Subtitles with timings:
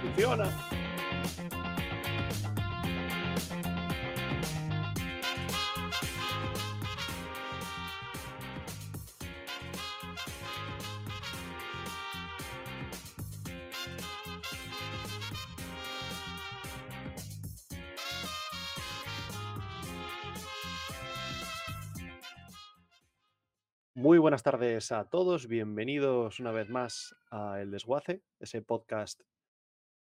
[0.00, 0.48] Funciona.
[23.94, 29.22] Muy buenas tardes a todos, bienvenidos una vez más a El Desguace, ese podcast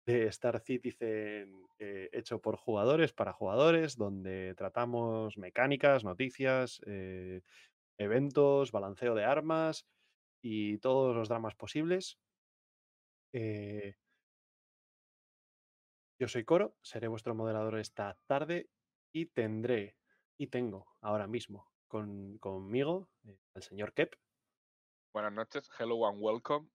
[0.05, 7.41] de Star Citizen eh, hecho por jugadores para jugadores, donde tratamos mecánicas, noticias, eh,
[7.98, 9.85] eventos, balanceo de armas
[10.41, 12.20] y todos los dramas posibles.
[13.34, 13.95] Eh,
[16.20, 18.70] yo soy Coro, seré vuestro moderador esta tarde
[19.12, 19.98] y tendré,
[20.38, 23.09] y tengo ahora mismo con, conmigo
[23.55, 24.15] al señor Kep
[25.13, 26.70] Buenas noches, hello and welcome.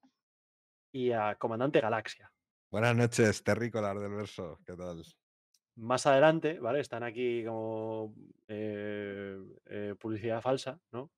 [0.93, 2.33] y a Comandante Galaxia.
[2.71, 4.59] Buenas noches, terrícolas del verso.
[4.65, 5.05] ¿Qué tal?
[5.77, 6.81] Más adelante, ¿vale?
[6.81, 8.13] Están aquí como
[8.49, 11.13] eh, eh, publicidad falsa, ¿no?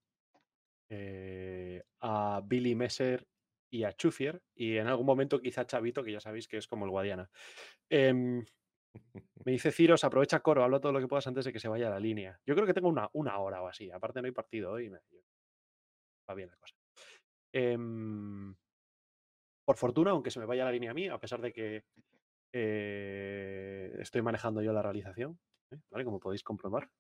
[0.91, 3.27] Eh, a Billy Messer
[3.71, 6.85] y a Chufier, y en algún momento quizá Chavito, que ya sabéis que es como
[6.87, 7.31] el Guadiana.
[7.91, 8.45] Em,
[9.45, 11.89] me dice Ciros, aprovecha coro, habla todo lo que puedas antes de que se vaya
[11.89, 12.41] a la línea.
[12.47, 13.91] Yo creo que tengo una, una hora o así.
[13.91, 14.91] Aparte no hay partido hoy.
[14.91, 15.01] me-
[16.29, 16.75] Va bien la cosa.
[17.53, 18.55] Em,
[19.71, 21.85] por fortuna, aunque se me vaya la línea a mí, a pesar de que
[22.53, 25.39] eh, estoy manejando yo la realización,
[25.71, 25.79] ¿eh?
[25.93, 26.05] ¿vale?
[26.05, 26.91] Como podéis comprobar.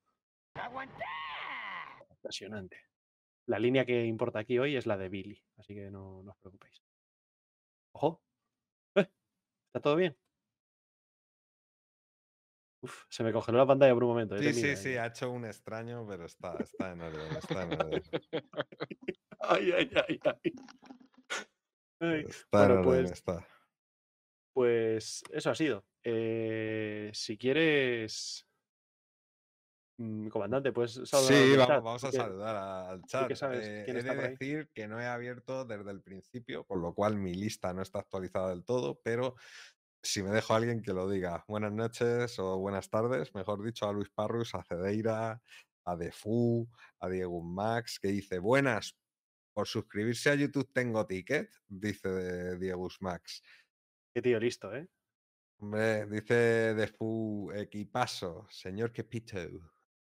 [2.10, 2.76] Impresionante.
[3.46, 6.36] La línea que importa aquí hoy es la de Billy, así que no, no os
[6.36, 6.80] preocupéis.
[7.92, 8.22] Ojo.
[8.94, 9.10] ¡Eh!
[9.66, 10.16] ¿Está todo bien?
[12.82, 14.38] Uf, se me congeló la pantalla por un momento.
[14.38, 18.02] Sí, sí, sí, ha hecho un extraño, pero está, está en orden, está en orden.
[19.41, 20.52] Ay, ay, ay, ay.
[22.01, 23.47] Está en Bueno, pues- está.
[24.53, 25.84] Pues eso ha sido.
[26.03, 28.47] Eh, si quieres,
[29.99, 33.31] mm, comandante, puedes saludar Sí, al vamos, chat, vamos a saludar al chat.
[33.55, 37.34] Eh, he de decir que no he abierto desde el principio, con lo cual mi
[37.34, 39.37] lista no está actualizada del todo, pero
[40.03, 41.44] si me dejo a alguien que lo diga.
[41.47, 45.41] Buenas noches o buenas tardes, mejor dicho, a Luis Parrus, a Cedeira,
[45.84, 46.66] a Defu,
[46.99, 48.97] a Diego Max, que dice, buenas,
[49.53, 53.43] por suscribirse a YouTube tengo ticket, dice Diego Max.
[54.15, 54.88] Qué tío listo, ¿eh?
[55.59, 59.37] Hombre, dice Defu equipazo, señor Kepito.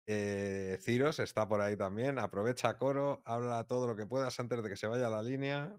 [0.07, 2.19] Eh, Ciros está por ahí también.
[2.19, 5.77] Aprovecha coro, habla todo lo que puedas antes de que se vaya a la línea.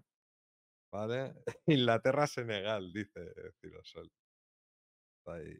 [0.92, 1.34] ¿Vale?
[1.66, 4.10] Inglaterra-Senegal, dice Ciros Sol.
[5.18, 5.56] Está ahí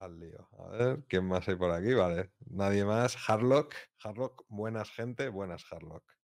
[0.00, 0.48] al lío.
[0.58, 1.94] A ver, ¿quién más hay por aquí?
[1.94, 3.16] Vale, nadie más.
[3.28, 6.19] Harlock, Harlock, buenas gente, buenas Harlock.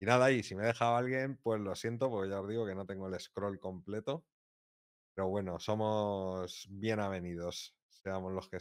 [0.00, 2.66] Y nada, y si me he dejado alguien, pues lo siento, porque ya os digo
[2.66, 4.26] que no tengo el scroll completo.
[5.14, 8.60] Pero bueno, somos bien avenidos, seamos los que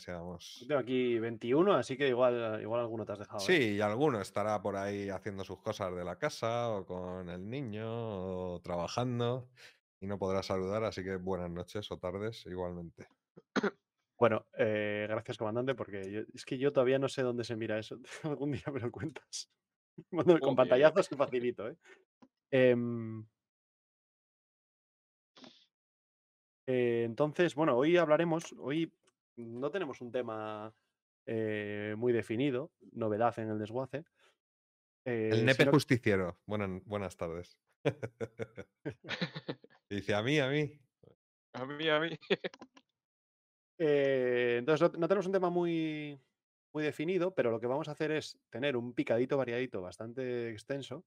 [0.55, 0.67] Yo seamos.
[0.67, 3.51] tengo aquí 21, así que igual, igual alguno te has dejado.
[3.51, 3.55] ¿eh?
[3.55, 7.49] Sí, y alguno estará por ahí haciendo sus cosas de la casa o con el
[7.49, 7.83] niño
[8.55, 9.51] o trabajando
[9.99, 13.07] y no podrá saludar, así que buenas noches o tardes igualmente.
[14.17, 17.77] Bueno, eh, gracias, comandante, porque yo- es que yo todavía no sé dónde se mira
[17.79, 17.99] eso.
[18.23, 19.51] Algún día me lo cuentas.
[20.11, 21.77] Bueno, con pantallazos y facilito, ¿eh?
[22.51, 23.25] Em,
[26.67, 28.91] eh, entonces, bueno, hoy hablaremos, hoy
[29.37, 30.73] no tenemos un tema
[31.25, 34.05] eh, muy definido, novedad en el desguace.
[35.05, 37.57] El eh, nepe sino- justiciero, buenas, buenas tardes.
[39.89, 40.79] Dice a mí, a mí.
[41.53, 42.09] A mí, a mí.
[43.77, 46.19] Eh, entonces, no, no tenemos un tema muy,
[46.75, 51.05] muy definido, pero lo que vamos a hacer es tener un picadito variadito bastante extenso.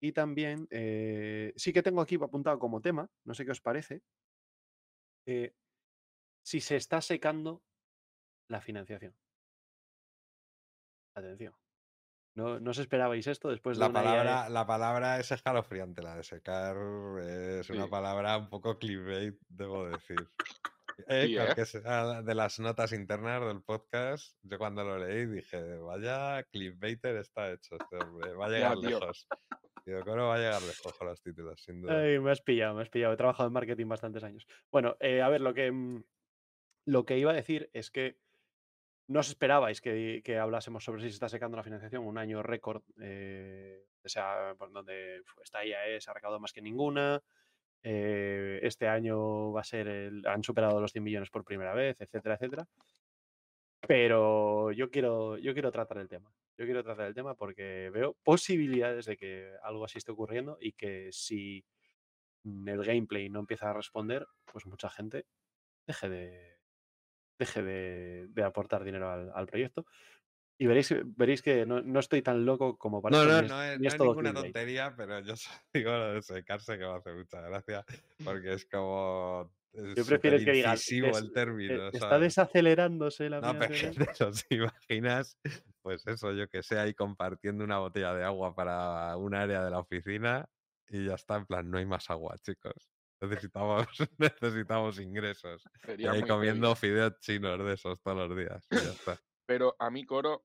[0.00, 4.00] Y también, eh, sí que tengo aquí apuntado como tema, no sé qué os parece,
[5.26, 5.54] eh,
[6.42, 7.62] si se está secando
[8.48, 9.14] la financiación.
[11.14, 11.54] Atención.
[12.34, 16.16] No, no os esperabais esto después de La una palabra, la palabra es escalofriante, la
[16.16, 16.76] de secar
[17.20, 20.26] es una palabra un poco clickbait, debo decir.
[21.08, 21.36] Eh,
[22.24, 27.76] de las notas internas del podcast, yo cuando lo leí dije, vaya clickbaiter está hecho
[27.76, 29.00] este hombre, va a Ya, llegar tío.
[29.00, 29.28] lejos.
[29.84, 31.62] Digo, ¿cómo va a llegar lejos con los títulos?
[31.62, 32.00] Sin duda.
[32.00, 33.12] Ay, me has pillado, me has pillado.
[33.12, 34.46] He trabajado en marketing bastantes años.
[34.72, 36.02] Bueno, eh, a ver, lo que, mm,
[36.86, 38.18] lo que iba a decir es que
[39.08, 42.42] no os esperabais que, que hablásemos sobre si se está secando la financiación, un año
[42.42, 47.22] récord, eh, o sea, por donde esta IAE se ha recaudado más que ninguna.
[47.82, 51.96] Eh, este año va a ser el, han superado los 100 millones por primera vez,
[52.00, 52.68] etcétera, etcétera.
[53.86, 56.32] Pero yo quiero, yo quiero tratar el tema.
[56.58, 60.72] Yo quiero tratar el tema porque veo posibilidades de que algo así esté ocurriendo y
[60.72, 61.64] que si
[62.44, 65.26] el gameplay no empieza a responder, pues mucha gente
[65.86, 66.58] deje de,
[67.38, 69.86] deje de, de aportar dinero al proyecto.
[70.58, 73.28] Y veréis, veréis que no, no estoy tan loco como parece.
[73.28, 75.34] No, no, no es, no es todo ninguna tontería, pero yo
[75.72, 77.84] digo lo de secarse que me hace mucha gracia,
[78.22, 80.88] porque es como Yo prefiero que "Des-
[81.18, 82.20] el término, está ¿sabes?
[82.20, 84.06] desacelerándose la No, pero es que financiación".
[84.18, 85.38] te los imaginas,
[85.82, 89.70] pues eso, yo que sé, ahí compartiendo una botella de agua para un área de
[89.70, 90.48] la oficina
[90.88, 92.88] y ya está, en plan, no hay más agua, chicos.
[93.20, 93.86] Necesitamos,
[94.18, 95.68] necesitamos ingresos.
[96.02, 98.66] Y ahí comiendo fideos chinos de esos todos los días.
[98.70, 99.20] Y ya está.
[99.46, 100.44] Pero a mí, Coro,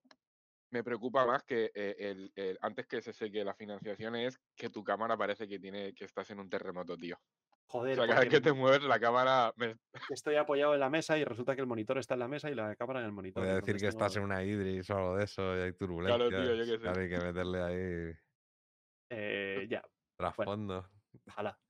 [0.71, 4.69] me preocupa más que eh, el, el- antes que se seque la financiación es que
[4.69, 7.15] tu cámara parece que tiene que estás en un terremoto, tío.
[7.17, 9.53] O Joder, sea, cada vez que te mueves la cámara...
[9.55, 9.75] me-
[10.09, 12.55] estoy apoyado en la mesa y resulta que el monitor está en la mesa y
[12.55, 13.43] la cámara en el monitor.
[13.43, 16.29] Podría decir entonces que estás en una Idris o algo de eso y hay turbulencias.
[16.31, 16.77] tío, yo qué sé.
[16.79, 18.13] claro, hay que meterle ahí
[19.09, 19.83] Eh, ya,
[20.17, 20.89] trasfondo.
[21.27, 21.60] ojalá.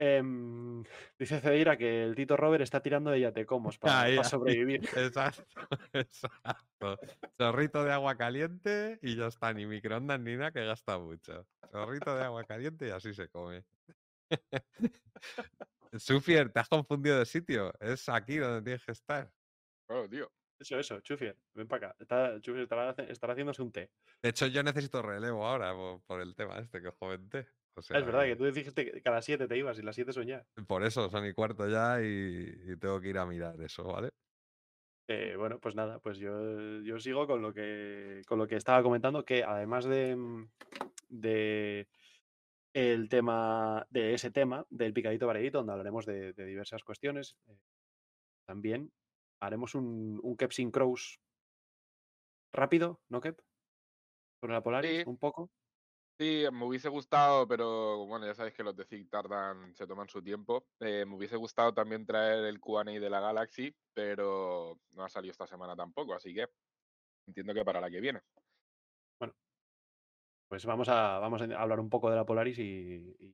[0.00, 0.84] Em,
[1.18, 4.80] dice Cedeira que el Tito Robert está tirando de yatecomos para, Ahí, ahí, sobrevivir.
[4.96, 5.60] Exacto,
[5.92, 6.98] exacto.
[7.36, 11.46] Chorrito de agua caliente y ya está, ni microondas ni nada que gasta mucho.
[11.72, 13.64] Chorrito de agua caliente y así se come.
[15.94, 17.72] Sufier, te has confundido de sitio.
[17.80, 19.32] Es aquí donde tienes que estar.
[19.88, 20.30] Claro, tío.
[20.60, 21.96] Eso, eso, Chufier, ven para acá.
[21.98, 23.90] Está, Chufier estará, estará haciéndose un té.
[24.22, 27.48] De hecho, yo necesito relevo ahora por, por el tema este que os comenté.
[27.78, 29.94] O sea, es verdad que tú dijiste que a las 7 te ibas y las
[29.94, 30.44] 7 son ya.
[30.66, 34.10] por eso son y cuarto ya y, y tengo que ir a mirar eso, ¿vale?
[35.10, 38.82] Eh, bueno, pues nada, pues yo, yo sigo con lo que con lo que estaba
[38.82, 40.50] comentando, que además de, mm,
[41.08, 41.88] de
[42.74, 47.56] el tema, de ese tema, del picadito variadito, donde hablaremos de, de diversas cuestiones, eh,
[48.46, 48.92] también
[49.40, 51.18] haremos un, un Kep sin Crows
[52.52, 53.40] rápido, ¿no, Kep?
[54.40, 55.04] Sobre la Polaris, Sí.
[55.06, 55.50] un poco.
[56.18, 60.08] Sí, me hubiese gustado, pero bueno, ya sabéis que los de ZIG tardan, se toman
[60.08, 60.66] su tiempo.
[60.80, 65.30] Eh, me hubiese gustado también traer el QA de la Galaxy, pero no ha salido
[65.30, 66.46] esta semana tampoco, así que
[67.26, 68.22] entiendo que para la que viene.
[70.48, 72.62] Pues vamos a, vamos a hablar un poco de la Polaris y,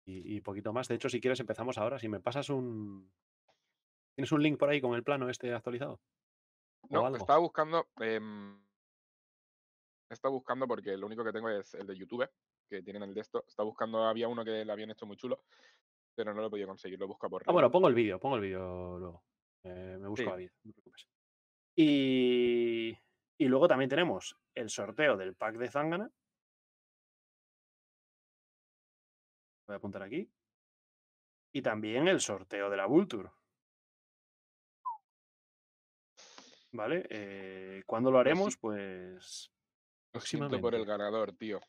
[0.04, 0.88] y- y poquito más.
[0.88, 1.98] De hecho, si quieres, empezamos ahora.
[1.98, 3.12] Si me pasas un.
[4.16, 6.00] ¿Tienes un link por ahí con el plano este actualizado?
[6.82, 7.88] ¿O No, estaba buscando.
[8.00, 8.60] em,
[10.08, 12.28] estaba buscando porque lo único que tengo es el de YouTube,
[12.68, 13.44] que tienen el de esto.
[13.46, 15.44] Estaba buscando, había uno que le habían hecho muy chulo,
[16.14, 16.98] pero no lo he podido conseguir.
[16.98, 19.24] Lo busco por Ah, bueno, pongo el vídeo, pongo el vídeo luego.
[19.64, 20.30] Eh, me busco Sí.
[20.30, 21.08] la vida, no te preocupes.
[21.76, 22.96] Y,
[23.38, 26.10] y luego también tenemos el sorteo del pack de Zangana.
[29.66, 30.30] Voy a apuntar aquí.
[31.52, 33.30] Y también el sorteo de la Vulture.
[36.72, 37.06] ¿Vale?
[37.08, 38.56] Eh, ¿Cuándo lo sí- haremos?
[38.56, 39.50] Pues
[40.12, 41.60] Lo siento por el ganador, tío.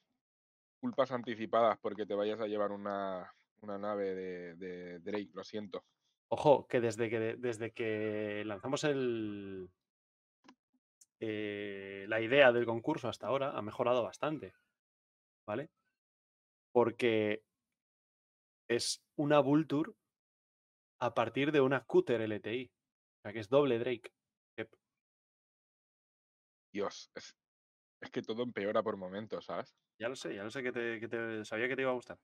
[0.86, 5.84] Culpas anticipadas porque te vayas a llevar una, una nave de, de Drake, lo siento.
[6.30, 9.68] Ojo, que desde que, desde que lanzamos el,
[11.20, 14.54] eh, la idea del concurso hasta ahora ha mejorado bastante.
[15.48, 15.72] ¿Vale?
[16.72, 17.44] Porque
[18.70, 19.92] es una Vulture
[21.00, 22.68] a partir de una Cutter LTI.
[22.68, 24.12] O sea que es doble Drake.
[24.58, 24.70] Yep.
[26.72, 27.36] Dios, es,
[28.02, 29.76] es que todo empeora por momentos, ¿sabes?
[30.00, 31.96] Ya lo sé, ya lo sé que te, que te- sabía que te iba a
[31.96, 32.18] gustar.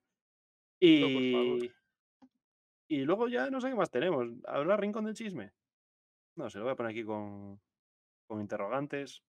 [0.82, 1.08] No.
[1.08, 1.72] Y,
[2.88, 4.26] y luego ya no sé qué más tenemos.
[4.46, 5.52] ¿Habrá rincón del chisme?
[6.36, 7.60] No, se lo voy a poner aquí con,
[8.26, 9.22] con interrogantes.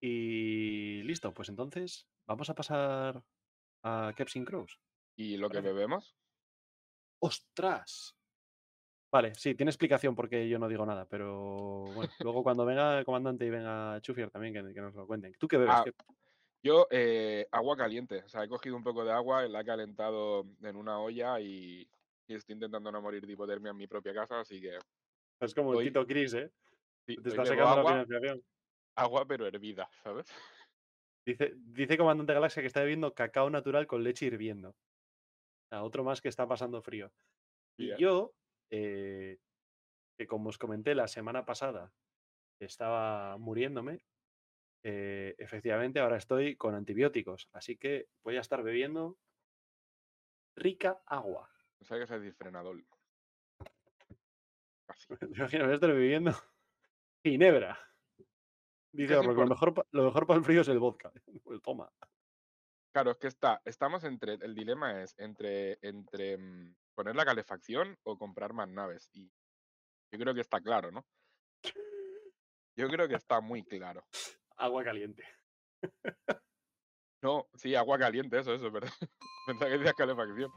[0.00, 3.22] Y listo, pues entonces vamos a pasar
[3.84, 4.80] a Kepsin Crows.
[5.16, 6.16] ¿Y lo que bebemos?
[7.20, 8.16] ¡Ostras!
[9.12, 13.04] Vale, sí, tiene explicación porque yo no digo nada, pero bueno, luego cuando venga el
[13.04, 15.34] comandante y venga Chufier también, que, que nos lo cuenten.
[15.38, 15.74] ¿Tú qué bebes?
[15.76, 15.84] Ah?
[16.64, 18.22] Yo, eh, agua caliente.
[18.24, 21.86] O sea, he cogido un poco de agua, la he calentado en una olla y,
[22.26, 24.78] y estoy intentando no morir de hipotermia en mi propia casa, así que
[25.40, 26.50] Es como el hoy- Tito Cris, ¿eh?
[27.06, 28.42] sí, Te está bebo secando la agua, financiación.
[28.94, 30.26] agua pero hervida, ¿sabes?
[31.26, 34.70] Dice, dice Comandante Galaxia que está bebiendo cacao natural con leche hirviendo.
[34.70, 37.12] O sea, otro más que está pasando frío.
[37.76, 37.96] Y ¿eh?
[37.98, 38.32] yo,
[38.72, 39.38] eh,
[40.16, 41.92] que como os comenté la semana pasada,
[42.58, 44.02] estaba muriéndome,
[44.82, 47.48] eh, efectivamente ahora estoy con antibióticos.
[47.52, 49.18] Así que voy a estar bebiendo
[50.56, 51.50] rica agua.
[51.80, 52.96] No sabía que.
[54.86, 55.08] Casi.
[55.20, 56.32] Me imagino, voy a estar bebiendo
[57.24, 57.78] ginebra.
[58.90, 61.12] Dice, es porque lo mejor, lo mejor para el frío es el vodka.
[61.44, 61.92] Pues toma.
[62.94, 67.98] Claro, es que está, estamos entre, el dilema es entre, entre mm, poner la calefacción
[68.02, 69.08] o comprar más naves.
[69.12, 69.30] Y
[70.12, 71.06] yo creo que está claro, ¿no?
[72.74, 74.02] Yo creo que está muy claro.
[74.56, 75.22] Agua caliente.
[77.22, 78.90] No, sí, agua caliente, eso, eso, perdón.
[79.46, 80.50] Pensaba que decías calefacción.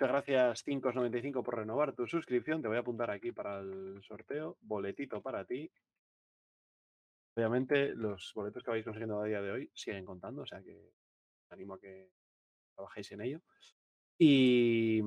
[0.00, 2.62] Muchas gracias, 595, por renovar tu suscripción.
[2.62, 4.56] Te voy a apuntar aquí para el sorteo.
[4.62, 5.70] Boletito para ti.
[7.36, 10.94] Obviamente, los boletos que vais consiguiendo a día de hoy siguen contando, o sea que
[11.50, 12.08] animo a que
[12.74, 13.42] trabajéis en ello.
[14.16, 15.02] Y.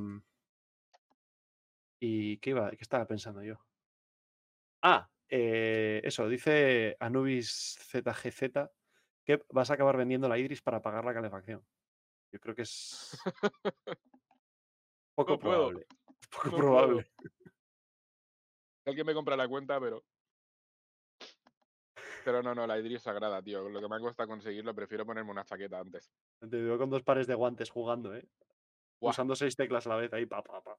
[2.00, 3.56] ¿Y qué, iba, qué estaba pensando yo?
[4.84, 8.70] Ah, eh, eso, dice Anubis ZGZ
[9.26, 11.66] que vas a acabar vendiendo la Idris para pagar la calefacción.
[12.32, 13.18] Yo creo que es
[15.16, 15.88] poco No puedo, probable.
[16.32, 16.58] Poco no puedo.
[16.62, 17.12] probable.
[18.86, 20.04] Alguien me compra la cuenta, pero.
[22.26, 23.68] Pero no, no, la Idris es sagrada, tío.
[23.70, 26.10] Lo que me cuesta conseguirlo, prefiero ponerme una chaqueta antes.
[26.40, 28.26] Te veo con dos pares de guantes jugando, ¿eh?
[29.00, 30.78] Usando seis teclas a la vez ahí, pa, pa, pa.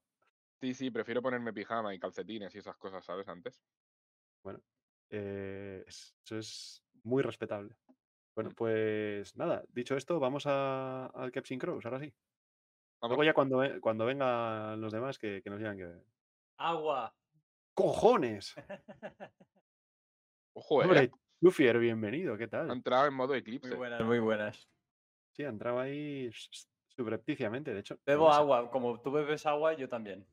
[0.60, 3.28] Sí, sí, prefiero ponerme pijama y calcetines y esas cosas, ¿sabes?
[3.28, 3.62] Antes.
[4.42, 4.60] Bueno,
[5.10, 7.76] eh, es- eso es muy respetable.
[8.34, 8.54] Bueno, Mm.
[8.54, 12.12] pues nada, dicho esto, vamos a, al Kepsin Crows, ahora sí.
[13.08, 15.92] Luego ya cuando, cuando vengan los demás que, que nos digan que...
[16.58, 17.14] Agua.
[17.74, 18.54] ¡Cojones!
[20.56, 20.84] Ojo, eh.
[20.84, 22.70] Hombre, Lufier, bienvenido, ¿qué Ha tal?
[22.70, 23.74] entrado en modo Muy eclipse.
[23.74, 24.68] buenas, muy buenas.
[25.32, 26.30] Sí, ha entrado ahí
[26.96, 27.98] subrepticiamente, de hecho.
[28.06, 30.24] Bebo agua, como tú bebes agua, yo también.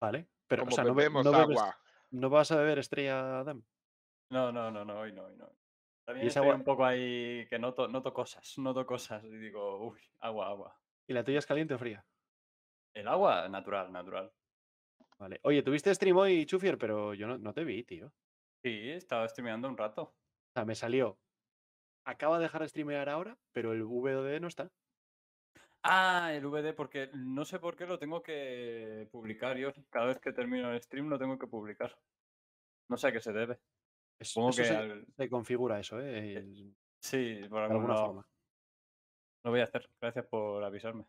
[0.00, 1.76] Vale, pero o Como sea, no, be- bebemos no bebes- agua.
[2.10, 3.62] no vas a beber Estrella Adam.
[4.30, 5.52] No, no, no, no, hoy no, hoy no.
[6.10, 10.00] También esa agua- un poco ahí que noto, noto cosas, noto cosas y digo, uy,
[10.20, 10.80] agua, agua.
[11.06, 12.04] ¿Y la tuya es caliente o fría?
[12.94, 14.32] El agua, natural, natural.
[15.18, 15.38] Vale.
[15.44, 18.12] Oye, tuviste stream hoy, Chufier, pero yo no, no te vi, tío.
[18.64, 20.02] Sí, estaba streameando un rato.
[20.02, 21.18] O sea, me salió.
[22.04, 24.70] Acaba de dejar de streamear ahora, pero el VOD no está.
[25.82, 29.72] Ah, el VD, porque no sé por qué lo tengo que publicar yo.
[29.88, 31.96] Cada vez que termino el stream lo tengo que publicar.
[32.88, 33.58] No sé a qué se debe.
[34.20, 36.34] Supongo eso que se, al- se configura eso, ¿eh?
[36.34, 38.28] El- Sí, por alguna forma.
[39.44, 39.88] Lo voy a hacer.
[40.00, 41.06] Gracias por avisarme.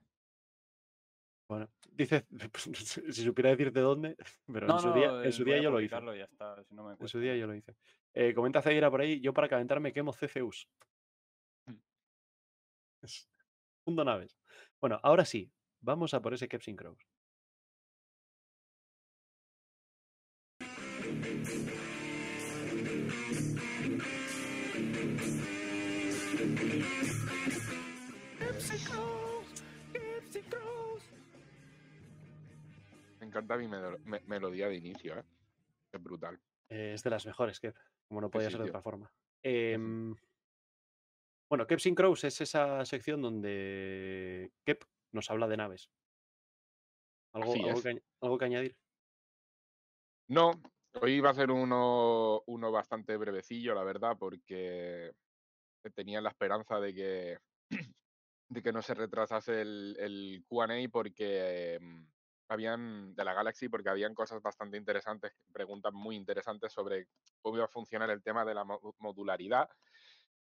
[1.50, 2.25] Bueno, dice,
[3.12, 4.15] si supiera decirte dónde,
[4.48, 5.89] pero No, en su no, día, en el- su voy día a yo lo hice.
[5.96, 7.75] publicarlo y ya está, si no me En su día yo lo hice.
[8.13, 10.70] Eh, comenta Ceira por ahí, yo para calentarme quemo CCUs.
[11.68, 11.75] Mm.
[13.03, 13.30] Es-
[13.86, 14.38] Mundo naves.
[14.80, 15.51] Bueno, ahora sí,
[15.82, 17.06] vamos a por ese Kepsin Crows.
[33.31, 35.23] Encanta mi melo- me- melodía de inicio, ¿eh?
[35.91, 36.39] Es brutal.
[36.69, 37.75] Eh, es de las mejores, Kep,
[38.07, 39.11] como no podía ser de otra forma.
[39.43, 40.15] Em,
[41.50, 45.89] bueno, Kepsin Crows es esa sección donde Kep nos habla de naves.
[47.33, 48.77] ¿Algo, algo que, añ- algo que añadir?
[50.27, 50.51] No,
[51.01, 55.11] hoy va a ser uno, uno bastante brevecillo, la verdad, porque
[55.95, 57.38] tenía la esperanza de que,
[58.50, 62.07] de que no se retrasase el, el QA porque em,
[62.51, 67.08] habían, de la Galaxy, porque habían cosas bastante interesantes, preguntas muy interesantes sobre
[67.41, 69.70] cómo iba a funcionar el tema de la mo- modularidad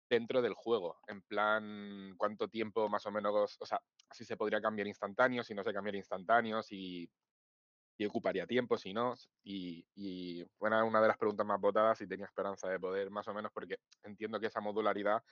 [0.08, 0.98] dentro del juego.
[1.08, 5.54] En plan, cuánto tiempo más o menos, o sea, si se podría cambiar instantáneo, si
[5.54, 11.08] no se cambiaría instantáneo, si ocuparía tiempo, si no, y, y fue una- una de
[11.08, 14.46] las preguntas más votadas y tenía esperanza de poder más o menos porque entiendo que
[14.48, 15.22] esa modularidad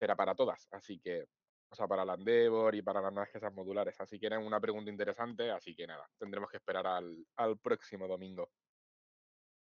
[0.00, 1.26] era para todas, así que,
[1.70, 4.60] o sea, para la Endeavor y para las naves que modulares, así que era una
[4.60, 8.50] pregunta interesante, así que nada, tendremos que esperar al, al próximo domingo.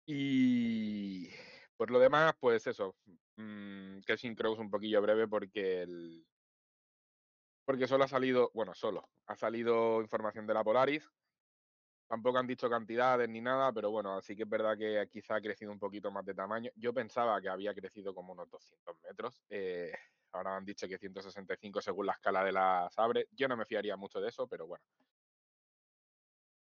[0.05, 1.29] Y
[1.77, 2.95] por lo demás, pues eso,
[3.37, 6.25] mmm, Casing Crows un poquillo breve porque el...
[7.65, 11.09] Porque solo ha salido, bueno, solo, ha salido información de la Polaris,
[12.13, 15.41] Tampoco han dicho cantidades ni nada, pero bueno, así que es verdad que quizá ha
[15.41, 16.69] crecido un poquito más de tamaño.
[16.75, 19.43] Yo pensaba que había crecido como unos 200 metros.
[19.49, 19.91] eh,
[20.33, 23.27] ahora han dicho que 165 según la escala de la Sabre.
[23.31, 24.83] Yo no me fiaría mucho de eso, pero bueno.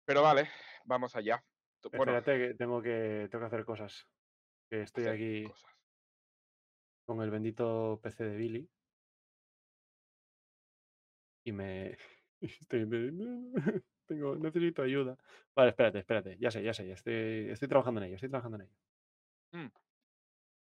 [0.06, 0.50] Pero vale,
[0.84, 1.44] vamos allá.
[1.92, 4.08] Bueno, Espérate, que tengo que, tengo que hacer cosas.
[4.70, 5.72] Que estoy aquí cosas.
[7.06, 8.70] con el bendito PC de Billy.
[11.46, 11.98] Y me.
[12.42, 12.86] estoy
[14.06, 15.18] tengo, necesito ayuda.
[15.56, 16.38] Vale, espérate, espérate.
[16.38, 16.88] Ya sé, ya sé.
[16.88, 18.76] ya Estoy, estoy trabajando en ello, estoy trabajando en ello.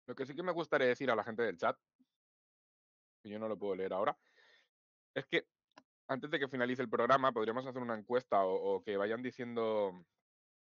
[0.07, 1.79] Lo que sí que me gustaría decir a la gente del chat,
[3.29, 4.17] yo no lo puedo leer ahora,
[5.15, 5.47] es que
[6.09, 10.05] antes de que finalice el programa podríamos hacer una encuesta o, que vayan diciendo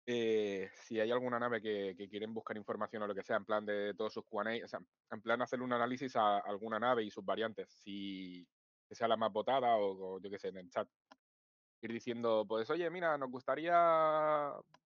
[0.06, 3.66] eh, si hay alguna nave que, quieren buscar información o lo que sea, en plan
[3.66, 4.80] de todos sus Q&A, o sea,
[5.12, 8.48] en plan hacer un análisis a alguna nave y sus variantes, si
[8.88, 10.88] que sea la más votada o, yo qué sé, en el chat.
[11.82, 14.54] Ir diciendo, pues, oye, mira, nos gustaría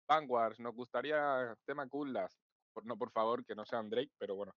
[0.09, 2.41] Vanguards, nos gustaría tema Kuldas.
[2.73, 4.55] Por, no, por favor, que no sean Drake, pero bueno.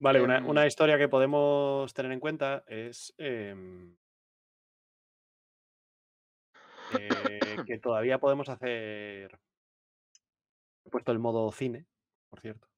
[0.00, 3.94] Vale, una, Em, una historia que podemos tener en cuenta es em,
[6.98, 9.38] eh, que todavía podemos hacer.
[10.84, 11.86] He puesto el modo cine,
[12.30, 12.68] por cierto.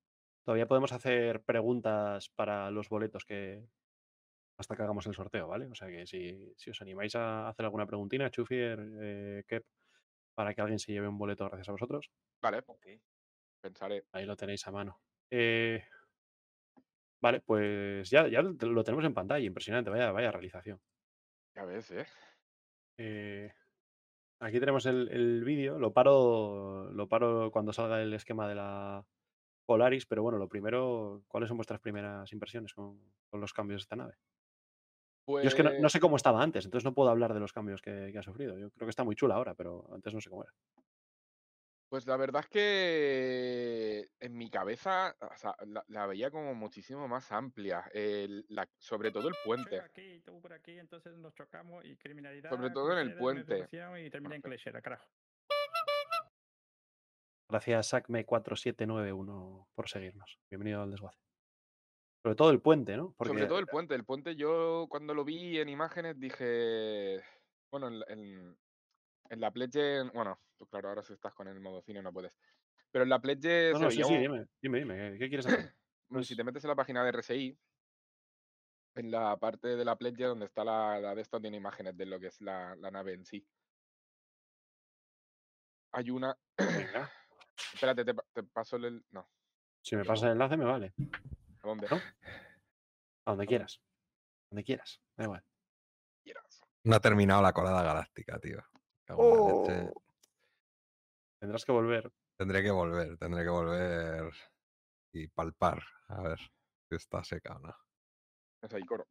[0.45, 3.64] Todavía podemos hacer preguntas para los boletos que
[4.59, 5.67] hasta que hagamos el sorteo, ¿vale?
[5.67, 9.64] O sea que si, si os animáis a hacer alguna preguntina, Chufier, eh, Kep,
[10.35, 12.11] para que alguien se lleve un boleto gracias a vosotros,
[12.41, 12.87] Vale, Ok.
[13.61, 14.05] pensaré.
[14.12, 15.00] ahí lo tenéis a mano.
[15.31, 15.83] Eh,
[17.23, 20.81] vale, pues ya, ya lo tenemos en pantalla, impresionante, vaya, vaya realización.
[21.55, 22.07] Ya ves, ¿eh?
[22.99, 23.52] Eh,
[24.41, 29.07] aquí tenemos el, el vídeo, lo paro, lo paro cuando salga el esquema de la
[29.67, 32.99] Polaris, pero bueno, lo primero, ¿cuáles son vuestras primeras impresiones con,
[33.31, 34.14] con los cambios de esta nave?
[35.25, 37.41] Pues, Yo es que no, no sé cómo estaba antes, entonces no puedo hablar de
[37.41, 38.59] los cambios que, que ha sufrido.
[38.59, 40.52] Yo creo que está muy chula ahora, pero antes no sé cómo era.
[41.93, 47.07] Pues la verdad es que en mi cabeza o sea, la, la veía como muchísimo
[47.07, 49.79] más amplia, el- la- sobre todo el puente.
[49.79, 52.49] aquí tú por aquí, entonces nos chocamos y criminalidad.
[52.49, 53.67] Sobre todo en el puente.
[54.07, 55.07] Y termina en clechera, carajo.
[57.51, 60.39] Gracias, Sacme4791, por seguirnos.
[60.51, 61.21] Bienvenido al desguace.
[62.23, 63.13] Sobre todo el puente, ¿no?
[63.19, 63.95] Porque Sobre todo el puente.
[63.95, 67.23] El puente yo cuando lo vi en imágenes dije,
[67.71, 68.57] bueno, en, la- en,
[69.33, 72.37] en la pledge, bueno, tú claro, ahora si estás con el modo cine no puedes.
[72.91, 75.75] Pero en la pledge No, no, sí, sí, dime, dime, dime, ¿qué- ¿qué quieres hacer?
[76.09, 77.59] Bueno, si Pues- te metes en la página de RSI,
[78.97, 82.05] en la parte de la pledge donde está la, la de esto tiene imágenes de
[82.05, 83.43] lo que es la, la nave en sí.
[85.93, 86.37] Hay una.
[86.59, 87.11] Venga,
[87.75, 89.03] Espérate, te, pa- te paso el.
[89.11, 89.27] No,
[89.83, 90.92] si me pasas el enlace me vale.
[91.62, 91.87] ¿a dónde?
[91.90, 91.97] ¿No?
[91.97, 93.81] A donde quieras.
[94.51, 95.42] Donde quieras, da igual.
[96.23, 96.61] Quieras.
[96.85, 98.62] No ha terminado la colada galáctica, tío.
[99.16, 99.92] Oh.
[101.38, 102.12] Tendrás que volver.
[102.37, 104.33] Tendré que volver, tendré que volver
[105.12, 105.83] y palpar.
[106.09, 107.77] A ver si está seca o no.
[108.62, 109.07] Es ahí, coro.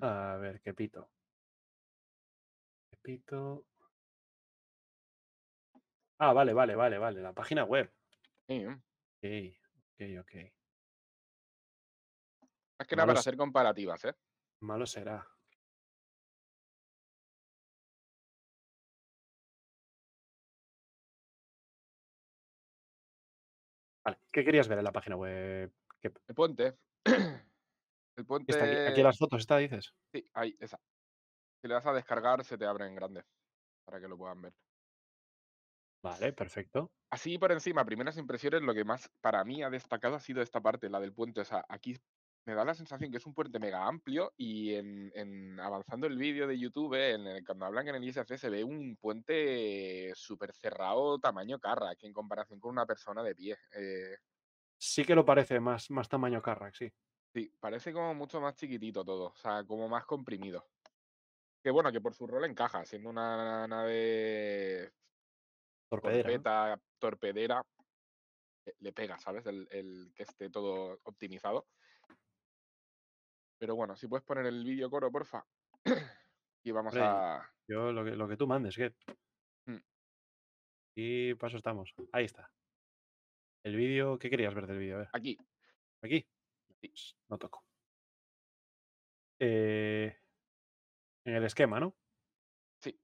[0.00, 1.10] A ver, qué pito.
[2.90, 3.66] Qué pito.
[6.18, 7.20] Ah, vale, vale, vale, vale.
[7.20, 7.92] La página web.
[8.48, 8.64] Sí.
[8.66, 9.24] Ok,
[9.92, 10.32] ok, ok.
[12.78, 14.14] Más que nada para hacer comparativas, ¿eh?
[14.60, 15.26] Malo será.
[24.04, 25.72] Vale, ¿qué querías ver en la página web?
[26.00, 26.76] ¿Qué, El puente.
[28.16, 28.52] El puente.
[28.52, 29.92] está aquí, aquí las fotos, ¿está dices?
[30.12, 30.78] Sí, ahí, esa.
[31.60, 33.24] Si le das a descargar, se te abre en grande.
[33.84, 34.52] Para que lo puedan ver.
[36.02, 36.92] Vale, perfecto.
[37.10, 40.60] Así por encima, primeras impresiones, lo que más para mí ha destacado ha sido esta
[40.60, 41.40] parte, la del puente.
[41.40, 41.96] O sea, aquí
[42.46, 46.18] me da la sensación que es un puente mega amplio y en, en avanzando el
[46.18, 50.52] vídeo de YouTube, en el, cuando hablan en el ISF, se ve un puente súper
[50.52, 53.56] cerrado, tamaño carra, que en comparación con una persona de pie.
[53.74, 54.16] Eh,
[54.76, 56.92] Sí que lo parece más, más tamaño Carrack, sí.
[57.32, 60.66] sí, parece como mucho más chiquitito todo, o sea, como más comprimido.
[61.62, 64.92] Que bueno, que por su rol encaja, siendo una nave
[65.88, 66.28] Torpedera.
[66.28, 66.34] ¿no?
[66.34, 67.66] torpeta, torpedera,
[68.66, 69.46] eh, le pega, ¿sabes?
[69.46, 71.66] El, el que esté todo optimizado.
[73.58, 75.44] Pero bueno, si puedes poner el vídeo coro, porfa.
[76.64, 77.50] y vamos Hombre, a.
[77.68, 78.94] Yo lo que, lo que tú mandes, ¿qué?
[79.66, 79.80] Mm.
[80.96, 81.94] Y paso estamos.
[82.12, 82.50] Ahí está.
[83.64, 85.08] El vídeo, ¿qué querías ver del vídeo?
[85.12, 85.38] Aquí.
[86.02, 86.26] aquí.
[86.80, 87.64] Pues, no toco.
[89.38, 90.16] Eh,
[91.24, 91.94] en el esquema, ¿no?
[92.80, 92.98] Sí.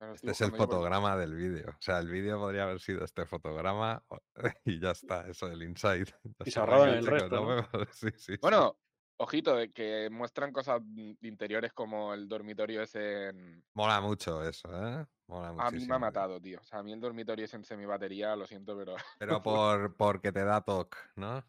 [0.00, 1.70] Este es el fotograma del vídeo.
[1.70, 4.04] O sea, el vídeo podría haber sido este fotograma
[4.64, 6.12] y ya está, eso del inside.
[6.44, 7.68] Y se venga, el resto.
[8.40, 8.78] Bueno,
[9.22, 13.64] ojito, de que muestran cosas mm, interiores como el dormitorio ese en...
[13.74, 15.06] Mola mucho eso, ¿eh?
[15.28, 16.60] Mola A mí me ha matado, tío.
[16.60, 20.32] O sea, a mí el dormitorio es en semibatería, lo siento, pero Pero por, porque
[20.32, 21.42] te da toque, ¿no?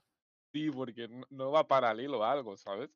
[0.54, 2.90] sí, porque no- va paralelo a algo, ¿sabes?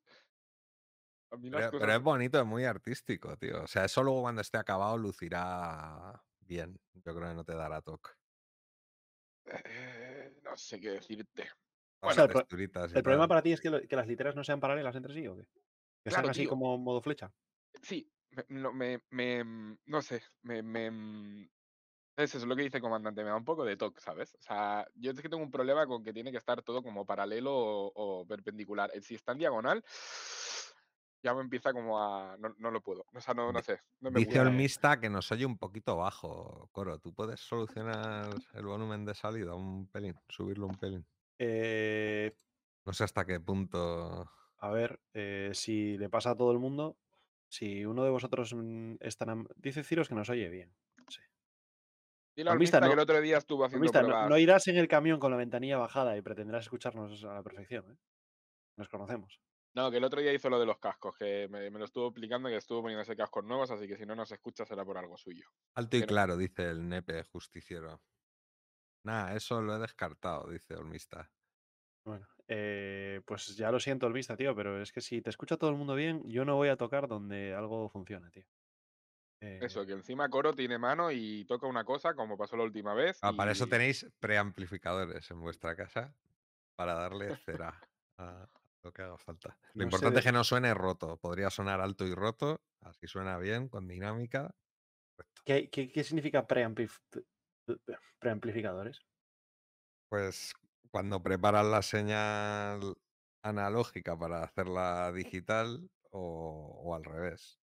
[1.30, 1.98] A mí las Pero, pero cosas...
[1.98, 3.62] es bonito, es muy artístico, tío.
[3.64, 6.80] O sea, eso luego cuando esté acabado lucirá bien.
[6.94, 8.10] Yo creo que no te dará toque.
[9.46, 11.48] Eh, no sé qué decirte.
[12.10, 12.46] Sea, el pro-
[12.94, 15.26] ¿El problema para ti es que, lo- que las literas no sean paralelas entre sí
[15.26, 15.42] o qué?
[16.04, 16.50] Que sean Claro, así tío.
[16.50, 17.32] como modo flecha.
[17.82, 21.42] Sí, me, no, me, me, mm, no sé, me, me, mm,
[22.16, 24.34] es eso es lo que dice comandante, me da un poco de toque, ¿sabes?
[24.36, 27.04] O sea, yo es que tengo un problema con que tiene que estar todo como
[27.04, 28.90] paralelo o, o perpendicular.
[28.94, 29.84] Eh, Si está en diagonal,
[31.22, 32.36] ya me empieza como a.
[32.38, 33.04] No, no lo puedo.
[33.12, 33.80] O sea, no, sé.
[34.00, 34.38] No me Dice.
[34.40, 36.98] Olmista que nos oye un poquito bajo, Coro.
[36.98, 40.14] ¿Tú puedes solucionar el volumen de salida un pelín?
[40.28, 41.06] Subirlo un pelín.
[41.38, 42.34] Eh,
[42.84, 44.30] No sé hasta qué punto.
[44.58, 46.98] a ver, eh, si le pasa a todo el mundo,
[47.48, 49.26] si uno de vosotros mm, está...
[49.56, 50.74] Dice Ciros que nos oye bien.
[51.08, 51.20] Sí.
[52.38, 54.76] Al Olmista, Mista que no- el otro día estuvo haciendo Olmista, no, no irás en
[54.76, 57.90] el camión con la ventanilla bajada y pretenderás escucharnos a la perfección.
[57.92, 57.96] ¿eh?
[58.76, 59.40] Nos conocemos.
[59.74, 62.08] No, que el otro día hizo lo de los cascos, que me, me lo estuvo
[62.08, 65.16] explicando que estuvo poniéndose cascos nuevos, así que si no nos escucha será por algo
[65.16, 65.46] suyo.
[65.74, 68.00] Alto y Pero- claro, dice el nepe justiciero.
[69.04, 71.30] Nah, eso lo he descartado, dice Olmista.
[72.04, 75.70] Bueno, eh, pues ya lo siento, Olvista, tío, pero es que si te escucha todo
[75.70, 78.44] el mundo bien, yo no voy a tocar donde algo funciona, tío.
[79.40, 82.94] Eh, Eso, que encima Coro tiene mano y toca una cosa, como pasó la última
[82.94, 83.18] vez.
[83.22, 86.14] Ah, para eso tenéis preamplificadores en vuestra casa
[86.76, 87.80] para darle cera
[88.16, 88.48] a
[88.82, 89.58] lo que haga falta.
[89.74, 91.18] Lo No importante de- es que no suene roto.
[91.18, 94.54] Podría sonar alto y roto, así suena bien, con dinámica.
[95.44, 97.00] ¿Qué, qué- qué significa preamplif-
[98.18, 99.00] preamplificadores?
[100.08, 100.54] Pues
[100.90, 102.96] cuando preparas la señal
[103.42, 107.60] analógica para hacerla digital o, o al revés.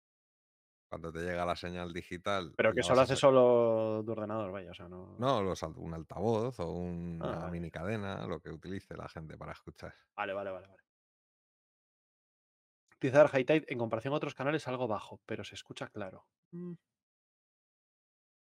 [0.90, 2.54] Cuando te llega la señal digital.
[2.58, 5.16] Pero que solo hace solo tu ordenador, vaya, o sea, no.
[5.20, 7.52] No, los un altavoz o una vale.
[7.52, 9.94] mini cadena, lo que utilice la gente para escuchar.
[10.18, 10.84] Vale, vale, vale, vale.
[12.98, 16.28] Utilizar high tide en comparación a otros canales algo bajo, pero se escucha claro.
[16.52, 16.74] Mm.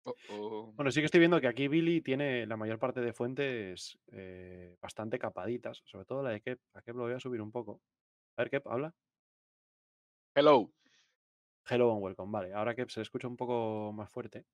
[0.09, 0.71] Oh, oh.
[0.75, 4.75] Bueno, sí que estoy viendo que aquí Billy tiene la mayor parte de fuentes eh,
[4.81, 6.59] bastante capaditas, sobre todo la de Kep.
[6.73, 7.81] A Kep lo voy a subir un poco.
[8.37, 8.93] A ver, Kep, habla.
[10.35, 10.71] Hello.
[11.69, 12.31] Hello and welcome.
[12.31, 14.45] Vale, ahora Kep se escucha un poco más fuerte.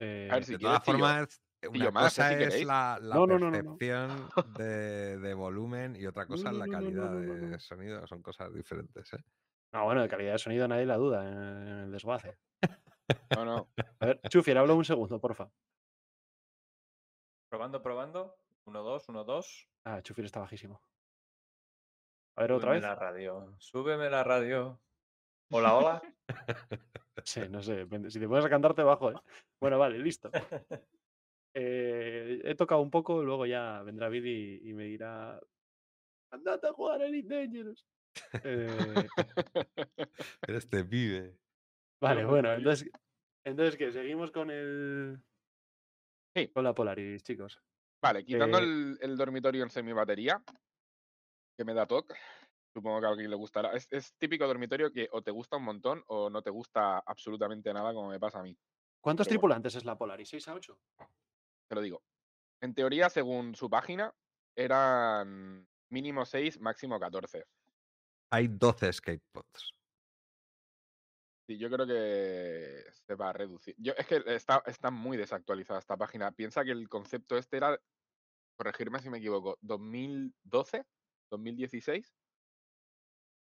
[0.00, 3.26] Eh, A ver si de todas formas, una más, cosa si es la, la No,
[3.26, 3.78] no, no, no, no.
[3.78, 4.28] percepción
[4.58, 7.34] de, de volumen y otra cosa No, es la no, no, no, calidad no, no,
[7.34, 7.48] no.
[7.50, 8.06] de sonido.
[8.06, 9.12] Son cosas diferentes.
[9.14, 9.18] ¿eh?
[9.72, 12.38] No, bueno, de calidad de sonido nadie la duda en el desguace.
[13.34, 13.68] No, no.
[14.00, 15.50] A ver, Chufier, habla un segundo, porfa.
[17.50, 18.36] Probando, probando.
[18.66, 19.68] 1, 2, 1, 2.
[19.84, 20.80] Ah, Chufier está bajísimo.
[22.36, 22.82] A ver, otra Súbeme vez.
[22.82, 23.54] la radio.
[23.58, 24.80] Súbeme la radio.
[25.50, 26.02] Hola, hola.
[27.26, 27.86] Sí, no sé.
[28.10, 29.14] Si te pones a cantarte bajo, ¿eh?
[29.60, 30.30] Bueno, vale, listo.
[31.56, 35.40] Eh, he tocado un poco, luego ya vendrá Billy y, y me dirá.
[36.32, 37.86] Andate a jugar a Elite Dangerous.
[38.44, 39.06] Eh,
[40.48, 41.38] Este pibe.
[42.04, 42.90] Vale, No, bueno, entonces.
[43.44, 43.92] Entonces, ¿qué?
[43.92, 45.22] Seguimos con el.
[46.36, 46.48] Sí.
[46.48, 47.60] Con la Polaris, chicos.
[48.02, 50.42] Vale, quitando Eh, el, el dormitorio en semibatería,
[51.56, 52.14] que me da toque,
[52.74, 53.72] supongo que a alguien le gustará.
[53.72, 57.72] Es, es típico dormitorio que o te gusta un montón o no te gusta absolutamente
[57.72, 58.56] nada, como me pasa a mí.
[59.00, 59.40] ¿Cuántos Pero bueno.
[59.40, 60.32] tripulantes es la Polaris?
[60.32, 60.78] ¿6 a 8?
[61.68, 62.02] Te lo digo.
[62.62, 64.12] En teoría, según su página,
[64.56, 67.44] eran mínimo 6, máximo 14.
[68.30, 69.72] Hay 12 skatepods.
[71.46, 73.74] Sí, yo creo que se va a reducir.
[73.78, 76.32] Yo, es que está, está muy desactualizada esta página.
[76.32, 77.78] Piensa que el concepto este era,
[78.56, 80.84] corregirme si me equivoco, 2012,
[81.30, 82.14] 2016.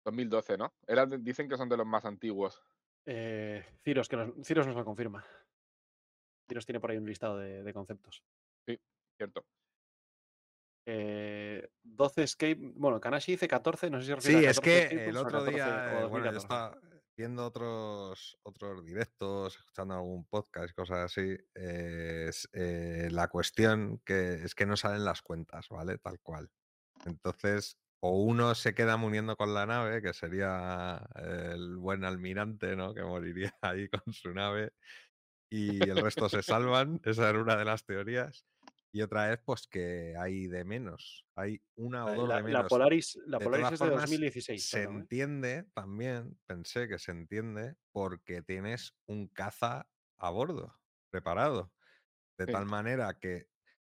[0.03, 0.73] 2012, ¿no?
[0.87, 2.63] Era dicen que son de los más antiguos.
[3.05, 5.23] Eh, Ciros, que nos, Ciros nos lo confirma.
[6.47, 8.23] Ciros tiene por ahí un listado de, de conceptos.
[9.17, 9.45] ¿Cierto?
[10.87, 12.57] Eh, 12 escape.
[12.59, 15.17] Bueno, Kanashi dice 14, no sé si refiere Sí, a es 14 que escape el
[15.17, 16.90] otro 14 día, eh, bueno, yo 2014.
[17.21, 21.37] Viendo otros, otros directos, escuchando algún podcast cosas así.
[21.53, 25.99] eh, es, eh, la cuestión que es que no salen las cuentas, ¿vale?
[25.99, 26.49] Tal cual.
[27.05, 32.95] Entonces, o uno se queda muriendo con la nave, que sería el buen almirante, ¿no?
[32.95, 34.73] Que moriría ahí con su nave,
[35.51, 37.01] y el resto se salvan.
[37.03, 38.47] Esa era una de las teorías.
[38.93, 41.25] Y otra es, pues, que hay de menos.
[41.35, 42.69] Hay una o dos La, de la menos.
[42.69, 44.69] Polaris, la De Polaris es de formas, 2016.
[44.69, 44.83] se ¿eh?
[44.83, 50.75] entiende también, pensé que se entiende, porque tienes un caza a bordo,
[51.09, 51.73] preparado.
[52.37, 52.51] De Sí.
[52.51, 53.47] tal manera que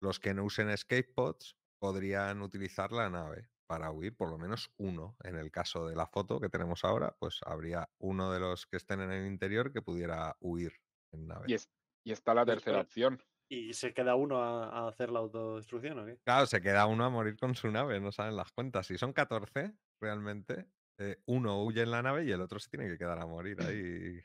[0.01, 5.17] los que no usen skatepods podrían utilizar la nave para huir, por lo menos uno.
[5.23, 8.77] En el caso de la foto que tenemos ahora, pues habría uno de los que
[8.77, 10.73] estén en el interior que pudiera huir
[11.11, 11.45] en nave.
[11.47, 11.69] Y, es,
[12.03, 13.21] y está la tercera opción.
[13.47, 16.17] ¿Y se queda uno a, a hacer la autodestrucción o qué?
[16.23, 18.87] Claro, se queda uno a morir con su nave, no saben las cuentas.
[18.87, 22.87] Si son 14, realmente, eh, uno huye en la nave y el otro se tiene
[22.87, 24.19] que quedar a morir ahí.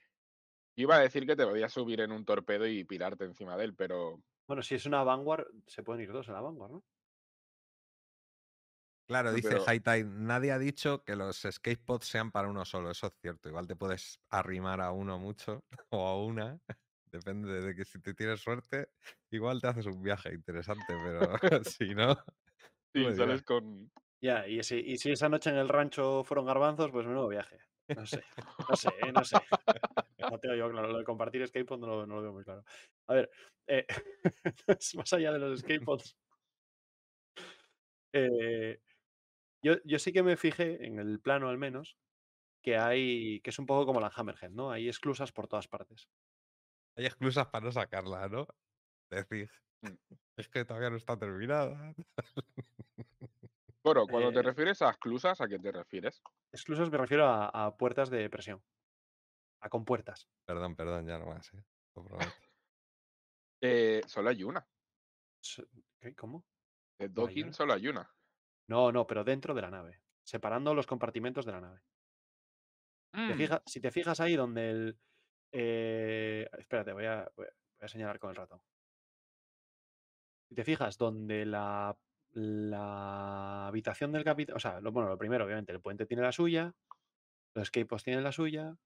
[0.76, 3.74] Iba a decir que te podías subir en un torpedo y pirarte encima de él,
[3.74, 6.84] pero Bueno, si es una Vanguard, se pueden ir dos en la Vanguard, ¿no?
[9.06, 12.90] Claro, dice pero- High Tide, nadie ha dicho que los skatepods sean para uno solo,
[12.92, 13.48] eso es cierto.
[13.48, 16.60] Igual te puedes arrimar a uno mucho o a una,
[17.10, 18.90] depende de que si te tienes suerte,
[19.30, 21.32] igual te haces un viaje interesante, pero
[21.64, 22.14] si no,
[22.94, 23.42] sí, me sales dirás.
[23.42, 23.90] con,
[24.22, 27.58] Ya, y si, y si esa noche en el rancho fueron garbanzos, pues menudo viaje.
[27.96, 28.22] No sé,
[28.68, 29.12] no sé, ¿eh?
[29.12, 29.36] no sé.
[30.18, 32.64] No tengo yo claro, lo de compartir skateboard no lo, no lo veo muy claro.
[33.08, 33.30] A ver,
[33.66, 33.86] eh,
[34.96, 36.16] más allá de los skateboards,
[38.12, 38.80] eh,
[39.62, 41.96] yo, yo sí que me fijé, en el plano al menos,
[42.62, 44.70] que hay, que es un poco como la Hammerhead, ¿no?
[44.70, 46.08] Hay esclusas por todas partes.
[47.00, 48.46] Hay exclusas para no sacarla, ¿no?
[49.10, 49.94] Decir, Mm.
[50.36, 51.94] es que todavía no está terminada.
[53.82, 56.20] Coro, cuando te Eh, refieres a esclusas, ¿a qué te refieres?
[56.52, 58.62] Esclusas me refiero a, a puertas de presión.
[59.62, 60.28] A compuertas.
[60.46, 61.64] Perdón, perdón, ya no más, ¿eh?
[61.96, 62.30] Lo prometo.
[63.62, 64.66] Eh, solo hay una.
[66.18, 66.44] ¿Cómo?
[66.98, 68.10] De ¿No hay docking solo hay una.
[68.68, 70.02] No, no, pero dentro de la nave.
[70.22, 71.80] Separando los compartimentos de la nave.
[73.12, 75.00] Te Mm, fija- si te fijas ahí donde el.
[75.52, 77.46] Eh, espérate, voy a, voy
[77.80, 78.60] a- señalar con el ratón.
[80.48, 81.96] Si te fijas donde la,
[82.32, 84.56] la habitación del capitán.
[84.56, 86.74] O sea, lo, bueno, lo primero, obviamente, el puente tiene la suya.
[87.54, 88.76] Los skateboards tienen la suya.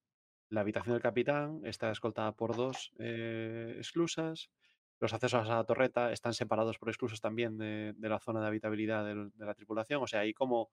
[0.50, 4.50] La habitación del capitán está escoltada por dos eh, esclusas.
[5.00, 8.46] Los accesos a la torreta están separados por esclusas también de, de la zona de
[8.48, 10.03] habitabilidad del- de la tripulación.
[10.03, 10.70] O sea, hay como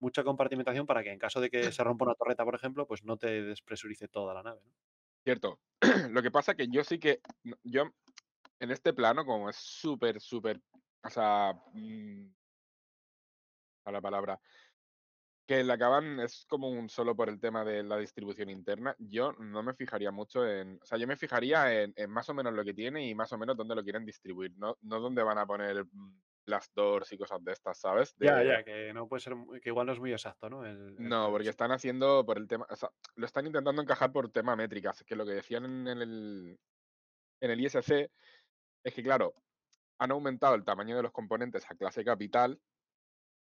[0.00, 3.04] mucha compartimentación para que en caso de que se rompa una torreta, por ejemplo, pues
[3.04, 4.60] no te despresurice toda la nave.
[4.64, 4.72] ¿no?
[5.28, 5.60] Cierto.
[6.10, 7.20] Lo que pasa que yo sí que.
[7.62, 7.82] Yo,
[8.60, 10.58] en este plano, como es súper, súper.
[11.04, 11.52] O sea.
[11.74, 12.32] mm,
[13.84, 14.40] a la palabra.
[15.46, 18.96] Que la acaban es como un solo por el tema de la distribución interna.
[18.98, 20.78] Yo no me fijaría mucho en.
[20.82, 23.30] O sea, yo me fijaría en, en más o menos lo que tiene y más
[23.34, 24.56] o menos dónde lo quieren distribuir.
[24.56, 25.84] No, no dónde van a poner
[26.48, 28.14] mm, las doors y cosas de estas, ¿sabes?
[28.18, 30.64] Ya, De- ya, que no puede ser, que igual no es muy exacto, ¿no?
[30.64, 34.12] El- el No, porque están haciendo por el tema, o sea, lo están intentando encajar
[34.12, 36.58] por tema métricas, que lo que decían en el,
[37.40, 38.10] en el ISC
[38.84, 39.34] es que, claro,
[40.00, 42.60] han aumentado el tamaño de los componentes a clase capital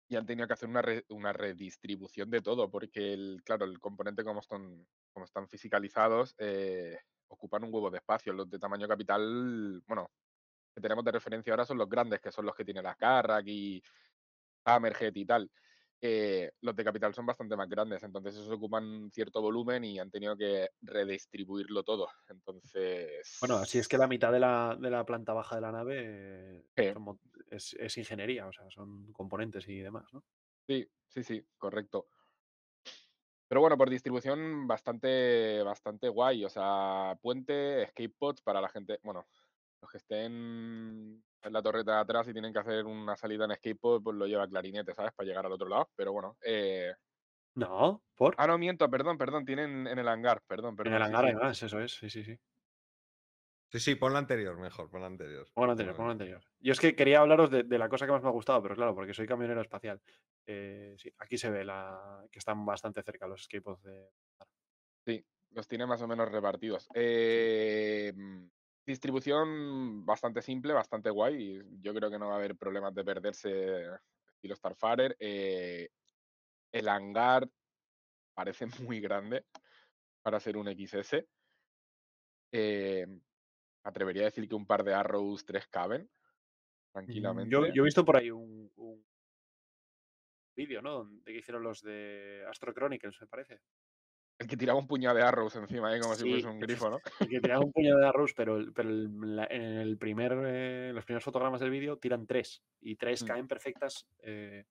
[0.08, 3.80] y han tenido que hacer una, re- una redistribución de todo, porque, el, claro, el
[3.80, 8.32] componente como están, como están fisicalizados, eh, ocupan un huevo de espacio.
[8.32, 10.12] Los de tamaño capital, bueno,
[10.76, 13.48] que tenemos de referencia ahora son los grandes, que son los que tiene la Carrack
[13.48, 13.82] y
[14.66, 15.50] Hammerhead y tal.
[16.02, 20.12] Eh, los de capital son bastante más grandes, entonces esos ocupan cierto volumen y han
[20.12, 22.10] tenido que redistribuirlo todo.
[22.28, 23.38] Entonces.
[23.40, 26.66] Bueno, así es que la mitad de la, de la planta baja de la nave
[26.76, 30.24] eh, son es, es ingeniería, o sea, son componentes y demás, ¿no?
[30.68, 32.10] Sí, sí, sí, correcto.
[33.48, 36.44] Pero bueno, por distribución bastante, bastante guay.
[36.46, 39.28] O sea, puente, skatepods para la gente, bueno,
[39.86, 43.56] los que estén en la torreta de atrás y tienen que hacer una salida en
[43.56, 45.14] skatepod, pues lo lleva clarinete, ¿sabes?
[45.14, 45.90] Para llegar al otro lado.
[45.96, 46.94] Pero bueno, eh...
[47.56, 48.36] No, por.
[48.38, 50.94] Ah, no, miento, perdón, perdón, tienen en el hangar, perdón, en perdón.
[50.94, 51.28] el sí, hangar sí.
[51.30, 52.38] hay más, eso es, sí, sí, sí.
[53.72, 55.48] Sí, sí, pon la anterior mejor, pon la anterior.
[55.54, 56.44] Pon la anterior, pon la anterior.
[56.60, 58.76] Yo es que quería hablaros de, de la cosa que más me ha gustado, pero
[58.76, 60.02] claro, porque soy camionero espacial.
[60.46, 64.10] Eh, sí, aquí se ve la, que están bastante cerca los skateboards de.
[65.06, 66.90] Sí, los tiene más o menos repartidos.
[66.94, 68.46] Eh, mm,
[68.86, 71.58] distribución bastante simple, bastante guay.
[71.58, 73.86] y Yo creo que no va a haber problemas de perderse
[74.34, 75.16] estilo Starfighter.
[75.20, 75.90] Eh,
[76.72, 77.50] el hangar
[78.34, 79.46] parece muy grande
[80.22, 81.26] para ser un XS.
[82.52, 83.22] Eh, me
[83.90, 86.10] atrevería a decir que un par de Arrows 3 caben
[86.86, 87.52] Mm, tranquilamente.
[87.52, 89.06] Yo, yo he visto por ahí un, un
[90.56, 90.92] vídeo, ¿no?
[91.00, 93.60] Donde que hicieron los de Astro Chronicles, me parece.
[94.38, 96.00] El que tiraba un puñado de Arrows encima, ¿eh?
[96.00, 97.00] como si Sí, fuese un grifo, ¿no?
[97.22, 100.34] Y que tiran un puñado de arroz, pero, el- pero el- la- en el primer,
[100.46, 102.62] eh, los primeros fotogramas del vídeo tiran tres.
[102.82, 103.28] Y tres Mm.
[103.28, 104.66] caen perfectas eh,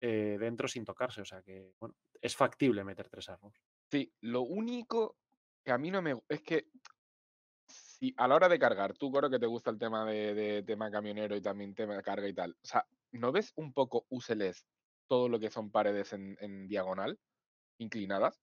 [0.00, 1.20] eh, dentro sin tocarse.
[1.20, 3.54] O sea que, bueno, es factible meter tres arrows.
[3.90, 5.16] Sí, lo único
[5.64, 6.66] que a mí no me es que
[7.66, 10.62] si a la hora de cargar, tú Coro que te gusta el tema de, de
[10.62, 14.06] tema camionero y también tema de carga y tal, o sea, ¿no ves un poco
[14.08, 14.66] úseles
[15.08, 17.18] todo lo que son paredes en, en diagonal,
[17.78, 18.40] inclinadas?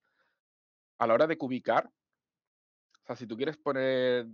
[1.00, 4.28] A la hora de cubicar, o sea, si tú quieres poner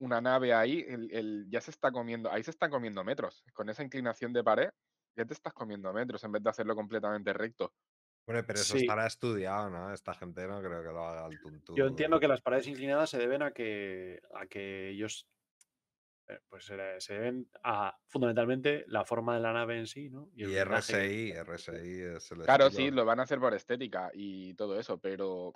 [0.00, 3.44] una nave ahí, el, el- ya se está comiendo, ahí se están comiendo metros.
[3.54, 4.70] Con esa inclinación de pared,
[5.16, 7.74] ya te estás comiendo metros en vez de hacerlo completamente recto.
[8.26, 8.80] Hombre, pero eso Sí.
[8.82, 9.92] estará estudiado, ¿no?
[9.92, 11.76] Esta gente no creo que lo haga al tuntún.
[11.76, 15.28] Yo entiendo que las paredes inclinadas se deben a que, a que ellos.
[16.30, 20.30] Eh, Pues se se deben a fundamentalmente la forma de la nave en sí, ¿no?
[20.34, 22.70] Y, RSI, que- RSI es el Claro, estilo.
[22.70, 25.52] sí, lo van a hacer por estética y todo eso, pero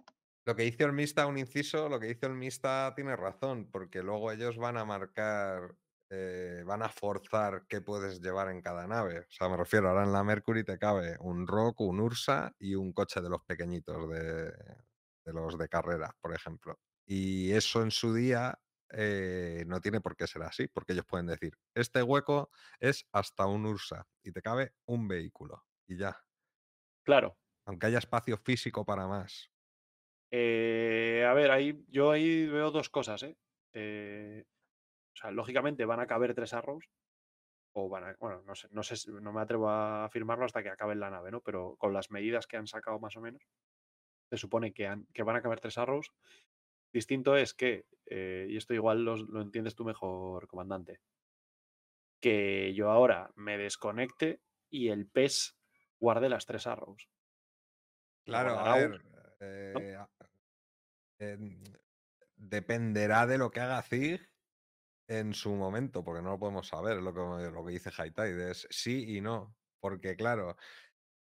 [0.46, 4.02] Lo que dice el Mista, un inciso, lo que dice el Mista tiene razón, porque
[4.02, 5.74] luego ellos van a marcar,
[6.10, 9.20] eh, van a forzar qué puedes llevar en cada nave.
[9.20, 12.74] O sea, me refiero, ahora en la Mercury te cabe un Rock, un Ursa y
[12.74, 14.52] un coche de los pequeñitos, de,
[15.24, 16.78] de los de carrera, por ejemplo.
[17.06, 18.58] Y eso en su día
[18.90, 23.46] eh, no tiene por qué ser así, porque ellos pueden decir, este hueco es hasta
[23.46, 26.24] un Ursa y te cabe un vehículo y ya,
[27.02, 27.38] Claro.
[27.66, 29.50] aunque haya espacio físico para más.
[30.30, 33.36] Eh, a ver, ahí, yo ahí veo dos cosas, ¿eh?
[33.72, 34.44] Eh,
[35.14, 36.86] O sea, lógicamente van a caber tres arrows.
[37.74, 38.16] O van a.
[38.20, 41.10] Bueno, no sé, no sé, si- no me atrevo a afirmarlo hasta que acabe la
[41.10, 41.42] nave, ¿no?
[41.42, 43.42] Pero con las medidas que han sacado más o menos,
[44.30, 46.10] se supone que, han- que van a caber tres arrows.
[46.94, 51.00] Distinto es que, eh, y esto igual lo entiendes tú mejor, comandante,
[52.20, 55.58] que yo ahora me desconecte y el PES
[55.98, 57.08] guarde las tres arrows.
[58.26, 59.02] La Claro, a ver,
[61.18, 61.48] eh,
[62.36, 64.20] dependerá de lo que haga Zig
[65.08, 68.68] en su momento, porque no lo podemos saber, lo que, lo que dice Haitide, es
[68.70, 70.56] sí y no, porque claro,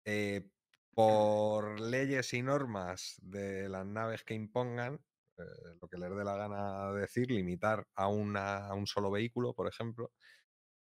[0.06, 0.48] eh,
[0.94, 5.04] por leyes y normas de las naves que impongan,
[5.40, 9.54] eh, lo que les dé la gana decir, limitar a, una, a un solo vehículo,
[9.54, 10.12] por ejemplo,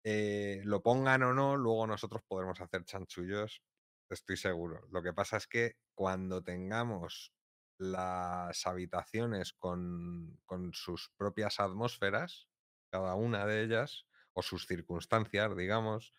[0.05, 3.63] eh, lo pongan o no, luego nosotros podremos hacer chanchullos,
[4.09, 4.87] estoy seguro.
[4.91, 7.33] Lo que pasa es que cuando tengamos
[7.79, 12.49] las habitaciones con, con sus propias atmósferas,
[12.91, 16.13] cada una de ellas, o sus circunstancias, digamos,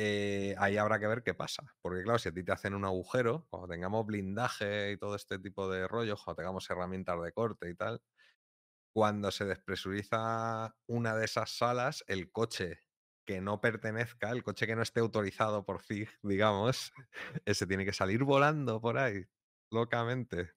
[0.00, 1.64] eh, ahí habrá que ver qué pasa.
[1.82, 5.40] Porque claro, si a ti te hacen un agujero, cuando tengamos blindaje y todo este
[5.40, 8.00] tipo de rollos, cuando tengamos herramientas de corte y tal,
[8.94, 12.80] cuando se despresuriza una de esas salas, el coche
[13.26, 16.92] que no pertenezca, el coche que no esté autorizado por FIG, digamos,
[17.44, 19.24] ese tiene que salir volando por ahí,
[19.70, 20.52] locamente.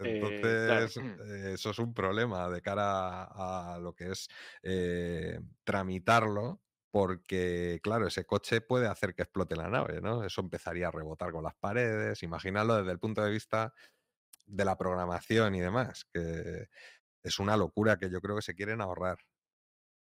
[0.00, 0.86] Eh, claro.
[0.86, 4.28] Entonces, eh, eso es un problema de cara a, a lo que es
[4.62, 10.24] eh, tramitarlo, porque, claro, ese coche puede hacer que explote la nave, ¿no?
[10.24, 12.22] Eso empezaría a rebotar con las paredes.
[12.24, 13.74] Imagínalo desde el punto de vista
[14.46, 16.68] de la programación y demás, que
[17.24, 19.18] es una locura que yo creo que se quieren ahorrar.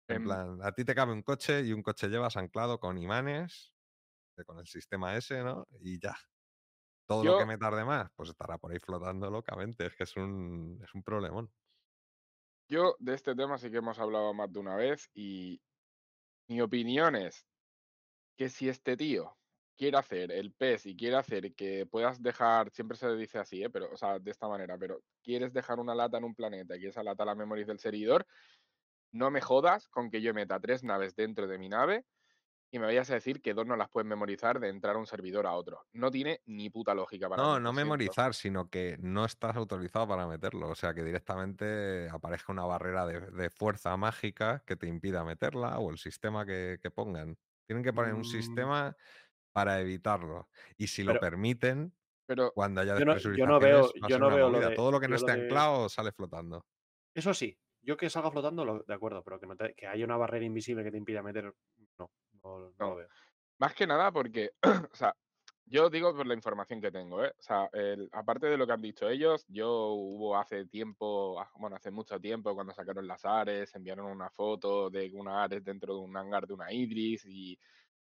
[0.07, 2.97] En Em, plan, a ti te cabe un coche y un coche llevas anclado con
[2.97, 3.73] imanes,
[4.37, 5.67] eh, con el sistema ese, ¿no?
[5.81, 6.17] Y ya.
[7.07, 9.87] Todo lo que Yo- metas de más, pues estará por ahí flotando locamente.
[9.87, 11.51] Es que es un, es un problemón.
[12.67, 15.61] Yo de este tema sí que hemos hablado más de una vez y
[16.51, 17.47] mi opinión es
[18.35, 19.37] que si este tío
[19.77, 23.69] quiere hacer el PES y quiere hacer que puedas dejar, siempre se dice así, ¿eh?
[23.69, 26.87] pero, o sea, de esta manera, pero quieres dejar una lata en un planeta y
[26.87, 28.27] esa lata la memories del servidor,
[29.13, 32.03] no me jodas con que yo meta tres naves dentro de mi nave
[32.71, 35.05] y me vayas a decir que dos no las puedes memorizar de entrar a un
[35.05, 35.85] servidor a otro.
[35.91, 37.63] No tiene ni puta lógica para No, mí.
[37.63, 40.69] no memorizar, sino que no estás autorizado para meterlo.
[40.69, 45.79] O sea, que directamente aparezca una barrera de, de fuerza mágica que te impida meterla
[45.79, 47.37] o el sistema que, que pongan.
[47.67, 48.25] Tienen que poner un Mm.
[48.25, 48.95] sistema
[49.53, 50.49] para evitarlo.
[50.77, 51.93] Y si lo permiten,
[52.25, 54.69] Pero cuando haya Yo no- yo despresurizaciones, no veo- yo no una veo lo movida.
[54.69, 56.65] de- Todo lo que no esté de- anclado sale flotando.
[57.13, 60.05] Eso sí, yo que salga flotando, lo- de acuerdo, pero que, no te- que haya
[60.05, 61.53] una barrera invisible que te impida meter,
[61.99, 62.09] no,
[62.43, 62.87] no, no No.
[62.87, 63.09] lo veo.
[63.59, 64.51] Más que nada porque,
[64.93, 65.15] o sea,
[65.65, 67.33] yo digo por la información que tengo, ¿eh?
[67.39, 71.51] O sea, el- aparte de lo que han dicho ellos, yo hubo hace tiempo, ah,
[71.59, 75.95] bueno, hace mucho tiempo, cuando sacaron las Ares, enviaron una foto de una Ares dentro
[75.95, 77.59] de un hangar de una Idris y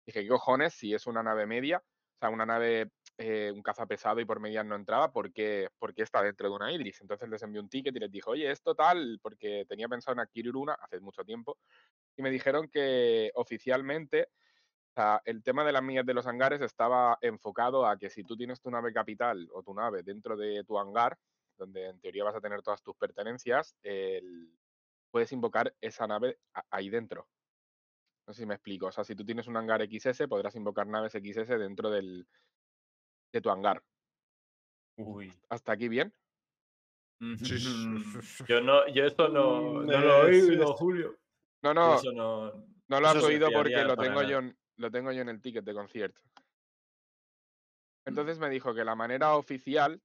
[0.06, 0.74] dije, ¿qué cojones?
[0.74, 1.82] Si es una nave media,
[2.20, 5.94] sea, una nave, eh, un caza pesado y por medias no entraba, ¿por qué, por
[5.94, 7.00] qué está dentro de una Idris?
[7.00, 10.20] Entonces les envié un ticket y les dije, oye, esto tal, porque tenía pensado en
[10.20, 11.58] adquirir una hace mucho tiempo
[12.16, 14.28] y me dijeron que oficialmente
[15.24, 18.60] el tema de las millas de los hangares estaba enfocado a que si tú tienes
[18.60, 21.16] tu nave capital o tu nave dentro de tu hangar,
[21.56, 23.76] donde en teoría vas a tener todas tus pertenencias,
[25.10, 26.38] puedes invocar esa nave
[26.70, 27.28] ahí dentro.
[28.26, 28.86] No sé si me explico.
[28.86, 32.26] O sea, si tú tienes un hangar XS, podrás invocar naves XS dentro del,
[33.32, 33.82] de tu hangar.
[34.96, 35.32] Uy.
[35.48, 36.12] ¿Hasta aquí bien?
[38.48, 41.18] Yo no, yo esto no, no lo he oído, Julio.
[41.62, 42.66] No, no, Eso no.
[42.88, 45.62] no lo has oído porque lo tengo, yo en, lo tengo yo en el ticket
[45.62, 46.22] de concierto.
[48.06, 48.08] Mm.
[48.08, 50.00] Entonces me dijo que la manera oficial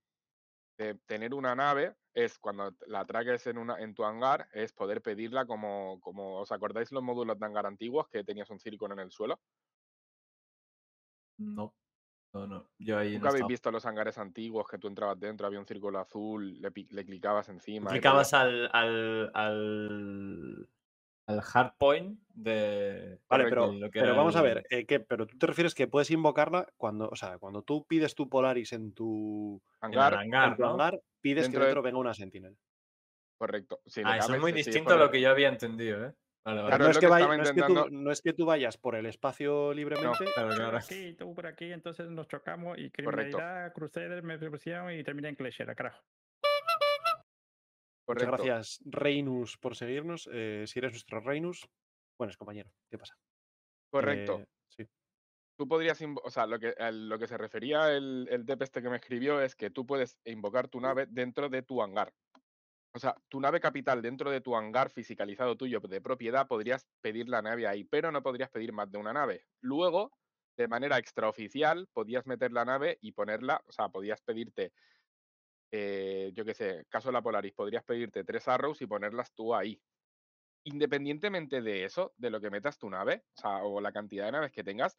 [0.77, 5.01] de tener una nave es cuando la traques en, una, en tu hangar, es poder
[5.01, 8.99] pedirla como, como, ¿os acordáis los módulos de hangar antiguos que tenías un círculo en
[9.01, 9.41] el suelo?
[11.37, 11.73] No,
[12.33, 12.71] no, no.
[12.79, 13.47] Yo ahí ¿Nunca no habéis estaba.
[13.47, 17.49] visto los hangares antiguos que tú entrabas dentro, había un círculo azul, le, le clicabas
[17.49, 17.99] encima?
[17.99, 20.69] Clicabas podías- al, al, al,
[21.27, 23.19] al hardpoint de.
[23.29, 23.49] Vale, Correcto.
[23.49, 24.99] pero, de lo que pero vamos a ver, eh, ¿qué?
[24.99, 28.73] pero tú te refieres que puedes invocarla cuando, o sea, cuando tú pides tu Polaris
[28.73, 30.69] en tu, en hangar, hangar, en tu ¿no?
[30.71, 32.55] hangar, pides Dentro que de- dentro venga una Sentinel.
[33.37, 33.81] correcto.
[33.95, 36.13] Le Ah, eso es cabes, muy sí, distinto a lo que yo había entendido, ¿eh?
[36.45, 36.77] Vale, vale.
[36.77, 38.33] Pero Claro, no, es que que vaya- no, es que tú, intentando- no es que
[38.33, 40.25] tú vayas por el espacio libremente.
[40.35, 40.77] Claro, Tú por claro.
[40.77, 43.37] aquí, tú por aquí, entonces nos chocamos y Correcto.
[43.39, 46.03] criminalidad, Crusader, me pusieron y termina en Clasher, carajo.
[48.05, 48.31] Correcto.
[48.31, 50.29] Muchas gracias, Reinus, por seguirnos.
[50.31, 51.67] Eh, si eres nuestro Reinus,
[52.17, 52.69] bueno, es compañero.
[52.89, 53.15] ¿Qué pasa?
[53.89, 54.39] Correcto.
[54.39, 54.87] Eh, sí.
[55.57, 58.81] Tú podrías, o sea, lo que, a lo que se refería el, el dep este
[58.81, 62.13] que me escribió es que tú puedes invocar tu nave dentro de tu hangar.
[62.93, 67.27] O sea, tu nave capital dentro de tu hangar fisicalizado tuyo de propiedad, podrías pedir
[67.27, 69.45] la nave ahí, pero no podrías pedir más de una nave.
[69.59, 70.13] Luego,
[70.55, 74.71] de manera extraoficial, podías meter la nave y ponerla, o sea, podías pedirte,
[75.75, 79.81] eh, yo qué sé, caso la Polaris, podrías pedirte tres arrows y ponerlas tú ahí.
[80.63, 84.31] Independientemente de eso, de lo que metas tu nave, o sea, o la cantidad de
[84.31, 84.97] naves que tengas,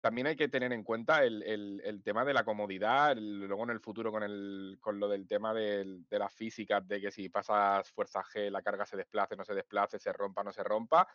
[0.00, 3.80] también hay que tener en cuenta el, tema de la comodidad, el- luego en el
[3.80, 8.50] futuro con, el, lo del tema de las físicas, de que si pasas fuerza G,
[8.50, 11.08] la carga se desplace, no se desplace, se rompa, no se rompa,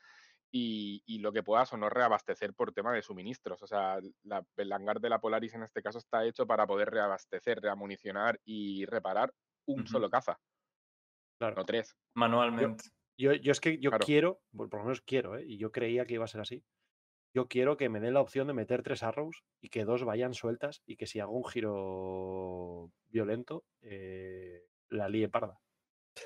[0.51, 3.61] y, y lo que puedas o no reabastecer por tema de suministros.
[3.61, 6.89] O sea, la- el hangar de la Polaris en este caso está hecho para poder
[6.89, 9.33] reabastecer, reamunicionar y reparar
[9.65, 10.39] un solo caza,
[11.39, 11.55] Claro.
[11.57, 11.95] no tres.
[12.15, 12.85] Manualmente.
[13.17, 14.05] Yo, yo es que yo Claro.
[14.05, 15.45] quiero, por por lo menos quiero, ¿eh?
[15.45, 16.63] y yo creía que iba a ser así.
[17.35, 20.33] Yo quiero que me den la opción de meter tres arrows y que dos vayan
[20.33, 25.59] sueltas y que si hago un giro violento, eh, la líe parda.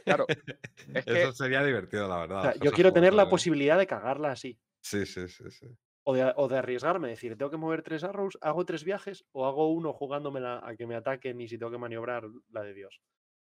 [0.05, 0.27] Claro,
[0.93, 2.51] es que Eso sería divertido, la O verdad.
[2.51, 4.59] sea, yo quiero tener la posibilidad de cagarla así.
[4.81, 5.67] Sí, sí, sí, sí.
[6.09, 9.39] O de, o de arriesgarme, decir, tengo que mover tres arrows, hago tres viajes o
[9.49, 12.23] hago uno jugándomela a que me ataquen y si tengo que maniobrar,
[12.55, 12.93] la de Dios.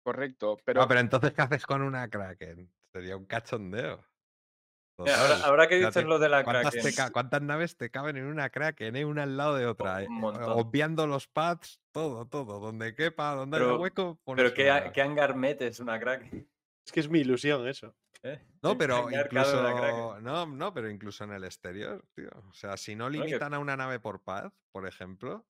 [0.03, 2.71] correcto, Pero, pero, pero entonces, ¿qué haces con una Kraken?
[2.93, 4.05] Sería un cachondeo.
[5.03, 6.89] Mira, ahora, ahora que Fíjate, dices lo de la ¿Cuántas, Kraken.
[6.91, 9.05] te ca- cuántas naves te caben en una Kraken, eh?
[9.05, 10.03] una al lado de otra?
[10.03, 10.07] eh?
[10.11, 12.59] Obviando los pads, todo, todo.
[12.59, 14.53] Donde quepa, donde haya Pero- hueco, Pero pones
[14.93, 16.47] ¿qué, hangar metes una Kraken?
[16.85, 17.95] Es que es mi ilusión eso.
[18.23, 18.39] ¿Eh?
[18.61, 20.19] No, pero incluso.
[20.21, 22.29] No, no, pero incluso en el exterior, tío.
[22.49, 25.45] O sea, si no que- limitan a una nave por pad, por ejemplo,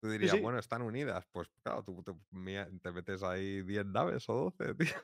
[0.00, 0.40] tú dirías, sí.
[0.40, 1.26] bueno, están unidas.
[1.32, 2.12] Pues claro, tú te,
[2.82, 4.96] te metes ahí 10 naves o 12, tío.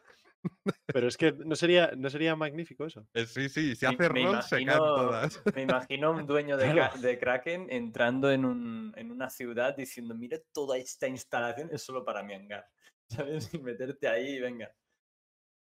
[0.86, 3.06] Pero es que no sería, no sería magnífico eso.
[3.14, 5.42] Eh, Sí, sí, si hace me roll, se caen imagino- todas.
[5.54, 7.00] Me imagino un dueño de, Claro.
[7.00, 12.04] De Kraken entrando en, un, en una ciudad diciendo, mira, toda esta instalación es solo
[12.04, 12.66] para mi hangar.
[13.10, 13.52] ¿Sabes?
[13.54, 14.72] Y meterte ahí y venga.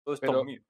[0.05, 0.63] Todo esto Pero- mío.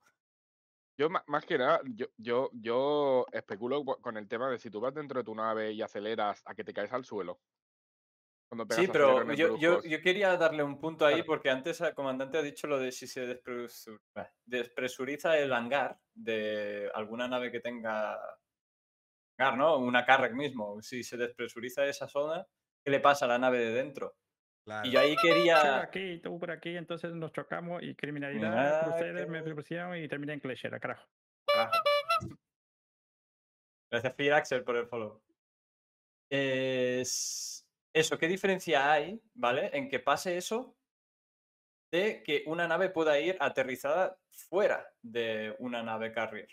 [0.98, 4.80] Yo más que nada, yo, yo, yo especulo co- con el tema de si tú
[4.80, 7.40] vas dentro de tu nave y aceleras a que te caes al suelo.
[8.70, 11.26] Sí, pero yo, yo, yo quería darle un punto ahí Claro.
[11.26, 14.01] porque antes el comandante ha dicho lo de si se despresur-
[14.44, 18.18] despresuriza el hangar de alguna nave que tenga
[19.38, 19.78] hangar, ¿no?
[19.78, 20.82] Una Carrack mismo.
[20.82, 22.44] Si se despresuriza esa zona,
[22.84, 24.16] ¿qué le pasa a la nave de dentro?
[24.66, 24.86] Claro.
[24.86, 25.80] Y yo ahí Tú por quería...
[25.80, 30.32] aquí, tú por aquí, entonces nos chocamos y criminalidad, Crusader, me que- pusieron y terminé
[30.34, 31.09] en Cleshera, carajo.
[31.46, 31.72] Carajo.
[33.92, 35.22] Gracias, Fear Axel, por el follow.
[36.30, 37.59] Es...
[37.93, 39.70] Eso, ¿qué diferencia hay, ¿vale?
[39.72, 40.76] En que pase eso
[41.93, 46.49] de que una nave pueda ir aterrizada fuera de una nave carrier.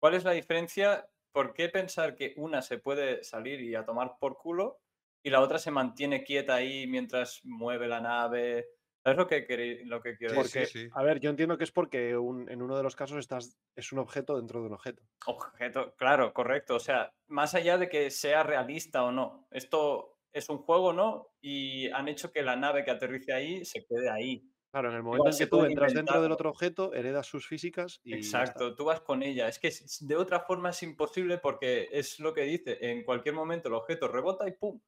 [0.00, 1.10] ¿Cuál es la diferencia?
[1.32, 4.80] ¿Por qué pensar que una se puede salir y a tomar por culo
[5.22, 8.68] y la otra se mantiene quieta ahí mientras mueve la nave?
[9.02, 10.66] ¿Sabes lo que, queréis- lo que quiero Sí, decir?
[10.66, 10.88] Sí.
[10.94, 13.92] a ver, yo entiendo que es porque un- en uno de los casos estás, es
[13.92, 15.02] un objeto dentro de un objeto.
[15.26, 16.76] Objeto, claro, correcto.
[16.76, 21.28] O sea, más allá de que sea realista o no, esto es un juego, ¿no?
[21.40, 24.44] Y han hecho que la nave que aterrice ahí se quede ahí.
[24.70, 27.46] Claro, en el momento en se que tú entras dentro del otro objeto, heredas sus
[27.46, 28.14] físicas y.
[28.14, 29.48] Exacto, tú vas con ella.
[29.48, 33.68] Es que de otra forma es imposible porque es lo que dice, en cualquier momento
[33.68, 34.80] el objeto rebota y ¡pum!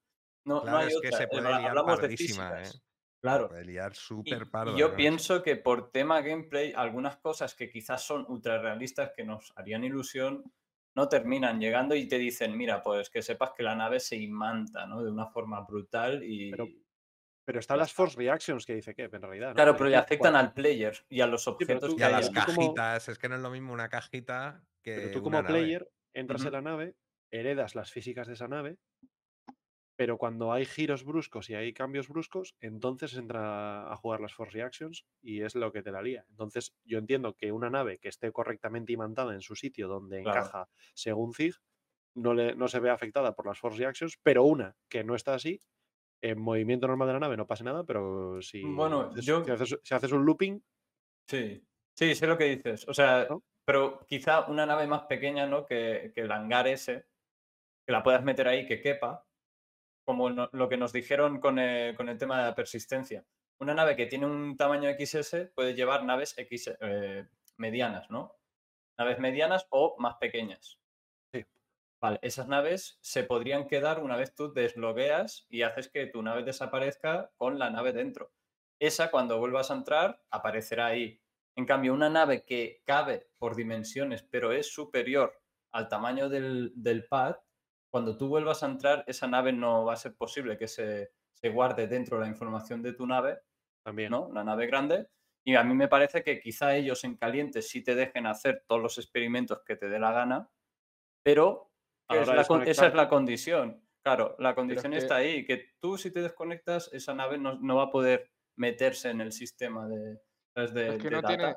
[0.45, 1.19] No, no Claro, hay es que otra.
[1.19, 2.77] se Eh, puede liar Hablamos de físicas.
[2.77, 2.81] ¿eh?
[3.23, 3.49] Claro.
[3.49, 4.79] Puede liar Y, súper y parda.
[4.79, 9.53] yo pienso que por tema gameplay, algunas cosas que quizás son ultra realistas que nos
[9.57, 10.53] harían ilusión,
[10.97, 14.87] no terminan llegando y te dicen, mira, pues que sepas que la nave se imanta,
[14.87, 15.03] ¿no?
[15.03, 16.51] De una forma brutal y...
[16.51, 16.67] Pero
[17.45, 17.93] Pero están las.
[17.93, 19.49] Force Reactions que dice que, en realidad.
[19.49, 19.55] ¿no?
[19.55, 22.13] Claro, pero le afectan al player y a los objetos tú- Y que a hay
[22.13, 24.95] las como- cajitas, es que no es lo mismo una cajita que.
[24.95, 25.49] Pero tú una como nave.
[25.61, 26.95] player entras en la nave,
[27.33, 28.77] heredas las físicas de esa nave,
[30.01, 34.55] pero cuando hay giros bruscos y hay cambios bruscos, entonces entra a jugar las Force
[34.57, 36.25] Reactions y es lo que te la lía.
[36.31, 40.55] Entonces yo entiendo que una nave que esté correctamente imantada en su sitio donde Claro.
[40.55, 41.55] encaja según Zig,
[42.15, 45.35] no, le, no se ve afectada por las Force Reactions, pero una que no está
[45.35, 45.61] así,
[46.23, 49.51] en movimiento normal de la nave no pasa nada, pero si, Bueno, haces, yo- si
[49.53, 50.63] haces- si haces un looping,
[51.29, 52.87] Sí, sí, sé lo que dices.
[52.89, 53.43] O sea, ¿No?
[53.65, 55.65] pero quizá una nave más pequeña, ¿no?
[55.67, 57.07] Que, que el hangar ese,
[57.87, 59.29] que la puedas meter ahí, que quepa,
[60.11, 63.25] como no- lo que nos dijeron con el, con el tema de la persistencia.
[63.61, 68.35] Una nave que tiene un tamaño XS puede llevar naves X, eh, medianas, ¿no?
[68.99, 70.81] Naves medianas o más pequeñas.
[71.33, 71.45] Sí.
[72.01, 76.43] Vale, esas naves se podrían quedar una vez tú deslogueas y haces que tu nave
[76.43, 78.33] desaparezca con la nave dentro.
[78.81, 81.21] Esa, cuando vuelvas a entrar, aparecerá ahí.
[81.55, 85.39] En cambio, una nave que cabe por dimensiones, pero es superior
[85.73, 87.37] al tamaño del, del pad,
[87.91, 91.49] cuando tú vuelvas a entrar, esa nave no va a ser posible que se, se
[91.49, 93.41] guarde dentro de la información de tu nave,
[93.83, 94.11] También.
[94.11, 94.31] ¿no?
[94.33, 95.09] La nave grande.
[95.45, 98.81] Y a mí me parece que quizá ellos en caliente sí te dejen hacer todos
[98.83, 100.51] los experimentos que te dé la gana,
[101.25, 101.71] pero
[102.09, 103.83] es la esa es la condición.
[104.03, 107.77] Claro, la condición que- está ahí, que tú si te desconectas, esa nave no, no
[107.77, 110.21] va a poder meterse en el sistema de,
[110.57, 111.29] de, Es que de no data.
[111.29, 111.57] tiene-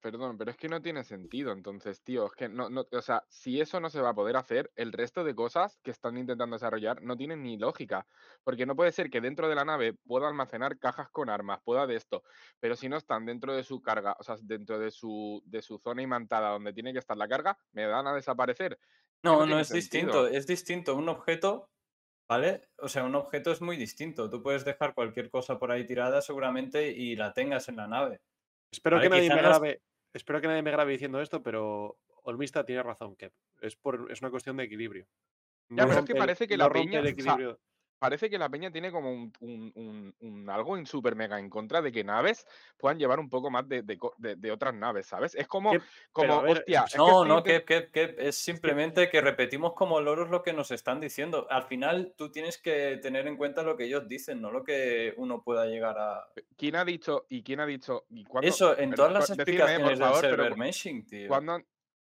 [0.00, 3.24] Perdón, pero es que no tiene sentido, entonces, tío, es que no, no, o sea,
[3.28, 6.56] si eso no se va a poder hacer, el resto de cosas que están intentando
[6.56, 8.06] desarrollar no tienen ni lógica,
[8.42, 11.86] porque no puede ser que dentro de la nave pueda almacenar cajas con armas, pueda
[11.86, 12.22] de esto,
[12.58, 15.78] pero si no están dentro de su carga, o sea, dentro de su, de su
[15.78, 18.78] zona imantada donde tiene que estar la carga, me van a desaparecer.
[19.22, 20.94] No, no, es distinto, es distinto.
[20.94, 21.68] Un objeto,
[22.28, 22.62] ¿vale?
[22.78, 24.30] O sea, un objeto es muy distinto.
[24.30, 28.20] Tú puedes dejar cualquier cosa por ahí tirada seguramente y la tengas en la nave.
[28.70, 29.82] Espero que nadie me es- grabe.
[30.12, 34.20] Espero que nadie me grabe diciendo esto, pero Olmista tiene razón, que es por es
[34.20, 35.06] una cuestión de equilibrio.
[35.68, 37.60] Ya, pero es que parece que no la o sea, equilibrio.
[37.98, 41.48] Parece que la peña tiene como un, un- un- un algo en super mega en
[41.48, 45.06] contra de que naves puedan llevar un poco más de, de de- de otras naves,
[45.06, 45.34] ¿sabes?
[45.34, 45.72] Es como,
[46.12, 49.72] como ver, hostia, es es que No, no, que, que- que es simplemente que repetimos
[49.72, 51.46] como loros lo que nos están diciendo.
[51.50, 55.14] Al final tú tienes que tener en cuenta lo que ellos dicen, no lo que
[55.16, 56.26] uno pueda llegar a...
[56.56, 58.48] ¿Quién ha dicho y quién ha dicho y cuándo?
[58.48, 61.28] Eso, en pero todas las explicaciones del server meshing, tío.
[61.28, 61.66] ¿cuándo han-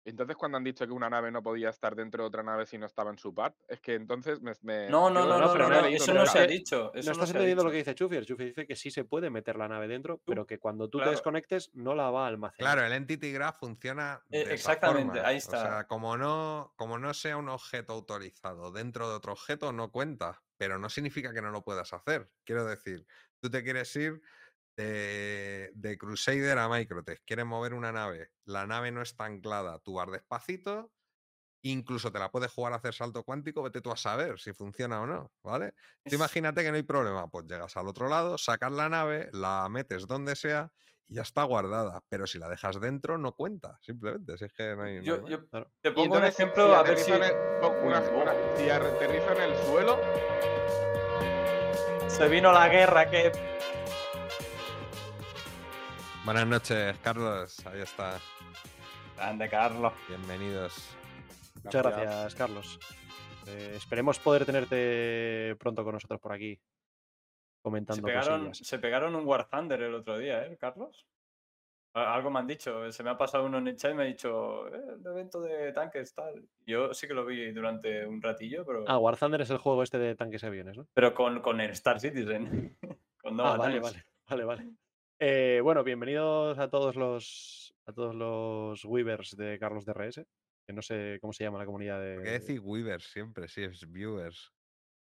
[0.05, 2.77] entonces cuando han dicho que una nave no podía estar dentro de otra nave si
[2.77, 5.53] no estaba en su pad, es que entonces me, me- No, no, no, no, no,
[5.53, 6.91] pero no, no, no, he eso no se ha dicho.
[6.93, 8.25] Eso No estás entendiendo lo que dice Chufier.
[8.25, 11.11] Chufier dice que sí se puede meter la nave dentro, pero que cuando tú claro.
[11.11, 12.73] te desconectes no la va a almacenar.
[12.73, 14.21] Claro, el Entity Graph funciona.
[14.31, 15.27] Eh, esa exactamente, forma.
[15.27, 15.61] ahí O está.
[15.61, 20.41] sea, como no, como no sea un objeto autorizado dentro de otro objeto, no cuenta.
[20.57, 22.29] Pero no significa que no lo puedas hacer.
[22.43, 23.05] Quiero decir,
[23.39, 24.21] tú te quieres ir
[24.75, 29.95] de, de Crusader a Microtech, quieres mover una nave, la nave no está anclada, tú
[29.95, 30.91] vas despacito,
[31.63, 35.01] incluso te la puedes jugar a hacer salto cuántico, vete tú a saber si funciona
[35.01, 35.73] o no, ¿vale?
[36.03, 39.67] Tú imagínate que no hay problema, pues llegas al otro lado, sacas la nave, la
[39.69, 40.71] metes donde sea
[41.07, 42.01] y ya está guardada.
[42.09, 44.37] Pero si la dejas dentro, no cuenta, simplemente.
[44.37, 44.95] Si es que no hay.
[44.95, 45.29] no hay Yo, más.
[45.29, 45.71] yo Claro.
[45.81, 48.33] te pongo un entonces, ejemplo si a ver si en el- pongo una- Uy, una-
[48.57, 49.99] si aterrizo en el suelo,
[52.07, 53.31] se vino la guerra que
[56.25, 57.65] Buenas noches, Carlos.
[57.65, 58.19] Ahí está.
[59.15, 59.93] grande Carlos.
[60.07, 60.95] Bienvenidos.
[61.63, 62.79] Muchas gracias, Carlos.
[63.47, 66.61] Eh, esperemos poder tenerte pronto con nosotros por aquí Se
[67.63, 68.67] comentando pegaron, cosillas.
[68.67, 71.05] se pegaron un War Thunder el otro día, ¿eh, Carlos?
[71.93, 74.05] Algo me han dicho, se me ha pasado uno en el chat y me ha
[74.05, 76.45] dicho, "Eh, el evento de tanques tal.
[76.65, 79.83] Yo sí que lo vi durante un ratillo, pero, Ah, War Thunder es el juego
[79.83, 80.87] este de tanques y aviones, ¿no?
[80.93, 82.77] pero con, con el Star Citizen.
[83.21, 84.69] con Nova ah, vale, vale, vale, vale.
[85.23, 90.25] Eh, bueno, bienvenidos a todos los a todos los Weavers de Carlos DRS,
[90.65, 92.39] que no sé cómo se llama la comunidad ¿Por qué de.
[92.39, 93.47] decir Weavers siempre?
[93.47, 94.51] Si es viewers.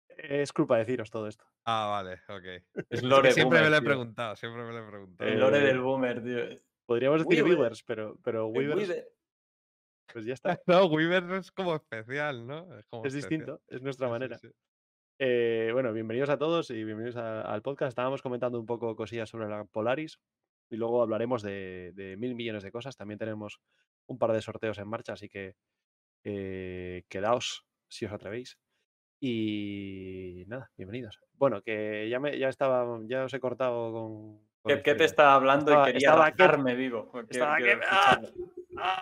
[0.09, 1.45] Es culpa de deciros todo esto.
[1.67, 2.45] Ah, vale, ok.
[2.91, 3.89] Es Es lore que siempre me lo he tío.
[3.89, 5.31] preguntado, siempre me lo he preguntado.
[5.31, 6.61] El lore del boomer, tío.
[6.87, 7.59] Podríamos decir Weaver.
[7.59, 9.09] Weavers, pero, pero Weavers, Weaver.
[10.13, 10.59] pues ya está.
[10.67, 12.67] No, Weavers es como especial, ¿no?
[12.89, 13.15] como Es especial.
[13.15, 14.39] distinto, es nuestra Sí, sí, manera.
[14.39, 14.49] sí.
[15.19, 17.89] Eh, bueno, bienvenidos a todos y bienvenidos al podcast.
[17.89, 20.21] Estábamos comentando un poco cosillas sobre la Polaris
[20.69, 22.97] y luego hablaremos de, de mil millones de cosas.
[22.97, 23.61] También tenemos
[24.07, 25.55] un par de sorteos en marcha, así que
[26.25, 28.59] eh, quedaos si os atrevéis.
[29.19, 31.19] Y nada, bienvenidos.
[31.33, 34.46] Bueno, que ya me ya estaba, ya os he cortado con.
[34.67, 37.11] Que te estaba hablando Estaba- y quería rajarme vivo.
[37.29, 38.21] Estaba que- ¡Ah!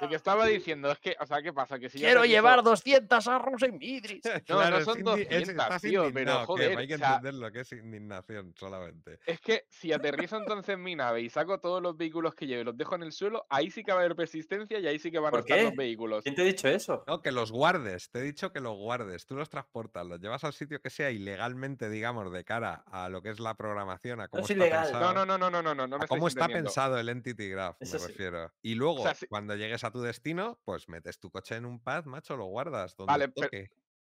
[0.01, 1.81] lo que estaba diciendo es que, o sea, ¿qué pasa?
[1.81, 4.23] Que si yo Quiero llevar 200 arrows en Midris.
[4.49, 7.51] No, no son es- 200, estás tío, pero joder, hay que o sea- entender lo
[7.51, 9.19] que es indignación solamente.
[9.27, 12.65] Es que si aterrizo entonces mi nave y saco todos los vehículos que llevo y
[12.65, 15.11] los dejo en el suelo, ahí sí que va a haber persistencia y ahí sí
[15.11, 16.23] que van a ¿Por estar los vehículos.
[16.23, 17.03] ¿Quién te ha dicho eso?
[17.09, 20.45] No, que los guardes, te he dicho que los guardes, tú los transportas, los llevas
[20.45, 24.29] al sitio que sea ilegalmente, digamos, de cara a lo que es la programación, a
[24.29, 24.83] cómo es está ilegal.
[24.85, 25.13] pensado.
[25.15, 27.79] No, no, no, no, no, no, no me a cómo está pensado el Entity Graph,
[27.79, 28.09] Eso me sí.
[28.09, 28.53] refiero.
[28.63, 32.37] Y luego, cuando llegues a tu destino, pues metes tu coche en un pad, macho,
[32.37, 33.53] lo guardas donde Vale, pero-.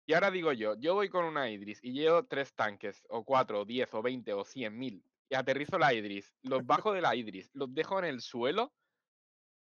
[0.07, 3.61] Y ahora digo yo, yo voy con una Idris y llevo tres tanques, o cuatro,
[3.61, 7.15] o diez, o veinte, o cien mil, y aterrizo la Idris, los bajo de la
[7.15, 8.73] Idris, los dejo en el suelo,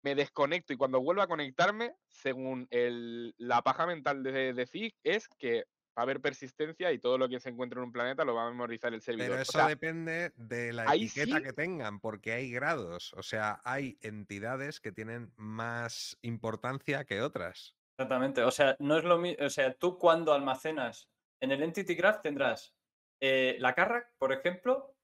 [0.01, 4.93] me desconecto y cuando vuelvo a conectarme, según el- la paja mental de, de Zig,
[5.03, 5.65] es que
[5.99, 8.47] va a haber persistencia y todo lo que se encuentre en un planeta lo va
[8.47, 9.27] a memorizar el servidor.
[9.29, 13.13] Pero O eso sea, depende de la etiqueta sí- que tengan, porque hay grados.
[13.13, 17.75] O sea, hay entidades que tienen más importancia que otras.
[17.97, 18.43] Exactamente.
[18.43, 19.45] O sea, no es lo mismo.
[19.45, 21.09] O sea, tú cuando almacenas
[21.41, 22.73] en el Entity Graph tendrás
[23.21, 24.95] eh, la Carrack, por ejemplo,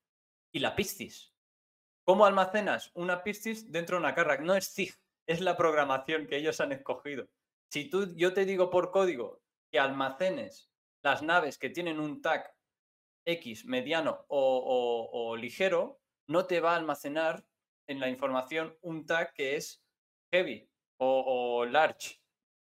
[0.54, 1.34] y la Piscis.
[2.08, 4.38] ¿Cómo almacenas una pistis dentro de una carga?
[4.38, 4.94] No es ZIG,
[5.28, 7.28] es la programación que ellos han escogido.
[7.72, 9.42] Si tú, yo te digo por código
[9.72, 10.72] que almacenes
[11.06, 12.52] las naves que tienen un tag
[13.26, 17.46] X mediano o, o- o ligero, no te va a almacenar
[17.88, 19.86] en la información un tag que es
[20.34, 22.22] heavy o, o large,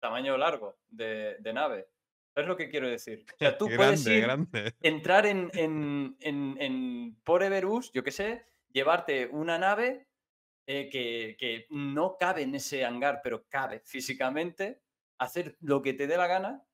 [0.01, 1.87] tamaño largo de, de nave.
[2.35, 3.25] ¿Sabes lo que quiero decir?
[3.33, 4.75] O sea, tú puedes grande, ir, grande.
[4.81, 10.09] entrar en, en, en, en Poreverus, yo qué sé, llevarte una nave
[10.67, 14.81] eh, que, que no cabe en ese hangar, pero cabe físicamente,
[15.17, 16.66] hacer lo que te dé la gana,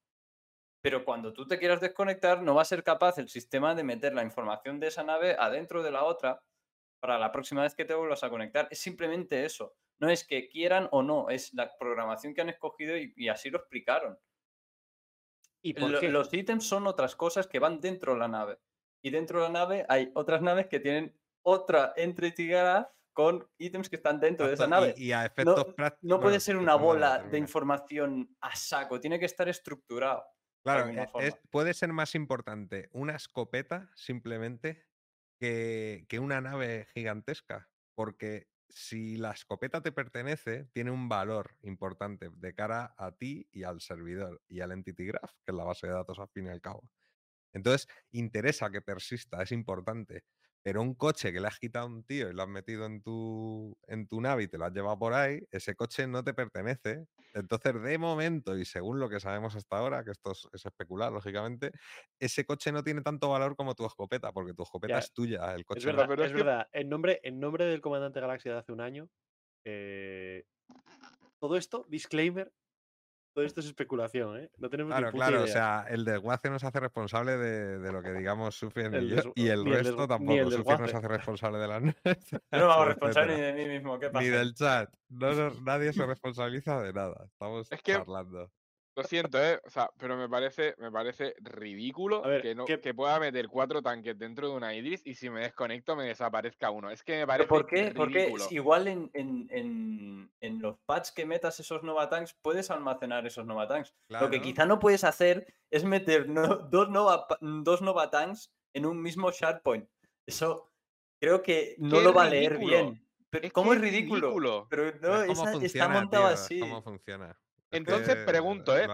[0.84, 4.14] pero cuando tú te quieras desconectar no va a ser capaz el sistema de meter
[4.14, 6.44] la información de esa nave adentro de la otra
[7.00, 8.68] para la próxima vez que te vuelvas a conectar.
[8.70, 9.76] Es simplemente eso.
[10.02, 13.50] No es que quieran o no, es la programación que han escogido y, y así
[13.50, 14.20] lo explicaron.
[15.62, 16.10] ¿Y por Lo- qué?
[16.10, 18.60] Los ítems son otras cosas que van dentro de la nave.
[19.02, 22.52] Y dentro de la nave hay otras naves que tienen otra entity
[23.14, 24.96] con ítems que están dentro de esa Exacto, nave.
[24.98, 26.10] Y, y a efectos prácticos.
[26.10, 30.26] No puede ser una bola de información a saco, tiene que estar estructurado.
[30.64, 34.86] Claro, e- es- puede ser más importante una escopeta simplemente
[35.40, 37.70] que, que una nave gigantesca.
[37.96, 43.64] Porque si la escopeta te pertenece, tiene un valor importante de cara a ti y
[43.64, 46.50] al servidor y al Entity Graph, que es la base de datos al fin y
[46.50, 46.90] al cabo.
[47.54, 50.26] Entonces, interesa que persista, es importante.
[50.64, 53.02] Pero un coche que le has quitado a un tío y lo has metido en
[53.04, 56.34] tu, en tu nave y te lo has llevado por ahí, ese coche no te
[56.34, 57.06] pertenece.
[57.34, 61.12] Entonces, de momento, y según lo que sabemos hasta ahora, que esto es, es especular,
[61.12, 61.72] lógicamente,
[62.20, 65.54] ese coche no tiene tanto valor como tu escopeta, porque tu escopeta Ya, es tuya,
[65.54, 65.92] el coche Es no.
[65.98, 66.68] verdad, pero es es que- verdad.
[66.72, 69.10] En nombre, en nombre del comandante Galaxia de hace un año,
[69.66, 70.46] eh,
[71.40, 72.54] todo esto, disclaimer,
[73.34, 74.50] todo esto es especulación, ¿eh?
[74.58, 77.92] No tenemos Claro, ni claro, o sea, el desguace no se hace responsable de, de
[77.92, 80.34] lo que digamos Sufien El y yo, y el ni resto ni tampoco.
[80.40, 80.98] el Sufien no se desguace.
[80.98, 81.92] hace responsable de las Yo
[82.60, 84.00] no me hago responsable ni de mí mismo.
[84.00, 84.26] ¿qué ni pasa?
[84.30, 84.90] del chat.
[85.10, 87.26] No nos- nadie se responsabiliza de nada.
[87.26, 88.52] Estamos Es que- charlando.
[88.96, 89.60] Lo siento, ¿eh?
[89.66, 93.48] O sea, pero me parece, me parece ridículo ver, que, no, ¿qué- que pueda meter
[93.48, 96.92] cuatro tanques dentro de una Idris y si me desconecto me desaparezca uno.
[96.92, 97.92] Es que me ¿Pero parece ¿Por qué?
[97.96, 103.46] Porque igual en, en- en- en los pads que metas esos Novatanks puedes almacenar esos
[103.48, 103.96] Novatanks.
[104.10, 109.02] Lo que quizá no puedes hacer es meter no- dos, Nova, dos Novatanks en un
[109.02, 109.90] mismo Shardpoint.
[110.28, 110.72] Eso
[111.20, 113.00] creo que no lo va a leer bien.
[113.32, 114.68] Pero, Es ¿Cómo es ridículo?
[114.70, 116.60] Pero no, es está montado tío, así.
[116.60, 117.36] cómo funciona.
[117.74, 118.88] Es Entonces que pregunto, ¿eh?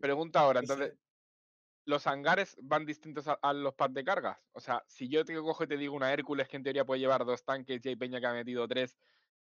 [0.00, 0.94] Pregunto a- ahora, entonces,
[1.86, 4.38] ¿los hangares van distintos a, a los pads de cargas?
[4.52, 7.00] O sea, si yo te cojo y te digo una Hércules que en teoría puede
[7.00, 8.96] llevar dos tanques y hay Peña que ha metido tres,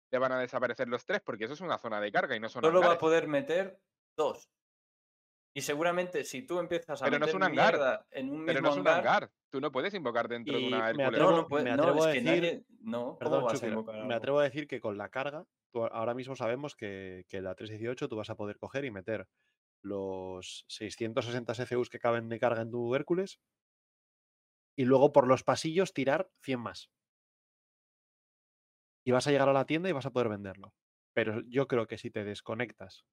[0.09, 2.49] te van a desaparecer los tres porque eso es una zona de carga y no
[2.49, 2.99] son Solo va a hangares.
[2.99, 3.79] poder meter
[4.17, 4.49] dos.
[5.53, 8.61] Y seguramente si tú empiezas a Pero no es meter un hangar, en un Pero
[8.61, 9.31] mismo no es un hangar.
[9.49, 11.07] Tú no puedes invocar dentro de una me Hércules.
[11.09, 13.53] atrevo- no, no, puede- me no, atrevo es a decir- nadie- no, ¿cómo Perdón, vas
[13.53, 15.45] a Chucky, invocar me atrevo a decir que con la carga,
[15.75, 19.27] tú ahora mismo sabemos que, que la 318 tú vas a poder coger y meter
[19.83, 23.39] los 660 SFUs que caben de carga en tu Hércules
[24.77, 26.89] y luego por los pasillos tirar 100 más.
[29.05, 30.73] Y vas a llegar a la tienda y vas a poder venderlo.
[31.13, 33.05] Pero yo creo que si te desconectas,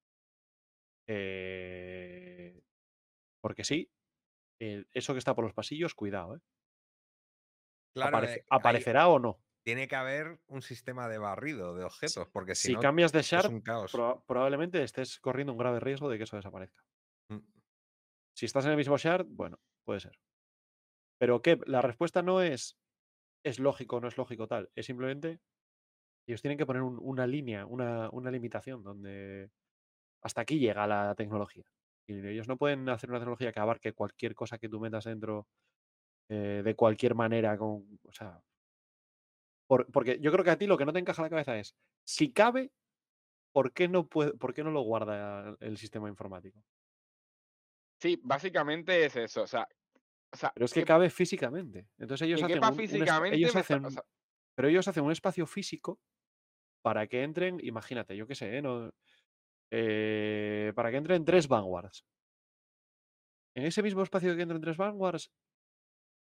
[1.07, 2.63] eh,
[3.41, 3.91] porque sí,
[4.59, 6.41] eso que está por los pasillos, cuidado, ¿eh?
[7.95, 9.33] Claro, Aparece- eh, hay- ¿Aparecerá o no?
[9.65, 13.21] Tiene que haber un sistema de barrido de objetos, porque si, Si no, cambias de
[13.21, 13.93] es shard, un caos.
[13.93, 16.83] proba- probablemente estés corriendo un grave riesgo de que eso desaparezca.
[17.31, 17.39] Mm.
[18.35, 20.19] Si estás en el mismo shard, bueno, puede ser.
[21.21, 22.79] Pero que la respuesta no es
[23.45, 25.41] es lógico no es lógico tal, es simplemente
[26.29, 29.51] ellos tienen que poner un- una línea, una, una limitación donde
[30.23, 31.65] hasta aquí llega la tecnología.
[32.09, 35.49] Y ellos no pueden hacer una tecnología que abarque cualquier cosa que tú metas dentro
[36.31, 37.59] eh, de cualquier manera.
[37.59, 38.43] Con, o sea,
[39.73, 41.59] por- porque yo creo que a ti lo que no te encaja en la cabeza
[41.59, 42.73] es, si cabe,
[43.55, 46.63] ¿por qué no, puede, ¿por qué no lo guarda el sistema informático?
[47.99, 49.45] Sí, básicamente es eso.
[49.45, 49.67] O sea,
[50.31, 51.89] o sea Pero es que que- cabe físicamente.
[51.97, 54.03] Entonces ellos hacen un- físicamente ellos me está- hacen- o sea,
[54.55, 55.99] pero ellos hacen un espacio físico
[56.83, 58.61] para que entren, imagínate, yo qué sé, ¿eh?
[58.61, 58.93] No-
[59.71, 62.05] eh, para que entren tres vanguards.
[63.57, 65.33] En ese mismo espacio que entren tres vanguards,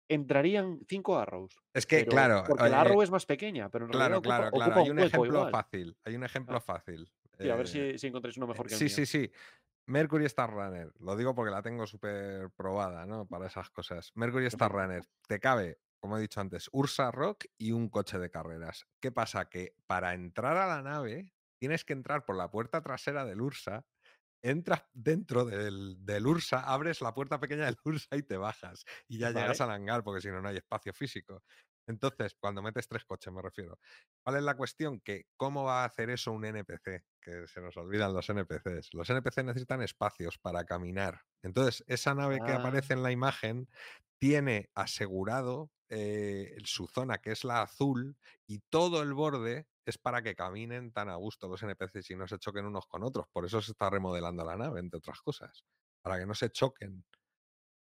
[0.09, 1.59] entrarían cinco arrows.
[1.73, 4.23] Es que, pero- claro, Porque la eh, arrow es más pequeña, pero en claro, realidad
[4.23, 4.71] claro, ocupa, claro.
[4.81, 5.51] ocupa Hay un ejemplo igual.
[5.51, 5.97] fácil.
[6.05, 7.13] Hay un ejemplo fácil.
[7.39, 8.95] Sí, a ver eh, si, si encontráis uno mejor que el Sí, mío.
[8.95, 9.31] sí, sí.
[9.87, 10.93] Mercury Star Runner.
[11.01, 13.27] Lo digo porque la tengo súper probada, ¿no?
[13.27, 14.13] Para esas cosas.
[14.15, 15.03] Mercury Star Runner.
[15.27, 18.87] Te cabe, como he dicho antes, Ursa Rock y un coche de carreras.
[19.01, 19.49] ¿Qué pasa?
[19.51, 23.85] Que para entrar a la nave tienes que entrar por la puerta trasera del Ursa.
[24.45, 28.85] Entras dentro del, del Ursa, abres la puerta pequeña del Ursa y te bajas.
[29.09, 31.43] Y ya llegas al hangar, porque si no, no hay espacio físico.
[31.87, 33.79] Entonces, cuando metes tres coches, me refiero.
[34.23, 35.01] ¿Cuál es la cuestión?
[35.01, 38.95] Que cómo va a hacer eso un NPC, que se nos olvidan los NPCs.
[38.95, 41.23] Los NPCs necesitan espacios para caminar.
[41.43, 42.97] Entonces, esa nave que aparece Ah.
[42.97, 43.69] en la imagen
[44.19, 48.17] tiene asegurado eh, su zona, que es la azul,
[48.47, 52.27] y todo el borde es para que caminen tan a gusto los NPCs y no
[52.29, 53.27] se choquen unos con otros.
[53.33, 55.65] Por eso se está remodelando la nave, entre otras cosas.
[56.03, 57.05] Para que no se choquen.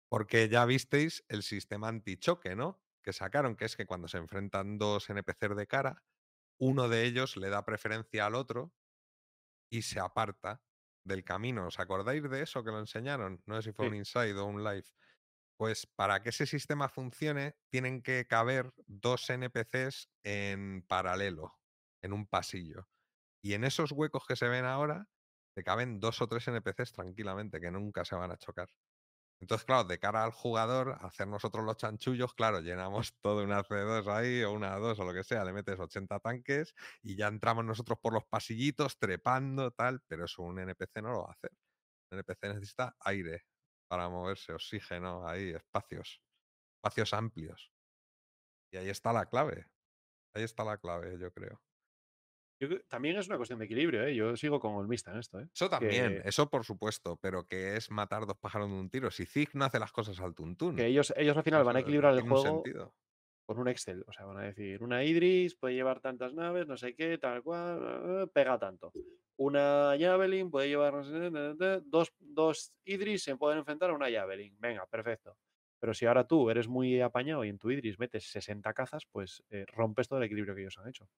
[0.10, 2.84] Porque ya visteis el sistema antichoque, ¿no?
[3.04, 6.04] Que sacaron, que es que cuando se enfrentan dos NPCs de cara,
[6.60, 8.74] uno de ellos le da preferencia al otro
[9.70, 10.64] y se aparta
[11.06, 11.68] del camino.
[11.68, 13.42] ¿Os acordáis de eso que lo enseñaron?
[13.46, 13.88] No sé si fue Sí.
[13.88, 14.86] un inside o un live.
[15.58, 21.54] Pues para que ese sistema funcione, tienen que caber dos NPCs en paralelo,
[22.04, 22.88] en un pasillo.
[23.44, 25.08] Y en esos huecos que se ven ahora,
[25.56, 28.70] te caben dos o tres NPCs tranquilamente, que nunca se van a chocar.
[29.42, 34.08] Entonces, claro, de cara al jugador, hacer nosotros los chanchullos, claro, llenamos todo una C2
[34.08, 37.66] ahí o una 2 o lo que sea, le metes 80 tanques y ya entramos
[37.66, 41.52] nosotros por los pasillitos trepando, tal, pero eso un NPC no lo va a hacer.
[42.12, 43.46] Un NPC necesita aire
[43.90, 46.22] para moverse, oxígeno, ahí, espacios,
[46.78, 47.72] espacios amplios.
[48.72, 49.68] Y ahí está la clave.
[50.36, 51.62] Ahí está la clave, yo creo.
[52.60, 54.16] Yo también es una cuestión de equilibrio, ¿eh?
[54.16, 55.48] Yo sigo con Olmista en esto, ¿eh?
[55.54, 59.12] Eso también, Que, eso por supuesto, pero que es matar dos pájaros de un tiro.
[59.12, 61.76] Si Zig no hace las cosas al tuntún, que ellos, ellos al final eso van
[61.76, 62.94] a equilibrar el juego sentido.
[63.46, 64.04] con un Excel.
[64.08, 67.44] O sea, van a decir, una Idris puede llevar tantas naves, no sé qué, tal
[67.44, 68.94] cual, pega tanto.
[69.36, 74.56] Una Javelin puede llevar no sé, dos, dos Idris se pueden enfrentar a una Javelin.
[74.60, 75.38] Venga, perfecto.
[75.84, 79.44] Pero si ahora tú eres muy apañado y en tu Idris metes 60 cazas, pues
[79.50, 81.10] eh, rompes todo el equilibrio que ellos han hecho.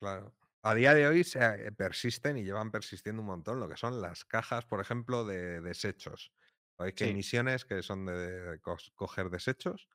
[0.00, 0.34] Claro.
[0.62, 4.00] A día de hoy se eh, persisten y llevan persistiendo un montón lo que son
[4.02, 6.32] las cajas, por ejemplo, de desechos.
[6.76, 8.60] Sabéis que hay misiones que son de
[8.94, 9.88] coger desechos,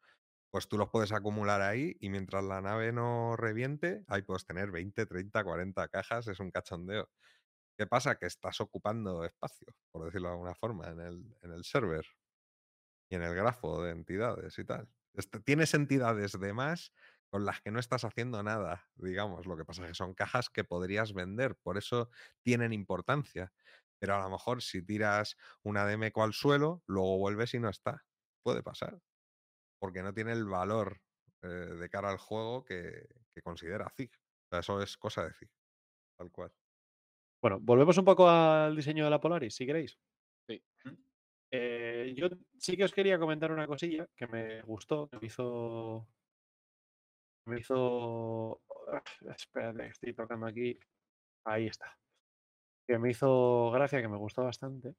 [0.52, 4.72] pues tú los puedes acumular ahí y mientras la nave no reviente, ahí puedes tener
[4.72, 7.10] 20, 30, 40 cajas, es un cachondeo.
[7.78, 8.18] ¿Qué pasa?
[8.18, 12.06] Que estás ocupando espacio, por decirlo de alguna forma, en el, en el server
[13.10, 14.90] y en el grafo de entidades y tal.
[15.14, 16.94] Este- tienes entidades de más
[17.30, 19.46] con las que no estás haciendo nada, digamos.
[19.46, 22.10] Lo que pasa es que son cajas que podrías vender, por eso
[22.42, 23.52] tienen importancia.
[24.00, 28.04] Pero a lo mejor si tiras una DMECO al suelo, luego vuelves y no está.
[28.44, 29.00] Puede pasar.
[29.80, 31.02] Porque no tiene el valor
[31.42, 34.12] eh, de cara al juego que, que considera Zig.
[34.12, 35.50] O sea, eso es cosa de Zig.
[36.18, 36.52] Tal cual.
[37.42, 40.00] Bueno, volvemos un poco al diseño de la Polaris, si queréis.
[40.48, 40.64] Sí.
[41.52, 46.08] Eh, yo sí que os quería comentar una cosilla que me gustó, que me hizo.
[47.46, 48.62] Me hizo.
[48.92, 49.04] ah,
[49.36, 50.78] Espérate, estoy tocando aquí.
[51.46, 51.98] Ahí está.
[52.88, 54.96] Que me hizo gracia, que me gustó bastante.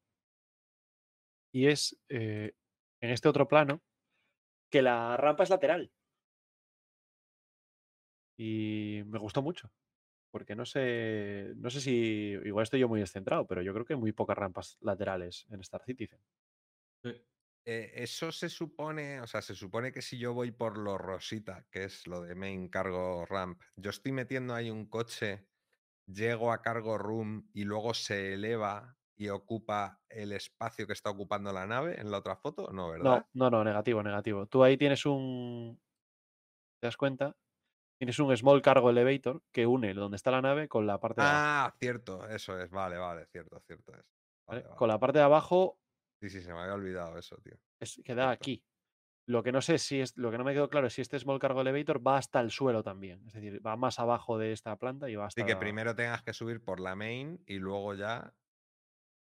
[1.52, 2.52] Y es eh,
[3.00, 3.80] en este otro plano
[4.70, 5.90] que la rampa es lateral.
[8.38, 9.70] Y me gustó mucho.
[10.30, 11.52] Porque no sé.
[11.56, 11.92] No sé si.
[12.44, 15.60] Igual estoy yo muy descentrado, pero yo creo que hay muy pocas rampas laterales en
[15.60, 16.20] Star Citizen.
[17.68, 21.66] Eh, eso se supone, o sea, se supone que si yo voy por lo rosita,
[21.68, 25.48] que es lo de main cargo ramp, yo estoy metiendo ahí un coche,
[26.06, 31.52] llego a cargo room y luego se eleva y ocupa el espacio que está ocupando
[31.52, 33.26] la nave en la otra foto, no, ¿verdad?
[33.34, 34.46] No, no, no, negativo, negativo.
[34.46, 35.80] Tú ahí tienes un.
[36.80, 37.36] ¿Te das cuenta?
[37.98, 41.28] Tienes un small cargo elevator que une donde está la nave con la parte de
[41.28, 41.44] abajo.
[41.44, 44.04] Ah, cierto, eso es, vale, vale, cierto, cierto es.
[44.46, 44.62] ¿vale?
[44.62, 45.78] Vale, Con la parte de abajo
[46.20, 47.56] Sí, sí, se me había olvidado eso, tío.
[47.80, 48.64] es, queda aquí.
[49.28, 51.18] Lo que no sé si es, lo que no me quedó claro es si este
[51.18, 53.26] small cargo elevator va hasta el suelo también.
[53.26, 55.42] Es decir, va más abajo de esta planta y va hasta.
[55.42, 58.32] Sí, que primero tengas que subir por la main y luego ya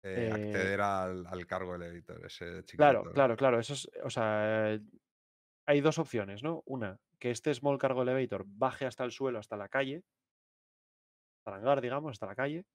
[0.03, 2.77] eh, Eh, acceder al, al cargo elevator, ese chiquitito.
[2.77, 3.59] Claro, claro, claro.
[3.59, 4.81] Eso es, o sea, eh,
[5.67, 6.63] hay dos opciones, ¿no?
[6.67, 10.03] Una, que este small cargo elevator baje hasta el suelo, hasta la calle,
[11.39, 12.67] hasta el hangar, digamos, hasta la calle,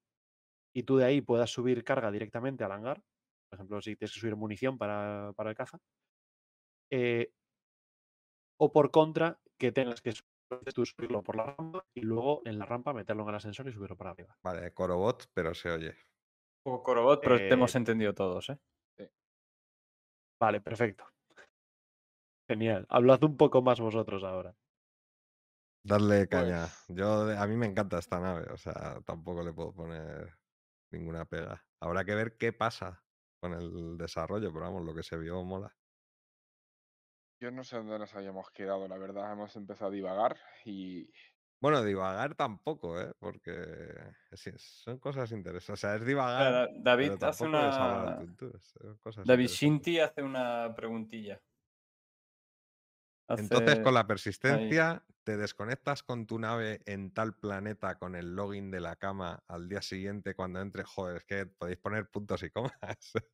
[0.74, 3.02] y tú de ahí puedas subir carga directamente al hangar.
[3.50, 5.78] Por ejemplo, si tienes que subir munición para, para el caza.
[6.90, 7.32] Eh,
[8.58, 12.92] o por contra, que tengas que subirlo por la rampa y luego en la rampa
[12.92, 14.36] meterlo en el ascensor y subirlo para arriba.
[14.42, 15.94] Vale, Corobot, pero se oye.
[16.62, 18.58] Poco Corobot, pero te Eh, hemos entendido todos, ¿eh?
[20.40, 21.04] Vale, perfecto.
[22.48, 22.86] Genial.
[22.88, 24.54] Hablad un poco más vosotros ahora.
[25.82, 26.66] Darle caña.
[26.66, 30.38] Pues- Yo, a mí me encanta esta nave, o sea, tampoco le puedo poner
[30.92, 31.64] ninguna pega.
[31.80, 33.02] Habrá que ver qué pasa
[33.40, 35.74] con el desarrollo, pero vamos, lo que se vio mola.
[37.40, 39.32] Yo no sé dónde nos habíamos quedado, la verdad.
[39.32, 41.10] Hemos empezado a divagar y
[41.60, 43.12] Bueno, divagar tampoco, ¿eh?
[43.18, 43.52] Porque
[44.56, 45.70] son cosas interesantes.
[45.70, 48.26] O sea, es divagar, Da- David hace una.
[49.02, 49.46] cosas David.
[49.46, 51.40] Shinti hace una preguntilla.
[53.36, 58.70] Entonces, con la persistencia, te desconectas con tu nave en tal planeta con el login
[58.70, 60.86] de la cama al día siguiente cuando entres.
[60.86, 62.72] Joder, es que podéis poner puntos y comas,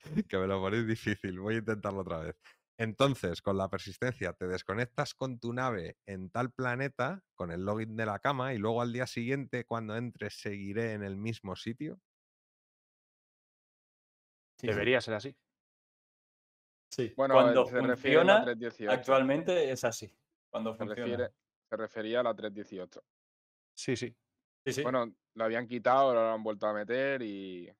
[0.29, 1.41] que me lo ponéis difícil.
[1.41, 2.37] Voy a intentarlo otra vez.
[2.79, 7.97] Entonces, con la persistencia, te desconectas con tu nave en tal planeta con el login
[7.97, 12.01] de la cama y luego al día siguiente, cuando entres, seguiré en el mismo sitio.
[14.61, 14.81] Sí, sí.
[14.81, 15.37] Debería ser así.
[16.97, 17.13] Sí.
[17.15, 18.91] Bueno, Cuando se refiere a la funciona, 318.
[18.91, 20.11] actualmente es así.
[20.51, 21.03] Cuando Se, funciona.
[21.05, 21.31] refiere,
[21.69, 23.03] se refería a la 318.
[23.75, 24.17] Sí, sí.
[24.65, 24.83] Sí, sí.
[24.83, 27.71] Bueno, la habían quitado, ahora la han vuelto a meter y.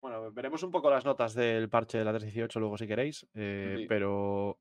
[0.00, 3.76] Bueno, veremos un poco las notas del parche de la 318 luego si queréis, eh,
[3.80, 3.86] Sí.
[3.86, 4.58] pero,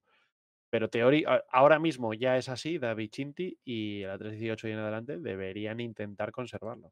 [0.70, 5.18] pero teori- ahora mismo ya es así, Da Vicinti y la 318 y en adelante
[5.18, 6.92] deberían intentar conservarlo.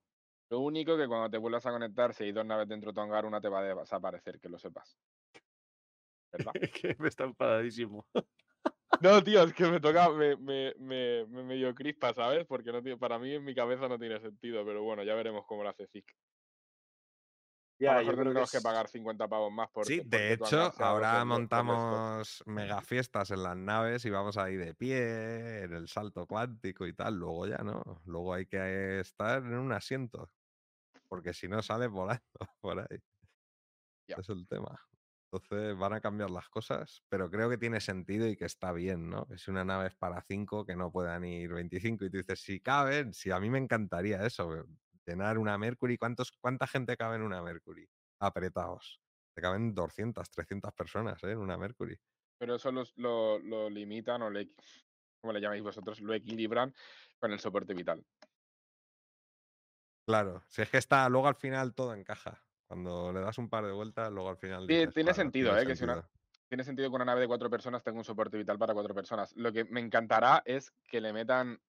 [0.50, 3.02] Lo único que cuando te vuelvas a conectar, si hay dos naves dentro de tu
[3.02, 4.98] hangar, una te va a desaparecer, que lo sepas.
[6.32, 6.54] ¿Verdad?
[6.74, 8.06] que me está enfadadísimo.
[9.02, 12.46] No, tío, es que me toca, me, me, me, me medio crispa, ¿sabes?
[12.46, 15.46] Porque no tiene, para mí en mi cabeza no tiene sentido, pero bueno, ya veremos
[15.48, 16.12] cómo lo hace Zik.
[17.80, 20.74] Ya, a lo yo mejor creo que pagar 50 pavos más por Sí, de hecho,
[20.80, 21.40] ahora 12 lo- con esto.
[21.40, 26.86] montamos mega fiestas en las naves y vamos ahí de pie, en el salto cuántico
[26.86, 27.16] y tal.
[27.16, 28.02] Luego ya no.
[28.06, 30.30] Luego hay que estar en un asiento.
[31.08, 32.22] Porque si no sales volando
[32.60, 33.00] por ahí.
[34.10, 34.18] Ya.
[34.18, 34.78] Es el tema.
[35.32, 39.10] Entonces van a cambiar las cosas, pero creo que tiene sentido y que está bien,
[39.10, 39.28] ¿no?
[39.38, 42.60] Si una nave es para 5, que no puedan ir 25 y tú dices, si
[42.62, 44.64] caben, si a mí me encantaría eso, eh,
[45.06, 47.88] llenar una Mercury, ¿cuántos, ¿cuánta gente cabe en una Mercury?
[48.20, 49.02] Apretados.
[49.36, 51.32] Te caben 200, 300 personas ¿eh?
[51.32, 51.98] en una Mercury.
[52.38, 54.52] Pero eso los- lo, lo limitan o le,
[55.22, 56.74] como le llamáis vosotros, lo equilibran
[57.20, 58.06] con el soporte vital.
[60.06, 62.49] Claro, si es que está, luego al final todo encaja.
[62.70, 64.64] Cuando le das un par de vueltas, luego al final.
[64.68, 65.66] Sí, tiene "Claro, sentido, tiene ¿eh?
[65.66, 66.10] Que si una- sentido".
[66.48, 69.36] Tiene sentido que una nave de cuatro personas tenga un soporte vital para cuatro personas.
[69.36, 71.62] Lo que me encantará es que le metan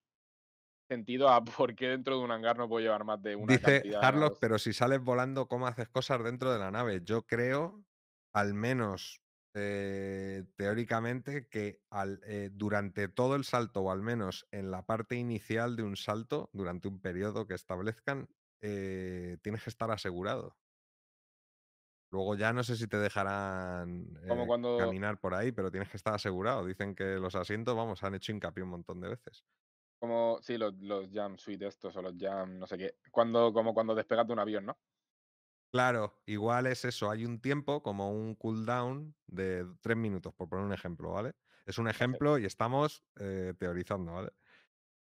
[0.88, 3.60] sentido a por qué dentro de un hangar no puedo llevar más de una Dice
[3.60, 3.98] cantidad.
[3.98, 7.00] Carlos, pero si sales volando, ¿cómo haces cosas dentro de la nave?
[7.04, 7.84] Yo creo,
[8.34, 9.22] al menos
[9.54, 15.16] eh, teóricamente, que al- eh, durante todo el salto, o al menos en la parte
[15.16, 18.28] inicial de un salto, durante un periodo que establezcan,
[18.60, 20.56] eh, tienes que estar asegurado.
[22.10, 25.88] Luego ya no sé si te dejarán Como eh, cuando- caminar por ahí, pero tienes
[25.90, 26.66] que estar asegurado.
[26.66, 29.44] Dicen que los asientos, vamos, han hecho hincapié un montón de veces.
[29.98, 32.94] Como, sí, los, los jam suite estos o los jam, no sé qué.
[33.10, 34.78] Cuando, como cuando despegas de un avión, ¿no?
[35.72, 37.10] Claro, igual es eso.
[37.10, 41.34] Hay un tiempo, como un cooldown de tres minutos, por poner un ejemplo, ¿vale?
[41.64, 44.32] Es un ejemplo y estamos eh, teorizando, ¿vale?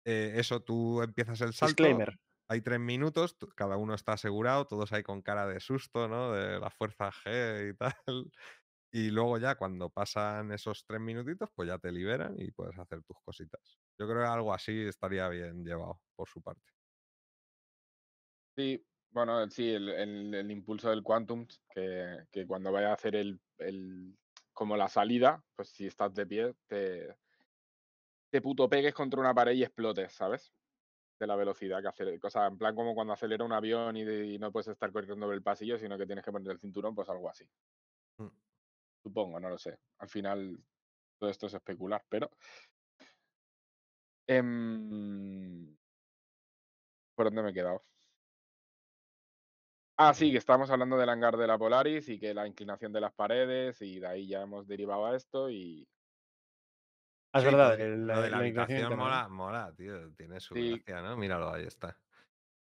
[0.05, 2.15] Eh, eso, tú empiezas el salto, Disclaimer.
[2.47, 6.31] Hay tres minutos, cada uno está asegurado, todos ahí con cara de susto, ¿no?
[6.33, 8.31] De la fuerza G y tal.
[8.91, 13.03] Y luego ya cuando pasan esos tres minutitos, pues ya te liberan y puedes hacer
[13.03, 13.79] tus cositas.
[13.99, 16.71] Yo creo que algo así estaría bien llevado por su parte.
[18.55, 24.17] Sí, bueno, sí, el impulso del Quantum, que, que cuando vaya a hacer el, el-
[24.53, 27.17] como la salida, pues si estás de pie, te,
[28.31, 30.53] te puto pegues contra una pared y explotes, ¿sabes?
[31.23, 34.27] De la velocidad que hace, cosa en plan como cuando acelera un avión y, de-
[34.27, 36.93] y no puedes estar corriendo por el pasillo, sino que tienes que poner el cinturón,
[36.93, 37.45] pues algo así.
[38.17, 38.27] Mm.
[39.03, 39.79] Supongo, no lo sé.
[39.99, 40.59] Al final
[41.17, 42.29] todo esto es especular, pero...
[44.27, 45.77] Em,
[47.15, 47.81] ¿Por dónde me he quedado?
[49.95, 52.99] Ah, sí, que estábamos hablando del hangar de la Polaris y que la inclinación de
[52.99, 55.87] las paredes y de ahí ya hemos derivado a esto y
[57.33, 59.03] es Sí, verdad, de- el- lo de la, la inclinación habitación ¿no?
[59.03, 60.13] mola, mola, tío.
[60.15, 60.69] Tiene su Sí.
[60.69, 61.17] gracia, ¿no?
[61.17, 61.97] Míralo, ahí está.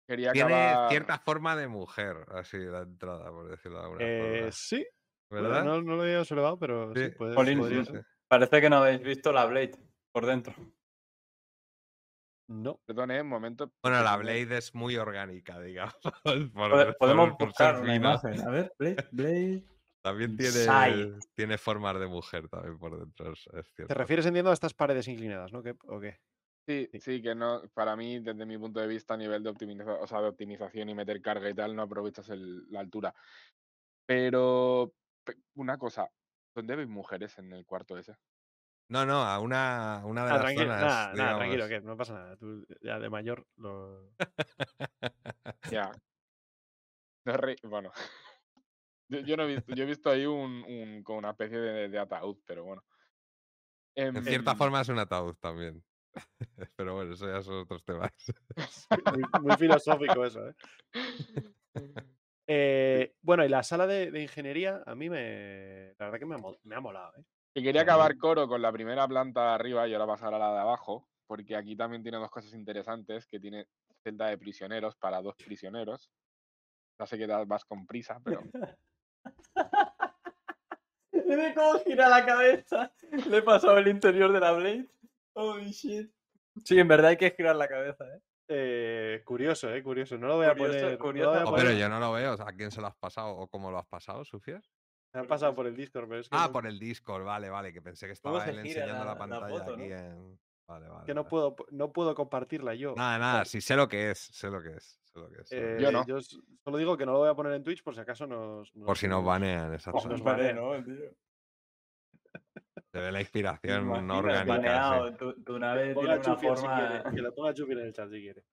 [0.07, 0.89] quería Tiene acabar...
[0.89, 4.51] cierta forma de mujer, así la entrada, por decirlo de alguna Eh, forma.
[4.51, 4.85] sí,
[5.29, 5.63] bueno, ¿Verdad?
[5.63, 8.05] no, no lo había observado, pero sí, Sí, puede- podría ser.
[8.27, 9.71] Parece que no habéis visto la Blade
[10.13, 10.53] por dentro.
[12.49, 12.81] No.
[12.85, 13.71] Perdón, eh, un momento.
[13.81, 15.95] Bueno, la Blade es muy orgánica, digamos.
[16.23, 18.41] por- Pode- por- Podemos por buscar una imagen.
[18.45, 19.63] A ver, Blade, Blade.
[20.01, 23.93] También tiene, tiene formas de mujer también por dentro, es, es ¿Te cierto.
[23.93, 25.61] refieres, entiendo, a estas paredes inclinadas, ¿no?
[25.61, 26.19] ¿Qué- ¿O qué?
[26.67, 26.99] Sí, Sí.
[27.01, 30.07] sí, que no, para mí, desde mi punto de vista, a nivel de optimización, o
[30.07, 33.13] sea, de optimización y meter carga y tal, no aprovechas el- la altura.
[34.05, 34.93] Pero,
[35.23, 36.09] pe- una cosa,
[36.55, 38.15] ¿dónde veis mujeres en el cuarto ese?
[38.89, 41.97] No, no, a una, una de Ah, las tranquilo, zonas, nada, nada, tranquilo, que no
[41.97, 42.37] pasa nada.
[42.37, 44.11] Tú ya de mayor lo...
[45.71, 45.91] Ya.
[47.25, 47.91] No re- bueno.
[49.11, 51.89] Yo, yo no he visto, yo he visto ahí un, un- como una especie de,
[51.89, 52.83] de ataúd, pero bueno.
[53.95, 55.83] En cierta Em, forma es un ataúd también.
[56.77, 58.11] Pero bueno, eso ya son otros temas.
[59.11, 60.55] muy, muy filosófico eso, ¿eh?
[62.47, 65.93] Eh, Bueno, y la sala de, de ingeniería a mí me...
[65.99, 67.23] La verdad que me ha, mol- me ha molado, ¿eh?
[67.53, 70.53] Que quería acabar coro con la primera planta de arriba y ahora pasar a la
[70.53, 73.67] de abajo, porque aquí también tiene dos cosas interesantes, que tiene
[74.03, 76.09] celda de prisioneros para dos prisioneros.
[76.97, 78.41] Ya sé que te vas con prisa, pero
[81.11, 82.91] Ve cómo gira la cabeza.
[83.29, 84.87] Le he pasado el interior de la Blade.
[85.33, 86.11] Holy shit.
[86.65, 88.21] Sí, en verdad hay que girar la cabeza, ¿eh?
[88.53, 90.17] Eh, curioso, eh, curioso.
[90.17, 90.91] No lo voy a Curioso, poner.
[90.91, 91.29] no curioso.
[91.31, 91.65] voy a Oh, poner.
[91.67, 92.33] pero yo no lo veo.
[92.33, 94.61] ¿A quién se lo has pasado o cómo lo has pasado, Sufier?
[95.13, 97.49] Me han pasado por el Discord, pero es que, Ah, no, por el Discord, vale,
[97.49, 99.95] vale, que pensé que ¿Cómo estaba él enseñando la, la- la pantalla foto, aquí no?
[99.95, 100.39] en.
[100.67, 101.05] Vale, vale.
[101.05, 101.29] que no vale.
[101.29, 102.93] puedo, no puedo compartirla yo.
[102.95, 105.00] Nada, nada, sí sé lo que es, sé lo que es.
[105.13, 105.91] Que que Eh, es.
[105.91, 106.05] no.
[106.05, 108.71] Yo solo digo que no lo voy a poner en Twitch por si acaso nos.
[108.71, 110.07] Por si nos banean, exacto.
[110.07, 110.55] nos Vale, banean.
[110.55, 111.11] ¿no, tío?
[112.91, 114.43] Se ve la ¿Te inspiración no orgánica.
[114.43, 114.49] sí.
[114.49, 116.77] Baneado, Tu, tu nave tiene una si forma...
[117.01, 118.43] quiere, que lo ponga Chufier en el chat si quiere.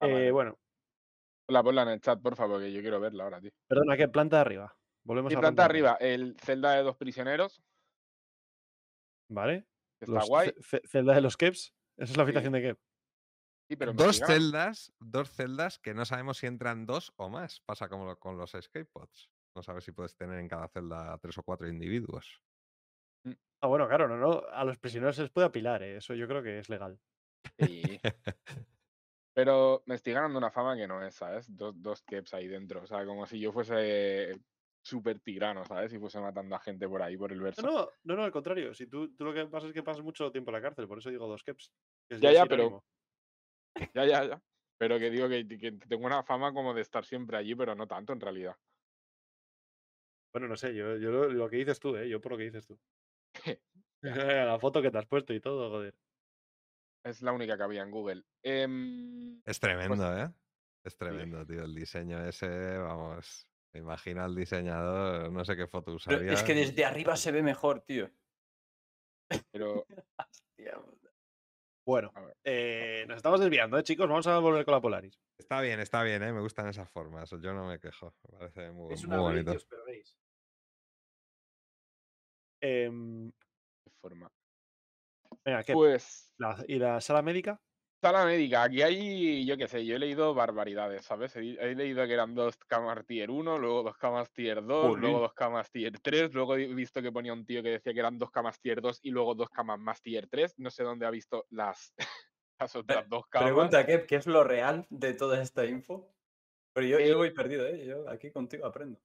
[0.00, 0.30] Ah, Eh, vale.
[0.32, 0.58] bueno,
[1.48, 3.50] la ponla en el chat, por favor, que yo quiero verla ahora, tío.
[3.68, 4.08] perdona, ¿qué?
[4.08, 4.76] Planta de arriba.
[5.04, 7.62] Volvemos a planta arriba, el celda de dos prisioneros,
[9.28, 9.66] ¿Vale?
[9.98, 10.48] que está Los guay.
[10.50, 11.74] ce- ce- celda de los Keps.
[11.96, 12.78] Esa es la habitación de Kep.
[13.68, 17.60] Sí, pero Dos celdas, dos celdas que no sabemos si entran dos o más.
[17.60, 19.30] Pasa como con los escape pods.
[19.54, 22.42] No sabes si puedes tener en cada celda tres o cuatro individuos.
[23.60, 24.42] Ah, bueno, claro, no, no.
[24.52, 25.96] A los prisioneros se les puede apilar, ¿eh?
[25.96, 27.00] Eso yo creo que es legal.
[27.58, 27.82] Sí.
[29.34, 31.46] Pero me estoy ganando una fama que no es, ¿sabes?
[31.56, 32.82] Dos, dos keps ahí dentro.
[32.82, 34.32] O sea, como si yo fuese
[34.82, 35.92] súper tirano, ¿sabes?
[35.92, 37.62] Y fuese matando a gente por ahí, por el verso.
[37.62, 38.74] No, no, no, no, al contrario.
[38.74, 40.98] Si tú, tú lo que pasa es que pasas mucho tiempo en la cárcel, por
[40.98, 41.72] eso digo dos Keps.
[42.20, 42.84] Ya, ya, pero-.
[43.94, 44.42] Ya, ya, ya.
[44.78, 47.86] Pero que digo que, que tengo una fama como de estar siempre allí, pero no
[47.86, 48.56] tanto en realidad.
[50.32, 52.08] Bueno, no sé, yo, yo lo, lo que dices tú, ¿eh?
[52.08, 52.78] Yo por lo que dices tú.
[54.02, 55.94] la foto que te has puesto y todo, joder.
[57.04, 58.24] Es la única que había en Google.
[58.42, 60.30] Em, Es tremendo, ¿eh?
[60.84, 61.64] Es tremendo, tío.
[61.64, 63.46] El diseño ese, vamos.
[63.72, 66.32] Me imagino al diseñador, no sé qué foto Pero usaría.
[66.32, 68.10] es que desde arriba se ve mejor, tío.
[69.50, 69.84] pero
[70.16, 70.80] Hostia,
[71.86, 72.12] Bueno,
[72.44, 74.08] eh, nos estamos desviando, ¿eh, chicos?
[74.08, 75.20] Vamos a volver con la Polaris.
[75.38, 76.32] Está bien, está bien, ¿eh?
[76.32, 77.28] Me gustan esas formas.
[77.30, 78.14] Yo no me quejo.
[78.30, 79.50] Me parece muy, Es muy una bonito.
[79.50, 80.18] que os perdéis.
[82.62, 83.30] Em,
[83.84, 84.32] qué forma.
[85.44, 85.74] venga, ¿qué?
[85.74, 87.60] Pues, La- ¿Y la sala médica?
[88.04, 88.64] Sala médica.
[88.64, 91.34] Aquí hay, yo qué sé, yo he leído barbaridades, ¿sabes?
[91.36, 95.00] He, leído que eran dos camas tier 1, luego dos camas tier 2, Jolín.
[95.00, 98.00] luego dos camas tier 3, luego he visto que ponía un tío que decía que
[98.00, 100.52] eran dos camas tier 2 y luego dos camas más tier 3.
[100.58, 101.94] No sé dónde ha visto las,
[102.60, 103.48] las otras dos camas.
[103.48, 106.14] Pregunta, ¿qué, ¿qué es lo real de toda esta info?
[106.74, 107.86] Pero yo, Eh, yo voy perdido, ¿eh?
[107.86, 109.00] Yo aquí contigo aprendo.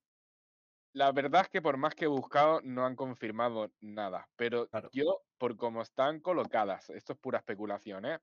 [0.94, 4.28] La verdad es que por más que he buscado, no han confirmado nada.
[4.36, 4.90] Pero Claro.
[4.92, 8.20] yo, por cómo están colocadas, esto es pura especulación, ¿eh?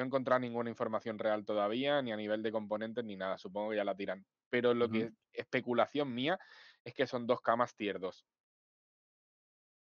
[0.00, 3.36] No he encontrado ninguna información real todavía, ni a nivel de componentes, ni nada.
[3.36, 4.24] Supongo que ya la tiran.
[4.48, 6.38] Pero lo que es especulación mía
[6.82, 8.24] es que son dos camas tier 2.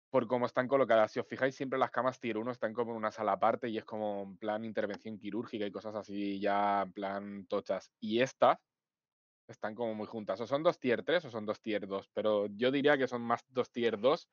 [0.09, 1.13] Por cómo están colocadas.
[1.13, 3.77] Si os fijáis, siempre las camas tier 1 están como en una sala aparte y
[3.77, 7.89] es como en plan intervención quirúrgica y cosas así ya en plan tochas.
[8.01, 8.57] Y estas
[9.47, 10.41] están como muy juntas.
[10.41, 12.09] O son dos tier 3 o son dos tier 2.
[12.13, 14.27] Pero yo diría que son más dos tier 2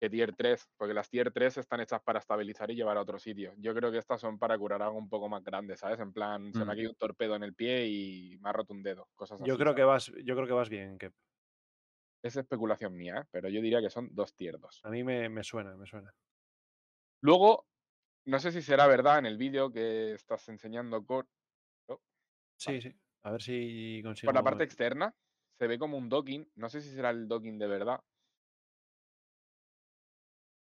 [0.00, 3.18] que tier 3, porque las tier 3 están hechas para estabilizar y llevar a otro
[3.18, 3.54] sitio.
[3.58, 6.00] Yo creo que estas son para curar algo un poco más grande, ¿sabes?
[6.00, 6.76] En plan, se me ha Mm.
[6.76, 9.48] caído un torpedo en el pie y me ha roto un dedo, cosas así.
[9.48, 11.14] Yo creo que vas, yo creo que vas bien, Kep.
[12.22, 13.28] Es especulación mía, ¿eh?
[13.30, 14.84] pero yo diría que son dos tier 2.
[14.84, 16.14] A mí me, me suena, me suena.
[17.20, 17.66] Luego,
[18.26, 21.28] no sé si será verdad en el vídeo que estás enseñando Cor-
[22.58, 22.92] Sí, sí.
[23.22, 24.28] A ver si consigo.
[24.28, 25.14] por la parte externa,
[25.58, 26.50] se ve como un docking.
[26.56, 28.00] No sé si será el docking de verdad.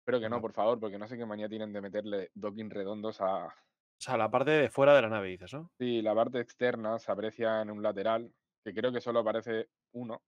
[0.06, 3.20] Espero que no, por favor, porque no sé qué manía tienen de meterle docking redondos
[3.22, 3.51] a, O
[3.97, 5.72] sea, la parte de fuera de la nave, dices, ¿no?
[5.80, 8.32] Sí, la parte externa se aprecia en un lateral,
[8.64, 10.22] que creo que solo aparece uno.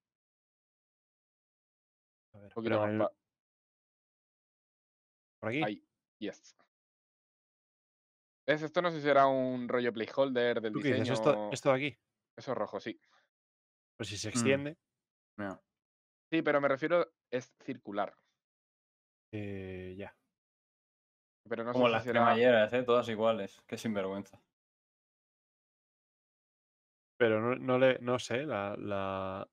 [2.34, 3.16] A ver, Un más pa-
[5.40, 5.64] por aquí.
[5.64, 6.56] Ahí, yes.
[8.48, 8.64] ¿Ves?
[8.64, 11.04] Esto no sé si será un rollo placeholder del ¿Tú qué diseño.
[11.04, 11.20] dices?
[11.20, 11.98] Esto, esto de aquí.
[12.36, 13.00] Eso es rojo, sí.
[13.96, 14.32] Pues si se Mm.
[14.32, 14.78] extiende.
[16.32, 18.16] Sí, pero me refiero, es circular.
[19.32, 20.16] Eh, ya.
[21.50, 22.22] Pero no Como las será.
[22.22, 22.84] cremalleras, ¿eh?
[22.84, 23.62] Todas iguales.
[23.68, 24.42] Qué sinvergüenza.
[27.18, 29.50] Pero no, no le, no sé, la, la.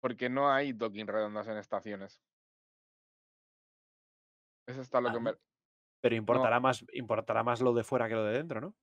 [0.00, 2.22] Porque no hay docking redondas en estaciones.
[4.66, 5.34] Eso está lo Ah, que me.
[6.02, 8.74] Pero importará más, importará más lo de fuera que lo de dentro, ¿no?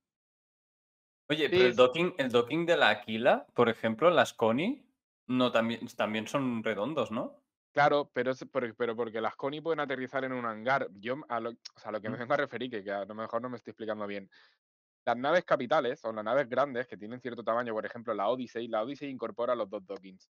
[1.30, 4.86] Oye, Sí, pero el docking, el docking de la Aquila, por ejemplo, las Connie,
[5.26, 7.42] no, también, también son redondos, ¿no?
[7.72, 10.88] Claro, pero, es por- pero porque las Connie pueden aterrizar en un hangar.
[10.94, 13.04] Yo a lo, o sea, a lo que me vengo a referir, que, que a
[13.04, 14.28] lo mejor no me estoy explicando bien.
[15.06, 18.68] Las naves capitales o las naves grandes que tienen cierto tamaño, por ejemplo la Odyssey,
[18.68, 20.30] la Odyssey incorpora los dos dockings.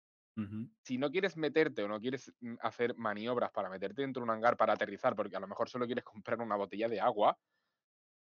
[0.83, 4.31] Si no quieres meterte o no quieres mm, hacer maniobras para meterte dentro de un
[4.31, 7.39] hangar para aterrizar, porque a lo mejor solo quieres comprar una botella de agua,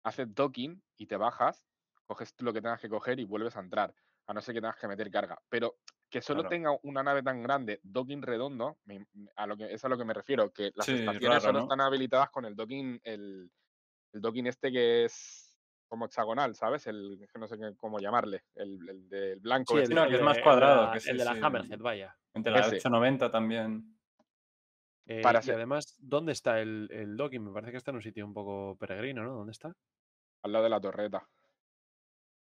[0.03, 1.65] haces docking y te bajas,
[2.05, 3.93] coges lo que tengas que coger y vuelves a entrar,
[4.29, 5.41] a no ser que tengas que meter carga.
[5.49, 5.77] Pero
[6.07, 6.49] que solo Claro.
[6.49, 8.77] tenga una nave tan grande, docking redondo,
[9.35, 11.53] a lo que, es a lo que me refiero, que las Sí, estaciones raro, solo
[11.59, 11.65] ¿no?
[11.65, 13.49] están habilitadas con el docking, el,
[14.13, 15.57] el docking este que es
[15.87, 16.85] como hexagonal, ¿sabes?
[16.85, 19.75] El que no sé cómo llamarle, el, el del blanco.
[19.75, 19.95] Sí, este.
[19.95, 22.15] no, que es más cuadrado, la- que sí, el de la sí, Hammerhead, vaya.
[22.35, 22.75] Entre la Ese.
[22.75, 23.95] 890 también.
[25.07, 27.43] Eh, Para y ser- además, ¿dónde está el, el docking?
[27.43, 29.33] Me parece que está en un sitio un poco peregrino, ¿no?
[29.33, 29.75] ¿Dónde está?
[30.43, 31.27] al lado de la torreta.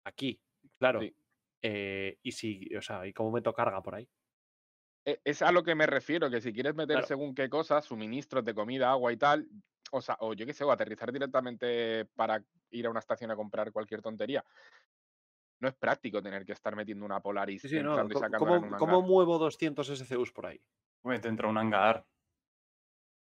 [0.05, 0.39] Aquí,
[0.79, 1.01] claro.
[1.01, 1.15] Sí.
[1.61, 4.09] Eh, y si, o sea, ¿y cómo meto carga por ahí?
[5.05, 7.07] E- Es a lo que me refiero, que si quieres meter Claro.
[7.07, 9.47] según qué cosas, suministros de comida, agua y tal,
[9.91, 13.35] o sea, o yo qué sé, o aterrizar directamente para ir a una estación a
[13.35, 14.43] comprar cualquier tontería.
[15.59, 17.95] No es práctico tener que estar metiendo una Polaris Sí, sí, no.
[17.97, 20.61] y en ¿Cómo, un cómo muevo 200 SCUs por ahí?
[21.03, 22.05] Hombre, dentro de un hangar.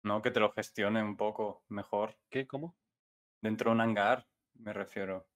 [0.05, 0.23] ¿No?
[0.23, 2.17] Que te lo gestione un poco mejor.
[2.31, 2.47] ¿Qué?
[2.47, 2.77] ¿Cómo?
[3.43, 5.29] Dentro de un hangar, me refiero.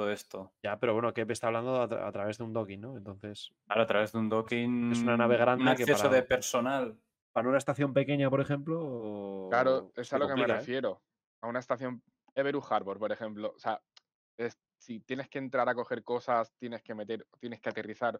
[0.00, 0.50] Todo esto.
[0.62, 2.96] Ya, pero bueno, que está hablando a, tra- a través de un docking, ¿no?
[2.96, 4.92] Entonces, Ahora, a través de un docking.
[4.92, 6.98] Es una nave grande Un que acceso para- de personal.
[7.32, 9.48] para una estación pequeña, por ejemplo.
[9.50, 10.46] Claro, es a lo que me ¿eh?
[10.46, 11.02] refiero.
[11.42, 12.02] A una estación
[12.34, 13.52] Everu Harbor, por ejemplo.
[13.54, 13.82] O sea,
[14.38, 18.18] es- si tienes que entrar a coger cosas, tienes que meter, tienes que aterrizar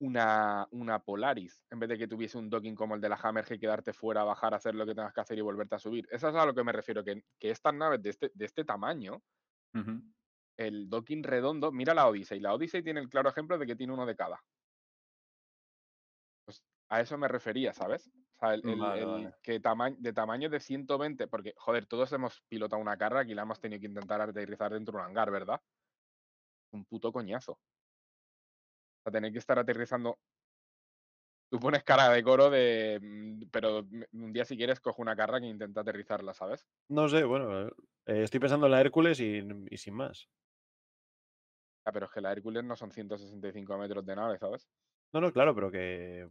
[0.00, 3.58] una, una Polaris, en vez de que tuviese un docking como el de la Hammerhead,
[3.58, 6.06] quedarte fuera, bajar, hacer lo que tengas que hacer y volverte a subir.
[6.10, 8.64] Eso es a lo que me refiero, que, que estas naves de este, de este
[8.64, 9.22] tamaño,
[9.74, 10.02] Ujú.
[10.66, 12.40] El docking redondo, mira la Odyssey.
[12.40, 14.40] La Odyssey tiene el claro ejemplo de que tiene uno de cada.
[16.44, 18.08] Pues a eso me refería, ¿sabes?
[18.08, 19.34] O sea, el, el- Vale, el vale.
[19.42, 23.42] que tama- de tamaño de 120, porque, joder, todos hemos pilotado una carga y la
[23.42, 25.60] hemos tenido que intentar aterrizar dentro de un hangar, ¿verdad?
[26.72, 27.52] Un puto coñazo.
[27.52, 27.58] O
[29.04, 30.18] sea, tener que estar aterrizando.
[31.50, 32.98] Tú pones cara de coro de.
[33.00, 36.66] mm, Pero un día, si quieres, cojo una carga que intenta aterrizarla, ¿sabes?
[36.88, 37.72] No sé, bueno, eh,
[38.06, 39.40] estoy pensando en la Hércules y,
[39.70, 40.28] y sin más.
[41.84, 44.68] Ah, pero es que la Hércules no son 165 metros de nave, ¿sabes?
[45.12, 46.28] No, no, claro, pero que.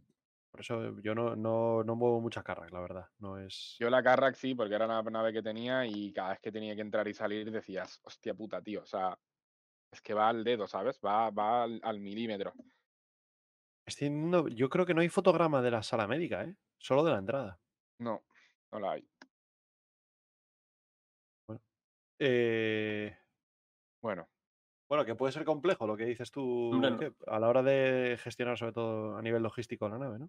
[0.50, 3.06] Por eso yo no, no, no muevo muchas cargas, la verdad.
[3.18, 3.76] No es.
[3.78, 6.74] Yo la Carrack sí, porque era la nave que tenía y cada vez que tenía
[6.74, 8.82] que entrar y salir decías, hostia puta, tío.
[8.82, 9.18] O sea,
[9.90, 11.00] es que va al dedo, ¿sabes?
[11.04, 12.52] Va, va al, al milímetro.
[13.86, 14.10] Estoy
[14.54, 16.54] yo creo que no hay fotograma de la sala médica, ¿eh?
[16.78, 17.60] Solo de la entrada.
[17.98, 18.22] No,
[18.72, 19.08] no la hay.
[22.18, 23.16] Eh,
[24.00, 24.28] Bueno,
[24.92, 26.70] bueno, que puede ser complejo lo que dices tú
[27.26, 30.28] a la hora de gestionar, sobre todo a nivel logístico, la nave, ¿no?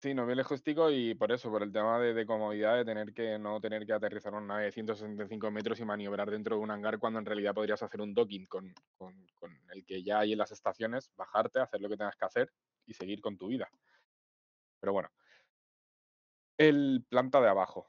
[0.00, 3.12] sí, no viene justico y por eso, por el tema de, de comodidad de tener
[3.12, 6.70] que no tener que aterrizar una nave de 165 metros y maniobrar dentro de un
[6.70, 10.32] hangar cuando en realidad podrías hacer un docking con, con- con el que ya hay
[10.32, 12.52] en las estaciones, bajarte, hacer lo que tengas que hacer
[12.86, 13.68] y seguir con tu vida.
[14.80, 15.10] Pero bueno.
[16.58, 17.86] El planta de abajo.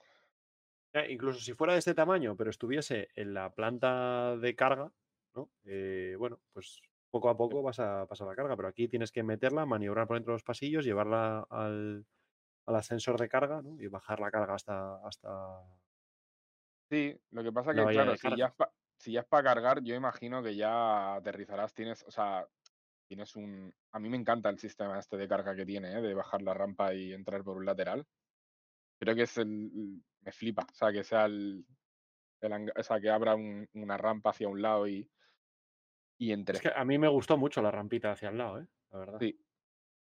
[1.10, 4.92] Incluso si fuera de este tamaño, pero estuviese en la planta de carga,
[5.36, 5.50] ¿no?
[5.64, 9.24] Eh, bueno, pues poco a poco vas a pasar la carga, pero aquí tienes que
[9.24, 12.06] meterla, maniobrar por dentro de los pasillos, llevarla al,
[12.66, 13.80] al ascensor de carga, ¿no?
[13.82, 15.62] Y bajar la carga hasta, hasta
[16.90, 19.82] Sí, lo que pasa que, claro, si ya, es pa- si ya es para cargar,
[19.82, 22.48] yo imagino que ya aterrizarás, tienes, o sea,
[23.08, 23.74] tienes un...
[23.92, 26.02] A mí me encanta el sistema este de carga que tiene, ¿eh?
[26.02, 28.06] de bajar la rampa y entrar por un lateral.
[29.00, 30.02] Creo que es el...
[30.22, 31.66] Me flipa, o sea, que sea el...
[32.42, 35.10] el o sea, que abra un- una rampa hacia un lado y,
[36.22, 36.58] y entre.
[36.58, 38.68] Es que a mí me gustó mucho la rampita hacia el lado, ¿eh?
[38.92, 39.18] La verdad.
[39.20, 39.44] Sí,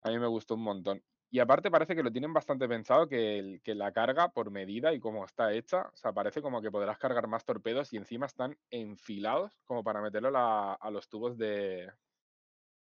[0.02, 1.04] a mí me gustó un montón.
[1.30, 4.94] Y aparte parece que lo tienen bastante pensado que, el- que la carga por medida
[4.94, 8.28] y cómo está hecha, o sea, parece como que podrás cargar más torpedos y encima
[8.28, 11.92] están enfilados como para meterlo a la- a los tubos de...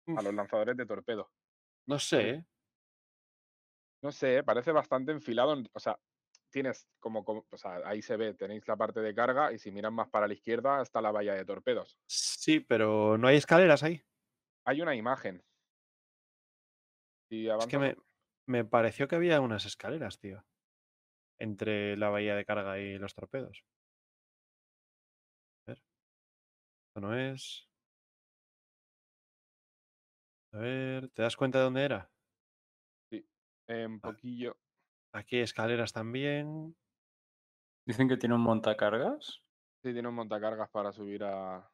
[0.06, 1.30] a los lanzadores de torpedo.
[1.86, 2.44] no sé, ¿eh?
[4.02, 5.54] No sé, parece bastante enfilado.
[5.54, 5.98] en- O sea,
[6.54, 9.72] tienes como, como- o sea, ahí se ve, tenéis la parte de carga y si
[9.72, 11.98] miran más para la izquierda está la valla de torpedos.
[12.06, 14.00] Sí, pero no hay escaleras ahí.
[14.64, 15.44] Hay una imagen.
[17.28, 17.96] Si Es que me,
[18.46, 20.44] me pareció que había unas escaleras, tío.
[21.40, 23.64] Entre la bahía de carga y los torpedos.
[25.66, 25.78] A ver.
[26.88, 27.68] Esto no es.
[30.52, 32.08] A ver, ¿te das cuenta de dónde era?
[33.66, 34.12] eh, un Ah.
[34.12, 34.56] poquillo.
[35.14, 36.74] Aquí escaleras también.
[37.86, 39.42] Dicen que tiene un montacargas.
[39.82, 41.70] Sí, tiene un montacargas para subir a,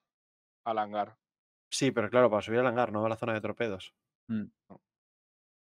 [0.65, 1.17] al hangar.
[1.71, 3.95] Sí, pero claro, para subir al hangar, no a la zona de torpedos.
[4.29, 4.45] Mm.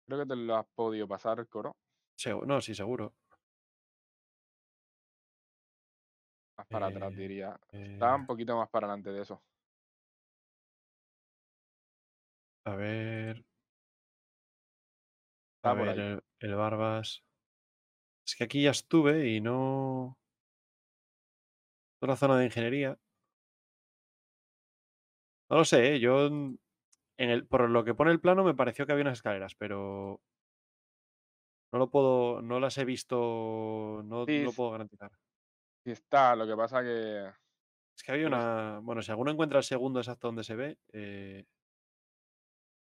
[0.08, 1.76] Creo que te lo has podido pasar, Coro.
[2.18, 3.14] Segu- no, sí, seguro.
[6.58, 7.60] Más para atrás, Eh, diría.
[7.72, 9.42] Está eh, un poquito más para adelante de eso.
[12.66, 13.38] a ver.
[15.64, 17.24] A Está por ver, el Barbas.
[18.28, 20.20] Es que aquí ya estuve y no.
[22.00, 23.00] Toda la zona de ingeniería.
[25.50, 26.00] No lo sé, ¿eh?
[26.00, 26.28] yo.
[26.28, 26.60] En
[27.32, 30.22] el, por lo que pone el plano me pareció que había unas escaleras, pero.
[31.72, 32.42] No lo puedo.
[32.42, 34.02] No las he visto.
[34.06, 35.12] No Sí, puedo garantizar.
[35.86, 37.32] Sí está, lo que pasa que...
[37.96, 38.80] Es que había una.
[38.84, 40.78] Bueno, si alguno encuentra el segundo exacto donde se ve.
[40.94, 41.46] eh,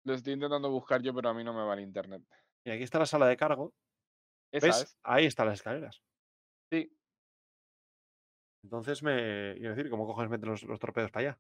[0.05, 2.23] Lo estoy intentando buscar yo, pero a mí no me va el internet.
[2.65, 3.75] y aquí está la sala de cargo.
[4.52, 4.82] Esa ¿Ves?
[4.82, 4.98] es.
[5.02, 6.02] Ahí están las escaleras.
[6.70, 6.97] Sí,
[8.64, 9.55] Entonces me.
[9.56, 11.39] Quiero decir, ¿cómo cojones meten los, los torpedos para allá?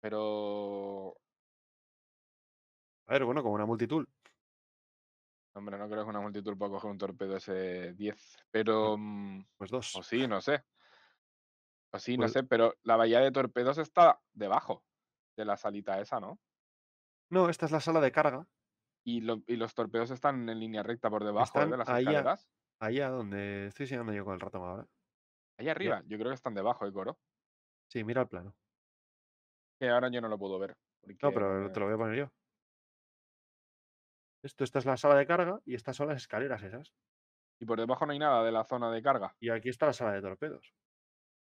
[0.00, 1.16] pero...
[3.06, 4.06] A ver, bueno, como una multitud.
[5.54, 8.44] Hombre, no creo que una multitud pueda coger un torpedo S10.
[8.50, 8.96] Pero...
[8.98, 9.94] mm, Pues dos.
[9.96, 10.62] O sí, no sé.
[11.92, 14.84] O sí, no Pues- sé, pero la bahía de torpedos está debajo
[15.36, 16.38] de la salita esa, ¿no?
[17.30, 18.46] No, esta es la sala de carga.
[19.04, 21.66] Y, lo- y los torpedos están en línea recta por debajo ¿eh?
[21.66, 21.98] De las allá.
[22.10, 22.48] escaleras.
[22.80, 24.88] Allá donde estoy enseñando yo con el ratón ahora.
[25.58, 27.18] Ahí arriba, yo creo que están debajo, ¿eh, Coro?
[27.88, 28.56] Sí, mira el plano.
[29.78, 30.76] Que ahora yo no lo puedo ver.
[31.22, 32.32] No, pero te lo voy a poner yo.
[34.42, 36.92] Esto, esta es la sala de carga y estas son las escaleras esas.
[37.60, 39.36] Y por debajo no hay nada de la zona de carga.
[39.40, 40.74] Y aquí está la sala de torpedos.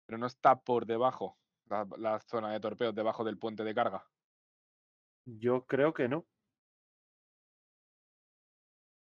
[0.05, 4.07] Pero no está por debajo la, la zona de torpedos, debajo del puente de carga.
[5.25, 6.25] Yo creo que no.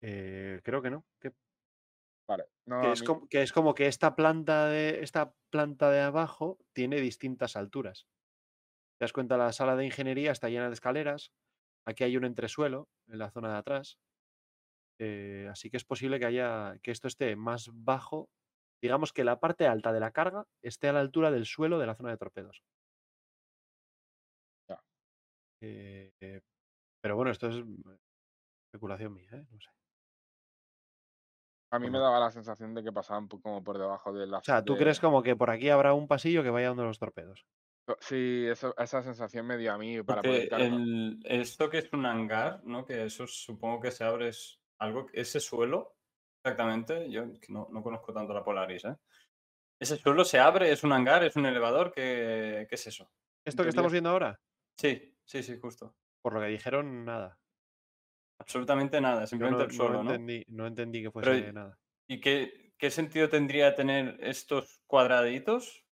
[0.02, 1.04] Eh, creo que no.
[1.20, 1.32] Que,
[2.28, 2.44] Vale.
[2.66, 5.90] No, que a es mí- como, que es como que esta planta de esta planta
[5.90, 8.06] de abajo tiene distintas alturas.
[8.98, 11.32] Te das cuenta, la sala de ingeniería está llena de escaleras.
[11.86, 13.98] Aquí hay un entresuelo en la zona de atrás.
[15.00, 18.28] Eh, así que es posible que haya que esto esté más bajo.
[18.82, 21.86] Digamos que la parte alta de la carga esté a la altura del suelo de
[21.86, 22.62] la zona de torpedos.
[24.68, 24.80] Ya.
[25.62, 26.40] Eh,
[27.00, 27.64] pero bueno, esto es
[28.66, 29.46] especulación mía, ¿eh?
[29.50, 29.68] No sé.
[31.70, 34.44] A mí me daba la sensación de que pasaban como por debajo de la O
[34.44, 36.98] sea, ¿tú de- crees como que por aquí habrá un pasillo que vaya donde los
[36.98, 37.46] torpedos?
[38.00, 40.72] Sí, eso, esa sensación me dio a mí para Porque poder cargar.
[40.72, 42.84] el, esto que es un hangar, ¿no?
[42.84, 45.96] Que eso supongo que se abre es algo, que- ese suelo,
[46.44, 48.96] exactamente, yo no, no conozco tanto la Polaris, ¿eh?
[49.80, 53.10] Ese suelo se abre, es un hangar, es un elevador, ¿qué, qué es eso?
[53.46, 54.38] ¿Esto que estamos es- viendo ahora?
[54.78, 55.96] Sí, sí, sí, justo.
[56.22, 57.38] Por lo que dijeron, nada.
[58.38, 60.10] Absolutamente nada, simplemente no, el suelo, no ¿no?
[60.10, 61.78] entendí, no entendí que Pero, fuese nada.
[62.06, 65.84] ¿Y qué, qué sentido tendría tener estos cuadraditos?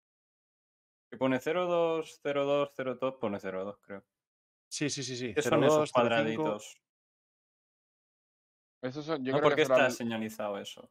[1.11, 4.05] Que pone 02, 02, 02, pone 02, creo.
[4.69, 5.35] Sí, sí, sí, sí.
[5.35, 5.93] ¿Qué son esos 02, 05.
[6.01, 6.81] cuadraditos?
[8.83, 9.39] Eso son- yo ¿No?
[9.39, 10.91] creo ¿Por qué está señalizado eso?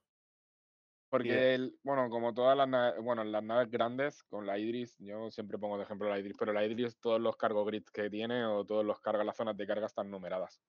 [1.10, 5.30] Porque, el- bueno, como todas las naves, bueno, las naves grandes, con la Idris, yo
[5.30, 8.44] siempre pongo de ejemplo la Idris, pero la Idris, todos los cargo grids que tiene
[8.46, 10.60] o todos los cargas, las zonas de carga están numeradas.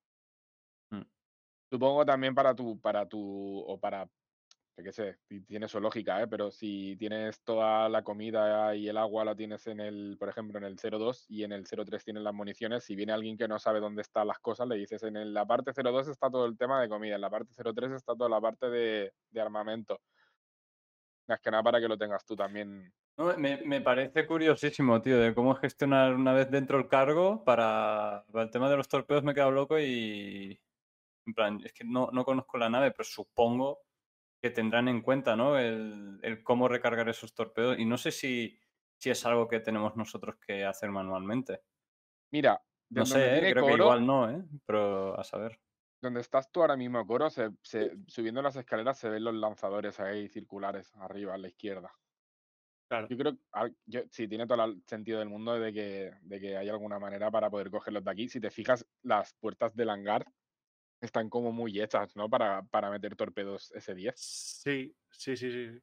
[1.74, 4.08] Supongo también para tu, para tu, o para,
[4.76, 6.28] qué sé, ti- tiene su lógica, ¿eh?
[6.28, 10.56] Pero si tienes toda la comida y el agua la tienes en el, por ejemplo,
[10.58, 13.58] en el 02 y en el 03 tienes las municiones, si viene alguien que no
[13.58, 16.80] sabe dónde están las cosas, le dices en la parte 02 está todo el tema
[16.80, 20.00] de comida, en la parte 03 está toda la parte de, de armamento.
[21.26, 22.92] Más que nada para que lo tengas tú también.
[23.16, 28.24] No, me, me parece curiosísimo, tío, de cómo gestionar una vez dentro el cargo para,
[28.30, 30.60] para el tema de los torpedos me he quedado loco y
[31.26, 33.80] en plan, es que no, no conozco la nave, pero supongo
[34.42, 35.58] que tendrán en cuenta, ¿no?
[35.58, 38.58] El, el cómo recargar esos torpedos y no sé si,
[38.98, 41.62] si es algo que tenemos nosotros que hacer manualmente.
[42.30, 43.52] Mira, No sé, ¿eh?
[43.52, 44.44] creo que igual no, ¿eh?
[44.66, 45.60] Pero a saber.
[46.00, 49.98] donde estás tú ahora mismo, Coro, se, se- subiendo las escaleras se ven los lanzadores
[50.00, 51.92] ahí circulares arriba a la izquierda.
[52.88, 53.08] Claro.
[53.08, 53.68] Yo creo que ah,
[54.10, 57.50] sí, tiene todo el sentido del mundo de que, de que hay alguna manera para
[57.50, 58.28] poder cogerlos de aquí.
[58.28, 60.26] Si te fijas, las puertas del hangar
[61.06, 62.28] están como muy hechas, ¿no?
[62.30, 64.14] Para, para meter torpedos S10.
[64.16, 65.80] Sí, sí, sí, sí.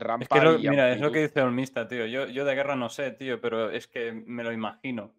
[0.00, 0.58] Rampa Es que, lo-
[0.90, 2.06] es lo que dice Olmista, tío.
[2.06, 5.14] Yo, yo de guerra no sé, tío, pero es que me lo imagino.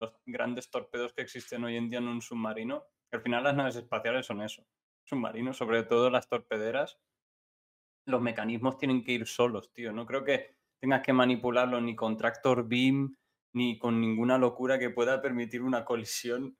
[0.00, 3.56] Los grandes torpedos que existen hoy en día en un submarino, que al final las
[3.56, 4.66] naves espaciales son eso.
[5.04, 6.98] Submarinos, sobre todo las torpederas,
[8.06, 9.92] los mecanismos tienen que ir solos, tío.
[9.92, 13.16] No creo que tengas que manipularlo ni con tractor beam,
[13.52, 16.56] ni con ninguna locura que pueda permitir una colisión.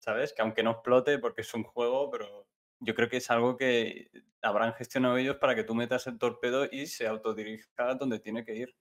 [0.00, 0.32] ¿Sabes?
[0.32, 2.48] Que aunque no explote porque es un juego, pero
[2.80, 4.10] yo creo que es algo que
[4.42, 8.56] habrán gestionado ellos para que tú metas el torpedo y se autodirija donde tiene que
[8.56, 8.74] ir.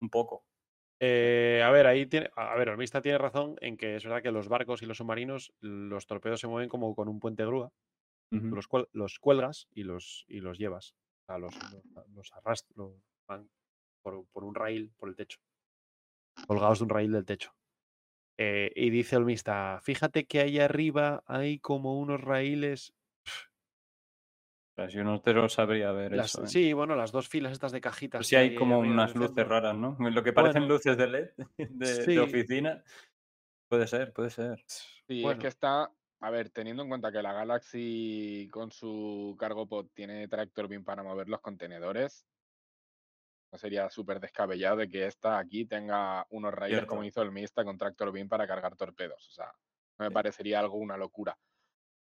[0.00, 0.44] Un poco.
[1.00, 2.30] Eh, a ver, ahí tiene.
[2.36, 5.52] A ver, Olmista tiene razón en que es verdad que los barcos y los submarinos,
[5.60, 7.72] los torpedos se mueven como con un puente grúa.
[8.30, 10.94] Los, cuel- los cuelgas y los, y los llevas.
[11.22, 12.92] O sea, los, los, los arrast- los
[13.28, 13.48] van
[14.02, 15.38] por, por un rail por el techo.
[16.46, 17.54] Colgados de un rail del techo.
[18.36, 22.92] Eh, y dice Olmista, fíjate que ahí arriba hay como unos raíles.
[24.74, 26.44] Pues yo no te lo sabría ver las- eso.
[26.44, 26.48] ¿eh?
[26.48, 28.18] sí, bueno, las dos filas estas de cajitas.
[28.20, 29.44] Pues sí hay como unas luces centro.
[29.50, 29.96] raras, ¿no?
[29.98, 30.74] Lo que parecen Bueno.
[30.74, 31.30] luces de LED
[32.08, 32.82] de, oficina.
[33.68, 34.64] Puede ser, puede ser.
[34.66, 35.90] Sí, es que está.
[36.20, 40.82] A ver, teniendo en cuenta que la Galaxy con su cargo pod tiene tractor beam
[40.82, 42.26] para mover los contenedores,
[43.54, 47.62] no sería súper descabellado de que esta aquí tenga unos raíles como hizo el Mista
[47.62, 49.28] con tractor beam para cargar torpedos.
[49.28, 49.46] O sea,
[49.96, 50.12] no me Sí.
[50.12, 51.38] parecería algo una locura.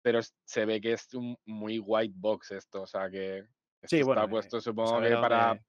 [0.02, 3.48] Pero se ve que es un muy white box esto, o sea que
[3.82, 5.60] Sí, está bueno, eh, puesto pues supongo que para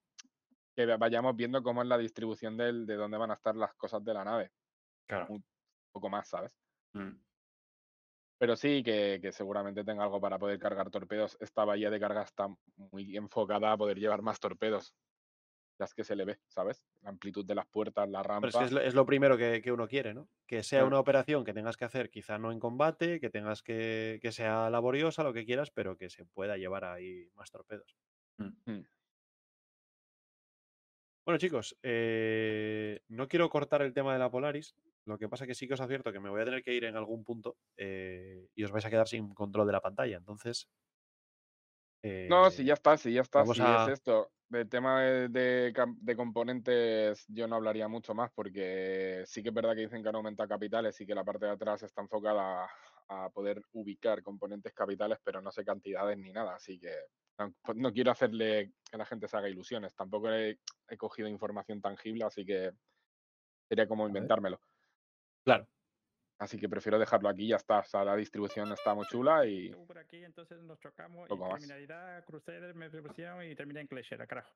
[0.76, 4.04] que vayamos viendo cómo es la distribución del, de dónde van a estar las cosas
[4.04, 4.52] de la nave.
[5.08, 5.26] Claro.
[5.30, 5.44] Un
[5.92, 6.56] poco más, ¿sabes?
[6.94, 7.18] Mm.
[8.38, 11.36] Pero sí que, que seguramente tenga algo para poder cargar torpedos.
[11.40, 14.96] Esta bahía de carga está muy enfocada a poder llevar más torpedos.
[15.80, 16.86] Las que se le ve, ¿sabes?
[17.02, 18.48] La amplitud de las puertas, la rampa.
[18.48, 20.30] Pero es que es lo, es lo primero que, que uno quiere, ¿no?
[20.46, 24.20] Que sea una operación que tengas que hacer, quizá no en combate, que tengas que,
[24.22, 27.98] que sea laboriosa, lo que quieras, pero que se pueda llevar ahí más torpedos.
[28.38, 28.50] Mm.
[28.72, 28.86] Mm.
[31.26, 34.76] Bueno, chicos, eh, no quiero cortar el tema de la Polaris.
[35.06, 36.84] Lo que pasa que sí que os advierto que me voy a tener que ir
[36.86, 40.18] en algún punto eh, y os vais a quedar sin control de la pantalla.
[40.18, 40.70] Entonces.
[42.30, 44.32] No, si eh, ya está, si ya está, si a- es esto.
[44.50, 49.56] Del tema de, de de componentes yo no hablaría mucho más porque sí que es
[49.56, 52.66] verdad que dicen que han aumentado capitales y que la parte de atrás está enfocada
[52.66, 56.94] a, a poder ubicar componentes capitales, pero no sé cantidades ni nada, así que
[57.64, 59.96] pues no quiero hacerle que la gente se haga ilusiones.
[59.96, 62.72] Tampoco he, he cogido información tangible, así que
[63.68, 64.62] sería como inventármelo.
[65.44, 65.68] Claro.
[66.40, 67.80] Así que prefiero dejarlo aquí ya está.
[67.80, 71.54] O sea, la distribución está muy chula y por aquí, entonces nos chocamos y más.
[71.54, 74.54] criminalidad, Crusader, me pusieron y termina en Cleshera, carajo.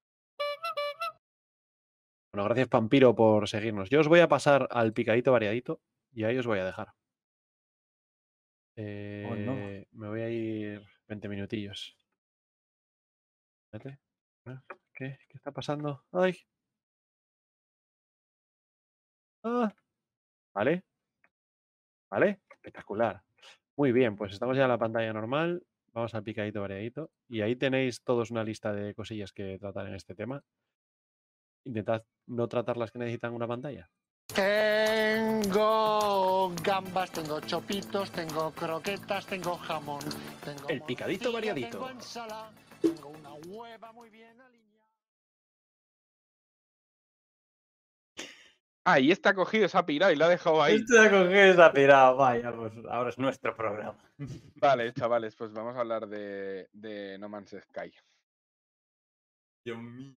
[2.34, 3.90] Bueno, gracias Pampiro por seguirnos.
[3.90, 5.82] Yo os voy a pasar al picadito variadito
[6.12, 6.90] y ahí os voy a dejar.
[8.80, 9.54] Oh, no.
[9.58, 11.98] Eh, Me voy a ir 20 minutillos.
[13.72, 14.00] Espérate.
[14.46, 14.62] Ah,
[14.94, 15.18] ¿Qué?
[15.28, 16.04] ¿Qué está pasando?
[16.12, 16.38] ¡Ay!
[19.44, 19.74] Ah.
[20.54, 20.84] Vale.
[22.10, 22.42] Vale.
[22.50, 23.22] Espectacular.
[23.76, 25.64] Muy bien, pues estamos ya en la pantalla normal.
[25.94, 27.12] Vamos al picadito variadito.
[27.28, 30.44] Y ahí tenéis todos una lista de cosillas que tratar en este tema.
[31.64, 33.90] Intentad no tratar las que necesitan una pantalla.
[35.18, 35.48] Tengo
[36.64, 40.02] gambas, tengo chopitos, tengo croquetas, tengo jamón.
[40.44, 41.78] Tengo El picadito variadito.
[41.78, 42.52] Tengo ensalada,
[42.82, 44.67] tengo una hueva muy bien alineada.
[48.90, 50.76] Ah, y este ha cogido, se ha pirado y la ha dejado ahí.
[50.76, 53.98] Este ha cogido esa pirada, vaya, pues ahora es nuestro programa.
[54.56, 57.92] Vale, chavales, pues vamos a hablar de, de No Man's Sky.
[59.66, 60.16] Dios mío.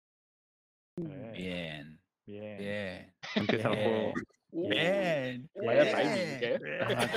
[0.97, 2.57] Bien, bien.
[2.59, 3.15] bien.
[3.33, 4.13] Empieza el juego.
[4.51, 5.49] Bien.
[5.55, 6.59] Vaya timing, ¿eh?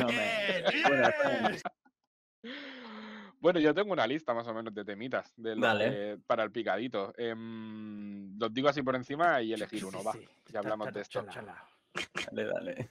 [0.09, 0.87] Bien.
[0.89, 1.63] bien.
[3.43, 5.91] Bueno, yo tengo una lista más o menos de temitas de lo Dale.
[5.91, 7.13] que- para el picadito.
[7.19, 10.13] Em, los digo así por encima y elegir uno, va.
[10.13, 11.27] Sí, Ya hablamos chala, de esto.
[11.29, 11.69] chala.
[12.31, 12.91] Dale, dale.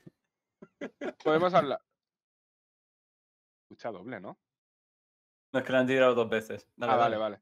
[1.24, 1.80] Podemos hablar.
[3.64, 4.38] Escucha doble, ¿no?
[5.54, 6.68] No es que la han tirado dos veces.
[6.76, 7.36] Dale, ah, vale, dale.
[7.38, 7.42] vale.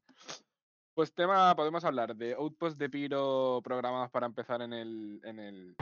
[0.93, 5.19] Pues tema, podemos hablar de outposts de Piro programados para empezar en el.
[5.23, 5.75] En el,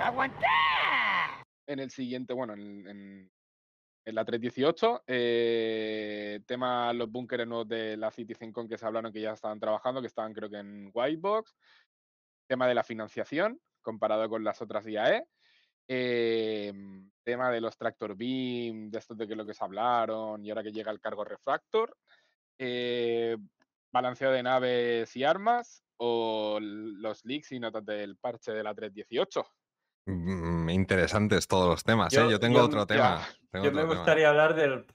[1.68, 3.32] en el siguiente, bueno, en, en-
[4.08, 5.04] en la 318.
[5.06, 10.00] eh, tema los búnkeres nuevos de la CitizenCon que se hablaron que ya estaban trabajando,
[10.00, 11.54] que estaban creo que en Whitebox.
[12.48, 15.28] Tema de la financiación comparado con las otras IAE.
[15.90, 20.50] em, tema de los tractor beam, de estos de que lo que se hablaron y
[20.50, 21.96] ahora que llega el cargo refractor.
[22.60, 23.38] eh,
[23.92, 29.46] balanceo de naves y armas o los leaks y notas del parche de la 318.
[30.08, 32.18] Mm, Interesantes todos los temas, ¿eh?
[32.18, 33.28] Yo- Yo tengo yo- otro ya, tema.
[33.52, 33.96] tengo Yo me tema.
[33.96, 34.86] gustaría hablar del.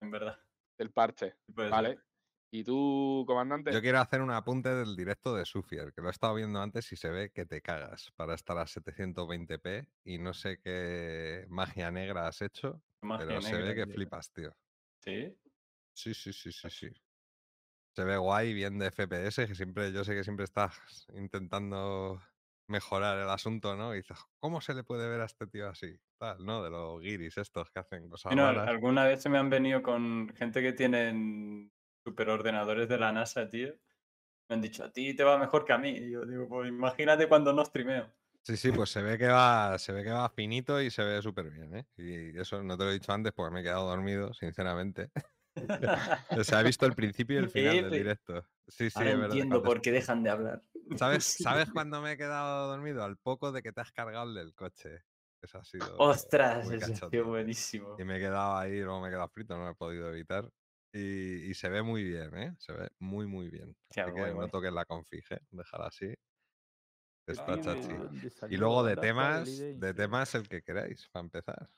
[0.00, 0.38] En verdad.
[0.78, 1.36] Del parche.
[1.48, 1.98] ¿vale?
[2.50, 3.72] ¿Y tú, comandante?
[3.72, 6.90] Yo quiero hacer un apunte del directo de Sufier, que lo he estado viendo antes
[6.92, 11.90] y se ve que te cagas para estar a 720p y no sé qué magia
[11.90, 13.94] negra has hecho, Magia pero se ve que tío.
[13.94, 14.54] flipas, tío.
[15.00, 15.34] Sí.
[15.94, 16.88] Sí, sí, sí, sí, sí.
[17.94, 22.20] Se ve guay, bien de FPS, que siempre, yo sé que siempre estás intentando
[22.72, 23.94] mejorar el asunto, ¿no?
[23.94, 25.96] Y dices, ¿cómo se le puede ver a este tío así?
[26.18, 26.62] Tal, ¿no?
[26.64, 28.68] De los guiris estos que hacen cosas no, raras.
[28.68, 31.70] alguna vez se me han venido con gente que tienen
[32.04, 33.74] superordenadores de la NASA, tío.
[34.48, 35.90] Me han dicho, a ti te va mejor que a mí.
[35.90, 38.10] Y yo digo, pues imagínate cuando no streameo.
[38.42, 41.22] Sí, sí, pues se ve que va, se ve que va finito y se ve
[41.22, 41.86] súper bien, ¿eh?
[41.96, 45.10] Y eso no te lo he dicho antes porque me he quedado dormido, sinceramente.
[46.40, 48.42] O sea, he visto el principio y el final del directo.
[48.66, 49.36] Sí, sí, Ahora es verdad.
[49.36, 50.62] entiendo por qué dejan de hablar.
[50.98, 53.04] ¿Sabes, ¿Sabes cuándo me he quedado dormido?
[53.04, 55.02] Al poco de que te has cargado el del coche.
[55.42, 57.08] Ese ha sido Ostras, cachondeo.
[57.10, 57.96] tío buenísimo.
[57.98, 60.48] Y me he quedado ahí, luego me he quedado frito, no lo he podido evitar.
[60.94, 62.54] Y, y se ve muy bien, ¿eh?
[62.58, 63.74] Se ve muy, muy bien.
[63.90, 65.40] Así que no toques la config, ¿eh?
[65.50, 66.14] Déjala así.
[67.26, 67.88] Está chachi.
[67.88, 71.68] ¿dónde Y luego de temas, de temas el que queráis, para empezar.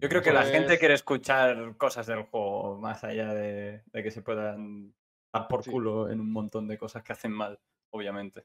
[0.00, 4.02] Yo creo que la gente Pues- quiere escuchar cosas del juego, más allá de, de
[4.02, 4.94] que se puedan
[5.32, 5.70] dar por Sí.
[5.70, 7.60] culo en un montón de cosas que hacen mal,
[7.90, 8.40] obviamente.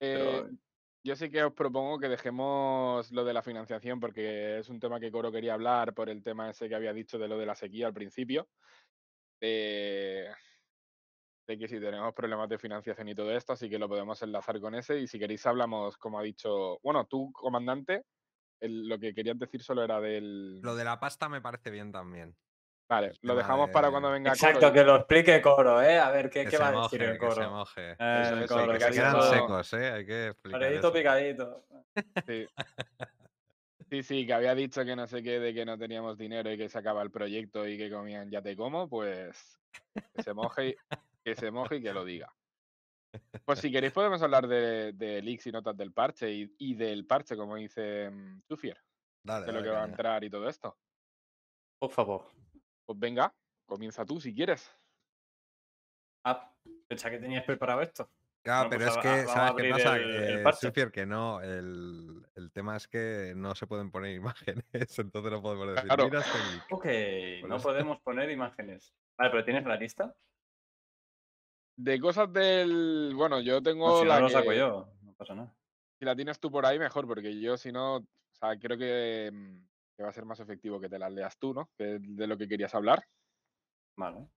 [0.00, 0.50] Eh, Pero
[1.04, 4.98] yo sí que os propongo que dejemos lo de la financiación porque es un tema
[5.00, 7.54] que Coro quería hablar por el tema ese que había dicho de lo de la
[7.54, 8.48] sequía al principio.
[9.40, 10.28] De,
[11.46, 14.60] de que si tenemos problemas de financiación y todo esto, así que lo podemos enlazar
[14.60, 14.98] con ese.
[14.98, 18.04] Y si queréis hablamos, como ha dicho, bueno, tú, comandante,
[18.60, 20.60] el- lo que querías decir solo era del...
[20.62, 22.34] Lo de la pasta me parece bien también.
[22.88, 24.68] Vale, lo dejamos para cuando venga exacto, Coro.
[24.70, 25.98] y- que lo explique Coro, ¿eh?
[25.98, 27.50] A ver, ¿qué, Que qué va a moje, decir el que se Coro?
[27.50, 27.90] moje.
[27.92, 29.90] Eh, Eso, el eso, Coro, que Que se quedan secos, ¿eh?
[29.90, 31.64] Hay que explicar Paredito picadito.
[32.26, 32.46] Sí.
[33.90, 36.56] Sí, sí, que había dicho que no sé qué, de que no teníamos dinero y
[36.58, 39.58] que se acaba el proyecto y que comían ya te como, pues
[40.14, 40.74] que se moje y
[41.24, 42.34] que, se moje y que lo diga.
[43.44, 47.06] Pues si queréis podemos hablar de, de leaks y notas del parche y, y del
[47.06, 48.78] parche, como dice mm, Tufier,
[49.22, 50.76] Dale, de lo dale, que va a entrar y todo esto.
[51.78, 52.24] Por favor.
[52.86, 53.32] Pues venga,
[53.66, 54.70] comienza tú si quieres.
[56.24, 56.52] Ah,
[56.88, 58.08] pensaba que tenías preparado esto.
[58.42, 59.96] Claro, Bueno, pero pues es a- que, ¿sabes qué pasa?
[60.68, 65.40] el- que no, el, el tema es que no se pueden poner imágenes, entonces no
[65.42, 66.04] podemos decir, Claro.
[66.04, 66.72] mira este leak".
[66.72, 67.68] Ok, no eso.
[67.68, 68.94] podemos poner imágenes.
[69.16, 70.14] Vale, pero ¿tienes la lista?
[71.76, 73.12] De cosas del.
[73.16, 75.54] Bueno, yo tengo si la no lo que- saco yo, no pasa nada.
[75.98, 79.30] Si la tienes tú por ahí, mejor, porque yo si no, o sea, creo que,
[79.32, 81.70] mm, que va a ser más efectivo que te las leas tú, ¿no?
[81.76, 83.04] Que de lo que querías hablar.
[83.96, 84.28] Vale.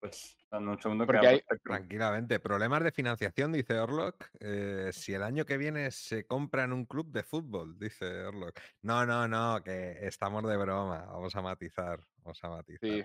[0.00, 1.76] Pues dame un segundo que hay- Spectrum.
[1.76, 2.38] Tranquilamente.
[2.38, 4.28] Problemas de financiación, dice Orlock.
[4.38, 8.60] eh, si el año que viene se compra en un club de fútbol, dice Orlock.
[8.82, 11.04] No, no, no, que estamos de broma.
[11.06, 12.00] Vamos a matizar.
[12.18, 12.88] Vamos a matizar.
[12.88, 13.04] Sí.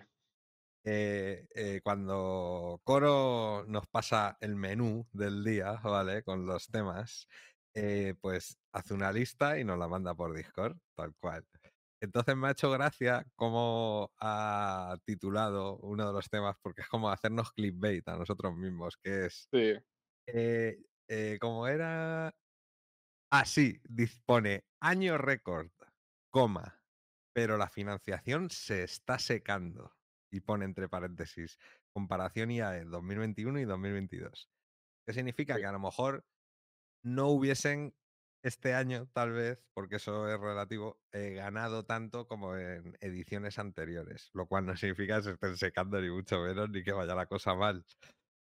[0.85, 6.21] Eh, eh, cuando Coro nos pasa el menú del día, ¿vale?
[6.23, 7.27] Con los temas,
[7.73, 11.45] eh, pues hace una lista y nos la manda por Discord, tal cual.
[12.01, 17.09] Entonces me ha hecho gracia cómo ha titulado uno de los temas, porque es como
[17.09, 19.83] hacernos clickbait a nosotros mismos, que es, Sí.
[20.27, 20.77] eh,
[21.09, 22.35] eh, como era...
[23.31, 25.71] Ah, sí, dispone año récord,
[26.31, 26.83] coma,
[27.33, 29.95] pero la financiación se está secando.
[30.31, 31.57] Y pone entre paréntesis,
[31.93, 34.49] comparación IAE 2021 y 2022.
[35.07, 35.55] ¿Qué significa?
[35.55, 35.59] Sí.
[35.59, 36.25] Que a lo mejor
[37.03, 37.95] no hubiesen
[38.43, 44.29] este año, tal vez, porque eso es relativo, eh, ganado tanto como en ediciones anteriores,
[44.33, 47.25] lo cual no significa que se estén secando ni mucho menos, ni que vaya la
[47.27, 47.85] cosa mal.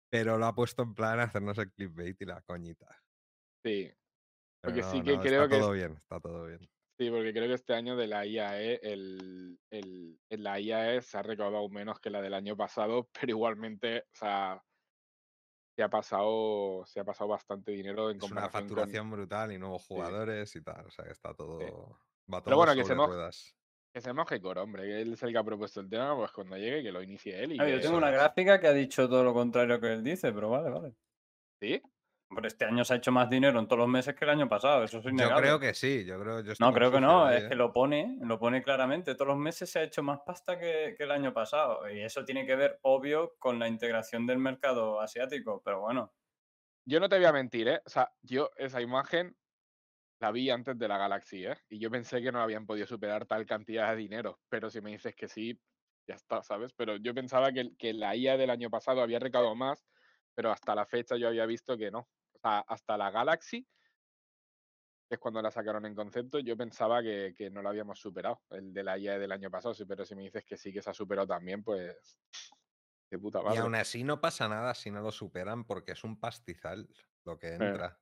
[0.09, 2.87] Pero lo ha puesto en plan hacernos el clickbait y la coñita.
[3.65, 3.91] Sí.
[4.61, 6.59] Pero Porque no, sí que no, creo está que todo es- bien, está todo bien.
[6.99, 11.21] Sí, porque creo que este año de la IAE, el, el, la IAE se ha
[11.21, 14.63] recaudado menos que la del año pasado, pero igualmente, o sea,
[15.77, 18.49] se ha pasado, se ha pasado bastante dinero en Es una con...
[18.49, 21.59] facturación brutal y nuevos jugadores y tal, o sea que está todo...
[22.33, 23.55] Va todo Pero bueno, que se ruedas.
[23.93, 26.31] Que se moje Coro, hombre, que él es el que ha propuesto el tema, pues
[26.31, 28.65] cuando llegue que lo inicie él y A ver, que- yo tengo una gráfica que
[28.65, 30.95] ha dicho todo lo contrario que él dice, pero vale, vale.
[31.61, 31.79] ¿Sí?
[32.29, 34.47] Hombre, este año se ha hecho más dinero en todos los meses que el año
[34.47, 35.33] pasado, eso es Yo innegable.
[35.33, 37.47] creo que sí, yo creo yo No, creo que no, es ¿eh?
[37.47, 39.13] que lo pone, lo pone claramente.
[39.15, 41.87] Todos los meses se ha hecho más pasta que, que el año pasado.
[41.89, 45.61] Y eso tiene que ver, obvio, con la integración del mercado asiático.
[45.63, 46.13] Pero bueno,
[46.85, 47.81] Yo no te voy a mentir, ¿eh?
[47.85, 49.35] O sea, yo esa imagen
[50.19, 51.57] la vi antes de la Galaxy, ¿eh?
[51.69, 54.41] Y yo pensé que no habían podido superar tal cantidad de dinero.
[54.49, 55.61] Pero si me dices que sí,
[56.07, 56.73] ya está, ¿sabes?
[56.73, 59.85] Pero yo pensaba que, que la IA del año pasado había recaudado más,
[60.37, 62.01] pero hasta la fecha yo había visto que no.
[62.31, 63.67] O sea, hasta la Galaxy,
[65.09, 68.43] que es cuando la sacaron en concepto, yo pensaba que, que no la habíamos superado,
[68.51, 69.73] el de la IA del año pasado.
[69.73, 72.19] sí, Pero si me dices que sí que se ha superado también, pues.
[73.09, 73.61] De puta Y madre.
[73.61, 76.87] aún así no pasa nada si no lo superan porque es un pastizal
[77.23, 77.99] lo que entra.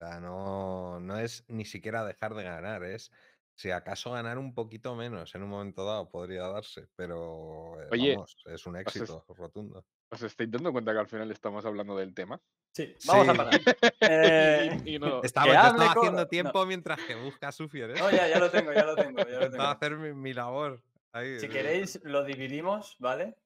[0.00, 3.10] O sea, no, no es ni siquiera dejar de ganar, es
[3.56, 8.14] si acaso ganar un poquito menos en un momento dado podría darse, pero eh, Oye,
[8.14, 9.86] vamos, es un éxito rotundo.
[10.14, 12.40] ¿Os estáis dando cuenta que al final estamos hablando del tema?
[12.72, 13.60] sí, vamos a parar.
[14.00, 16.28] Eh, Y- y no- Estaba, yo estaba haciendo No.
[16.28, 17.94] tiempo mientras que busca Sufier, ¿eh?
[17.98, 19.62] No, ya, ya lo tengo, ya lo tengo, ya lo tengo.
[19.64, 20.82] hacer mi, mi labor.
[21.12, 23.36] ahí, Si eh, queréis, lo dividimos, ¿vale?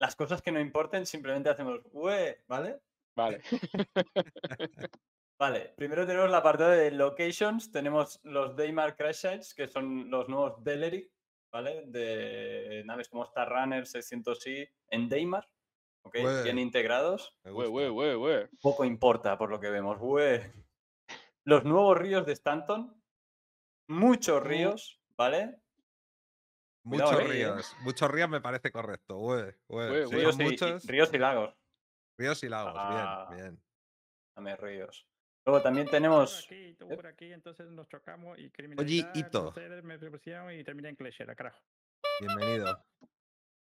[0.00, 2.42] Las cosas que no importen, simplemente hacemos, ¡ue!
[2.46, 2.78] ¿Vale?
[3.16, 3.40] Vale.
[5.40, 10.28] Vale, primero tenemos la parte de locations, tenemos los Daymar Crash Sites, que son los
[10.28, 11.10] nuevos Deleric,
[11.52, 11.84] ¿vale?
[11.86, 15.48] De naves como Star Runner 600i en Daymar,
[16.08, 16.16] ¿ok?
[16.24, 16.42] Ué.
[16.42, 17.34] Bien integrados.
[18.60, 19.98] Poco importa por lo que vemos.
[21.44, 23.00] Los nuevos ríos de Stanton,
[23.88, 25.60] muchos ríos, ¿vale?
[26.82, 27.44] Cuidado Muchos ahí, ¿eh?
[27.44, 27.76] ríos.
[27.80, 29.18] Muchos ríos me parece correcto.
[30.10, 31.54] Ríos y, y- muchos, ríos y lagos.
[32.18, 32.74] ríos y lagos.
[32.76, 33.26] Ah.
[33.30, 33.62] Bien, bien.
[34.36, 35.06] Dame ríos.
[35.46, 36.44] Luego también Por tenemos.
[36.44, 39.52] aquí, tú por aquí, entonces nos chocamos y criminalidad, Ito.
[39.54, 39.94] Me
[40.52, 40.62] y
[41.22, 41.60] en carajo.
[42.20, 42.84] Bienvenido.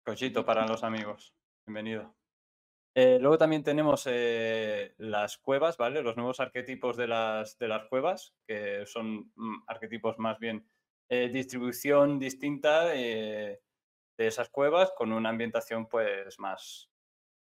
[0.04, 1.34] Cochito para los amigos.
[1.66, 2.14] Bienvenido.
[2.96, 6.02] Eh, luego también tenemos eh, las cuevas, ¿vale?
[6.02, 10.68] Los nuevos arquetipos de las, de las cuevas, que son mm, arquetipos más bien
[11.08, 13.60] eh, distribución distinta de
[14.16, 16.90] esas cuevas, con una ambientación pues más,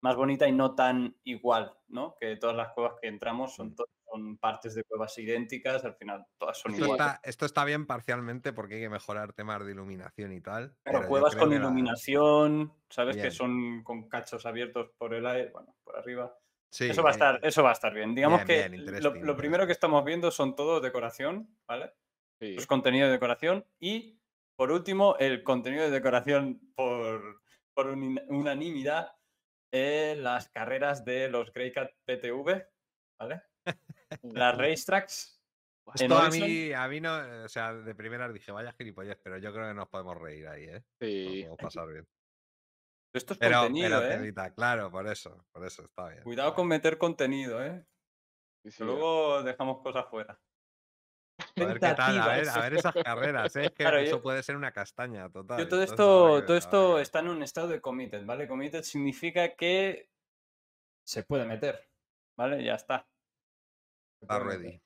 [0.03, 2.15] más bonita y no tan igual, ¿no?
[2.21, 3.98] Que todas las cuevas que entramos son, Mm.
[4.11, 7.07] Son partes de cuevas idénticas, al final todas son Esto iguales.
[7.07, 10.75] está, esto está bien parcialmente porque hay que mejorar temas de iluminación y tal.
[10.83, 13.17] Pero cuevas con la- iluminación, ¿sabes?
[13.17, 16.37] Que son con cachos abiertos por el aire, bueno, por arriba.
[16.71, 18.15] Sí, eso va a eh, estar, eso va a estar bien.
[18.15, 21.93] Digamos bien, bien, que lo- primero que estamos viendo son todo decoración, ¿vale?
[22.41, 22.55] Sí.
[22.57, 23.65] Es contenido de decoración.
[23.81, 24.21] Y
[24.57, 27.41] por último, el contenido de decoración por,
[27.75, 29.13] por unanimidad,
[29.73, 32.67] eh, las carreras de los Greycat PTV,
[33.19, 33.43] ¿vale?
[34.23, 35.35] Las racetracks.
[35.95, 36.49] Esto a Horizon.
[36.49, 39.75] mí, a mí no, o sea, de primeras dije, vaya gilipollez, pero yo creo que
[39.75, 40.73] nos podemos reír ahí, ¿eh?
[40.75, 41.25] Nos Sí.
[41.41, 42.07] podemos pasar bien.
[43.15, 44.53] Esto es Pero, contenido, pero ¿eh?
[44.55, 46.23] claro, por eso, por eso está bien.
[46.25, 46.77] Cuidado está con bien.
[46.79, 47.87] meter contenido, ¿eh?
[48.67, 50.39] sí, luego dejamos cosas fuera.
[51.39, 53.63] A ver qué tal, a ver, a ver esas carreras, ¿eh?
[53.65, 55.59] Es que Claro, eso yo- puede ser una castaña total.
[55.61, 58.47] Yo todo esto, todo habrá esto está en un estado de committed, ¿vale?
[58.47, 60.11] Committed significa que
[61.07, 61.89] se puede meter,
[62.37, 62.63] ¿vale?
[62.63, 63.09] Ya está.
[64.21, 64.81] Está ready.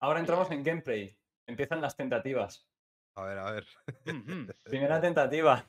[0.00, 1.16] Ahora entramos en gameplay.
[1.46, 2.66] Empiezan las tentativas.
[3.14, 3.66] A ver, a ver.
[4.64, 5.64] Primera tentativa.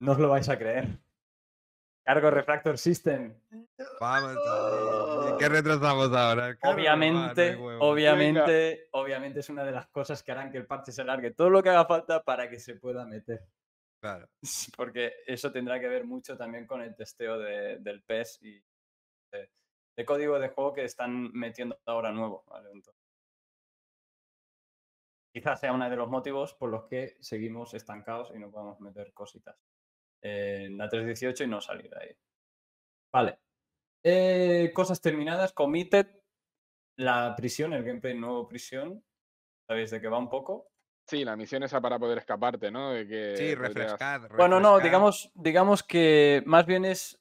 [0.00, 0.88] No os lo vais a creer.
[2.02, 3.34] Cargo Refractor System.
[4.00, 4.34] Vamos.
[4.34, 6.56] ¿y ¿Qué retrasamos ahora?
[6.62, 11.32] Obviamente, obviamente, obviamente es una de las cosas que harán que el parche se largue
[11.32, 13.46] todo lo que haga falta para que se pueda meter.
[14.00, 14.28] Claro.
[14.76, 18.64] porque eso tendrá que ver mucho también con el testeo de- del PES y
[20.00, 22.44] de, código de juego que están metiendo ahora nuevo.
[22.46, 22.70] ¿vale?
[22.72, 23.02] Entonces,
[25.32, 29.12] quizás sea uno de los motivos por los que seguimos estancados y no podemos meter
[29.12, 29.56] cositas
[30.22, 32.16] en la 318 y no salir de ahí.
[33.12, 33.38] Vale.
[34.02, 36.06] Eh, cosas terminadas, committed,
[36.96, 39.04] la prisión, el gameplay nuevo prisión.
[39.66, 40.70] ¿Sabéis de qué va un poco?
[41.06, 42.92] Sí, la misión esa para poder escaparte, ¿no?
[42.92, 44.28] De que Sí, podrías- refrescad.
[44.36, 47.18] Bueno, no, digamos, digamos que más bien es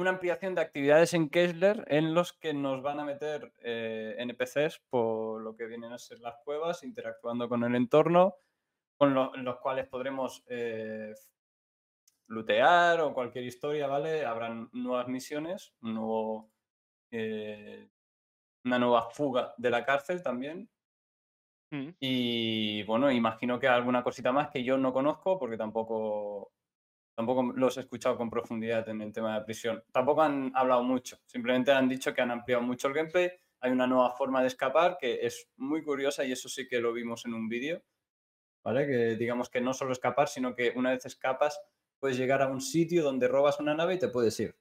[0.00, 4.80] una ampliación de actividades en Kessler en los que nos van a meter eh, NPCs
[4.90, 8.36] por lo que vienen a ser las cuevas, interactuando con el entorno,
[8.98, 11.14] con lo- los cuales podremos eh,
[12.28, 14.24] lootear o cualquier historia, ¿vale?
[14.24, 16.52] Habrán nuevas misiones, un nuevo,
[17.10, 17.90] eh,
[18.64, 20.70] una nueva fuga de la cárcel también.
[21.72, 21.90] Mm.
[22.00, 26.52] Y bueno, imagino que alguna cosita más que yo no conozco porque tampoco,
[27.14, 29.82] tampoco los he escuchado con profundidad en el tema de prisión.
[29.92, 33.30] Tampoco han hablado mucho, simplemente han dicho que han ampliado mucho el gameplay.
[33.60, 36.92] Hay una nueva forma de escapar que es muy curiosa y eso sí que lo
[36.92, 37.82] vimos en un vídeo.
[38.62, 38.86] ¿Vale?
[38.86, 41.60] Que digamos que no solo escapar, sino que una vez escapas
[41.98, 44.54] puedes llegar a un sitio donde robas una nave y te puedes ir.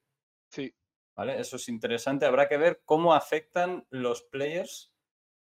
[0.51, 0.73] Sí,
[1.19, 1.37] ¿Vale?
[1.37, 2.25] Eso es interesante.
[2.25, 4.93] Habrá que ver cómo afectan los players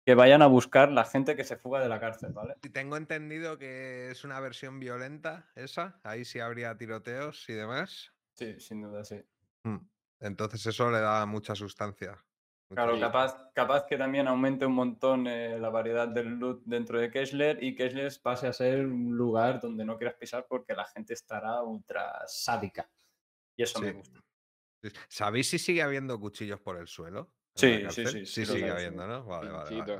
[0.09, 2.55] que vayan a buscar la gente que se fuga de la cárcel, ¿vale?
[2.63, 6.01] Y tengo entendido que es una versión violenta esa.
[6.03, 8.15] Ahí sí habría tiroteos y demás.
[8.33, 9.23] Sí, sin duda, sí.
[9.65, 9.87] Mm.
[10.21, 12.13] Entonces eso le da mucha sustancia.
[12.71, 16.99] mucha Claro, capaz, capaz que también aumente un montón eh, la variedad del loot dentro
[16.99, 20.87] de Kessler y Kessler pase a ser un lugar donde no quieras pisar porque la
[20.87, 22.91] gente estará ultra sádica.
[23.55, 24.21] Y eso me gusta.
[25.11, 27.31] ¿Sabéis si sigue habiendo cuchillos por el suelo?
[27.59, 29.25] Sí, sí, sí, sí sigue habiendo, ¿no?
[29.25, 29.99] Vale, vale.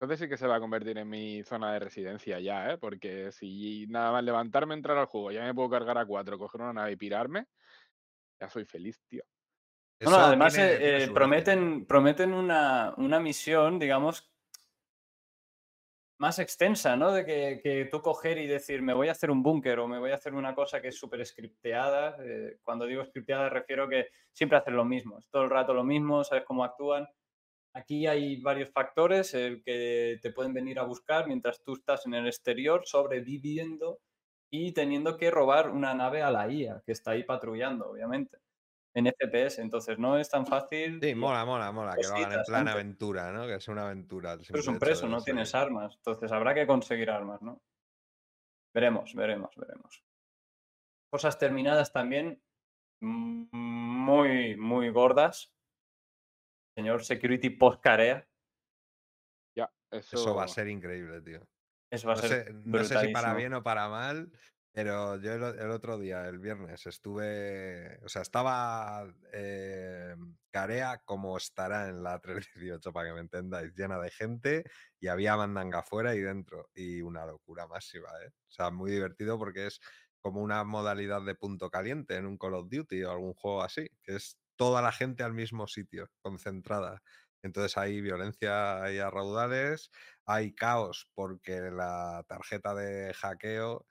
[0.00, 2.78] Entonces sí que se va a convertir en mi zona de residencia ya, ¿eh?
[2.78, 6.60] Porque si nada más levantarme, entrar al juego, ya me puedo cargar a cuatro, coger
[6.60, 7.46] una nave y pirarme,
[8.40, 9.22] ya soy feliz, tío.
[10.04, 14.33] No, no, además tiene- eh, tiene eh, prometen, prometen una, una misión, digamos,
[16.18, 17.12] más extensa, ¿no?
[17.12, 19.98] De que, que tú coger y decir, me voy a hacer un búnker o me
[19.98, 22.16] voy a hacer una cosa que es súper scripteada.
[22.24, 25.84] eh, cuando digo scripteada refiero que siempre hacer lo mismo, es todo el rato lo
[25.84, 27.06] mismo, sabes cómo actúan.
[27.74, 32.14] Aquí hay varios factores el que te pueden venir a buscar mientras tú estás en
[32.14, 34.00] el exterior sobreviviendo
[34.50, 38.38] y teniendo que robar una nave a la IA que está ahí patrullando, obviamente,
[38.94, 39.60] en FPS.
[39.60, 41.00] Entonces no es tan fácil.
[41.02, 41.96] Sí, mola, mola, mola.
[41.96, 43.46] Que lo hagan en plan aventura, ¿no?
[43.46, 44.38] Que es una aventura.
[44.46, 45.24] Pero es un preso, no salir.
[45.24, 45.94] tienes armas.
[45.96, 47.60] Entonces habrá que conseguir armas, ¿no?
[48.74, 50.04] Veremos, veremos, veremos.
[51.10, 52.42] Cosas terminadas también
[53.00, 55.52] muy, muy gordas.
[56.76, 58.26] Señor Security Post Carea.
[59.90, 61.40] Eso, Eso va a ser increíble, tío.
[61.88, 64.32] Eso va a No ser sé, no sé si para bien o para mal,
[64.74, 68.00] pero yo el, otro día, el viernes, estuve.
[68.04, 70.16] O sea, estaba eh,
[70.50, 74.64] Carea como estará en la 318, para que me entendáis, llena de gente
[74.98, 76.70] y había mandanga afuera y dentro.
[76.74, 78.30] Y una locura máxima, ¿eh?
[78.48, 79.80] O sea, muy divertido porque es
[80.20, 83.88] como una modalidad de punto caliente en un Call of Duty o algún juego así,
[84.02, 87.00] que es toda la gente al mismo sitio, concentrada.
[87.42, 89.90] Entonces hay violencia ahí a raudales,
[90.24, 93.86] hay caos porque la tarjeta de hackeo,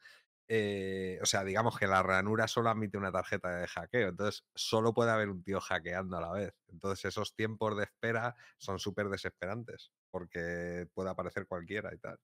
[0.48, 4.94] eh, o sea, digamos que la ranura solo admite una tarjeta de hackeo, entonces solo
[4.94, 6.54] puede haber un tío hackeando a la vez.
[6.68, 12.20] Entonces esos tiempos de espera son súper desesperantes porque puede aparecer cualquiera y tal.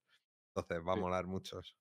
[0.56, 1.02] Entonces va a Sí.
[1.02, 1.78] molar muchos.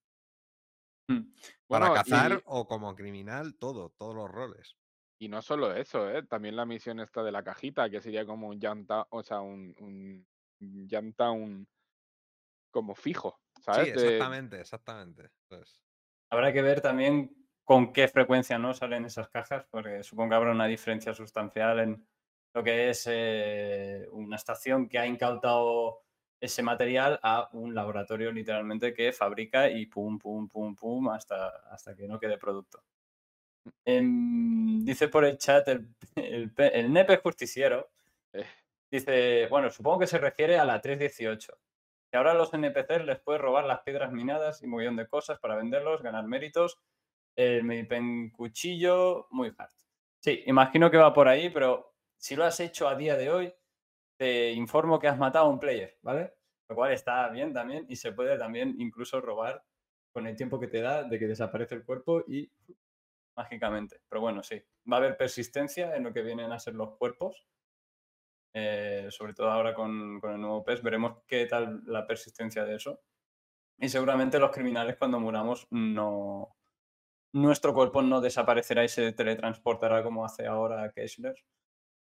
[1.10, 1.32] Mm.
[1.68, 4.76] Para cazar y- o como criminal, todo, todos los roles.
[5.20, 6.24] Y no solo eso, ¿eh?
[6.26, 9.74] También la misión esta de la cajita, que sería como un llanta, o sea, un,
[9.80, 10.26] un
[10.60, 11.68] llanta, un
[12.70, 13.40] como fijo,
[13.70, 13.92] Sí, ¿sabes?
[13.94, 15.30] De- exactamente, exactamente.
[15.48, 15.82] Pues,
[16.30, 17.34] Habrá que ver también
[17.64, 22.06] con qué frecuencia no salen esas cajas, porque supongo que habrá una diferencia sustancial en
[22.54, 26.02] lo que es eh, una estación que ha incautado
[26.40, 31.94] ese material a un laboratorio literalmente que fabrica y pum, pum, pum, pum, hasta, hasta
[31.94, 32.82] que no quede producto.
[33.84, 37.90] Em, dice por el chat el, el, el nepe justiciero.
[38.32, 38.46] Eh.
[38.90, 41.58] Dice, bueno, supongo que se refiere a la 318.
[42.10, 45.06] Que ahora a los NPCs les puedes robar las piedras minadas y un millón de
[45.06, 46.78] cosas para venderlos, ganar méritos.
[47.36, 49.70] El Medipen cuchillo, muy hard.
[50.20, 53.54] Sí, imagino que va por ahí, pero si lo has hecho a día de hoy,
[54.16, 56.34] te informo que has matado a un player, ¿vale?
[56.68, 59.64] Lo cual está bien también y se puede también incluso robar
[60.12, 62.50] con el tiempo que te da de que desaparece el cuerpo y
[63.36, 64.00] mágicamente.
[64.08, 64.60] Pero bueno, sí,
[64.90, 67.46] va a haber persistencia en lo que vienen a ser los cuerpos.
[68.52, 72.76] Eh, sobre todo ahora con, con el nuevo PES, veremos qué tal la persistencia de
[72.76, 73.00] eso.
[73.78, 76.54] Y seguramente los criminales cuando muramos no...
[77.32, 81.36] Nuestro cuerpo no desaparecerá y se teletransportará como hace ahora Kessler,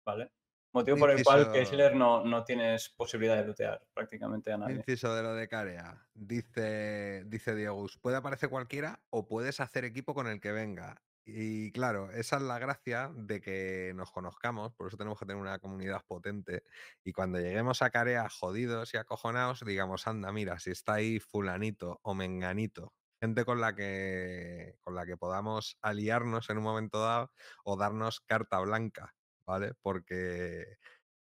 [0.06, 0.32] ¿vale?
[0.74, 4.76] Motivo por el cual Kessler no, no tienes posibilidad de lootear prácticamente a nadie.
[4.76, 6.04] Inciso de lo de Carea.
[6.14, 11.02] Dice, dice Diegus, puede aparecer cualquiera o puedes hacer equipo con el que venga.
[11.26, 15.42] Y claro, esa es la gracia de que nos conozcamos, por eso tenemos que tener
[15.42, 16.64] una comunidad potente.
[17.04, 22.00] Y cuando lleguemos a Carea jodidos y acojonados, digamos, anda, mira, si está ahí fulanito
[22.04, 27.32] o menganito, gente con la que con la que podamos aliarnos en un momento dado
[27.64, 29.16] o darnos carta blanca,
[29.48, 29.76] ¿vale?
[29.82, 30.78] Porque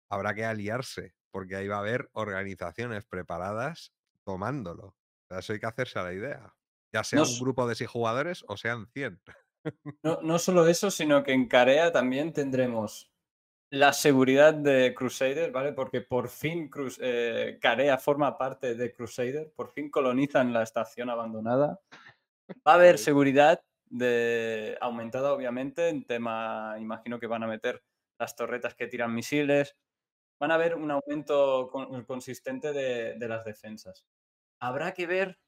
[0.08, 3.92] habrá que aliarse, porque ahí va a haber organizaciones preparadas
[4.24, 4.86] tomándolo.
[4.86, 6.54] O sea, eso hay que hacerse a la idea.
[6.92, 9.22] Ya sea un grupo de 6 jugadores o sean 100.
[10.02, 13.12] No, no solo eso, sino que en Carea también tendremos
[13.70, 15.72] la seguridad de Crusader, ¿vale?
[15.72, 21.08] Porque por fin Crus- eh, Carea forma parte de Crusader, por fin colonizan la estación
[21.08, 21.80] abandonada.
[22.66, 24.76] Va a haber seguridad de...
[24.80, 27.82] aumentada, obviamente, en tema, imagino que van a meter
[28.18, 29.76] las torretas que tiran misiles.
[30.38, 34.04] Van a haber un aumento con- consistente de, de las defensas.
[34.60, 35.38] Habrá que ver,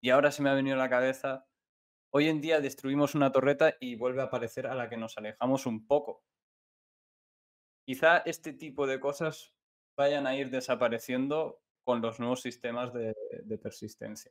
[0.00, 1.44] y ahora se me ha venido a la cabeza,
[2.16, 5.66] Hoy en día destruimos una torreta y vuelve a aparecer a la que nos alejamos
[5.66, 6.22] un poco.
[7.84, 9.52] Quizá este tipo de cosas
[9.96, 14.30] vayan a ir desapareciendo con los nuevos sistemas de, de persistencia.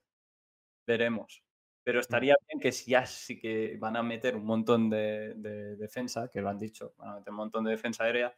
[0.87, 1.43] Veremos.
[1.83, 5.75] Pero estaría bien que si ya sí que van a meter un montón de, de
[5.75, 8.33] defensa, que lo han dicho, van a meter un montón de defensa aérea,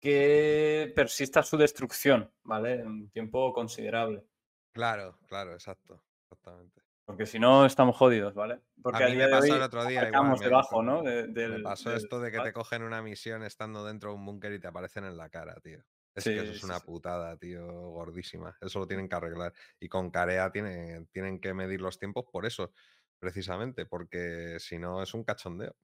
[0.00, 2.76] que persista su destrucción, ¿vale?
[2.76, 4.24] En un tiempo considerable.
[4.72, 6.02] Claro, claro, exacto.
[6.22, 6.79] Exactamente.
[7.10, 8.60] Porque si no, estamos jodidos, ¿vale?
[8.82, 10.38] Porque a mí me pasó hoy el otro día igual.
[10.38, 11.02] debajo, ¿no?
[11.02, 14.16] me De- del- pasó del esto de que te cogen una misión estando dentro de
[14.16, 15.82] un búnker y te aparecen en la cara, tío.
[16.14, 16.86] Es que eso es una sí.
[16.86, 18.56] putada, tío, gordísima.
[18.60, 19.52] Eso lo tienen que arreglar.
[19.80, 22.72] Y con Carea tienen, tienen que medir los tiempos por eso,
[23.18, 25.74] precisamente, porque si no es un cachondeo.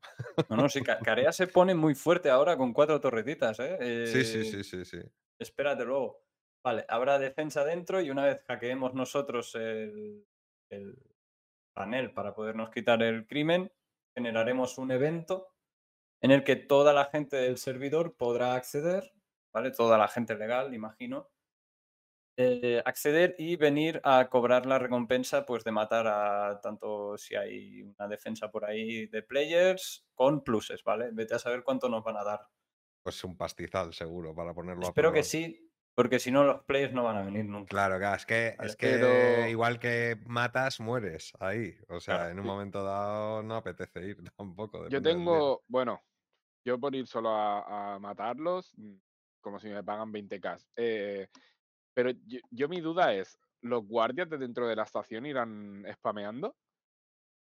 [0.49, 3.77] No, no, sí, Ca- Carea se pone muy fuerte ahora con cuatro torretitas, ¿eh?
[4.05, 4.99] Sí, sí, Eh, sí, sí, sí.
[5.39, 6.25] Espérate luego.
[6.65, 10.27] Vale, habrá defensa dentro y una vez hackeemos nosotros el,
[10.71, 10.97] el
[11.77, 13.73] panel para podernos quitar el crimen,
[14.17, 15.55] generaremos un evento
[16.23, 19.13] en el que toda la gente del servidor podrá acceder,
[19.55, 19.73] ¿vale?
[19.73, 21.31] Toda la gente legal, imagino.
[22.39, 27.83] eh, acceder y venir a cobrar la recompensa pues de matar a tanto si hay
[27.83, 31.11] una defensa por ahí de players con pluses, ¿vale?
[31.13, 32.49] Vete a saber cuánto nos van a dar.
[33.03, 35.23] Pues un pastizal, seguro, para ponerlo a Espero que prueba.
[35.23, 35.66] sí,
[35.97, 37.69] porque si no los players no van a venir nunca.
[37.71, 41.75] Claro, claro, es que, es que pero- igual que matas, mueres ahí.
[41.89, 44.89] O sea, Claro, en un momento dado no apetece ir tampoco.
[44.89, 46.05] Yo tengo, bueno,
[46.65, 48.95] yo por ir solo a, a matarlos, mm,
[49.41, 50.63] como si me pagan 20k.
[50.77, 51.29] Eh,
[51.95, 56.55] Pero yo, yo mi duda es, ¿los guardias de dentro de la estación irán spameando?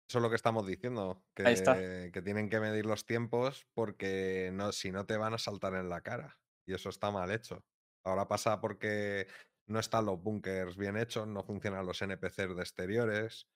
[0.09, 1.75] Eso es lo que estamos diciendo, Ahí está.
[1.75, 5.75] que, que tienen que medir los tiempos porque no, si no te van a saltar
[5.75, 6.39] en la cara.
[6.65, 7.63] Y eso está mal hecho.
[8.09, 9.27] Ahora pasa porque
[9.67, 13.47] no están los bunkers bien hechos, no funcionan los NPCs de exteriores,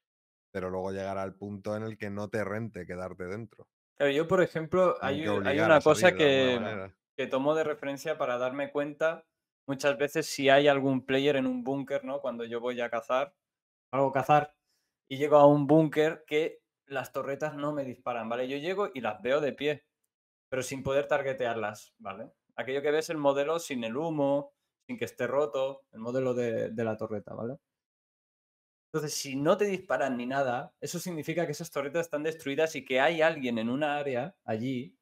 [0.51, 3.67] pero luego llegará el punto en el que no te rente quedarte dentro.
[3.97, 9.25] Claro, yo, por ejemplo, hay, una cosa que, que tomo de referencia para darme cuenta
[9.67, 12.21] muchas veces si hay algún player en un búnker, ¿no?
[12.21, 13.33] Cuando yo voy a cazar,
[13.91, 14.55] hago cazar
[15.09, 18.47] y llego a un búnker que las torretas no me disparan, ¿vale?
[18.47, 19.85] Yo llego y las veo de pie,
[20.49, 22.31] pero sin poder targetearlas, ¿vale?
[22.55, 24.53] Aquello que ves el modelo sin el humo,
[24.87, 27.57] sin que esté roto, el modelo de, la torreta, ¿vale?
[28.91, 32.85] Entonces, si no te disparan ni nada, eso significa que esas torretas están destruidas y
[32.85, 34.95] que hay alguien en una área allí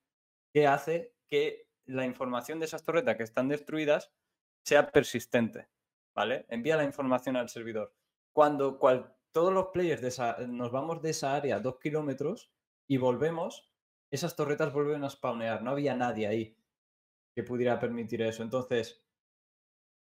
[0.53, 4.13] que hace que la información de esas torretas que están destruidas
[4.63, 5.67] sea persistente,
[6.15, 6.45] ¿vale?
[6.47, 7.93] Envía la información al servidor.
[8.33, 12.51] Cuando cual- todos los players de esa- nos vamos de esa área dos kilómetros
[12.87, 13.69] y volvemos,
[14.09, 15.63] esas torretas vuelven a spawnear.
[15.63, 16.60] No había nadie ahí
[17.33, 18.43] que pudiera permitir eso.
[18.43, 19.03] Entonces,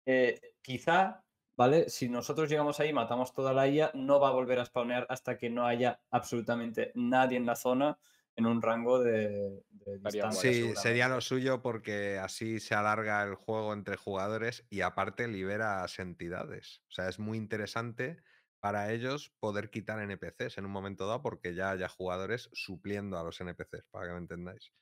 [0.05, 1.25] eh, quizá,
[1.55, 1.89] ¿vale?
[1.89, 5.37] Si nosotros llegamos ahí, matamos toda la IA, no va a volver a spawnear hasta
[5.37, 7.97] que no haya absolutamente nadie en la zona
[8.35, 10.51] en un rango de, de distancia.
[10.51, 15.99] Sí, sería lo suyo porque así se alarga el juego entre jugadores y aparte liberas
[15.99, 16.81] entidades.
[16.89, 18.17] O sea, es muy interesante
[18.59, 23.23] para ellos poder quitar NPCs en un momento dado porque ya haya jugadores supliendo a
[23.23, 24.73] los NPCs, para que me entendáis.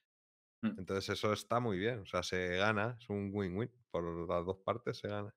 [0.64, 0.80] Mm.
[0.80, 4.57] Entonces eso está muy bien, o sea, se gana, es un win-win, por las dos
[4.60, 5.35] partes se gana.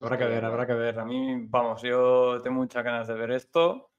[0.00, 0.98] Habrá que ver, habrá que ver.
[0.98, 3.90] A mí, vamos, yo tengo muchas ganas de ver esto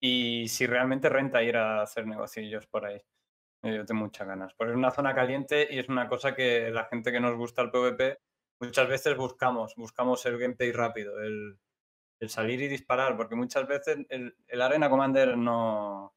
[0.00, 3.00] y si realmente renta ir a hacer negociillos por ahí.
[3.62, 4.54] Eh, Yo tengo muchas ganas.
[4.54, 7.62] Porque es una zona caliente y es una cosa que la gente que nos gusta
[7.62, 8.18] el PvP
[8.60, 9.74] muchas veces buscamos.
[9.76, 11.58] Buscamos el gameplay rápido, el,
[12.20, 16.14] el salir y disparar, porque muchas veces el, el Arena Commander no,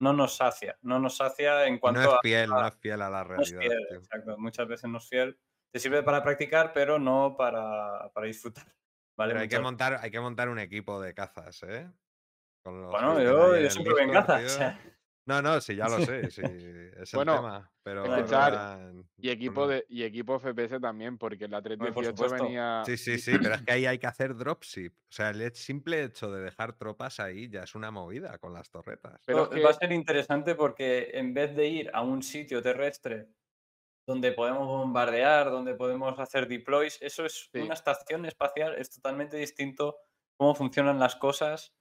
[0.00, 0.78] no nos sacia.
[0.82, 2.20] No nos sacia en cuanto no es a...
[2.22, 3.60] fiel, no es fiel a la No es realidad.
[3.60, 4.38] fiel, exacto.
[4.38, 5.38] Muchas veces no es fiel.
[5.72, 8.64] Te sirve para practicar, pero no para, para disfrutar.
[9.16, 9.32] ¿vale?
[9.32, 11.90] Pero hay que, montar, hay que montar un equipo de cazas, ¿eh?
[12.62, 14.74] Con los Bueno, yo, yo siempre voy en Discord,
[15.26, 16.42] No, no, sí, ya lo sé, sí,
[16.96, 17.72] es el Bueno, tema.
[17.82, 18.60] Pero escuchar,
[19.16, 21.62] Y equipo bueno, de y equipo FPS también, porque la
[21.94, 22.44] por 318 supuesto.
[22.44, 22.84] venía.
[22.84, 24.92] Sí, sí, sí, pero es que ahí hay que hacer dropship.
[24.94, 28.52] O sea, el hecho- simple hecho de dejar tropas ahí ya es una movida con
[28.54, 29.20] las torretas.
[29.24, 33.28] Pero va a ser interesante porque en vez de ir a un sitio terrestre
[34.06, 37.60] donde podemos bombardear, donde podemos hacer deploys, eso es Sí.
[37.60, 39.98] una estación espacial, es totalmente distinto
[40.38, 41.75] cómo funcionan las cosas,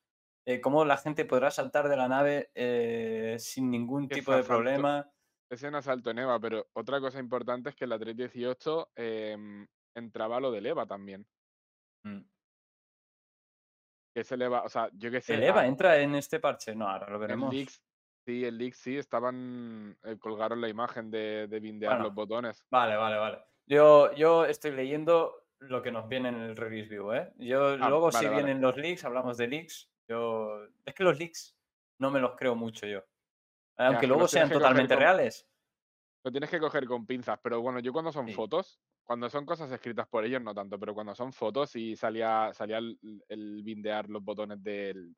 [0.46, 4.48] eh, cómo la gente podrá saltar de la nave eh, sin ningún tipo de asalto-
[4.48, 5.12] problema.
[5.50, 9.68] Es en asalto en EVA, pero otra cosa importante es que en la 318 em,
[9.96, 11.26] entraba lo del EVA también.
[12.04, 12.22] Mm.
[14.16, 15.34] Que se eleva, o sea, yo que sé.
[15.36, 16.74] ¿El EVA entra en este parche?
[16.76, 17.54] No, ahora lo veremos.
[17.54, 17.84] leaks,
[18.26, 19.98] sí, en leaks sí, estaban.
[20.04, 22.06] eh, colgaron la imagen de, de bindear Bueno.
[22.06, 22.66] los botones.
[22.72, 23.40] Vale, vale, vale.
[23.68, 27.34] Yo, yo estoy leyendo lo que nos viene en el release view, ¿eh?
[27.38, 28.44] Yo Ah, luego si vale, vale.
[28.44, 29.92] vienen los leaks, hablamos de leaks.
[30.08, 31.58] Yo es que los leaks
[32.00, 33.04] no me los creo mucho yo.
[33.78, 35.48] Aunque que luego sean totalmente con- reales.
[36.24, 38.34] Lo tienes que coger con pinzas, pero bueno, yo cuando son Sí.
[38.34, 42.52] fotos, cuando son cosas escritas por ellos, no tanto, pero cuando son fotos y salía,
[42.54, 42.98] salía el,
[43.30, 45.16] el bindear los botones del,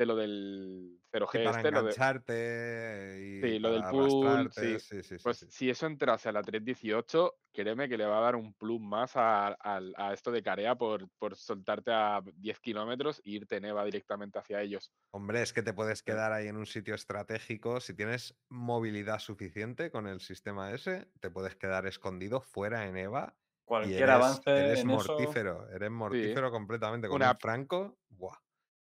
[0.00, 4.50] de lo del 0G Sí, para este, lo de, engancharte y Sí, lo del pool,
[4.52, 4.78] sí.
[4.78, 5.46] sí, sí, sí, Pues sí.
[5.48, 9.16] si eso entrase a la 318, créeme que le va a dar un plus más
[9.16, 13.66] a, al- a esto de Carea por, por soltarte a 10 kilómetros e irte en
[13.66, 14.92] EVA directamente hacia ellos.
[15.12, 17.80] Hombre, es que te puedes quedar ahí en un sitio estratégico.
[17.80, 23.36] Si tienes movilidad suficiente con el sistema ese, te puedes quedar escondido fuera en EVA.
[23.80, 25.38] Y Cualquier eres, avance eres en eso.
[25.38, 27.08] mortífero, eres mortífero completamente.
[27.08, 28.38] Con Una- un franco, ¡buah!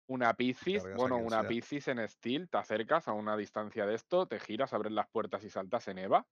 [0.09, 1.47] Una Piscis, bueno, una.
[1.47, 5.43] Piscis en Steel, te acercas a una distancia de esto, te giras, abres las puertas
[5.43, 6.25] y saltas en EVA.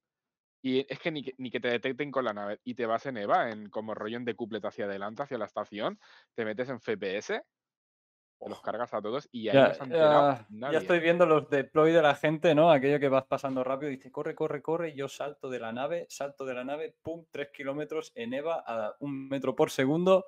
[0.63, 3.05] Y es que ni, que ni que te detecten con la nave y te vas
[3.05, 5.99] en EVA, en como rollo en decuplet hacia adelante, hacia la estación,
[6.35, 7.41] te metes en FPS,
[8.39, 10.73] te los cargas a todos y ahí Ya, no ya- nadie.
[10.73, 12.71] ya estoy viendo los deploy de la gente, ¿no?
[12.71, 16.07] Aquello que vas pasando rápido, dice, corre, corre, corre, y yo salto de la nave,
[16.09, 20.25] salto de la nave, pum, tres kilómetros en EVA a un metro por segundo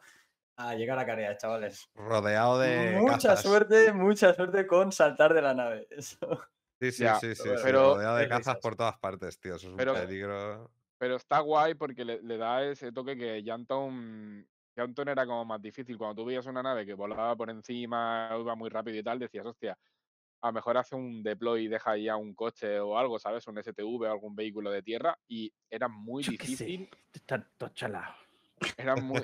[0.60, 1.90] a llegar a Carea, chavales.
[1.96, 2.98] Rodeado de.
[3.00, 3.42] mucha cazas.
[3.44, 5.88] suerte, mucha suerte con saltar de la nave.
[5.92, 6.18] Eso.
[6.82, 9.56] Sí, sí, Ya, sí, sí, pero sí, rodeado de cazas por todas partes, tío.
[9.56, 10.70] Eso es un Pero- peligro.
[10.98, 14.46] Pero está guay porque le, le da ese toque que Yanton,
[14.76, 15.98] Yanton era como más difícil.
[15.98, 19.46] Cuando tú veías una nave que volaba por encima, iba muy rápido y tal, decías,
[19.46, 19.78] hostia,
[20.42, 23.48] a lo mejor hace un deploy y deja ya un coche o algo, ¿sabes?
[23.48, 25.18] Un STV o algún vehículo de tierra.
[25.30, 28.14] Y era muy Yo difícil, Está todo chalado.
[28.78, 29.22] era muy,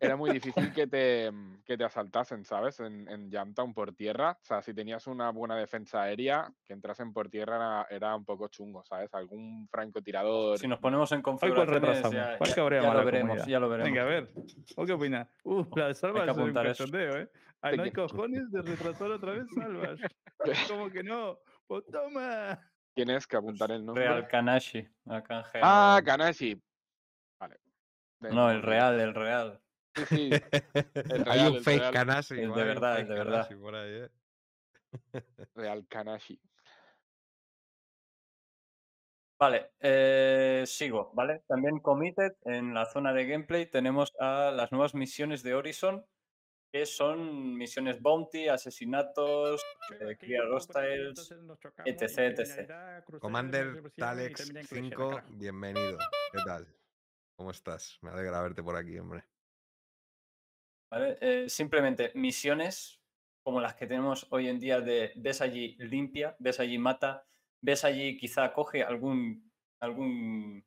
[0.00, 2.80] era muy difícil que te, mm, que te asaltasen, ¿sabes?
[2.80, 4.38] En, en Jamtown por tierra.
[4.40, 8.24] O sea, si tenías una buena defensa aérea, que entrasen por tierra era, era un
[8.24, 9.12] poco chungo, ¿sabes?
[9.14, 10.58] Algún francotirador.
[10.58, 12.14] Si nos ponemos en cuál configuraciones, retrasamos.
[12.14, 13.46] ya, ¿Cuál ya- ya a lo veremos, comunidad?
[13.46, 13.90] ya lo veremos.
[13.90, 14.30] Venga, a ver.
[14.76, 15.28] ¿O qué opina?
[15.44, 17.30] Uh, la de Salvas que es un cachondeo, ¿eh?
[17.60, 20.00] Ay, ¿De no hay cojones de retrasar otra vez Salvas.
[20.68, 21.38] ¿Cómo que no?
[21.66, 22.60] ¡Pues toma!
[22.94, 24.04] Tienes que apuntar el nombre.
[24.04, 24.86] Real Kanashi.
[25.62, 26.60] Ah, Kanashi.
[27.40, 27.56] Vale.
[28.20, 29.60] No, el real, el real.
[29.94, 30.30] Sí, sí.
[30.30, 31.92] El Hay real, un fake real.
[31.92, 32.34] Kanasi.
[32.40, 33.32] El de verdad, el de verdad.
[33.48, 34.10] Kanasi por ahí, ¿eh?
[35.54, 36.40] Real Kanashi.
[39.38, 41.42] Vale, eh, sigo, ¿vale?
[41.48, 46.06] También committed en la zona de gameplay tenemos a las nuevas misiones de Horizon,
[46.72, 49.62] que son misiones bounty, asesinatos,
[50.00, 51.34] eh, clear hostiles,
[51.84, 53.04] etc, etc.
[53.20, 55.28] Commander Talex termina en Clash, el 5, carajo.
[55.32, 55.98] bienvenido.
[56.32, 56.66] ¿Qué tal?
[57.36, 57.98] ¿Cómo estás?
[58.02, 59.24] Me alegra verte por aquí, hombre.
[60.94, 61.18] ¿Vale?
[61.20, 63.00] Eh, simplemente misiones
[63.42, 67.26] como las que tenemos hoy en día de ves allí limpia, ves allí mata,
[67.60, 70.64] ves allí quizá coge algún, algún,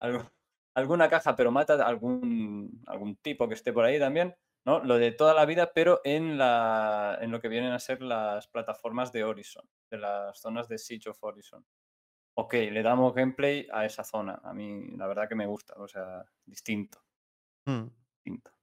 [0.00, 0.30] algún-
[0.74, 4.34] alguna caja pero mata algún, algún tipo que esté por ahí también,
[4.64, 4.82] ¿no?
[4.84, 8.46] Lo de toda la vida, pero en, la, en lo que vienen a ser las
[8.48, 11.64] plataformas de Horizon, de las zonas de Siege of Horizon.
[12.38, 14.40] Ok, le damos gameplay a esa zona.
[14.44, 17.02] A mí la verdad que me gusta, o sea, distinto
[17.66, 17.88] Mm.
[18.24, 18.55] distinto.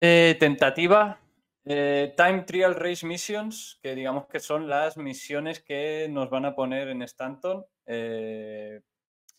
[0.00, 1.20] Eh, tentativa.
[1.64, 6.54] eh, Time Trial Race Missions, que digamos que son las misiones que nos van a
[6.54, 8.82] poner en Stanton eh,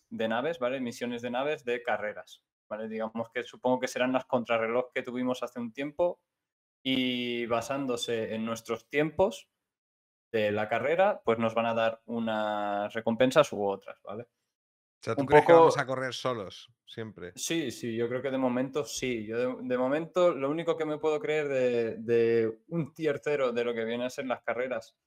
[0.09, 0.79] de naves, ¿vale?
[0.81, 2.89] Misiones de naves de carreras, ¿vale?
[2.89, 6.19] Digamos que supongo que serán las contrarreloj que tuvimos hace un tiempo
[6.83, 9.49] y basándose en nuestros tiempos
[10.31, 14.27] de la carrera, pues nos van a dar unas recompensas u otras, ¿vale?
[15.07, 17.33] Sea, ¿tú Un crees que vamos poco- a correr solos siempre?
[17.35, 19.25] Sí, sí, yo creo que de momento sí.
[19.27, 23.51] Yo de, de momento lo único que me puedo creer de, de un tier cero
[23.51, 24.97] de lo que vienen a ser las carreras,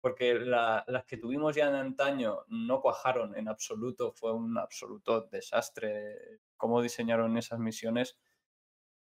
[0.00, 5.22] porque la- las que tuvimos ya en antaño no cuajaron en absoluto, fue un absoluto
[5.22, 8.18] desastre cómo diseñaron esas misiones.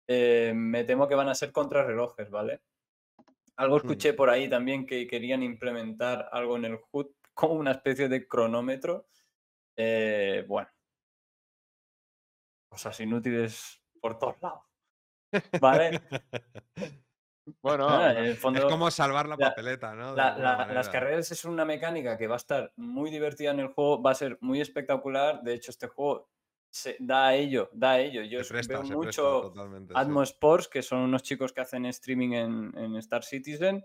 [0.09, 2.63] Eh, me temo que van a ser contrarrelojes, ¿vale?
[3.57, 8.09] Algo escuché por ahí también que querían implementar algo en el HUD como una especie
[8.09, 9.09] de cronómetro.
[9.77, 10.69] Eh, bueno,
[12.69, 14.63] cosas inútiles por todos lados.
[15.61, 16.01] ¿Vale?
[17.63, 20.17] Bueno, Ah, en Es como salvar la la- papeleta, ¿no?
[20.17, 23.69] La- la- las carreras es una mecánica que va a estar muy divertida en el
[23.69, 25.43] juego, va a ser muy espectacular.
[25.43, 26.29] De hecho, este juego
[26.71, 28.23] se, da a ello, da a ello.
[28.23, 29.61] Yo presta, veo presta mucho sí.
[29.95, 33.85] Atmo Sports, que son unos chicos que hacen streaming en, en Star Citizen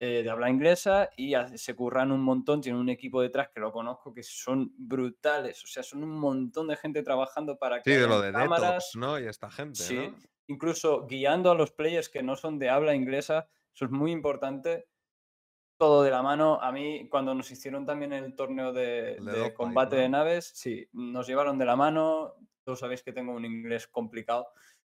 [0.00, 3.72] eh, de habla inglesa y se curran un montón, tienen un equipo detrás que lo
[3.72, 8.00] conozco que son brutales, o sea, son un montón de gente trabajando para que Sí,
[8.00, 9.18] de lo de cámaras, Detox, ¿no?
[9.18, 10.16] Y esta gente, Sí, ¿no?
[10.46, 14.86] incluso guiando a los players que no son de habla inglesa, eso es muy importante.
[15.80, 16.60] Todo de la mano.
[16.60, 20.18] A mí, cuando nos hicieron también el torneo de, El de de combate de ¿no?
[20.18, 22.34] naves, sí, nos llevaron de la mano.
[22.64, 24.48] Todos sabéis que tengo un inglés complicado,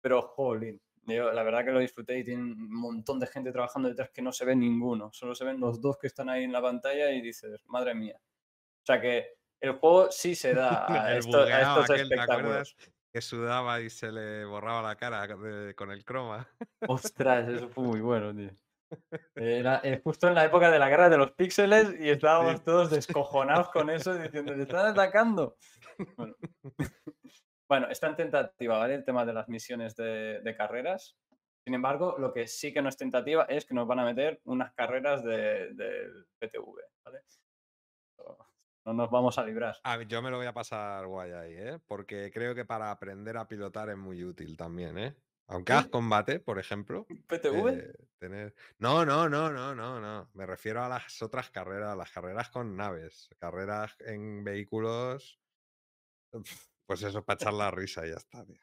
[0.00, 3.88] pero jolín, yo la verdad que lo disfruté y tiene un montón de gente trabajando
[3.88, 6.52] detrás que no se ve ninguno, solo se ven los dos que están ahí en
[6.52, 8.16] la pantalla y dices, madre mía.
[8.18, 12.76] O sea que el juego sí se da a, esto- estos aquel, espectáculos.
[13.12, 16.48] Que sudaba y se le borraba la cara de- con el croma.
[16.86, 18.50] Ostras, eso fue muy bueno, tío.
[19.34, 22.62] Era eh, justo en la época de la guerra de los píxeles y estábamos Sí.
[22.64, 25.56] todos descojonados con eso, diciendo, ¡te están atacando!
[26.16, 26.34] Bueno.
[27.70, 28.96] Bueno, está en tentativa, ¿vale?
[28.96, 31.16] El tema de las misiones de, de carreras.
[31.64, 34.40] Sin embargo, lo que sí que no es tentativa es que nos van a meter
[34.44, 37.20] unas carreras de- del PTV, ¿vale?
[38.84, 39.76] No nos vamos a librar.
[39.84, 41.78] A ver, yo me lo voy a pasar guay ahí, ¿eh?
[41.86, 45.14] Porque creo que para aprender a pilotar es muy útil también, ¿eh?
[45.46, 47.06] Aunque hagas combate, por ejemplo.
[47.28, 47.68] ¿PTV?
[47.68, 48.54] eh, tener...
[48.78, 50.28] No, no, no, no, no, no.
[50.34, 55.40] Me refiero a las otras carreras, las carreras con naves, carreras en vehículos.
[56.90, 58.60] Pues eso, para echar la risa y ya está, tío.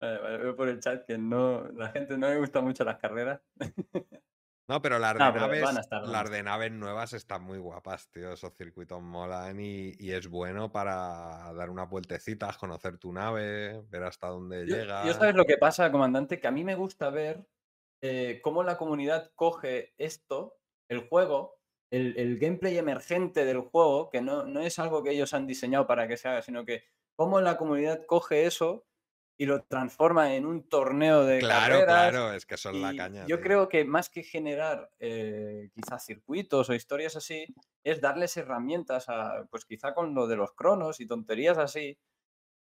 [0.00, 2.98] Vale, vale, veo por el chat que no, la gente no le gusta mucho las
[2.98, 3.40] carreras.
[4.68, 8.32] No, pero las de No, naves, estar, las de naves nuevas están muy guapas, tío.
[8.32, 14.04] Esos circuitos molan y, y es bueno para dar unas vueltecitas, conocer tu nave, ver
[14.04, 15.00] hasta dónde Yo, llega.
[15.00, 17.48] yo sabes lo que pasa, comandante, que a mí me gusta ver
[18.02, 20.58] eh, cómo la comunidad coge esto,
[20.88, 21.60] el juego,
[21.90, 25.86] el, el gameplay emergente del juego, que no, no es algo que ellos han diseñado
[25.86, 26.84] para que se haga, sino que
[27.16, 28.86] cómo la comunidad coge eso
[29.38, 31.86] y lo transforma en un torneo de Claro, carreras.
[31.86, 33.28] claro, es que son la caña.
[33.28, 33.40] yo tío.
[33.40, 37.50] creo que más que generar eh, quizás circuitos o historias así,
[37.84, 41.98] es darles herramientas a, pues quizá con lo de los cronos y tonterías así,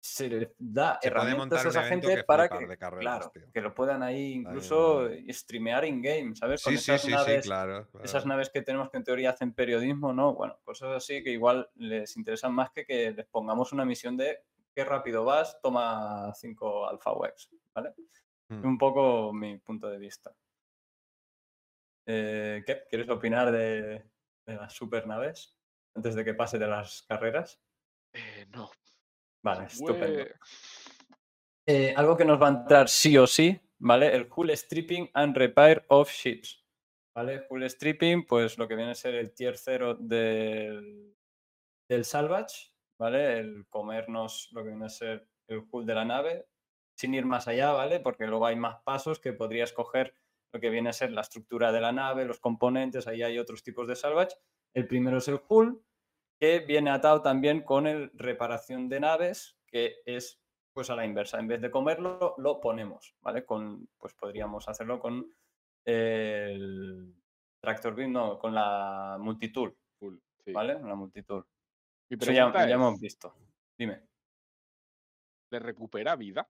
[0.02, 3.60] se les da Se herramientas montar a esa gente para que, de carreras, claro, que
[3.60, 6.62] lo puedan ahí Ahí incluso no- streamear in-game, ¿sabes?
[6.64, 7.88] Con Sí, sí, esas sí, sí, naves claro.
[8.02, 10.34] esas naves que tenemos que en teoría hacen periodismo, ¿no?
[10.34, 14.38] Bueno, cosas así que igual les interesan más que que les pongamos una misión de
[14.74, 17.92] qué rápido vas, toma 5 Alpha Wex, ¿vale?
[18.48, 18.64] Mm.
[18.66, 20.34] Un poco mi punto de vista.
[22.06, 22.84] Eh, ¿Qué?
[22.88, 24.02] ¿Quieres opinar de,
[24.46, 25.56] de las supernaves
[25.94, 27.60] antes de que pase de las carreras?
[28.12, 28.70] Eh, no.
[29.42, 30.24] Vale, estupendo.
[31.66, 34.14] Eh, algo que nos va a entrar sí o sí, ¿vale?
[34.14, 36.64] El Hull Stripping and Repair of Ships.
[37.14, 37.46] ¿Vale?
[37.48, 41.16] Hull Stripping, pues lo que viene a ser el tier 0 del,
[41.88, 43.38] del Salvage, ¿vale?
[43.38, 46.46] El comernos lo que viene a ser el hull de la nave,
[46.96, 48.00] sin ir más allá, ¿vale?
[48.00, 50.14] Porque luego hay más pasos que podrías coger
[50.52, 53.62] lo que viene a ser la estructura de la nave, los componentes, ahí hay otros
[53.62, 54.36] tipos de salvage.
[54.74, 55.82] El primero es el hull,
[56.40, 60.40] que viene atado también con el reparación de naves, que es
[60.72, 61.38] pues a la inversa.
[61.38, 63.44] En vez de comerlo, lo ponemos, ¿vale?
[63.44, 65.30] Con, pues podríamos hacerlo con
[65.84, 67.14] el
[67.60, 69.76] tractor beam, no, con la multitool,
[70.44, 70.52] sí.
[70.52, 70.80] ¿vale?
[70.80, 71.46] La multitool.
[72.08, 73.34] Mi Eso ya, hemos visto.
[73.76, 74.02] Dime.
[75.50, 76.48] ¿le recupera vida?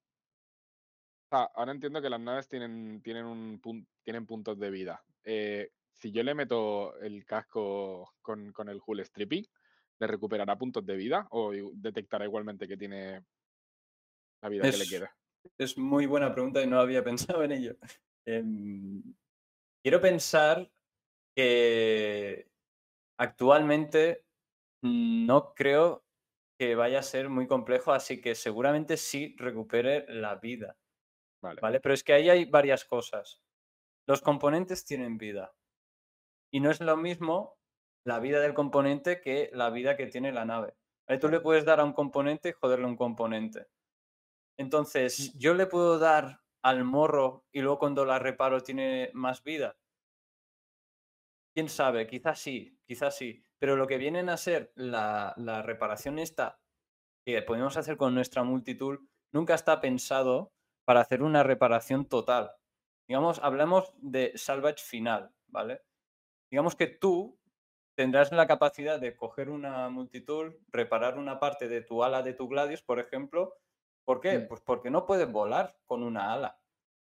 [1.25, 3.61] O sea, ahora entiendo que las naves tienen, tienen, un
[4.03, 5.03] tienen puntos de vida.
[5.25, 9.47] Eh, si yo le meto el casco con, con el hull stripping,
[10.01, 13.23] ¿le recuperará puntos de vida o detectará igualmente que tiene
[14.43, 15.15] la vida que le queda?
[15.59, 17.77] Es muy buena pregunta y no había pensado en ello.
[18.27, 19.03] Em,
[19.83, 20.71] quiero pensar
[21.37, 22.49] que
[23.19, 24.25] actualmente
[24.83, 26.05] no creo
[26.59, 30.77] que vaya a ser muy complejo, así que seguramente sí recupere la vida.
[31.43, 31.61] Vale.
[31.61, 31.81] ¿Vale?
[31.81, 33.43] Pero es que ahí hay varias cosas.
[34.07, 35.55] Los componentes tienen vida.
[36.53, 37.60] Y no es lo mismo
[38.05, 40.75] la vida del componente que la vida que tiene la nave.
[41.21, 43.67] Tú le puedes dar a un componente y joderle un componente.
[44.57, 49.77] Entonces, yo le puedo dar al morro y luego cuando la reparo tiene más vida.
[51.55, 53.45] Quién sabe, quizás sí, quizás sí.
[53.59, 56.61] Pero lo que vienen a ser la, la reparación esta
[57.27, 60.53] que podemos hacer con nuestra multitool nunca está pensado
[60.85, 62.53] para hacer una reparación total.
[63.09, 65.83] Digamos, hablamos de salvage final, ¿vale?
[66.51, 67.40] Digamos que tú
[67.95, 72.49] tendrás la capacidad de coger una multitool, reparar una parte de tu ala de tu
[72.49, 73.57] Gladius, por ejemplo.
[74.05, 74.39] ¿Por qué?
[74.41, 74.49] Mm.
[74.49, 76.61] Pues porque no puedes volar con una ala,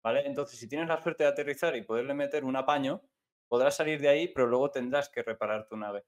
[0.03, 0.27] ¿vale?
[0.27, 3.03] Entonces, si tienes la suerte de aterrizar y poderle meter un apaño,
[3.49, 6.05] podrás salir de ahí, pero luego tendrás que reparar tu nave.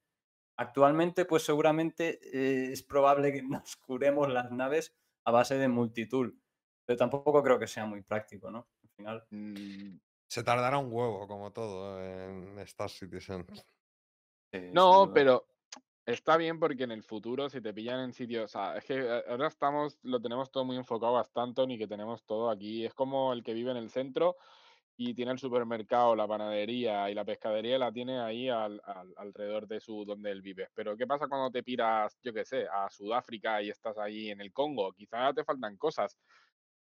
[0.57, 4.95] Actualmente, pues seguramente eh, es probable que nos curemos las naves
[5.25, 6.39] a base de multitool,
[6.85, 8.69] pero tampoco creo que sea muy práctico, ¿no?
[8.83, 9.27] Al final.
[9.31, 9.99] Mm,
[10.29, 13.47] Se tardará un huevo, como todo, en Star Citizen.
[14.53, 15.47] Eh, No, pero
[16.07, 19.01] está bien porque en el futuro, si te pillan en sitios, o sea, es que
[19.01, 22.85] a- ahora estamos, lo tenemos todo muy enfocado a Stanton y que tenemos todo aquí.
[22.85, 24.37] Es como el que vive en el centro
[24.97, 29.67] y tiene el supermercado, la panadería y la pescadería, la tiene ahí al- al- alrededor
[29.67, 30.69] de su donde él vive.
[30.75, 34.41] Pero ¿qué pasa cuando te piras, yo qué sé, a Sudáfrica y estás ahí en
[34.41, 34.93] el Congo?
[34.93, 36.19] Quizás te faltan cosas.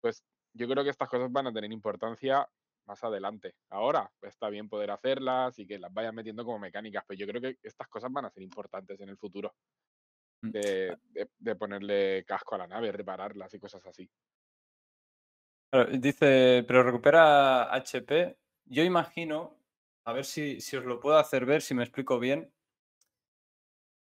[0.00, 0.24] Pues
[0.54, 2.48] yo creo que estas cosas van a tener importancia
[2.86, 3.54] más adelante.
[3.70, 7.40] Ahora está bien poder hacerlas y que las vayan metiendo como mecánicas, pero yo creo
[7.40, 9.54] que estas cosas van a ser importantes en el futuro.
[10.42, 10.50] Mm.
[10.50, 14.10] De, de- de ponerle casco a la nave, repararlas y cosas así.
[15.70, 18.38] Claro, dice, pero recupera HP.
[18.66, 19.58] Yo imagino,
[20.04, 22.52] a ver si, si os lo puedo hacer ver, si me explico bien.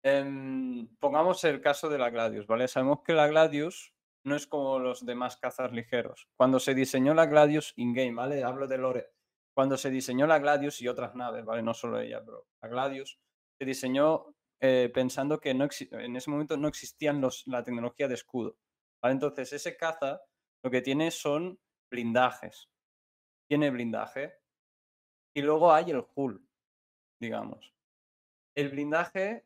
[0.04, 2.68] Em, pongamos el caso de la Gladius, ¿vale?
[2.68, 3.94] Sabemos que la Gladius
[4.24, 6.28] no es como los demás cazas ligeros.
[6.38, 8.44] Cuando se diseñó la Gladius in-game, ¿vale?
[8.44, 9.10] Hablo de Lore.
[9.54, 11.62] Cuando se diseñó la Gladius y otras naves, ¿vale?
[11.62, 13.20] No solo ella, pero la Gladius
[13.60, 18.14] se diseñó eh, pensando que no en ese momento no existían los, la tecnología de
[18.14, 18.58] escudo.
[19.04, 20.22] Entonces, ese caza
[20.64, 22.70] lo que tiene son blindajes.
[23.50, 24.36] Tiene blindaje.
[25.36, 26.48] Y luego hay el hull,
[27.20, 27.74] digamos.
[28.56, 29.46] El blindaje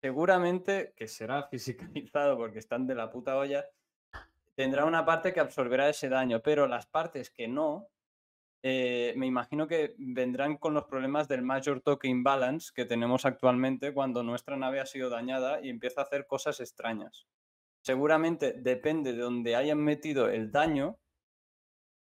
[0.00, 3.64] seguramente, que será fisicalizado porque están de la puta olla,
[4.58, 7.90] tendrá una parte que absorberá ese daño, pero las partes que no,
[8.64, 13.94] eh, me imagino que vendrán con los problemas del Major Token Balance que tenemos actualmente
[13.94, 17.28] cuando nuestra nave ha sido dañada y empieza a hacer cosas extrañas.
[17.82, 20.98] Seguramente depende de donde hayan metido el daño,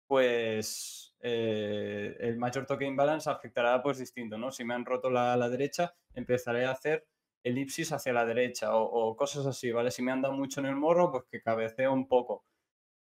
[0.07, 4.53] pues eh, el Major Token Balance afectará pues distinto, ¿no?
[4.53, 7.09] Si me han roto la derecha, empezaré a hacer
[7.47, 9.91] elipsis hacia la derecha o, o cosas así, ¿vale?
[9.91, 12.45] Si me han dado mucho en el morro, pues que cabeceo un poco.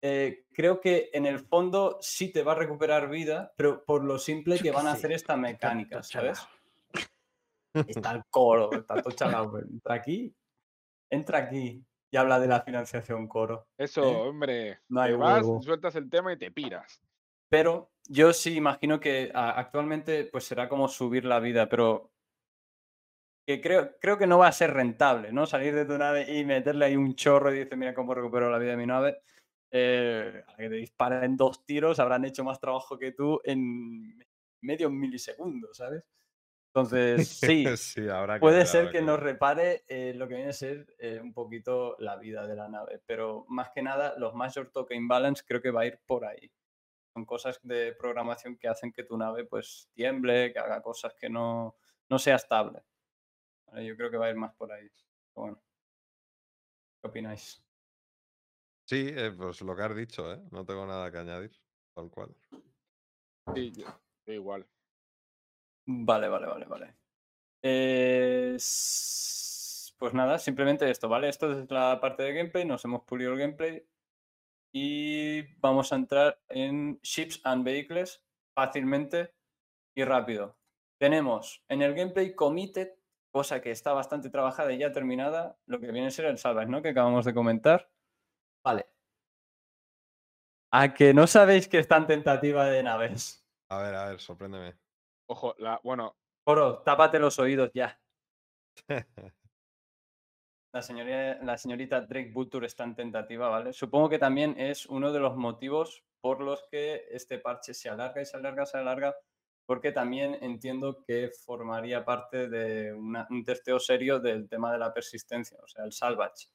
[0.02, 4.20] Eh, creo que en el fondo sí te va a recuperar vida, pero por lo
[4.20, 6.48] simple que van a hacer esta mecánica, ¿sabes?
[7.74, 9.52] Está el coro, está todo chalao.
[9.52, 10.36] pero Entra aquí,
[11.10, 11.84] entra aquí.
[12.12, 13.68] y habla de la financiación coro.
[13.78, 14.16] Eso, ¿Eh?
[14.16, 14.80] hombre.
[14.90, 15.62] No hay te vas, huevo.
[15.62, 17.02] sueltas el tema y te piras.
[17.50, 22.12] Pero yo sí imagino que actualmente pues será como subir la vida, pero
[23.48, 25.46] que creo, creo que no va a ser rentable, ¿no?
[25.46, 28.58] Salir de tu nave y meterle ahí un chorro y dices, mira cómo recupero la
[28.58, 29.22] vida de mi nave.
[29.72, 34.22] Eh, a que te disparen dos tiros, habrán hecho más trabajo que tú en
[34.62, 36.04] medio milisegundo, ¿sabes?
[36.74, 40.36] Entonces, sí, sí, habrá que Puede ver, ser habrá que nos repare eh, lo que
[40.36, 44.14] viene a ser eh, un poquito la vida de la nave, pero más que nada
[44.18, 46.52] los Major Token Balance creo que va a ir por ahí.
[47.14, 51.30] Son cosas de programación que hacen que tu nave pues tiemble, que haga cosas que
[51.30, 51.78] no,
[52.10, 52.84] no sea estable.
[53.68, 53.86] ¿Vale?
[53.86, 54.88] Yo creo que va a ir más por ahí.
[54.90, 55.62] Pero bueno,
[57.02, 57.64] ¿qué opináis?
[58.86, 60.42] Sí, eh, pues lo que has dicho, ¿eh?
[60.52, 61.52] No tengo nada que añadir,
[61.94, 62.36] tal cual.
[63.54, 63.74] Sí,
[64.26, 64.66] igual.
[65.86, 66.96] Vale, vale, vale, vale.
[67.62, 68.58] Eh,
[69.98, 71.30] pues nada, simplemente esto, ¿vale?
[71.30, 73.86] Esto es la parte de gameplay, nos hemos pulido el gameplay
[74.72, 78.24] y vamos a entrar en Ships and Vehicles
[78.54, 79.34] fácilmente
[79.96, 80.58] y rápido.
[81.00, 82.90] Tenemos en el gameplay Committed,
[83.32, 86.70] cosa que está bastante trabajada y ya terminada, lo que viene a ser el Salvage,
[86.70, 86.82] ¿no?
[86.82, 87.90] Que acabamos de comentar.
[88.64, 88.88] Vale.
[90.72, 93.46] A que no sabéis que está en tentativa de naves.
[93.70, 94.78] A ver, a ver, sorpréndeme.
[95.30, 98.00] Ojo, la, bueno, Coro, tápate los oídos ya.
[100.74, 103.74] La, señoría- la señorita Drake Butcher está en tentativa, ¿vale?
[103.74, 108.22] Supongo que también es uno de los motivos por los que este parche se alarga
[108.22, 109.16] y se alarga, se alarga,
[109.68, 114.94] porque también entiendo que formaría parte de una- un testeo serio del tema de la
[114.94, 116.48] persistencia, o sea, el salvage,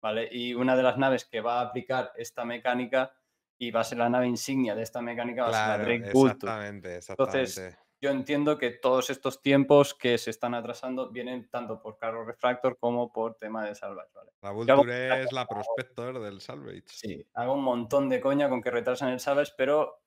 [0.00, 0.28] ¿vale?
[0.30, 3.12] Y una de las naves que va a aplicar esta mecánica
[3.58, 5.84] y va a ser la nave insignia de esta mecánica va a ser claro, la
[5.88, 6.34] Drake Butcher.
[6.36, 7.82] exactamente, Entonces, exactamente.
[8.02, 12.76] Yo entiendo que todos estos tiempos que se están atrasando vienen tanto por Carro Refractor
[12.76, 14.32] como por tema de Salvage, ¿vale?
[14.42, 16.82] La Vulture es la prospector del Salvage.
[16.86, 20.02] Sí, hago un montón de coña con que retrasan el Salvage, pero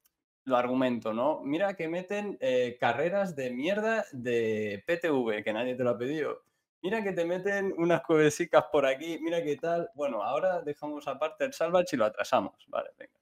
[0.46, 1.42] lo argumento, ¿no?
[1.44, 6.44] Mira que meten eh, carreras de mierda de PTV, que nadie te lo ha pedido.
[6.82, 9.90] Mira que te meten unas cuevesicas por aquí, mira qué tal.
[9.96, 12.66] Bueno, ahora dejamos aparte el Salvage y lo atrasamos.
[12.68, 13.14] Vale, venga.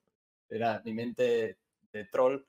[0.49, 1.57] Era mi mente
[1.91, 2.45] de troll,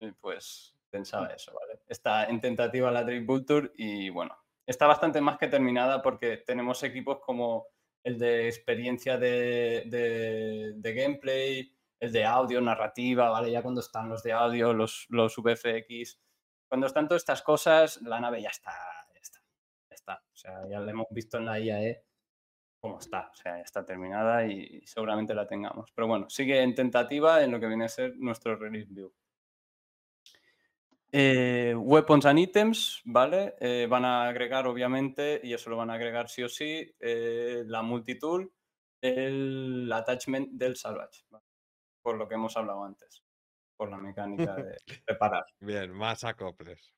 [0.00, 1.80] eh, pues pensaba eso, ¿vale?
[1.88, 4.36] Está en tentativa la Drake Vulture y bueno,
[4.66, 7.66] está bastante más que terminada porque tenemos equipos como
[8.02, 13.50] el de experiencia de, de- de gameplay, el de audio, narrativa, ¿vale?
[13.50, 16.18] Ya cuando están los de audio, los, los VFX,
[16.66, 18.72] cuando están todas estas cosas, la nave ya está,
[19.12, 19.40] ya está,
[19.90, 20.14] está.
[20.32, 22.04] O sea, ya la hemos visto en la IAE
[22.80, 25.92] cómo está, o sea, ya está terminada y seguramente la tengamos.
[25.94, 29.12] Pero bueno, sigue en tentativa en lo que viene a ser nuestro release view.
[31.12, 33.56] Eh, weapons and items, ¿vale?
[33.60, 37.64] Eh, van a agregar, obviamente, y eso lo van a agregar sí o sí, eh,
[37.66, 38.50] la multitool,
[39.02, 41.49] el attachment del salvage, ¿vale?
[42.02, 43.22] Por lo que hemos hablado antes,
[43.76, 45.46] por la mecánica de reparar.
[45.60, 46.92] Bien, más acoples.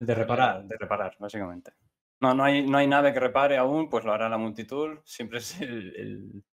[0.00, 1.72] De reparar, de reparar, básicamente.
[2.20, 5.02] No, no hay, no hay nave que repare aún, pues lo hará la multitool.
[5.04, 6.44] Siempre es el, el-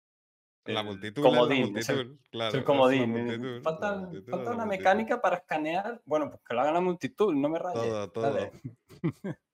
[0.74, 2.48] La multitud comodín, la el- multitud, claro.
[2.48, 3.10] es el la comodín.
[3.10, 4.78] multitud, la Falta, multitud falta una multitud.
[4.78, 6.02] mecánica para escanear.
[6.04, 7.82] Bueno, pues que lo haga la multitud, no me rayes.
[7.82, 8.22] Todo, todo.
[8.24, 8.52] Dale.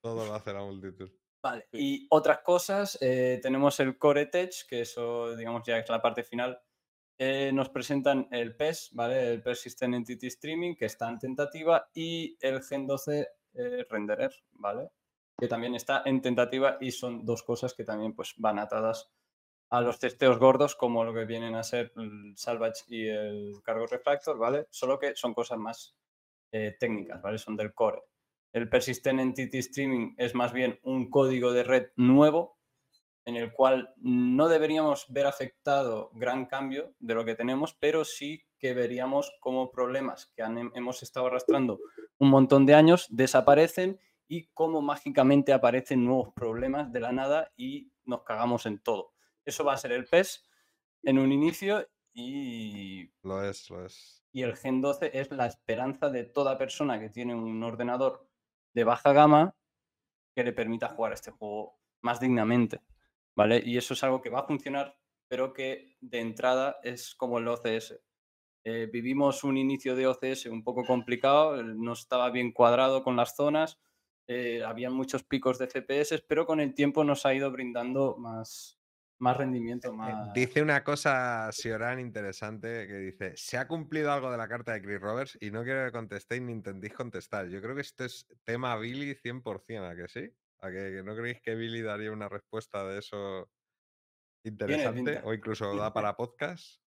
[0.01, 1.11] Todo lo hace la multitud.
[1.43, 6.03] Vale, y otras cosas, eh, tenemos el Core Tech, que eso, digamos, ya es la
[6.03, 6.59] parte final.
[7.19, 9.33] Eh, nos presentan el PES, ¿vale?
[9.33, 14.91] El Persistent Entity Streaming, que está en tentativa, y el Gen 12 eh, Renderer, ¿vale?
[15.39, 19.11] Que también está en tentativa y son dos cosas que también pues, van atadas
[19.71, 23.87] a los testeos gordos, como lo que vienen a ser el Salvage y el Cargo
[23.87, 24.67] Refractor, ¿vale?
[24.71, 25.97] Solo que son cosas más
[26.53, 27.39] eh, técnicas, ¿vale?
[27.39, 28.03] Son del core.
[28.53, 32.56] El Persistent Entity Streaming es más bien un código de red nuevo
[33.27, 38.43] en el cual no deberíamos ver afectado gran cambio de lo que tenemos, pero sí
[38.59, 41.79] que veríamos cómo problemas que han- hemos estado arrastrando
[42.19, 47.93] un montón de años desaparecen y cómo mágicamente aparecen nuevos problemas de la nada y
[48.05, 49.13] nos cagamos en todo.
[49.45, 50.43] Eso va a ser el PES
[51.03, 54.25] en un inicio y Lo es, lo es.
[54.33, 58.27] y el Gen 12 es la esperanza de toda persona que tiene un ordenador
[58.73, 59.55] de baja gama
[60.35, 62.81] que le permita jugar este juego más dignamente,
[63.37, 63.63] ¿vale?
[63.65, 64.97] Y eso es algo que va a funcionar,
[65.29, 68.01] pero que de entrada es como el OCS.
[68.65, 73.15] Eh, vivimos un inicio de OCS un poco complicado, eh, no estaba bien cuadrado con
[73.15, 73.79] las zonas,
[74.27, 78.81] eh, habían muchos picos de FPS, pero con el tiempo nos ha ido brindando más,
[79.19, 80.33] más rendimiento, más...
[80.33, 84.83] Dice una cosa, Sioran, interesante, que dice, se ha cumplido algo de la carta de
[84.83, 87.47] Chris Roberts y no quiero que contestéis ni intentéis contestar.
[87.49, 90.33] Yo creo que esto es tema Billy 100%, ¿a que sí?
[90.61, 93.49] ¿A que, que no creéis que Billy daría una respuesta de eso
[94.47, 96.81] interesante o incluso da para podcast.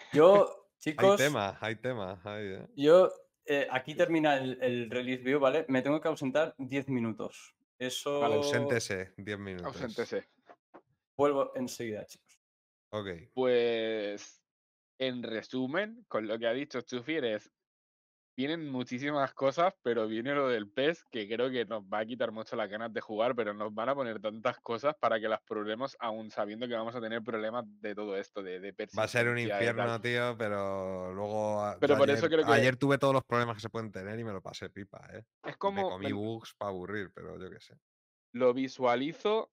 [0.12, 2.20] Yo, Hay chicos, tema, hay tema.
[2.24, 2.66] hay, ¿eh?
[2.74, 3.12] yo
[3.44, 5.66] eh, aquí termina el, el release view, ¿vale?
[5.68, 7.54] Me tengo que ausentar 10 minutos.
[7.78, 9.66] Eso Auséntese 10 minutos.
[9.66, 10.30] Auséntese.
[11.16, 12.40] vuelvo enseguida, chicos.
[12.92, 13.08] Ok.
[13.34, 14.42] Pues,
[14.98, 17.52] en resumen, con lo que ha dicho Chufier es,
[18.40, 22.32] vienen muchísimas cosas, pero viene lo del PES, que creo que nos va a quitar
[22.32, 25.42] mucho las ganas de jugar, pero nos van a poner tantas cosas para que las
[25.42, 29.08] probemos, aún sabiendo que vamos a tener problemas de todo esto, de, de Va a
[29.08, 31.76] ser un infierno, tío, pero luego.
[31.80, 34.18] Pero por eso ayer, creo que- ayer tuve todos los problemas que se pueden tener
[34.18, 35.18] y me lo pasé pipa, ¿eh?
[35.44, 37.74] Es Me como, comí me- bugs para aburrir, pero yo qué sé.
[38.32, 39.52] lo visualizo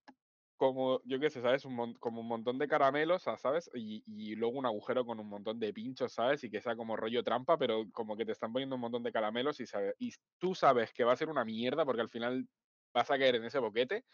[0.57, 1.65] como, yo qué sé, ¿sabes?
[1.65, 3.69] Un como un montón de caramelos, sa- ¿sabes?
[3.75, 6.43] Y, y luego un agujero con un montón de pinchos, ¿sabes?
[6.43, 9.11] Y que sea como rollo trampa, pero como que te están poniendo un montón de
[9.13, 12.47] caramelos y, sabe- y tú sabes que va a ser una mierda porque al final
[12.93, 14.05] vas a caer en ese boquete.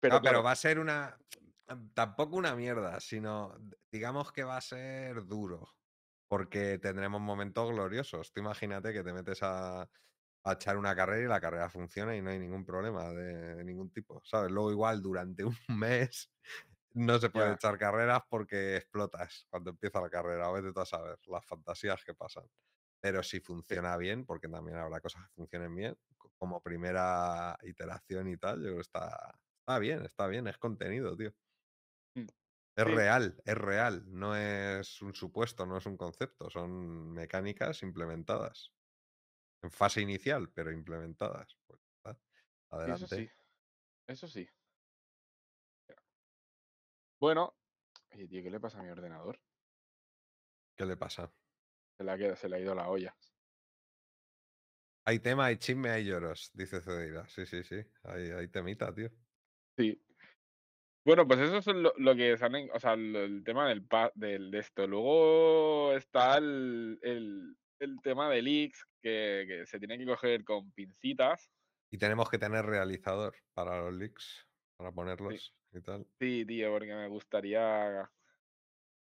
[0.00, 1.18] Pero, pero va a ser una.
[1.94, 3.54] Tampoco una mierda, sino
[3.90, 5.68] digamos que va a ser duro.
[6.28, 8.32] Porque tendremos momentos gloriosos.
[8.32, 9.88] Tú imagínate que te metes a,
[10.50, 13.64] a echar una carrera y la carrera funciona y no hay ningún problema de, de
[13.64, 14.20] ningún tipo.
[14.24, 14.50] ¿Sabes?
[14.52, 16.32] Luego, igual, durante un mes
[16.94, 17.56] no se puede Ya.
[17.56, 20.46] echar carreras porque explotas cuando empieza la carrera.
[20.48, 22.44] A veces tú a saber las fantasías que pasan.
[23.00, 28.28] Pero si funciona bien, porque también habrá cosas que funcionen bien, co- como primera iteración
[28.28, 31.34] y tal, yo creo que está, está bien, está bien, es contenido, tío.
[32.16, 32.26] Mm,
[32.74, 32.92] Es sí.
[32.92, 38.75] real, es real, no es un supuesto, no es un concepto, son mecánicas implementadas.
[39.62, 41.56] En fase inicial, pero implementadas.
[41.66, 43.06] Pues, está, Eso adelante.
[43.16, 43.30] sí.
[44.08, 44.48] Eso sí.
[47.20, 47.56] Bueno,
[48.12, 49.40] oye, tío, ¿qué le pasa a mi ordenador?
[50.76, 51.32] ¿Qué le pasa?
[51.96, 53.16] Se le ha, quedado- se le ha ido la olla.
[55.06, 57.26] Hay tema, hay chisme, hay lloros, dice Cedeira.
[57.28, 59.08] Sí, sí, sí, hay, hay temita, tío.
[59.78, 60.02] Sí.
[61.04, 63.86] Bueno, pues eso es lo, lo que se han en- o sea, el tema del,
[63.86, 64.86] pa- del de esto.
[64.86, 70.72] Luego está el, el, el tema de leaks que, que se tiene que coger con
[70.72, 71.50] pincitas.
[71.90, 76.06] Y tenemos que tener realizador para los leaks, para ponerlos y tal.
[76.18, 78.10] Sí, tío, porque me gustaría.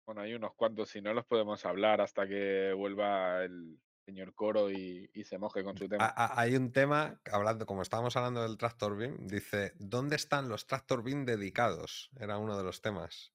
[0.06, 4.70] Bueno, hay unos cuantos, si no los podemos hablar hasta que vuelva el señor Coro
[4.70, 6.06] y, y se moje con su tema.
[6.06, 10.48] A- a- Hay un tema, hablando, como estábamos hablando del Tractor Beam, dice, ¿dónde están
[10.48, 12.12] los Tractor Beam dedicados?
[12.20, 13.34] Era uno de los temas.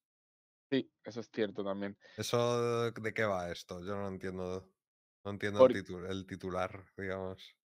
[0.70, 1.98] Sí, eso es cierto también.
[2.16, 3.80] ¿Eso de qué va esto?
[3.84, 4.70] Yo no entiendo,
[5.24, 7.56] no entiendo Por- el, titu- el titular, digamos.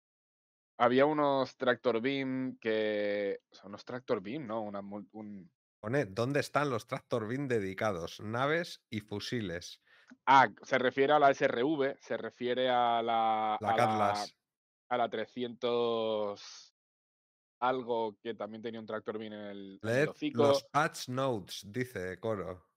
[0.78, 3.40] Había unos Tractor Beam que.
[3.50, 4.62] O sea, unos Tractor Beam, ¿no?
[4.62, 5.50] Una, mul- un...
[5.80, 8.20] Pone, ¿dónde están los Tractor Beam dedicados?
[8.20, 9.82] Naves y fusiles.
[10.26, 13.58] Ah, se refiere a la SRV, se refiere a la.
[13.62, 14.38] La a Catlas.
[14.90, 16.74] a la 300
[17.62, 20.44] algo que también tenía un tractor beam en el, en el Leed hocico.
[20.44, 22.68] los patch notes, dice Coro.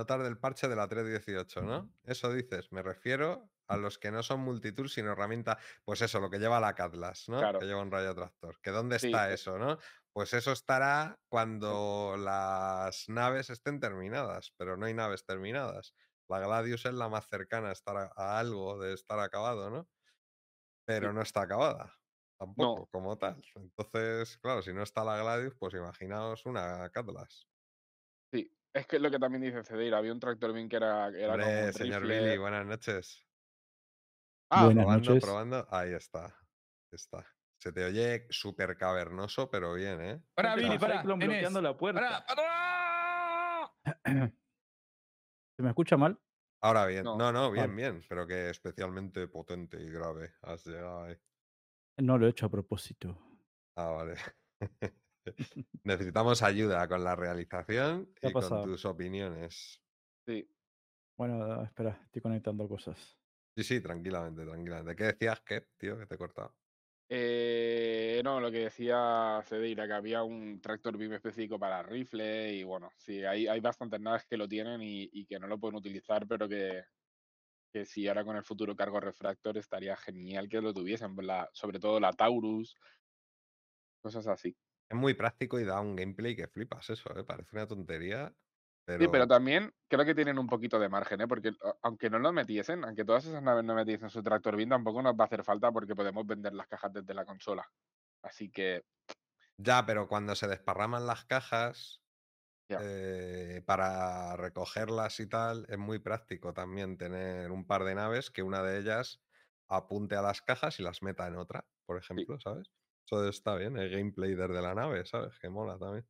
[0.00, 1.92] Notas del parche de la 318, ¿no?
[2.04, 6.30] Eso dices, me refiero a los que no son multitool, sino herramienta, pues eso, lo
[6.30, 7.38] que lleva la Catlas, ¿no?
[7.38, 7.58] Claro.
[7.58, 8.58] Que lleva un rayo tractor.
[8.62, 9.76] ¿Que dónde está eso, no?
[10.14, 15.94] Pues eso estará cuando las naves estén terminadas, pero no hay naves terminadas.
[16.28, 19.86] La Gladius es la más cercana a estar a, a algo de estar acabado, ¿no?
[20.86, 21.94] Pero no está acabada
[22.38, 23.44] tampoco, como tal.
[23.54, 27.49] Entonces, claro, si no está la Gladius, pues imaginaos una Catlas.
[28.72, 31.32] Es que es lo que también dice Cedeira, había un tractor beam que era, era
[31.32, 33.26] como Hombre, un señor rifle- Billy, buenas noches.
[34.52, 35.24] Ah, Buenas probando, noches.
[35.24, 35.66] probando.
[35.70, 36.36] Ahí está.
[36.92, 37.26] está.
[37.60, 40.22] Se te oye súper cavernoso, pero bien, ¿eh?
[40.34, 42.24] Para, Billy, Billy, para, para, bloqueando la puerta.
[42.26, 43.72] ¡Para!
[45.56, 46.18] ¿Se me escucha mal?
[46.62, 47.04] Ahora bien.
[47.04, 47.16] No.
[47.16, 47.76] No, no, bien, Vale.
[47.76, 48.04] bien.
[48.08, 50.32] Pero que especialmente potente y grave.
[50.42, 51.16] Has llegado ahí.
[51.98, 53.18] No lo he hecho a propósito.
[53.76, 54.14] Ah, vale.
[55.84, 59.82] Necesitamos ayuda con la realización ¿Qué ha y con tus opiniones.
[60.26, 60.48] sí.
[61.16, 63.20] Bueno, espera, estoy conectando cosas.
[63.56, 64.96] Sí, sí, tranquilamente, tranquilamente.
[64.96, 66.56] ¿Qué decías, que tío, que te he cortado?
[67.12, 72.62] Eh, no, lo que decía Cedeira, que había un tractor beam específico para rifle y
[72.62, 75.76] bueno, sí, hay, hay bastantes naves que lo tienen y, y que no lo pueden
[75.76, 76.84] utilizar, pero que,
[77.72, 81.80] que si ahora con el futuro cargo refractor estaría genial que lo tuviesen, la- sobre
[81.80, 82.76] todo la Taurus,
[84.00, 84.56] cosas así.
[84.90, 87.24] Es muy práctico y da un gameplay que flipas eso, ¿eh?
[87.24, 88.34] Parece una tontería.
[88.84, 91.26] Pero, Sí, pero también creo que tienen un poquito de margen, ¿eh?
[91.28, 91.52] Porque
[91.82, 95.14] aunque no lo metiesen, aunque todas esas naves no metiesen su tractor beam, tampoco nos
[95.14, 97.66] va a hacer falta porque podemos vender las cajas desde la consola.
[98.22, 98.82] Así que,
[99.56, 102.02] Ya, pero cuando se desparraman las cajas
[102.78, 108.42] eh, para recogerlas y tal, es muy práctico también tener un par de naves que
[108.44, 109.22] una de ellas
[109.68, 112.70] apunte a las cajas y las meta en otra, por ejemplo, ¿sabes?
[113.06, 115.38] Eso está bien, el gameplay desde la nave, ¿sabes?
[115.38, 116.06] Que mola también.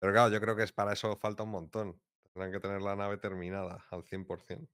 [0.00, 2.00] Pero claro, yo creo que es para eso falta un montón.
[2.32, 4.68] Tendrán que tener la nave terminada al 100%.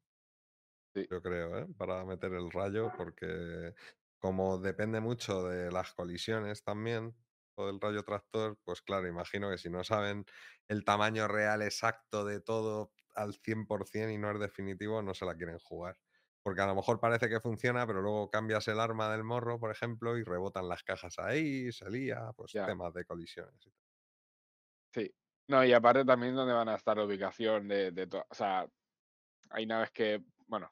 [0.95, 1.09] Sí.
[1.11, 1.67] Yo creo, ¿eh?
[1.77, 3.75] Para meter el rayo, porque
[4.19, 7.17] como depende mucho de las colisiones también,
[7.57, 10.25] o del rayo tractor, pues claro, imagino que si no saben
[10.69, 15.37] el tamaño real exacto de todo al 100% y no es definitivo, no se la
[15.37, 15.99] quieren jugar.
[16.43, 19.71] Porque a lo mejor parece que funciona, pero luego cambias el arma del morro, por
[19.71, 22.65] ejemplo, y rebotan las cajas ahí, se lía, pues Ya.
[22.65, 23.67] temas de colisiones.
[23.67, 23.81] y tal.
[24.93, 25.11] Sí.
[25.49, 28.25] No, y aparte también dónde van a estar la ubicación de, de todo.
[28.31, 28.67] O sea,
[29.51, 30.71] hay naves que, bueno,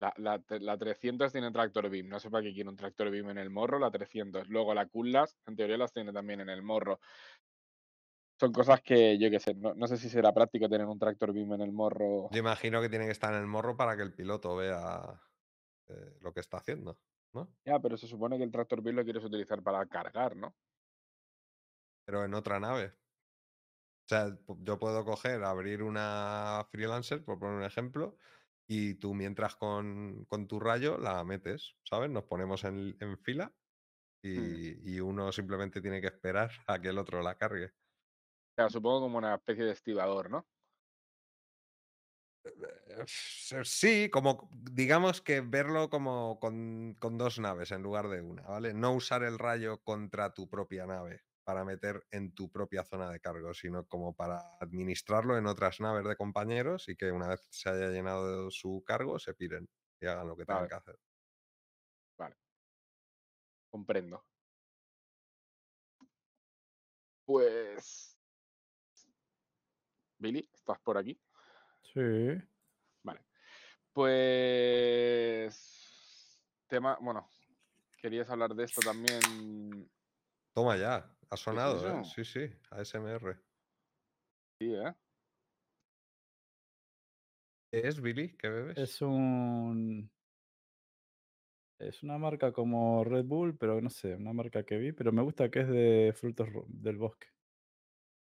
[0.00, 2.08] la, la, la 300 tiene tractor beam.
[2.08, 4.48] No sé para qué quiere un tractor beam en el morro, la 300.
[4.48, 7.00] Luego la Kullas, en teoría las tiene también en el morro.
[8.38, 11.32] Son cosas que yo qué sé, no, no sé si será práctico tener un tractor
[11.32, 12.28] beam en el morro.
[12.30, 15.22] Yo imagino que tiene que estar en el morro para que el piloto vea
[15.88, 17.00] eh, lo que está haciendo,
[17.32, 17.56] ¿no?
[17.66, 20.56] Ya, pero se supone que el tractor beam lo quieres utilizar para cargar, ¿no?
[22.06, 22.94] Pero en otra nave.
[24.06, 28.18] O sea, yo puedo coger, abrir una freelancer, por poner un ejemplo,
[28.66, 32.10] y tú mientras con, con tu rayo la metes, ¿sabes?
[32.10, 33.54] Nos ponemos en, en fila
[34.22, 37.72] y, y uno simplemente tiene que esperar a que el otro la cargue.
[38.56, 40.48] Sea, supongo como una especie de estibador, ¿no?
[42.44, 43.04] Eh,
[43.64, 48.74] Sí, como digamos que verlo como con, con dos naves en lugar de una, ¿vale?
[48.74, 53.20] No usar el rayo contra tu propia nave para meter en tu propia zona de
[53.20, 57.68] cargo, sino como para administrarlo en otras naves de compañeros y que una vez se
[57.70, 59.68] haya llenado su cargo se piren
[60.00, 60.68] y hagan lo que tengan Vale.
[60.68, 60.96] que hacer.
[63.70, 64.24] Comprendo.
[67.26, 68.13] Pues.
[70.24, 71.20] Billy, ¿estás por aquí?
[71.92, 72.00] Sí.
[73.92, 75.54] Pues.
[76.66, 76.98] Tema.
[77.00, 77.28] Bueno,
[78.00, 79.20] querías hablar de esto también.
[80.52, 82.04] Toma ya, ha sonado, ¿eh?
[82.04, 83.40] Sí, sí, ASMR.
[84.58, 84.94] Sí, ¿eh?
[87.70, 88.36] ¿Qué es, Billy?
[88.36, 88.78] ¿Qué bebes?
[88.78, 90.10] Es un.
[91.78, 95.22] Es una marca como Red Bull, pero no sé, una marca que vi, pero me
[95.22, 97.28] gusta que es de frutos del bosque.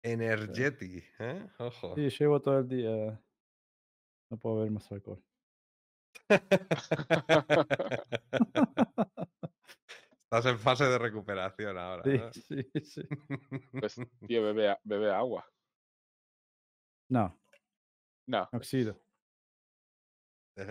[0.05, 1.47] Energeti, ¿eh?
[1.57, 1.95] Ojo.
[1.95, 3.19] Sí, llevo todo el día.
[4.29, 5.23] No puedo ver más alcohol.
[10.23, 12.03] Estás en fase de recuperación ahora.
[12.03, 12.33] Sí, ¿no?
[12.33, 13.01] sí, sí.
[13.81, 13.95] Pues,
[14.27, 15.45] tío, bebe, bebe agua.
[17.09, 17.39] No,
[18.27, 18.49] No.
[18.53, 18.99] oxido.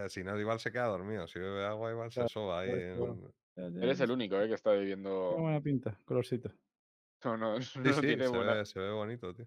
[0.09, 1.27] Si no, igual se queda dormido.
[1.29, 2.71] Si bebe agua, igual se Claro, soba ahí.
[2.71, 4.49] en- Eres el único, ¿eh?
[4.49, 5.37] Que está Tiene bebiendo.
[5.39, 6.53] buena pinta, colorcito.
[7.25, 8.55] No, no, Sí, no sí, tiene se buena.
[8.55, 9.47] ve, se ve bonito, tío.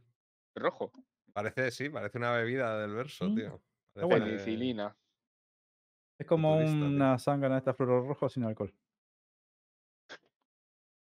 [0.56, 0.92] Rojo.
[1.34, 3.62] Parece, sí, parece una bebida del verso, Mm, tío.
[3.94, 4.98] Parece Penicilina.
[6.18, 6.88] Es como futurista, tío.
[6.88, 8.74] una zángana de estas flores rojas sin alcohol.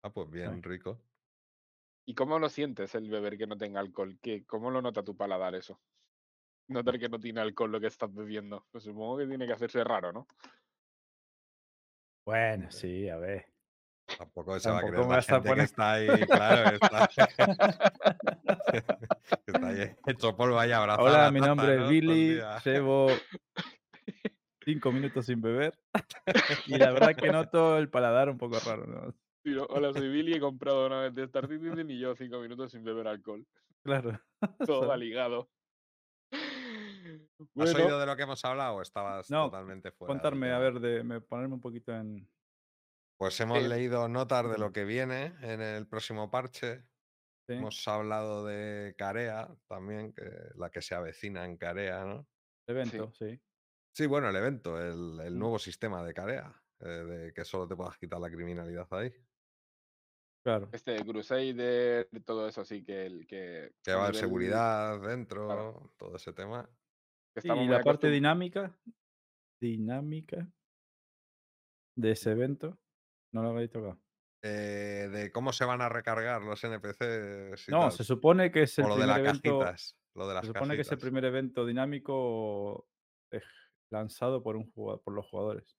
[0.03, 0.99] Ah, pues bien, rico.
[2.05, 4.17] ¿Y cómo lo sientes el beber que no tenga alcohol?
[4.21, 5.81] ¿Qué, ¿Cómo lo nota tu paladar eso?
[6.69, 8.67] Notar que no tiene alcohol lo que estás bebiendo.
[8.71, 10.27] Pues supongo que tiene que hacerse raro, ¿no?
[12.25, 13.47] Bueno, sí, a ver.
[14.17, 17.21] Tampoco se va a creer la gente que está ahí, claro, está, que
[19.51, 21.07] está ahí hecho polvo ahí abrazado.
[21.07, 21.83] a Hola, la mi nombre ¿no?
[21.85, 22.39] es Billy.
[22.65, 23.07] Llevo
[24.63, 25.77] cinco minutos sin beber.
[26.67, 29.11] Y la verdad que noto el paladar un poco raro, ¿no?
[29.43, 29.63] Sí, ¿no?
[29.69, 32.83] Hola, soy Billy, he comprado una vez de Star Citizen y yo cinco minutos sin
[32.83, 33.45] beber alcohol.
[33.83, 34.19] Claro.
[34.65, 35.49] Todo va ligado.
[36.33, 40.13] ¿Has Bueno, oído de lo que hemos hablado o estabas No, totalmente fuera?
[40.13, 42.27] Contarme, a ver, de me- ponerme un poquito en.
[43.17, 46.83] Pues hemos leído notas de lo que viene en el próximo parche.
[47.47, 47.53] ¿sí?
[47.53, 50.23] Hemos hablado de Carea también, que
[50.55, 52.27] la que se avecina en Carea, ¿no?
[52.67, 53.39] Evento, sí.
[53.95, 57.75] Sí, bueno, el evento, el, el nuevo sistema de Carea, eh, de que solo te
[57.75, 59.11] puedas quitar la criminalidad ahí.
[60.45, 60.69] Claro.
[60.71, 63.73] este Crusader, todo eso sí que el que.
[63.83, 66.69] Que va a haber nivel- seguridad dentro, todo ese tema.
[67.35, 68.77] Sí, estamos y la parte dinámica.
[69.59, 70.47] Dinámica.
[71.97, 72.77] De ese evento.
[73.33, 73.99] No lo habéis tocado.
[74.43, 77.91] Eh, de cómo se van a recargar los NPCs y No, tal.
[77.91, 79.59] se supone que es el o lo de primer las evento.
[79.59, 79.97] cajitas.
[80.15, 82.87] Lo de las Se supone que es el primer evento dinámico
[83.91, 85.77] lanzado por, un jugado- por los jugadores.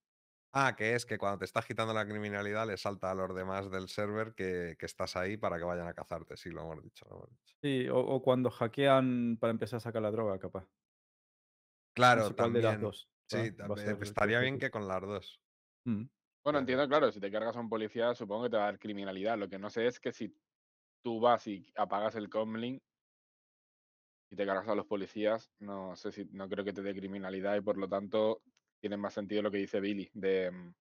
[0.53, 3.71] Ah, que es que cuando te estás quitando la criminalidad le salta a los demás
[3.71, 6.37] del server que, que estás ahí para que vayan a cazarte.
[6.37, 7.07] Sí, lo hemos dicho.
[7.09, 7.57] Lo hemos dicho.
[7.61, 10.67] Sí, o, o cuando hackean para empezar a sacar la droga, capaz.
[11.95, 12.81] Claro, no sé cuál de las también.
[12.91, 13.11] dos.
[13.29, 15.41] Sí, va- tam- va a eh, estaría bien que con las dos.
[15.85, 16.05] Mm.
[16.45, 18.79] Bueno, entiendo, claro, si te cargas a un policía, supongo que te va a dar
[18.79, 19.39] criminalidad.
[19.39, 20.35] Lo que no sé es que si
[21.03, 22.83] tú vas y apagas el comlink
[24.31, 27.57] y te cargas a los policías, no sé si, no creo que te dé criminalidad
[27.57, 28.43] y por lo tanto
[28.81, 30.75] tiene más sentido lo que dice Billy, de, mm,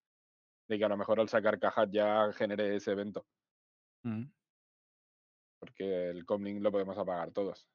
[0.70, 3.28] de que a lo mejor al sacar cajas ya genere ese evento.
[4.06, 4.32] Mm.
[5.60, 7.68] Porque el Comlink lo podemos apagar todos.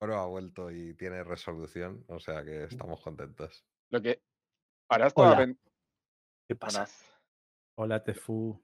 [0.00, 3.64] Oro ha vuelto y tiene resolución, o sea que estamos contentos.
[3.90, 4.22] Lo que
[4.90, 5.58] ahora estaba pen-
[6.48, 6.78] ¿Qué pasa?
[6.78, 7.20] Buenas.
[7.76, 8.58] Hola, Tefu.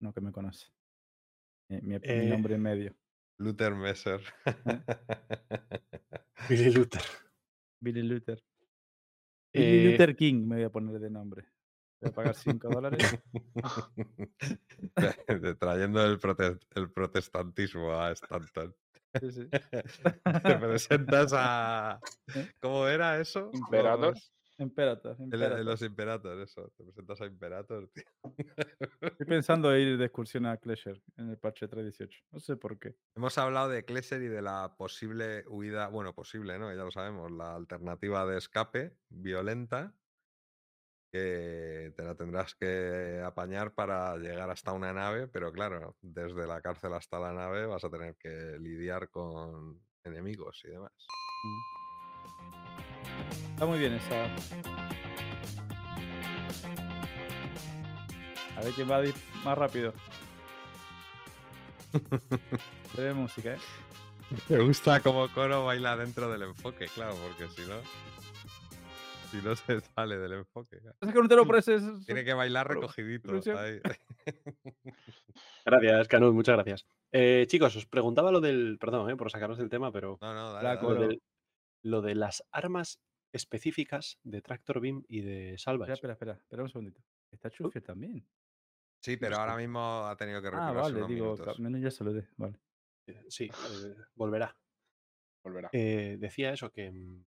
[0.00, 0.66] No que me conoce.
[1.70, 2.94] Mi, mi- mi Eh, nombre medio.
[3.38, 4.20] Luther Messer.
[6.50, 7.00] Billy Luther.
[7.80, 8.44] Billy Luther.
[9.54, 11.46] Billy Eh, Luther King me voy a poner de nombre.
[12.02, 13.18] Voy a pagar 5 dólares.
[15.58, 18.76] Trayendo el, prote- el protestantismo a Stanton.
[19.20, 19.48] Sí, sí.
[20.44, 21.98] Te presentas a.
[22.34, 22.52] ¿Eh?
[22.60, 23.48] ¿Cómo era eso?
[23.54, 24.12] Imperator.
[24.14, 25.64] Los, Imperator, Imperator.
[25.64, 26.72] los Imperator, eso.
[26.76, 28.04] Te presentas a Imperator, tío.
[29.00, 32.24] Estoy pensando en ir de excursión a Clesher en el parche 318.
[32.30, 32.96] No sé por qué.
[33.16, 36.72] Hemos hablado de Klesser y de la posible huida, bueno, posible, ¿no?
[36.72, 39.94] Ya lo sabemos, la alternativa de escape violenta
[41.12, 46.60] que te la tendrás que apañar para llegar hasta una nave, pero claro, desde la
[46.60, 50.92] cárcel hasta la nave vas a tener que lidiar con enemigos y demás.
[53.64, 54.24] Está muy bien esa.
[58.58, 59.94] A ver quién va a ir más rápido.
[62.94, 63.58] Breve música, ¿eh?
[64.50, 67.76] Me gusta como Coro baila dentro del enfoque, claro, porque si no,
[69.30, 70.80] si no se sale del enfoque.
[70.80, 70.98] claro.
[71.00, 71.66] Es que no te lo pones.
[71.66, 73.32] es- Tiene que bailar recogidito.
[73.58, 73.80] ahí.
[75.64, 76.84] Gracias, Canut, muchas gracias.
[77.12, 78.76] Eh, chicos, os preguntaba lo del.
[78.78, 80.82] Perdón, eh, por sacaros del tema, pero No, no, dale, La dale.
[80.82, 81.00] lo, Coro.
[81.08, 81.22] del-
[81.82, 82.98] lo de las armas
[83.34, 85.92] específicas de Tractor Beam y de Salvage.
[85.92, 87.02] Espera, espera, espera, espera un segundito.
[87.30, 88.26] Está Chufier también.
[89.02, 91.58] Sí, pero ahora mismo ha tenido que Ah, retirarse vale, unos digo, minutos.
[91.60, 92.28] menos ya saludé.
[92.36, 92.58] Vale.
[93.06, 94.56] Eh, Sí, eh, volverá.
[95.44, 95.68] Volverá.
[95.72, 97.24] Eh, decía eso que mm,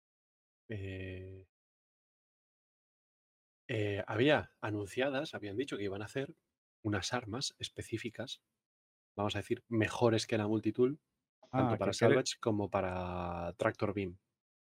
[3.68, 6.35] eh, había anunciadas, habían dicho que iban a hacer
[6.82, 8.43] unas armas específicas,
[9.16, 10.98] vamos a decir, mejores que la multitool,
[11.52, 14.18] tanto Ah, para Salvage como para Tractor Beam,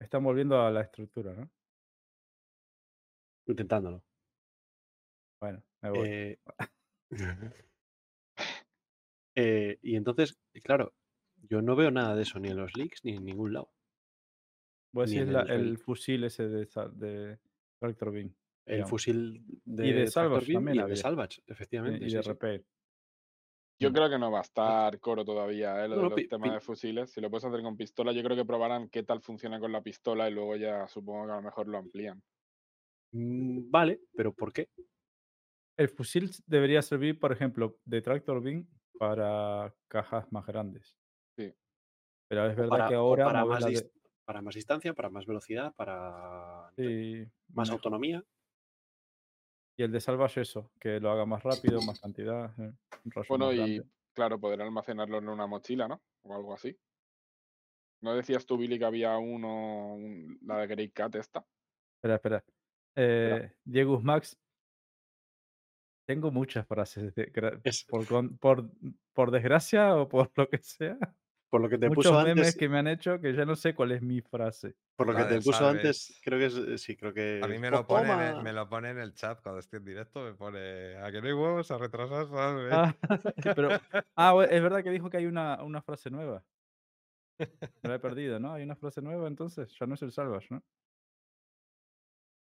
[0.01, 1.49] Están volviendo a la estructura, ¿no?
[3.47, 4.03] intentándolo.
[5.39, 6.07] Bueno, me voy.
[6.07, 6.37] Eh,
[9.35, 10.93] eh, y entonces, claro,
[11.49, 13.71] yo no veo nada de eso ni en los leaks ni en ningún lado.
[14.93, 17.39] Voy a decir el fusil ese de, de
[17.79, 18.35] Tractor Beam.
[18.65, 20.95] El digamos, fusil de, de Tractor Salvage también y de.
[20.95, 22.05] Salvage, y- efectivamente.
[22.07, 22.29] Y de sí.
[22.29, 22.65] Repair.
[23.81, 23.93] Yo Mm.
[23.93, 25.87] creo que no va a estar coro todavía, ¿eh?
[25.87, 27.11] Lo No, de los temas fusiles.
[27.11, 29.81] Si lo puedes hacer con pistola, yo creo que probarán qué tal funciona con la
[29.81, 32.21] pistola y luego ya supongo que a lo mejor lo amplían.
[33.11, 34.69] Mm, Vale, pero ¿por qué?
[35.77, 38.67] El fusil debería servir, por ejemplo, de Tractor Beam
[38.99, 40.95] para cajas más grandes.
[41.35, 41.51] Sí.
[42.27, 43.91] Pero es verdad para, que ahora para más, la dis- de-
[44.25, 47.73] para más distancia, para más velocidad, para sí, más mejor.
[47.79, 48.23] autonomía.
[49.77, 52.73] Y el de Salvage eso, que lo haga más rápido, más cantidad, eh,
[53.27, 53.81] Bueno, y
[54.13, 56.01] claro, poder almacenarlo en una mochila, ¿no?
[56.23, 56.77] O algo así.
[58.01, 61.45] ¿No decías tú, Billy, que había uno, un- la de Great Cat esta?
[61.95, 62.43] Espera, espera.
[62.95, 64.37] Eh, Diego Max.
[66.07, 67.13] Tengo muchas frases.
[67.15, 67.31] de
[67.87, 68.69] por, por,
[69.13, 70.97] por desgracia o por lo que sea.
[71.51, 73.55] Por lo que te Muchos puso memes antes, que me han hecho que ya no
[73.55, 74.75] sé cuál es mi frase.
[74.95, 77.41] por lo La que te de puso antes, creo que es, eh, sí, creo que
[77.41, 78.41] A mí me es, lo, "Pues pone, en el- toma".
[78.41, 81.27] me lo pone en el chat cuando estoy en directo, me pone a que no
[81.27, 82.83] hay huevos a retrasar, ¿sabes?
[82.83, 82.95] Ah,
[83.55, 83.75] pero,
[84.15, 86.45] ah, es verdad que dijo que hay una, una frase nueva.
[87.83, 88.53] Me la he perdido, ¿no?
[88.53, 89.75] Hay una frase nueva entonces.
[89.79, 90.63] Ya no es el Salvage, ¿no?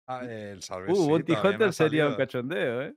[0.06, 2.96] Ah, el Salvage Uh, sí, Bounty Hunter sería un cachondeo, ¿eh?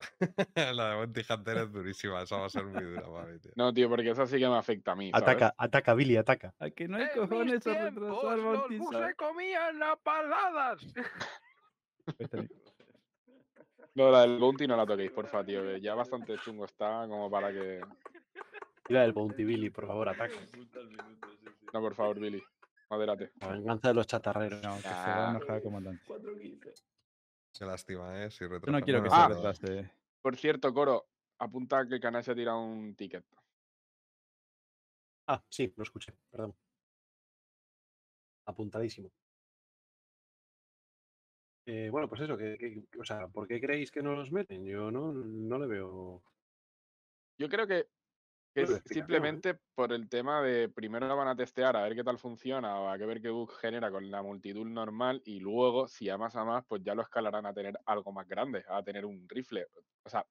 [0.74, 3.52] La de Bounty Hunter es durísima, esa va a ser muy dura para mí, tío.
[3.56, 5.10] No, tío, porque esa sí que me afecta a mí.
[5.10, 5.22] ¿sabes?
[5.22, 6.54] Ataca, ataca, Billy, ataca.
[6.58, 9.16] A que no hay cojones a retrasar Bounty Hunter.
[9.16, 10.86] comían las paladas!
[13.94, 17.28] No, la del Bounty no la toquéis, porfa, tío, que ya bastante chungo está como
[17.28, 17.80] para que...
[18.86, 20.34] Tira el Bounty Billy, por favor, ataca.
[21.74, 22.40] No, por favor, Billy,
[22.90, 23.32] modérate.
[23.40, 24.62] La venganza de los chatarreros.
[24.62, 25.30] No, que se va a Ah.
[25.36, 26.02] enojar el comandante.
[27.58, 28.30] Qué lástima, ¿eh?
[28.30, 29.90] Si Yo no quiero que se retrase.
[30.22, 31.08] Por cierto, Coro,
[31.38, 33.24] apunta que Canal se ha tirado un ticket.
[35.26, 36.54] Ah, sí, lo escuché, perdón.
[38.46, 39.10] Apuntadísimo.
[41.66, 44.64] Eh, bueno, pues eso, que, que- o sea, ¿por qué creéis que no los meten?
[44.64, 46.22] Yo no, no le veo.
[47.38, 47.88] Yo creo que,
[48.54, 48.82] que es ¿eh?
[48.84, 52.80] simplemente por el tema de primero lo van a testear a ver qué tal funciona
[52.80, 56.18] o a que ver qué bug genera con la multitud normal y luego, si a
[56.18, 59.28] más a más, pues ya lo escalarán a tener algo más grande, a tener un
[59.28, 59.66] rifle.
[60.02, 60.26] O sea,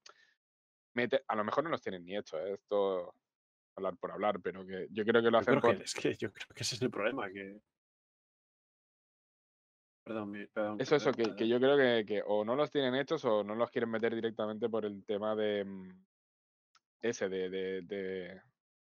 [0.93, 2.53] mete, a lo mejor no los tienen ni hecho, ¿eh?
[2.53, 3.13] esto
[3.75, 6.31] hablar por hablar, pero que yo creo que lo Yo hacen que, es que yo
[6.33, 7.59] creo que ese es el problema, que.
[10.03, 10.81] Perdón, mi- perdón.
[10.81, 13.43] Eso, eso, que, perdón, que yo creo que, que o no los tienen hechos o
[13.43, 16.06] no los quieren meter directamente por el tema de mm,
[17.01, 18.41] ese, de, de, de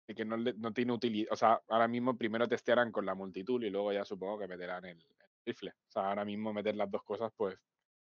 [0.07, 1.31] de que no, le- no tiene utilidad.
[1.33, 4.85] O sea, ahora mismo primero testearán con la multitud y luego ya supongo que meterán
[4.85, 5.71] el, el rifle.
[5.71, 7.57] O sea, ahora mismo meter las dos cosas, pues,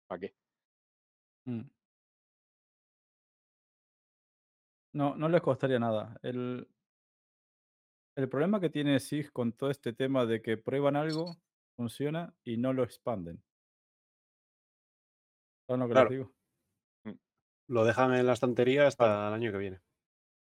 [0.07, 0.35] ¿para qué?
[1.47, 1.69] Mm.
[4.93, 6.19] No, no les costaría nada.
[6.23, 6.69] El,
[8.17, 11.37] el problema que tiene SIG con todo este tema de que prueban algo,
[11.77, 13.43] funciona y no lo expanden.
[15.67, 16.11] ¿Saben lo que Claro.
[16.11, 16.35] les digo?
[17.69, 19.81] Lo dejan en la estantería hasta el año que viene.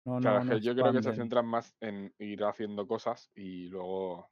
[0.05, 3.67] No, Claro, no, no yo creo que se centran más en ir haciendo cosas y
[3.67, 4.29] luego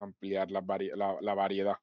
[0.00, 1.76] ampliar vari- la, la variedad.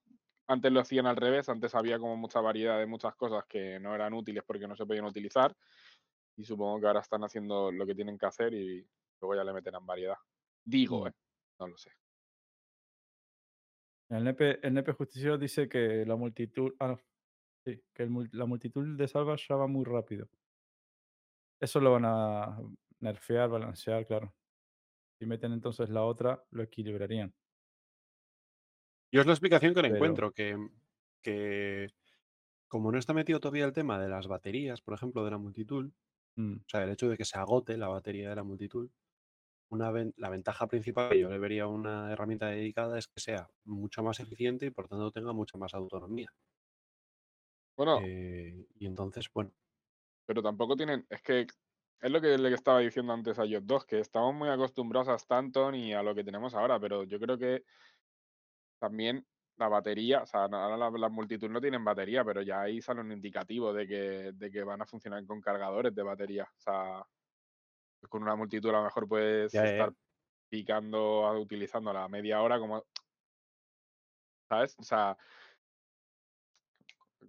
[0.48, 3.96] Antes lo hacían al revés, antes había como mucha variedad de muchas cosas que no
[3.96, 5.56] eran útiles porque no se podían utilizar
[6.36, 8.86] y supongo que ahora están haciendo lo que tienen que hacer y
[9.22, 10.18] luego ya le meterán variedad.
[10.66, 11.08] Digo, Mm.
[11.08, 11.12] ¿eh?
[11.60, 11.92] No lo sé.
[14.10, 16.74] El nepe, el nepe justiciero dice que la multitud.
[16.80, 16.98] Ah.
[17.66, 20.28] Sí, que el la multitud de salvas ya va muy rápido.
[21.62, 22.58] Eso lo van a
[23.02, 24.36] nerfear, balancear, claro.
[25.20, 27.34] Si meten entonces la otra, lo equilibrarían.
[29.12, 30.56] Yo es la explicación que le Pero- encuentro, que,
[31.24, 31.88] que
[32.68, 35.92] como no está metido todavía el tema de las baterías, por ejemplo, de la multitud,
[36.38, 38.90] Mm, o sea, el hecho de que se agote la batería de la multitud,
[39.70, 43.20] una ven- la ventaja principal que yo le vería a una herramienta dedicada es que
[43.22, 46.34] sea mucho más eficiente y por tanto tenga mucha más autonomía.
[47.78, 49.52] Bueno, Eh, y entonces, bueno,
[50.26, 51.48] pero tampoco tienen, es que
[52.02, 55.16] es lo que le estaba diciendo antes a ellos dos, que estamos muy acostumbrados a
[55.16, 57.64] Stanton y a lo que tenemos ahora, pero yo creo que
[58.80, 59.26] también
[59.58, 63.02] la batería, o sea, ahora la- las multitud no tienen batería, pero ya ahí sale
[63.02, 66.44] un indicativo de que, de que van a funcionar con cargadores de batería.
[66.44, 67.04] O sea,
[68.10, 69.94] con una multitud a lo mejor puedes Ya, estar
[70.50, 72.86] picando, a- utilizándola a media hora como...
[74.48, 74.76] ¿Sabes?
[74.80, 75.18] O sea,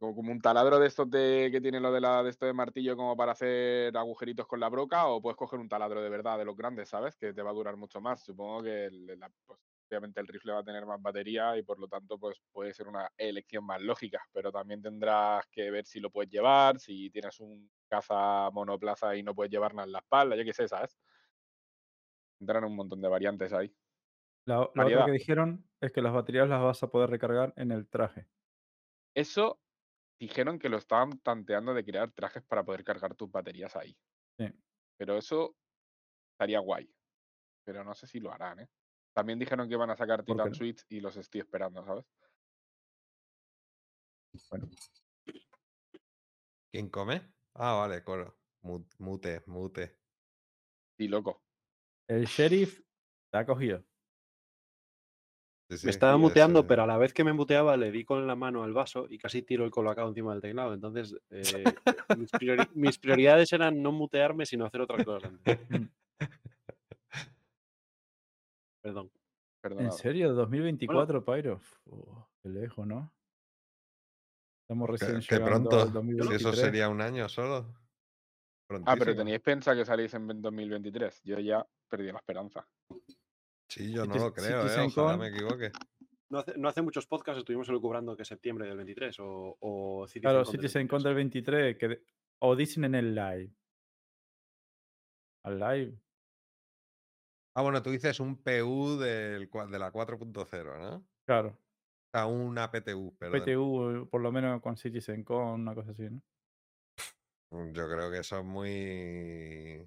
[0.00, 2.54] como, como un taladro de estos de, que tiene lo de la de esto de
[2.54, 6.38] martillo como para hacer agujeritos con la broca, o puedes coger un taladro de verdad
[6.38, 7.16] de los grandes, ¿sabes?
[7.16, 8.24] Que te va a durar mucho más.
[8.24, 11.78] Supongo que el- la- pues, obviamente el rifle va a tener más batería y por
[11.78, 16.00] lo tanto pues puede ser una elección más lógica, pero también tendrás que ver si
[16.00, 19.98] lo puedes llevar, si tienes un caza monoplaza y no puedes llevar nada en la
[19.98, 20.96] espalda, yo qué sé, ¿sabes?
[22.38, 23.70] Tendrán un montón de variantes ahí.
[24.46, 25.04] La, otra Variedad.
[25.04, 28.26] que dijeron es que las baterías las vas a poder recargar en el traje.
[29.14, 29.60] Eso
[30.20, 33.98] dijeron que lo estaban tanteando de crear trajes para poder cargar tus baterías ahí.
[34.38, 34.46] Sí.
[34.98, 35.56] Pero eso
[36.34, 36.94] estaría guay.
[37.64, 38.68] Pero no sé si lo harán, ¿eh?
[39.14, 40.54] También dijeron que iban a sacar ¿Por qué Titan?
[40.54, 42.04] Switch y los estoy esperando, ¿sabes?
[46.70, 47.34] ¿Quién come?
[47.54, 48.38] Ah, vale, coro.
[48.62, 49.98] Mu- Mute, mute.
[50.98, 51.42] Y loco.
[52.06, 52.80] El sheriff
[53.32, 53.84] te ha cogido.
[55.70, 58.04] Sí, sí, me estaba muteando, eso- pero a la vez que me muteaba le di
[58.04, 60.74] con la mano al vaso y casi tiro el colocado encima del teclado.
[60.74, 61.64] Entonces, eh,
[62.18, 65.32] mis, priori- mis prioridades eran no mutearme, sino hacer otras cosas.
[65.68, 65.84] Mm.
[68.82, 69.10] Perdón.
[69.78, 70.34] ¿En serio?
[70.34, 71.60] ¿2024, Pyro?
[71.86, 73.12] Uf, qué lejos, ¿no?
[74.64, 75.80] Estamos recién qué llegando pronto.
[75.82, 76.40] al Si 2023.
[76.40, 77.74] eso sería un año solo.
[78.86, 81.22] Ah, pero teníais pensado que salís en 2023.
[81.24, 82.66] Yo ya perdí la esperanza.
[83.70, 84.86] Sí, yo no lo creo, eh.
[84.86, 85.70] Ojalá me equivoque.
[86.28, 90.22] No hace, no hace muchos podcasts estuvimos lucubrando que septiembre del 23 o, o Citizen
[90.22, 90.90] Claro, Citizen 23.
[90.90, 92.02] Con del 23, que de-
[92.40, 93.50] o dicen en el live.
[95.44, 95.98] Al live.
[97.54, 100.96] Ah, bueno, tú dices un PU del, de la 4.0, ¿no?
[100.96, 101.58] O Claro.
[102.12, 103.40] sea, una PTU, perdón.
[103.40, 106.22] PTU, por lo menos con Citizen Con, una cosa así, ¿no?
[107.72, 109.84] Yo creo que eso es muy,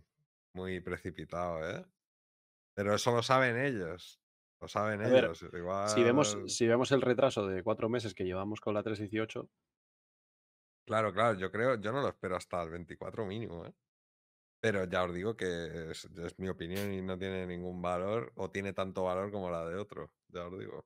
[0.53, 1.85] muy precipitado, ¿eh?
[2.75, 4.21] Pero eso lo saben ellos.
[4.61, 5.43] Lo saben A ver, ellos.
[5.53, 5.73] Igual.
[5.91, 9.51] Si vemos, si vemos el retraso de cuatro meses que llevamos con la 318,
[10.85, 13.73] Claro, claro, yo creo, yo no lo espero hasta el 24 mínimo, ¿eh?
[14.61, 18.51] Pero ya os digo que es, es mi opinión y no tiene ningún valor, o
[18.51, 20.85] tiene tanto valor como la de otro, ya os digo.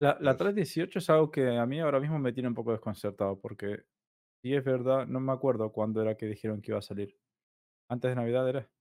[0.00, 2.72] La, la Es- 318 es algo que a mí ahora mismo me tiene un poco
[2.72, 3.84] desconcertado, porque
[4.42, 7.18] si es verdad, no me acuerdo cuándo era que dijeron que iba a salir.
[7.90, 8.72] Antes de Navidad era.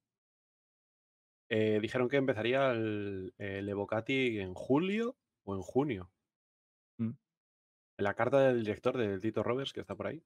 [1.54, 6.10] Eh, dijeron que empezaría el, el Evocati en julio o en junio.
[6.98, 7.10] Mm.
[7.10, 10.24] En la carta del director del Tito Roberts, que está por ahí.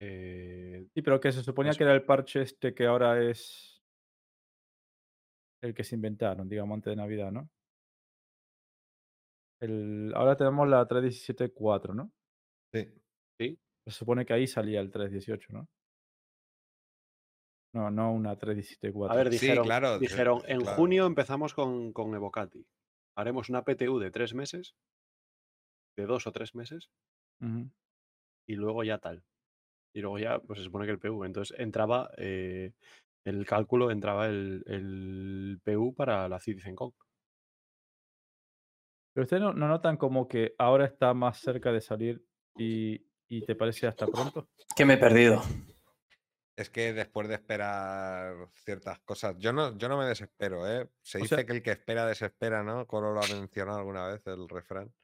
[0.00, 3.82] eh, Sí, pero que se suponía que era el parche este que ahora es
[5.62, 7.50] el que se inventaron, digamos, antes de Navidad, ¿no?
[9.60, 12.12] El, ahora tenemos la 317.4, ¿no?
[12.72, 12.88] Sí,
[13.38, 13.58] ¿sí?
[13.86, 15.68] Se supone que ahí salía el 318, ¿no?
[17.76, 19.10] No, no una 317.4.
[19.10, 20.76] A ver, Sí, dijeron, claro, sí, dijeron en claro.
[20.76, 22.66] junio empezamos con, con Evocati.
[23.14, 24.74] Haremos una PTU de tres meses,
[25.98, 26.90] de dos o tres meses,
[28.48, 29.22] y luego ya tal.
[29.94, 31.26] Y luego ya, pues se supone que el PV.
[31.26, 32.72] Entonces entraba eh,
[33.26, 36.94] el cálculo entraba el, el PU para la CitizenCon.
[39.14, 42.24] Pero ustedes no, no notan como que ahora está más cerca de salir
[42.56, 44.48] y, y te parece hasta pronto.
[44.74, 45.42] Que me he perdido.
[46.56, 50.88] Es que después de esperar ciertas cosas, yo no, yo no me desespero, ¿eh?
[51.02, 52.86] Se O dice sea- que el que espera desespera, ¿no?
[52.86, 54.94] Coro lo ha mencionado alguna vez, el refrán.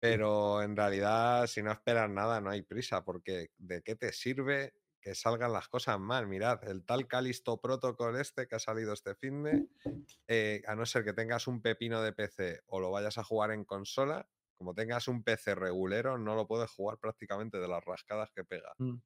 [0.00, 4.72] Pero en realidad, si no esperas nada, no hay prisa, porque ¿de qué te sirve
[5.00, 6.26] que salgan las cosas mal?
[6.26, 11.04] Mirad, el tal Calisto Protocol este que ha salido este fin de, a no ser
[11.04, 14.26] que tengas un pepino de PC o lo vayas a jugar en consola,
[14.56, 18.72] como tengas un PC regulero, no lo puedes jugar prácticamente de las rascadas que pega
[18.78, 18.96] Mm.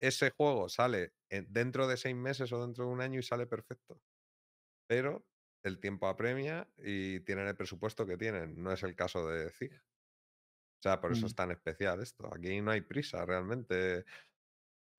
[0.00, 3.46] Ese juego sale en- dentro de seis meses o dentro de un año y sale
[3.46, 4.00] perfecto.
[4.88, 5.24] Pero
[5.64, 8.62] el tiempo apremia y tienen el presupuesto que tienen.
[8.62, 9.72] No es el caso de ZIG.
[9.74, 11.26] O sea, por eso Mm.
[11.26, 12.32] es tan especial esto.
[12.32, 14.04] Aquí no hay prisa, realmente.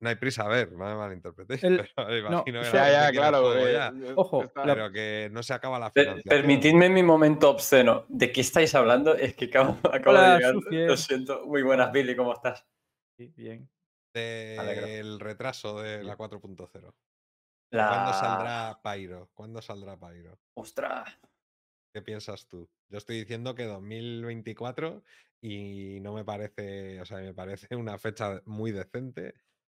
[0.02, 1.62] No hay prisa, a ver, no me malinterpretéis.
[1.64, 3.56] El- pero no, imagino que Ya, ya, claro.
[3.66, 6.22] eh, ya, eh, Ojo, la- pero que no se acaba la financiación.
[6.28, 8.04] permitidme mi momento obsceno.
[8.08, 9.14] ¿De qué estáis hablando?
[9.14, 10.54] Es que acabo, acabo Hola, de llegar.
[10.88, 11.46] Lo siento.
[11.46, 12.66] Muy buenas, Billy, ¿cómo estás?
[13.18, 13.68] Sí, bien.
[14.12, 16.94] Del retraso de la 4.0.
[17.70, 17.88] La...
[17.88, 19.30] ¿Cuándo saldrá Pyro?
[19.34, 20.40] ¿Cuándo saldrá Pyro?
[20.54, 21.18] Ostras.
[21.92, 22.70] ¿Qué piensas tú?
[22.88, 25.02] Yo estoy diciendo que 2024
[25.40, 29.34] y no me parece, o sea, me parece una fecha muy decente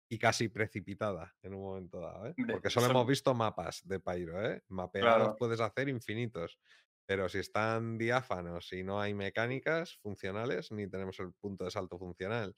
[0.08, 2.34] y casi precipitada en un momento dado, ¿eh?
[2.50, 4.62] Porque solo hemos visto mapas de Pyro, ¿eh?
[4.68, 5.36] Mapeados Claro.
[5.36, 6.58] puedes hacer infinitos,
[7.06, 11.98] pero si están diáfanos y no hay mecánicas funcionales, ni tenemos el punto de salto
[11.98, 12.54] funcional,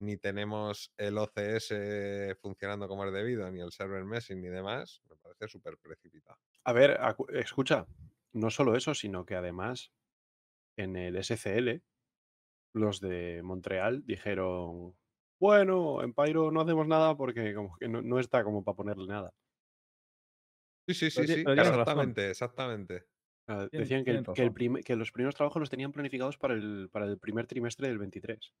[0.00, 5.16] ni tenemos el OCS funcionando como es debido, ni el server meshing ni demás, me
[5.16, 6.38] parece súper precipitado.
[6.64, 6.98] A ver,
[7.34, 7.86] escucha,
[8.32, 9.92] no solo eso, sino que además
[10.76, 11.82] en el SCL
[12.74, 14.96] los de Montreal dijeron,
[15.40, 19.06] bueno, en Pyro no hacemos nada porque como que no, no está como para ponerle
[19.08, 19.32] nada.
[20.88, 21.54] Sí, sí, sí, sí, razón.
[21.54, 23.06] exactamente, exactamente.
[23.70, 24.52] Tien- decían que, el- tienen que el razón.
[24.52, 27.98] prim- que los primeros trabajos los tenían planificados para el, para el primer trimestre del
[27.98, 28.52] 23.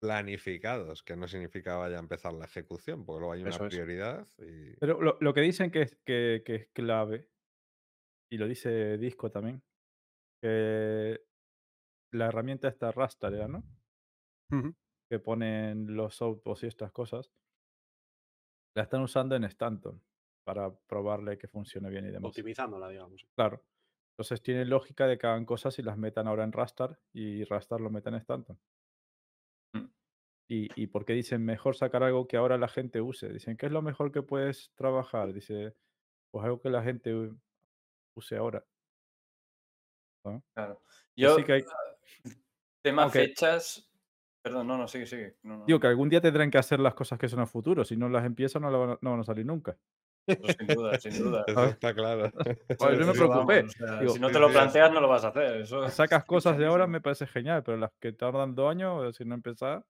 [0.00, 4.28] Planificados, que no significa vaya a empezar la ejecución, porque luego hay una Eso prioridad
[4.38, 7.28] y Pero lo, lo que dicen que es, que, que es clave,
[8.30, 9.62] y lo dice Disco también,
[10.42, 11.24] que
[12.12, 13.64] la herramienta esta Raster, era, ¿no?
[15.10, 17.32] Que ponen los outposts y estas cosas,
[18.76, 20.02] la están usando en Stanton
[20.44, 22.28] para probarle que funcione bien y demás.
[22.28, 23.26] Optimizándola, digamos.
[23.34, 23.64] Claro.
[24.12, 27.80] Entonces tiene lógica de que hagan cosas y las metan ahora en Rastar y Rastar
[27.80, 28.58] lo metan en Stanton.
[30.48, 33.32] ¿Y, ¿Y por qué dicen mejor sacar algo que ahora la gente use?
[33.32, 35.32] Dicen, ¿qué es lo mejor que puedes trabajar?
[35.32, 35.74] Dice,
[36.30, 37.32] pues algo que la gente
[38.14, 38.64] use ahora.
[40.54, 40.82] Claro.
[41.14, 41.64] Que Yo, que hay-
[42.82, 43.88] tema fechas.
[44.42, 45.36] Perdón, no, no, sigue, sigue.
[45.42, 47.84] No, no, Digo que algún día tendrán que hacer las cosas que son el futuro.
[47.84, 49.76] Si no las empiezan, no, la van a, no van a salir nunca.
[50.28, 51.44] sin duda, sin duda.
[51.48, 52.30] eso está claro.
[52.78, 53.62] Pues yo me preocupé.
[53.62, 55.62] vamos, o sea, Digo, si no te lo planteas, no lo vas a hacer.
[55.62, 59.24] Eso Sacas cosas de ahora, me parece genial, pero las que tardan dos años, si
[59.24, 59.84] no empezar.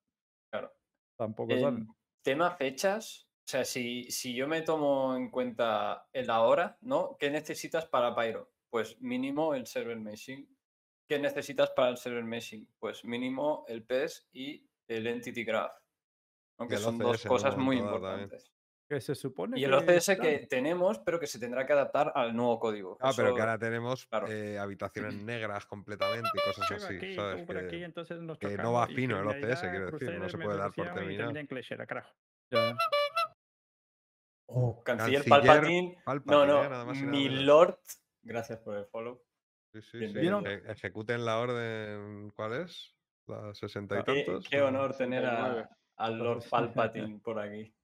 [1.17, 1.89] Tampoco salen.
[2.23, 7.17] tema fechas, o sea, si, si yo me tomo en cuenta el ahora, ¿no?
[7.19, 8.51] ¿Qué necesitas para Pyro?
[8.71, 10.49] Pues mínimo el server meshing.
[11.09, 12.69] ¿Qué necesitas para el server meshing?
[12.81, 15.75] Pues mínimo el PES y el Entity Graph.
[16.59, 18.53] Aunque son dos cosas muy importantes.
[18.89, 22.37] Que se supone Y el OCS que tenemos, pero que se tendrá que adaptar al
[22.37, 22.97] nuevo código.
[23.01, 24.29] Ah, pero que ahora tenemos claro.
[24.29, 27.47] eh, habitaciones negras completamente y cosas así, ¿sabes?
[27.47, 30.73] Que- entonces nos que no va fino el OCS, quiero decir, no se puede dar
[30.73, 31.33] por terminado.
[32.53, 32.77] Ya.
[34.49, 35.99] Oh, Canciller Canciller Palpatine.
[36.05, 36.47] Palpatine, No, ¿eh?
[36.47, 36.69] no.
[36.71, 37.29] Nada Mi.
[37.29, 37.79] Lord.
[38.23, 39.21] Gracias por el follow.
[39.73, 40.19] Sí, sí, Bien, sí.
[40.21, 40.45] ¿Vieron?
[40.47, 42.95] eje- Ejecuten la orden, ¿cuál es?
[43.27, 44.49] ¿La 60 y tantos?
[44.49, 45.61] qué honor tener 69.
[45.97, 47.75] a, al Lord Palpatine por aquí.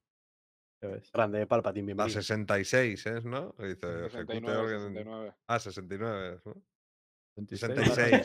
[0.83, 1.09] Ya ves.
[1.13, 2.21] Grande, Palpatine, La bienvenido.
[2.21, 3.55] 66 es, ¿no?
[3.57, 4.79] Dice, ejecute 69, orden.
[4.93, 5.33] 69.
[5.47, 6.53] Ah, 69, ¿no?
[7.37, 7.73] 26.
[7.73, 8.21] 66.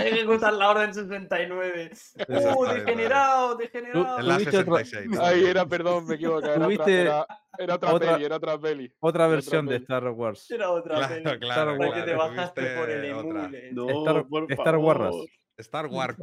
[0.00, 1.90] Ejecutar la orden 69.
[1.92, 2.74] ¡Uh, Exactamente.
[2.84, 4.18] degenerado, degenerado!
[4.18, 5.20] Es la ¿Tuviste otra- 66.
[5.20, 6.38] Ay, era, perdón, me equivoco.
[6.40, 8.86] Era otra, ¿Tuviste era, era otra otra- peli, era otra peli.
[8.98, 9.76] Otra otra versión de.
[9.76, 10.50] Star Wars.
[10.50, 11.38] Era otra Claro, peli.
[11.38, 11.86] claro, Wars.
[11.86, 13.40] Porque te claro, bajaste tuviste por el otra.
[13.44, 13.72] emule.
[13.72, 15.10] No, Star- por Star favor.
[15.56, 16.18] Star Wars.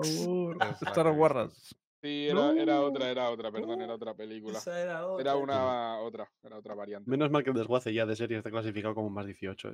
[0.59, 1.75] la Star Wars.
[2.01, 4.57] Sí, era, era otra, era otra, perdón, era otra película.
[4.57, 5.21] Esa era otra.
[5.21, 7.09] Era una otra, era otra variante.
[7.09, 9.71] Menos mal que el desguace ya de serie está clasificado como más 18.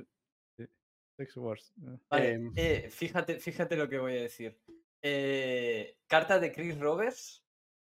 [0.58, 0.68] ¿eh?
[1.16, 1.72] Sex Wars.
[1.82, 1.98] eh.
[2.10, 2.52] Vale, Em.
[2.56, 4.60] eh, fíjate, fíjate lo que voy a decir.
[5.02, 7.44] Eh, carta de Chris Roberts,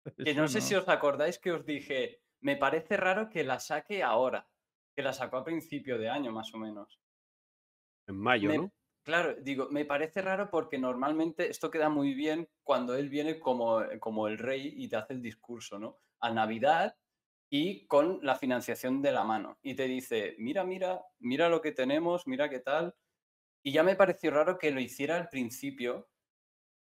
[0.18, 4.04] que no sé si os acordáis que os dije, me parece raro que la saque
[4.04, 4.50] ahora,
[4.96, 7.00] que la sacó a principio de año más o menos.
[8.08, 8.74] En mayo, Me- ¿no?
[9.08, 13.82] Claro, digo, me parece raro porque normalmente esto queda muy bien cuando él viene como,
[14.02, 15.96] como el rey y te hace el discurso, ¿no?
[16.20, 16.98] A Navidad
[17.50, 19.60] y con la financiación de la mano.
[19.62, 22.96] Y te dice, mira, mira, mira lo que tenemos, mira qué tal.
[23.64, 26.10] Y ya me pareció raro que lo hiciera al principio.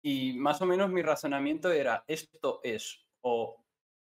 [0.03, 3.65] Y más o menos mi razonamiento era, esto es o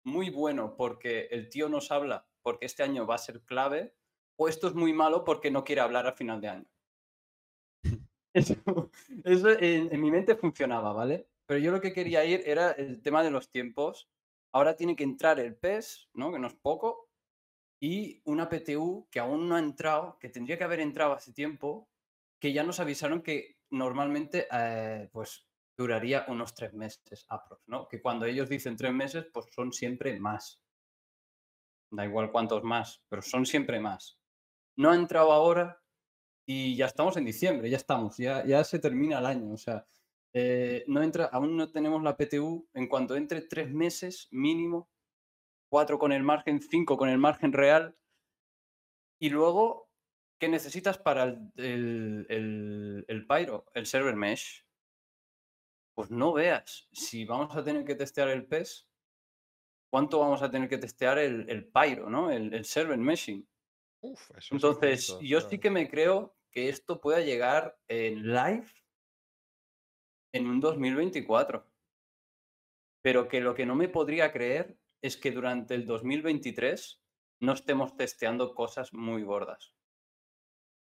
[0.05, 3.95] muy bueno porque el tío nos habla porque este año va a ser clave,
[4.37, 6.74] o esto es muy malo porque no quiere hablar al final de año.
[8.35, 8.55] Eso,
[9.23, 11.29] eso en, mi mente funcionaba, ¿vale?
[11.45, 14.09] Pero yo lo que quería ir era el tema de los tiempos.
[14.51, 16.33] Ahora tiene que entrar el PES, ¿no?
[16.33, 17.09] Que no es poco,
[17.79, 21.87] y una PTU que aún no ha entrado, que tendría que haber entrado hace tiempo,
[22.39, 25.47] que ya nos avisaron que normalmente eh, pues
[25.77, 27.87] duraría unos tres meses, aprox, ¿no?
[27.87, 30.61] Que cuando ellos dicen tres meses, pues son siempre más.
[31.89, 34.19] Da igual cuántos más, pero son siempre más.
[34.75, 35.81] No ha entrado ahora
[36.45, 39.51] y ya estamos en diciembre, ya estamos, ya, ya se termina el año.
[39.53, 39.85] O sea,
[40.33, 42.67] eh, no entra, aún no tenemos la PTU.
[42.73, 44.89] En cuanto entre tres meses mínimo,
[45.69, 47.95] cuatro con el margen, cinco con el margen real.
[49.19, 49.89] Y luego,
[50.39, 54.65] ¿qué necesitas para el, el, el- el Pyro, el server mesh?
[55.95, 56.89] Pues no veas.
[56.91, 58.87] Si vamos a tener que testear el PES,
[59.89, 62.29] ¿cuánto vamos a tener que testear el, el Pyro, ¿no?
[62.29, 63.47] El, server meshing.
[64.01, 68.65] Uf, Entonces, yo sí que me creo que esto pueda llegar en live
[70.33, 71.69] en un 2024.
[73.03, 77.03] Pero que lo que no me podría creer es que durante el 2023
[77.41, 79.75] no estemos testeando cosas muy gordas.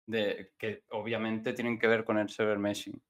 [0.06, 3.02] De, que obviamente tienen que ver con el server meshing.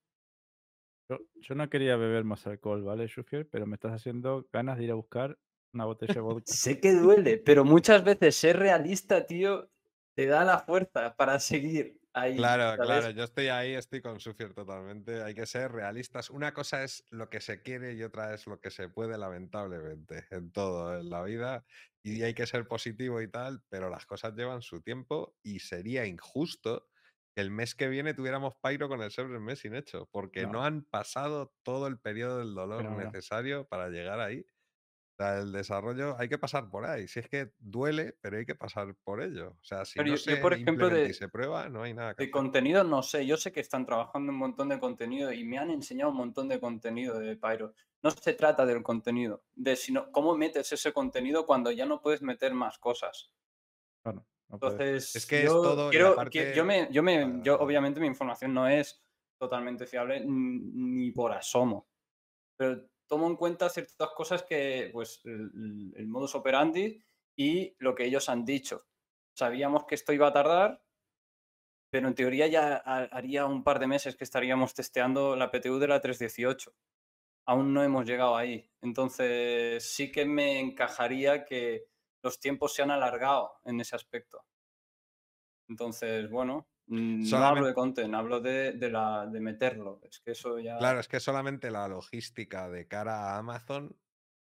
[1.11, 3.49] Yo, yo no quería beber más alcohol, ¿vale, Shufier?
[3.51, 5.37] Pero me estás haciendo ganas de ir a buscar
[5.75, 6.53] una botella de vodka.
[6.53, 9.69] Sé que duele, pero muchas veces ser realista, tío,
[10.15, 12.37] te da la fuerza para seguir ahí.
[12.37, 12.81] Claro, ¿sabes?
[12.87, 15.23] claro, yo estoy ahí, estoy con Sufier totalmente.
[15.23, 16.31] Hay que ser realistas.
[16.31, 20.27] Una cosa es lo que se quiere y otra es lo que se puede, lamentablemente,
[20.31, 21.65] en todo, en la vida.
[22.03, 26.07] Y hay que ser positivo y tal, pero las cosas llevan su tiempo y sería
[26.07, 26.89] injusto
[27.35, 30.53] que el mes que viene tuviéramos Pyro con el server mes sin hecho, porque no.
[30.53, 30.65] No.
[30.65, 34.47] han pasado todo el periodo del dolor necesario para llegar ahí.
[35.17, 37.09] Sea, el desarrollo hay que pasar por ahí.
[37.09, 39.57] Si es que duele, pero hay que pasar por ello.
[39.59, 41.83] O sea, si Pero no yo- yo, se por ejemplo, de- y se prueba, no
[41.85, 42.31] hay nada que De hacer.
[42.33, 45.71] contenido no sé, yo sé que están trabajando un montón de contenido y me han
[45.71, 47.73] enseñado un montón de contenido de Pyro.
[48.03, 52.21] No se trata del contenido, de sino cómo metes ese contenido cuando ya no puedes
[52.21, 53.33] meter más cosas.
[54.03, 54.55] Claro, no.
[54.57, 56.15] Entonces, Es que es yo todo quiero-
[56.55, 59.03] yo me, yo me, yo obviamente mi información no es
[59.39, 61.89] totalmente fiable ni por asomo,
[62.59, 67.05] pero tomo en cuenta ciertas cosas que, pues, el, modus operandi
[67.37, 68.87] y lo que ellos han dicho.
[69.35, 70.83] Sabíamos que esto iba a tardar,
[71.91, 75.79] pero en teoría ya ha- haría un par de meses que estaríamos testeando la PTU
[75.79, 76.75] de la 318.
[77.47, 78.71] Aún no hemos llegado ahí.
[78.83, 81.87] Entonces sí que me encajaría que
[82.23, 84.45] los tiempos se han alargado en ese aspecto.
[85.69, 90.01] Entonces, bueno, mm, no hablo de content, hablo de, de la, de meterlo.
[90.03, 90.79] Es que eso ya...
[90.79, 93.99] Claro, es que solamente la logística de cara a Amazon,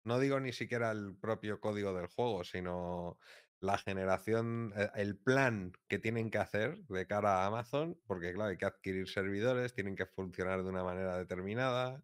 [0.05, 3.19] no digo ni siquiera el propio código del juego, sino
[3.61, 8.51] la generación, eh, el plan que tienen que hacer de cara a Amazon, porque claro,
[8.51, 12.03] hay que adquirir servidores, tienen que funcionar de una manera determinada,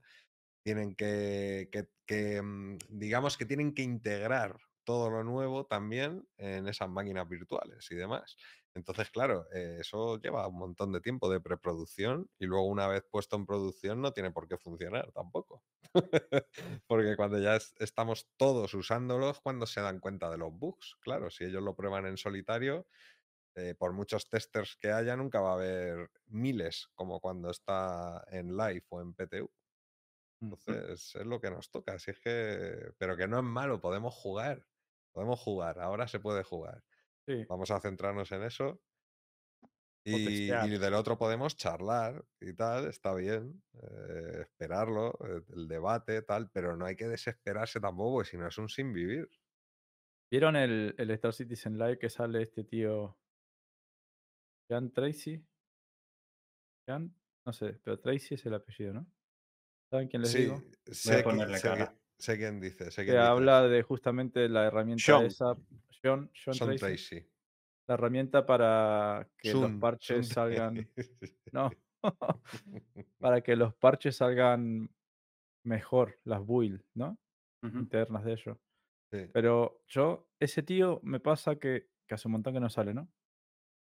[0.63, 6.67] tienen que, que- que, mm, digamos que tienen que integrar todo lo nuevo también en
[6.69, 8.37] esas máquinas virtuales y demás.
[8.75, 13.05] Entonces, claro, eh, eso lleva un montón de tiempo de preproducción y luego una vez
[13.11, 15.65] puesto en producción no tiene por qué funcionar tampoco.
[16.87, 21.31] Porque cuando ya es- estamos todos usándolos, cuando se dan cuenta de los bugs, claro,
[21.31, 22.87] si ellos lo prueban en solitario,
[23.57, 28.57] eh, por muchos testers que haya, nunca va a haber miles como cuando está en
[28.57, 29.51] live o en PTU.
[30.43, 31.95] Entonces, es lo que nos toca.
[31.97, 34.67] Es que, pero que no es malo, podemos jugar.
[35.13, 36.85] Podemos jugar, ahora se puede jugar.
[37.31, 38.81] Sí, Vamos a centrarnos en eso.
[40.05, 46.51] Y, del otro podemos charlar y tal, está bien, eh, esperarlo, eh, el debate, tal,
[46.51, 49.29] pero no hay que desesperarse tampoco, si no es un sin vivir.
[50.31, 53.19] ¿Vieron el, el Star Citizen Live que sale este tío
[54.69, 55.45] Jan Tracy?
[56.89, 59.07] Jan, no sé, pero Tracy es el apellido, ¿no?
[59.91, 60.63] ¿Saben quién les Sí, digo?
[61.23, 61.95] ponerle cara.
[62.21, 65.27] Sé quién dice, sé Que habla de justamente la herramienta Sean.
[65.27, 65.55] esa.
[66.03, 66.79] John, John Son Tracy.
[66.79, 67.27] Tracy.
[67.89, 70.89] La herramienta para que los parches salgan.
[71.53, 71.71] No.
[73.19, 74.89] para que los parches salgan
[75.65, 77.19] mejor, las build, ¿no?
[77.63, 78.59] Internas de ellos.
[79.13, 79.27] Sí.
[79.33, 83.11] Pero yo, ese tío me pasa que, que hace un montón que no sale, ¿no?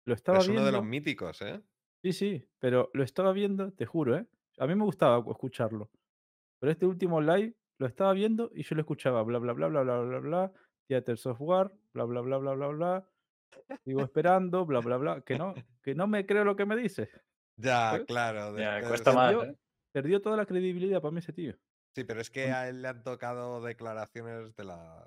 [0.06, 0.66] Lo estaba Es uno viendo.
[0.66, 1.62] de los míticos, ¿eh?
[2.02, 4.26] Sí, sí, pero lo estaba viendo, te juro, ¿eh?
[4.58, 5.90] A mí me gustaba cu- escucharlo.
[6.60, 9.82] Pero este último live lo estaba viendo y yo lo escuchaba, bla, bla, bla, bla,
[9.82, 10.52] bla, bla, bla.
[10.88, 13.08] Theater Software, bla, bla, bla, bla, bla, bla.
[13.84, 15.20] Sigo esperando, bla, bla, bla.
[15.22, 17.08] Que no, que no me creo lo que me dice.
[17.56, 18.04] Ya, ¿Eh?
[18.06, 18.56] claro.
[18.58, 19.58] Ya, después- cuesta más, Perdió, ¿eh?
[19.92, 21.54] perdió toda la credibilidad para mí ese tío.
[21.94, 25.06] Sí, pero es que a él le han tocado declaraciones de las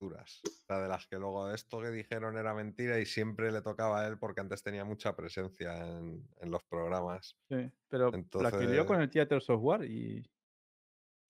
[0.00, 0.40] duras.
[0.44, 4.00] O sea, de las que luego esto que dijeron era mentira y siempre le tocaba
[4.02, 7.36] a él porque antes tenía mucha presencia en, en los programas.
[7.48, 10.24] Sí, pero la que lió con Entonces- el Theater Software y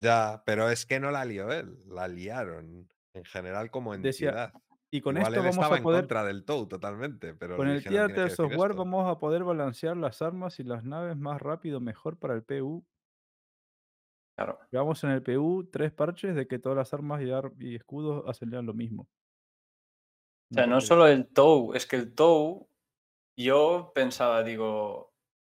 [0.03, 4.53] Ya, pero es que no la lió él, la liaron en general como Decía, entidad.
[4.91, 7.55] y con Igual esto él vamos estaba a en poder contra del TOW totalmente, pero
[7.55, 8.75] con el dijeron, "Tienes Theater que decir Software esto".
[8.75, 12.85] vamos a poder balancear las armas y las naves más rápido mejor para el PU.
[14.37, 14.59] Claro.
[14.71, 18.23] Llevamos en el PU tres parches de que todas las armas y, ar- y escudos
[18.27, 19.09] aceleran lo mismo.
[20.51, 22.69] O sea, no solo el TOW, es que el TOW,
[23.37, 25.13] yo pensaba, digo,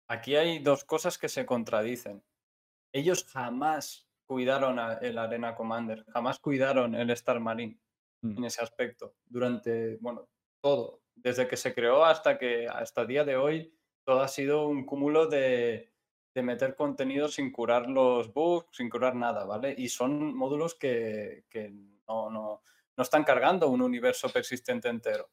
[0.09, 2.23] aquí hay dos cosas que se contradicen.
[2.93, 7.79] Ellos jamás cuidaron a- el Arena Commander, jamás cuidaron el Star Marine
[8.21, 8.37] Mm.
[8.37, 10.29] en ese aspecto durante, bueno,
[10.61, 13.73] todo, desde que se creó hasta que hasta el día de hoy,
[14.05, 15.93] todo ha sido un cúmulo de,
[16.35, 19.73] de meter contenido sin curar los bugs, sin curar nada, ¿vale?
[19.77, 21.71] Y son módulos que, que
[22.07, 22.61] no, no,
[22.97, 25.29] no están cargando un universo persistente entero.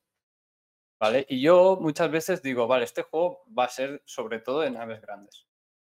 [1.00, 1.26] ¿Vale?
[1.28, 5.00] Y yo muchas veces digo, vale, este juego va a ser sobre todo de naves
[5.02, 5.46] grandes.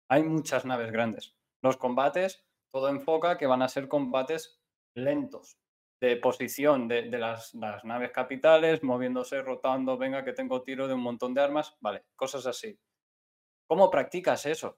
[0.09, 1.35] Hay muchas naves grandes.
[1.61, 2.45] Los combates,
[2.77, 4.61] todo enfoca que van a ser combates
[4.95, 5.57] lentos,
[5.99, 10.93] de posición de, de las, las naves capitales, moviéndose, rotando, venga, que tengo tiro de
[10.93, 12.77] un montón de armas, vale, cosas así.
[13.67, 14.77] ¿Cómo practicas eso?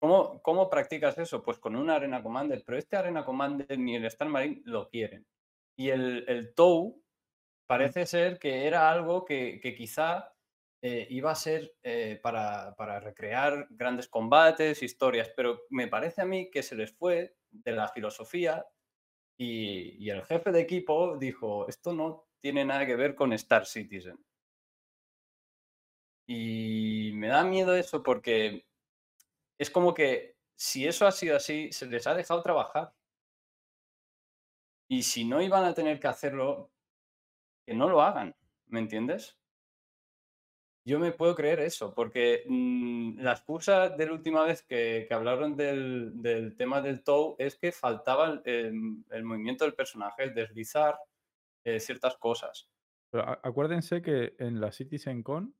[0.00, 1.42] ¿Cómo, ¿Cómo practicas eso?
[1.42, 5.26] Pues con una Arena Commander, pero este Arena Commander ni el Star Marine lo quieren.
[5.76, 7.02] Y el, el TOW
[7.66, 10.33] parece ser que era algo que, que quizá
[10.86, 16.26] eh, iba a ser eh, para, para recrear grandes combates, historias, pero me parece a
[16.26, 18.66] mí que se les fue de la filosofía
[19.38, 23.64] y, y el jefe de equipo dijo, esto no tiene nada que ver con Star
[23.64, 24.22] Citizen.
[26.26, 28.66] Y me da miedo eso porque
[29.56, 32.92] es como que si eso ha sido así, se les ha dejado trabajar.
[34.86, 36.70] Y si no iban a tener que hacerlo,
[37.64, 39.38] que no lo hagan, ¿me entiendes?
[40.86, 45.14] Yo me puedo creer eso, porque mm, la excusa de la última vez que, que
[45.14, 50.24] hablaron del, del tema del TOW es que faltaba el, el- el movimiento del personaje,
[50.24, 50.98] el deslizar
[51.64, 52.68] eh, ciertas cosas.
[53.10, 55.54] Pero acuérdense que en la CitizenCon,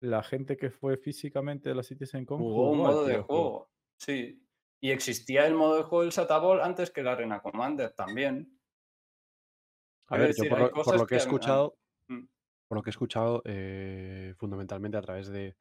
[0.00, 3.70] la gente que fue físicamente a la CitizenCon Jugó un jugó al modo de juego,
[3.96, 4.42] sí.
[4.82, 8.58] Y existía el modo de juego del Satabol antes que la Arena Commander también.
[10.08, 11.76] A ver, yo decir, por lo, por lo que he que mí- escuchado,
[12.08, 12.24] Mm.
[12.70, 15.56] Por lo que he escuchado, eh, fundamentalmente a través de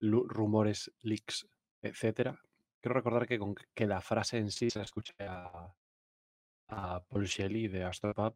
[0.00, 1.46] rumores, leaks,
[1.82, 2.40] etcétera,
[2.80, 5.76] quiero recordar que, con que la frase en sí se la escuché a,
[6.68, 8.34] a Paul Shelley de Astropub,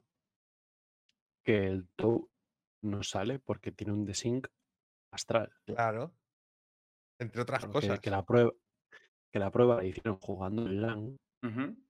[1.43, 2.29] que el TOW
[2.83, 4.47] no sale porque tiene un desync
[5.11, 5.51] astral.
[5.65, 6.15] Claro.
[7.19, 7.99] Entre otras cosas.
[7.99, 8.53] que la prueba,
[9.33, 11.86] que la prueba la hicieron jugando en LAN, Ujú.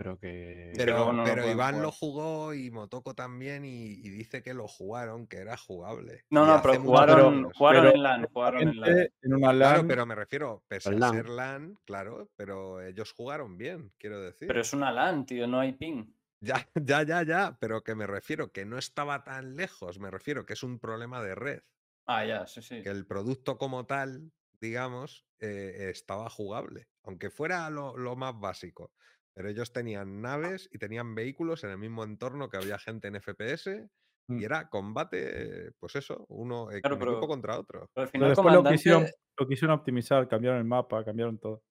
[0.00, 4.66] Pero que Pero, no Iván lo jugó y Motoko también y, y dice que lo
[4.66, 6.24] jugaron, que era jugable.
[6.30, 9.08] No, no, pero jugaron, jugaron Pero en LAN, jugaron en LAN.
[9.20, 11.14] En una Claro, pero me refiero, pese a LAN.
[11.14, 14.48] ser LAN, claro, pero ellos jugaron bien, quiero decir.
[14.48, 16.06] Pero es una LAN, tío, no hay ping.
[16.40, 20.46] Ya, ya, ya, ya, pero que me refiero que no estaba tan lejos, me refiero
[20.46, 21.60] que es un problema de red,
[22.06, 22.82] Ah, ya, sí, sí.
[22.82, 28.92] que el producto como tal, digamos, eh, estaba jugable, aunque fuera lo, lo más básico.
[29.34, 33.16] Pero ellos tenían naves y tenían vehículos en el mismo entorno que había gente en
[33.16, 33.88] FPS
[34.30, 34.40] Mm.
[34.40, 37.90] y era combate, pues eso, uno, eh, Claro, un equipo contra otro.
[37.94, 39.06] Pero al pero final, lo quisieron,
[39.38, 41.62] lo quisieron optimizar, cambiaron el mapa, cambiaron todo.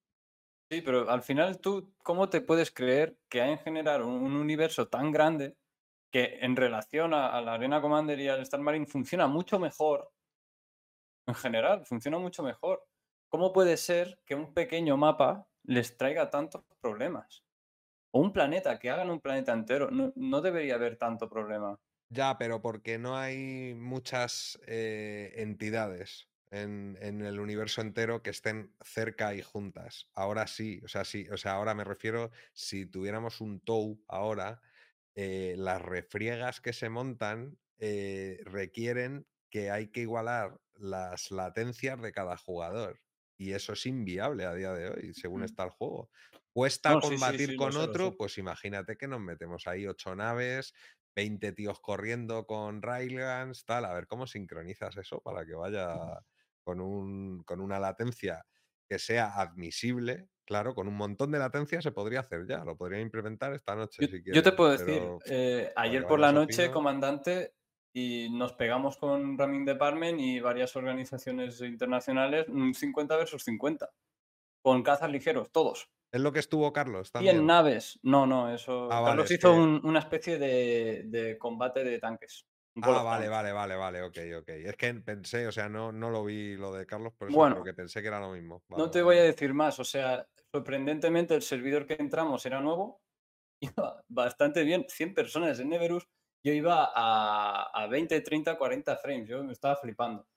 [0.69, 4.35] sí, pero al final tú, ¿cómo te puedes creer que hay en general un, un
[4.35, 5.57] universo tan grande
[6.11, 10.11] que en relación a, a la Arena Commander y al Star Marine funciona mucho mejor?
[11.27, 12.85] En general, funciona mucho mejor.
[13.29, 17.45] ¿Cómo puede ser que un pequeño mapa les traiga tantos problemas?
[18.11, 21.79] O un planeta, que hagan un planeta entero, no, no debería haber tanto problema.
[22.09, 28.75] Ya, pero porque no hay muchas eh, entidades en, en el universo entero que estén
[28.83, 30.09] cerca y juntas.
[30.13, 34.61] Ahora sí, o sea, sí, o sea, ahora me refiero, si tuviéramos un TOW ahora,
[35.15, 42.11] eh, las refriegas que se montan eh, requieren que hay que igualar las latencias de
[42.11, 43.01] cada jugador.
[43.39, 46.09] Y eso es inviable a día de hoy, según está el juego.
[46.51, 49.87] Cuesta No, sí, sí, combatir sí, con sé, otro, pues imagínate que nos metemos ahí
[49.87, 50.73] ocho naves,
[51.15, 56.19] 20 tíos corriendo con railguns, tal, a ver cómo sincronizas eso para que vaya
[56.63, 58.45] con, un, con una latencia
[58.87, 62.65] que sea admisible, Claro, con un montón de latencia se podría hacer ya.
[62.65, 66.31] Lo podría implementar esta noche Yo, si yo te puedo decir, eh, ayer por la
[66.31, 67.55] noche, comandante,
[67.93, 73.91] y nos pegamos con Ramming Department y varias organizaciones internacionales, un 50 versus 50,
[74.61, 75.89] con cazas ligeros, todos.
[76.11, 78.89] Es lo que estuvo Carlos Y en naves, no, no, eso.
[78.91, 82.45] Ah, Carlos hizo que- un- una especie de, de combate de tanques.
[82.81, 84.49] Ah, vale, vale, vale, vale, ok, ok.
[84.49, 87.63] Es que pensé, o sea, no, no lo vi lo de Carlos por eso, Bueno,
[87.63, 88.63] que pensé que era lo mismo.
[88.69, 92.45] Vale, No te vale, voy a decir más, o sea, sorprendentemente el servidor que entramos
[92.45, 93.01] era nuevo,
[93.61, 96.07] iba bastante bien, 100 personas en Neverus,
[96.43, 100.27] yo iba a, a 20, 30, 40 frames, yo me estaba flipando.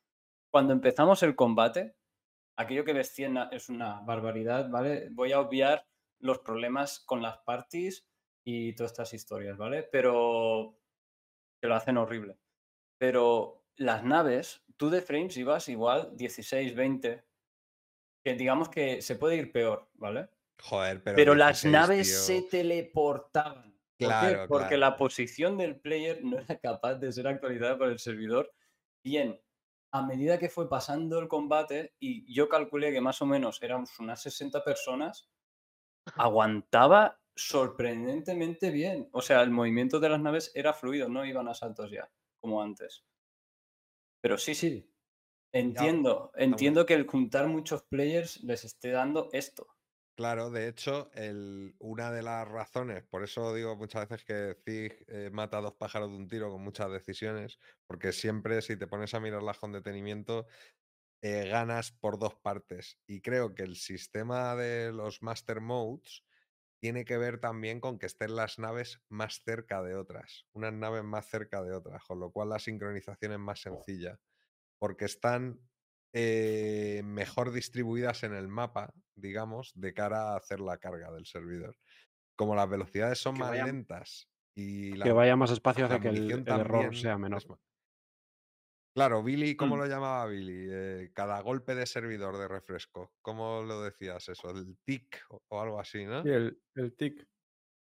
[0.51, 1.97] Cuando empezamos el combate,
[2.59, 5.09] aquello que ves 100 na- es una barbaridad, ¿vale?
[5.11, 5.87] Voy a obviar
[6.21, 8.07] los problemas con las parties
[8.45, 9.83] y todas estas historias, ¿vale?
[9.85, 10.79] Pero
[11.61, 12.39] que lo hacen horrible.
[12.99, 17.25] Pero las naves, tú de frames ibas igual 16, 20,
[18.25, 20.29] que digamos que se puede ir peor, ¿vale?
[20.61, 21.17] Joder, pero.
[21.17, 22.19] Pero, las 16, naves tío.
[22.19, 23.72] se teleportaban.
[24.49, 24.77] Porque claro.
[24.77, 28.53] la posición del player no era capaz de ser actualizada por el servidor.
[29.05, 29.41] Bien,
[29.93, 33.99] a medida que fue pasando el combate, y yo calculé que más o menos éramos
[33.99, 35.31] unas 60 personas,
[36.17, 39.09] aguantaba sorprendentemente bien.
[39.13, 42.63] O sea, el movimiento de las naves era fluido, no iban a saltos ya, como
[42.63, 43.05] antes.
[44.21, 44.89] Pero sí, sí.
[45.55, 49.72] Entiendo, entiendo que el juntar muchos players les esté dando esto.
[50.15, 51.11] Claro, de hecho,
[51.79, 55.75] una de las razones, por eso digo muchas veces que Zig eh, mata a dos
[55.77, 59.73] pájaros de un tiro con muchas decisiones, porque siempre si te pones a mirarlas con
[59.73, 60.47] detenimiento,
[61.23, 63.01] eh, ganas por dos partes.
[63.07, 66.25] Y creo que el sistema de los Master Modes
[66.81, 71.05] tiene que ver también con que estén las naves más cerca de otras, unas naves
[71.05, 74.21] más cerca de otras, con lo cual la sincronización es más sencilla,
[74.79, 75.71] porque están
[76.13, 81.77] eh, mejor distribuidas en el mapa, digamos, de cara a hacer la carga del servidor.
[82.37, 86.01] Como las velocidades son Que más vaya- lentas y la, Que vaya más espacio hace
[86.01, 87.43] que el, el error sea menor.
[87.49, 87.59] ma-
[88.95, 89.79] Claro, Billy, ¿cómo Mm.
[89.79, 90.67] lo llamaba Billy?
[90.71, 93.15] Eh, cada golpe de servidor de refresco.
[93.23, 94.51] ¿Cómo lo decías eso?
[94.51, 95.19] El tic
[95.49, 96.23] o, algo así, ¿no?
[96.23, 97.27] Sí, el, el tic.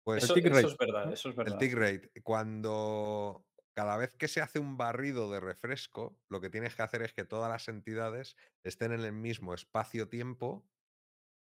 [0.02, 1.58] Pues Eso, tick eso rate, es verdad, eso es el verdad.
[1.58, 2.10] tick rate.
[2.22, 3.44] Cuando
[3.74, 7.12] cada vez que se hace un barrido de refresco, lo que tienes que hacer es
[7.12, 10.68] que todas las entidades estén en el mismo espacio-tiempo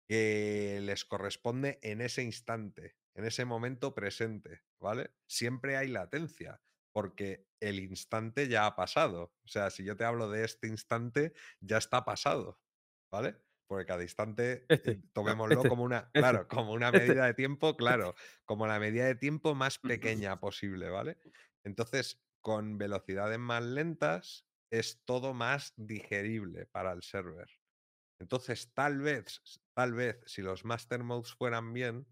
[0.08, 5.10] que les corresponde en ese instante, en ese momento presente, ¿vale?
[5.26, 6.62] Siempre hay latencia,
[6.92, 9.34] porque el instante ya ha pasado.
[9.44, 12.60] O sea, si yo te hablo de este instante, ya está pasado,
[13.10, 13.36] ¿vale?
[13.66, 17.34] Porque cada instante, Este, eh, tomémoslo este, como una, este, claro, como una medida de
[17.34, 18.14] tiempo, claro,
[18.44, 21.18] como la medida de tiempo más pequeña posible, ¿vale?
[21.66, 27.50] Entonces, con velocidades más lentas, es todo más digerible para el server.
[28.20, 29.42] Entonces, tal vez,
[29.74, 32.06] tal vez, si los Master Modes fueran bien,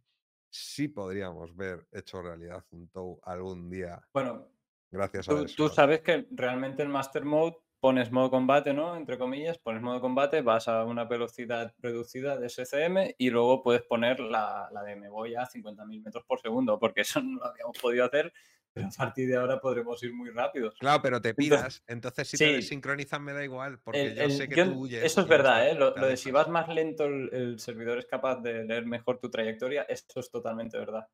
[0.51, 4.49] sí podríamos ver hecho realidad un TOW algún día Bueno,
[4.91, 5.55] gracias a tú, eso.
[5.57, 8.97] tú sabes que realmente el Master Mode pones modo combate, ¿no?
[8.97, 13.83] Entre comillas, pones modo combate, vas a una velocidad reducida de SCM y luego puedes
[13.83, 17.47] poner la, la de me voy a 50.000 metros por segundo, porque eso no lo
[17.47, 18.33] habíamos podido hacer,
[18.75, 20.75] pero a partir de ahora podremos ir muy rápidos.
[20.81, 22.53] Claro, pero te Entonces- piras, entonces si te sí.
[22.55, 25.05] desincronizan me da igual, porque El- yo el- sé que yo- tú huyes.
[25.05, 25.75] eso es verdad, ¿eh?
[25.75, 28.85] Lo, te lo de si vas más lento, el, el servidor es capaz de leer
[28.85, 31.07] mejor tu trayectoria, eso es totalmente verdad.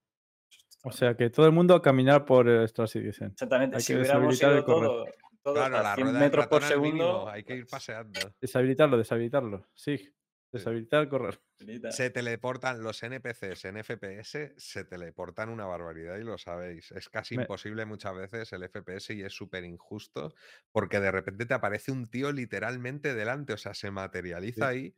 [0.83, 3.29] O sea, que todo el mundo a caminar por el Star Citizen.
[3.33, 5.05] Exactamente, hay si que hubiéramos ido todo,
[5.43, 7.63] todos Claro, a la 100 rueda del metros por al mínimo, segundo, hay que ir
[7.65, 8.21] pues, paseando.
[8.41, 9.67] Deshabilitarlo, deshabilitarlo.
[9.75, 10.11] Sí.
[10.53, 11.41] Deshabilitar correr.
[11.89, 16.93] Se teleportan los NPCs en FPS, se teleportan una barbaridad y lo sabéis.
[16.93, 20.33] Es casi Me- imposible muchas veces el FPS y es súper injusto
[20.73, 24.97] porque de repente te aparece un tío literalmente delante, o sea, se materializa ahí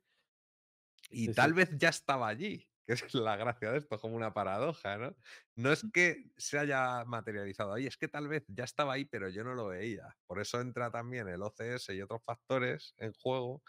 [1.11, 1.55] y Sí, tal sí.
[1.55, 5.17] vez ya estaba allí, que es la gracia de esto, como una paradoja, ¿no?
[5.57, 9.29] No es que se haya materializado ahí, es que tal vez ya estaba ahí, pero
[9.29, 10.17] yo no lo veía.
[10.27, 13.63] Por eso entra también el OCS y otros factores en juego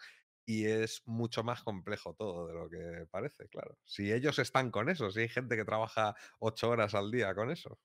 [0.46, 3.80] y es mucho más complejo todo de lo que parece, claro.
[3.86, 7.52] Si ellos están con eso, si hay gente que trabaja ocho horas al día con
[7.52, 7.80] eso,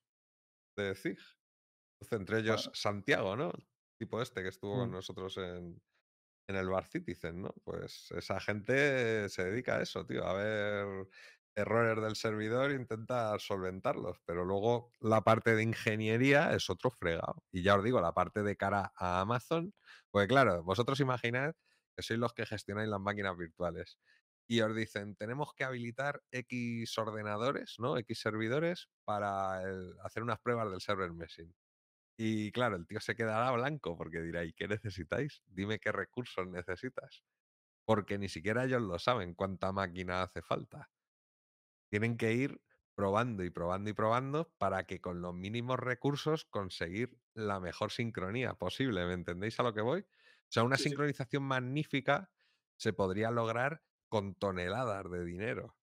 [0.76, 1.18] de CIG.
[2.00, 2.70] Entonces, entre ellos.
[2.74, 3.50] Santiago, ¿no?
[3.50, 3.66] El
[3.98, 4.92] tipo este que estuvo con Mm.
[4.92, 5.82] nosotros en,
[6.48, 7.54] en el Bar Citizen, ¿no?
[7.64, 11.08] Pues esa gente se dedica a eso, tío, a ver
[11.56, 14.18] errores del servidor e intentar solventarlos.
[14.26, 17.44] Pero luego la parte de ingeniería es otro fregado.
[17.52, 19.74] Y ya os digo, la parte de cara a Amazon,
[20.10, 21.54] pues claro, vosotros imaginad
[21.98, 23.98] que sois los que gestionáis las máquinas virtuales.
[24.48, 27.98] Y os dicen, tenemos que habilitar X ordenadores, ¿no?
[27.98, 29.58] X servidores para
[30.04, 31.54] hacer unas pruebas del server meshing.
[32.18, 35.42] Y claro, el tío se quedará blanco porque dirá, ¿y qué necesitáis?
[35.46, 37.24] Dime qué recursos necesitas.
[37.86, 40.90] porque ni siquiera ellos lo saben cuánta máquina hace falta.
[41.90, 42.60] Tienen que ir
[42.94, 48.54] probando y probando y probando para que con los mínimos recursos conseguir la mejor sincronía
[48.54, 49.06] posible.
[49.06, 50.06] ¿Me entendéis a lo que voy?
[50.50, 50.98] O sea, una Sí, sí.
[50.98, 52.30] sincronización magnífica
[52.78, 55.76] se podría lograr con toneladas de dinero.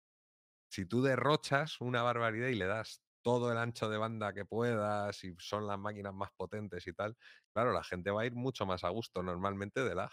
[0.69, 5.23] Si tú derrochas una barbaridad y le das todo el ancho de banda que puedas
[5.23, 7.17] y son las máquinas más potentes y tal,
[7.53, 10.11] claro, la gente va a ir mucho más a gusto normalmente de lag.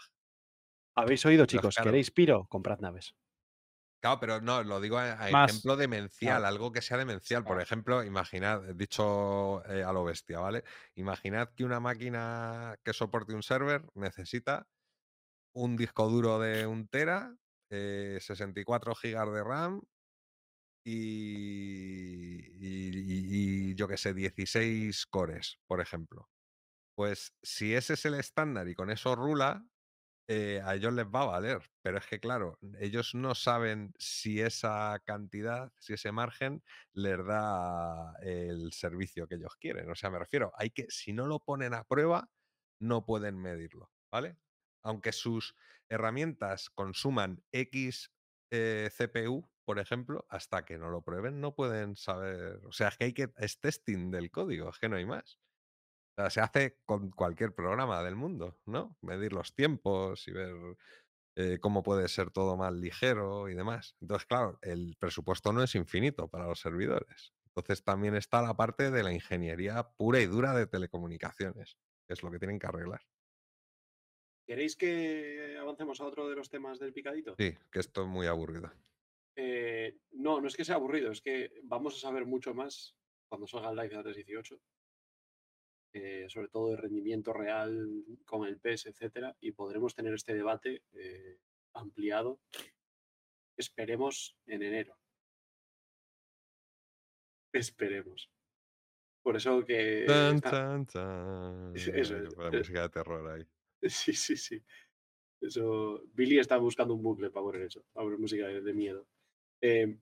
[0.95, 1.79] ¿Habéis oído, chicos?
[1.79, 2.47] ¿Queréis piro?
[2.49, 3.15] Comprad naves.
[4.03, 6.45] Claro, pero no, lo digo a, a Más, ejemplo demencial, claro.
[6.45, 7.45] algo que sea demencial.
[7.45, 10.65] Por ejemplo, imaginad, dicho eh, a lo bestia, ¿vale?
[10.95, 14.67] Imaginad que una máquina que soporte un server necesita
[15.53, 17.37] un disco duro de un tera,
[17.71, 19.81] eh, 64 gigas de RAM
[20.83, 26.29] y, y- y- y yo que sé, 16 cores, por ejemplo.
[26.95, 29.65] Pues si ese es el estándar y con eso rula,
[30.27, 31.61] eh, a ellos les va a valer.
[31.81, 38.13] Pero es que, claro, ellos no saben si esa cantidad, si ese margen les da
[38.21, 39.89] el servicio que ellos quieren.
[39.89, 42.29] O sea, me refiero, hay que, si no lo ponen a prueba,
[42.79, 44.37] no pueden medirlo, ¿vale?
[44.83, 45.55] Aunque sus
[45.89, 48.11] herramientas consuman X
[48.51, 52.61] eh, CPU, por ejemplo, hasta que no lo prueben, no pueden saber.
[52.65, 53.29] O sea, es que hay que.
[53.37, 55.39] Es testing del código, es que no hay más.
[56.15, 58.97] O sea, se hace con cualquier programa del mundo, ¿no?
[59.01, 60.55] Medir los tiempos y ver
[61.35, 63.95] eh, cómo puede ser todo más ligero y demás.
[63.99, 67.33] Entonces, claro, el presupuesto no es infinito para los servidores.
[67.47, 71.77] Entonces también está la parte de la ingeniería pura y dura de telecomunicaciones,
[72.07, 73.01] que es lo que tienen que arreglar.
[74.45, 77.35] ¿Queréis que avancemos a otro de los temas del picadito?
[77.37, 78.71] Sí, que esto es muy aburrido.
[79.35, 82.95] Eh, no, no es que sea aburrido, es que vamos a saber mucho más
[83.29, 84.59] cuando salga el live de la 318.
[85.93, 90.83] Eh, sobre todo de rendimiento real con el PES, etcétera, y podremos tener este debate
[90.93, 91.37] eh,
[91.73, 92.39] ampliado.
[93.57, 94.97] Esperemos en enero.
[97.53, 98.29] Esperemos.
[99.21, 100.05] Por eso que.
[100.07, 101.75] Tan, tan, tan.
[101.75, 102.57] Eso es, La eh.
[102.57, 103.45] música de terror ahí.
[103.89, 104.63] Sí, sí, sí.
[105.41, 106.01] Eso.
[106.13, 109.07] Billy está buscando un bucle para poner eso, para poner música de, de miedo.
[109.61, 109.97] Eh,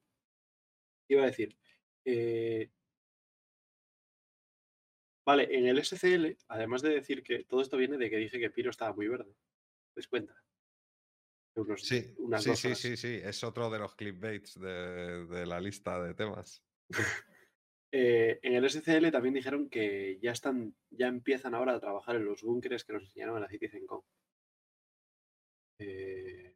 [1.09, 1.57] iba a decir.
[2.05, 2.69] eh,
[5.25, 8.49] vale, en el SCL, además de decir que todo esto viene de que dije que
[8.49, 9.35] Piro estaba muy verde.
[9.93, 10.35] ¿Te cuenta?
[11.55, 13.19] Unos- Sí, unas sí, sí, sí, sí.
[13.23, 16.63] Es otro de los clickbaits de, de la lista de temas.
[17.93, 22.23] Eh, en el SCL también dijeron que ya están, ya empiezan ahora a trabajar en
[22.23, 24.01] los búnkeres que nos enseñaron en la CitizenCon.
[25.77, 26.55] Eh,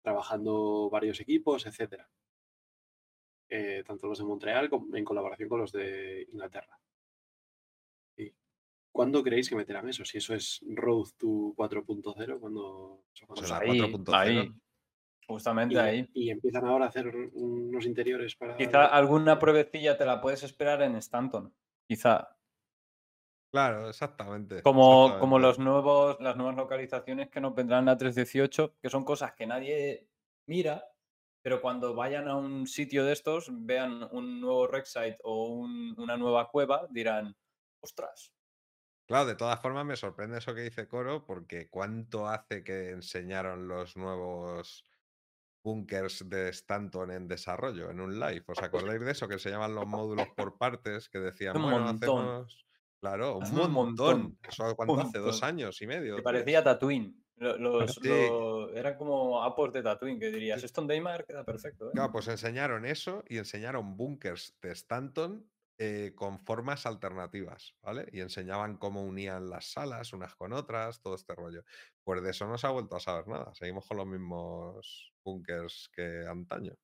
[0.00, 2.08] trabajando varios equipos, etcétera.
[3.50, 6.78] Eh, tanto los de Montreal como en colaboración con los de Inglaterra.
[8.98, 10.04] ¿Y ¿Cuándo creéis que meterán eso?
[10.04, 14.12] Si eso es Road to 4.0, cuando Pues Pues ahí, 4.0.
[14.16, 14.52] ahí.
[15.28, 16.10] Justamente y, ahí.
[16.14, 18.56] y empiezan ahora a hacer unos interiores para.
[18.56, 21.54] Quizá alguna pruebecilla te la puedes esperar en Stanton.
[21.86, 22.36] Quizá.
[23.52, 24.62] Claro, exactamente.
[24.62, 29.04] Como, como los nuevos, las nuevas localizaciones que nos vendrán en la 318, que son
[29.04, 30.08] cosas que nadie
[30.48, 30.84] mira,
[31.42, 35.94] pero cuando vayan a un sitio de estos, vean un nuevo rec site o un-
[35.98, 37.36] una nueva cueva, dirán,
[37.80, 38.32] ostras,
[39.08, 43.66] Claro, de todas formas me sorprende eso que dice Coro, porque ¿cuánto hace que enseñaron
[43.66, 44.84] los nuevos
[45.64, 48.44] bunkers de Stanton en desarrollo, en un live?
[48.46, 49.26] ¿Os acordáis de eso?
[49.26, 52.18] Que se llaman los módulos por partes, que decían, Un bueno, montón.
[52.26, 52.66] hacemos...
[53.00, 53.72] Claro, un montón.
[53.72, 55.18] montón, ¿Eso cuánto un hace?
[55.20, 56.16] ¿Dos años y medio?
[56.16, 56.24] que tres?
[56.24, 57.24] parecía Tatooine.
[57.36, 58.10] Lo- Los, Sí.
[58.74, 61.86] eran como apos de Tatooine, que dirías, esto en Daymar queda perfecto.
[61.88, 61.92] ¿eh?".
[61.94, 65.48] Claro, pues enseñaron eso y enseñaron bunkers de Stanton
[65.78, 68.08] eh, con formas alternativas, ¿vale?
[68.12, 71.64] Y enseñaban cómo unían las salas unas con otras, todo este rollo.
[72.04, 73.54] Pues de eso no se ha vuelto a saber nada.
[73.54, 76.74] Seguimos con los mismos bunkers que antaño.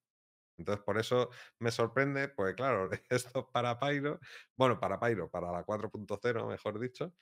[0.58, 4.20] Entonces, por eso me sorprende, pues claro, esto es para Pyro,
[4.56, 7.14] bueno, para Pyro, para la 4.0, mejor dicho,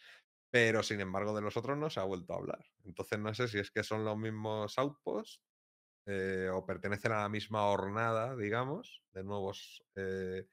[0.51, 2.65] pero sin embargo de los otros no se ha vuelto a hablar.
[2.85, 5.43] Entonces, no sé si es que son los mismos outposts
[6.07, 10.47] eh, o pertenecen a la misma hornada, digamos, de nuevos eh,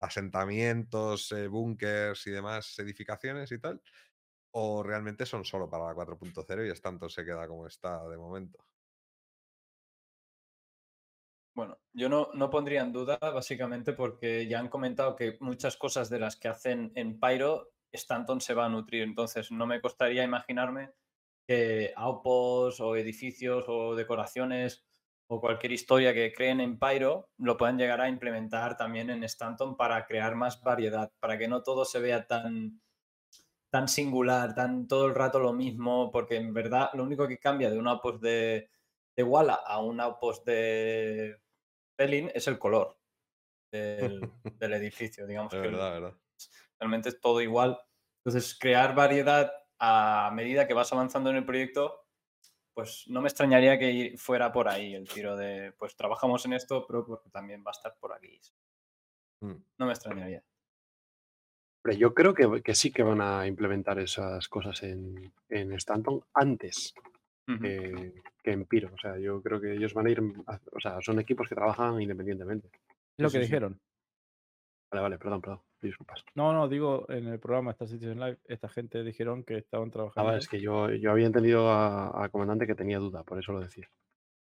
[0.00, 3.80] asentamientos, eh, búnkers y demás edificaciones y tal,
[4.52, 8.64] o realmente son solo para la 4.0 y Stanton se queda como está de momento.
[11.54, 16.10] Bueno, yo no, no pondría en duda, básicamente, porque ya han comentado que muchas cosas
[16.10, 19.02] de las que hacen en Pyro, Stanton se va a nutrir.
[19.04, 20.92] Entonces, no me costaría imaginarme
[21.46, 24.84] que outposts o edificios o decoraciones
[25.28, 29.76] o cualquier historia que creen en Pyro lo puedan llegar a implementar también en Stanton
[29.76, 32.80] para crear más variedad, para que no todo se vea tan,
[33.70, 37.70] tan singular, tan todo el rato lo mismo, porque en verdad lo único que cambia
[37.70, 38.70] de un outpost de,
[39.16, 41.40] de Walla a un outpost de
[41.96, 42.98] Pelin es el color
[43.72, 44.20] del,
[44.60, 45.26] del edificio.
[45.26, 46.14] Digamos Es que verdad, verdad.
[46.78, 47.78] realmente es todo igual.
[48.24, 52.05] Entonces, crear variedad a medida que vas avanzando en el proyecto,
[52.76, 56.86] pues no me extrañaría que fuera por ahí el tiro de, pues trabajamos en esto,
[56.86, 58.38] pero porque también va a estar por aquí.
[59.40, 59.54] Mm.
[59.78, 60.44] No me extrañaría.
[61.82, 66.22] Hombre, yo creo que, que sí que van a implementar esas cosas en, en Stanton
[66.34, 66.92] antes
[67.46, 68.90] que, que en Piro.
[68.92, 70.20] O sea, yo creo que ellos van a ir.
[70.46, 72.68] a- O sea, son equipos que trabajan independientemente.
[73.16, 73.44] Lo que sí.
[73.44, 73.80] dijeron.
[74.90, 75.62] Vale, vale, perdón, perdón.
[75.80, 76.24] Disculpas.
[76.34, 79.92] No, no, digo en el programa Star Citizen Live, esta gente dijeron que estaban Ah,
[79.92, 80.26] trabajando.
[80.26, 83.52] vale, es que yo, yo había entendido a, a comandante que tenía duda, por eso
[83.52, 83.88] lo decía.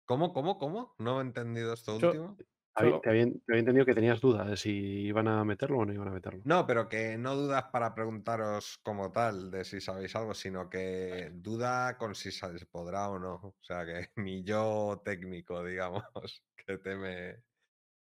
[0.06, 0.94] ¿Cómo, cómo, cómo?
[1.00, 2.38] No he entendido esto Yo- último.
[2.76, 4.70] Había- Yo- te, había, te había entendido que tenías duda de si
[5.08, 6.42] iban a meterlo o no iban a meterlo.
[6.46, 11.32] No, pero que no dudas para preguntaros como tal de si sabéis algo, sino que
[11.34, 13.34] duda con si se podrá o no.
[13.34, 16.04] O sea, que mi yo técnico, digamos,
[16.68, 17.42] que teme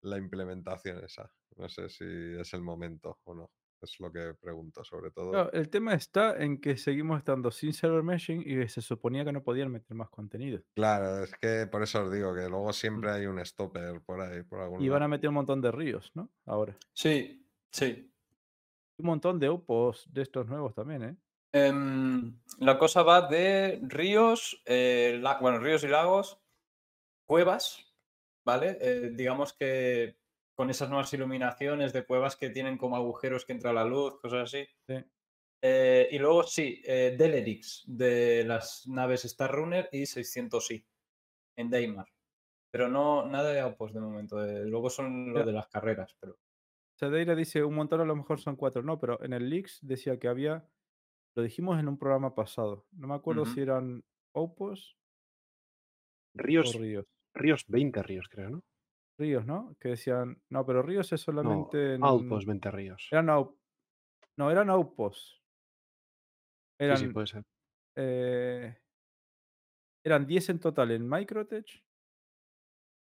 [0.03, 1.33] la implementación esa.
[1.57, 3.51] No sé si es el momento o no.
[3.83, 5.51] Es lo que pregunto, sobre todo.
[5.53, 9.43] El tema está en que seguimos estando sin server meshing y se suponía que no
[9.43, 10.63] podían meter más contenido.
[10.75, 14.43] Claro, es que por eso os digo que luego siempre hay un stopper por ahí,
[14.43, 16.31] por algún Y van a meter un montón de ríos, ¿no?
[16.45, 16.77] Ahora.
[16.93, 18.13] Sí, sí.
[18.99, 21.17] Un montón de opos de estos nuevos también, ¿eh?
[21.53, 26.39] Em, la cosa va de ríos, eh, la- bueno, ríos y lagos,
[27.27, 27.95] cuevas,
[28.45, 28.79] ¿vale?
[28.81, 30.20] Eh, digamos que
[30.61, 34.43] con esas nuevas iluminaciones de cuevas que tienen como agujeros que entra la luz, cosas
[34.43, 34.67] así.
[34.87, 34.95] Sí.
[35.63, 40.85] Eh, y luego sí, eh, Delerix de las naves Star Runner y 600i
[41.57, 42.09] en Daymar.
[42.71, 44.45] Pero no, nada de Outpost de momento.
[44.45, 45.47] eh, luego son lo Ya.
[45.47, 46.39] de las carreras, pero
[46.99, 50.19] Sadeira dice un montón, a lo mejor son cuatro, no, pero en el Leaks decía
[50.19, 50.69] que había,
[51.37, 54.99] lo dijimos en un programa pasado, no me acuerdo si eran opos
[56.37, 57.07] o Ríos, ríos.
[57.35, 58.65] ríos, 20 ríos, creo, ¿no?
[59.21, 59.77] Ríos, ¿no?
[59.79, 62.03] Que decían, no, pero ríos es No, solamente en...
[62.05, 63.07] Outpost 20 ríos.
[63.13, 63.55] Eran out-
[64.37, 65.43] No, eran outposts.
[66.79, 67.45] Sí, Eran, sí, puede ser.
[67.97, 68.79] eh,
[70.03, 71.85] eran 10 en total en Microtech,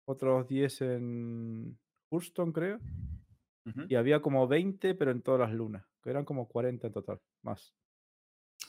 [0.07, 1.79] otros 10 en
[2.11, 2.79] Hurston, creo,
[3.65, 3.87] ujú.
[3.89, 7.23] y había como 20, pero en todas las lunas, que eran como 40 en total,
[7.43, 7.75] más.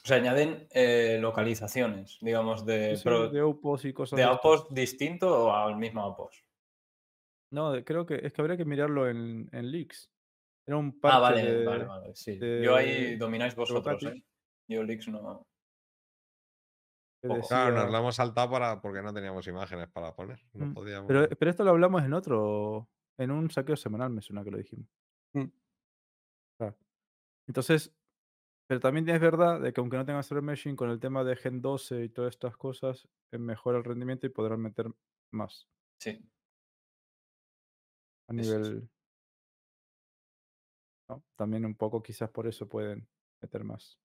[0.03, 4.23] O sea, añaden eh, localizaciones, digamos, de, Sí, sí, pero de outposts y cosas de
[4.23, 6.44] outpost distinto o al mismo outpost.
[7.56, 10.11] No, creo que es que habría que mirarlo en, en leaks.
[10.67, 12.38] Era un Ah, parche vale, de, vale, vale, sí.
[12.38, 14.03] de- Yo ahí domináis vosotros.
[14.03, 14.22] ¿eh?
[14.67, 15.45] Yo Leaks no.
[17.22, 20.40] decía- Claro, nos lo hemos saltado para, porque no teníamos imágenes para poner.
[20.53, 21.08] No Mm, podíamos.
[21.08, 24.58] Pero, pero esto lo hablamos en otro, en un saqueo semanal, me suena que lo
[24.58, 24.88] dijimos.
[25.34, 25.45] Mm.
[26.59, 26.75] Claro.
[27.48, 27.95] Entonces,
[28.67, 31.35] pero también es verdad de que aunque no tengan server meshing, con el tema de
[31.35, 34.88] Gen 12 y todas estas cosas, mejora el rendimiento y podrán meter
[35.32, 35.67] más
[36.01, 36.19] Sí.
[38.27, 38.89] A nivel.
[41.09, 41.23] ¿no?
[41.35, 43.07] También un poco, quizás por eso pueden
[43.41, 43.99] meter más.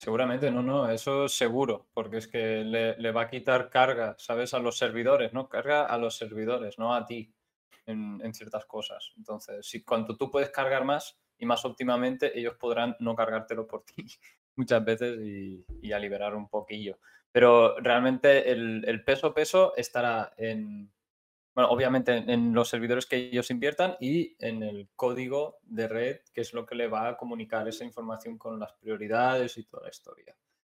[0.00, 4.54] Seguramente, no, no, eso seguro, porque es que le, le va a quitar carga, ¿sabes?
[4.54, 5.48] A los servidores, ¿no?
[5.48, 7.34] Carga a los servidores, no a ti,
[7.84, 9.12] en, en ciertas cosas.
[9.16, 13.84] Entonces, si cuanto tú puedes cargar más y más óptimamente, ellos podrán no cargártelo por
[13.84, 14.06] ti
[14.56, 17.00] muchas veces y, y a liberar un poquillo.
[17.32, 20.92] Pero realmente el, el peso peso estará en,
[21.58, 26.42] bueno, obviamente en, los servidores que ellos inviertan y en el código de red, que
[26.42, 29.88] es lo que le va a comunicar esa información con las prioridades y toda la
[29.88, 30.36] historia.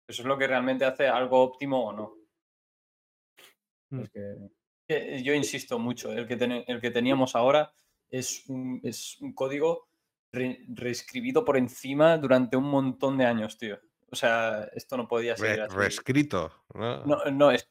[0.06, 2.14] Eso es lo que realmente hace algo óptimo o no.
[3.90, 4.00] Mm.
[4.02, 4.36] Es que,
[4.86, 7.72] que yo insisto mucho, el que, el que teníamos ahora
[8.08, 9.88] es un, es un código
[10.30, 13.80] re- reescribido por encima durante un montón de años, tío.
[14.10, 16.50] O sea, esto no podía ser reescrito.
[16.74, 17.04] ¿no?
[17.04, 17.68] No, no, es,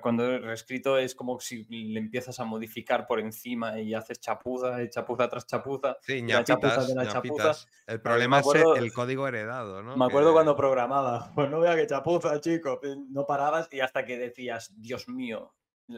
[0.00, 4.82] cuando es reescrito es como si le empiezas a modificar por encima y haces chapuza
[4.82, 5.96] y chapuza tras chapuza.
[6.00, 7.52] Sí, la chapuza de la chapuza.
[7.86, 9.96] El problema acuerdo- es el código heredado, ¿no?
[9.96, 12.80] Me acuerdo Que- cuando programaba, pues no vea que chapuza, chico.
[13.10, 15.54] No parabas y hasta que decías, Dios mío,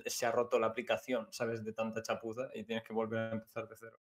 [0.06, 1.64] se ha roto la aplicación, ¿sabes?
[1.64, 3.98] De tanta chapuza y tienes que volver a empezar de cero.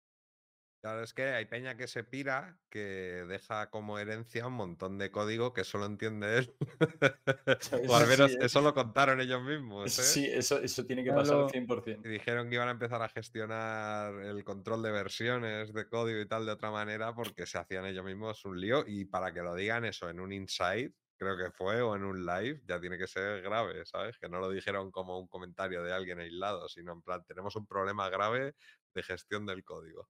[0.82, 5.12] Claro, es que hay peña que se pira, que deja como herencia un montón de
[5.12, 6.56] código que solo entiende él.
[7.90, 8.38] o al Sí, menos ¿eh?
[8.42, 9.98] eso lo contaron ellos mismos.
[9.98, 10.04] ¿eh?
[10.04, 12.06] Sí, eso, eso tiene que pasar al 100%.
[12.06, 16.28] Y dijeron que iban a empezar a gestionar el control de versiones de código y
[16.28, 19.56] tal de otra manera porque se hacían ellos mismos un lío y para que lo
[19.56, 23.08] digan eso en un inside, creo que fue, o en un live, ya tiene que
[23.08, 24.18] ser grave, ¿sabes?
[24.20, 27.66] Que no lo dijeron como un comentario de alguien aislado, sino en plan, tenemos un
[27.68, 28.56] problema grave
[28.94, 30.10] de gestión del código.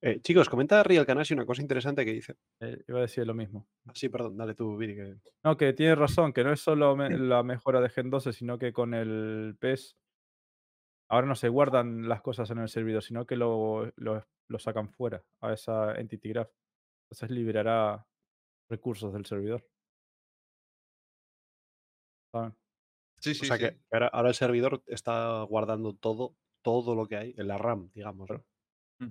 [0.00, 2.36] Eh, chicos, comenta Real Canasi una cosa interesante que dice.
[2.60, 3.66] Eh, iba a decir lo mismo.
[3.86, 4.94] Ah, sí, perdón, dale tú, Viri.
[4.94, 5.16] Que...
[5.44, 8.58] No, que tienes razón, que no es solo me- la mejora de Gen 12, sino
[8.58, 9.96] que con el PES
[11.08, 14.88] ahora no se guardan las cosas en el servidor, sino que lo, lo- lo sacan
[14.90, 16.50] fuera a esa Entity Graph.
[17.06, 18.06] Entonces liberará
[18.68, 19.64] recursos del servidor.
[22.32, 22.54] ¿Saben?
[23.20, 23.62] Sí, o sí, sea sí.
[23.64, 27.90] que ahora, ahora el servidor está guardando todo, todo lo que hay en la RAM,
[27.94, 28.28] digamos.
[28.30, 28.44] ¿no?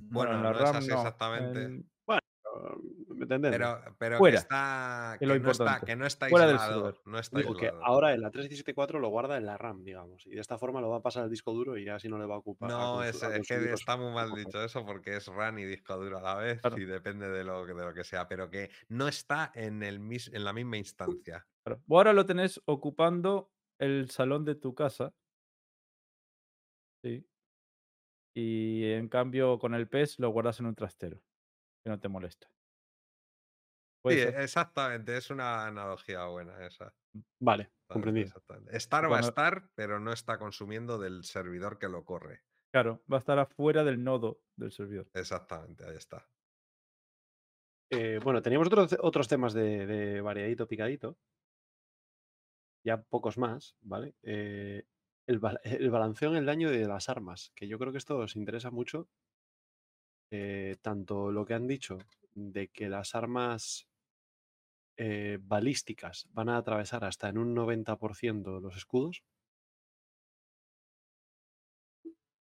[0.09, 1.63] Bueno, no es RAM así no, exactamente.
[1.63, 1.91] en-
[2.53, 2.75] Ah,
[3.07, 3.51] ¿Me entendés?
[3.51, 5.15] Pero, pero Fuera, que está.
[5.17, 7.01] que es lo no está, que no está Fuera aislado.
[7.05, 7.85] No está Digo que aislado.
[7.85, 10.25] ahora en la 317.4 lo guarda en la RAM, digamos.
[10.27, 12.17] Y de esta forma lo va a pasar al disco duro y ya así no
[12.19, 12.69] le va a ocupar.
[12.69, 15.95] No, es, a es que está muy mal dicho eso porque es RAM y disco
[15.97, 16.77] duro a la vez Claro.
[16.77, 19.99] y depende de lo, que- de lo que sea, pero que no está en, el,
[20.01, 21.47] mis- en la misma instancia.
[21.65, 21.81] Claro.
[21.85, 25.13] Vos ahora lo tenés ocupando el salón de tu casa.
[27.03, 27.25] Sí.
[28.33, 31.21] Y en cambio con el PES lo guardas en un trastero.
[31.83, 32.49] Que no te molesta.
[34.07, 34.39] Sí, ser.
[34.39, 36.93] exactamente, es una analogía buena esa.
[37.39, 38.33] Vale, comprendido.
[38.71, 42.43] Estar va a estar, pero no está consumiendo del servidor que lo corre.
[42.71, 45.09] Claro, va a estar afuera del nodo del servidor.
[45.13, 46.27] Exactamente, ahí está.
[47.91, 51.17] Eh, bueno, teníamos otros, otros temas de, de variadito, picadito.
[52.83, 54.15] Ya pocos más, ¿vale?
[54.23, 54.85] Eh,
[55.31, 58.17] el, ba- el balanceo en el daño de las armas, que yo creo que esto
[58.17, 59.07] os interesa mucho.
[60.33, 61.97] eh, tanto lo que han dicho
[62.35, 63.89] de que las armas
[64.97, 69.23] eh, balísticas van a atravesar hasta en un 90% los escudos.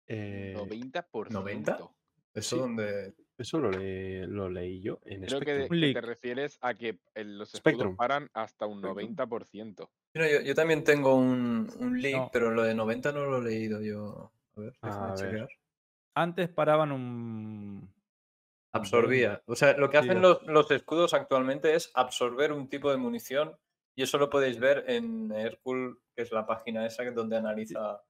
[0.08, 1.30] Eh, 90%.
[1.30, 1.78] 90?
[2.34, 2.62] Eso Sí.
[2.62, 3.14] donde.
[3.38, 5.70] eso lo, le- lo leí yo en Creo que, Spectrum.
[5.70, 5.94] que leak.
[5.96, 7.96] te refieres a que el- los escudos Spectrum.
[7.96, 9.16] paran hasta un Spectrum.
[9.16, 9.90] 90%.
[10.14, 12.30] Mira, yo, yo también tengo un, un leak, No.
[12.32, 14.32] pero lo de 90 no lo he leído yo.
[14.56, 15.50] A ver, déjame A ver.
[16.16, 17.90] Antes paraban un.
[18.72, 19.42] Absorbía.
[19.46, 23.56] O sea, lo que hacen los, los escudos actualmente es absorber un tipo de munición
[23.96, 27.38] y eso lo podéis ver en Hercule, que es la página esa que es donde
[27.38, 28.02] analiza.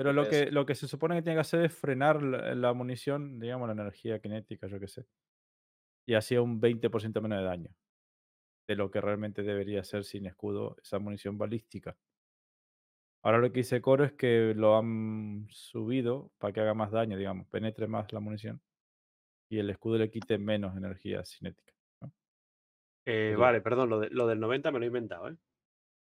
[0.00, 2.54] Pero lo es- que, lo que se supone que tiene que hacer es frenar la,
[2.54, 5.06] la munición, digamos, la energía cinética, yo qué sé.
[6.06, 7.70] Y hacía un 20% menos de daño.
[8.68, 11.98] De lo que realmente debería ser sin escudo esa munición balística.
[13.22, 17.16] Ahora lo que dice Coro es que lo han subido para que haga más daño,
[17.18, 18.62] digamos, penetre más la munición.
[19.50, 21.74] Y el escudo le quite menos energía cinética.
[22.02, 22.12] ¿no?
[23.06, 25.36] Eh, vale, perdón, lo, de- lo del 90 me lo he inventado, ¿eh?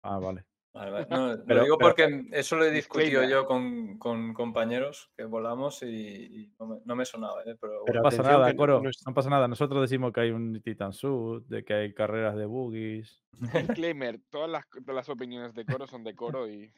[0.01, 0.45] Ah, vale.
[0.75, 1.07] Vale, vale.
[1.09, 3.29] No, lo digo pero- porque eso lo he discutido Disclaimer.
[3.29, 7.55] yo con, con compañeros que volamos y, y no, me, no me sonaba, ¿eh?
[7.59, 8.81] pero, Pero No pasa nada, que Coro.
[8.81, 9.47] no es- No pasa nada.
[9.47, 14.49] Nosotros decimos que hay un Titan Suit, de que hay carreras de boogies Disclaimer, todas
[14.49, 16.71] las, todas las opiniones de coro son de coro y,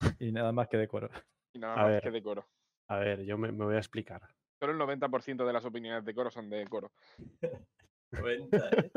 [0.18, 1.08] y nada más que de Coro.
[1.52, 2.02] y nada A más ver.
[2.02, 2.46] que de coro.
[2.88, 4.20] A ver, yo me, me voy a explicar.
[4.60, 6.90] Solo el 90% de las opiniones de coro son de coro.
[8.10, 8.90] 90, ¿eh?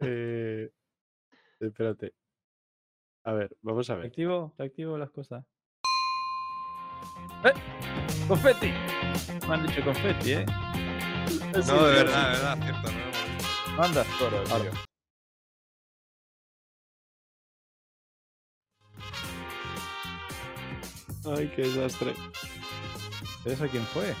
[0.00, 0.70] Eh,
[1.60, 2.14] espérate.
[3.24, 4.06] A ver, vamos a ¿Te ver.
[4.08, 4.54] activo?
[4.56, 5.44] ¿Te activo las cosas?
[7.44, 7.52] ¡Eh!
[8.28, 8.72] ¡Confetti!
[9.48, 10.46] Me han dicho confetti, ¿eh?
[11.68, 12.90] No, de verdad, de verdad, cierto.
[13.70, 14.70] No, Manda, Coro, tío.
[21.24, 22.14] Ay, qué desastre.
[23.42, 24.14] ¿Pero eso quién fue?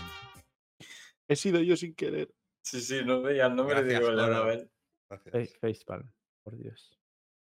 [1.28, 2.32] He sido yo sin querer.
[2.62, 4.08] Sí, sí, no veía el nombre Gracias.
[4.08, 4.70] Anabel.
[5.08, 5.32] gracias.
[5.32, 6.10] Face- Facepalm,
[6.42, 6.95] por Dios.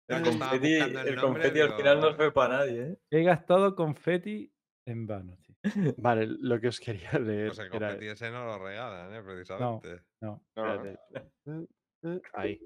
[0.06, 2.98] El confeti, el el nombre, confeti al final no fue para nadie, ¿eh?
[3.10, 4.52] He gastado confeti
[4.86, 5.56] en vano, tío.
[5.98, 7.88] Vale, lo que os quería leer Pues el era.
[7.88, 9.22] confeti ese no lo regalan, ¿eh?
[9.22, 10.02] Precisamente.
[10.20, 10.44] No.
[10.56, 10.84] No, no.
[10.84, 10.98] espérate.
[11.46, 11.66] Eh,
[12.04, 12.60] eh, Ahí.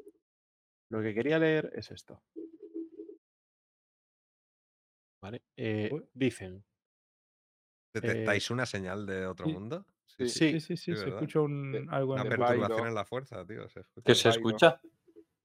[0.91, 2.23] Lo que quería leer es esto.
[5.23, 5.42] Vale.
[5.57, 6.65] eh, dicen.
[7.94, 9.52] ¿Detectáis una señal de otro sí.
[9.52, 9.86] mundo?
[10.07, 10.28] Sí.
[10.28, 11.86] Sí, sí, sí, sí, se escucha un, Sí.
[11.91, 13.68] algo en Una perturbación en la fuerza, tío.
[13.68, 14.49] Se escucha ¿Que se Bailo.
[14.49, 14.81] escucha?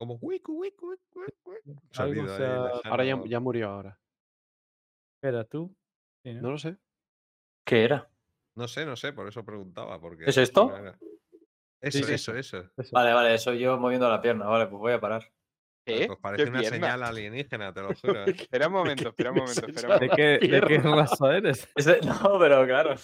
[0.04, 1.26] Como wiku, wiku, wiku.
[1.98, 2.82] Algo lejano.
[2.84, 3.98] Ahora ya, ya murió ahora.
[5.16, 5.74] Espera, tú.
[6.24, 6.42] Sí, ¿no?
[6.42, 6.78] No lo sé.
[7.66, 8.10] ¿Qué era?
[8.56, 10.00] No sé, no sé, por eso preguntaba.
[10.00, 10.76] Porque ¿Es esto?
[10.76, 10.98] era.
[11.82, 12.14] Eso, Sí.
[12.14, 12.70] eso, eso.
[12.78, 12.90] Eso.
[12.92, 14.46] Vale, vale, soy yo moviendo la pierna.
[14.46, 15.32] Vale, pues voy a parar.
[15.86, 16.08] ¿Qué?
[16.08, 16.76] Pues parece ¿Qué una pierna?
[16.78, 18.24] señal alienígena, te lo juro.
[18.26, 18.32] ¿eh?
[18.38, 20.16] Espera un momento, espera un momento, espera un ¿De momento.
[20.16, 21.68] qué, ¿De qué raza eres?
[21.76, 22.96] De- No, pero claro.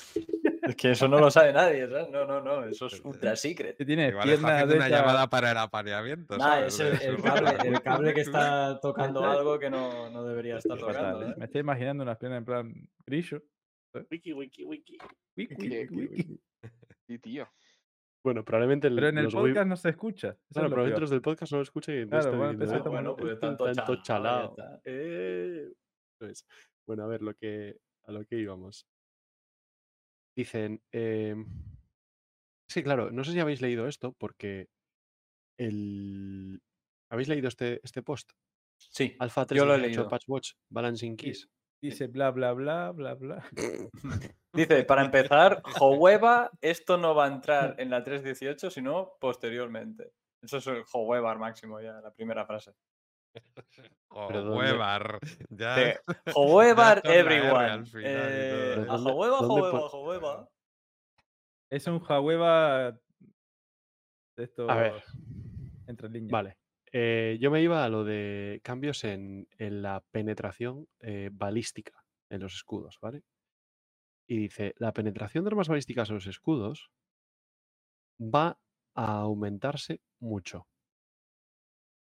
[0.69, 2.09] Es que eso no lo sabe nadie, ¿sabes?
[2.09, 2.65] No, no, no.
[2.65, 3.75] Eso es ultra secret.
[3.75, 4.11] ¿Qué tienes?
[4.11, 6.37] Igual está Pierna haciendo de una esa- llamada para el apareamiento.
[6.37, 10.57] Nah, es el, el cable, el cable que está tocando algo que no, no debería
[10.57, 11.23] estar tocando.
[11.23, 11.29] ¿eh?
[11.31, 11.33] ¿eh?
[11.37, 13.41] Me estoy imaginando unas piernas en plan grillo.
[14.11, 14.97] Wiki, wiki, wiki.
[15.35, 16.39] Wiki, ¿Qué- wiki, wiki.
[17.07, 17.47] Sí, tío.
[18.23, 20.27] Bueno, probablemente el- Pero en el podcast no se escucha.
[20.27, 22.75] Eso es Claro, probablemente los del podcast no lo escuchen y Claro, entonces bueno, empezó
[22.75, 24.49] "Eh, bueno, pues tanto tanto chalao".
[24.51, 24.81] está.
[24.85, 25.71] Eh,
[26.19, 26.45] pues,
[26.85, 28.85] bueno, a ver, lo que, a lo que íbamos.
[30.39, 31.45] Dicen, em,
[32.71, 34.69] sí, claro, no sé si habéis leído esto porque
[35.59, 36.61] el...
[37.11, 38.31] ¿Habéis leído este, este post?
[38.77, 40.07] Sí, Alpha yo lo he 3.18 leído.
[40.07, 41.49] Patch Watch Balancing Keys.
[41.83, 43.49] Dice bla, bla, bla, bla, bla.
[44.53, 50.13] Dice, para empezar, Johueva, esto no va a entrar en la 3.18, sino posteriormente.
[50.41, 52.71] Eso es el Johueva al máximo ya, la primera frase.
[54.09, 55.19] Huevar.
[55.49, 55.75] Ya.
[55.75, 55.99] De
[56.33, 57.65] Johueva con la R everyone.
[57.65, 60.49] al final y Eh, a ¿Dónde- Johueva, dónde Johueva, pon- Johueva.
[61.71, 62.91] Es un Jahueva
[64.35, 64.93] de estos A ver,
[65.87, 66.31] entre líneas.
[66.31, 66.57] vale.
[66.91, 72.41] Eh, yo me iba a lo de cambios en, en la penetración eh, balística en
[72.41, 73.21] los escudos, ¿vale?
[74.27, 76.89] Y dice, la penetración de armas balísticas en los escudos
[78.19, 78.59] va
[78.95, 80.67] a aumentarse mucho,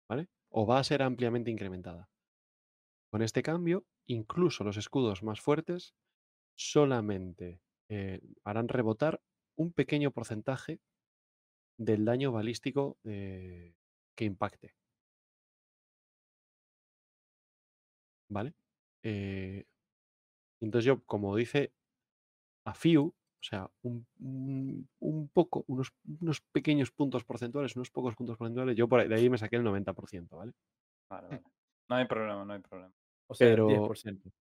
[0.10, 0.30] ¿vale?
[0.52, 2.10] O va a ser ampliamente incrementada.
[3.12, 5.96] Con este cambio, incluso los escudos más fuertes
[6.56, 9.22] solamente eh, harán rebotar
[9.58, 10.80] un pequeño porcentaje
[11.78, 13.74] del daño balístico eh,
[14.16, 14.76] que impacte.
[18.30, 18.54] ¿Vale?
[19.04, 19.66] Eh,
[20.62, 21.74] entonces yo, como dice
[22.66, 28.16] a few, o sea, un, un- un poco, unos, unos pequeños puntos porcentuales, unos pocos
[28.16, 30.52] puntos porcentuales, yo por ahí, de ahí me saqué el 90%, ¿vale?
[31.10, 31.44] Vale, vale.
[31.90, 32.94] No hay problema, no hay problema.
[33.28, 34.32] O sea, pero- 10%.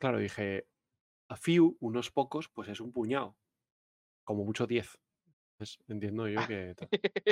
[0.00, 0.66] Claro, dije,
[1.28, 3.36] a few, unos pocos, pues es un puñado.
[4.24, 4.98] Como mucho 10.
[5.58, 6.74] Pues entiendo yo que...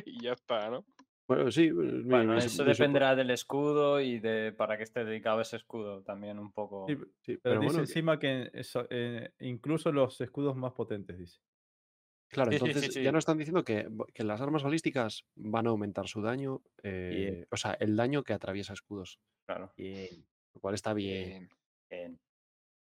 [0.07, 0.85] y ya está, ¿no?
[1.29, 5.57] Bueno, sí, mi- Bueno, eso dependerá del escudo y de para qué esté dedicado ese
[5.57, 6.87] escudo también un poco.
[6.89, 11.19] Sí, sí, pero, pero dice bueno, encima que eso, eh, incluso los escudos más potentes,
[11.19, 11.39] dice.
[12.29, 16.09] claro, Sí, entonces ya nos están diciendo que, que las armas balísticas van a aumentar
[16.09, 19.73] su daño, eh, o sea, el daño que atraviesa escudos, Claro.
[19.77, 20.27] Bien.
[20.55, 21.29] lo cual está bien.
[21.29, 21.49] Bien.
[21.91, 22.21] bien.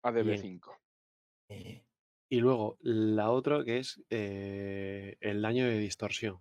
[0.02, 0.76] ADB5.
[2.30, 6.40] Y luego, la otra que es eh, el daño de distorsión,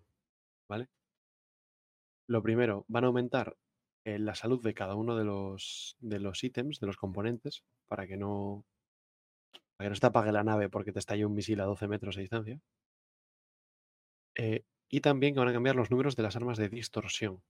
[0.70, 0.88] ¿vale?
[2.28, 3.58] Lo primero, van a aumentar
[4.06, 8.08] eh, la salud de cada uno de los, de los ítems, de los componentes, para
[8.08, 8.66] que no,
[9.78, 11.88] para que no se te apague la nave porque te estalle un misil a 12
[11.88, 12.60] metros de distancia.
[14.36, 17.42] Eh, y también que van a cambiar los números de las armas de distorsión.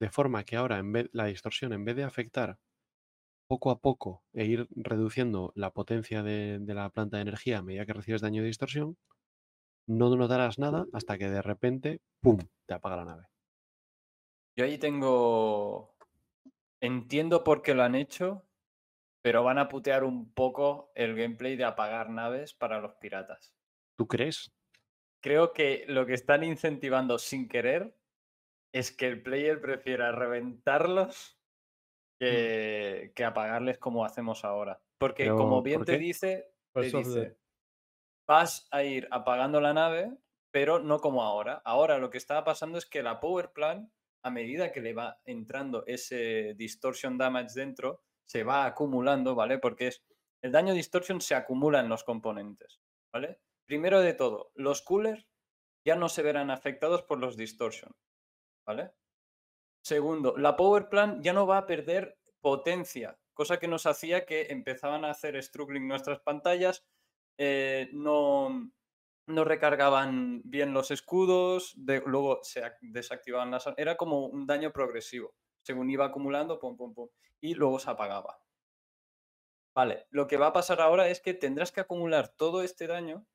[0.00, 2.58] De forma que ahora en vez, la distorsión, en vez de afectar
[3.46, 7.62] poco a poco e ir reduciendo la potencia de, de la planta de energía a
[7.62, 8.96] medida que recibes daño de distorsión,
[9.86, 13.24] no notarás nada hasta que de repente, ¡pum!, te apaga la nave.
[14.56, 15.94] Yo ahí tengo.
[16.80, 18.44] Entiendo por qué lo han hecho,
[19.22, 23.54] pero van a putear un poco el gameplay de apagar naves para los piratas.
[23.96, 24.52] ¿Tú crees?
[25.22, 27.96] Creo que lo que están incentivando sin querer
[28.72, 31.38] es que el player prefiera reventarlos
[32.18, 34.82] que, que apagarles como hacemos ahora.
[34.98, 37.36] Porque Pero, como bien ¿por te dice, te dice,
[38.26, 40.16] vas a ir apagando la nave,
[40.50, 41.62] pero no como ahora.
[41.64, 43.90] Ahora lo que está pasando es que la power plant,
[44.22, 49.58] a medida que le va entrando ese distortion damage dentro, se va acumulando, ¿vale?
[49.58, 50.04] Porque es
[50.42, 52.80] el daño distortion se acumula en los componentes,
[53.12, 53.40] ¿vale?
[53.64, 55.28] Primero de todo, los coolers
[55.86, 57.94] ya no se verán afectados por los distortion,
[58.66, 58.92] ¿vale?
[59.84, 64.48] Segundo, la power plant ya no va a perder potencia, cosa que nos hacía que
[64.50, 66.84] empezaban a hacer struggling nuestras pantallas,
[67.38, 68.72] eh, no,
[69.26, 73.66] no recargaban bien los escudos, de- luego se ac- desactivaban las...
[73.76, 75.34] Era como un daño progresivo.
[75.62, 77.08] Según iba acumulando, pum, pum, pum,
[77.40, 78.40] y luego se apagaba.
[79.74, 83.26] Vale, lo que va a pasar ahora es que tendrás que acumular todo este daño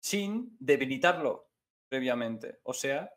[0.00, 1.50] sin debilitarlo
[1.88, 2.60] previamente.
[2.64, 3.12] O sea,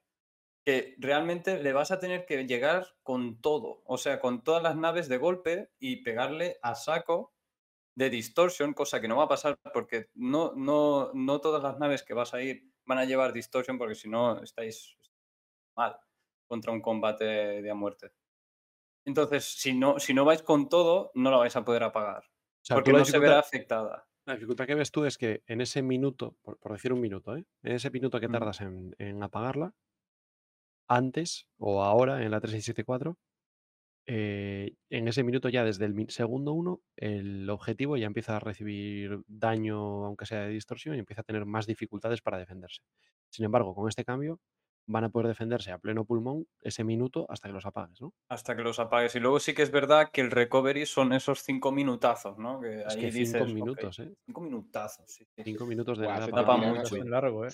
[0.65, 4.75] que realmente le vas a tener que llegar con todo, o sea, con todas las
[4.77, 7.35] naves de golpe y pegarle a saco
[7.99, 12.01] de distortion, cosa que no va a pasar porque no, no, no todas las naves
[12.01, 14.97] que vas a ir van a llevar distortion porque si no estáis
[15.75, 15.99] mal
[16.47, 18.13] contra un combate de a muerte.
[19.05, 22.23] Entonces, si no, si no vais con todo, no la vais a poder apagar.
[22.23, 24.07] O sea, porque no se verá afectada.
[24.25, 27.35] La dificultad que ves tú es que en ese minuto, por, por decir un minuto,
[27.35, 27.45] ¿eh?
[27.63, 28.33] en ese minuto que Ujú.
[28.33, 29.73] tardas en, en apagarla,
[30.87, 33.17] antes o ahora en la 3674,
[34.07, 39.21] eh, en ese minuto ya desde el segundo uno, el objetivo ya empieza a recibir
[39.27, 42.81] daño, aunque sea de distorsión, y empieza a tener más dificultades para defenderse.
[43.29, 44.39] Sin embargo, con este cambio
[44.87, 48.13] van a poder defenderse a pleno pulmón ese minuto hasta que los apagues, ¿no?
[48.29, 49.15] Hasta que los apagues.
[49.15, 52.59] Y luego sí que es verdad que el recovery son esos cinco minutazos, ¿no?
[52.59, 54.13] Que Es ahí que dices, cinco "Ok, minutos, ¿eh?
[54.25, 55.27] Cinco minutazos, sí.
[55.45, 56.95] Cinco minutos de Buah, nada para mucho.
[56.97, 57.49] Es largo, ¿eh?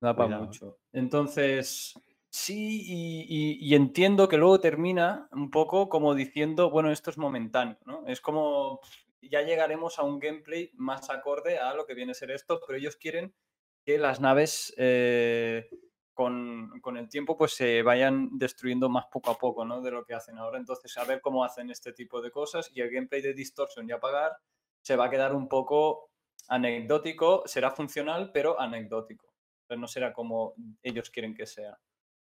[0.00, 0.30] Da para ¿eh?
[0.30, 0.78] mucho.
[0.92, 1.94] Entonces,
[2.38, 8.06] sí, y, entiendo que luego termina un poco como diciendo, bueno, esto es momentáneo, ¿no?
[8.06, 8.80] Es como,
[9.20, 12.78] ya llegaremos a un gameplay más acorde a lo que viene a ser esto, pero
[12.78, 13.34] ellos quieren
[13.84, 15.68] que las naves eh,
[16.14, 19.80] con, con el tiempo pues se vayan destruyendo más poco a poco ¿no?
[19.80, 20.58] de lo que hacen ahora.
[20.58, 23.92] Entonces, a ver cómo hacen este tipo de cosas y el gameplay de Distortion y
[23.92, 24.32] apagar
[24.82, 26.10] se va a quedar un poco
[26.48, 29.34] anecdótico, será funcional, pero anecdótico.
[29.66, 31.78] Pero no será como ellos quieren que sea.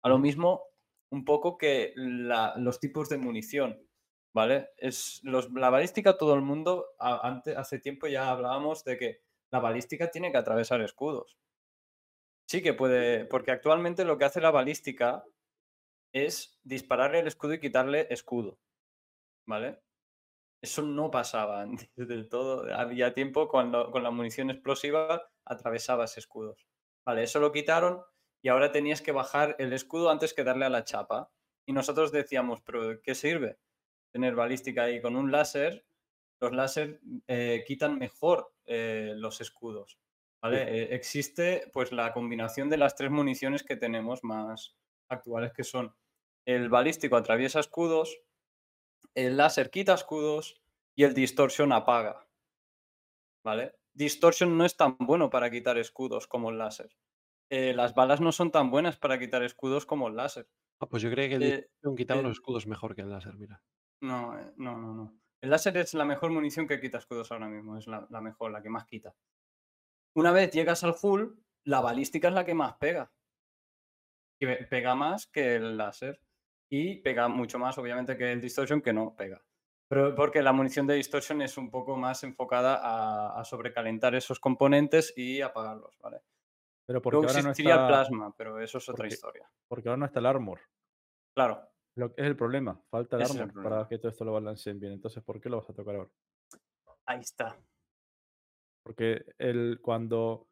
[0.05, 0.67] A lo mismo,
[1.09, 3.89] un poco que los tipos de munición,
[4.35, 4.69] ¿vale?
[4.77, 10.11] Es los, la balística, todo el mundo, hace tiempo ya hablábamos de que la balística
[10.11, 11.39] tiene que atravesar escudos.
[12.47, 15.25] Sí que puede, porque actualmente lo que hace la balística
[16.13, 18.59] es dispararle el escudo y quitarle escudo,
[19.47, 19.79] ¿vale?
[20.61, 22.71] Eso no pasaba antes del todo.
[22.75, 26.67] Había tiempo cuando con la munición explosiva atravesabas escudos.
[27.03, 28.03] Vale, eso lo quitaron
[28.45, 31.31] y ahora tenías que bajar el escudo antes que darle a la chapa.
[31.65, 33.57] Y nosotros decíamos, ¿pero qué sirve
[34.11, 35.83] tener balística ahí con un láser?
[36.39, 39.97] Los láser eh, quitan mejor eh, los escudos.
[40.43, 40.61] ¿vale?
[40.61, 44.77] Eh, existe pues la combinación de las tres municiones que tenemos más
[45.09, 45.95] actuales que son
[46.45, 48.15] el balístico atraviesa escudos,
[49.15, 50.61] el láser quita escudos
[50.95, 52.27] y el distortion apaga.
[53.43, 53.73] ¿Vale?
[53.95, 56.95] Distortion no es tan bueno para quitar escudos como el láser.
[57.49, 60.47] Eh, las balas no son tan buenas para quitar escudos como el láser.
[60.79, 63.09] Ah, pues yo creía que el Eh, Distortion quitaba eh, los escudos mejor que el
[63.09, 63.61] láser, mira.
[64.01, 65.19] No, eh, no, no, no.
[65.41, 67.77] El láser es la mejor munición que quita escudos ahora mismo.
[67.77, 69.15] Es la, la mejor, la que más quita.
[70.15, 73.13] Una vez llegas al full, la balística es la que más pega.
[74.39, 76.21] Pe- pega más que el láser.
[76.69, 79.45] Y pega mucho más, obviamente, que el distortion, que no pega.
[79.87, 84.39] Pero porque la munición de distortion es un poco más enfocada a, a sobrecalentar esos
[84.39, 86.21] componentes y apagarlos, ¿vale?
[86.87, 87.87] Pero porque Luego ahora no existiría está.
[87.87, 89.49] plasma, pero eso es otra porque- historia.
[89.67, 90.59] Porque ahora no está el armor.
[91.35, 92.79] Claro, Lo que es el problema.
[92.89, 94.93] Falta el Ese es el armor para que todo esto lo balanceen bien.
[94.93, 96.09] Entonces, ¿por qué lo vas a tocar ahora?
[97.07, 97.57] ahí está.
[98.83, 100.47] Porque el, cuando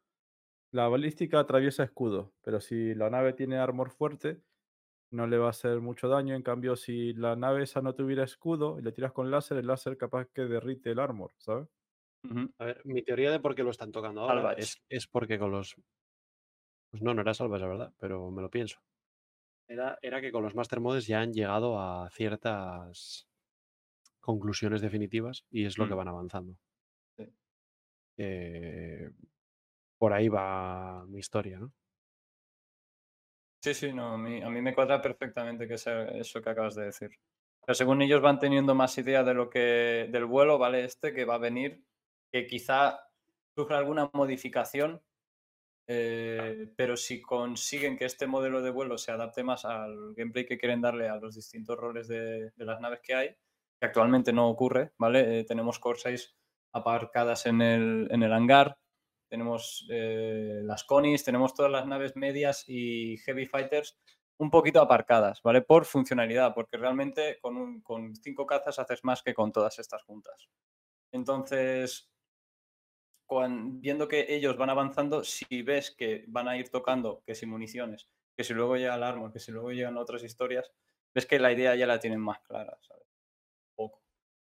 [0.72, 4.40] la balística atraviesa escudo, pero si la nave tiene armor fuerte,
[5.12, 6.34] no le va a hacer mucho daño.
[6.34, 9.66] En cambio, si la nave esa no tuviera escudo y le tiras con láser, el
[9.68, 11.68] láser capaz que derrite el armor, ¿sabes?
[12.58, 15.50] A ver, mi teoría de por qué lo están tocando ahora es, es porque con
[15.52, 15.76] los.
[16.94, 18.78] Pues no, no era salvas, la verdad, pero me lo pienso.
[19.68, 23.28] Era, era que con los Master Modes ya han llegado a ciertas
[24.20, 25.98] conclusiones definitivas y es lo que Mm.
[25.98, 26.58] van avanzando.
[27.16, 27.24] Sí.
[28.16, 29.10] Eh,
[29.98, 31.74] por ahí va mi historia, ¿no?
[33.62, 36.74] Sí, sí, no, a mí, a mí me cuadra perfectamente que sea eso que acabas
[36.74, 37.10] de decir.
[37.64, 40.84] Pero según ellos van teniendo más idea de lo que del vuelo, ¿vale?
[40.84, 41.82] Este que va a venir,
[42.30, 43.08] que quizá
[43.56, 45.02] sufra alguna modificación,
[45.86, 50.58] eh, pero si consiguen que este modelo de vuelo se adapte más al gameplay que
[50.58, 54.92] quieren darle a los distintos roles de, las naves que hay, que actualmente no ocurre,
[54.98, 55.40] ¿vale?
[55.40, 56.36] Eh, tenemos Corsairs
[56.72, 58.78] aparcadas en el, en el hangar,
[59.28, 63.98] tenemos eh, las Conis, tenemos todas las naves medias y Heavy Fighters
[64.38, 65.62] un poquito aparcadas, ¿vale?
[65.62, 70.48] Por funcionalidad, porque realmente con, con cinco cazas haces más que con todas estas juntas.
[71.12, 72.10] Entonces,
[73.80, 78.08] viendo que ellos van avanzando, si ves que van a ir tocando, que si municiones,
[78.36, 80.72] que si luego llega el arma, que si luego llegan otras historias,
[81.14, 83.06] ves que la idea ya la tienen más clara, ¿sabes?
[83.70, 84.02] Un poco,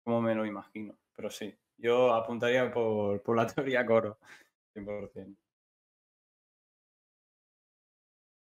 [0.05, 0.99] como me lo imagino.
[1.15, 4.19] Pero sí, yo apuntaría por, por la teoría coro,
[4.75, 5.37] 100%.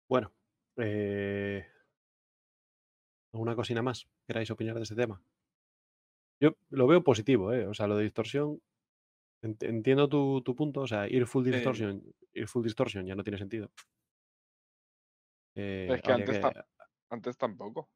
[0.09, 0.33] Bueno,
[0.77, 1.67] eh,
[3.33, 5.21] ¿alguna cosina más queráis opinar de este tema?
[6.41, 7.67] Yo lo veo positivo, ¿eh?
[7.67, 8.61] O sea, lo de distorsión,
[9.45, 13.39] entiendo tu, tu punto, o sea, ir full distortion, ir full distortion ya no tiene
[13.39, 13.71] sentido.
[15.57, 16.61] Eh, Es que habría antes, ta- que-
[17.11, 17.91] antes tampoco.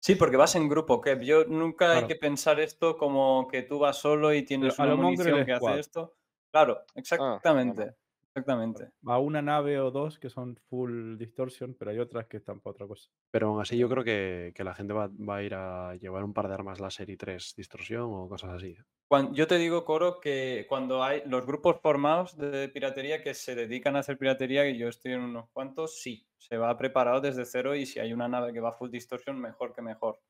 [0.00, 1.22] Sí, porque vas en grupo, Kev.
[1.22, 4.94] Yo nunca hay que pensar esto como que tú vas solo y tienes a una
[4.94, 6.14] munición que hace esto.
[6.52, 7.96] Claro, Ah, exactamente.
[8.36, 8.92] Exactamente.
[9.14, 12.72] A una nave o dos que son full distortion, pero hay otras que están para
[12.72, 13.08] otra cosa.
[13.30, 16.22] Pero aún así yo creo que, que la gente va, va a ir a llevar
[16.24, 18.76] un par de armas láser y tres distorsión o cosas así.
[19.08, 23.54] Cuan- yo te digo, Coro, que cuando hay los grupos formados de piratería que se
[23.54, 27.44] dedican a hacer piratería, y yo estoy en unos cuantos, sí, se va preparado desde
[27.44, 30.20] cero y si hay una nave que va full distortion, mejor que mejor.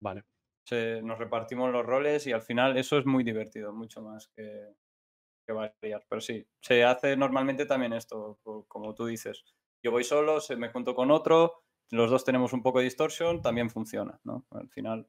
[0.00, 0.24] Vale.
[0.64, 4.74] Se- nos repartimos los roles y al final eso es muy divertido, mucho más que,
[5.50, 6.04] que variar.
[6.08, 9.44] Pero sí, se hace normalmente también esto, co- como tú dices.
[9.82, 13.42] Yo voy solo, se me junto con otro, los dos tenemos un poco de distorsión,
[13.42, 14.46] también funciona, ¿no?
[14.50, 15.08] Al final.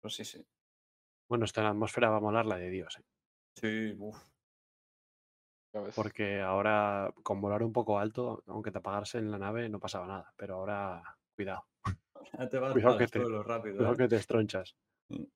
[0.00, 0.46] Pues sí, sí.
[1.28, 3.04] Bueno, esta atmósfera va a molar la de Dios, ¿eh?
[3.56, 4.16] Sí, uf.
[5.72, 5.94] ya ves.
[5.94, 10.06] porque ahora con volar un poco alto, aunque te apagase en la nave, no pasaba
[10.06, 10.32] nada.
[10.36, 11.02] Pero ahora,
[11.34, 11.64] cuidado,
[12.38, 13.76] Ya te vas Cuidado que el te- suelo rápido.
[13.76, 13.98] cuidado ¿eh?
[13.98, 14.76] que te estronchas.
[15.10, 15.26] Eh,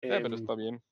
[0.00, 0.82] pero Em, está bien.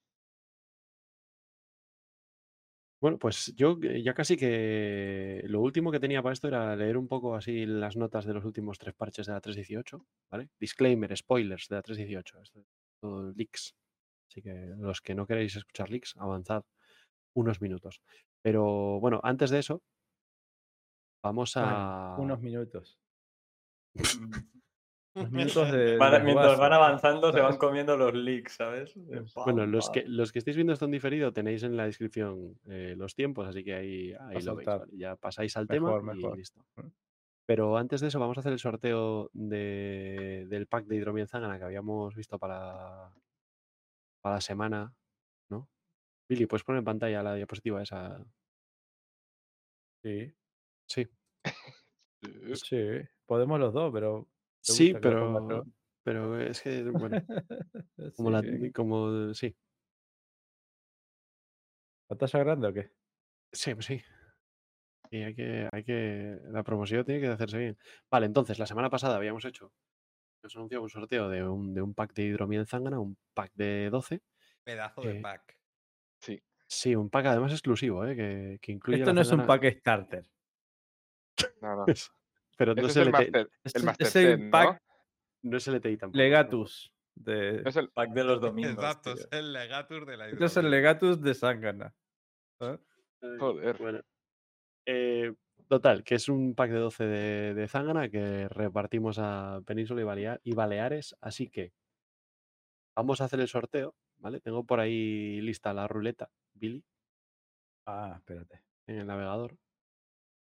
[3.00, 6.98] Bueno, pues yo eh, ya casi que lo último que tenía para esto era leer
[6.98, 10.50] un poco así las notas de los últimos tres parches de la 3.18, ¿vale?
[10.60, 12.66] Disclaimer, spoilers de la 3.18, esto es
[13.00, 13.74] todo leaks.
[14.28, 16.62] Así que los que no queréis escuchar leaks, avanzad
[17.34, 18.02] unos minutos.
[18.42, 19.82] Pero bueno, antes de eso,
[21.22, 22.16] vamos Bueno, a...
[22.18, 22.98] unos minutos.
[25.14, 25.96] Unos minutos de.
[25.96, 28.94] Van- de mientras van avanzando, se van comiendo los leaks, ¿sabes?
[29.44, 32.94] Bueno, los que, los que estáis viendo esto en diferido tenéis en la descripción eh,
[32.96, 34.68] los tiempos, así que ahí, ahí lo veis.
[34.92, 36.38] Ya pasáis al Mejor, tema y mejor.
[36.38, 36.64] listo.
[36.76, 36.88] Mm.
[37.46, 41.58] Pero antes de eso, vamos a hacer el sorteo de- del pack de hidromiel zángana
[41.58, 43.10] que habíamos visto para,
[44.22, 44.94] para la semana,
[45.50, 45.68] ¿no?
[46.28, 48.24] Billy, ¿puedes poner en pantalla la diapositiva esa?
[50.04, 50.32] Sí.
[50.88, 51.08] Sí.
[52.54, 52.86] sí.
[53.26, 54.28] Podemos los dos, pero.
[54.64, 55.64] ¿Te Sí, pero,
[56.02, 57.16] pero es que, bueno,
[58.16, 58.42] como, Sí, la,
[58.74, 59.56] como, sí,
[62.08, 62.84] ¿Pantalla grande o qué?
[63.52, 64.02] sí, pues sí.
[65.10, 67.78] Y hay que, hay que, la promoción tiene que hacerse bien.
[68.10, 69.72] Vale, entonces, la semana pasada habíamos hecho,
[70.44, 73.90] os anunciado un sorteo de un, de un pack de hidromiel zángana, un pack de
[73.90, 74.22] 12.
[74.64, 75.58] Pedazo de Eh, pack.
[76.20, 76.42] Sí.
[76.68, 78.16] Sí, un pack además exclusivo, ¿eh?
[78.16, 80.30] que, que incluye Esto la no es un pack starter.
[81.62, 81.86] No, no.
[82.60, 84.82] Pero no Ese es, el Master, Es el master es el pack
[85.42, 86.18] no es LTI tampoco.
[86.18, 86.92] Legatus.
[87.14, 87.62] De...
[87.64, 88.74] Es el, Pack de los domingos.
[88.74, 90.70] Exacto, es el legatus de la es el.
[90.70, 91.94] Legatus de Sangana.
[92.60, 92.76] ¿eh?
[93.38, 93.78] Joder.
[93.78, 94.00] Bueno.
[94.84, 95.32] Eh,
[95.68, 100.52] total, que es un pack de 12 de, de zángana que repartimos a Península y
[100.52, 101.16] Baleares.
[101.22, 101.72] Así que
[102.94, 104.40] vamos a hacer el sorteo, ¿vale?
[104.40, 106.84] Tengo por ahí lista la ruleta, Billy,
[107.86, 108.60] Ah, espérate.
[108.86, 109.56] en el navegador,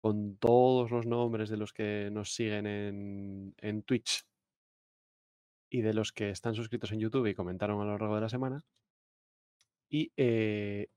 [0.02, 4.24] con todos los nombres de los que nos siguen en, en Twitch
[5.70, 8.28] y de los que están suscritos en YouTube y comentaron a lo largo de la
[8.28, 8.64] semana.
[9.89, 10.89] Y eh,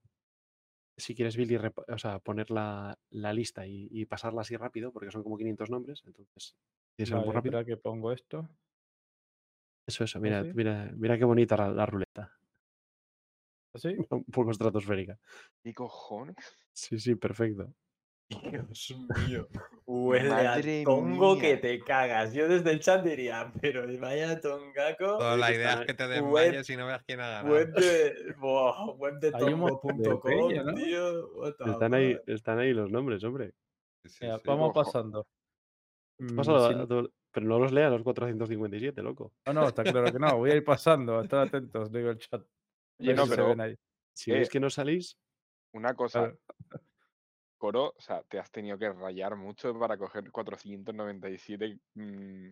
[0.96, 5.10] si quieres, Billy, o sea, poner la, la lista y, y pasarla así rápido, porque
[5.10, 6.56] son como 500 nombres, entonces
[6.96, 7.64] tiene que ser muy Vale, rápido.
[7.66, 8.48] que pongo esto.
[9.88, 10.52] Eso, eso, mira, ¿Así?
[10.54, 12.32] mira, mira qué bonita la, la ruleta.
[13.74, 13.88] ¿Así?
[14.10, 15.18] Un poco estratosférica.
[15.62, 16.36] ¿Qué cojones?
[16.72, 17.74] Sí, sí, perfecto.
[18.28, 18.94] Dios
[19.28, 19.46] mío.
[19.86, 22.32] Huele Madre a tongo que te cagas.
[22.34, 25.18] Yo desde el chat diría, pero vaya tongaco.
[25.18, 27.54] Toda la idea es que te web- desmayes y no veas quién ha ganado.
[27.54, 30.74] Web de, buah, web de tongo.com, ¿no?
[30.74, 31.52] tío.
[31.66, 33.52] Están ahí, están ahí los nombres, hombre.
[34.04, 34.42] Sí, sí, Mira, sí.
[34.46, 34.84] vamos Ojo.
[34.84, 35.26] pasando.
[36.18, 39.34] Mm, Pásalo si a no- todo- pero no los lea los 457, loco.
[39.46, 40.38] No, no, está claro que no.
[40.38, 41.20] Voy a ir pasando.
[41.20, 42.42] Estad atentos, digo el chat.
[42.98, 43.76] Oye, no, si se pero ven ahí.
[44.16, 45.18] Si Eh, veis que no salís,
[45.74, 46.38] una cosa, Claro.
[47.58, 52.48] Coro, o sea, te has tenido que rayar mucho para coger 497 mm,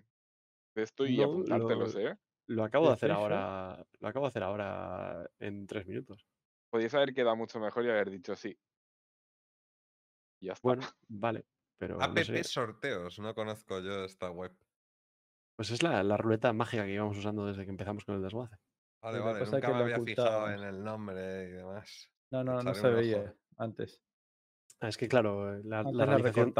[0.76, 2.16] de esto y No, apuntártelos, lo- ¿eh?
[2.46, 3.86] lo acabo de ¿De hacer ahora.
[4.00, 6.26] Lo acabo de hacer ahora en tres minutos.
[6.70, 8.58] Podías haber quedado mucho mejor y haber dicho sí.
[10.40, 10.68] Y ya está.
[10.68, 11.46] Bueno, vale.
[11.78, 12.42] Pero no App sé.
[12.44, 14.52] sorteos, no conozco yo esta web.
[15.56, 18.56] Pues es la, la ruleta mágica que íbamos usando desde que empezamos con el desguace.
[19.02, 22.10] Vale, que vale, es nunca me había fijado en el nombre y demás.
[22.30, 22.96] No, no, no Echaré se un ojo.
[22.96, 24.03] veía antes.
[24.84, 26.52] Ah, es que claro, la, la la realización,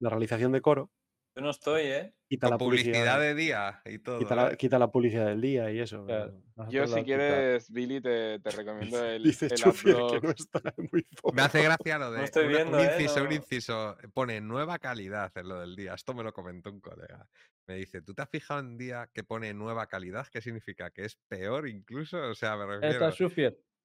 [0.00, 0.90] la realización de coro
[1.34, 2.14] Yo no estoy, ¿eh?
[2.28, 4.18] quita Con la publicidad publicidad, de día y todo.
[4.18, 6.04] quita, la, quita la publicidad del día y eso.
[6.04, 10.60] Claro, Yo, si quieres, Billy, te, te recomiendo el, Dice el Chufier que no está
[10.92, 12.90] muy Me hace gracia lo de estoy una- viendo, un ¿eh?
[12.92, 13.34] inciso, un No.
[13.34, 13.96] inciso.
[14.12, 15.94] Pone nueva calidad en lo del día.
[15.94, 17.26] Esto me lo comentó un colega.
[17.66, 20.26] Me dice, ¿tú te has fijado en día que pone nueva calidad?
[20.30, 20.90] ¿Qué significa?
[20.90, 22.18] ¿Que es peor incluso?
[22.30, 22.92] O sea, me refiero.
[23.06, 23.10] está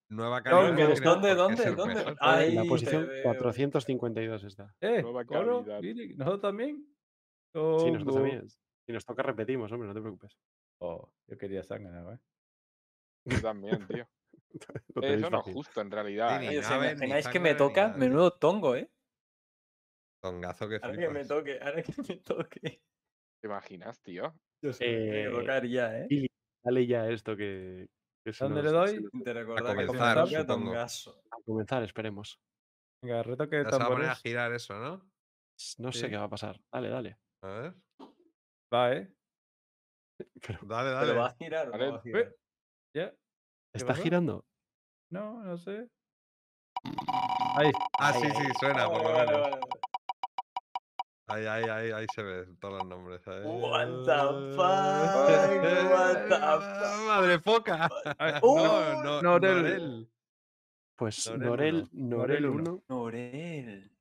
[0.10, 0.86] Nueva ¿Dónde?
[0.88, 1.36] tiene ¿Dónde?
[1.36, 1.72] ¿Dónde?
[1.72, 2.06] ¿Dónde?
[2.06, 3.24] la Ahí te posición veo.
[3.24, 4.76] 452 está.
[4.82, 5.80] Eh, Nueva.
[5.80, 6.86] Billy, ¿nosotros también?
[7.54, 8.14] Sí, nosotros Tongo.
[8.16, 8.50] también.
[8.50, 10.36] Si nos toca repetimos, hombre, no te preocupes.
[10.80, 12.20] Oh, yo quería sangre, ¿eh?
[13.26, 14.08] Yo también, tío.
[15.04, 16.40] Eso no es justo, en realidad.
[16.40, 16.50] ni ¿eh?
[16.50, 17.88] Oye, ¿os nave, ni imagináis que me toca?
[17.88, 17.98] nada.
[17.98, 18.90] Menudo tongo, ¿eh?
[20.22, 21.28] Tongazo que Ahora que me flipas.
[21.28, 22.82] toque, ahora que me toque.
[23.42, 24.34] ¿Te imaginas, tío?
[24.62, 26.08] Yo me que Eh, tocar ya, ¿eh?
[26.64, 27.88] Dale ya esto que,
[28.40, 29.10] ¿Dónde le doy?
[29.24, 32.40] Te recordar que comenzar, a comenzar, esperemos.
[33.02, 34.22] Venga, retoque de Ya se va a poner a tambores.
[34.22, 35.10] girar eso, ¿no?
[35.78, 36.10] No sé Sí.
[36.10, 36.60] qué va a pasar.
[36.72, 37.18] Dale, dale.
[37.44, 37.76] A ver.
[38.74, 39.14] Va, ¿eh?
[40.42, 41.08] Pero, Dale, dale.
[41.08, 41.86] ¿Pero va a girar o Vale.
[41.86, 42.36] no va a girar?
[42.96, 43.14] ¿Ya?
[43.74, 44.04] ¿Está pasó?
[44.04, 44.46] girando?
[45.12, 45.90] No, no sé.
[47.56, 47.72] Ahí.
[48.00, 49.16] Ah, sí, Ahí, sí, suena, por lo menos.
[49.18, 49.69] vale, vale.
[51.30, 53.27] Ahí, ahí, ahí, ahí se ven todos los nombres.
[53.27, 53.43] ahí.
[53.45, 57.08] What the fuck, what the fuck.
[57.08, 57.90] Madre foca.
[58.17, 59.64] Ah, Uh, no, no, Norel.
[59.64, 60.09] Norel.
[60.98, 61.88] Pues Norel Norel, uno.
[61.93, 62.72] Norel Norel 1.
[62.72, 62.83] uno.
[62.90, 63.91] Norel.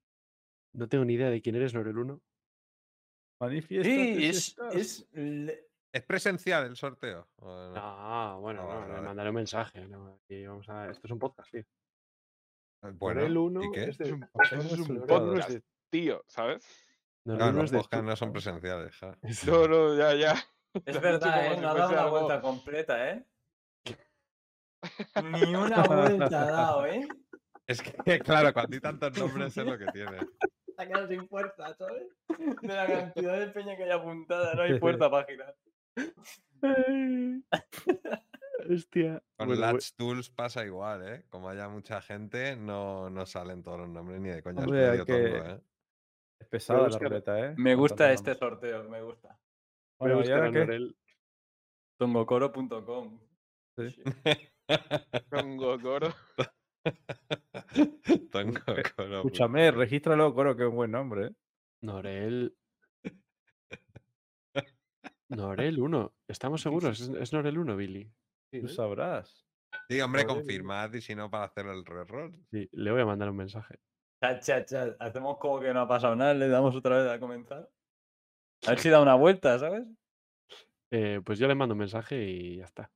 [0.74, 2.20] No tengo ni idea de quién eres, Norel 1.
[3.40, 3.88] Manifiesta.
[3.88, 7.28] Sí, es, es le- ¿Es presencial el sorteo?
[7.36, 7.72] ¿O no?
[7.76, 9.86] Ah, bueno, Ah, no, vale, le mandaré un mensaje.
[9.86, 10.20] ¿no?
[10.28, 10.90] Y vamos a...
[10.90, 11.62] Esto es un podcast, tío.
[12.94, 13.84] Bueno, el 1 ¿y qué?
[13.84, 14.04] es de...
[14.06, 15.58] Es un- podcast.
[15.90, 16.62] Tío, ¿sabes?
[17.34, 18.94] Uno los podcasts no son presenciales.
[19.46, 20.34] No, no, ya, ya.
[20.84, 21.60] Es verdad, ¿eh?
[21.60, 23.24] No ha dado la algo- vuelta completa, ¿eh?
[25.24, 27.06] Ni una vuelta ha dado, ¿eh?
[27.66, 30.18] Es que, claro, cuando hay tantos nombres es lo que tiene.
[30.76, 32.04] Se ha quedado sin fuerza, ¿sabes?
[32.62, 35.54] De la cantidad de peña que hay apuntada, no hay fuerza para girar.
[38.70, 39.22] Hostia.
[39.36, 41.24] Con Bueno, Latch Tools pasa igual, ¿eh?
[41.28, 44.62] Como haya mucha gente, no, no salen todos los nombres ni de coña.
[44.62, 45.60] Hombre, es hay medio que- tongo, ¿eh?
[46.40, 47.54] Es pesada la ruleta, ¿eh?
[47.56, 49.38] Me gusta este sorteo, me gusta.
[49.98, 50.90] voy a Bueno, ¿y buscar ahora qué?
[51.98, 53.20] Tongocoro.com.
[53.76, 54.02] Sí.
[55.30, 56.14] Con Gokoro.
[58.30, 58.60] Tongo
[58.96, 61.30] Coro, Escúchame, regístralo, Coro, que es un buen nombre, ¿eh?
[61.82, 62.56] Norel.
[65.28, 66.14] Norel 1.
[66.28, 67.00] ¿Estamos seguros?
[67.00, 68.10] ¿Es, es Norel 1, Billy?
[68.52, 69.44] Sí, Tú sabrás.
[69.88, 72.34] Sí, hombre, confirmad y si no, para hacer el reroll.
[72.50, 73.78] Sí, le voy a mandar un mensaje.
[74.20, 74.96] Chat, chat, chat.
[74.98, 77.70] Hacemos como que no ha pasado nada, le damos otra vez a comenzar.
[78.66, 79.86] A ver si da una vuelta, ¿sabes?
[80.90, 82.90] Eh, pues yo le mando un mensaje y ya está.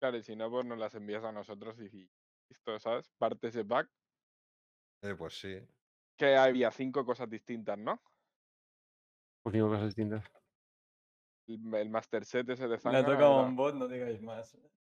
[0.00, 2.08] Claro, y si no, pues nos las envías a nosotros y
[2.48, 3.10] listo, ¿sabes?
[3.18, 3.90] Parte ese pack.
[5.02, 5.58] Eh, pues sí.
[6.16, 8.00] Que había cinco cosas distintas, ¿no?
[9.42, 10.24] Pues digo cosas distintas.
[11.46, 14.56] El, el Master Set ese de Le ha tocado un bot, no digáis más.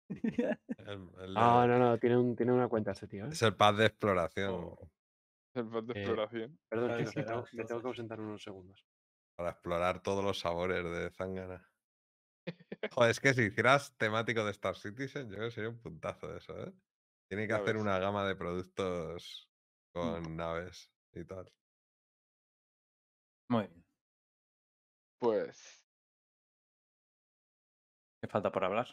[0.79, 3.27] El- el Ah, de- no, no, tiene, un, tiene una cuenta este tío.
[3.27, 3.31] ¿eh?
[3.33, 4.91] Es el pad de exploración Oh.
[5.55, 6.59] el pack de Eh, exploración.
[6.69, 7.83] Perdón, ¿cuál chicos, me tengo, me No tengo sé.
[7.83, 8.87] que ausentar unos segundos.
[9.37, 11.71] para explorar todos los sabores de Zangana.
[12.93, 16.35] Joder, es que si hicieras temático de Star Citizen, yo creo que sería un puntazo
[16.37, 16.73] eso, ¿eh?
[17.29, 19.51] Tiene que hacer una gama de productos
[19.93, 21.53] con naves y tal.
[23.49, 23.85] Muy bien.
[25.19, 25.85] Pues.
[28.23, 28.87] ¿Qué falta por hablar?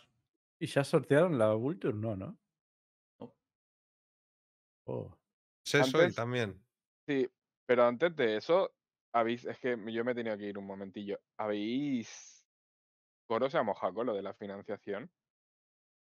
[0.63, 1.93] ¿Y ya sortearon la Vulture?
[1.93, 2.39] No, ¿no?
[3.19, 3.35] No.
[4.87, 5.13] Oh.
[5.65, 6.65] ¿Es eso y Antes- también?
[7.05, 7.29] Sí,
[7.67, 8.73] pero antes de eso,
[9.13, 9.43] habéis.
[9.43, 11.19] Es que yo me he tenido que ir un momentillo.
[11.37, 12.47] ¿Habéis.
[13.27, 15.11] Coro se ha mojado con lo de la financiación?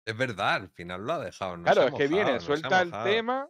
[0.05, 1.55] Es verdad, al final lo ha dejado.
[1.55, 3.49] No claro, es que viene, suelta el tema.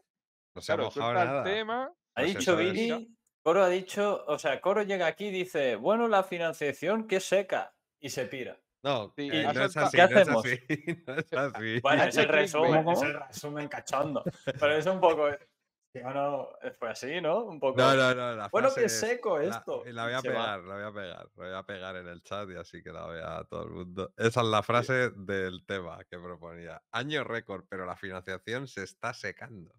[0.56, 1.38] No se ha Claro, mojado suelta nada.
[1.40, 1.84] el tema.
[2.16, 2.56] Ha Pues dicho.
[2.58, 7.20] Billy, Coro ha dicho, o sea, Coro llega aquí y dice, bueno, la financiación que
[7.20, 8.61] seca y se pira.
[8.84, 10.46] No, Sí, eh, no es así, ¿Qué no es hacemos?
[10.46, 10.60] así,
[11.08, 11.80] no es así.
[11.82, 14.24] Bueno, es el resumen, es el resumen cachondo.
[14.46, 17.44] Pero es un poco, o no, fue así, ¿no?
[17.46, 17.78] Un poco.
[17.78, 18.36] No, no, no.
[18.36, 19.84] La Bueno, que es, seco la- esto.
[19.86, 20.34] y La, voy a se va.
[20.34, 21.30] pegar, la voy a pegar.
[21.36, 24.14] La voy a pegar en el chat y así que la vea todo el mundo.
[24.18, 26.82] Esa es la frase del tema que proponía.
[26.92, 29.72] Año récord, pero la financiación se está secando.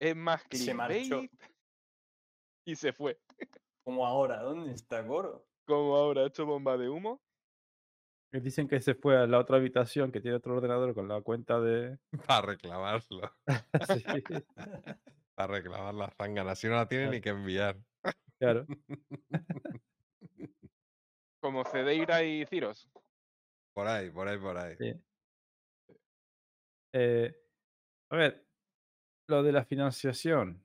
[0.00, 1.22] Es más Se marchó.
[2.64, 3.20] Y se fue.
[3.84, 5.46] Como ahora, ¿dónde está Coro?
[5.66, 7.20] Como ahora, ha hecho bomba de humo.
[8.32, 11.60] Dicen que se fue a la otra habitación que tiene otro ordenador con la cuenta
[11.60, 11.98] de.
[12.28, 13.32] Para reclamarlo.
[15.34, 16.54] Para reclamar la zangana.
[16.54, 17.76] Si no la tiene ni que enviar.
[18.38, 18.66] claro.
[21.40, 22.88] Como Cedeira y Ciros.
[23.74, 24.76] Por ahí, por ahí, por ahí.
[24.78, 24.92] Sí.
[26.92, 27.34] Eh,
[28.10, 28.46] a ver,
[29.28, 30.64] lo de la financiación.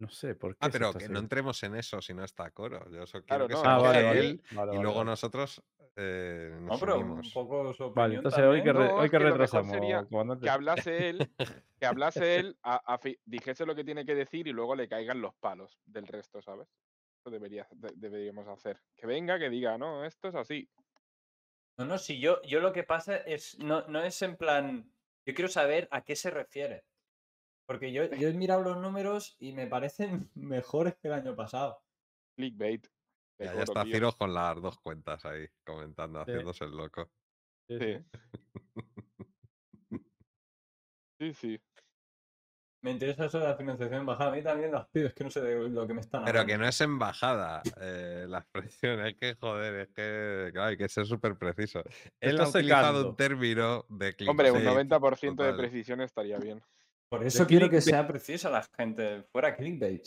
[0.00, 0.58] No sé por qué.
[0.62, 2.90] Ah, pero que no entremos en eso si no está coro.
[2.90, 5.10] Yo eso Claro, quiero que no, se Ah, vale, él vale, y vale, luego vale.
[5.10, 5.62] nosotros
[5.96, 9.18] eh, No, pero un poco su opinión Vale, entonces hoy que, re- No, hoy que
[9.18, 10.08] retrasamos, sería.
[10.40, 11.30] Que hablase él,
[11.78, 14.88] que hablase él, a- a fi- dijese lo que tiene que decir y luego le
[14.88, 16.66] caigan los palos del resto, ¿sabes?
[17.18, 18.80] Eso debería, de- deberíamos hacer.
[18.96, 20.66] Que venga, que diga, no, esto es así.
[21.76, 24.90] No, no, si yo, yo lo que pasa es, no, no es en plan,
[25.26, 26.84] yo quiero saber a qué se refiere.
[27.70, 31.80] Porque yo, yo he mirado los números y me parecen mejores que el año pasado.
[32.36, 32.84] Clickbait.
[33.38, 33.84] de Ya, está.
[33.84, 36.32] Ciro con las dos cuentas ahí comentando, Sí.
[36.32, 37.08] haciéndose el loco.
[37.68, 37.78] Sí,
[41.20, 41.34] Sí.
[41.34, 41.60] sí.
[42.82, 44.32] Me interesa eso de la financiación bajada.
[44.32, 46.52] A mí también los pibes, que no sé de lo que me están Pero hablando.
[46.52, 50.88] que no es embajada eh, la expresión, es que joder, es que claro, hay que
[50.88, 51.84] ser súper preciso.
[52.20, 53.10] Él ha utilizado secando.
[53.10, 55.56] un término de Hombre, un clickbait 90% de total.
[55.56, 56.60] precisión estaría bien.
[57.10, 59.24] Por eso quiero que sea precisa la gente.
[59.32, 60.06] Fuera clickbait.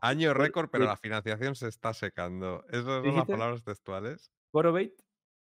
[0.00, 0.90] Año récord, pero bait.
[0.94, 2.64] la financiación se está secando.
[2.68, 4.32] ¿Esas son las palabras textuales?
[4.50, 4.92] ¿Coro bait?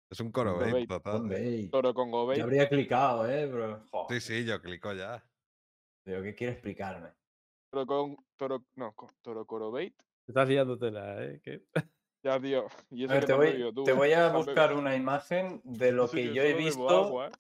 [0.10, 1.32] Es un coro bait bait, total.
[1.32, 1.70] ¿eh?
[1.72, 2.42] Toro con Yo Gobait.
[2.42, 3.48] habría clicado, ¿eh?
[3.50, 5.24] Pero, Sí, joder, sí, yo clico ya.
[6.06, 7.12] Digo, ¿qué quiere explicarme?
[7.72, 8.18] Toro con.
[8.36, 8.66] Toro.
[8.76, 9.96] No, Toro Corobait.
[9.96, 11.40] Te estás liándotela, ¿eh?
[11.42, 11.64] ¿Qué?
[12.24, 12.68] Ya, tío.
[12.92, 13.84] Y A eso ver, que te voy, tú.
[13.84, 17.32] te voy a buscar una imagen de lo que yo he visto agua, ¿eh?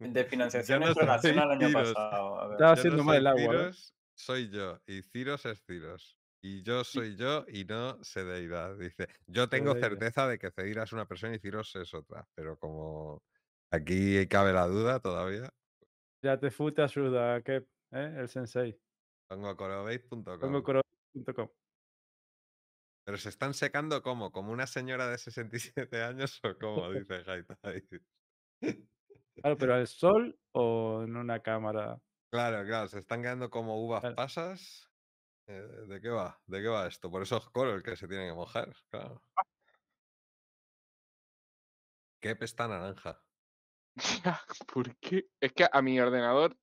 [0.00, 1.92] De financiación no en relación al año tiros.
[1.94, 2.40] pasado.
[2.40, 2.52] A ver.
[2.54, 3.70] Estaba haciendo no mal el agua,
[4.14, 4.80] soy yo.
[4.86, 6.16] Y Ciros es Ciros.
[6.42, 8.74] Y yo soy yo y no Sedeira.
[8.74, 12.58] Dice, yo tengo certeza de que Cedeira es una persona y Ciros es otra, pero
[12.58, 13.22] como
[13.70, 15.50] aquí cabe la duda todavía,
[16.22, 17.56] Ya te fu te ayuda, que
[17.92, 18.14] ¿eh?
[18.18, 18.78] el sensei.
[19.28, 20.40] pongo corobase.com.
[20.40, 21.48] Pongo coro.com.
[23.04, 27.84] Pero se están secando como, como una señora de 67 años o como dice Haitai.
[29.40, 32.00] Claro, pero al sol o en una cámara.
[32.30, 34.16] Claro, claro, se están quedando como uvas Claro.
[34.16, 34.90] pasas.
[35.46, 36.40] Eh, ¿De qué va?
[36.46, 37.10] ¿De qué va esto?
[37.10, 39.22] Por eso es Coro el que se tiene que mojar, claro.
[42.20, 43.24] ¿Qué está naranja?
[44.72, 45.26] ¿Por qué?
[45.40, 46.56] Es que a mi ordenador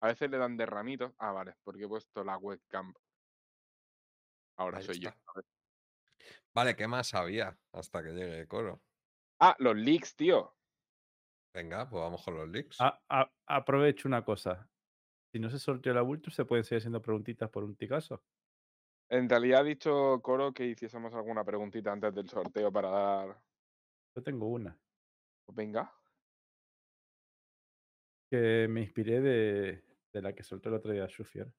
[0.00, 1.12] a veces le dan de ramitos.
[1.18, 2.94] Ah, vale, porque he puesto la webcam.
[4.56, 5.10] Ahora Ahí soy yo.
[5.10, 5.16] está.
[6.54, 8.82] Vale, ¿qué más había hasta que llegue Coro?
[9.38, 10.56] Ah, los leaks, tío.
[11.54, 12.80] Venga, pues vamos con los leaks.
[12.80, 14.68] A- a- aprovecho una cosa.
[15.32, 18.22] Si no se sorteó la Vulture, se pueden seguir haciendo preguntitas por un ticazo.
[19.08, 23.40] En realidad ha dicho Coro que hiciésemos alguna preguntita antes del sorteo para dar.
[24.16, 24.78] Yo tengo una.
[25.46, 25.92] Pues venga.
[28.30, 31.52] que me inspiré de, de la que soltó el otro día Shufier,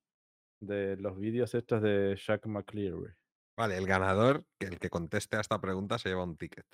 [0.61, 3.13] de los vídeos estos de Jack McCleary.
[3.57, 6.65] Vale, el ganador, que el que conteste a esta pregunta se lleva un ticket.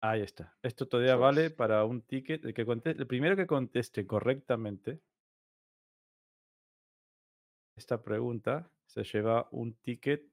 [0.00, 0.56] Ahí está.
[0.62, 2.44] Esto todavía vale para un ticket.
[2.44, 5.00] El, que el primero que conteste correctamente
[7.76, 10.26] esta pregunta se lleva un ticket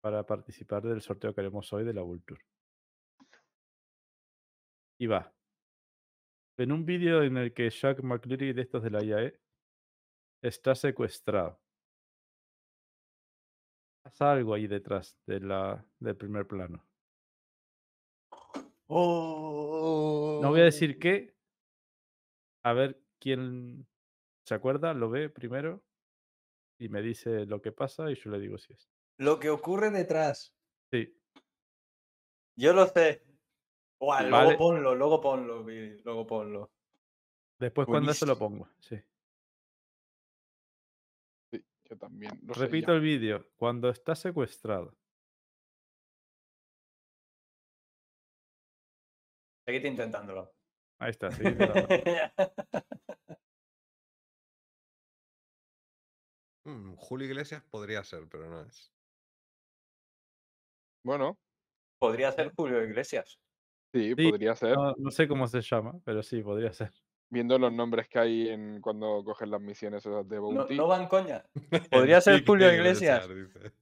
[0.00, 2.40] para participar del sorteo que haremos hoy de la Vulture.
[4.98, 5.32] Y va.
[6.56, 9.38] En un vídeo en el que Jack McCleary de estos de la IAE
[10.42, 11.60] está secuestrado.
[14.02, 16.87] Pasa algo ahí detrás de la, del primer plano.
[18.88, 21.34] No voy a decir qué.
[22.64, 23.86] A ver quién
[24.44, 25.82] se acuerda, lo ve primero
[26.78, 28.88] y me dice lo que pasa y yo le digo si es.
[29.18, 30.54] Lo que ocurre detrás.
[30.90, 31.14] Sí,
[32.56, 33.22] Yo lo sé.
[34.00, 36.70] Luego ponlo, luego ponlo, Billy, luego ponlo.
[37.58, 38.68] después cuando eso lo pongo.
[38.78, 38.96] Sí.
[41.50, 42.40] Sí, yo también.
[42.44, 43.44] Lo Repito el vídeo.
[43.56, 44.96] Cuando está secuestrado.
[49.68, 50.50] Seguid intentándolo.
[50.98, 51.42] Ahí está, sí.
[56.64, 58.92] Mm, Julio Iglesias podría ser, pero no es.
[61.04, 61.38] Bueno,
[61.98, 63.38] Podría ser Julio Iglesias.
[63.92, 64.76] sí, Sí, podría ser.
[64.76, 66.92] No, no sé cómo se llama, pero sí, podría ser.
[67.30, 70.76] Viendo los nombres que hay en cuando coges las misiones esas de No, Bounty.
[70.76, 71.42] no van coña.
[71.90, 73.26] Podría ser Julio Iglesias.
[73.28, 73.72] dice.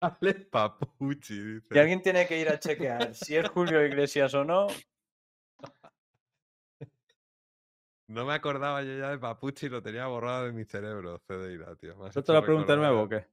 [0.00, 1.74] Ale Papuchi, dice.
[1.74, 4.68] Y alguien tiene que ir a chequear si es Julio Iglesias o no.
[8.08, 11.96] No me acordaba yo ya de Papuchi, lo tenía borrado de mi cerebro, Cedeira, tío.
[11.96, 13.26] Me has ¿Yo hecho te la pregunta de nuevo o qué?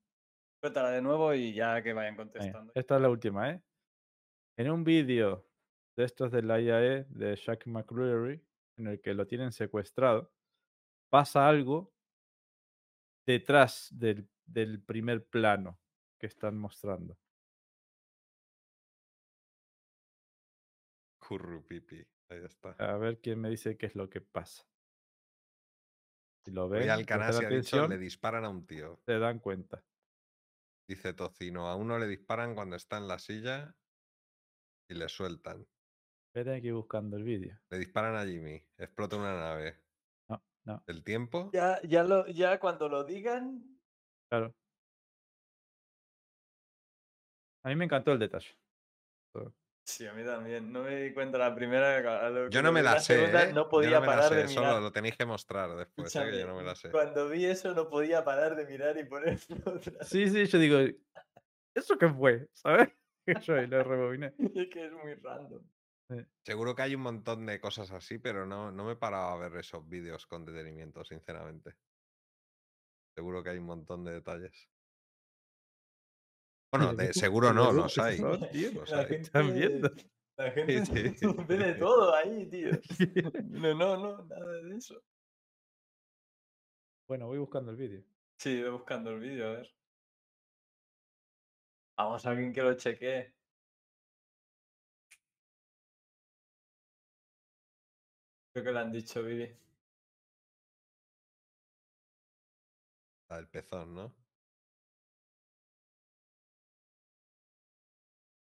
[0.60, 2.74] Cuéntala de nuevo y ya que vayan contestando.
[2.76, 3.62] esta es la última, ¿eh?
[4.58, 5.48] En un vídeo
[5.96, 8.44] de estos de la IAE de Jack McCreary,
[8.78, 10.34] en el que lo tienen secuestrado,
[11.10, 11.94] pasa algo
[13.26, 15.80] detrás del, del primer plano
[16.26, 17.16] que están mostrando.
[21.20, 22.72] Currupipi, ahí está.
[22.80, 24.66] A ver quién me dice qué es lo que pasa.
[26.44, 29.00] Si lo ven, ha dicho, atención, le disparan a un tío.
[29.06, 29.84] se dan cuenta.
[30.88, 33.76] Dice Tocino, a uno le disparan cuando está en la silla
[34.90, 35.68] y le sueltan.
[36.28, 37.60] Esperen aquí buscando el vídeo.
[37.70, 39.80] Le disparan a Jimmy, explota una nave.
[40.30, 41.52] No, no, ¿El tiempo?
[41.54, 43.64] Ya, ya, lo, ya cuando lo digan.
[44.28, 44.56] claro.
[47.66, 48.56] A mí me encantó el detalle.
[49.88, 50.72] Sí, a mí también.
[50.72, 52.30] No me di cuenta la primera.
[52.30, 53.54] lo Yo no me la sé, segunda, ¿eh?
[53.54, 54.82] No Yo podía me la parar sé, de Solo mirar.
[54.84, 56.30] lo tenéis que mostrar después, ¿eh?
[56.32, 56.92] que yo no me la sé.
[56.92, 60.04] Cuando vi eso no podía parar de mirar y poner otra.
[60.04, 60.78] Sí, sí, yo digo,
[61.74, 62.48] ¿eso qué fue?
[62.54, 62.90] ¿Sabes?
[63.48, 64.34] Yo ahí lo rebobiné.
[64.56, 65.64] Es que es muy random.
[66.44, 69.38] Seguro que hay un montón de cosas así, pero no, no me he parado a
[69.38, 71.74] ver esos vídeos con detenimiento, sinceramente.
[73.16, 74.70] Seguro que hay un montón de detalles.
[76.78, 78.20] Bueno, de- seguro no, los hay.
[78.20, 79.06] No, tío, los La hay.
[79.08, 79.90] gente, ¿Están viendo?
[80.38, 80.92] la gente sí,
[81.48, 81.80] ve de sí.
[81.80, 82.70] todo ahí, tío.
[83.46, 85.02] No, no, no, nada de eso.
[87.08, 88.04] Bueno, voy buscando el vídeo.
[88.38, 89.76] Sí, voy buscando el vídeo, a ver.
[91.98, 93.34] Vamos a alguien que lo chequee.
[98.52, 99.56] Creo que lo han dicho, Vivi.
[103.30, 104.25] La del pezón, ¿no?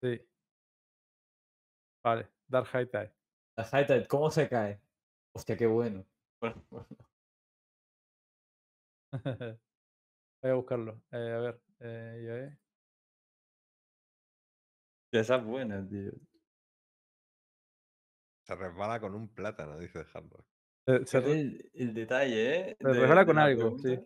[0.01, 0.19] Sí.
[2.03, 3.13] Vale, Dark High Tide.
[3.57, 4.81] La high tide, ¿cómo se cae?
[5.35, 6.05] Hostia, qué bueno.
[6.41, 6.87] Bueno, bueno.
[10.41, 11.01] Voy a buscarlo.
[11.11, 12.57] Eh, a ver, Eh, ya es.
[15.11, 16.11] Esa es buena, tío.
[18.47, 20.03] Se resbala con un plátano, dice
[21.05, 22.77] se Es re- el, el detalle, ¿eh?
[22.79, 23.99] Se de- resbala de con algo, sí.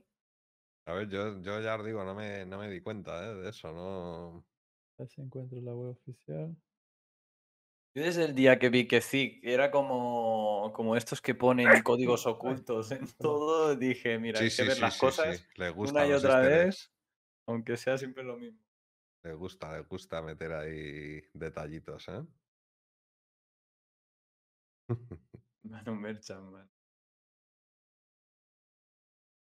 [0.88, 3.34] A ver, yo, yo ya os digo, no me, no me di cuenta ¿eh?
[3.36, 4.46] de eso, no.
[4.98, 6.56] A ver si encuentro la web oficial.
[7.96, 12.26] Yo desde el día que vi que Zig era como, como estos que ponen códigos
[12.28, 15.46] ocultos en todo, dije, mira, Sí, hay que sí, ver sí, las sí, cosas sí.
[15.56, 16.94] Le gusta una y otra easter vez,
[17.48, 18.60] aunque sea siempre lo mismo.
[19.24, 22.22] Le gusta, le gusta meter ahí detallitos, ¿eh?
[25.64, 26.70] Manu Merchant, man.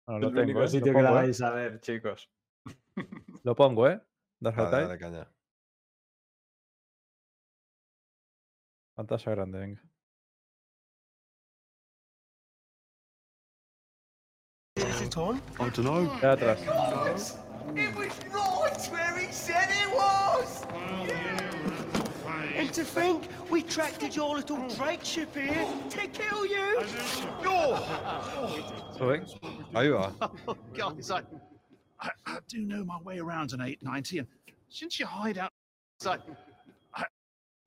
[0.07, 0.63] Bueno, lo el tengo, único ¿eh?
[0.63, 1.27] Lo sitio que la pongo, ¿eh?
[1.27, 2.31] vais a ver, chicos.
[3.43, 4.01] Lo pongo, ¿eh?
[4.41, 5.36] Dale, dale caña.
[8.97, 9.81] Pantalla grande, venga.
[14.77, 15.43] Is it on?
[15.61, 16.03] I don't know.
[16.23, 17.37] Ya atrás.
[17.77, 20.67] It was right where he said it was!
[22.57, 26.81] And to think we tracked your little Drake ship here to kill you!
[27.45, 28.97] Oh!
[28.99, 29.27] ¿Lo ven?
[29.75, 30.31] Ahí va.
[30.73, 31.21] Guys, I,
[32.01, 34.29] I, I do know my way around an 890, and
[34.69, 35.53] since you hide out,
[35.99, 36.17] so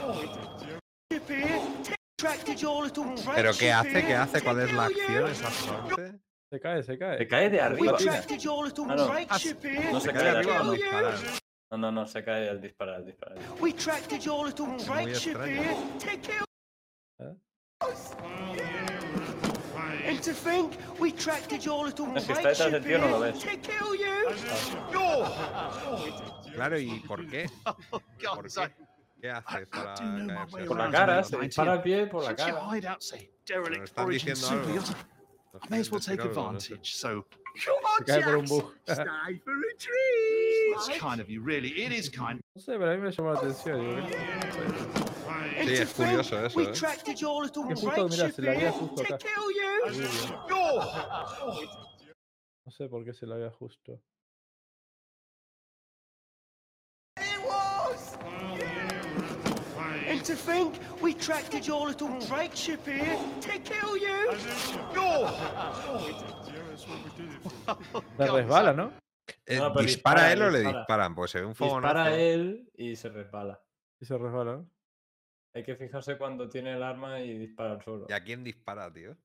[0.01, 0.78] Ship here,
[1.27, 4.05] t- tracked your little Drake ¿Pero qué hace?
[4.05, 4.41] ¿Qué hace?
[4.41, 6.19] ¿Cuál es la kill acción exactamente?
[6.51, 7.17] Se cae, se cae.
[7.19, 7.97] Se cae de We arriba.
[7.97, 8.11] tío.
[8.11, 9.05] tracked your little Ah, no.
[9.07, 10.73] Drake Ah, ship here no se to cae de arriba no?
[11.71, 13.37] No, no, no, se cae al disparar, al disparar.
[17.19, 17.35] ¿Eh?
[20.07, 22.97] And to think we tracked your little Es que está Drake detrás del ship tío,
[22.97, 23.43] no lo here ves.
[23.43, 24.25] to kill you.
[26.55, 27.45] Claro, ¿y por qué?
[27.91, 28.27] ¿Por qué?
[29.21, 30.55] ¿Qué I, hace I para do know my caerse?
[30.55, 32.47] way Por la around cara, an se 890, dispara al and pie por la since
[32.47, 32.69] you cara.
[32.75, 34.75] hide out, say, Pero derelict están origin diciendo super algo.
[34.75, 34.95] yacht,
[35.51, 36.73] Nos I may as quieren well decir take algo, no sé.
[36.73, 36.95] advantage.
[36.95, 37.25] So,
[37.55, 37.71] Se
[38.05, 38.73] cae por un bug.
[38.85, 40.75] stay for a treat.
[40.77, 41.69] It's kind of you, really.
[41.83, 42.39] It is kind.
[42.55, 43.79] No sé, pero a mí me llamó la atención.
[43.79, 44.15] digo, ¿qué?
[45.59, 46.71] And Sí, to es curioso think eso, We ¿eh?
[46.73, 49.17] tracked your little Que justo, Drake mira, ship se la había here justo to acá.
[49.17, 49.69] kill you.
[52.65, 53.99] No sé por qué se la había justo.
[60.29, 64.29] To think we tracked your little Drake ship here to kill you.
[68.17, 68.93] La resbala, ¿no?
[69.45, 70.79] Eh, No, ¿Dispara dispara, él o le dispara.
[70.79, 71.15] disparan?
[71.15, 71.93] Pues se ve un fogonazo.
[71.95, 73.61] Dispara él y se resbala.
[73.99, 74.69] Y se resbala, ¿no?
[75.55, 78.05] Hay que fijarse cuando tiene el arma y dispara suelo.
[78.07, 79.17] ¿Y a quién dispara, tío?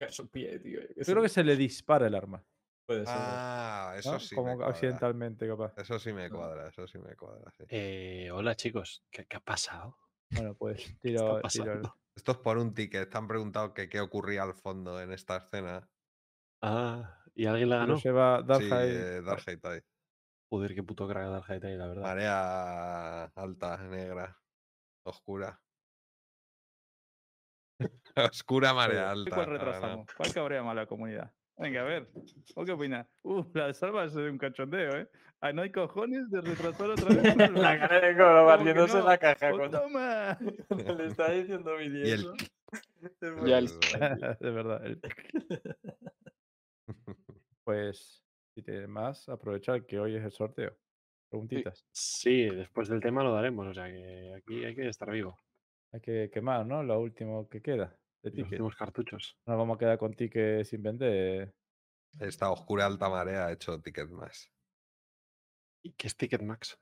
[0.00, 0.80] A su pie, tío.
[0.80, 2.42] yo creo que se le dispara el arma.
[2.86, 3.14] Puede ser.
[3.16, 4.20] Ah, eso ¿no?
[4.20, 4.34] sí.
[4.34, 4.72] me Como cuadra.
[4.72, 5.72] accidentalmente, capaz.
[5.78, 7.50] Eso sí me cuadra, eso sí me cuadra.
[7.56, 7.64] sí.
[7.68, 9.96] Eh, hola chicos, ¿qué, qué ha pasado?
[10.30, 11.94] Bueno, pues ¿Qué está tiro, tiro?
[12.16, 13.10] Esto es por un ticket.
[13.10, 15.88] Te han preguntado que qué ocurría al fondo en esta escena.
[16.62, 17.96] Ah, ¿y alguien la ganó?
[17.96, 18.88] lleva Sí, Darkrai.
[18.90, 19.84] eh, Dark High Tide.
[20.50, 22.02] Joder, qué puto crack Dark High Tide, la verdad.
[22.04, 24.36] Marea alta, negra,
[25.04, 25.62] oscura.
[28.30, 29.36] oscura marea alta.
[29.36, 30.08] ¿Cuál retrasamos?
[30.16, 31.32] ¿Cuál cabrea más la comunidad?
[31.60, 32.08] Venga, a ver.
[32.54, 33.06] ¿O qué opinas?
[33.22, 35.08] Uh, la de Salva es un cachondeo, ¿eh?
[35.42, 37.22] Ah, no hay cojones de retrasar otra vez.
[37.54, 39.04] La cara de Coro ¿Cómo que partiéndose no?
[39.04, 40.38] la caja ¡Oh, toma!
[40.98, 42.34] le está diciendo Billy Y el- eso.
[43.02, 44.84] Es Ya el- de verdad.
[44.86, 45.00] el-
[47.64, 48.24] Pues,
[48.54, 50.76] si tienes más, aprovecha que hoy es el sorteo.
[51.30, 51.86] Preguntitas.
[51.92, 55.38] Sí, después del tema lo daremos, o sea que aquí hay que estar vivo.
[55.92, 56.82] Hay que quemar, ¿no?
[56.82, 58.52] Lo último que queda de Los ticket.
[58.52, 59.36] últimos cartuchos.
[59.46, 61.54] No nos vamos a quedar con tickets sin vender.
[62.18, 64.50] Esta oscura alta marea ha hecho ticket más.
[65.82, 66.78] ¿Y qué es Ticketmax?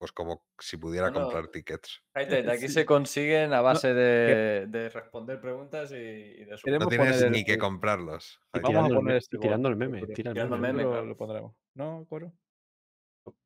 [0.00, 2.02] Pues como si pudiera Bueno, comprar tickets.
[2.60, 2.74] Aquí Sí.
[2.74, 7.30] se consiguen a base de, de responder preguntas y, y de su No tienes el-
[7.32, 8.40] ni que comprarlos.
[8.54, 9.98] Y Vamos a tirando, el, poner me- este tirando el meme.
[9.98, 10.14] seguro.
[10.14, 11.06] tira el Tirando meme, meme, Lo, claro.
[11.06, 11.56] lo pondremos.
[11.74, 12.32] ¿No, Coro?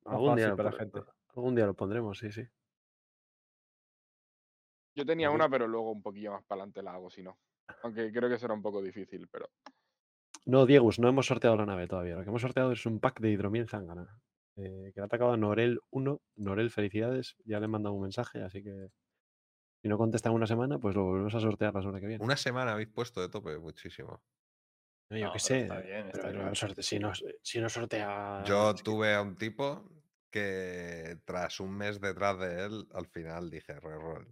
[0.05, 1.01] Algún día, lo para la gente.
[1.35, 2.43] algún día lo pondremos, sí, sí.
[4.95, 7.39] Yo tenía una, pero luego un poquillo más para adelante la hago, si no.
[7.83, 9.49] Aunque creo que será un poco difícil, pero.
[10.45, 12.17] No, Diego, no hemos sorteado la nave todavía.
[12.17, 14.21] Lo que hemos sorteado es un pack de hidromiel zángana.
[14.57, 16.21] eh, que le ha atacado a Norel 1.
[16.37, 17.37] Norel, felicidades.
[17.45, 18.89] Ya le he mandado un mensaje, así que
[19.81, 22.23] si no contesta en una semana, pues lo volvemos a sortear la semana que viene.
[22.25, 24.23] Una semana habéis puesto de tope, muchísimo.
[25.11, 25.61] No, yo No, qué sé.
[25.63, 26.49] está bien, está pero bien.
[26.49, 27.13] el sorte- si, no,
[27.43, 28.45] si no sortea.
[28.45, 29.89] Yo tuve a un tipo
[30.31, 34.27] que tras un mes detrás de él, al final dije reroll.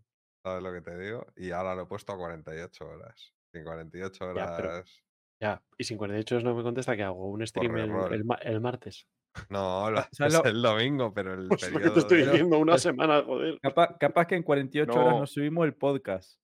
[0.44, 1.26] ¿Sabes lo que te digo?
[1.36, 3.32] Y ahora lo he puesto a 48 horas.
[3.54, 5.02] En 48 Ya, pero- horas.
[5.42, 9.06] Ya, y sin 48 horas no me contesta que hago un stream el, martes.
[9.48, 11.94] No, lo ¿sabes haces lo- el domingo, pero el Pues lo que periodo.
[11.94, 13.58] te estoy de- diciendo, una semana, joder.
[13.60, 15.20] Capaz, capaz que en 48 horas No.
[15.20, 16.38] nos subimos el podcast.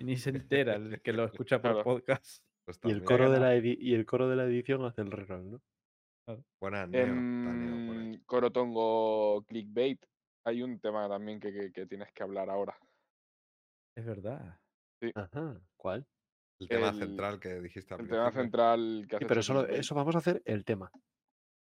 [0.00, 1.84] Y ni se entera el que lo escucha por Claro.
[1.84, 2.42] podcast.
[2.64, 5.10] pues Y el, coro de la edi- y el coro de la edición hace el
[5.10, 5.60] reroll, ¿no?
[6.60, 7.02] Buenas, Neo.
[7.02, 7.98] está Neo ahí.
[8.14, 10.00] Em, Corotongo Clickbait,
[10.46, 12.78] hay un tema también que, que- que tienes que hablar ahora.
[13.96, 14.58] Es verdad.
[15.14, 15.60] Ajá.
[15.76, 16.06] ¿Cuál?
[16.60, 19.94] El tema El- central que dijiste al El tema central que Sí, pero hecho eso,
[19.94, 20.90] vamos a hacer el tema.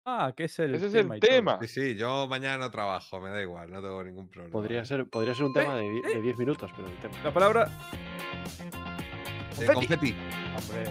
[0.06, 1.30] Ah, que es el Ese es tema el y todo.
[1.31, 1.59] tema.
[1.61, 4.51] Sí, sí, yo mañana no trabajo, me da igual, no tengo ningún problema.
[4.51, 7.14] Podría ser, podría ser un tema de die- de 10 minutos, pero el tema.
[7.23, 7.67] La palabra.
[9.61, 10.15] Eh, confeti.
[10.57, 10.83] Hombre,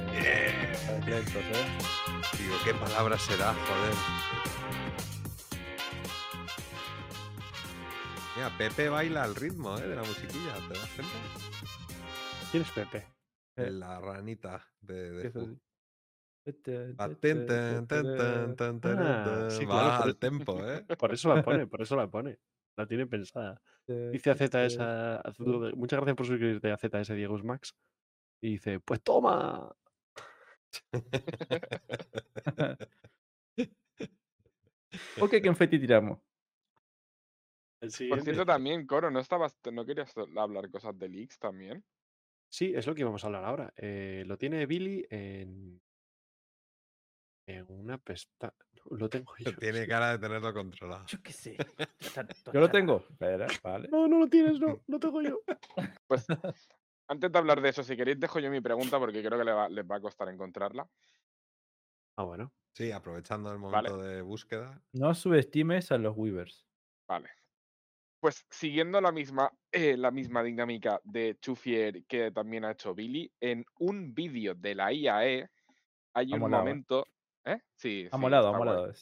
[0.72, 1.78] estáis lentos, ¿eh?
[2.38, 3.52] Digo, ¿qué palabra será?
[3.54, 4.57] Joder.
[8.38, 9.88] Mira, Pepe baila al ritmo ¿eh?
[9.88, 11.14] de la musiquilla, ¿te das cuenta?
[12.52, 13.04] ¿Quién es Pepe?
[13.56, 13.70] Eh.
[13.72, 15.56] La ranita de, de
[16.94, 17.08] Va,
[18.96, 20.86] Ah, sí, al tempo, ¿eh?
[21.00, 22.38] Por eso la pone, por eso la pone.
[22.76, 23.60] La tiene pensada.
[24.12, 25.16] Dice a Z esa.
[25.16, 27.74] a Z- Muchas gracias por suscribirte a ZS Diego Max.
[28.40, 29.74] Y dice, pues toma.
[35.20, 36.20] Ok, ¿qué confeti tiramos?
[37.80, 41.84] Por cierto, también, Coro, ¿no estabas, no querías hablar cosas de leaks también?
[42.50, 43.72] Sí, es lo que íbamos a hablar ahora.
[43.76, 45.80] Eh, lo tiene Billy en.
[47.46, 48.52] En una pestaña.
[48.90, 49.50] Lo tengo yo.
[49.58, 49.88] Tiene sí.
[49.88, 51.06] cara de tenerlo controlado.
[51.06, 51.56] Yo qué sé.
[52.52, 53.04] Yo lo tengo.
[53.08, 53.88] Espera, vale.
[53.88, 54.80] No, no lo tienes, no.
[54.86, 55.40] Lo tengo yo.
[56.06, 56.26] Pues
[57.06, 59.52] antes de hablar de eso, si queréis, dejo yo mi pregunta porque creo que le
[59.52, 60.86] va- les va a costar encontrarla.
[62.16, 62.52] Ah, bueno.
[62.74, 63.88] Sí, aprovechando el Vale.
[63.90, 64.82] momento de búsqueda.
[64.92, 66.66] No subestimes a los Weavers.
[67.08, 67.30] Vale.
[68.22, 73.32] Pues siguiendo la misma, eh, la misma dinámica de Chufier que también ha hecho Billy,
[73.40, 75.48] en un vídeo de la IAE
[76.14, 77.06] hay Ha un molado, momento.
[77.44, 77.58] ¿Eh?
[77.76, 78.92] Sí, Ha sí, molado, ha molado.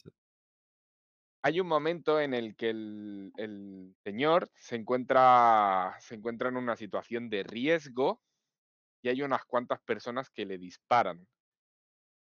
[1.42, 6.76] Hay un momento en el que el, el señor se encuentra, se encuentra en una
[6.76, 8.22] situación de riesgo
[9.02, 11.28] y hay unas cuantas personas que le disparan.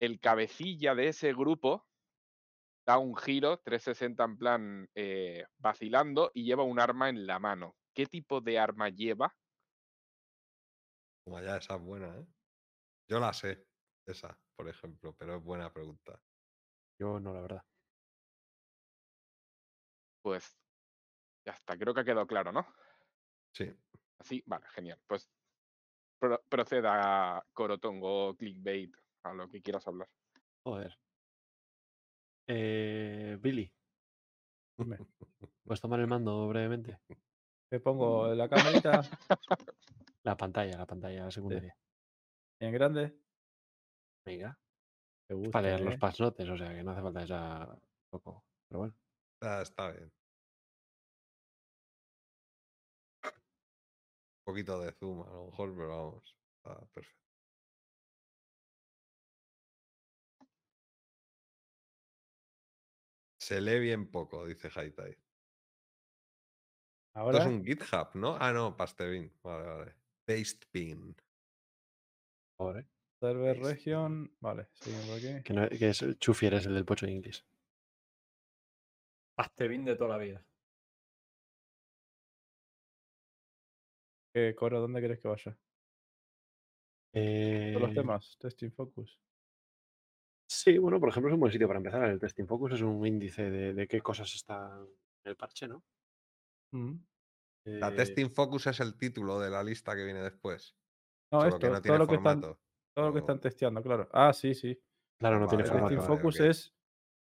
[0.02, 1.88] El cabecilla de ese grupo
[2.92, 7.78] da un giro 360 en plan eh, vacilando y lleva un arma en la mano.
[7.94, 9.34] ¿Qué tipo de arma lleva?
[11.24, 12.28] Como ya esa es buena, ¿eh?
[13.08, 13.66] Yo la sé,
[14.06, 16.22] esa, por ejemplo, pero es buena pregunta.
[17.00, 17.64] Yo no, la verdad.
[20.22, 20.60] Pues
[21.46, 22.68] ya está, creo que ha quedado claro, ¿no?
[23.54, 23.74] Sí.
[24.20, 25.00] Así, vale, genial.
[25.08, 25.30] Pues
[26.20, 30.10] pro- proceda Corotongo, clickbait, a lo que quieras hablar.
[30.66, 30.98] Joder.
[32.54, 33.72] Eh, Billy.
[35.64, 37.00] ¿puedes tomar el mando brevemente?
[37.70, 39.02] Te pongo la camarita
[40.24, 41.74] La pantalla, la pantalla secundaria.
[42.60, 43.18] en grande.
[44.26, 44.60] Venga.
[45.28, 45.98] Te es gusta, Para leer los ¿eh?
[45.98, 47.80] pasnotes, o sea que no hace falta ya
[48.12, 48.44] poco.
[48.68, 48.94] Pero bueno.
[49.42, 50.12] Ah, está bien.
[53.24, 53.24] Un
[54.46, 56.36] poquito de zoom, a lo mejor, pero vamos.
[56.58, 57.21] Está perfecto.
[63.52, 65.12] Se lee bien poco, dice Haitai.
[65.12, 65.20] Esto
[67.16, 68.38] Ahora, es un GitHub, ¿no?
[68.40, 69.30] Ah, no, Pastebin.
[69.44, 69.96] Vale, vale.
[70.26, 71.18] Pastebin.
[73.20, 74.34] Server Paste, region.
[74.40, 75.44] Vale, seguimos aquí.
[75.44, 77.46] Que, no, que es el Chufier, es el del pocho de inglés.
[79.36, 80.42] Pastebin de toda la vida.
[84.34, 85.58] ¿Qué, Coro, dónde quieres que vaya?
[87.12, 88.38] Todos los Eh, temas.
[88.40, 89.20] Testing focus.
[90.54, 92.04] Sí, bueno, por ejemplo, es un buen sitio para empezar.
[92.04, 94.82] El Testing Focus es un índice de, de qué cosas están
[95.24, 95.84] en el parche, ¿no?
[96.74, 96.96] Mm.
[97.82, 100.78] La Eh, Testing Focus es el título de la lista que viene después.
[101.32, 102.48] No, solo esto, que no todo tiene lo que están,
[102.94, 104.10] todo lo que o- están testeando, claro.
[104.12, 104.78] Ah, sí, sí.
[105.20, 106.02] Claro, no tiene Vale, El testing formato.
[106.02, 106.76] vale, focus es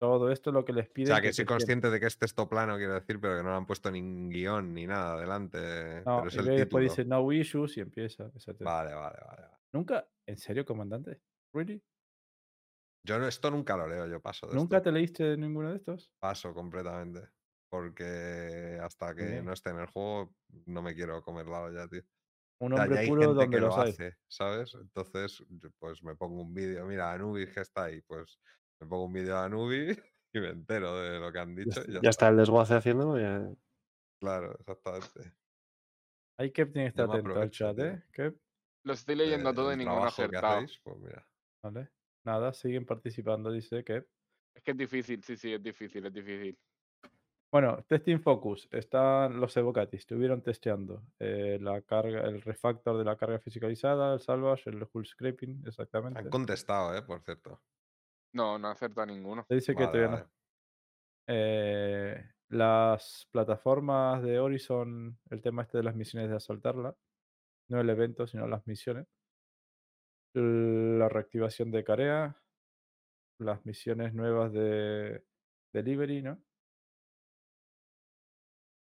[0.00, 1.08] todo esto lo que les O piden.
[1.08, 3.56] sea, que soy consciente de que es texto plano, quiero decir, pero que no le
[3.56, 5.58] han puesto ni guion ni nada adelante.
[6.04, 8.30] No, pero es y el después dice no issues y empieza.
[8.62, 9.42] Vale, vale, vale.
[9.42, 9.58] vale.
[9.72, 10.08] ¿Nunca?
[10.26, 11.22] ¿En serio, comandante?
[11.52, 11.82] ¿Really?
[13.08, 14.90] Yo no, esto nunca lo leo, yo paso de ¿Nunca esto.
[14.90, 16.12] te leíste ninguno de estos?
[16.20, 17.26] Paso completamente.
[17.70, 19.44] Porque hasta que bien.
[19.46, 20.34] no esté en el juego
[20.66, 22.02] no me quiero comer la olla, tío.
[22.60, 23.90] Un hombre ya hay puro gente donde que lo los hay.
[23.92, 24.74] hace, ¿sabes?
[24.74, 25.42] Entonces,
[25.78, 26.84] pues me pongo un vídeo.
[26.86, 28.38] Mira, Anubis que está ahí, pues
[28.80, 29.98] me pongo un vídeo de Anubis
[30.34, 31.80] y me entero de lo que han Ya, dicho.
[31.88, 32.10] y ya, ya está.
[32.10, 33.18] está el desguace haciéndolo.
[33.18, 33.48] Ya...
[34.20, 35.32] Claro, exactamente.
[36.38, 37.78] Ahí Kep tiene que estar atento al chat.
[37.78, 38.02] ¿eh?
[38.12, 38.38] Kep,
[38.84, 40.58] Lo estoy leyendo de- todo y ninguno acertado.
[40.58, 41.26] hacéis, pues mira.
[41.62, 41.90] Vale.
[42.28, 44.06] Nada, siguen participando, dice Kep.
[44.54, 46.58] Es que es difícil, sí, sí, es difícil, es difícil.
[47.50, 48.68] Bueno, Testing Focus.
[48.70, 49.96] Están los Evocati.
[49.96, 55.06] Estuvieron testeando eh, la carga, el refactor de la carga fiscalizada, el salvage, el hull
[55.06, 56.18] scraping, exactamente.
[56.18, 57.00] Han contestado, ¿eh?
[57.00, 57.62] Por cierto.
[58.34, 59.46] No, no acerta ninguno.
[59.48, 60.30] Te dice que Vale, todavía no.
[61.28, 66.94] Eh, las plataformas de Horizon, el tema este de las misiones de asaltarla,
[67.70, 69.06] no el evento, sino las misiones.
[70.34, 72.36] La reactivación de Carea,
[73.38, 75.24] las misiones nuevas de
[75.72, 76.42] Delivery, ¿no?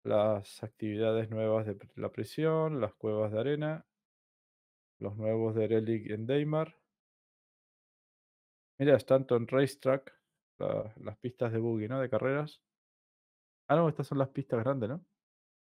[0.05, 3.87] las actividades nuevas de la prisión, las cuevas de arena,
[5.01, 6.77] los nuevos de Relic en Daymar.
[8.79, 10.13] Mira, Stanton Racetrack,
[10.59, 12.01] la- las pistas de buggy, ¿no?
[12.01, 12.61] De carreras.
[13.69, 15.05] Ah, no, estas son las pistas grandes, ¿no?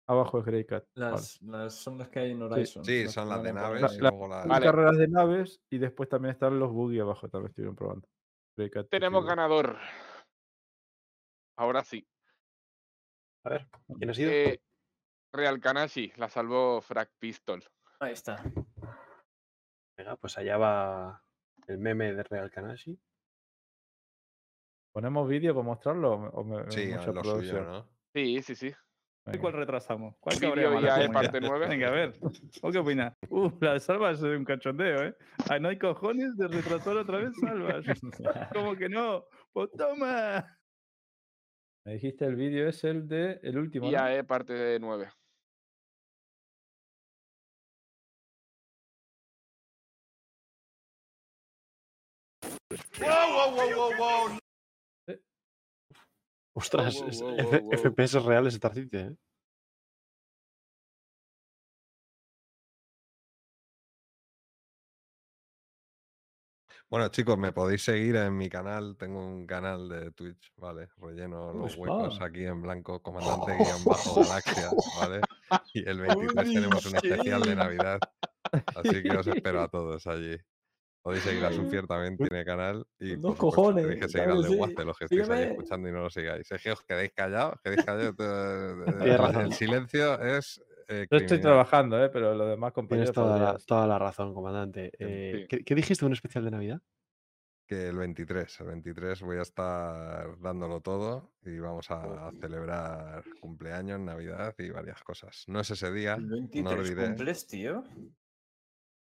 [0.08, 0.84] Abajo es Greycat.
[0.94, 1.10] vale.
[1.12, 2.84] Las, las- son las que hay en Horizon.
[2.84, 4.46] Sí, las son las de naves y La- luego las...
[4.46, 4.66] Vale.
[4.66, 8.08] carreras de naves y después también están los buggy abajo, también estuvieron probando.
[8.56, 9.76] Greycat Tenemos ganador.
[11.58, 12.06] Ahora sí.
[13.44, 13.66] A ver,
[13.98, 14.30] ¿quién ha sido?
[14.30, 14.60] Eh,
[15.32, 17.62] Real Kanashi, la salvó Frag Pistol.
[18.00, 18.42] Ahí está.
[19.96, 21.22] Venga, pues allá va
[21.66, 22.98] el meme de Real Kanashi.
[24.92, 27.62] ¿Ponemos vídeo para mostrarlo o me- Sí, mucha lo suyo?
[27.62, 27.88] ¿no?
[28.14, 28.74] Sí, sí, sí.
[29.26, 29.40] Venga.
[29.40, 30.14] ¿Cuál retrasamos?
[30.20, 31.32] ¿Cuál cabrea más y la AE comunidad?
[31.32, 31.68] parte 9.
[31.68, 32.12] Venga, a ver.
[32.62, 33.14] ¿O qué opinas?
[33.28, 35.16] Uh, la de Salvas es un cachondeo, ¿eh?
[35.50, 37.84] Ah, no hay cojones de retrasar otra vez Salvas.
[38.54, 39.24] ¿Cómo que no?
[39.52, 40.56] Pues toma.
[41.84, 43.98] Me dijiste el vídeo es el de el último, Y ¿no?
[44.02, 45.08] AE parte 9.
[52.70, 54.38] Ostras, wow, es- wow,
[57.20, 57.70] Wow, wow.
[57.70, 59.16] FPS reales Star City, ¿eh?
[66.88, 68.96] Bueno, chicos, me podéis seguir en mi canal.
[68.96, 70.88] Tengo un canal de Twitch, ¿vale?
[70.98, 74.70] Relleno los Pues huecos aquí en blanco, comandante guion bajo galaxia,
[75.00, 75.20] ¿vale?
[75.74, 76.00] Y el
[76.46, 77.98] 23 tenemos un especial de Navidad.
[78.76, 80.36] Así que os espero a todos allí.
[81.06, 82.84] Podéis seguir a Sufier, también tiene canal.
[82.98, 84.56] Y Dos supuesto, tenéis cojones, que seguir al que de sí.
[84.56, 86.50] Guace, los que estáis ahí escuchando y no lo sigáis.
[86.50, 88.16] Es que os quedéis callados, quedéis callados.
[88.16, 90.60] Tienes el- silencio es.
[90.88, 92.08] eh, Yo estoy trabajando, ¿eh?
[92.08, 94.90] Pero los demás Tienes compañeros toda la, toda la razón, comandante.
[94.98, 95.46] Eh, Sí.
[95.48, 96.82] ¿qué, qué dijiste de un especial de Navidad?
[97.68, 103.98] que el 23, el 23 voy a estar dándolo todo y vamos a celebrar cumpleaños,
[104.00, 105.44] Navidad y varias cosas.
[105.48, 107.06] No es ese día, El no 23 olvidé.
[107.06, 107.82] cumples, tío.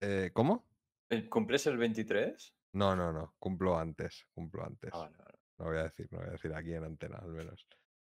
[0.01, 0.65] Eh, ¿Cómo?
[1.13, 2.55] ¿El ¿Cumples el 23?
[2.73, 4.89] No, no, no, cumplo antes, cumplo antes.
[4.93, 5.39] Ah, vale, vale.
[5.59, 7.67] No voy a decir, no voy a decir aquí en antena al menos.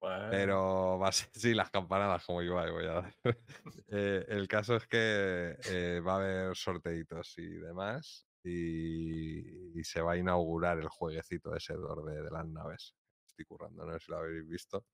[0.01, 3.17] Bueno, Pero va a ser, sí, las campanadas como Ibai voy a dar.
[3.89, 8.27] Eh, el caso es que eh, va a haber sorteitos y demás.
[8.43, 12.95] Y, y se va a inaugurar el jueguecito ese de, de, las naves.
[13.27, 14.87] Estoy currando, no sé si lo habéis visto.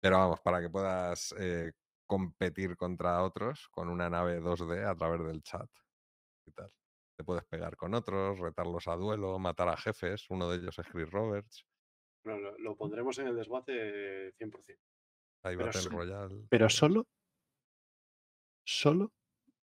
[0.00, 1.72] Pero vamos, para que puedas eh,
[2.06, 5.70] competir contra otros con una nave 2D a través del chat.
[6.46, 6.70] Y tal.
[7.16, 10.26] Te puedes pegar con otros, retarlos a duelo, matar a jefes.
[10.30, 11.64] Uno de ellos es Chris Roberts.
[12.24, 14.82] No, lo, lo pondremos en el desguace 100%.
[15.44, 16.46] Hay Pero Battle so- Royale.
[16.48, 17.06] Pero solo,
[18.66, 19.12] solo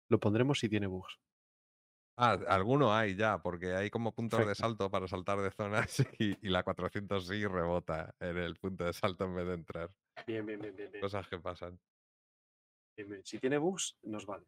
[0.09, 1.17] lo pondremos si tiene bugs.
[2.15, 6.37] Ah, alguno hay ya, porque hay como puntos de salto para saltar de zonas y,
[6.47, 9.89] y la 400 sí rebota en el punto de salto en vez de entrar.
[10.27, 10.91] Bien, bien, bien, bien.
[10.91, 11.79] bien, Cosas que pasan.
[12.95, 13.25] bien, bien.
[13.25, 14.45] Si tiene bugs, nos vale.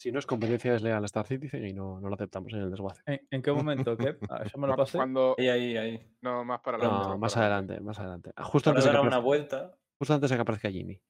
[0.00, 2.70] Si no es competencia desleal a Star Citizen y no, no lo aceptamos en el
[2.70, 3.02] desguace.
[3.04, 3.96] ¿En, en qué momento?
[3.96, 4.16] ¿Qué?
[4.30, 4.96] Ah, ¿Eso me lo pasé?
[4.96, 5.34] Cuando.
[5.38, 6.16] ahí, ahí, ahí.
[6.22, 7.08] No, más para adelante.
[7.08, 8.30] No, más para adelante, más adelante.
[8.36, 9.78] Ah, Justo antes, de que una aparezca, vuelta.
[9.98, 11.00] justo antes de que aparezca Jimmy.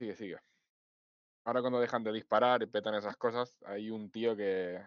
[0.00, 0.38] Sigue, sigue.
[1.46, 4.80] Ahora cuando dejan de disparar y petan esas cosas, hay un tío que,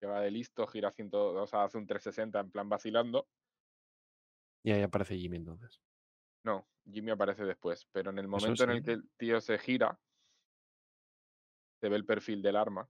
[0.00, 3.26] que va de listo, gira 100, o sea, hace un 360 en plan vacilando.
[4.64, 5.82] Y ahí aparece Jimmy entonces.
[6.44, 9.98] No, Jimmy aparece después, pero en el momento en el que el tío se gira,
[11.80, 12.88] se ve el perfil del arma.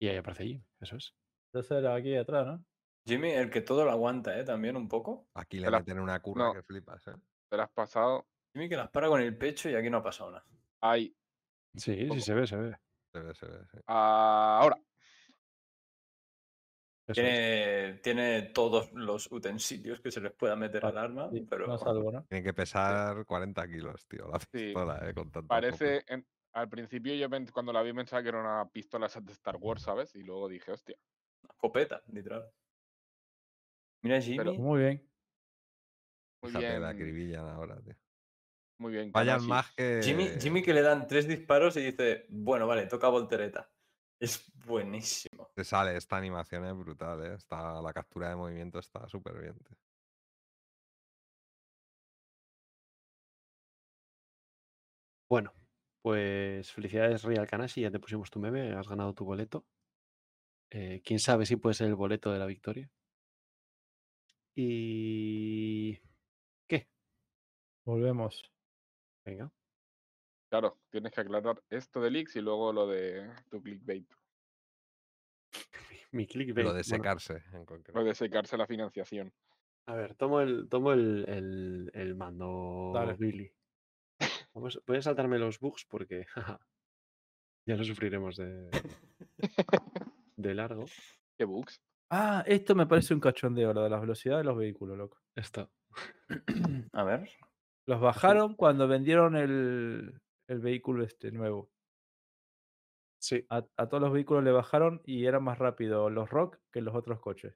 [0.00, 1.14] Y ahí aparece Jimmy, eso es.
[1.52, 2.64] Entonces era aquí atrás, ¿no?
[3.06, 4.44] Jimmy, el que todo lo aguanta, ¿eh?
[4.44, 5.28] También un poco.
[5.34, 6.52] Aquí le la- meten una curra no.
[6.54, 7.14] que flipas, ¿eh?
[7.50, 8.26] Te lo has pasado.
[8.52, 10.46] Jimmy que las para con el pecho y aquí no ha pasado nada.
[10.80, 11.14] Ahí.
[11.74, 12.76] Sí, sí, se ve, se ve.
[13.12, 13.78] Se ve, se ve, sí.
[13.86, 14.78] Ahora.
[17.06, 17.14] Es.
[17.14, 21.66] Tiene, tiene todos los utensilios que se les pueda meter Ah, al arma, Sí, pero
[21.66, 22.24] no salvo, ¿no?
[22.24, 24.46] Tiene que pesar 40 kilos, tío, la Sí.
[24.50, 25.12] pistola, ¿eh?
[25.12, 26.02] Con tanto Parece.
[26.08, 29.82] en- al principio yo cuando la vi pensaba que era una pistola de Star Wars,
[29.82, 30.14] ¿sabes?
[30.14, 30.96] Y luego dije, hostia.
[31.42, 32.48] una escopeta, literal.
[34.02, 34.38] Mira, Jimmy.
[34.38, 35.10] Pero- Muy bien.
[36.42, 36.80] Muy bien.
[36.80, 37.94] la acribillan ahora, tío.
[38.78, 39.12] Muy bien.
[39.12, 40.00] Vayan más que.
[40.02, 43.70] Jimmy, Jimmy que le dan tres disparos y dice, bueno, vale, toca voltereta.
[44.20, 45.50] Es buenísimo.
[45.54, 47.34] Te sale, esta animación es brutal, ¿eh?
[47.34, 49.54] Está, la captura de movimiento está súper bien.
[49.58, 49.76] tío.
[55.28, 55.52] Bueno,
[56.02, 59.66] pues felicidades Real Kanashi, ya te pusimos tu meme, has ganado tu boleto.
[60.70, 62.90] Eh, Quién sabe si puede ser el boleto de la victoria.
[64.56, 65.98] Y...
[66.68, 66.88] ¿Qué?
[67.84, 68.42] Volvemos.
[69.24, 69.50] Venga.
[70.54, 74.06] Claro, tienes que aclarar esto de leaks y luego lo de tu clickbait.
[76.12, 76.64] Mi clickbait.
[76.64, 77.92] Lo de bueno, secarse, en concreto.
[77.92, 79.32] Puede secarse la financiación.
[79.88, 83.14] a ver, tomo el, tomo el, el- el mando, Dale.
[83.14, 83.50] Billy.
[84.54, 86.24] Vamos- voy a saltarme los bugs porque
[87.66, 88.70] ya lo sufriremos de,
[90.36, 90.84] de largo.
[91.36, 91.80] ¿Qué bugs?
[92.10, 95.18] Ah, esto me parece un cachondeo, lo de la velocidad de los vehículos, loco.
[95.34, 95.72] Esto.
[96.92, 97.28] A ver.
[97.86, 101.70] Los bajaron cuando vendieron el, el vehículo este nuevo.
[103.18, 106.82] Sí, A, a todos los vehículos le bajaron y era más rápido los Rock que
[106.82, 107.54] los otros coches.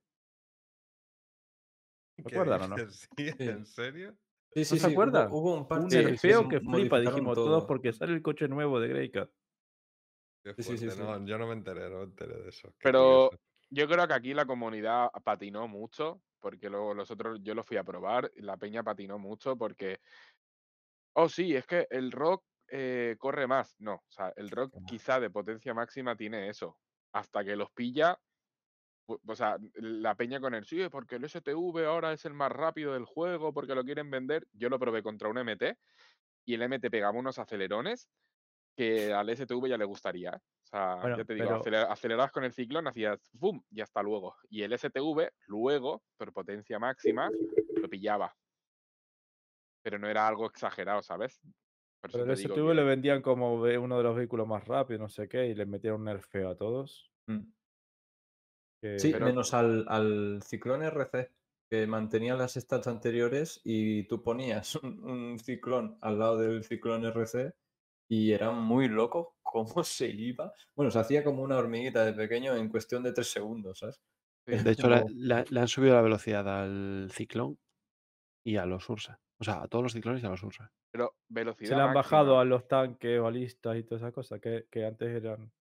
[2.17, 2.77] ¿Qué ¿Recuerdan o no?
[3.39, 4.17] ¿En serio?
[4.55, 4.87] Sí, sí, se sí.
[4.87, 5.29] hubo- acuerdan?
[5.31, 7.67] Hubo, un par nerfeo sí, que flipa, dijimos todos, todo.
[7.67, 9.31] porque sale el coche nuevo de Greycat.
[10.43, 11.03] Qué Sí, sí, sí, fuerte, sí.
[11.03, 12.73] no, yo no me enteré, no me enteré de eso.
[12.79, 13.39] Pero curioso.
[13.71, 17.77] yo creo que aquí la comunidad patinó mucho, porque luego los otros, yo lo fui
[17.77, 19.99] a probar, y la peña patinó mucho porque,
[21.15, 23.75] oh sí, es que el rock eh, corre más.
[23.81, 26.79] No, o sea, el rock quizá de potencia máxima tiene eso.
[27.13, 28.19] Hasta que los pilla,
[29.07, 32.93] o sea, la peña con el sí, porque el STV ahora es el más rápido
[32.93, 34.47] del juego, porque lo quieren vender.
[34.53, 35.77] Yo lo probé contra un MT
[36.45, 38.09] y el MT pegaba unos acelerones
[38.77, 40.31] que al STV ya le gustaría.
[40.31, 40.41] ¿eh?
[40.65, 43.63] O sea, Bueno, ya te digo, pero- aceler- acelerabas con el ciclón, hacías ¡pum!
[43.71, 44.37] y hasta luego.
[44.51, 47.31] Y el STV, luego, por potencia máxima,
[47.77, 48.37] lo pillaba.
[49.83, 51.41] Pero no era algo exagerado, ¿sabes?
[52.01, 55.09] Por Pero el STV que- le vendían como uno de los vehículos más rápidos, no
[55.09, 57.11] sé qué, y le metieron un nerfeo a todos.
[57.29, 57.41] Mm.
[58.83, 61.33] que- Sí, Pero- menos al, al Ciclón RC,
[61.71, 67.05] que mantenía las stats anteriores y tú ponías un, un Ciclón al lado del Ciclón
[67.05, 67.53] RC
[68.11, 70.53] y era muy loco cómo se iba.
[70.77, 74.01] Bueno, se hacía como una hormiguita de pequeño en cuestión de tres segundos, ¿sabes?
[74.47, 74.53] De
[74.87, 77.59] hecho, la- como- la- le han subido la velocidad al ciclón
[78.47, 79.21] y a los Ursa.
[79.41, 80.73] O sea, a todos los ciclones y a los Ursa.
[80.91, 81.95] Pero velocidad Se le han máxima.
[81.95, 85.53] bajado a los tanques, balistas y todas esas cosas que, que antes eran.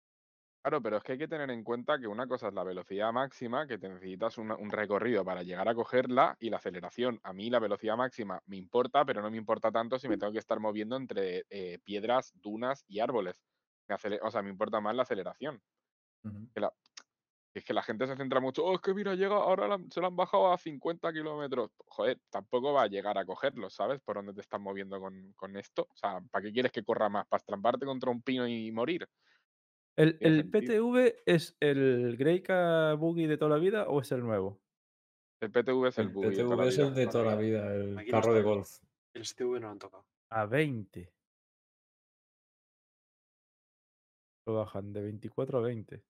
[0.63, 3.13] Claro, pero es que hay que tener en cuenta que una cosa es la velocidad
[3.13, 7.19] máxima, que te necesitas un recorrido para llegar a cogerla, y la aceleración.
[7.23, 10.33] A mí la velocidad máxima me importa, pero no me importa tanto si me tengo
[10.33, 13.41] que estar moviendo entre eh, piedras, dunas y árboles.
[14.21, 15.61] O sea, me importa más la aceleración.
[16.23, 16.49] Ujú.
[16.53, 16.86] que la- que
[17.59, 19.99] es que la gente se centra mucho, oh, es que mira, llega, ahora la- se
[20.01, 21.71] lo han bajado a 50 kilómetros.
[21.87, 23.99] Joder, tampoco va a llegar a cogerlo, ¿sabes?
[24.01, 25.87] Por dónde te estás moviendo con, con esto.
[25.91, 27.25] O sea, ¿para qué quieres que corra más?
[27.27, 29.07] ¿Para estramparte contra un pino y morir?
[29.95, 30.49] ¿El, el.
[30.49, 34.61] PTV es el Greycat Buggy de toda la vida o es el nuevo?
[35.41, 36.87] El PTV es el, El buggy de toda PTV la es vida.
[36.87, 38.69] el de toda la vida, el Aquí no carro de golf.
[39.13, 40.05] El STV no lo han tocado.
[40.29, 41.11] A 20.
[44.45, 46.03] Lo bajan de 24 a 20.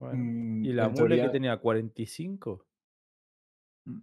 [0.00, 2.66] Mm, Y la mule teoría- que tenía 45.
[3.86, 4.00] Mm.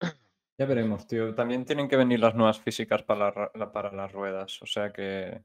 [0.58, 1.34] Ya veremos, tío.
[1.34, 4.60] También tienen que venir las nuevas físicas para, la- para las ruedas.
[4.62, 5.42] O sea que.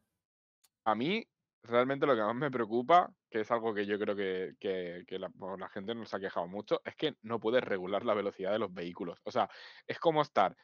[0.85, 1.25] A mí,
[1.63, 5.19] realmente lo que más me preocupa, que es algo que yo creo que, que- que
[5.19, 8.51] la, bueno, la gente nos ha quejado mucho, es que no puedes regular la velocidad
[8.51, 9.19] de los vehículos.
[9.23, 9.49] O sea,
[9.85, 10.55] es como estar,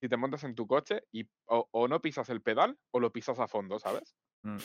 [0.00, 3.12] si te montas en tu coche y o, o no pisas el pedal o lo
[3.12, 4.16] pisas a fondo, ¿sabes?
[4.42, 4.56] mm,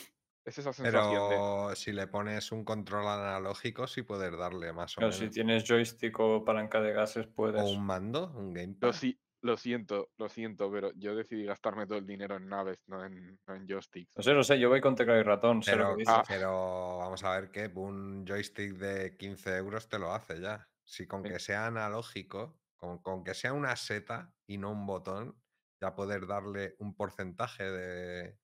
[0.45, 1.43] Es esa sensación de...
[1.43, 5.19] Pero si le pones un control analógico, sí puedes darle más o claro, menos.
[5.19, 7.61] si tienes joystick o palanca de gases, puedes.
[7.61, 8.51] O un mando, un
[8.81, 8.93] Lo, gamepad.
[8.93, 13.03] si- lo siento, lo siento, pero yo decidí gastarme todo el dinero en naves, no
[13.05, 14.19] en, no en joysticks.
[14.19, 16.19] No sé, no sé, yo voy con teclado y ratón, sé lo Pero, que dices.
[16.19, 20.69] ah, pero vamos a ver que un joystick de 15 euros te lo hace ya.
[20.83, 21.27] Si con Sí.
[21.27, 25.39] que sea analógico, con, con que sea una seta y no un botón,
[25.79, 28.37] ya poder darle un porcentaje de,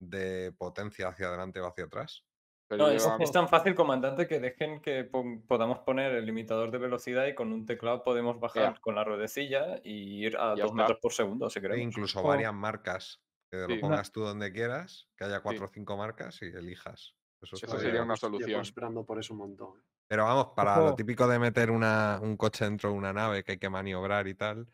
[0.00, 2.24] de potencia hacia adelante o hacia atrás.
[2.66, 7.26] Pero No, es, tan fácil, comandante, que dejen que podamos poner el limitador de velocidad
[7.26, 10.74] y con un teclado podemos bajar con la ruedecilla y ir a Ya 2 está.
[10.74, 11.82] metros por segundo, si E queremos.
[11.84, 13.22] incluso O- varias marcas.
[13.50, 17.14] Que lo pongas tú donde quieras, que haya cuatro o cinco marcas y elijas.
[17.40, 18.60] Eso, sería una solución.
[18.60, 19.82] esperando por eso un montón.
[20.08, 23.52] Pero vamos, para lo típico de meter una, un coche dentro de una nave que
[23.52, 24.66] hay que maniobrar y tal,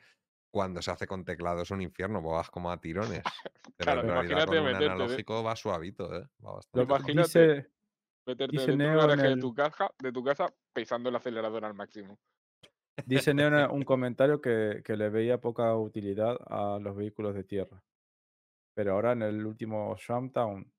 [0.52, 3.22] cuando se hace con teclado es un infierno, pues vas como a tirones.
[3.76, 6.28] Pero Claro, en realidad imagínate con un meterte de- analógico va suavito, ¿eh?
[6.44, 6.84] Va bastante.
[6.84, 7.22] Imagínate.
[7.22, 7.70] dice,
[8.26, 11.16] meterte dice dentro de un garaje de el- tu casa, de tu casa, pisando el
[11.16, 12.18] acelerador al máximo.
[13.06, 17.82] dice Neo un comentario que, que le veía poca utilidad a los vehículos de tierra.
[18.74, 20.72] Pero ahora en el último Shamtown,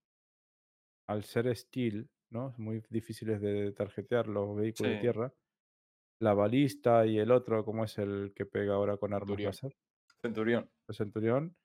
[1.08, 2.54] al ser steel, ¿no?
[2.58, 5.34] Muy difíciles de tarjetear los vehículos de tierra.
[6.20, 9.44] La balista y el otro, como es el que pega ahora con armas Centurión.
[9.44, 9.76] láser?
[10.22, 10.70] Centurión.
[10.88, 11.56] El Centurión.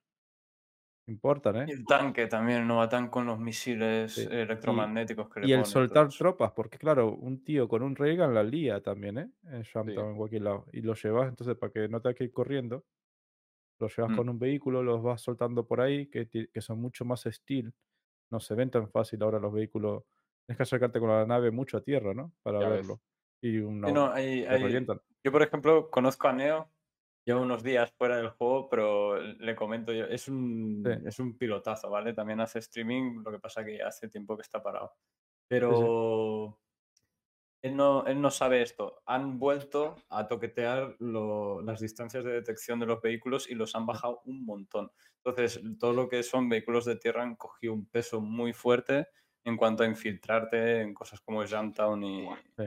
[1.06, 1.72] Importan, Y ¿eh?
[1.72, 4.28] el tanque también, no atan con los misiles Sí.
[4.62, 8.34] Y- electromagnéticos que le Y el soltar tropas, porque claro, un tío con un Reagan
[8.34, 9.30] la lía también, ¿eh?
[9.44, 10.66] En Shamtown, en cualquier lado.
[10.72, 12.86] Y lo llevas, entonces, para que no te que ir corriendo,
[13.80, 14.14] Los llevas Mm.
[14.14, 17.74] con un vehículo, los vas soltando por ahí, que, que son mucho más steel.
[18.30, 20.04] No se ven tan fácil ahora los vehículos.
[20.50, 22.32] Tienes que acercarte con la nave mucho a tierra, ¿no?
[22.42, 22.80] Para Ya ves.
[22.80, 23.00] verlo.
[23.40, 24.44] Y una, Sí, no, hay-.
[25.22, 26.72] Yo, por ejemplo, conozco a Neo,
[27.24, 31.06] lleva unos días fuera del juego, pero le comento yo, es un, Sí.
[31.06, 32.14] es un pilotazo, ¿vale?
[32.14, 34.92] También hace streaming, lo que pasa que hace tiempo que está parado.
[35.46, 36.58] Pero
[37.62, 39.02] él, no, él no sabe esto.
[39.06, 43.86] Han vuelto a toquetear lo- las distancias de detección de los vehículos y los han
[43.86, 44.90] bajado un montón.
[45.24, 49.06] Entonces, todo lo que son vehículos de tierra han cogido un peso muy fuerte
[49.44, 52.64] en cuanto a infiltrarte en cosas como Jamtown y, Sí.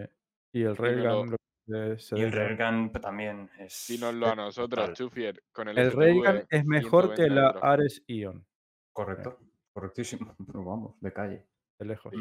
[0.53, 0.75] Y el.
[0.75, 1.35] Railgun
[1.65, 3.85] y el Railgun pues, también es.
[3.87, 4.93] Dínoslo a nosotros.
[4.93, 7.49] Chufier, con el, El Railgun es mejor que 120 la.
[7.61, 8.45] Ares Ion,
[8.91, 9.39] Correcto,
[9.73, 10.35] correctísimo.
[10.47, 11.47] Pero vamos, de calle.
[11.79, 12.13] de lejos.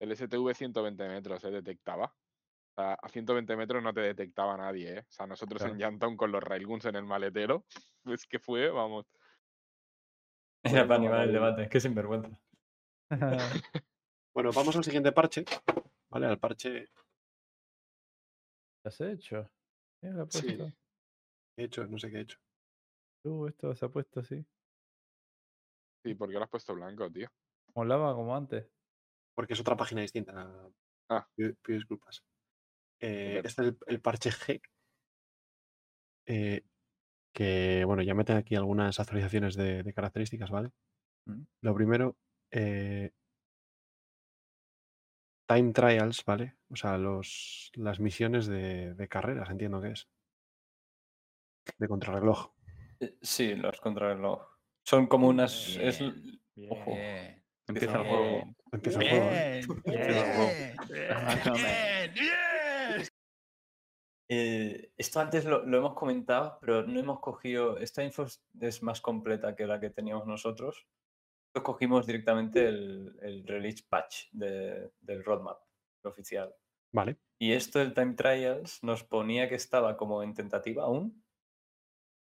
[0.00, 2.06] El STV 120 metros se detectaba.
[2.06, 5.00] O sea, a 120 metros no te detectaba nadie, ¿eh?
[5.00, 7.64] O sea, nosotros en Yantown con los Railguns en el maletero,
[8.02, 9.06] pues que fue, vamos.
[10.64, 12.30] Era para animar el debate, qué sinvergüenza.
[14.34, 15.44] Bueno, vamos al siguiente parche.
[16.10, 16.26] ¿Vale?
[16.26, 16.86] Al parche.
[18.82, 19.50] ¿Qué has hecho?
[20.02, 20.46] Lo has Sí.
[20.56, 20.66] puesto.
[21.54, 21.86] ¿Qué he hecho?
[21.86, 22.38] No sé qué he hecho.
[23.24, 24.44] Uh, esto se ha puesto así.
[26.04, 27.28] Sí, ¿por qué lo has puesto blanco, tío?
[27.74, 28.66] Molaba como antes.
[29.34, 30.72] Porque es otra página distinta.
[31.08, 31.28] Ah.
[31.34, 32.24] Pido, pido disculpas.
[33.00, 34.62] Eh, este es el, el parche G.
[36.26, 36.62] eh,
[37.34, 40.70] que, bueno, ya meten aquí algunas actualizaciones de, de características, ¿vale?
[41.26, 41.42] Mm.
[41.62, 42.16] Lo primero,
[42.52, 43.10] eh,
[45.48, 46.56] time trials, ¿vale?
[46.70, 50.08] O sea, los, las misiones de, de carreras, entiendo que es.
[51.78, 52.52] De contrarreloj.
[53.00, 54.46] Eh, Sí, los contrarreloj.
[54.84, 55.76] Son como unas.
[55.76, 56.40] Es, l-
[56.70, 57.44] ojo, Bien.
[57.68, 58.54] empieza el juego.
[58.72, 59.30] Empieza el juego.
[59.32, 60.74] ¿eh?
[64.34, 67.76] Eh, esto antes lo, lo hemos comentado, pero no hemos cogido.
[67.76, 68.24] Esta info
[68.60, 70.86] es más completa que la que teníamos nosotros.
[71.52, 75.60] Cogimos directamente el, el release patch de- del roadmap
[76.04, 76.54] oficial.
[76.92, 77.18] Vale.
[77.38, 81.24] Y esto del Time Trials nos ponía que estaba como en tentativa aún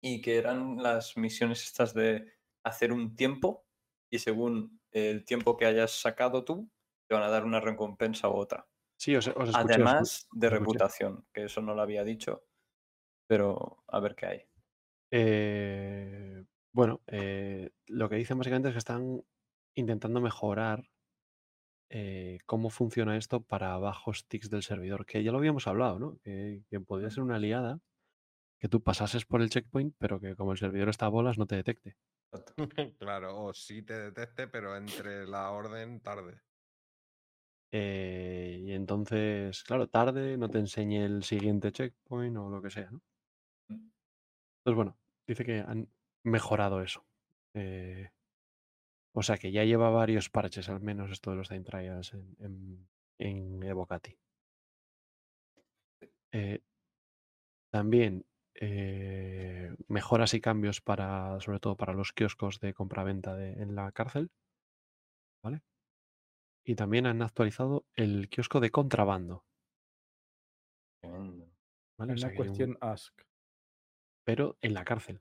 [0.02, 2.32] y que eran las misiones estas de
[2.64, 3.66] hacer un tiempo
[4.10, 6.70] y según el tiempo que hayas sacado tú,
[7.08, 8.68] te van a dar una recompensa u otra.
[8.98, 9.56] Sí, os, os escuché.
[9.74, 12.44] Además de os reputación, que eso no lo había dicho,
[13.26, 14.42] pero a ver qué hay.
[15.10, 16.41] Eh,
[16.72, 19.22] bueno, eh, lo que dicen básicamente es que están
[19.74, 20.90] intentando mejorar
[21.90, 26.18] eh, cómo funciona esto para bajos ticks del servidor, que ya lo habíamos hablado, ¿no?
[26.22, 27.80] Que, que podría ser una liada
[28.58, 31.46] que tú pasases por el checkpoint, pero que como el servidor está a bolas no
[31.46, 31.96] te detecte.
[32.98, 36.40] claro, o sí te detecte, pero entre la orden tarde.
[37.72, 42.90] Eh, y entonces, claro, tarde, no te enseñe el siguiente checkpoint o lo que sea,
[42.90, 43.02] ¿no?
[43.68, 43.90] Mm.
[44.58, 45.88] Entonces, bueno, dice que han
[46.24, 47.04] mejorado eso.
[47.54, 48.10] Eh,
[49.14, 52.36] o sea que ya lleva varios parches, al menos esto de los time trials en,
[52.38, 54.18] en, en Evocati.
[56.32, 56.60] Eh,
[57.70, 63.74] también eh, mejoras y cambios para, sobre todo para los kioscos de compraventa de, en
[63.74, 64.30] la cárcel.
[65.42, 65.62] ¿Vale?
[66.64, 69.44] Y también han actualizado el kiosco de contrabando.
[71.98, 72.12] ¿vale?
[72.14, 73.12] O sea un- cuestión ask.
[74.24, 75.20] pero en la cárcel.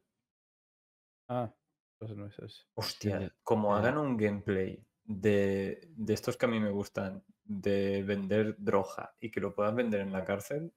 [1.34, 1.50] Ah,
[1.94, 2.66] entonces no es ese.
[2.74, 8.58] Hostia, como hagan un gameplay de, de estos que a mí me gustan, de vender
[8.58, 10.74] droga y que lo puedan vender en la cárcel,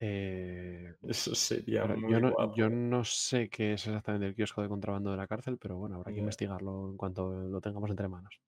[0.00, 2.54] eh, eso sería claro, muy yo, no, guapo.
[2.56, 5.94] yo no sé qué es exactamente el kiosco de contrabando de la cárcel, pero bueno,
[5.94, 8.40] habrá que investigarlo en cuanto lo tengamos entre manos.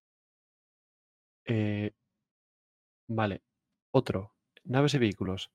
[1.46, 1.92] Eh,
[3.06, 3.44] vale,
[3.92, 4.32] otro.
[4.64, 5.52] Naves y vehículos.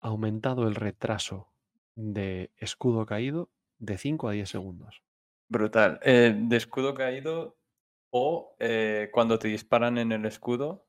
[0.00, 1.52] Aumentado el retraso
[1.94, 5.02] de escudo caído de 5 a 10 segundos.
[5.48, 6.00] Brutal.
[6.02, 7.58] Eh, de escudo caído
[8.10, 10.88] o eh, cuando te disparan en el escudo,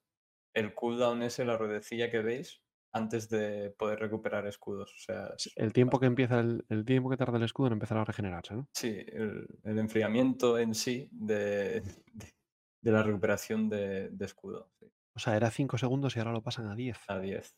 [0.53, 2.61] el cooldown es la ruedecilla que veis
[2.93, 4.93] antes de poder recuperar escudos.
[4.93, 7.73] O sea, es- El tiempo que empieza el, el tiempo que tarda el escudo en
[7.73, 8.69] empezar a regenerarse, ¿no?
[8.73, 12.33] sí, el, el enfriamiento en sí de, de,
[12.81, 14.71] de la recuperación de, de escudo.
[14.79, 16.99] sí, O sea, era 5 segundos y ahora lo pasan a 10.
[17.07, 17.55] a 10.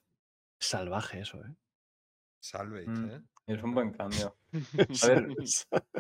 [0.60, 1.56] Salvaje eso, ¿eh?
[2.40, 3.22] Salvage, Mm, ¿eh?
[3.48, 4.36] Es un buen cambio.
[5.04, 5.28] A ver,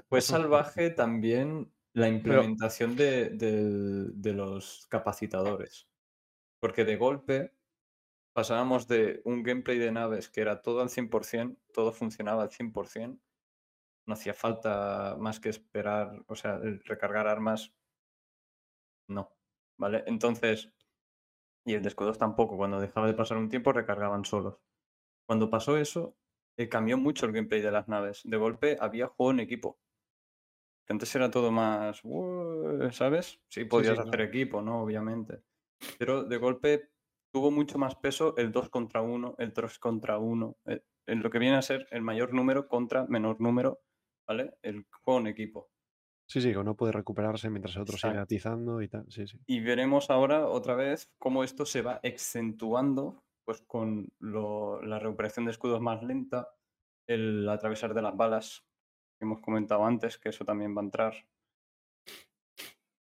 [0.09, 5.87] Fue salvaje también la implementación de, de los capacitadores.
[6.59, 7.53] Porque de golpe
[8.37, 13.19] pasábamos de un gameplay de naves que era todo al 100%, todo funcionaba al 100%,
[14.05, 17.73] no hacía falta más que esperar, o sea, recargar armas,
[19.07, 19.35] no,
[19.77, 20.03] ¿vale?
[20.07, 20.71] Entonces,
[21.65, 24.59] y el de escudos tampoco, cuando dejaba de pasar un tiempo recargaban solos.
[25.27, 26.15] Cuando pasó eso,
[26.57, 28.21] eh, cambió mucho el gameplay de las naves.
[28.25, 29.79] De golpe había juego en equipo.
[30.89, 32.01] Antes era todo más,
[32.91, 33.41] ¿sabes?
[33.49, 34.81] Sí, podías hacer equipo, ¿no?
[34.81, 35.43] Obviamente.
[35.99, 36.91] Pero de golpe
[37.33, 41.29] tuvo mucho más peso el 2 contra 1, el 3 contra 1, eh, en lo
[41.29, 43.81] que viene a ser el mayor número contra menor número,
[44.27, 44.57] ¿vale?
[44.61, 45.71] El juego en equipo.
[46.25, 48.19] Sí, sí, uno puede recuperarse mientras el otro sigue Exacto.
[48.19, 49.05] atizando y tal.
[49.09, 49.37] Sí, sí.
[49.45, 55.45] Y veremos ahora otra vez cómo esto se va acentuando pues con lo- la recuperación
[55.47, 56.49] de escudos más lenta,
[57.07, 58.65] el atravesar de las balas
[59.17, 61.13] que hemos comentado antes, que eso también va a entrar.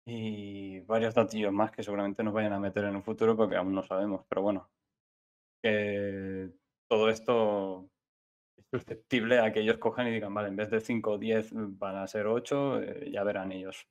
[0.07, 3.75] Y varios datillos más que seguramente nos vayan a meter en un futuro porque aún
[3.75, 4.71] no sabemos, pero bueno,
[5.63, 6.51] que
[6.89, 7.91] todo esto
[8.59, 11.51] es susceptible a que ellos cojan y digan, vale, en vez de 5 o 10
[11.55, 13.89] van a ser 8, ya verán ellos.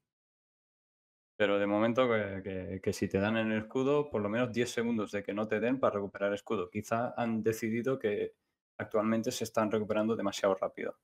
[1.43, 4.53] Pero de momento que, que- que si te dan en el escudo, por lo menos
[4.53, 6.69] 10 segundos de que no te den para recuperar escudo.
[6.69, 8.35] Quizá han decidido que
[8.77, 10.97] actualmente se están recuperando demasiado rápido.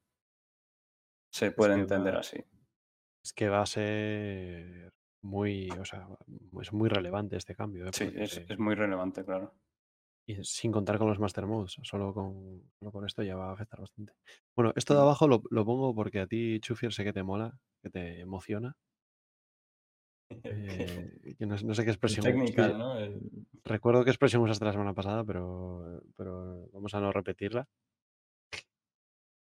[1.29, 2.37] Se puede entender va- así.
[3.21, 6.07] Es que va a ser muy, o sea,
[6.61, 7.87] es muy relevante este cambio.
[7.87, 7.91] ¿eh?
[7.91, 9.53] Sí, es, muy relevante, claro.
[10.25, 13.53] y sin contar con los Master Modes, solo con, solo con esto ya va a
[13.55, 14.13] afectar bastante.
[14.55, 15.03] Bueno, esto de Mm.
[15.03, 18.77] abajo lo, lo pongo porque a ti, Chufier, sé que te mola, que te emociona.
[20.29, 22.25] Eh, que no, no sé qué expresión.
[23.63, 27.67] Recuerdo qué expresión usaste la semana pasada, pero, pero vamos a no repetirla.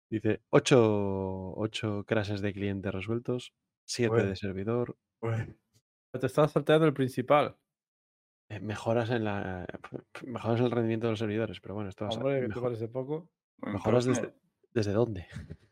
[0.10, 3.54] Dice 8, crashes de cliente resueltos,
[3.88, 4.30] 7 Bueno.
[4.30, 7.58] de servidor, Pero te estás salteando el principal.
[8.50, 9.66] eh, mejoras en la
[10.24, 12.42] mejoras en el rendimiento de los servidores, pero bueno, esto va a ser- Hombre, que
[12.44, 13.30] te mejo- parece poco.
[13.64, 14.34] mejoras desde,
[14.72, 15.28] desde dónde?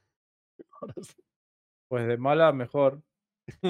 [0.58, 1.16] Mejoras-
[1.88, 3.04] Pues de mala a mejor.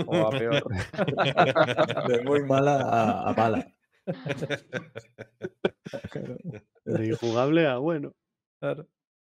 [0.06, 0.64] O a peor.
[2.08, 3.68] De muy mala a, a mala.
[6.86, 8.14] de injugable a bueno.
[8.60, 8.88] Claro.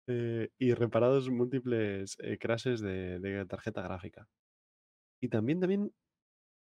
[0.08, 4.26] eh, y reparados múltiples eh, crashes de, de tarjeta gráfica.
[5.22, 5.92] Y también, también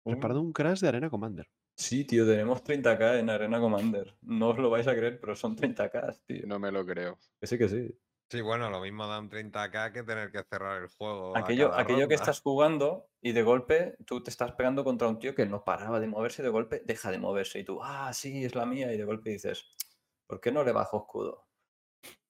[0.06, 1.48] reparado un crash de Arena Commander.
[1.78, 4.16] Sí, tío, tenemos 30k en Arena Commander.
[4.22, 6.48] No os lo vais a creer, pero son 30k, tío.
[6.48, 7.18] No me lo creo.
[7.40, 7.96] Que sí, que sí.
[8.32, 11.36] Sí, bueno, lo mismo da un 30k que tener que cerrar el juego.
[11.36, 15.36] Aquello, aquello que estás jugando y de golpe tú te estás pegando contra un tío
[15.36, 18.46] que no paraba de moverse y de golpe deja de moverse y tú, ah, sí,
[18.46, 19.66] es la mía y de golpe dices,
[20.28, 21.48] ¿por qué no le bajo escudo?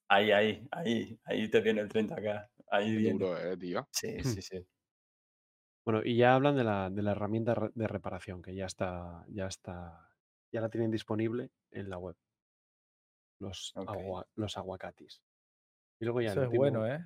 [0.10, 2.52] Ahí, ahí, ahí, ahí te viene el 30k.
[2.70, 3.20] Ahí Qué viene.
[3.20, 3.88] duro, eh, tío.
[3.92, 4.68] Sí, sí, sí.
[5.86, 9.48] Bueno, y ya hablan de la, de la herramienta de reparación, que ya está, ya
[9.48, 10.10] está,
[10.52, 12.16] ya la tienen disponible en la web.
[13.40, 15.22] Los, agua- los aguacatis.
[16.02, 17.00] Y luego ya Eso el es último- bueno, ¿eh?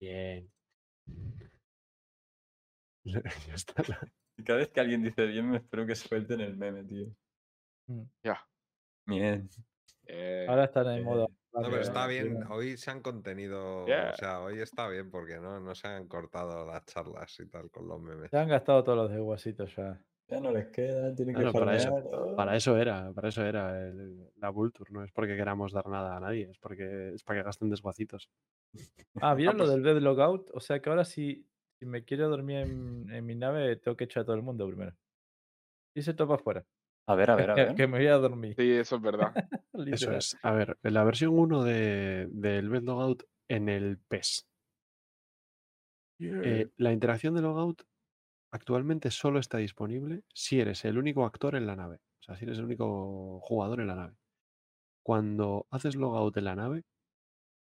[0.00, 0.52] Bien.
[3.04, 6.56] Ya está la- Y cada vez que alguien dice bien, me espero que suelten el
[6.56, 7.06] meme, tío.
[7.88, 8.02] Mm.
[8.22, 8.46] Ya.
[9.06, 9.48] Bien.
[10.06, 11.28] Eh, Ahora están en eh, modo.
[11.52, 12.22] No, pero está ¿eh?
[12.22, 12.42] bien.
[12.50, 13.86] Hoy se han contenido.
[13.86, 14.10] Yeah.
[14.12, 17.70] O sea, hoy está bien porque no, no se han cortado las charlas y tal
[17.70, 18.30] con los memes.
[18.30, 19.98] Se han gastado todos los de guasitos ya.
[20.28, 22.34] Ya no les queda, tienen que para eso, oh.
[22.34, 26.16] para eso era, para eso era el- la Vulture, no es porque queramos dar nada
[26.16, 28.28] a nadie, es porque es para que gasten desguacitos.
[29.20, 30.50] Ah, ¿vieron lo pues- del bed logout?
[30.52, 31.46] O sea que ahora si,
[31.78, 34.66] si me quiero dormir en, en mi nave, tengo que echar a todo el mundo
[34.66, 34.96] primero.
[35.94, 36.64] Y se topa afuera.
[37.08, 37.74] A ver, a ver, a Que, ver.
[37.76, 38.54] que me voy a dormir.
[38.56, 39.32] sí, eso es verdad.
[39.86, 40.36] Eso es.
[40.42, 44.48] A ver, la versión 1 de, del Bed Logout en el PES.
[46.18, 47.82] Eh, la interacción de logout
[48.56, 51.96] actualmente solo está disponible si eres el único actor en la nave.
[52.20, 54.14] O sea, si eres el único jugador en la nave.
[55.04, 56.84] Cuando haces logout en la nave,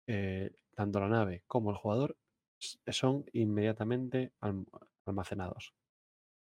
[0.08, 2.16] eh, tanto la nave como el jugador
[2.88, 4.66] son inmediatamente alm-
[5.04, 5.74] almacenados.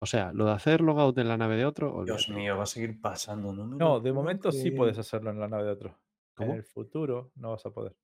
[0.02, 2.66] O sea, lo de hacer logout en la nave de otro, Dios mío, va a
[2.66, 3.54] seguir pasando.
[3.54, 6.00] No, de momento sí puedes hacerlo en la nave de otro.
[6.36, 6.54] ¿Cómo?
[6.54, 7.96] En el futuro no vas a poder.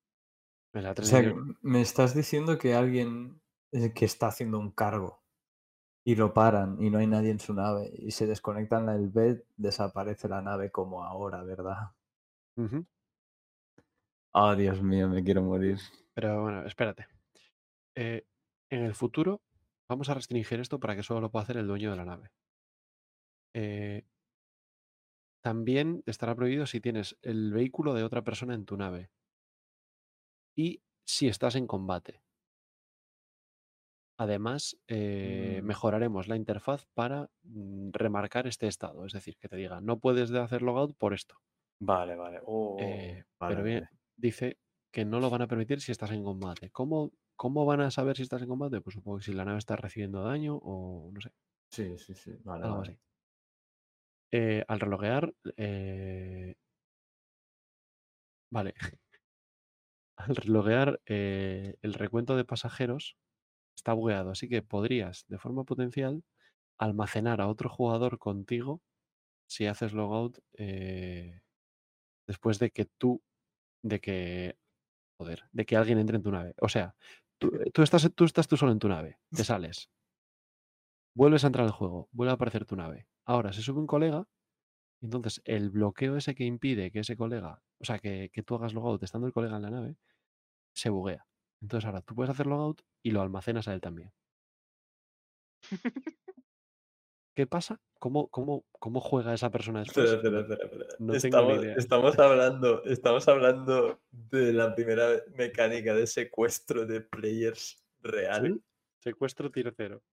[0.91, 1.21] O sea,
[1.61, 3.41] me estás diciendo que alguien
[3.71, 5.23] eh, que está haciendo un cargo
[6.07, 9.43] y lo paran y no hay nadie en su nave y se desconectan el bed,
[9.57, 11.91] desaparece la nave como ahora, ¿verdad?
[14.31, 15.79] Oh, Dios mío, me quiero morir.
[16.13, 17.07] Pero bueno, espérate.
[17.93, 18.25] Eh,
[18.69, 19.41] en el futuro
[19.89, 22.31] vamos a restringir esto para que solo lo pueda hacer el dueño de la nave.
[23.53, 24.05] Eh,
[25.43, 29.11] también estará prohibido si tienes el vehículo de otra persona en tu nave.
[30.55, 32.21] Y si estás en combate.
[34.17, 35.63] Además, eh, Mm.
[35.63, 39.05] mejoraremos la interfaz para mm, remarcar este estado.
[39.05, 41.41] Es decir, que te diga, no puedes de hacer logout por esto.
[41.79, 42.39] Vale, vale.
[42.45, 43.89] Oh, Eh, vale, pero bien, vale.
[44.15, 44.59] dice
[44.91, 46.69] que no lo van a permitir si estás en combate.
[46.71, 48.81] ¿Cómo, ¿Cómo van a saber si estás en combate?
[48.81, 51.31] Pues supongo que si la nave está recibiendo daño o no sé,
[51.71, 52.35] Sí, sí, sí.
[52.43, 52.81] Vale, algo vale.
[52.81, 52.99] así.
[54.31, 56.55] Eh, al reloguear, eh,
[58.49, 58.73] vale.
[60.15, 63.17] al loguear eh, el recuento de pasajeros
[63.77, 66.23] está bugueado, así que podrías, de forma potencial,
[66.79, 68.81] almacenar a otro jugador contigo
[69.47, 71.41] si haces logout eh,
[72.27, 73.23] después de que tú,
[73.83, 74.57] de que,
[75.19, 76.53] joder, de que alguien entre en tu nave.
[76.61, 76.95] O sea,
[77.39, 79.89] tú, eh, tú estás, tú estás tú solo en tu nave, te sales,
[81.15, 83.07] vuelves a entrar al juego, vuelve a aparecer tu nave.
[83.25, 84.27] Ahora se sube un colega,
[85.01, 88.73] entonces el bloqueo ese que impide que ese colega, o sea, que, que tú hagas
[88.73, 89.97] logout estando el colega en la nave,
[90.73, 91.27] se buguea.
[91.61, 94.11] Entonces ahora tú puedes hacer logout y lo almacenas a él también.
[97.35, 97.79] ¿Qué pasa?
[97.99, 100.11] ¿Cómo, cómo, cómo juega esa persona después?
[100.11, 100.85] Espera, espera, espera.
[100.99, 101.75] No tengo ni estamos, idea.
[101.77, 108.55] estamos hablando, estamos hablando de la primera mecánica de secuestro de players real.
[108.55, 108.63] ¿Sí?
[109.03, 110.03] Secuestro tercero.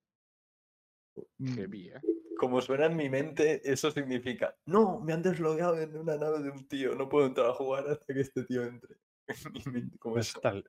[1.39, 2.01] Heavy, ¿eh?
[2.37, 6.51] Como suena en mi mente, eso significa, no, me han deslogueado en una nave de
[6.51, 8.97] un tío, no puedo entrar a jugar hasta que este tío entre.
[10.01, 10.41] Como Pues eso.
[10.41, 10.65] tal,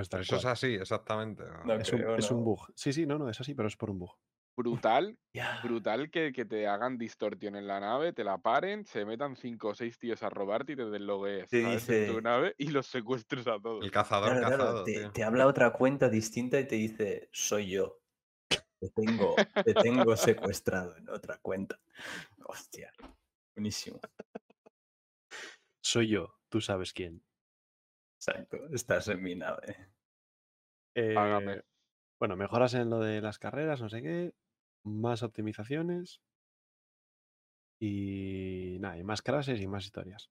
[0.00, 1.44] pues tal eso es así, exactamente.
[1.44, 1.64] ¿no?
[1.64, 2.60] No Es un, es bug.
[2.74, 4.16] Sí, sí, no, no, es así, pero es por un bug.
[4.56, 5.18] Brutal,
[5.62, 9.68] brutal que, que te hagan distorsión en la nave, te la paren, se metan cinco
[9.68, 11.88] o seis tíos a robarte y te desloguees Te ¿sabes?
[11.88, 13.82] en tu dice- nave y los secuestres a todos.
[13.84, 18.00] El cazador Claro, te, te habla otra cuenta distinta y te dice, soy yo.
[18.80, 21.78] Te tengo, te tengo secuestrado en otra cuenta.
[22.46, 22.92] Hostia.
[23.54, 24.00] Buenísimo.
[25.82, 27.22] Soy yo, tú sabes quién.
[28.20, 28.58] Exacto.
[28.72, 29.76] Estás en mi nave.
[31.14, 31.52] Págame.
[31.54, 31.62] Eh,
[32.18, 34.34] bueno, mejoras en lo de las carreras, no sé qué,
[34.84, 36.20] más optimizaciones
[37.80, 40.30] y nada, y más crashes y más historias.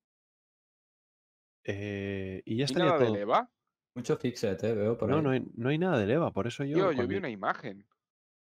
[1.64, 3.52] Eh, y ya ¿Y estaría nada de leva?
[3.96, 4.74] Mucho fixet, ¿eh?
[4.76, 5.22] Veo por No, ahí.
[5.22, 7.88] no hay, no hay nada de Leva, por eso yo, yo cuando, vi una imagen.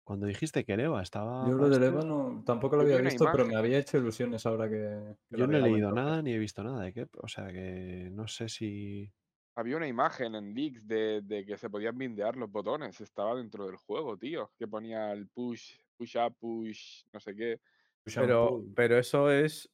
[0.03, 1.45] cuando dijiste que Leva estaba.
[1.45, 3.77] Yo lo para del este, Eva no, tampoco lo Yo había visto, pero me había
[3.79, 5.95] hecho ilusiones ahora que, que yo no he leído ver.
[5.95, 7.07] nada ni he visto nada de qué.
[7.17, 9.11] O sea que no sé si.
[9.57, 13.01] Había una imagen en leaks de, de que se podían bindear los botones.
[13.01, 14.51] Estaba dentro del juego, tío.
[14.55, 17.59] Que ponía el push, push up, push, no sé qué.
[18.03, 19.67] Pero, pero eso es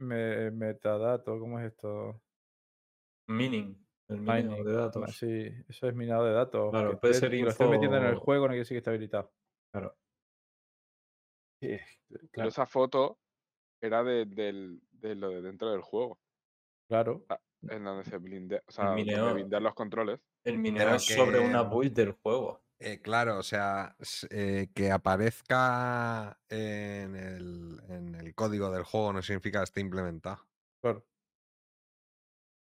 [0.00, 2.20] me- metadato, ¿cómo es esto?
[3.28, 3.86] Mining.
[4.08, 4.64] El mineo Mining.
[4.64, 5.16] de ma- datos.
[5.16, 6.70] Sí, eso es minado de datos.
[6.72, 8.74] Claro, puede esté- ser que lo estés metiendo en el info- juego no quiere decir
[8.74, 9.32] que está habilitado.
[9.72, 9.96] Claro.
[11.60, 11.78] Pero
[12.32, 13.20] claro, esa foto
[13.80, 16.18] era de, del- de lo de dentro del juego.
[16.88, 17.24] Claro.
[17.68, 20.20] En donde se blindea, o sea, mineo- blindean los controles.
[20.44, 22.62] El mineo es sobre una build del juego.
[22.78, 23.94] Eh, claro, o sea,
[24.30, 30.48] eh, que aparezca en el, en el código del juego no significa que esté implementado.
[30.82, 31.04] Claro.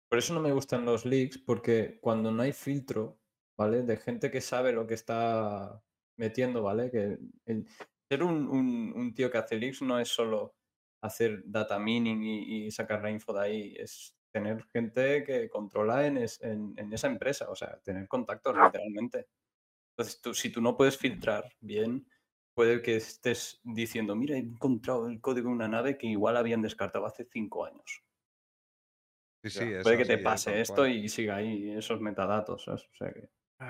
[0.09, 3.19] Por eso no me gustan los leaks, porque cuando no hay filtro,
[3.57, 3.81] ¿vale?
[3.83, 5.83] De gente que sabe lo que está
[6.17, 6.89] metiendo, ¿vale?
[6.91, 7.67] Que el-
[8.09, 10.55] ser un, un- un tío que hace leaks no es solo
[11.03, 16.05] hacer data mining y, y sacar la info de ahí, es tener gente que controla
[16.05, 19.27] en, es- en- en esa empresa, o sea, tener contactos literalmente.
[19.91, 22.05] Entonces, tú, si tú no puedes filtrar bien,
[22.53, 26.61] puede que estés diciendo, mira, he encontrado el código de una nave que igual habían
[26.61, 28.03] descartado hace cinco años.
[29.41, 30.91] Sí, O sea, sí, es puede que te eh, pase esto cual.
[30.91, 32.65] y siga ahí esos metadatos.
[32.65, 32.83] ¿sabes?
[32.91, 33.29] O sea que...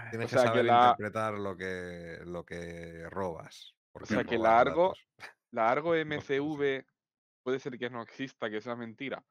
[0.09, 3.75] Tienes O que sea, que saber la- interpretar lo que, lo que robas.
[3.93, 4.95] O porque sea, que la Argo,
[5.51, 6.85] la Argo MCV
[7.43, 9.23] puede ser que no exista, que sea mentira.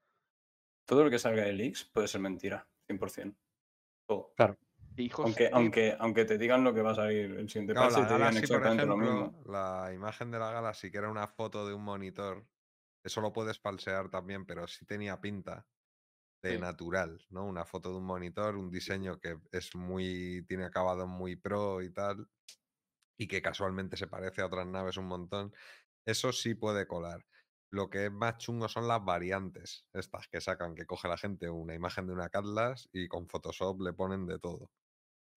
[0.86, 3.38] Todo lo que salga de leaks puede ser mentira, 100%.
[4.08, 4.34] Todo.
[4.96, 8.00] Hijos Aunque, de- aunque, aunque te digan lo que va a salir el siguiente Claro,
[8.02, 9.38] y la te digan exactamente lo ejemplo, mismo.
[9.46, 12.46] la imagen de la Galaxy, que era una foto de un monitor,
[13.02, 15.66] eso lo puedes falsear también, pero sí tenía pinta
[16.42, 16.58] de Sí.
[16.58, 17.46] natural, ¿no?
[17.46, 21.92] Una foto de un monitor, un diseño que es muy, tiene acabado muy pro y
[21.92, 22.28] tal,
[23.18, 25.54] y que casualmente se parece a otras naves un montón.
[26.06, 27.26] Eso sí puede colar.
[27.74, 31.50] Lo que es más chungo son las variantes, estas que sacan, que coge la gente
[31.50, 34.70] una imagen de una Atlas y con Photoshop le ponen de todo.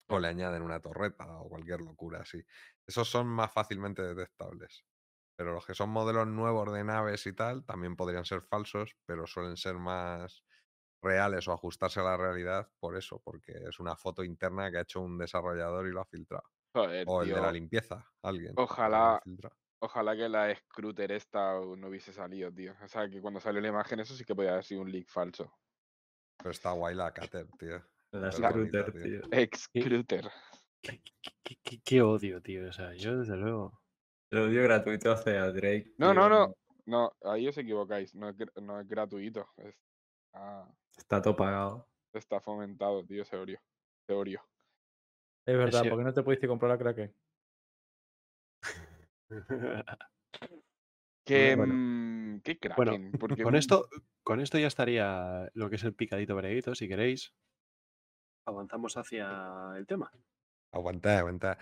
[0.09, 2.43] O le añaden una torreta o cualquier locura así.
[2.87, 4.85] Esos son más fácilmente detectables.
[5.37, 9.27] Pero los que son modelos nuevos de naves y tal, también podrían ser falsos, pero
[9.27, 10.43] suelen ser más
[11.01, 14.81] reales o ajustarse a la realidad por eso, porque es una foto interna que ha
[14.81, 16.45] hecho un desarrollador y lo ha filtrado.
[16.73, 18.61] Joder, O el de la limpieza, alguien.
[18.63, 19.19] Ojalá-.
[19.79, 22.73] Ojalá que la Scruter esta no hubiese salido, tío.
[22.83, 25.07] O sea, que cuando salió la imagen eso sí que podía haber sido un leak
[25.07, 25.51] falso.
[26.37, 27.83] Pero está guay la Cater, tío.
[28.11, 29.03] La Scruter, tío.
[29.03, 29.21] tío.
[29.31, 30.29] Excruter.
[30.81, 32.67] qué, qué- qué- qué- qué odio, tío.
[32.67, 33.79] O sea, yo desde luego.
[34.31, 35.93] Lo dio gratuito hace a Drake.
[35.97, 36.55] No, no, tío, no.
[36.85, 38.15] No, ahí os equivocáis.
[38.15, 39.47] No no es gratuito.
[39.57, 39.77] Es-
[40.33, 41.87] ah, Está todo pagado.
[42.13, 43.59] está fomentado, tío, ese Oreo.
[45.45, 47.13] Es verdad, ¿por qué no te pudiste comprar la Kraken?
[51.25, 51.81] Que, Bueno.
[52.37, 53.11] mm, ¿Qué Bueno, Kraken?
[53.19, 53.89] Porque con mm, esto,
[54.23, 57.33] con esto ya estaría lo que es el picadito breguito, si queréis.
[58.45, 60.11] avanzamos hacia el tema.
[60.71, 61.57] Aguantad, aguantad.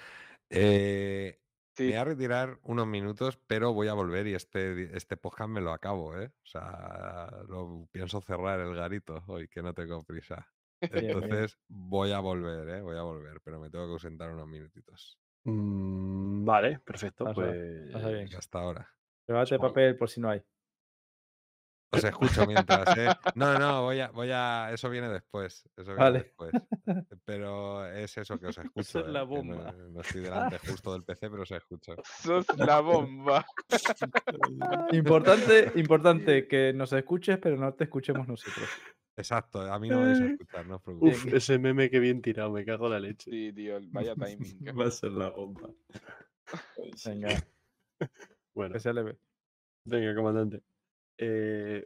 [0.49, 1.39] Eh,
[1.85, 5.49] Me Sí, voy a retirar unos minutos, pero voy a volver y este, este podcast
[5.51, 6.27] me lo acabo, ¿eh?
[6.43, 10.53] O sea, lo pienso cerrar el garito hoy, que no tengo prisa.
[10.89, 12.81] Entonces voy a volver, ¿eh?
[12.81, 15.19] Voy a volver, pero me tengo que ausentar unos minutitos.
[15.45, 17.23] Mm, vale, perfecto.
[17.25, 18.25] Pasa, Pues pasa bien.
[18.25, 18.91] Venga, hasta ahora.
[19.27, 20.41] Llévate papel por si no hay.
[21.91, 23.07] Os escucho mientras, ¿eh?
[23.35, 24.69] No, no, voy a, voy a.
[24.73, 25.63] Eso viene después.
[25.77, 26.19] Eso viene Vale.
[26.23, 26.51] después.
[27.25, 28.99] Pero es eso que os escucho.
[28.99, 29.23] es la ¿eh?
[29.23, 29.71] no- bomba.
[29.91, 31.95] no estoy delante justo del PC, pero os escucho.
[32.21, 33.45] sos la bomba.
[34.91, 38.67] Importante, importante que nos escuches, pero no te escuchemos nosotros.
[39.17, 41.25] Exacto, a mí no me vais a escuchar, no os preocupéis.
[41.25, 43.31] Uf, ese meme que bien tirado, me cago en la leche.
[43.31, 44.59] Sí, tío, el- vaya timing.
[44.65, 45.69] que- Va a ser la bomba.
[47.05, 47.29] Venga,
[48.53, 48.75] Bueno,
[49.85, 50.61] venga, comandante.
[51.17, 51.85] Eh,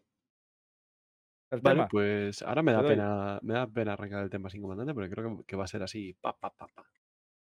[1.52, 1.88] El vale, tema.
[1.88, 5.38] pues ahora me da pena, me da pena arrancar el tema sin comandante, porque creo
[5.38, 6.14] que, que va a ser así.
[6.22, 6.86] Pa, pa, pa, pa.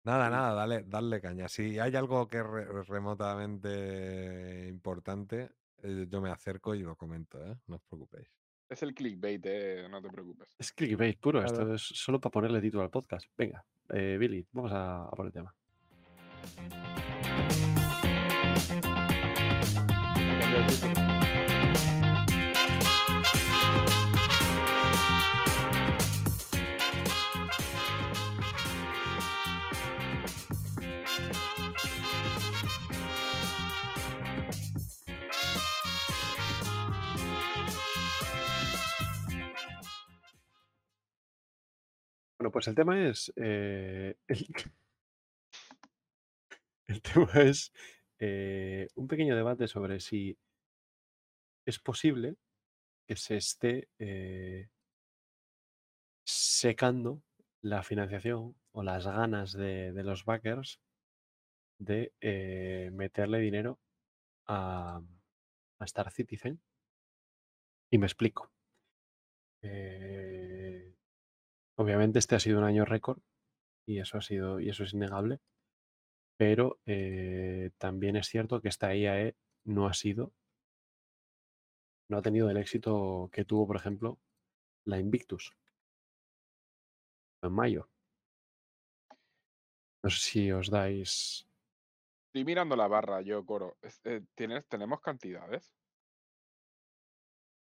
[0.03, 1.47] Nada, nada, dale, darle caña.
[1.47, 5.51] Si hay algo que es re- remotamente importante,
[5.83, 7.55] eh, yo me acerco y lo comento, ¿eh?
[7.67, 8.27] No os preocupéis.
[8.69, 10.47] Es el clickbait, eh, no te preocupes.
[10.59, 13.27] Es clickbait puro, esto es solo para ponerle título al podcast.
[13.35, 15.55] Venga, eh, Billy, vamos a, a por el tema.
[42.39, 43.33] Bueno, pues el tema es.
[43.35, 44.15] eh,
[46.87, 47.73] el, tema es
[48.17, 50.37] eh, un pequeño debate sobre si
[51.65, 52.37] es posible
[53.07, 54.69] que se esté eh,
[56.25, 57.21] secando
[57.61, 60.79] la financiación o las ganas de, los backers
[61.77, 62.13] de
[62.93, 63.79] meterle dinero
[64.47, 65.01] a,
[65.79, 66.61] a Star Citizen.
[67.91, 68.49] Y me explico.
[69.61, 70.95] Eh,
[71.79, 73.19] obviamente este ha sido un año récord
[73.87, 75.39] y eso ha sido y eso es innegable.
[76.37, 79.35] Pero eh, también es cierto que esta IAE
[79.65, 80.33] no ha sido,
[82.09, 84.19] no ha tenido el éxito que tuvo, por ejemplo,
[84.85, 85.53] la Invictus
[87.41, 87.89] en mayo.
[90.03, 91.47] No sé si os dais.
[92.27, 93.77] Estoy mirando la barra, yo, Coro.
[94.03, 95.73] Eh, ¿tienes, ¿Tenemos cantidades?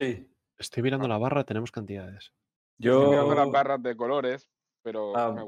[0.00, 0.26] Sí.
[0.58, 2.32] Estoy mirando la barra, tenemos cantidades.
[2.78, 3.52] Estoy mirando las Yo.
[3.52, 4.48] barras de colores,
[4.82, 5.32] pero Ah.
[5.32, 5.42] me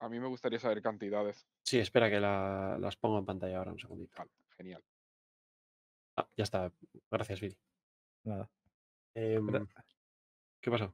[0.00, 1.46] a mí me gustaría saber cantidades.
[1.64, 4.16] Sí, espera que la- las pongo en pantalla ahora un segundito.
[4.18, 4.82] Vale, genial.
[6.16, 6.72] Ah, ya está.
[7.10, 7.56] Gracias, Billy.
[8.24, 8.50] Nada,
[9.14, 9.46] Em,
[10.60, 10.92] ¿Qué pasó?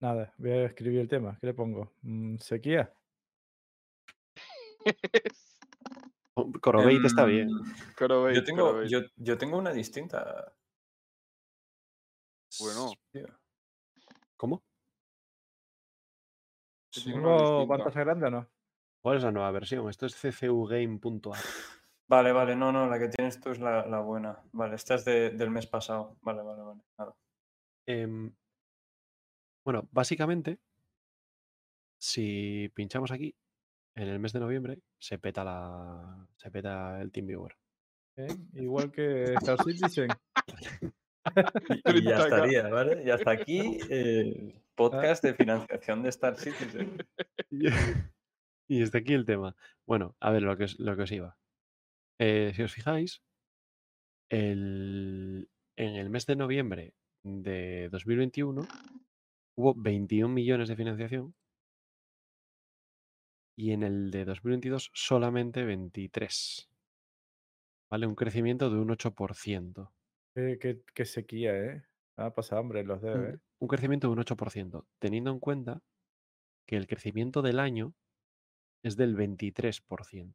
[0.00, 0.34] nada.
[0.38, 1.38] Voy a escribir el tema.
[1.40, 1.94] ¿Qué le pongo?
[2.02, 2.92] Mm, ¿Sequía?
[6.36, 7.48] Oh, Corobate está bien.
[7.48, 10.52] Em, Corobate, Yo tengo, yo, yo tengo una distinta.
[12.58, 13.26] Bueno, tío.
[14.36, 14.64] ¿Cómo?
[16.92, 17.84] tengo una ¿Tengo distinta.
[17.84, 18.50] pantalla grande o no?
[19.02, 19.88] ¿Cuál es la nueva versión?
[19.88, 21.32] Esto es ccugame.ar.
[22.06, 24.38] Vale, vale, no, no, la que tienes tú es la, la buena.
[24.52, 26.18] Vale, esta es de- del mes pasado.
[26.20, 26.80] Vale, vale, vale.
[26.98, 27.16] Nada.
[27.86, 28.30] Em,
[29.64, 30.60] bueno, básicamente,
[31.98, 33.34] si pinchamos aquí,
[33.96, 36.28] en el mes de noviembre, se peta la.
[36.36, 37.56] se peta el TeamViewer.
[38.18, 38.36] ¿Eh?
[38.56, 40.08] Igual que Star Citizen.
[41.86, 42.24] Y, ya 30K.
[42.24, 43.02] estaría, ¿vale?
[43.04, 46.96] Y hasta aquí el podcast de financiación de Star Citizen.
[48.66, 49.54] Y hasta aquí el tema.
[49.86, 51.36] Bueno, a ver lo que os, lo que os iba.
[52.18, 53.22] Eh, si os fijáis,
[54.30, 58.66] el- en el mes de noviembre de 2021
[59.56, 61.34] hubo 21 millones de financiación
[63.56, 66.70] y en el de 2022 solamente 23.
[67.90, 68.06] ¿Vale?
[68.06, 69.90] Un crecimiento de un 8%.
[70.34, 71.82] Qué, qué- qué sequía, ¿eh?
[72.16, 73.38] Ha pasado hambre en los dedos, Un, ¿eh?
[73.60, 75.82] un crecimiento de un 8%, teniendo en cuenta
[76.66, 77.94] que el crecimiento del año
[78.82, 80.34] es del 23%.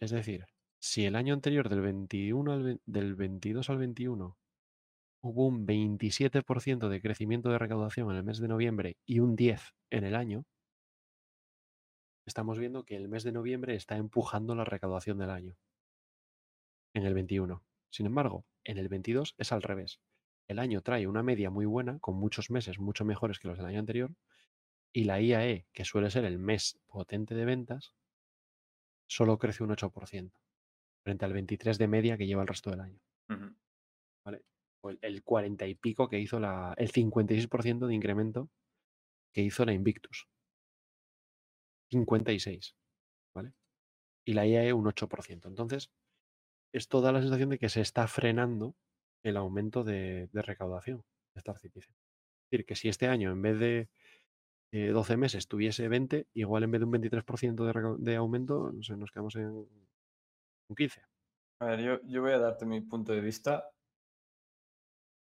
[0.00, 0.46] Es decir,
[0.80, 4.36] si el año anterior del 21 al ve- del 22 al 21
[5.22, 9.72] hubo un 27% de crecimiento de recaudación en el mes de noviembre y un 10
[9.90, 10.44] en el año,
[12.26, 15.56] estamos viendo que el mes de noviembre está empujando la recaudación del año
[16.94, 17.62] en el 21.
[17.90, 20.00] Sin embargo, en el 22 es al revés.
[20.48, 23.66] El año trae una media muy buena, con muchos meses mucho mejores que los del
[23.66, 24.14] año anterior,
[24.92, 27.94] y la IAE, que suele ser el mes potente de ventas,
[29.08, 30.32] solo crece un 8%,
[31.02, 33.00] frente al 23% de media que lleva el resto del año.
[34.82, 38.50] O el, el 40 y pico que hizo la, el 56% de incremento
[39.32, 40.28] que hizo la Invictus.
[41.90, 42.76] 56,
[43.34, 43.52] ¿vale?
[44.26, 45.46] Y la IAE un 8%.
[45.46, 45.90] Entonces,
[46.74, 48.74] esto da la sensación de que se está frenando
[49.22, 51.04] el aumento de, de recaudación
[51.34, 51.94] de Star Citizen.
[51.94, 53.88] Es decir, que si este año en vez de
[54.72, 59.10] eh, 12 meses tuviese 20, igual en vez de un 23% de, de aumento, nos
[59.12, 61.02] quedamos en un 15.
[61.60, 63.70] A ver, yo, yo voy a darte mi punto de vista.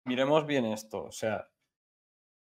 [0.05, 1.03] Miremos bien esto.
[1.03, 1.47] O sea,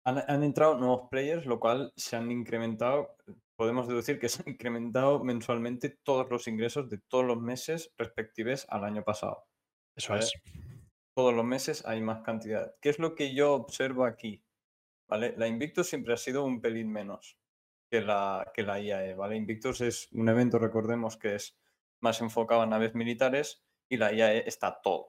[0.03, 3.15] han, han entrado nuevos players, lo cual se han incrementado.
[3.55, 8.65] Podemos deducir que se han incrementado mensualmente todos los ingresos de todos los meses respectivos
[8.69, 9.45] al año pasado.
[9.95, 10.25] Eso ¿vale?
[10.25, 10.33] es.
[11.15, 12.75] Todos los meses hay más cantidad.
[12.81, 14.43] ¿Qué es lo que yo observo aquí?
[15.07, 15.33] ¿Vale?
[15.37, 17.37] La Invictus siempre ha sido un pelín menos
[17.89, 19.37] que la, que la IAE, ¿vale?
[19.37, 21.57] Invictus es un evento, recordemos, que es
[22.01, 25.07] más enfocado a naves militares y la IAE está todo.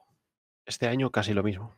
[0.65, 1.75] Este año casi lo mismo.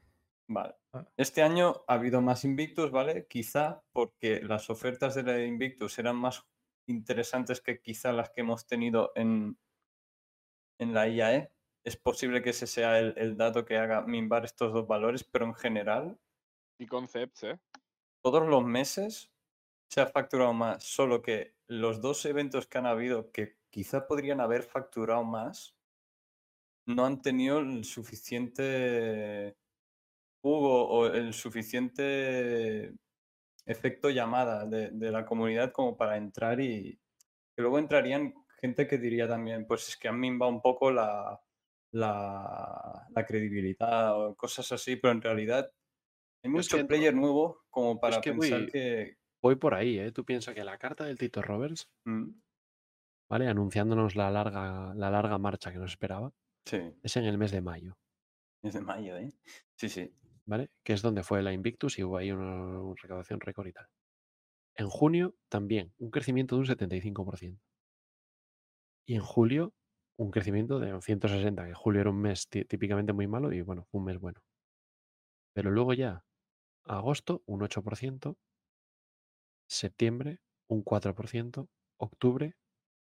[0.48, 0.76] Vale.
[0.94, 1.08] Ah.
[1.16, 3.28] Este año ha habido más Invictus, ¿vale?
[3.28, 6.44] Quizá porque las ofertas de la Invictus eran más
[6.90, 9.58] interesantes que quizá las que hemos tenido en,
[10.80, 11.52] en la IAE.
[11.86, 15.46] Es posible que ese sea el, el dato que haga minvar estos dos valores, pero
[15.46, 16.20] en general,
[16.80, 17.60] Y concepts, ¿eh?
[18.24, 19.32] todos los meses
[19.90, 24.42] se ha facturado más, solo que los dos eventos que han habido que quizá podrían
[24.42, 25.76] haber facturado más,
[26.88, 29.56] no han tenido el suficiente
[30.42, 32.96] jugo o el suficiente
[33.70, 37.00] efecto llamada de, de la comunidad como para entrar y
[37.56, 41.40] que luego entrarían gente que diría también, pues es que han minvado un poco la,
[41.94, 45.72] la, la credibilidad o cosas así, pero en realidad
[46.44, 49.18] hay es mucho que- player nuevo como para que pensar voy- que...
[49.42, 50.12] Voy por ahí, ¿eh?
[50.12, 52.30] Tú piensas que la carta del Tito Roberts, mm,
[53.30, 53.48] ¿vale?
[53.48, 56.34] Anunciándonos la larga, la larga marcha que nos esperaba,
[56.66, 57.98] sí, es en el mes de mayo,
[58.64, 59.32] es de mayo, ¿eh?
[59.76, 60.14] Sí, sí.
[60.50, 60.72] ¿Vale?
[60.84, 63.88] Que es donde fue la Invictus y hubo ahí una, una recaudación récord y tal.
[64.76, 67.62] En junio también, un crecimiento de un 75%.
[69.06, 69.74] Y en julio,
[70.18, 73.60] un crecimiento de un 160, que julio era un mes tí- típicamente muy malo y
[73.60, 74.42] bueno, un mes bueno.
[75.54, 76.26] Pero luego ya,
[76.86, 78.38] agosto, un 8%,
[79.70, 82.56] septiembre, un 4%, octubre,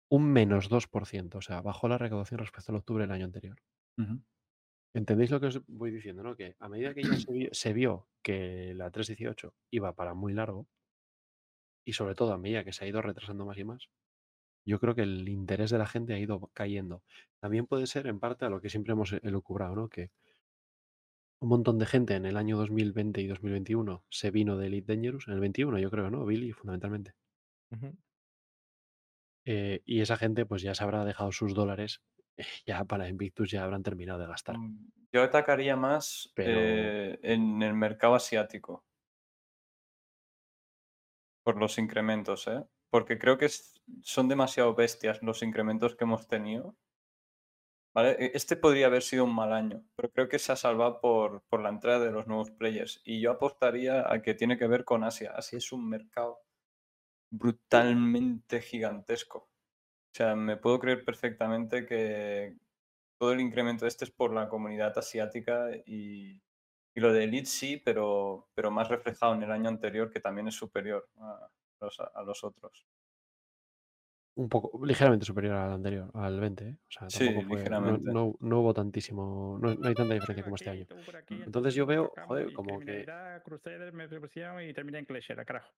[0.10, 3.58] un menos 2%, o sea, bajó la recaudación respecto al octubre del año anterior.
[3.98, 4.22] Ujú.
[4.98, 6.24] ¿Entendéis lo que os voy diciendo?
[6.24, 6.36] ¿no?
[6.36, 10.34] Que a medida que ya se vio, se vio que la 318 iba para muy
[10.34, 10.68] largo,
[11.86, 13.90] y sobre todo a medida que se ha ido retrasando más y más,
[14.66, 17.04] yo creo que el interés de la gente ha ido cayendo.
[17.40, 19.88] También puede ser en parte a lo que siempre hemos elucubrado, ¿no?
[19.88, 20.10] Que
[21.40, 25.28] un montón de gente en el año 2020 y 2021 se vino de Elite Dangerous,
[25.28, 26.26] en el 21 yo creo, ¿no?
[26.26, 27.14] Billy, fundamentalmente.
[29.46, 32.02] Eh, y esa gente pues ya se habrá dejado sus dólares,
[32.66, 34.58] ya para Invictus ya habrán terminado de gastar.
[34.58, 38.84] Mm, Yo atacaría más Pero- eh, en el mercado asiático.
[41.44, 42.64] Por los incrementos, ¿eh?
[42.90, 43.50] Porque creo que
[44.02, 46.76] son demasiado bestias los incrementos que hemos tenido.
[47.96, 48.12] ¿Vale?
[48.20, 51.42] E- Este podría haber sido un mal año, pero creo que se ha salvado por,
[51.44, 53.02] por la entrada de los nuevos players.
[53.06, 55.32] Y yo apostaría a que tiene que ver con Asia.
[55.36, 56.40] Asia es un mercado
[57.32, 59.50] brutalmente gigantesco.
[60.18, 62.58] O sea, me puedo creer perfectamente que
[63.20, 66.42] todo el incremento este es por la comunidad asiática y,
[66.96, 70.48] y lo de Elite sí, pero, pero más reflejado en el año anterior, que también
[70.48, 72.88] es superior a los, a los otros.
[74.36, 76.78] Un poco, ligeramente superior al anterior, al 20, ¿eh?
[76.88, 78.12] O sea, Sí, fue- ligeramente.
[78.12, 80.86] No, no hubo tantísimo, no, no hay tanta diferencia como este año.
[81.46, 83.06] Entonces yo veo, joder, como que
[83.44, 84.06] Crusader, me
[84.70, 85.74] y terminé en Clashera, carajo.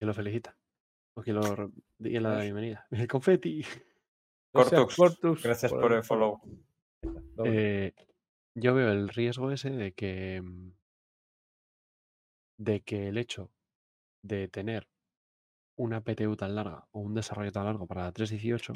[0.00, 0.56] Que lo felicita.
[1.14, 2.86] O que lo diga la bienvenida.
[2.90, 3.62] El confeti.
[4.52, 6.40] Cortux, Cortux, gracias por por el follow.
[7.44, 7.94] Eh,
[8.56, 10.72] yo veo el riesgo ese de que mm,
[12.58, 13.52] de que el hecho
[14.22, 14.88] de tener
[15.76, 18.72] una PTU tan larga o un desarrollo tan largo para la 318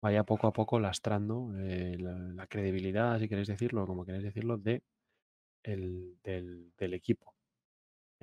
[0.00, 4.58] vaya poco a poco lastrando eh, la, la credibilidad, si queréis decirlo, como queréis decirlo,
[4.58, 4.82] de
[5.64, 7.33] el- del, del equipo.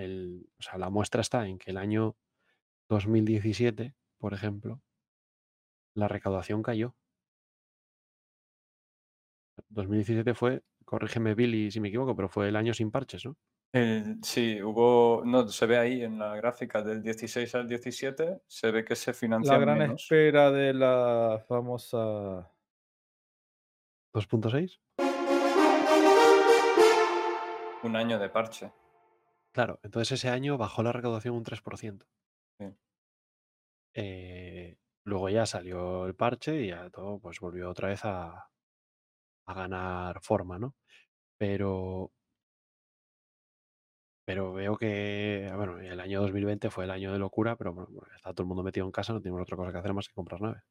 [0.02, 2.16] El, o sea, la muestra está en que el año
[2.90, 4.82] 2017, por ejemplo,
[5.96, 6.96] la recaudación cayó.
[9.70, 13.38] 2017 fue, corrígeme Billy si me equivoco, pero fue el año sin parches, ¿no?
[13.74, 18.72] El- sí, hubo, no, se ve ahí en la gráfica del 16 al 17, se
[18.72, 20.02] ve que se La financian gran menos.
[20.02, 22.52] espera de la famosa
[24.14, 24.80] 2.6.
[27.84, 28.72] Un año de parche.
[29.54, 32.06] Claro, entonces ese año bajó la recaudación un 3%.
[32.60, 32.66] Sí.
[33.94, 38.50] Eh, luego ya salió el parche y ya todo pues volvió otra vez a,
[39.46, 40.76] a ganar forma, ¿no?
[41.38, 42.14] Pero,
[44.26, 47.90] pero veo que, ah, bueno, el año 2020 fue el año de locura, pero bueno,
[47.92, 50.08] bueno, está todo el mundo metido en casa, no tenemos otra cosa que hacer más
[50.08, 50.64] que comprar naves.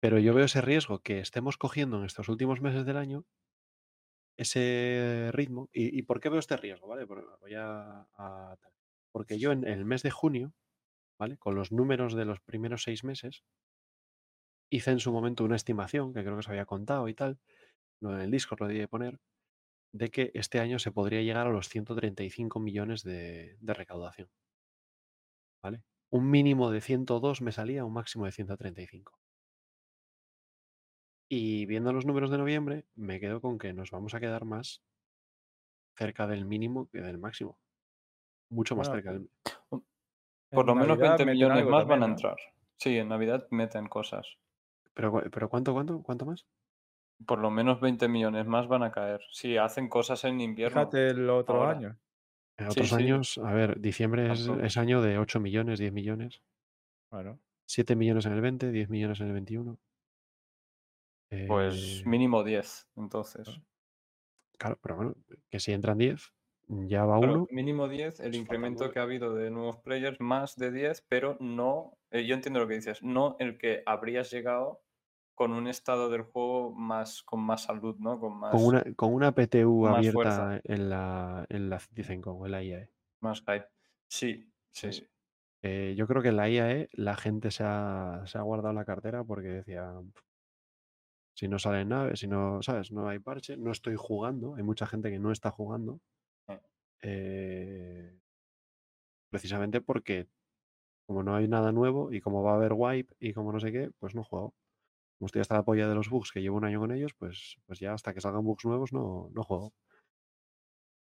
[0.00, 3.26] Pero yo veo ese riesgo que estemos cogiendo en estos últimos meses del año
[4.36, 5.68] ese ritmo.
[5.72, 6.88] ¿Y, por qué veo este riesgo?
[6.88, 7.04] ¿Vale?
[7.04, 8.56] Voy a-.
[9.12, 10.52] Porque yo en el mes de junio,
[11.18, 11.38] ¿vale?
[11.38, 13.44] Con los números de los primeros seis meses,
[14.70, 17.38] hice en su momento una estimación, que creo que os había contado y tal,
[18.02, 19.18] en el Discord lo debí poner,
[19.92, 24.28] de que este año se podría llegar a los 135 millones de, de recaudación.
[25.62, 25.82] ¿Vale?
[26.10, 29.18] Un mínimo de 102 me salía, un máximo de 135.
[31.28, 34.82] Y viendo los números de noviembre, me quedo con que nos vamos a quedar más
[35.96, 37.58] cerca del mínimo que del máximo.
[38.50, 39.30] Mucho más Bueno, cerca del...
[40.52, 42.12] Por En lo menos Navidad 20 meten millones más también, van a ¿no?
[42.12, 42.36] entrar.
[42.76, 44.38] Sí, en Navidad meten cosas.
[44.94, 46.46] Pero, pero ¿cuánto, cuánto, cuánto más?
[47.26, 49.20] Por lo menos 20 millones más van a caer.
[49.30, 50.82] Sí, hacen cosas en invierno.
[50.82, 51.72] Fíjate el otro ahora.
[51.72, 51.98] año.
[52.58, 52.94] En otros sí.
[52.94, 56.42] años, a ver, diciembre es, es año de 8 millones, 10 millones.
[57.10, 59.78] Bueno, 7 millones en el 20, 10 millones en el 21.
[61.44, 63.60] Pues Eh, mínimo 10, entonces.
[64.58, 65.14] Claro, pero bueno,
[65.50, 66.32] que si entran 10,
[66.68, 67.50] ya va Claro, uno.
[67.50, 71.36] mínimo 10, el pues incremento que ha habido de nuevos players, más de 10, pero
[71.40, 74.82] no, eh, yo entiendo lo que dices, no el que habrías llegado
[75.34, 78.18] con un estado del juego más con más salud, ¿no?
[78.20, 80.60] Con más, Con una, con una PTU abierta fuerza.
[80.64, 81.78] en la, en la
[82.44, 82.90] en la IAE.
[83.20, 83.68] más hype.
[84.08, 84.90] Sí, sí.
[84.90, 85.06] Sí.
[85.62, 88.84] Eh, yo creo que en la IAE la gente se ha, se ha guardado la
[88.84, 90.22] cartera porque decía, "Pf,
[91.36, 92.90] si no salen naves, si no, ¿sabes?
[92.90, 96.00] No hay parche, no estoy jugando, hay mucha gente que no está jugando.
[96.48, 96.60] Eh.
[97.02, 98.18] eh,
[99.30, 100.28] precisamente porque
[101.06, 103.70] como no hay nada nuevo y como va a haber wipe y como no sé
[103.70, 104.54] qué, pues no juego.
[105.18, 107.58] Como estoy hasta la polla de los bugs que llevo un año con ellos, pues,
[107.66, 109.74] pues ya hasta que salgan bugs nuevos no, no juego.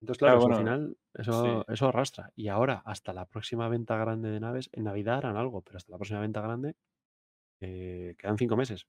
[0.02, 1.74] Entonces, claro, al final, eso, sí.
[1.74, 2.32] eso arrastra.
[2.36, 5.92] Y ahora, hasta la próxima venta grande de naves, en Navidad harán algo, pero hasta
[5.92, 6.76] la próxima venta grande
[7.62, 8.86] eh, quedan cinco meses.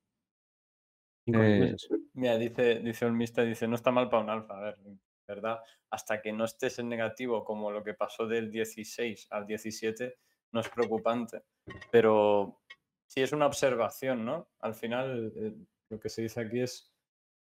[1.34, 1.89] Eh, meses.
[2.15, 4.78] mira, dice, dice el Mister, dice, no está mal para un alfa, a ver,
[5.26, 5.60] ¿verdad?
[5.91, 10.18] Hasta que no estés en negativo como lo que pasó del 16 al 17,
[10.52, 11.42] no es preocupante.
[11.91, 12.60] Pero
[13.07, 14.50] sí es una observación, ¿no?
[14.60, 15.55] Al final, eh,
[15.89, 16.92] lo que se dice aquí es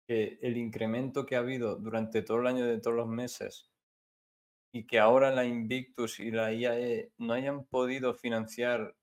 [0.07, 3.71] que el incremento que ha habido durante todo el año de todos los meses
[4.73, 8.95] y que ahora la Invictus y la IAE no hayan podido financiar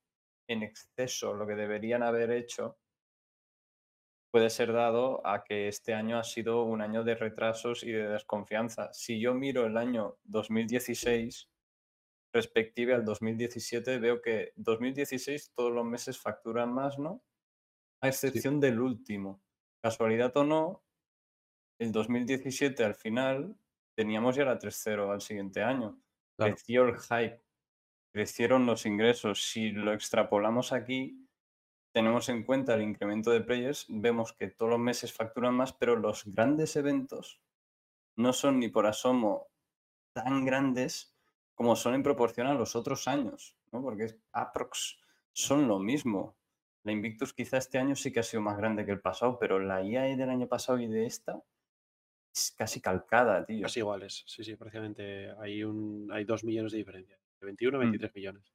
[0.49, 2.80] en exceso lo que deberían haber hecho,
[4.31, 8.09] puede ser dado a que este año ha sido un año de retrasos y de
[8.09, 8.93] desconfianza.
[8.93, 11.49] Si yo miro el año 2016
[12.33, 17.23] respective al 2017, veo que 2016 todos los meses facturan más, ¿no?
[18.01, 19.43] A excepción del último.
[19.83, 20.85] Casualidad o no,
[21.81, 23.57] el 2017 al final
[23.97, 26.01] teníamos ya la 3-0 al siguiente año.
[26.37, 26.55] Claro.
[26.55, 27.43] Creció el hype,
[28.13, 29.43] crecieron los ingresos.
[29.43, 31.27] Si lo extrapolamos aquí,
[31.93, 35.97] tenemos en cuenta el incremento de players, vemos que todos los meses facturan más, pero
[35.97, 37.41] los grandes eventos
[38.17, 39.49] no son ni por asomo
[40.13, 41.17] tan grandes
[41.55, 43.83] como son en proporción a los otros años, ¿no?
[43.83, 44.99] Porque es- aprox
[45.33, 46.37] son lo mismo.
[46.83, 49.59] La Invictus quizá este año sí que ha sido más grande que el pasado, pero
[49.59, 51.43] la IAE del año pasado y de esta
[52.35, 53.63] es casi calcada, tío.
[53.63, 54.23] Casi iguales.
[54.27, 57.19] Sí, sí, prácticamente hay, un, hay dos millones de diferencia.
[57.41, 57.83] De 21 a Mm.
[57.83, 58.55] 23 millones.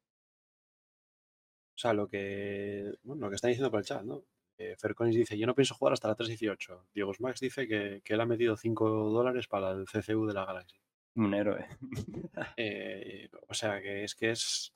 [1.76, 4.24] O sea, lo que, bueno, lo que están diciendo por el chat, ¿no?
[4.58, 6.86] Eh, Ferconis dice, yo no pienso jugar hasta la 3.18.
[6.94, 10.46] Diego Max dice que, que él ha metido 5 dólares para el CCU de la
[10.46, 10.78] Galaxy.
[11.16, 11.66] Un héroe.
[12.58, 14.74] Eh, o sea, que es que es...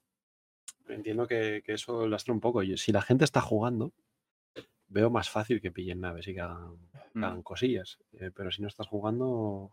[0.87, 2.61] Entiendo que, que eso lastra un poco.
[2.75, 3.93] Si la gente está jugando,
[4.87, 6.77] veo más fácil que pillen naves y que hagan,
[7.13, 7.23] Mm.
[7.23, 7.97] hagan cosillas.
[8.13, 9.71] Eh, pero si no estás jugando,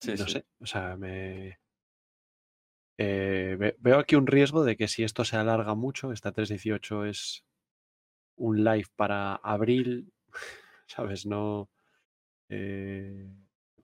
[0.00, 0.32] Sí, no sí.
[0.32, 0.44] sé.
[0.60, 1.58] O sea, me...
[3.02, 7.08] eh, ve- veo aquí un riesgo de que si esto se alarga mucho, esta 3.18
[7.08, 7.44] es
[8.36, 10.12] un live para abril,
[10.86, 11.24] ¿sabes?
[11.26, 11.70] No...
[12.48, 13.32] eh,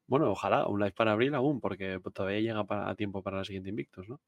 [0.08, 3.44] bueno, ojalá, un live para abril aún, porque todavía llega para- a tiempo para la
[3.44, 4.20] siguiente Invictus, ¿no?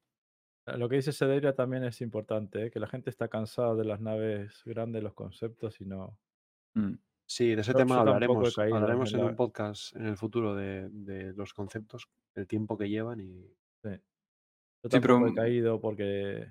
[0.76, 2.70] Lo que dice Cedera también es importante, ¿eh?
[2.70, 6.18] que la gente está cansada de las naves grandes, los conceptos y no.
[6.74, 6.94] Mm.
[7.24, 8.54] Sí, de ese tema hablaremos.
[8.54, 12.46] caído Hablaremos en en la- un podcast en el futuro de, de los conceptos, el
[12.46, 13.46] tiempo que llevan y.
[13.82, 13.90] Sí.
[14.88, 16.46] Yo Sí, pero, he caído porque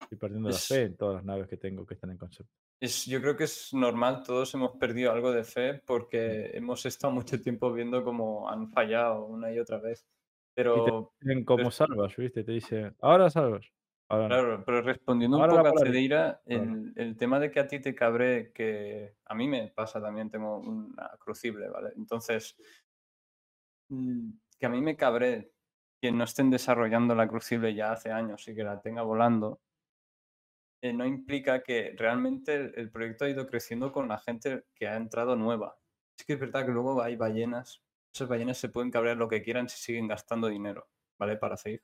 [0.00, 2.52] estoy perdiendo la Es- fe en todas las naves que tengo que están en concepto.
[2.80, 7.12] Es, yo creo que es normal, todos hemos perdido algo de fe porque hemos estado
[7.14, 10.00] mucho tiempo viendo cómo han fallado una y otra vez.
[10.00, 12.44] Y te Pero dicen como pero- salvas, ¿viste?
[12.44, 13.66] Te dicen, ahora salvas.
[14.08, 14.34] Ahora no.
[14.34, 15.86] Claro, pero respondiendo un Ahora la poco a.
[15.86, 20.00] Cedeira, el, el tema de que a ti te cabre, que a mí me pasa
[20.02, 21.90] también, tengo una crucible, ¿vale?
[21.96, 22.54] Entonces,
[23.88, 25.53] mm, que a mí me cabre
[26.04, 29.62] que no estén desarrollando la crucible ya hace años y que la tenga volando,
[30.82, 34.96] eh, no implica que realmente el, proyecto ha ido creciendo con la gente que ha
[34.96, 35.78] entrado nueva.
[36.18, 37.82] Sí que es verdad que luego hay ballenas,
[38.14, 41.38] esas ballenas se pueden cabrear lo que quieran si siguen gastando dinero, ¿vale?
[41.38, 41.82] Para seguir.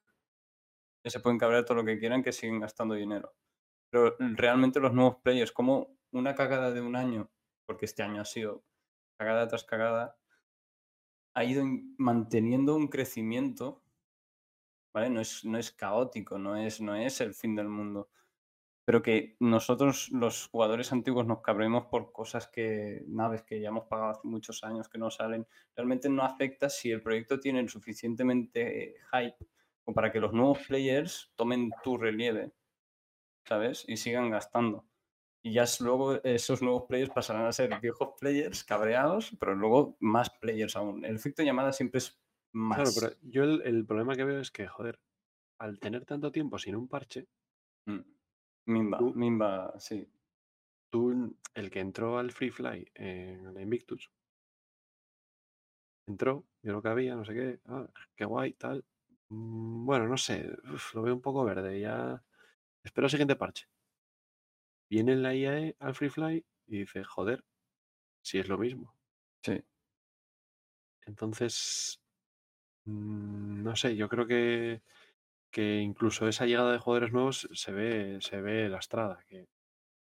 [1.02, 3.32] Se pueden cabrear todo lo que quieran que siguen gastando dinero.
[3.88, 7.30] Pero realmente los nuevos players, como una cagada de un año,
[7.64, 8.64] porque este año ha sido
[9.16, 10.18] cagada tras cagada,
[11.32, 11.64] ha ido
[11.96, 13.82] manteniendo un crecimiento,
[14.92, 15.10] ¿vale?
[15.10, 18.08] No es, no es caótico, no es, no es el fin del mundo.
[18.84, 23.86] Pero que nosotros, los jugadores antiguos, nos cabremos por cosas que, naves que ya hemos
[23.86, 25.46] pagado hace muchos años que no salen,
[25.76, 29.46] realmente no afecta si el proyecto tiene suficientemente hype
[29.84, 32.52] como para que los nuevos players tomen tu relieve,
[33.44, 33.84] ¿sabes?
[33.88, 34.86] Y sigan gastando.
[35.42, 40.30] Y ya luego esos nuevos players pasarán a ser viejos players cabreados, pero luego más
[40.30, 41.04] players aún.
[41.04, 42.20] El efecto llamada siempre es
[42.52, 42.76] más.
[42.78, 45.00] Claro, pero yo el, el problema que veo es que, joder,
[45.58, 47.26] al tener tanto tiempo sin un parche,
[47.86, 48.00] Mm.
[48.66, 50.06] Mimba, Tú- Mimba, sí.
[50.90, 54.10] tú, el que entró al Free Fly en la Invictus,
[56.06, 58.84] entró, vio lo que había, no sé qué, ah, qué guay, tal.
[59.30, 62.22] Mm, Bueno, no sé, uf, lo veo un poco verde, ya
[62.84, 63.66] espero el siguiente parche.
[64.90, 67.44] Viene la IAE al Free Fly y dice, joder,
[68.22, 68.94] si es lo mismo.
[69.42, 69.62] Sí.
[71.06, 72.00] Entonces,
[72.86, 74.82] no sé, yo creo que,
[75.52, 79.24] que incluso esa llegada de jugadores nuevos se ve, se ve lastrada.
[79.28, 79.48] Que,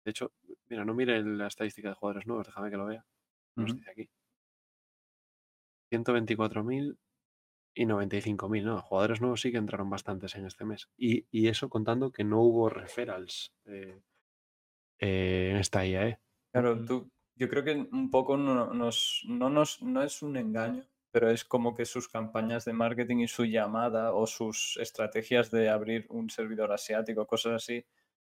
[0.04, 0.32] de hecho,
[0.68, 3.06] mira, no mire la estadística de jugadores nuevos, déjame que lo vea.
[3.58, 3.76] Nos Ujú.
[3.76, 4.10] dice aquí.
[5.90, 6.98] 124.000
[7.74, 8.80] y 95.000, ¿no?
[8.82, 10.88] Jugadores nuevos sí que entraron bastantes en este mes.
[10.96, 14.02] Y, y eso contando que no hubo referrals eh,
[14.98, 16.20] eh, en esta IAE.
[16.52, 20.84] Claro, tú, yo creo que un poco no, nos, no, nos, no es un engaño,
[21.12, 25.68] pero es como que sus campañas de marketing y su llamada o sus estrategias de
[25.68, 27.84] abrir un servidor asiático, cosas así,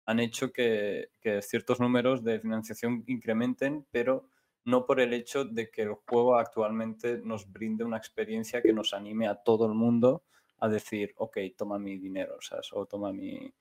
[0.06, 1.10] han hecho que,
[1.42, 4.30] ciertos números de financiación incrementen, pero
[4.64, 8.94] no por el hecho de que el juego actualmente nos brinde una experiencia que nos
[8.94, 10.24] anime a todo el mundo
[10.60, 12.70] a decir, ok, toma mi dinero, ¿sabes?
[12.74, 13.54] O toma mi...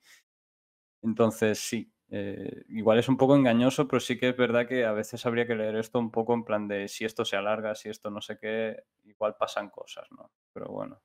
[1.01, 4.93] Entonces, sí, eh, igual es un poco engañoso, pero sí que es verdad que a
[4.93, 7.89] veces habría que leer esto un poco en plan de si esto se alarga, si
[7.89, 10.31] esto no sé qué, igual pasan cosas, ¿no?
[10.53, 11.01] Pero bueno.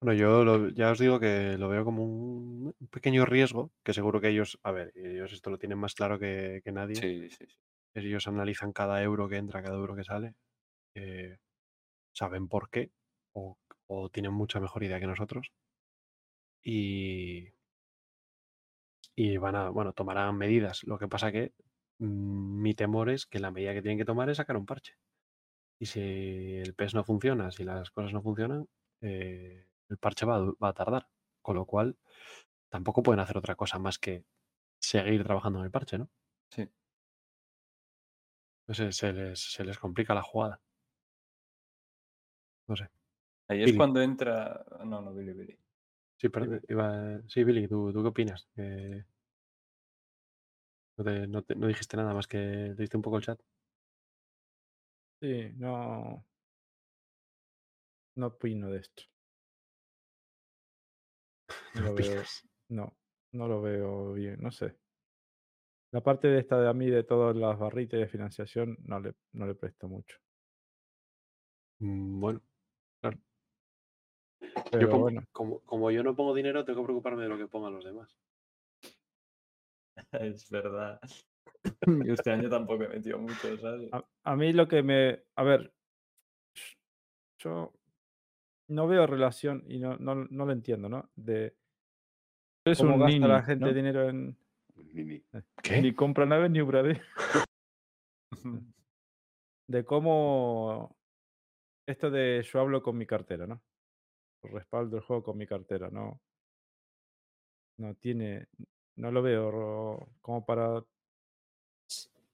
[0.00, 4.20] Bueno, yo lo- ya os digo que lo veo como un pequeño riesgo, que seguro
[4.20, 7.06] que ellos, a ver, ellos esto lo tienen más claro que, que nadie.
[7.08, 7.56] Sí, sí, sí.
[7.94, 10.34] Ellos analizan cada euro que entra, cada euro que sale.
[10.94, 11.38] eh,
[12.14, 12.92] saben por qué
[13.34, 13.58] o,
[13.88, 15.52] o tienen mucha mejor idea que nosotros.
[16.64, 17.52] Y,
[19.14, 20.84] y van a, bueno, tomarán medidas.
[20.84, 21.52] Lo que pasa que
[21.98, 24.96] mm, mi temor es que la medida que tienen que tomar es sacar un parche.
[25.78, 26.00] Y si
[26.58, 28.68] el PES no funciona, si las cosas no funcionan,
[29.00, 31.08] eh, el parche va, va a tardar.
[31.42, 31.96] Con lo cual,
[32.68, 34.24] tampoco pueden hacer otra cosa más que
[34.78, 36.08] seguir trabajando en el parche, ¿no?
[36.50, 36.68] Sí.
[38.62, 40.60] Entonces se les, se les complica la jugada.
[42.68, 42.88] No sé.
[43.48, 43.76] Ahí es Billy.
[43.76, 44.64] cuando entra...
[44.84, 45.58] No, no, Billy, Billy.
[46.22, 48.48] Sí, pero iba- sí, Billy, ¿tú, tú qué opinas?
[50.96, 53.38] No, te- no te- no dijiste nada más que leíste un poco el chat.
[55.20, 56.26] Sí, no.
[58.16, 59.02] No opino de esto.
[61.74, 62.22] No lo veo.
[62.68, 62.96] No,
[63.32, 64.76] no lo veo bien, no sé.
[65.92, 69.14] La parte de esta de a mí, de todas las barritas de financiación, no le,
[69.32, 70.18] no le presto mucho.
[71.80, 72.42] Mm, Bueno.
[74.70, 77.38] Pero Yo como, bueno, como, como yo no pongo dinero, tengo que preocuparme de lo
[77.38, 78.16] que pongan los demás.
[80.12, 81.00] Es verdad.
[81.86, 83.92] Yo este año tampoco he metido mucho, ¿sabes?
[83.92, 85.22] a, a mí lo que me.
[85.36, 85.72] A ver,
[87.38, 87.72] yo
[88.68, 91.10] no veo relación y no, no, no lo entiendo, ¿no?
[91.14, 91.56] De
[92.64, 93.72] Es cómo un gasta la nini, gente ¿no?
[93.72, 94.36] dinero en.
[94.92, 95.22] Nini.
[95.62, 95.80] ¿Qué?
[95.80, 97.00] Ni compra naves ni upgrade.
[99.68, 100.96] de cómo
[101.86, 103.62] esto de yo hablo con mi cartera, ¿no?
[104.42, 106.20] Respaldo el juego con mi cartera, no.
[107.78, 108.48] No tiene,
[108.96, 110.84] no lo veo como para,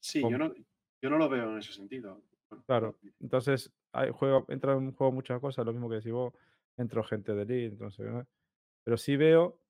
[0.00, 0.54] Sí, yo no,
[1.02, 2.22] yo no lo veo en ese sentido.
[2.66, 2.96] Claro.
[3.20, 6.32] Entonces, hay juego, entra en un juego muchas cosas, lo mismo que decís vos,
[6.76, 8.26] entro gente de elite, entonces, ¿no?
[8.84, 9.60] pero sí veo,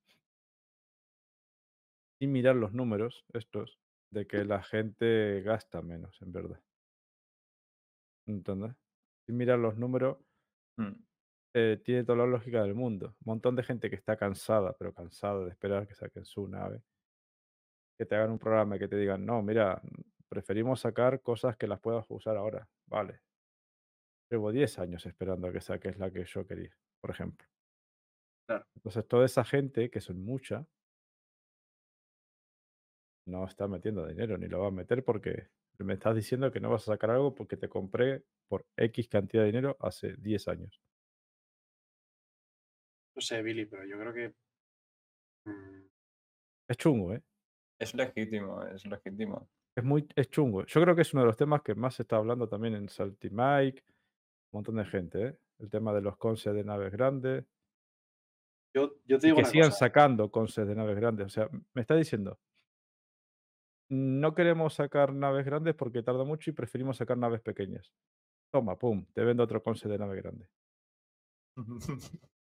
[2.19, 3.79] sin mirar los números estos,
[4.11, 6.61] de que la gente gasta menos, en verdad.
[8.27, 8.77] ¿Entendés?
[9.27, 10.19] Sin mirar los números,
[10.79, 10.95] Mm.
[11.55, 13.09] Eh, tiene toda la lógica del mundo.
[13.21, 16.83] Un montón de gente que está cansada, pero cansada de esperar que saquen su nave.
[17.97, 19.81] Que te hagan un programa y que te digan, no, mira,
[20.29, 22.69] preferimos sacar cosas que las puedas usar ahora.
[22.87, 23.21] Vale.
[24.31, 27.47] Llevo 10 años esperando a que saques la que yo quería, por ejemplo.
[28.47, 28.67] Claro.
[28.77, 30.67] Entonces, toda esa gente, que son mucha,
[33.29, 36.71] no está metiendo dinero ni lo va a meter porque me estás diciendo que no
[36.71, 40.81] vas a sacar algo porque te compré por X cantidad de dinero hace 10 años.
[43.19, 44.35] No sé, Billy, pero yo creo que.
[45.45, 45.89] mm,
[46.69, 47.23] Es chungo, ¿eh?
[47.81, 49.51] Es legítimo, es legítimo.
[49.75, 50.65] Es muy es chungo.
[50.67, 52.89] Yo creo que es uno de los temas que más se está hablando también en
[52.89, 53.83] Salty Mike,
[54.53, 55.39] un montón de gente, ¿eh?
[55.59, 57.45] El tema de los conces de naves grandes.
[58.75, 59.79] Yo, yo te Y digo que una sigan cosa.
[59.79, 61.27] sacando conces de naves grandes.
[61.27, 62.39] O sea, me está diciendo,
[63.91, 67.93] no queremos sacar naves grandes porque tarda mucho y preferimos sacar naves pequeñas.
[68.53, 70.49] Toma, pum, te vendo otro conce de nave grande.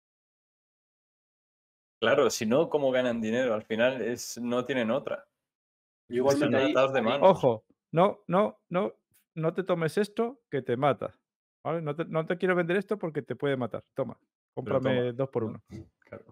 [2.06, 3.56] Claro, si no, ¿cómo ganan dinero?
[3.56, 5.28] Al final es, no tienen otra.
[6.08, 7.30] Yo igualmente Están ahí, atados de manos.
[7.32, 8.94] Ojo, no, no, no,
[9.34, 11.18] no te tomes esto que te mata.
[11.64, 11.82] ¿vale?
[11.82, 13.84] No, te, no te quiero vender esto porque te puede matar.
[13.96, 14.20] Toma,
[14.54, 15.50] cómprame toma, dos por ¿no?
[15.50, 15.64] uno.
[16.06, 16.26] Claro.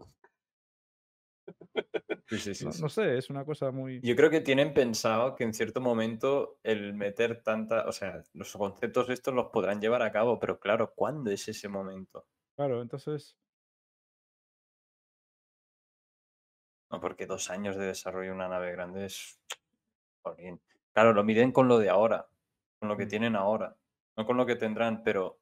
[2.27, 3.99] Sí, sí, sí, No, no sé, es una cosa muy...
[4.01, 8.53] Yo creo que tienen pensado que en cierto momento el meter tanta, o sea, los
[8.53, 12.27] conceptos estos los podrán llevar a cabo, pero claro, ¿cuándo es ese momento?
[12.55, 13.35] Claro, entonces,
[16.93, 19.41] No, porque dos años de desarrollo de una nave grande es...
[20.21, 20.61] Jolín.
[20.93, 22.29] Claro, lo miden con lo de ahora,
[22.79, 23.09] con lo que Mm.
[23.09, 23.75] tienen ahora,
[24.15, 25.39] no con lo que tendrán, pero...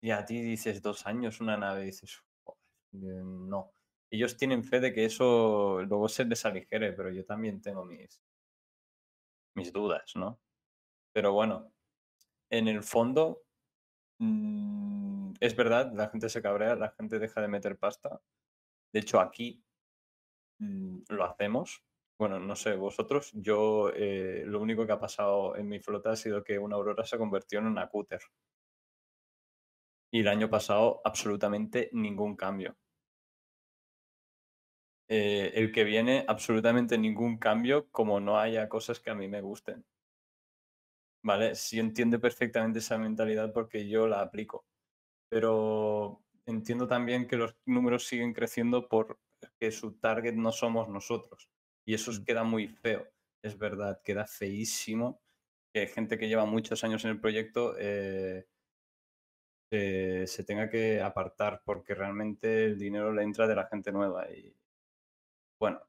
[0.00, 2.60] Y a ti dices dos años una nave, dices, "Joder,
[2.92, 3.72] eh, no.
[4.08, 8.22] Ellos tienen fe de que eso luego se les aligere, pero yo también tengo mis,
[9.56, 10.38] mis dudas, ¿no?
[11.12, 11.72] Pero bueno,
[12.50, 13.42] en el fondo,
[14.18, 18.20] mm, es verdad, la gente se cabrea, la gente deja de meter pasta.
[18.92, 19.64] De hecho, aquí
[20.58, 21.82] lo hacemos.
[22.18, 26.16] Bueno, no sé, vosotros, yo eh, lo único que ha pasado en mi flota ha
[26.16, 28.20] sido que una Aurora se convirtió en una Cutter.
[30.10, 32.76] Y el año pasado, absolutamente ningún cambio.
[35.10, 39.42] Eh, el que viene, absolutamente ningún cambio, como no haya cosas que a mí me
[39.42, 39.84] gusten.
[41.22, 41.54] ¿Vale?
[41.54, 44.64] Sí entiende perfectamente esa mentalidad porque yo la aplico.
[45.30, 48.88] Pero entiendo también que los números siguen creciendo
[49.40, 51.48] porque su target no somos nosotros.
[51.86, 52.24] Y eso Mm.
[52.24, 53.06] queda muy feo.
[53.42, 55.20] Es verdad, queda feísimo
[55.72, 58.46] que gente que lleva muchos años en el proyecto eh,
[59.70, 64.30] eh, se tenga que apartar porque realmente el dinero le entra de la gente nueva.
[64.30, 64.54] Y
[65.60, 65.80] bueno,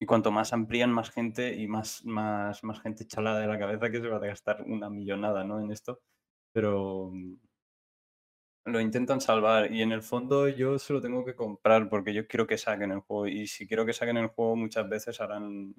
[0.00, 3.90] y cuanto más amplían, más gente y más, más, más gente chalada de la cabeza
[3.90, 5.60] que se va a gastar una millonada ¿no?
[5.60, 6.00] en esto.
[6.52, 7.34] Pero mm,
[8.64, 12.26] lo intentan salvar y en el fondo yo se lo tengo que comprar porque yo
[12.28, 15.74] quiero que saquen el juego y si quiero que saquen el juego muchas veces harán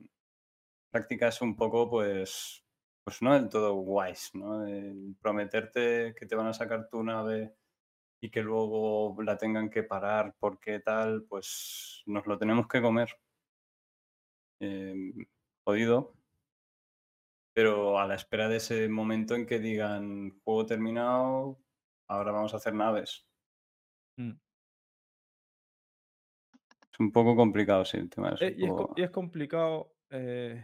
[0.91, 2.63] prácticas un poco pues
[3.03, 4.65] pues no del todo guays, ¿no?
[4.65, 7.53] El prometerte que te van a sacar tu nave
[8.21, 13.09] y que luego la tengan que parar porque tal, pues nos lo tenemos que comer.
[14.59, 15.25] Em,
[15.65, 16.13] jodido.
[17.53, 21.59] Pero a la espera de ese momento en que digan juego terminado,
[22.11, 23.25] ahora vamos a hacer naves.
[24.17, 24.31] mm.
[26.91, 30.63] Es un poco complicado, sí, el tema es Eh, y, es, y es complicado eh,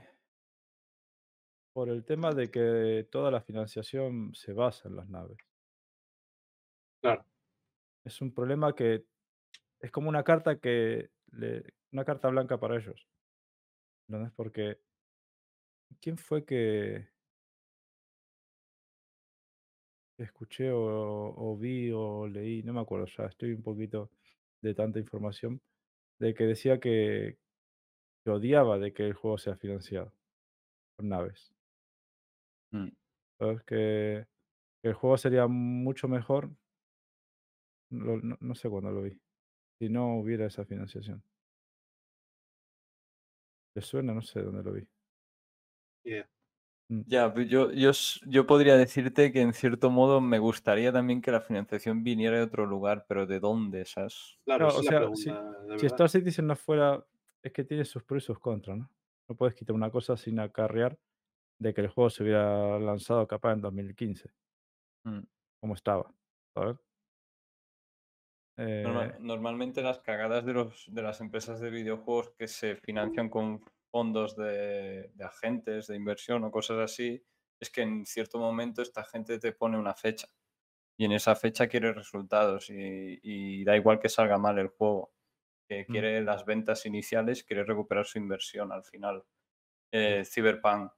[1.74, 5.38] por el tema de que toda la financiación se basa en las naves.
[7.02, 7.26] Claro.
[8.04, 9.06] Es un problema que
[9.80, 13.08] es como una carta que le- una carta blanca para ellos.
[14.08, 14.34] ¿Entendés?
[14.36, 14.80] Porque
[16.02, 17.10] ¿quién fue que
[20.18, 20.82] escuché o,
[21.36, 22.64] o vi o leí?
[22.64, 24.12] No me acuerdo ya, estoy un poquito
[24.62, 25.62] de tanta información,
[26.20, 27.38] de que decía que,
[28.26, 30.14] que odiaba de que el juego sea financiado
[30.98, 31.54] con naves.
[32.74, 32.88] Mm.
[33.40, 33.64] ¿Sabes?
[33.64, 34.26] Que,
[34.82, 36.52] que el juego sería mucho mejor,
[37.90, 39.20] lo- no, no sé cuándo lo vi,
[39.80, 41.24] si no hubiera esa financiación.
[43.74, 44.14] ¿Te suena?
[44.14, 44.86] No sé dónde lo vi.
[46.04, 46.28] idea.
[46.90, 47.02] Mm.
[47.08, 47.92] Ya, pero yo, yo,
[48.28, 52.44] yo podría decirte que en cierto modo me gustaría también que la financiación viniera de
[52.44, 54.38] otro lugar, pero ¿de dónde, sabes?
[54.46, 54.82] Claro, o sea,
[55.14, 55.86] si, pregunta, si.
[55.86, 57.06] Star Citizen no fuera,
[57.44, 58.90] es que tiene sus pros y sus contras, ¿no?
[59.28, 60.98] No puedes quitar una cosa sin acarrear
[61.60, 64.30] de que el juego se hubiera lanzado capaz en 2015,
[65.04, 65.22] Mm.
[65.60, 66.14] como estaba,
[68.60, 73.64] Eh, Normalmente las cagadas de, los, de las empresas de videojuegos que se financian con
[73.98, 77.24] fondos de, de agentes de inversión o cosas así,
[77.60, 80.28] es que en cierto momento esta gente te pone una fecha.
[80.98, 85.14] Y en esa fecha quiere resultados y, y da igual que salga mal el juego.
[85.70, 86.02] Que Mm.
[86.02, 89.26] quiere las ventas iniciales, quiere recuperar su inversión al final.
[89.92, 90.92] Eh, Cyberpunk.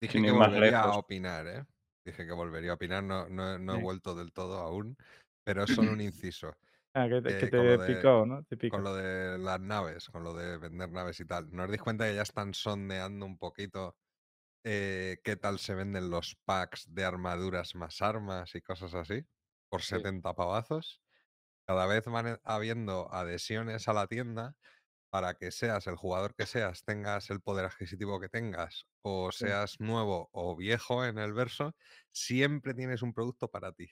[0.00, 1.64] Dije que volvería a opinar, ¿eh?
[2.04, 3.76] Dije que volvería a opinar, no, no, no he Sí.
[3.76, 4.96] vuelto del todo aún,
[5.44, 6.56] pero es solo un inciso.
[7.00, 8.42] Ah, que te, que Eh, te con lo de- picó, ¿no?
[8.44, 8.82] Te pica.
[8.82, 11.50] Con lo de las naves, con lo de vender naves y tal.
[11.52, 13.96] ¿No os dais cuenta que ya están sondeando un poquito
[14.64, 19.26] eh, qué tal se venden los packs de armaduras más armas y cosas así?
[19.70, 19.96] Por Sí.
[19.96, 21.02] 70 pavazos.
[21.66, 24.56] Cada vez van e- habiendo adhesiones a la tienda
[25.10, 29.46] para que seas el jugador que seas, tengas el poder adquisitivo que tengas, o Sí.
[29.46, 31.76] seas nuevo o viejo en el verso,
[32.12, 33.90] siempre tienes un producto para ti.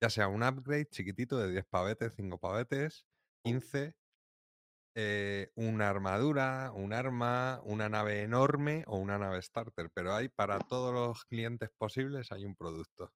[0.00, 3.06] Ya sea un upgrade chiquitito de 10 pavetes, 5 pavetes,
[3.44, 3.94] 15,
[4.96, 9.90] eh, una armadura, un arma, una nave enorme o una nave starter.
[9.94, 13.12] Pero hay para todos los clientes posibles hay un producto.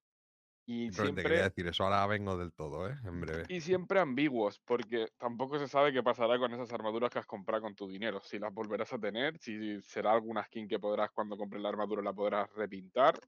[0.67, 1.85] Y siempre, quería decir eso.
[1.85, 2.97] Ahora vengo del todo, ¿eh?
[3.05, 3.45] En breve.
[3.49, 7.63] y siempre ambiguos, porque tampoco se sabe qué pasará con esas armaduras que has comprado
[7.63, 8.21] con tu dinero.
[8.23, 12.03] Si las volverás a tener, si será alguna skin que podrás, cuando compres la armadura,
[12.03, 13.19] la podrás repintar.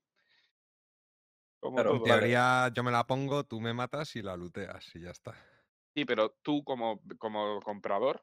[1.66, 2.12] Como Claro, En vale.
[2.12, 5.34] teoría yo me la pongo, tú me matas y la luteas y ya está.
[5.96, 8.22] Sí, pero tú como, como comprador,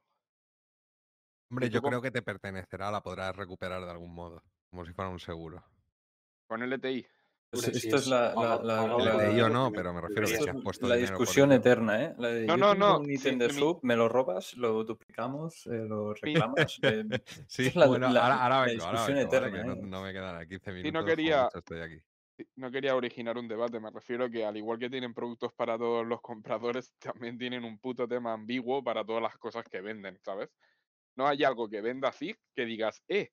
[1.51, 5.09] Hombre, yo creo que te pertenecerá, la podrás recuperar de algún modo, como si fuera
[5.11, 5.63] un seguro.
[6.47, 7.05] con LTI.
[7.51, 10.01] Pues Hombre, si esto es la- la- la- la- LTI o dinero, no, pero me
[10.01, 12.15] refiero que si has es puesto la por discusión eterna, ¿eh?
[12.17, 14.83] La de, No, no, no, un sí, ítem de mi- sub, me lo robas, lo
[14.83, 16.79] duplicamos, eh, lo reclamas.
[16.81, 17.03] eh,
[17.47, 19.63] Sí, es la- bueno, la- ahora, ahora la vengo, ahora discusión vengo, eterna, que ¿eh?
[19.65, 20.93] no, no me quedan 15 Sí, minutos.
[20.93, 22.03] no como quería, estoy aquí.
[22.55, 26.05] No quería originar un debate, me refiero que al igual que tienen productos para todos
[26.05, 30.49] los compradores, también tienen un puto tema ambiguo para todas las cosas que venden, ¿sabes?
[31.15, 33.31] No hay algo que venda así que digas, eh,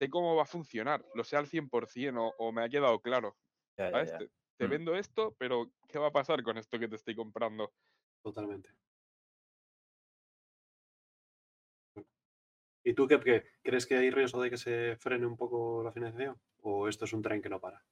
[0.00, 3.38] sé cómo va a funcionar, lo sé al 100% o, o me ha quedado claro,
[3.78, 4.10] Ya, ya, ¿sabes?
[4.10, 4.18] ya.
[4.18, 4.68] Te, te Mm.
[4.68, 7.72] vendo esto, pero ¿qué va a pasar con esto que te estoy comprando?
[8.22, 8.70] Totalmente.
[12.84, 13.44] ¿Y tú qué, qué?
[13.62, 16.40] crees que hay riesgo de que se frene un poco la financiación?
[16.62, 17.84] ¿O esto es un tren que no para?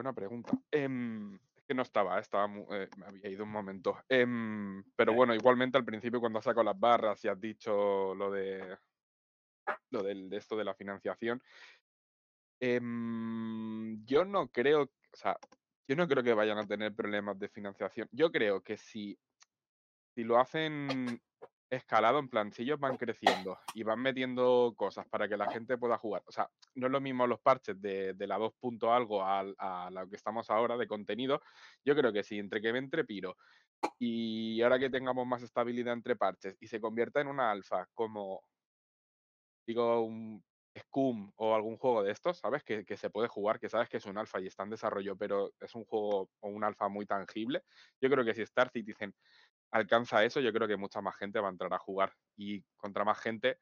[0.00, 0.50] Buena pregunta.
[0.70, 3.98] Em, es que no estaba, estaba eh, me había ido un momento.
[4.08, 8.30] Em, pero bueno, igualmente al principio cuando has sacado las barras y has dicho lo
[8.30, 8.78] de
[9.90, 11.42] lo del, de esto de la financiación,
[12.60, 15.36] em, yo no creo, o sea,
[15.86, 18.08] yo no creo que vayan a tener problemas de financiación.
[18.10, 19.18] Yo creo que si,
[20.14, 21.20] si lo hacen
[21.70, 25.78] escalado, en plan, si ellos van creciendo y van metiendo cosas para que la gente
[25.78, 28.54] pueda jugar, o sea, no es lo mismo los parches de, de la 2.
[28.60, 31.40] punto algo al- a, lo que estamos ahora de contenido.
[31.84, 33.36] Yo creo que si entre que me entre Piro
[33.98, 38.42] y ahora que tengamos más estabilidad entre parches y se convierta en una alfa como,
[39.66, 40.44] digo, un
[40.78, 42.62] Scum o algún juego de estos, ¿sabes?
[42.62, 45.16] Que, que se puede jugar, que sabes que es un alfa y está en desarrollo,
[45.16, 47.64] pero es un juego o un alfa muy tangible.
[48.00, 49.14] Yo creo que si Star Citizen
[49.72, 52.12] alcanza eso, yo creo que mucha más gente va a entrar a jugar.
[52.36, 53.58] Y contra más gente,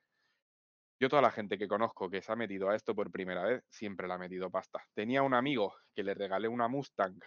[1.00, 3.64] yo toda la gente que conozco que se ha metido a esto por primera vez,
[3.70, 4.84] siempre le ha metido pasta.
[4.94, 7.18] Tenía un amigo que le regalé una Mustang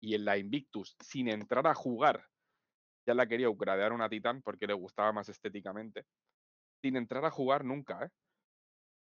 [0.00, 2.26] y en la Invictus, sin entrar a jugar,
[3.06, 6.06] ya la quería upgradear una Titan porque le gustaba más estéticamente.
[6.82, 8.08] Sin entrar a jugar nunca, ¿eh?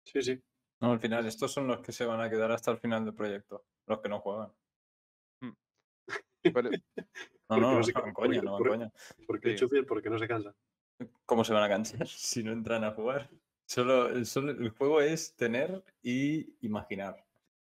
[0.05, 0.43] Sí, sí.
[0.81, 3.15] No, al final, estos son los que se van a quedar hasta el final del
[3.15, 4.51] proyecto, los que no juegan.
[6.43, 6.69] Pero-
[7.49, 8.91] No, no, no no, se van coña, porque- no van coña.
[9.87, 10.55] Porque no se cansa.
[11.25, 13.29] ¿Cómo se van a cansar si no entran a jugar?
[13.67, 17.23] Solo, el- solo el juego es tener y imaginar.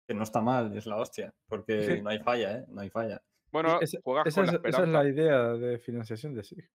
[0.08, 1.34] Que no está mal, es la hostia.
[1.48, 2.02] Porque Sí.
[2.02, 2.66] no hay falla, ¿eh?
[2.68, 3.22] No hay falla.
[3.52, 6.70] bueno, Esa, juegas esa con la es, esa es la idea de financiación de SIG.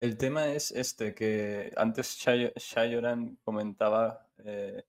[0.00, 4.84] El tema es este, que antes Shay- Shayoran comentaba, eh,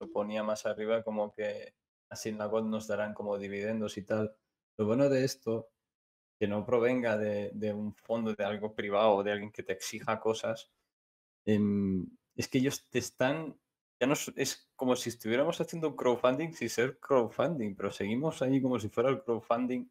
[0.00, 1.74] lo ponía más arriba, como que
[2.10, 4.34] así en la God nos darán como dividendos y tal.
[4.78, 5.68] Lo bueno de esto,
[6.38, 9.72] que no provenga de, de un fondo, de algo privado o de alguien que te
[9.72, 10.70] exija cosas,
[11.46, 13.58] em, es que ellos te están,
[14.00, 18.62] ya no es, como si estuviéramos haciendo un crowdfunding sin ser crowdfunding, pero seguimos ahí
[18.62, 19.88] como si fuera el crowdfunding,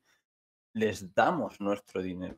[0.74, 2.38] les damos nuestro dinero.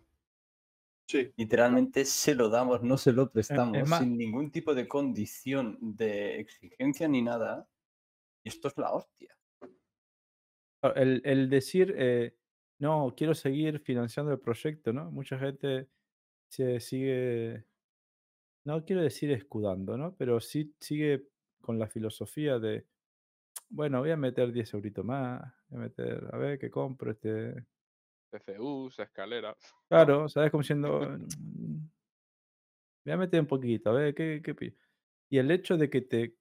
[1.07, 1.33] Sí.
[1.37, 6.39] Literalmente se lo damos, no se lo prestamos, más- sin ningún tipo de condición de
[6.39, 7.67] exigencia ni nada.
[8.43, 9.35] Y esto es la hostia.
[10.95, 12.37] El, el decir, eh,
[12.79, 15.11] no, quiero seguir financiando el proyecto, ¿no?
[15.11, 15.89] Mucha gente
[16.49, 17.65] se sigue,
[18.65, 20.15] no quiero decir escudando, ¿no?
[20.15, 21.27] Pero sí sigue
[21.61, 22.87] con la filosofía de,
[23.69, 27.67] bueno, voy a meter 10 euritos más, voy a meter, a ver qué compro, este...
[28.29, 29.57] TCUs, escaleras.
[29.91, 29.97] ¿no?
[29.97, 30.51] Claro, ¿sabes?
[30.51, 31.89] Como siendo, "Mm,
[33.05, 34.75] voy a meter un poquito, a ver qué, qué pi-".
[35.29, 36.37] Y el hecho de que te,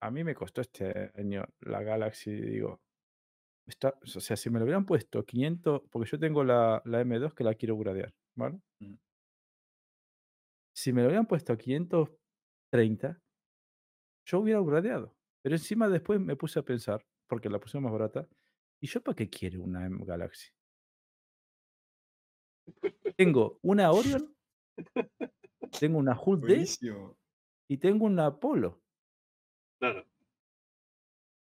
[0.00, 2.80] a mí me costó este año la Galaxy, digo,
[3.68, 7.34] Está, o sea, si me lo hubieran puesto 500, porque yo tengo la, la M2
[7.34, 8.58] que la quiero gradear, ¿vale?
[8.80, 8.94] Mm.
[10.74, 13.20] Si me lo hubieran puesto a 530,
[14.26, 15.14] yo hubiera gradeado.
[15.42, 18.26] Pero encima después me puse a pensar, porque la puse más barata,
[18.80, 20.48] ¿y yo para qué quiero una M Galaxy?
[23.16, 24.34] Tengo una Orion,
[25.78, 26.66] tengo una Hulk D
[27.68, 28.80] y tengo una Apollo.
[29.78, 30.06] Claro.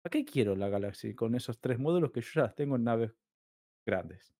[0.04, 2.84] ¿Para qué quiero la Galaxy con esos tres módulos que yo ya las tengo en
[2.84, 3.16] naves
[3.86, 4.34] grandes?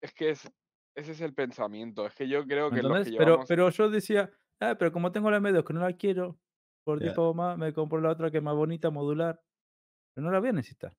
[0.00, 0.50] Es que es,
[0.94, 2.06] ese es el pensamiento.
[2.06, 3.46] Es que yo creo que los que Pero, llevamos.
[3.46, 6.40] pero yo decía, ah, pero como tengo la M2 que no la quiero,
[6.84, 7.12] por Ya.
[7.12, 9.42] tipo más, me compro la otra que es más bonita, modular.
[10.14, 10.96] Pero no la voy a necesitar.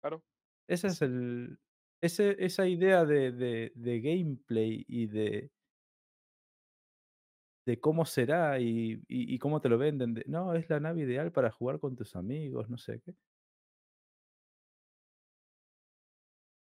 [0.00, 0.22] Claro.
[0.68, 1.58] Ese es el.
[2.02, 5.52] Ese, esa idea de, de, de gameplay y de.
[7.66, 10.14] De cómo será y, y- y cómo te lo venden.
[10.14, 13.14] de, no, es la nave ideal para jugar con tus amigos, no sé qué.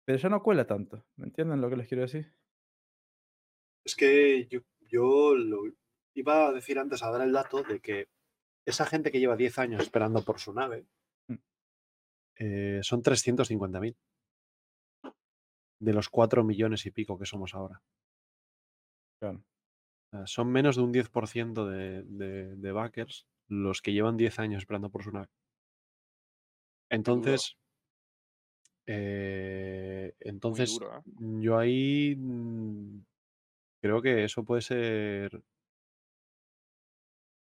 [0.04, 1.04] Pero ya no cuela tanto.
[1.16, 2.32] ¿Me entienden lo que les quiero decir?
[3.84, 5.62] Es que yo, yo lo
[6.14, 8.08] iba a decir antes, a dar el dato de que
[8.64, 10.86] esa gente que lleva 10 años esperando por su nave
[11.28, 11.34] Mm.
[12.38, 13.96] eh, son 350.000
[15.80, 17.82] de los 4 millones y pico que somos ahora.
[19.20, 19.42] Claro.
[20.10, 24.62] Sea, son menos de un 10% de, de, de backers los que llevan 10 años
[24.62, 25.28] esperando por su nave.
[26.88, 27.56] Entonces,
[28.86, 31.02] eh, entonces duro, ¿eh?
[31.40, 33.00] yo ahí mm,
[33.80, 35.42] creo que eso puede ser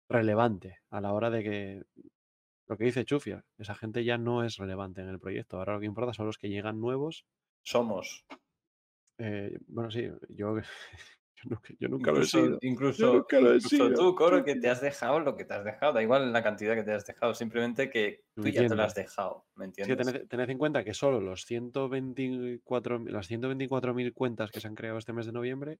[0.09, 1.83] relevante a la hora de que
[2.67, 5.59] lo que dice Chufia, esa gente ya no es relevante en el proyecto.
[5.59, 7.27] Ahora lo que importa son los que llegan nuevos.
[7.63, 8.25] Somos.
[9.19, 10.57] Eh, bueno, sí, yo
[11.51, 12.59] nunca, yo nunca lo he Incluso, sido.
[12.63, 15.45] incluso, Yo nunca lo he incluso sido, tú, Coro, que te has dejado lo que
[15.45, 15.93] te has dejado.
[15.93, 18.95] Da igual la cantidad que te has dejado, simplemente que tú ya te lo has
[18.95, 19.47] dejado.
[19.57, 20.07] ¿Me Es entiendes?
[20.07, 24.99] tened, tened en cuenta que solo los 124, las 124.000 cuentas que se han creado
[24.99, 25.79] este mes de noviembre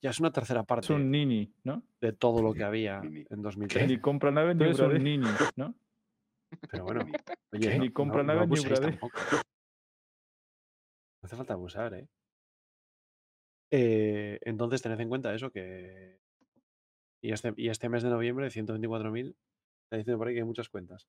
[0.00, 1.82] ya es una tercera Es parte un nini, ¿no?
[2.00, 3.24] de todo lo que había Nini.
[3.28, 3.86] en 2013.
[3.88, 5.26] Ni compra nave ni un nini.
[5.56, 5.74] ¿no?
[6.70, 7.06] Pero bueno,
[7.52, 8.90] oye, Ni no, compra no- no nave ni upgrade.
[8.92, 9.18] tampoco.
[11.22, 12.06] No hace falta abusar, ¿eh?
[13.76, 16.20] Eh, Entonces tened en cuenta eso que...
[17.20, 19.34] Y este, y este mes de noviembre, 124.000,
[19.84, 21.08] está diciendo por ahí que hay muchas cuentas.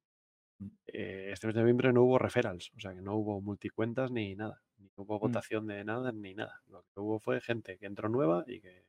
[0.88, 4.34] Eh, este mes de noviembre no hubo referrals, o sea que no hubo multicuentas ni
[4.36, 4.64] nada.
[4.78, 6.64] Ni hubo votación de nada ni nada.
[6.68, 8.88] Lo que hubo fue gente que entró nueva y que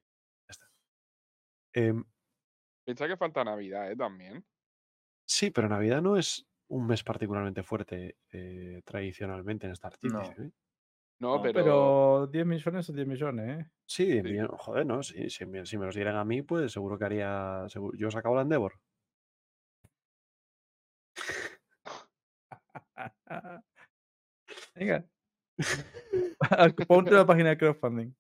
[0.48, 0.70] ya está.
[1.74, 2.04] Em,
[2.84, 3.96] Piensa que falta Navidad, ¿eh?
[3.96, 4.44] También.
[5.26, 9.76] sí, pero Navidad no es un mes particularmente fuerte eh, tradicionalmente en ¿eh?
[10.02, 10.52] No,
[11.18, 11.54] No, pero.
[11.54, 13.70] Pero 10 millones son 10 millones, ¿eh?
[13.86, 14.30] Sí, diez Sí.
[14.30, 15.02] millones, joder, ¿no?
[15.02, 17.64] Sí, si, me, si me los dieran a mí, pues seguro que haría.
[17.68, 18.74] segu- yo sacaba la Endeavor.
[24.74, 25.04] Venga.
[26.88, 28.14] Ponte la página de crowdfunding.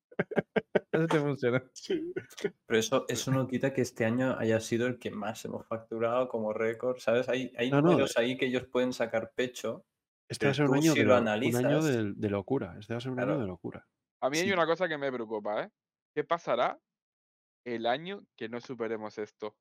[0.92, 1.62] Eso te funciona.
[2.66, 6.28] Pero eso, eso no quita que este año haya sido el que más hemos facturado
[6.28, 7.28] como récord, ¿sabes?
[7.28, 9.84] Hay, hay No, no, números ahí que ellos pueden sacar pecho.
[10.28, 12.76] Este va a ser un año, si de, lo un año de, de locura.
[12.78, 13.86] Este va a ser un año de locura.
[14.22, 15.70] A mí hay una cosa que me preocupa, ¿eh?
[16.14, 16.80] ¿Qué pasará
[17.64, 19.56] el año que no superemos esto?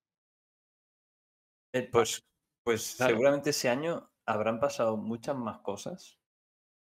[1.74, 2.24] Eh, pues
[2.64, 3.11] pues Claro.
[3.14, 6.18] seguramente ese año habrán pasado muchas más cosas.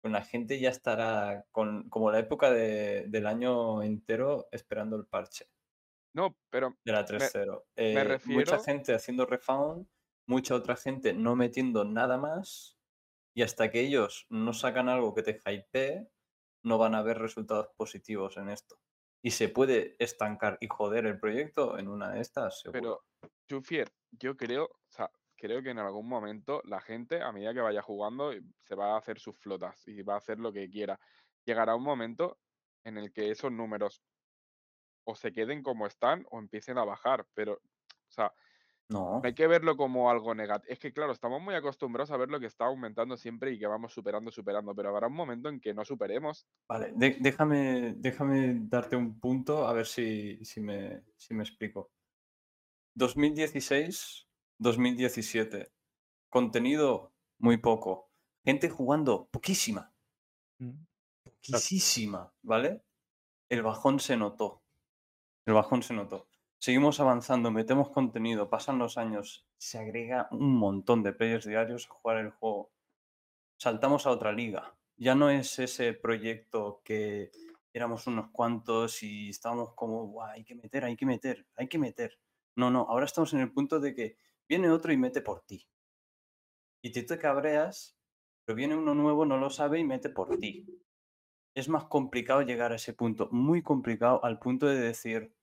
[0.02, 5.46] La gente ya estará con, como la época de- del año entero esperando el parche
[6.12, 7.66] No, pero de la 3.0.
[7.76, 9.86] Eh, Mucha refiero- gente haciendo refound,
[10.26, 12.79] mucha otra gente no metiendo nada más.
[13.34, 16.08] Y hasta que ellos no sacan algo que te hypee,
[16.62, 18.78] no van a ver resultados positivos en esto.
[19.22, 22.62] Y se puede estancar y joder el proyecto en una de estas.
[22.72, 23.04] Pero,
[23.48, 27.60] Chufier, yo creo, o sea, creo que en algún momento la gente, a medida que
[27.60, 28.32] vaya jugando,
[28.64, 30.98] se va a hacer sus flotas y va a hacer lo que quiera.
[31.44, 32.38] Llegará un momento
[32.84, 34.02] en el que esos números
[35.04, 37.26] o se queden como están o empiecen a bajar.
[37.34, 38.32] Pero, o sea,
[38.90, 39.20] No.
[39.24, 40.72] hay que verlo como algo negativo.
[40.72, 43.66] Es que, claro, estamos muy acostumbrados a ver lo que está aumentando siempre y que
[43.66, 44.74] vamos superando, superando.
[44.74, 46.46] Pero habrá un momento en que no superemos.
[46.68, 51.92] Vale, de- déjame, déjame darte un punto a ver si, si me, si me explico.
[52.96, 54.26] 2016,
[54.58, 55.72] 2017.
[56.28, 58.10] Contenido muy poco.
[58.44, 59.92] Gente jugando poquísima.
[60.58, 60.84] Mm.
[61.52, 62.82] Poquísima, ¿vale?
[63.48, 64.62] El bajón se notó.
[65.46, 66.29] El bajón se notó.
[66.60, 71.94] Seguimos avanzando, metemos contenido, pasan los años, se agrega un montón de players diarios a
[71.94, 72.70] jugar el juego.
[73.58, 74.76] Saltamos a otra liga.
[74.96, 77.32] Ya no es ese proyecto que
[77.72, 81.78] éramos unos cuantos y estábamos como, "Buah, hay que meter, hay que meter, hay que
[81.78, 82.20] meter.
[82.56, 84.16] No, no, ahora estamos en el punto de que
[84.48, 85.68] viene otro y mete por ti.
[86.82, 87.96] Y tú te cabreas
[88.44, 90.66] pero viene uno nuevo, no lo sabe y mete por ti.
[91.54, 95.34] Es más complicado llegar a ese punto, muy complicado, al punto de decir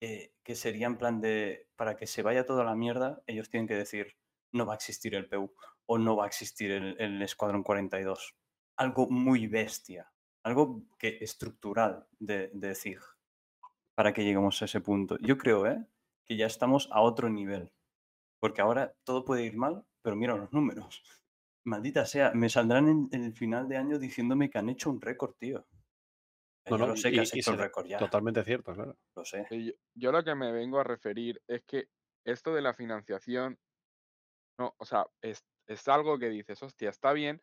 [0.00, 3.68] eh, que sería en plan de, para que se vaya toda la mierda, ellos tienen
[3.68, 4.16] que decir,
[4.52, 5.52] no va a existir el PU
[5.86, 8.34] o no va a existir el, Escuadrón 42.
[8.76, 10.10] Algo muy bestia,
[10.42, 13.00] algo que estructural de, de ZIG
[13.94, 15.18] para que lleguemos a ese punto.
[15.20, 15.84] Yo creo ¿eh?
[16.24, 17.70] que ya estamos a otro nivel,
[18.38, 21.02] porque ahora todo puede ir mal, pero mira los números.
[21.64, 25.02] Maldita sea, me saldrán en, en el final de año diciéndome que han hecho un
[25.02, 25.66] récord, tío.
[26.68, 27.98] No, no, lo sé y- que has hecho el récord ya.
[27.98, 28.96] Totalmente cierto, claro.
[29.16, 29.46] Lo sé.
[29.50, 31.88] Yo, yo lo que me vengo a referir es que
[32.24, 33.58] esto de la financiación,
[34.58, 37.40] no, o sea, es, es algo que dices, hostia, está bien,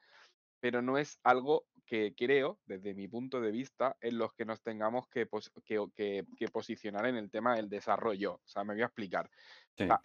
[0.59, 4.61] pero no es algo que creo, desde mi punto de vista, en los que nos
[4.61, 8.35] tengamos que, pos- que, que- que posicionar en el tema del desarrollo.
[8.35, 9.29] O sea, me voy a explicar.
[9.77, 9.85] Sí.
[9.87, 9.99] sea,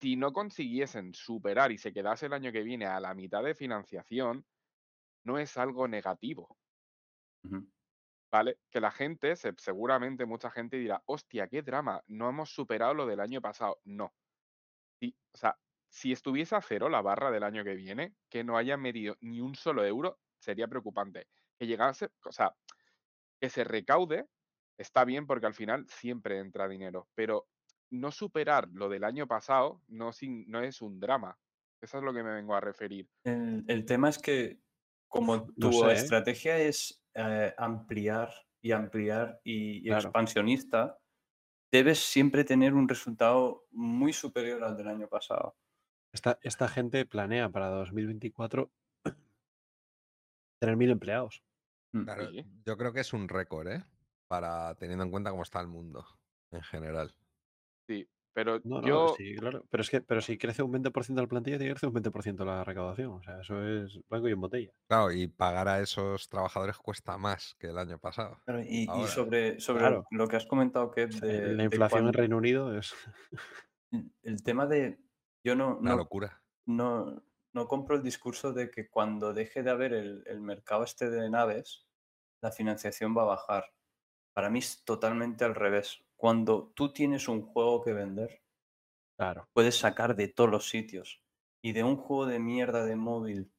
[0.00, 3.54] Si no consiguiesen superar y se quedase el año que viene a la mitad de
[3.54, 4.44] financiación,
[5.24, 6.58] no es algo negativo.
[8.34, 8.58] ¿Vale?
[8.68, 13.06] Que la gente, se- seguramente mucha gente dirá, hostia, qué drama, no hemos superado lo
[13.06, 13.80] del año pasado.
[13.84, 14.12] No.
[14.98, 15.56] Sí, o sea,
[15.88, 19.40] si estuviese a cero la barra del año que viene, que no haya medido ni
[19.40, 21.28] un solo euro, sería preocupante.
[21.56, 22.56] Que llegase, o sea,
[23.40, 24.26] que se recaude,
[24.78, 27.46] está bien porque al final siempre entra dinero, pero
[27.90, 31.38] no superar lo del año pasado no, sin- no es un drama.
[31.80, 33.08] Eso es lo que me vengo a referir.
[33.22, 34.58] El, el tema es que
[35.06, 35.92] como no tu sé, ¿eh?
[35.92, 40.08] estrategia es eh, ampliar y ampliar y, y Claro.
[40.08, 40.98] expansionista,
[41.72, 45.56] debes siempre tener un resultado muy superior al del año pasado.
[46.12, 48.72] Esta, esta gente planea para 2024
[50.60, 51.42] tener mil empleados.
[51.92, 52.04] Mm.
[52.04, 52.44] Claro, Sí.
[52.66, 53.84] yo creo que es un récord, ¿eh?
[54.26, 56.06] Para teniendo en cuenta cómo está el mundo
[56.50, 57.14] en general.
[57.88, 59.14] Sí, pero No, no, yo...
[59.16, 59.64] sí, claro.
[59.70, 62.44] Pero es que, pero si crece un 20% la plantilla, tiene que crecer un 20%
[62.44, 63.12] la recaudación.
[63.12, 64.72] O sea, eso es blanco y en botella.
[64.88, 68.40] Claro, y pagar a esos trabajadores cuesta más que el año pasado.
[68.44, 70.04] Claro, y, sobre, sobre claro.
[70.10, 72.92] lo que has comentado, que de, la de inflación en Reino Unido es.
[73.92, 74.98] el- el tema de
[75.44, 76.42] yo no, Una no, locura.
[76.66, 77.22] no,
[77.52, 81.30] no compro el discurso de que cuando deje de haber el, el mercado este de
[81.30, 81.86] naves,
[82.40, 83.64] la financiación va a bajar.
[84.32, 86.02] Para mí es totalmente al revés.
[86.24, 88.40] Cuando tú tienes un juego que vender,
[89.18, 89.46] Claro.
[89.52, 91.22] puedes sacar de todos los sitios.
[91.62, 93.52] Y de un juego de mierda de móvil,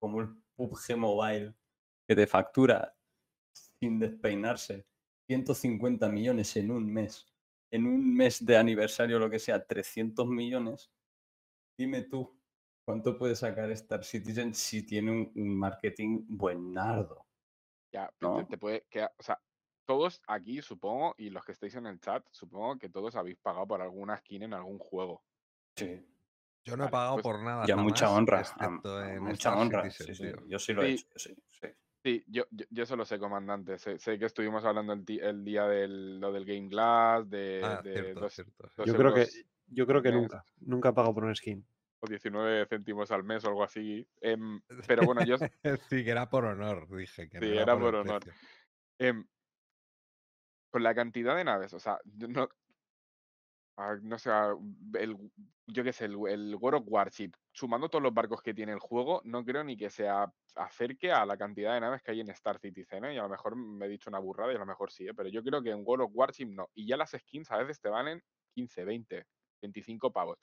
[0.00, 1.54] como el PUBG Mobile,
[2.08, 2.96] que te factura
[3.54, 4.84] sin despeinarse
[5.28, 7.32] 150 millones en un mes,
[7.70, 10.90] en un mes de aniversario, lo que sea, 300 millones,
[11.78, 12.36] dime tú,
[12.84, 17.28] ¿cuánto puede sacar Star Citizen si tiene un, un marketing buenardo?
[17.92, 19.40] Ya, te, te puede quedar, o sea,
[19.92, 23.66] todos aquí, supongo, y los que estáis en el chat, supongo que todos habéis pagado
[23.66, 25.22] por alguna skin en algún juego.
[25.76, 26.02] Sí.
[26.64, 28.40] Yo no he pagado pues, por nada Y a mucha honra.
[28.40, 28.68] a-
[29.20, 29.82] mucha Star honra.
[29.90, 30.32] Citizen, sí, sí.
[30.48, 31.06] Yo sí lo he hecho.
[31.16, 31.68] Sí, sí.
[32.04, 33.78] Sí, yo, yo, yo eso lo sé, comandante.
[33.78, 35.04] Sé, sé que estuvimos hablando el,
[35.44, 38.70] día del lo del Game Glass, de, Ah, de cierto, dos, cierto.
[38.76, 39.28] dos Yo creo que,
[39.66, 40.44] yo creo que nunca.
[40.60, 41.64] Nunca he pagado por un skin.
[42.00, 44.08] o 19 céntimos al mes o algo así.
[44.20, 44.60] Em,
[45.04, 47.28] pero bueno, yo sí, que era por honor, dije.
[47.28, 48.22] Que no Sí, era, era por, honor.
[48.22, 48.42] precio.
[50.72, 52.48] Con la cantidad de naves, o sea, no,
[54.02, 54.54] no sé, ah,
[54.94, 55.16] el,
[55.66, 58.78] yo qué sé, el, el World of Warship, sumando todos los barcos que tiene el
[58.78, 60.08] juego, no creo ni que se
[60.56, 63.14] acerque a la cantidad de naves que hay en Star Citizen, ¿eh?
[63.14, 65.14] Y a lo mejor me he dicho una burrada y a lo mejor sí, ¿eh?
[65.14, 66.68] Pero yo creo que en World of Warship no.
[66.74, 68.22] Y ya las skins a veces te valen
[68.54, 69.26] 15, 20,
[69.60, 70.38] 25 pavos.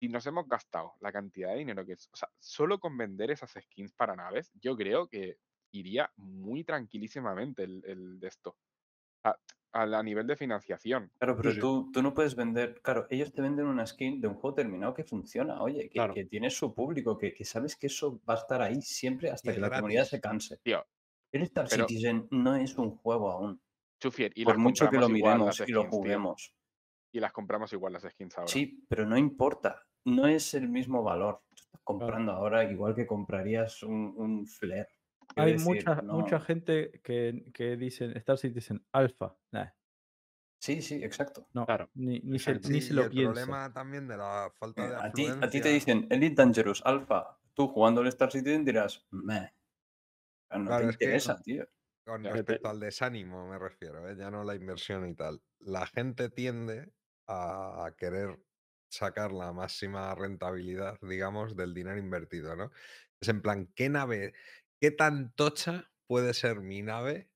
[0.00, 3.30] Si nos hemos gastado la cantidad de dinero que es, o sea, solo con vender
[3.30, 5.38] esas skins para naves, yo creo que
[5.72, 8.56] iría muy tranquilísimamente el, el de esto.
[9.24, 9.36] A,
[9.72, 11.10] a- nivel de financiación.
[11.18, 11.58] Claro, pero sí.
[11.60, 12.80] tú, tú no puedes vender.
[12.82, 16.14] Claro, ellos te venden una skin de un juego terminado que funciona, oye, que, Claro.
[16.14, 19.50] que tiene su público, que, que sabes que eso va a estar ahí siempre hasta
[19.50, 20.10] Y que la comunidad gratis.
[20.10, 20.56] se canse.
[20.58, 20.84] Tío,
[21.32, 23.60] El Star pero- Citizen no es un juego aún.
[24.00, 25.98] Chufier, y por las mucho que lo compramos igual, miremos las y lo skins, tío.
[25.98, 26.54] juguemos.
[27.12, 28.48] Y las compramos igual las skins ahora.
[28.48, 29.82] Sí, pero no importa.
[30.04, 31.42] No es el mismo valor.
[31.54, 34.88] Tú estás comprando ahora igual que comprarías un, un flare.
[35.36, 39.36] Hay decir, mucha, no- mucha gente que, que dicen Star Citizen Alpha.
[39.52, 39.70] Nah,
[40.60, 41.46] Sí, sí, exacto.
[41.52, 41.90] no, Claro.
[41.94, 42.68] ni, ni se, Exacto.
[42.70, 43.32] ni Sí, se y lo el piensa.
[43.32, 46.80] problema también de la falta de Eh, A ti, a ti te dicen Elite Dangerous
[46.86, 47.38] Alpha.
[47.52, 49.52] Tú jugando el Star Citizen dirás, meh.
[50.50, 51.68] No Claro, te es que- interesa, tío.
[52.06, 54.14] Con respecto al desánimo me refiero, ¿eh?
[54.16, 55.42] ya no la inversión y tal.
[55.60, 56.92] La gente tiende
[57.26, 58.38] a querer
[58.90, 62.70] sacar la máxima rentabilidad, digamos, del dinero invertido, ¿no?
[63.20, 64.34] Es en plan, ¿qué nave,
[64.84, 67.30] qué tan tocha puede ser mi nave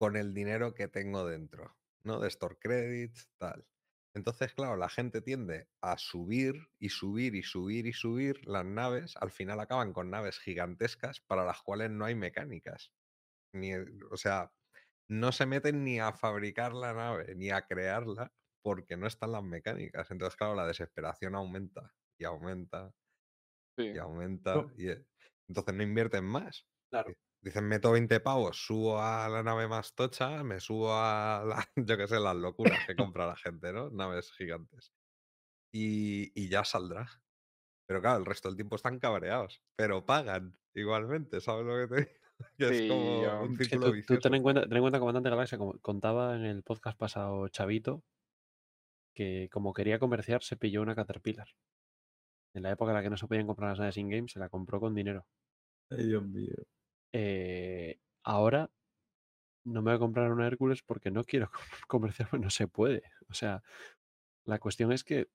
[0.00, 1.76] con el dinero que tengo dentro?
[2.02, 2.18] ¿No?
[2.18, 3.68] De store credits, tal.
[4.14, 9.18] Entonces, claro, la gente tiende a subir y subir y subir y subir las naves.
[9.20, 12.94] Al final acaban con naves gigantescas para las cuales no hay mecánicas.
[13.52, 14.54] Ni, o sea,
[15.08, 19.42] no se meten ni a fabricar la nave ni a crearla porque no están las
[19.42, 20.10] mecánicas.
[20.10, 22.94] Entonces, claro, la desesperación aumenta y aumenta
[23.78, 23.92] Sí.
[23.92, 24.54] y aumenta.
[24.54, 24.70] No.
[24.76, 25.06] Y, eh,
[25.48, 26.66] entonces no invierten más.
[26.90, 27.08] Claro.
[27.10, 31.64] Di- Dicen, meto 20 pavos, subo a la nave más tocha, me subo a, la,
[31.76, 33.90] yo qué sé, las locuras que compra la gente, ¿no?
[33.90, 34.92] Naves gigantes.
[35.72, 37.06] Y, y ya saldrá.
[37.88, 42.00] Pero claro, el resto del tiempo están cabreados, pero pagan igualmente, ¿sabes lo que te
[42.02, 42.20] digo?
[42.58, 45.78] Que es como un círculo tú, ten, en cuenta, ten en cuenta, comandante Galaxia, como
[45.80, 48.02] contaba en el podcast pasado Chavito,
[49.14, 51.48] que como quería comerciar se pilló una Caterpillar.
[52.56, 54.48] En la época en la que no se podían comprar las naves in-game, se la
[54.48, 55.26] compró con dinero.
[55.90, 56.54] Ay, Dios mío.
[57.12, 58.70] Eh, ahora
[59.64, 61.50] no me voy a comprar una Hércules porque no quiero
[61.88, 63.02] comerciar, no se puede.
[63.28, 63.62] O sea,
[64.44, 65.28] la cuestión es que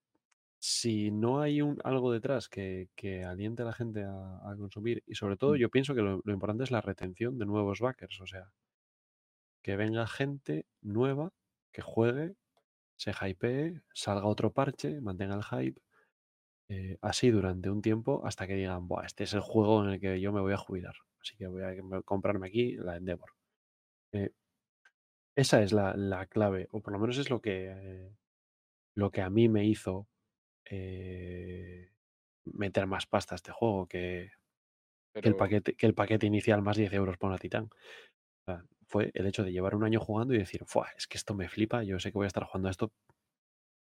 [0.59, 5.03] si no hay un, algo detrás que, que aliente a la gente a, a consumir,
[5.07, 5.57] y sobre todo Mm.
[5.57, 8.53] yo pienso que lo, lo importante es la retención de nuevos backers, o sea,
[9.63, 11.33] que venga gente nueva,
[11.71, 12.35] que juegue,
[12.97, 15.81] se hypee, salga otro parche, mantenga el hype,
[16.71, 19.99] eh, así durante un tiempo hasta que digan, Buah, este es el juego en el
[20.01, 23.31] que yo me voy a jubilar, así que voy a me- comprarme aquí la Endeavor.
[24.13, 24.31] Eh,
[25.35, 28.15] esa es la, la clave, o por lo menos es lo que, eh,
[28.95, 30.09] lo que a mí me hizo
[32.45, 34.31] meter más pasta a este juego que,
[35.21, 37.69] que el paquete, que el paquete inicial más 10 euros por una Titán.
[38.47, 41.17] O sea, fue el hecho de llevar un año jugando y decir, "Fua, es que
[41.17, 42.93] esto me flipa, yo sé que voy a estar jugando a esto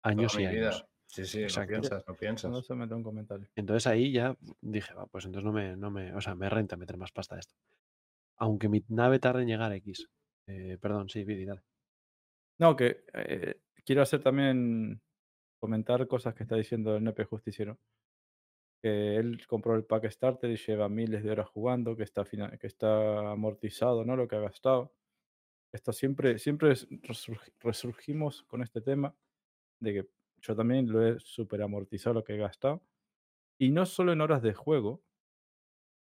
[0.02, 0.86] años Toda y años.
[1.14, 1.70] Sí, sí, no Exacto.
[1.70, 2.66] piensas, no No piensas.
[2.66, 3.48] se mete un comentario.
[3.56, 6.76] Entonces ahí ya dije, va, pues entonces no me, no me, o sea, me renta
[6.76, 7.54] meter más pasta a esto.
[8.38, 10.10] Aunque mi nave tarde en llegar a X.
[10.48, 11.62] Eh, perdón, sí, Vidi, dale.
[12.60, 15.02] No, que eh, quiero hacer también
[15.60, 17.78] comentar cosas que está diciendo el Nepe Justiciero.
[18.82, 22.58] Que él compró el pack starter y lleva miles de horas jugando, que está, fina-
[22.58, 24.16] que está amortizado, ¿no?
[24.16, 24.94] Lo que ha gastado.
[25.72, 29.16] Esto siempre, siempre es- resurgi- resurgimos con este tema
[29.80, 30.10] de que
[30.44, 32.84] yo también lo he super amortizado lo que he gastado.
[33.60, 35.04] Y no solo en horas de juego,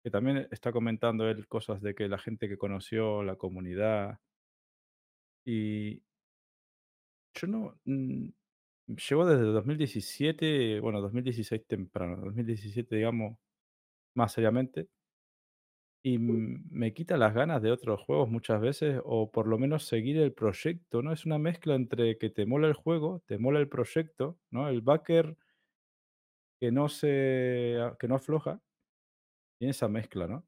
[0.03, 4.21] que también está comentando él cosas de que la gente que conoció, la comunidad.
[5.47, 6.03] Y
[7.35, 7.79] yo no.
[7.85, 8.29] mm,
[8.89, 13.39] Llevo desde 2017, bueno, 2016 temprano, 2017, digamos,
[14.15, 14.89] más seriamente.
[16.07, 20.19] Y me quita las ganas de otros juegos muchas veces, o por lo menos seguir
[20.19, 21.13] el proyecto, ¿no?
[21.13, 24.69] Es una mezcla entre que te mola el juego, te mola el proyecto, ¿no?
[24.69, 25.37] El backer
[26.61, 27.79] que no se.
[27.81, 28.61] a- que no afloja,
[29.59, 30.47] tiene esa mezcla, ¿no?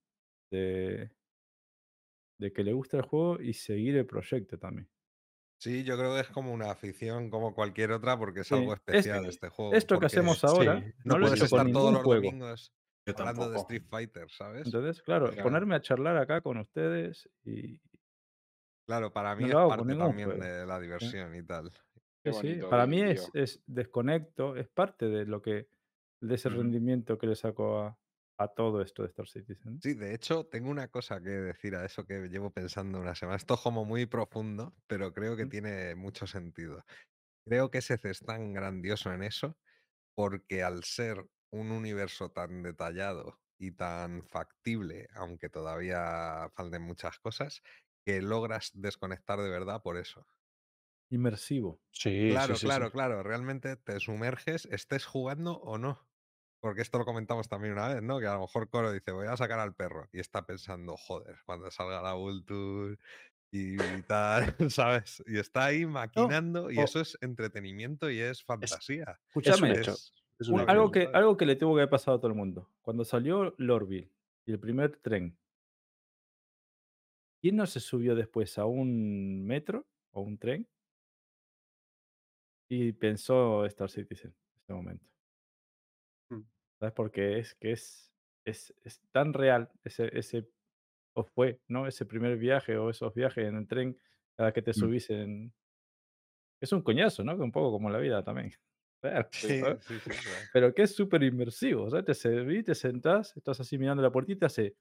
[0.51, 1.11] De,
[2.39, 4.89] de que le gusta el juego y seguir el proyecto también.
[5.59, 8.75] Sí, yo creo que es como una afición como cualquier otra porque es Sí, algo
[8.89, 9.81] es- especial este juego.
[9.81, 12.07] Esto que hacemos ahora no no, no lo he puedes con estar todos los juego.
[12.09, 12.73] domingos
[13.07, 13.57] Yo hablando de.
[13.59, 14.77] Street Fighter, ¿sabes?
[14.77, 15.41] Entonces, claro, Claro.
[15.41, 17.81] ponerme a charlar acá con ustedes y
[18.87, 21.73] Claro, para mí no es hago parte ningún también de la diversión y tal.
[22.23, 25.69] Qué Sí, bonito, para mí es, es desconecto, es parte de lo que,
[26.21, 27.99] de ese rendimiento que le saco a,
[28.39, 29.83] a todo esto de Star Citizen.
[29.83, 33.37] Sí, de hecho, tengo una cosa que decir a eso que llevo pensando una semana.
[33.37, 35.47] Esto es como muy profundo, pero creo que Mm.
[35.47, 36.83] tiene mucho sentido.
[37.47, 39.59] Creo que ese es tan grandioso en eso
[40.15, 47.63] porque al ser un universo tan detallado y tan factible, aunque todavía falten muchas cosas,
[48.05, 50.27] que logras desconectar de verdad por eso.
[51.11, 51.81] Inmersivo.
[51.93, 52.67] Sí, sí, Claro, sí, sí.
[52.67, 53.23] claro, claro.
[53.23, 56.09] Realmente te sumerges, estés jugando o no.
[56.61, 58.19] Porque esto lo comentamos también una vez, ¿no?
[58.19, 60.09] Que a lo mejor Coro dice, voy a sacar al perro.
[60.13, 62.97] Y está pensando, joder, cuando salga la Vulture
[63.53, 65.23] y tal, ¿sabes?
[65.27, 69.21] Y está ahí maquinando y eso es entretenimiento y es fantasía.
[69.29, 69.93] Escúchame, hecho.
[69.93, 70.15] Es
[70.67, 72.71] Algo, que, algo que le tuvo que haber pasado a todo el mundo.
[72.83, 74.13] Cuando salió Lorville
[74.47, 75.39] y el primer tren,
[77.41, 80.69] ¿quién no se subió después a un metro o un tren
[82.69, 85.07] y pensó Star Citizen en este momento?
[86.31, 86.43] Mm.
[86.81, 86.95] ¿Sabes?
[86.95, 88.13] Porque es que es,
[88.45, 90.49] es, es tan real ese, ese,
[91.15, 91.87] o fue, ¿no?
[91.87, 93.99] Ese primer viaje o esos viajes en el tren
[94.37, 94.75] cada que te Mm.
[94.75, 95.55] subís en...
[96.61, 97.35] Es un coñazo, ¿no?
[97.37, 98.53] Que un poco como la vida también.
[99.11, 99.85] Claro, Sí, ¿sabes?
[99.85, 100.11] sí, sí.
[100.11, 100.49] claro.
[100.53, 104.11] Pero que es súper inmersivo, o sea, te serví, te sentás, estás así mirando la
[104.11, 104.77] puertita, hace...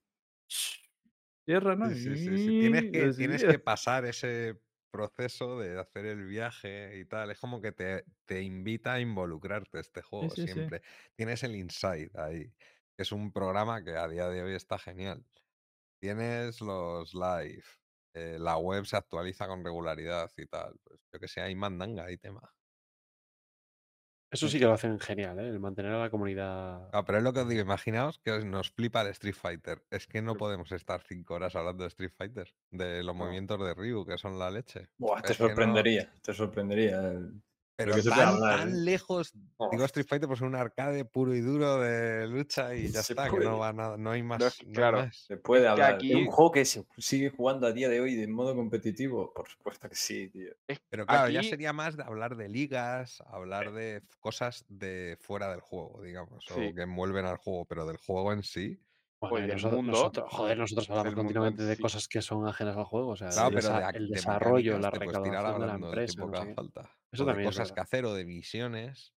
[1.44, 1.88] Cierra, ¿no?
[1.90, 2.46] Sí, sí, sí, sí.
[2.60, 7.30] Tienes que, tienes que pasar ese proceso de hacer el viaje y tal.
[7.30, 10.82] Es como que te, te invita a involucrarte este juego siempre.
[11.14, 12.52] Tienes el Inside ahí,
[12.96, 15.24] es un programa que a día de hoy está genial.
[16.00, 17.64] Tienes los live,
[18.14, 20.78] eh, la web se actualiza con regularidad y tal.
[20.82, 22.55] Pues yo que sé, hay mandanga, hay tema.
[24.30, 25.48] Eso sí que lo hacen genial, ¿eh?
[25.48, 26.88] El mantener a la comunidad.
[26.92, 29.82] Ah, pero es lo que os digo, imaginaos que os- nos flipa el Street Fighter.
[29.90, 33.72] Es que no podemos estar cinco horas hablando de Street Fighter, de los movimientos de
[33.74, 34.88] Ryu, que son la leche.
[34.98, 36.98] Buah, te Es que no- sorprendería, te sorprendería.
[37.08, 37.40] el-
[37.76, 38.72] Pero que tan, hablar, tan ¿eh?
[38.80, 39.34] lejos.
[39.58, 39.68] Oh.
[39.70, 43.28] Digo Street Fighter pues un arcade puro y duro de lucha y ya Se está,
[43.28, 44.42] que no va nada, no hay más.
[44.42, 45.16] es que, no hay claro, más.
[45.16, 45.94] Se puede que hablar.
[45.94, 49.30] aquí- ¿De un juego que se sigue jugando a día de hoy de modo competitivo?
[49.34, 50.52] Por supuesto que sí, tío.
[50.66, 55.50] Es- Pero claro, ya sería más de hablar de ligas, hablar de cosas de fuera
[55.50, 56.54] del juego, digamos, Sí.
[56.54, 58.80] o que envuelven al juego, pero del juego en sí.
[59.18, 61.82] Bueno, Pues nosotros, mundo, nosotros- joder, nosotros hablamos continuamente de sí.
[61.82, 63.08] cosas que son ajenas al juego.
[63.08, 66.20] O sea, Claro, el, pero de, el de desarrollo, la recaudación de la empresa.
[66.24, 66.90] no sé falta.
[67.16, 69.14] Eso o de también es cosas que hacer o de misiones.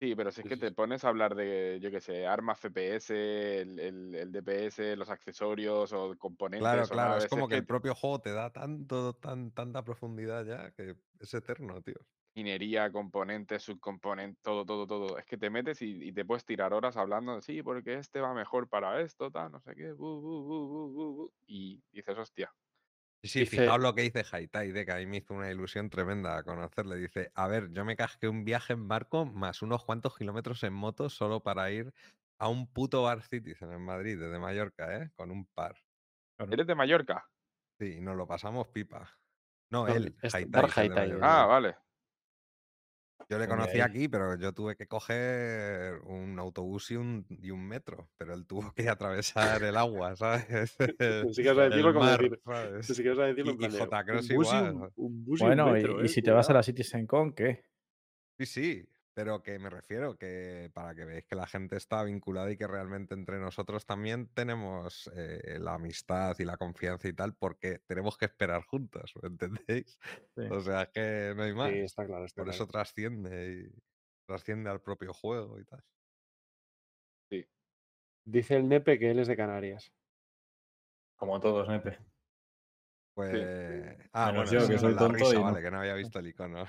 [0.00, 3.60] Sí, pero si es que te pones a hablar de, yo qué sé, armas FPS,
[3.62, 7.56] el, el- el DPS, los accesorios o componentes Claro, o claro, es como que que
[7.56, 11.96] el propio juego te da tanto, tan, tanta profundidad ya que es eterno, tío.
[12.34, 15.18] minería, componentes, subcomponentes, todo, todo, todo.
[15.18, 18.20] Es que te metes y, y te puedes tirar horas hablando de sí, porque este
[18.20, 21.82] va mejor para esto, tal, no sé qué, bu, bu, bu, bu, bu, bu", y
[21.92, 22.52] dices, hostia.
[23.26, 25.50] Sí, sí, Dice- fijaos lo que dice Haitai, de que a mí me hizo una
[25.50, 26.96] ilusión tremenda conocerle.
[26.96, 30.72] Dice, a ver, yo me casqué un viaje en barco más unos cuantos kilómetros en
[30.72, 31.92] moto solo para ir
[32.38, 35.10] a un puto Bar Citizen en Madrid, desde Mallorca, ¿eh?
[35.14, 35.76] Con un par.
[36.50, 37.30] ¿Eres de Mallorca?
[37.78, 39.18] Sí, y nos lo pasamos pipa.
[39.70, 40.70] No, No, él, Haitai.
[41.22, 41.76] Ah, vale.
[43.28, 47.66] Yo le conocí aquí, pero yo tuve que coger un autobús y un, y un
[47.66, 50.76] metro, pero él tuvo que atravesar el agua, ¿sabes?
[50.78, 52.40] A El decirlo como decir.
[53.04, 53.78] ibas a decirlo en Y- y plan de,
[54.12, 54.92] un bus y un- igual.
[54.96, 57.06] un bus y un Bueno, y, metro, y eh, si te vas a la Citizen
[57.06, 57.64] Con, ¿qué?
[58.38, 58.84] Sí, sí,
[59.16, 62.66] pero que me refiero que para que veáis que la gente está vinculada y que
[62.66, 68.18] realmente entre nosotros también tenemos eh, la amistad y la confianza y tal, porque tenemos
[68.18, 69.98] que esperar juntos, ¿me entendéis?
[70.34, 70.42] Sí.
[70.50, 71.70] O sea, es que no hay más.
[71.70, 72.26] Sí, está claro.
[72.26, 72.56] Está Por claro.
[72.56, 73.82] eso trasciende y
[74.26, 75.82] trasciende al propio juego y tal.
[78.26, 79.94] Dice el Nepe que él es de Canarias.
[81.16, 81.96] Como todos, Nepe.
[83.14, 83.32] Pues.
[84.12, 85.44] Ah, Menos bueno, yo, que es soy la tonto risa, y no.
[85.44, 86.66] vale, que no había visto el icono.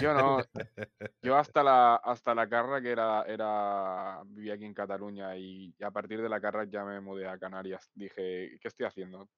[0.00, 0.38] Yo no.
[1.22, 5.90] Yo hasta la, hasta la carra que era, era, vivía aquí en Cataluña y a
[5.90, 7.90] partir de la carra ya me mudé a Canarias.
[7.94, 9.28] Dije, ¿qué estoy haciendo?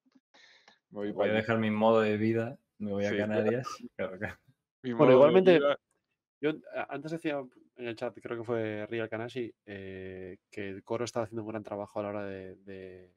[0.91, 3.15] Me voy Voy a dejar mi modo de vida, me voy a.
[3.17, 3.67] Canarias.
[3.95, 4.37] Claro, claro.
[4.83, 5.59] Bueno, igualmente,
[6.41, 6.51] yo
[6.89, 7.43] antes decía
[7.75, 11.49] en el chat, creo que fue Real Kanashi, eh, que el coro estaba haciendo un
[11.49, 13.13] gran trabajo a la hora de, de-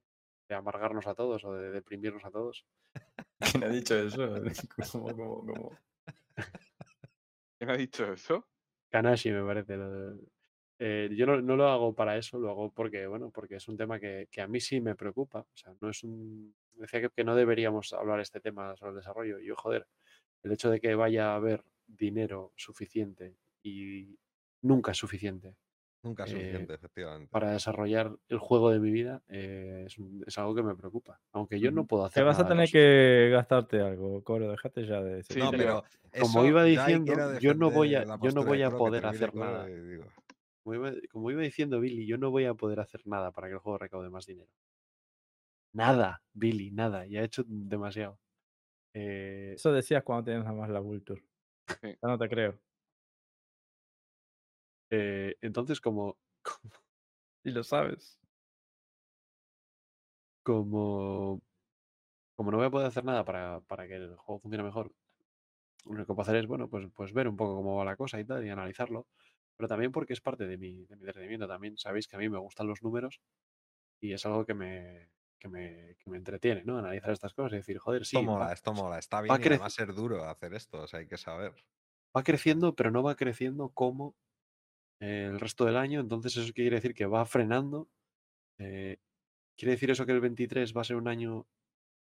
[0.48, 2.66] de amargarnos a todos o de deprimirnos a todos.
[3.40, 4.34] ¿Quién ha dicho eso?
[4.92, 5.78] ¿Cómo, cómo, cómo?
[7.62, 8.48] ¿Quién ha dicho eso?
[8.90, 9.76] Kanashi, me parece.
[10.80, 14.00] eh, yo no, lo hago para eso, lo hago porque, bueno, porque es un tema
[14.00, 15.42] que, que a mí sí me preocupa.
[15.42, 16.52] O sea, no es un.
[16.72, 19.38] Decía que, no deberíamos hablar este tema sobre el desarrollo.
[19.38, 19.86] Y yo, joder,
[20.42, 24.18] el hecho de que vaya a haber dinero suficiente y
[24.62, 25.54] nunca suficiente
[26.02, 27.30] Nunca es Eh, suficiente, efectivamente.
[27.30, 31.20] para desarrollar el juego de mi vida, eh, es, es algo que me preocupa.
[31.32, 34.84] Aunque yo no puedo Te hacer vas a nada tener que gastarte algo, Coro, déjate
[34.84, 35.84] ya de Sí, no, pero.
[36.20, 39.66] Como iba diciendo, yo no voy a- yo no voy a poder hacer nada.
[39.66, 40.04] digo,
[40.64, 43.54] Como iba, como iba diciendo Billy, yo no voy a poder hacer nada para que
[43.54, 44.50] el juego recaude más dinero.
[45.74, 47.06] Nada, Billy, nada.
[47.06, 48.18] Ya he hecho demasiado.
[48.94, 51.22] Eh, Eso decías cuando tenías nada más la Vulture.
[51.80, 51.88] Sí.
[52.02, 52.58] Ya no te creo.
[54.92, 56.18] Eh, entonces, como,
[57.44, 58.18] Y lo sabes.
[60.42, 61.42] como,
[62.36, 64.94] como no voy a poder hacer nada para, para que el juego funcione mejor,
[65.86, 68.20] lo que puedo hacer es, bueno, pues, pues ver un poco cómo va la cosa
[68.20, 69.08] y tal, y analizarlo.
[69.56, 71.48] Pero también porque es parte de mi, de mi entretenimiento.
[71.48, 73.20] También sabéis que a mí me gustan los números
[74.00, 75.10] y es algo que me,
[75.40, 76.78] que me, que me entretiene, ¿no?
[76.78, 78.98] Analizar estas cosas y decir, joder, sí, esto mola, va, esto mola.
[78.98, 81.54] Está va bien y creci- además ser duro hacer esto, o sea, hay que saber.
[82.16, 84.16] va creciendo, pero no va creciendo como
[85.02, 86.00] eh, el resto del año.
[86.00, 86.94] Entonces, ¿eso quiere decir?
[86.94, 87.90] Que va frenando.
[88.58, 88.98] Eh,
[89.56, 91.46] ¿Quiere decir eso que el 23 va a ser un año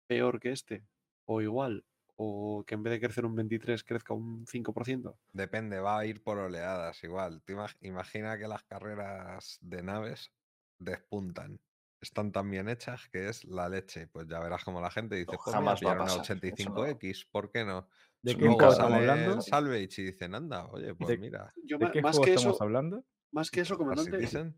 [0.07, 0.87] peor que este?
[1.25, 1.85] ¿O igual?
[2.15, 5.19] ¿O que en vez de crecer un 23 crezca un 5%?
[5.33, 7.43] Depende, va a ir por oleadas igual.
[7.47, 10.31] Imag- imagina que las carreras de naves
[10.79, 11.61] despuntan.
[12.01, 14.07] Están tan bien hechas que es la leche.
[14.07, 16.15] Pues ya verás como la gente dice, No, pues mira, jamás va a pillar una
[16.15, 17.87] pasar, eso 85X, ¿por qué no?
[18.21, 19.41] ¿De qué juego a estamos hablando?
[19.41, 22.55] Salvage y dicen, anda, oye, pues ¿De- mira, Yo ¿De qué más juego que estamos
[22.55, 23.05] eso, hablando?
[23.31, 24.55] más que eso, comandante, Citizen.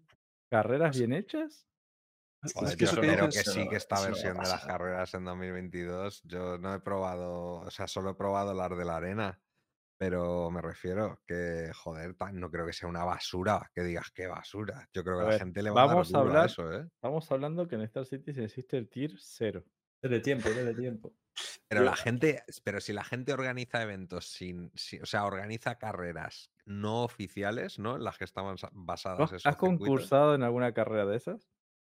[0.49, 1.65] ¿Carreras bien hechas?
[2.55, 6.21] Joder, que yo eso que sí que esta a versión de las carreras en 2022,
[6.23, 9.41] yo no he probado, o sea, solo he probado las de la arena,
[9.99, 14.27] pero me refiero que, joder, tan- no creo que sea una basura, que digas qué
[14.27, 14.87] basura.
[14.93, 16.31] Yo creo que A la ver, gente le va a dar vamos a duro a
[16.31, 16.87] hablar- eso, ¿eh?
[16.95, 19.65] Estamos hablando que en Star Citizen existe el tier 0.
[20.01, 21.13] Dele tiempo, dele tiempo.
[21.67, 26.51] Pero la gente, pero si la gente organiza eventos sin, si- o sea, organiza carreras
[26.65, 27.95] no oficiales, ¿no?
[27.95, 29.57] En las que estaban sa- ¿Tú basadas ¿Has, circuitos.
[29.79, 31.49] concursado en alguna carrera de esas?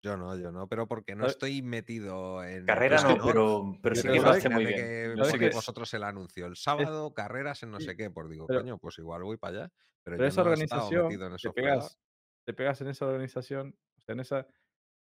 [0.02, 2.66] Yo no, yo no, pero porque no estoy metido en.
[2.66, 4.78] Carrera claro, no, pero, pero sí que lo hace muy bien.
[4.80, 6.46] que Yo sé ponéis que vosotros el anuncio.
[6.46, 8.10] El sábado, carreras en no sé qué.
[8.10, 9.72] Pues digo, pero- coño, pues igual voy para allá.
[10.04, 12.00] Pero, Pero yo esa no he estado organización, metido en te pegas,
[12.46, 14.48] te pegas en esa organización, o sea, en, esa,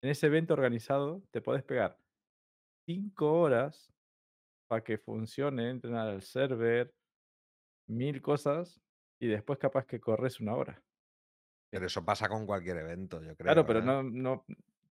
[0.02, 1.98] en ese evento organizado, te puedes pegar
[2.86, 3.92] cinco horas
[4.66, 6.92] para que funcione, entrenar el server,
[7.88, 8.80] mil cosas,
[9.20, 10.82] y después capaz que corres una hora.
[11.70, 13.36] Pero eso pasa con cualquier evento, yo creo.
[13.36, 13.82] Claro, pero ¿eh?
[13.82, 14.44] no, no,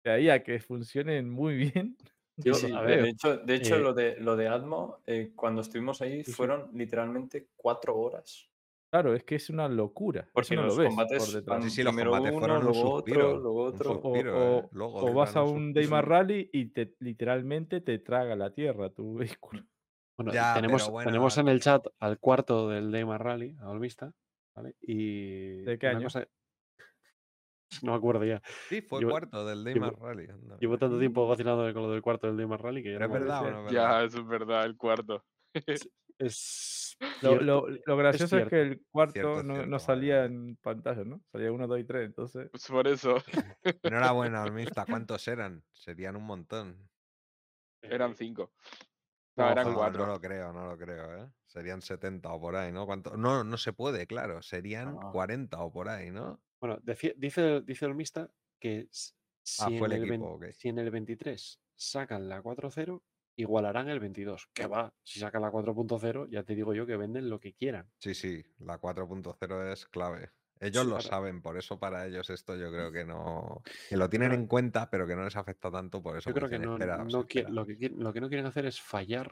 [0.04, 1.96] de ahí a que funcionen muy bien,
[2.36, 3.04] Sí, yo sí, lo a de- ver, creo.
[3.04, 6.32] de hecho, de hecho eh, lo, de, lo de Atmo, eh, cuando estuvimos ahí, sí.
[6.32, 8.50] fueron literalmente cuatro horas.
[8.94, 10.20] Claro, es que es una locura.
[10.20, 11.72] Eso Porque no lo ves combates por detrás.
[11.72, 13.26] Sí, los combates uno, fueron un luego suspiro.
[13.30, 13.90] otro, luego otro.
[13.90, 14.68] O, suspiro, o- ¿eh?
[14.70, 15.72] Luego o vas a un.
[15.72, 19.64] Daymar Rally y te literalmente te traga la tierra tu vehículo.
[20.16, 23.68] Bueno, Ya, tenemos, bueno, tenemos en al- el chat al cuarto del Daymar Rally, a
[23.70, 24.12] Olmista,
[24.54, 24.76] ¿vale?
[24.80, 26.04] Y ¿De qué año?
[26.04, 26.28] cosa-
[27.82, 28.40] no me acuerdo ya.
[28.68, 30.28] Sí, fue Llevo- cuarto del Daymar Rally.
[30.30, 33.08] anda, Llevo tanto tiempo vacilando con lo del cuarto del Daymar Rally que ya Pero
[33.08, 33.42] no es me acuerdo.
[33.42, 33.98] verdad no verdad.
[34.00, 35.24] Ya, eso es verdad, el cuarto.
[36.18, 38.50] Es Lo, lo- lo gracioso es, cierto.
[38.50, 40.24] que el cuarto Cierto, es no, cierto, no salía mía.
[40.26, 41.22] en pantalla, ¿no?
[41.32, 42.48] Salía 1, 2 y 3, entonces...
[42.50, 43.16] Pues por eso.
[43.82, 44.86] Enhorabuena, Olmista.
[44.86, 45.64] ¿Cuántos eran?
[45.72, 46.88] Serían un montón.
[47.82, 48.52] Eran cinco.
[49.36, 50.06] No, No, eran No, cuatro.
[50.06, 51.30] no lo creo, no lo creo, ¿eh?
[51.46, 52.86] Serían 70 o por ahí, ¿no?
[52.86, 53.16] ¿Cuánto?
[53.16, 54.40] No, no se puede, claro.
[54.42, 55.10] Serían Ah.
[55.12, 56.40] 40 o por ahí, ¿no?
[56.60, 57.14] Bueno, dice,
[57.64, 58.30] dice Olmista
[58.60, 60.54] que Ah, si, fue en el el equipo, vein- ok.
[60.54, 63.02] si en el 23 sacan la 4.0,
[63.36, 64.48] igualarán el 22.
[64.52, 67.90] Que va, si sacan la 4.0, ya te digo yo que venden lo que quieran.
[67.98, 70.30] Sí, sí, la 4.0 es clave.
[70.60, 73.62] Ellos lo saben, por eso para ellos esto yo creo que no.
[73.88, 76.48] Que lo tienen en cuenta, pero que no les afecta tanto, por eso Yo creo
[76.48, 77.66] que no, "Esperaos, no lo, esperaos".
[77.78, 79.30] que, lo que no quieren hacer es fallar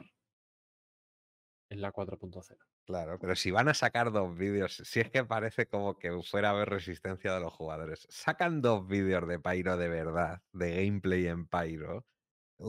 [1.69, 2.57] en la 4.0.
[2.85, 6.49] Claro, pero si van a sacar dos vídeos, si es que parece como que fuera
[6.49, 8.05] a haber resistencia de los jugadores.
[8.09, 12.05] Sacan dos vídeos de Pyro de verdad, de gameplay en Pyro,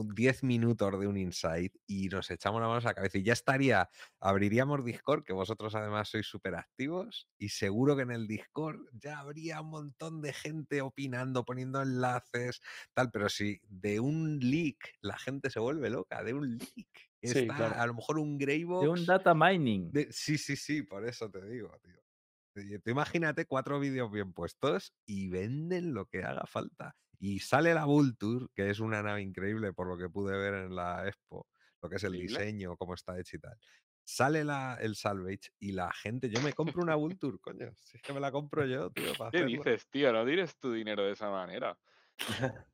[0.03, 3.33] 10 minutos de un insight y nos echamos las manos a la cabeza y ya
[3.33, 8.79] estaría, abriríamos Discord, que vosotros además sois súper activos y seguro que en el Discord
[8.93, 12.61] ya habría un montón de gente opinando, poniendo enlaces,
[12.93, 17.09] tal, pero si de un leak la gente se vuelve loca, de un leak.
[17.23, 17.75] Sí, Está claro.
[17.81, 18.83] a lo mejor un Greybox.
[18.83, 19.91] De un data mining.
[19.91, 22.79] De- sí, sí, sí, por eso te digo, tío.
[22.83, 26.95] Tú imagínate cuatro vídeos bien puestos y venden lo que haga falta.
[27.19, 30.75] Y sale la Vulture, que es una nave increíble por lo que pude ver en
[30.75, 31.47] la Expo,
[31.81, 33.57] lo que es el diseño, cómo está hecho y tal.
[34.03, 37.73] Sale la, el Salvage y la gente, yo me compro una Vulture, coño.
[37.75, 39.63] Si es que me la compro yo, tío, para ¿Qué hacerlo.
[39.63, 40.13] dices, tío?
[40.13, 41.77] No tires tu dinero de esa manera.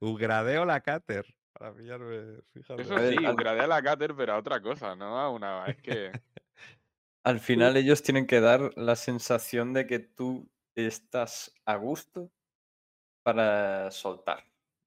[0.00, 1.26] Upgradeo la Cater
[1.58, 2.82] para pillarme, fíjate.
[2.82, 5.66] Eso sí, upgradea la Cater, pero a otra cosa, no a una.
[5.66, 6.12] Es que.
[7.24, 12.30] Al final ellos tienen que dar la sensación de que tú estás a gusto
[13.32, 14.42] para soltar.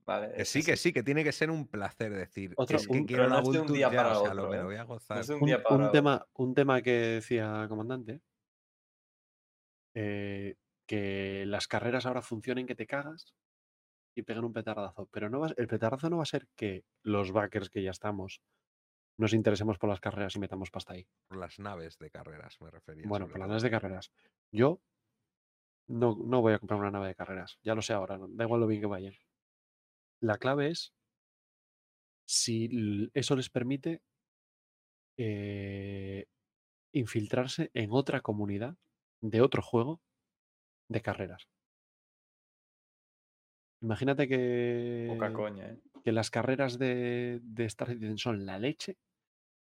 [0.05, 0.33] ¿vale?
[0.35, 3.05] Que sí, que sí, que tiene que ser un placer decir, Otro- es que un-
[3.05, 4.57] quiero pero la no es de un día ya, para o sea, lo, otro, me
[4.57, 5.19] lo voy a No gozar.
[5.19, 5.91] es de un Un, día para un otro.
[5.91, 8.21] tema, un tema que decía comandante,
[9.93, 10.55] eh,
[10.87, 13.35] que las carreras ahora funcionen que te cagas
[14.15, 15.07] y peguen un petardazo.
[15.11, 18.41] Pero no va- el petardazo no va a ser que los backers que ya estamos
[19.17, 21.07] nos interesemos por las carreras y metamos pasta ahí.
[21.27, 23.05] Por las naves de carreras, me refería.
[23.07, 24.11] Bueno, por las naves de carreras.
[24.51, 24.81] Yo
[25.87, 27.59] no, no voy a comprar una nave de carreras.
[27.63, 28.17] Ya lo sé ahora.
[28.17, 29.13] no- Da igual lo bien que vayan.
[30.21, 30.93] La clave es
[32.25, 34.01] si eso les permite
[35.17, 36.25] eh,
[36.93, 38.77] infiltrarse en otra comunidad
[39.21, 40.01] de otro juego
[40.89, 41.47] de carreras.
[43.81, 44.27] Imagínate
[45.07, 45.81] Poca que, coña, ¿eh?
[46.03, 48.97] que las carreras de, de Star Citizen son la leche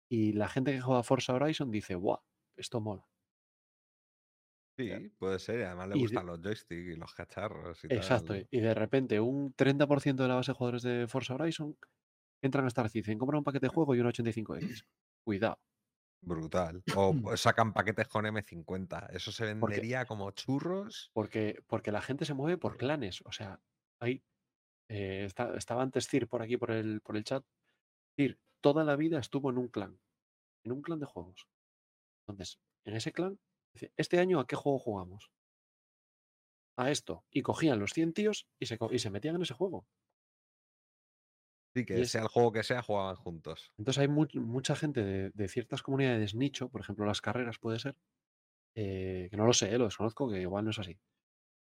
[0.09, 2.19] y la gente que juega Forza Horizon dice, ¡buah!
[2.55, 3.07] Esto mola.
[4.77, 5.59] Sí, puede ser.
[5.59, 8.33] y Además le Y de- gustan los joysticks y los cacharros y Exacto.
[8.33, 8.47] tal.
[8.51, 11.77] Y de repente un 30% de la base de jugadores de Forza Horizon
[12.43, 14.85] entran a Star Citizen, compran un paquete de juego y un 85X.
[15.23, 15.59] Cuidado.
[16.21, 16.83] Brutal.
[16.95, 19.07] O pues, sacan paquetes con M50.
[19.11, 21.11] Eso se Porque- vendería como churros.
[21.13, 23.21] Porque, porque la gente se mueve por clanes.
[23.25, 23.59] O sea,
[24.01, 24.23] hay.
[24.89, 27.43] eh, está- estaba antes Cir por aquí, por el, por el chat.
[28.15, 29.99] Cir, toda la vida estuvo en un clan.
[30.63, 31.47] En un clan de juegos.
[32.27, 33.39] Entonces, en ese clan,
[33.97, 35.31] este año a qué juego jugamos.
[36.77, 37.25] A esto.
[37.31, 39.87] Y cogían los 100 tíos y se, co- y se metían en ese juego.
[41.75, 43.71] Sí, que es- sea el juego que sea, jugaban juntos.
[43.77, 47.79] Entonces hay mu- mucha gente de, de ciertas comunidades nicho, por ejemplo las carreras puede
[47.79, 47.97] ser,
[48.75, 50.99] eh, que no lo sé, eh, lo desconozco, que igual no es así.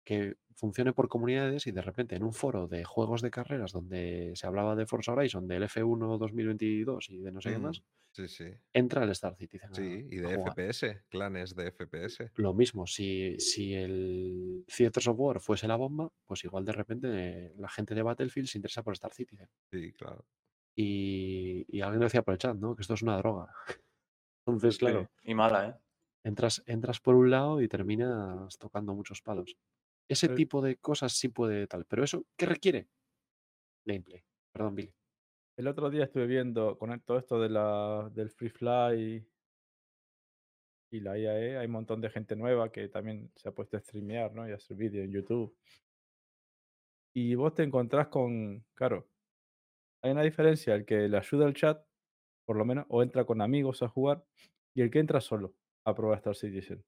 [0.05, 4.33] Que funcione por comunidades y de repente en un foro de juegos de carreras donde
[4.35, 7.83] se hablaba de Forza Horizon, del F1 2022 y de no sé qué Mm, más,
[8.13, 8.45] Sí, sí.
[8.75, 9.71] entra el Star Citizen.
[9.71, 10.35] a- Sí, y de.
[10.35, 12.31] FPS, clanes de FPS.
[12.35, 17.53] Lo mismo, si, si el Theaters of War fuese la bomba, pues igual de repente
[17.57, 19.49] la gente de Battlefield se interesa por Star Citizen.
[19.73, 20.27] Sí, claro.
[20.77, 22.75] Y, y alguien decía por el chat, ¿no?
[22.75, 23.53] Que esto es una droga.
[24.47, 25.75] Entonces, Sí, claro, Y mala, ¿eh?
[26.25, 29.57] entras, entras por un lado y terminas tocando muchos palos.
[30.11, 30.35] Ese Eh.
[30.35, 32.89] tipo de cosas sí puede tal, pero eso, ¿qué requiere?
[33.87, 34.25] Gameplay.
[34.53, 34.93] Perdón, Billy.
[35.57, 39.25] El otro día estuve viendo con el- todo esto de la, del Free Fly
[40.93, 41.59] y la IAE.
[41.59, 44.49] Hay un montón de gente nueva que también se ha puesto a streamear, ¿no?
[44.49, 45.57] Y a hacer vídeos en YouTube.
[47.15, 49.09] Y vos te encontrás con, claro,
[50.03, 51.87] hay una diferencia, el que le ayuda al chat,
[52.47, 54.25] por lo menos, o entra con amigos a jugar,
[54.75, 56.85] y el que entra solo a probar Star Citizen.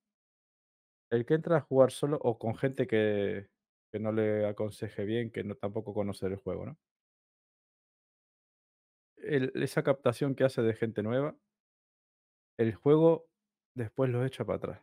[1.13, 3.47] El que entra a jugar solo o con gente que,
[3.93, 6.79] que no le aconseje bien, que no tampoco conoce el juego, ¿no?
[9.17, 11.35] Esa captación que hace de gente nueva,
[12.57, 13.29] el juego
[13.75, 14.83] después lo echa para atrás.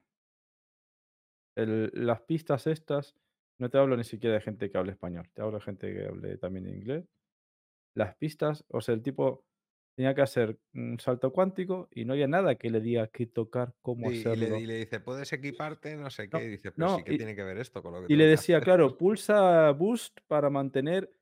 [1.56, 3.16] Las pistas estas,
[3.60, 6.06] no te hablo ni siquiera de gente que hable español, te hablo de gente que
[6.06, 7.06] hable también inglés.
[7.96, 9.46] Las pistas, o sea, el tipo
[10.00, 13.76] tenía que hacer un salto cuántico y no había nada que le diga qué tocar,
[13.82, 14.38] cómo Sí, y, hacerlo.
[14.38, 15.96] le, y le dice, ¿puedes equiparte?
[15.98, 16.38] No sé qué.
[16.38, 18.06] No, y dice, pero no, sí que y- tiene que ver esto con lo que
[18.08, 18.64] Y le decía, hacer".
[18.64, 21.14] claro, pulsa boost para mantener.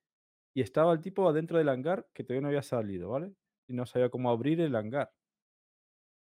[0.55, 3.33] Y estaba el tipo adentro del hangar que todavía no había salido, ¿vale?
[3.67, 5.13] Y no sabía cómo abrir el hangar.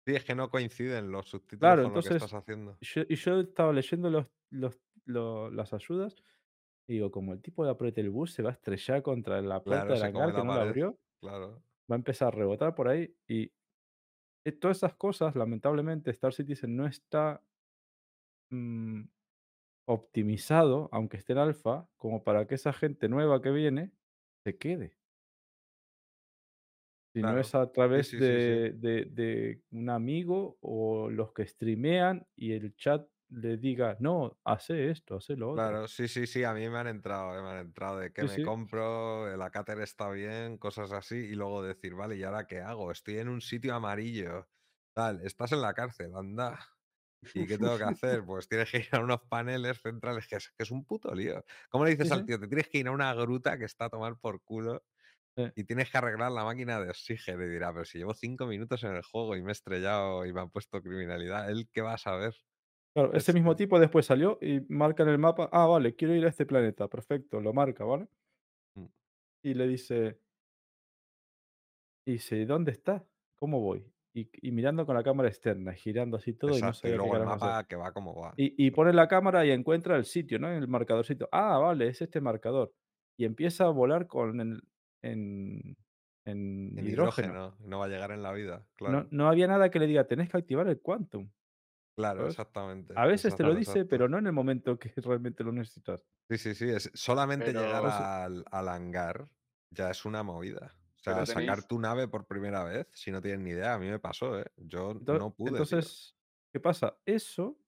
[0.06, 2.78] Sí, es que no coinciden los subtítulos Claro, con lo que entonces, estás haciendo.
[2.80, 6.16] yo, y yo estaba leyendo los, los- lo- las ayudas
[6.88, 9.64] y digo, como el tipo le apriete el bus, se va a estrellar contra la
[9.64, 11.64] puerta Claro, del hangar que no la abrió, Claro.
[11.90, 13.52] Va a empezar a rebotar por ahí y
[14.44, 17.42] eh, todas esas cosas, lamentablemente, Star Citizen no está
[18.50, 19.04] mm,
[19.86, 23.92] optimizado, aunque esté en alfa, como para que esa gente nueva que viene
[24.44, 24.98] se quede.
[27.12, 28.60] Si no es a través sí, sí, sí.
[28.60, 34.38] de, de- de un amigo o los que streamean y el chat le diga, no,
[34.44, 35.76] hace esto, hace lo otro.
[35.76, 38.22] Claro, sí, sí, sí, a mí me han entrado, eh, me han entrado de que
[38.22, 38.40] Sí, me sí.
[38.40, 42.92] compro, la cáter está bien, cosas así, y luego decir, vale, ¿y ahora qué hago?
[42.92, 44.48] Estoy en un sitio amarillo,
[44.92, 46.60] tal, estás en la cárcel, anda.
[47.34, 48.24] ¿Y qué tengo que hacer?
[48.24, 51.44] Pues tienes que ir a unos paneles centrales, que es, que es un puto lío.
[51.70, 52.40] ¿Cómo le dices Sí, al tío?
[52.40, 54.84] Te tienes que ir a una gruta que está a tomar por culo
[55.56, 57.44] y tienes que arreglar la máquina de oxígeno.
[57.44, 60.32] Y dirá, pero si llevo cinco minutos en el juego y me he estrellado y
[60.34, 62.34] me han puesto criminalidad, ¿él qué va a saber?
[62.94, 66.14] Claro, ese Es- mismo tipo después salió y marca en el mapa, ah, vale, quiero
[66.14, 68.08] ir a este planeta, perfecto, lo marca, ¿vale?
[68.76, 68.86] Mm.
[69.44, 70.20] Y le dice,
[72.06, 73.04] y dice, ¿dónde está?
[73.36, 73.84] ¿Cómo voy?
[74.12, 77.16] Y, y mirando con la cámara externa, girando así todo y no Exacto, y luego
[77.16, 77.66] el hacer.
[77.68, 78.34] que va como va.
[78.36, 80.48] Y, y pone la cámara y encuentra el sitio, ¿no?
[80.48, 81.28] En el marcadorcito.
[81.30, 82.74] Ah, vale, es este marcador.
[83.16, 84.62] Y empieza a volar con el,
[85.02, 85.76] en,
[86.24, 87.28] en En hidrógeno.
[87.28, 89.08] hidrógeno, no va a llegar en la vida, No, claro.
[89.12, 91.30] no había nada que le diga, tenés que activar el quantum.
[92.00, 92.34] Claro, ¿sabes?
[92.34, 92.94] exactamente.
[92.96, 93.88] A veces te lo dice, exacto.
[93.90, 96.04] pero no en el momento que realmente lo necesitas.
[96.28, 96.68] Sí, sí, sí.
[96.68, 99.28] Es, solamente llegar al, al hangar
[99.70, 100.74] ya es una movida.
[100.96, 103.88] O sea, sacar tu nave por primera vez, si no tienes ni idea, a mí
[103.88, 104.44] me pasó, ¿eh?
[104.56, 105.50] Yo no pude.
[105.50, 105.56] tío.
[105.56, 106.14] Entonces,
[106.52, 106.98] ¿qué pasa?
[107.06, 107.58] Eso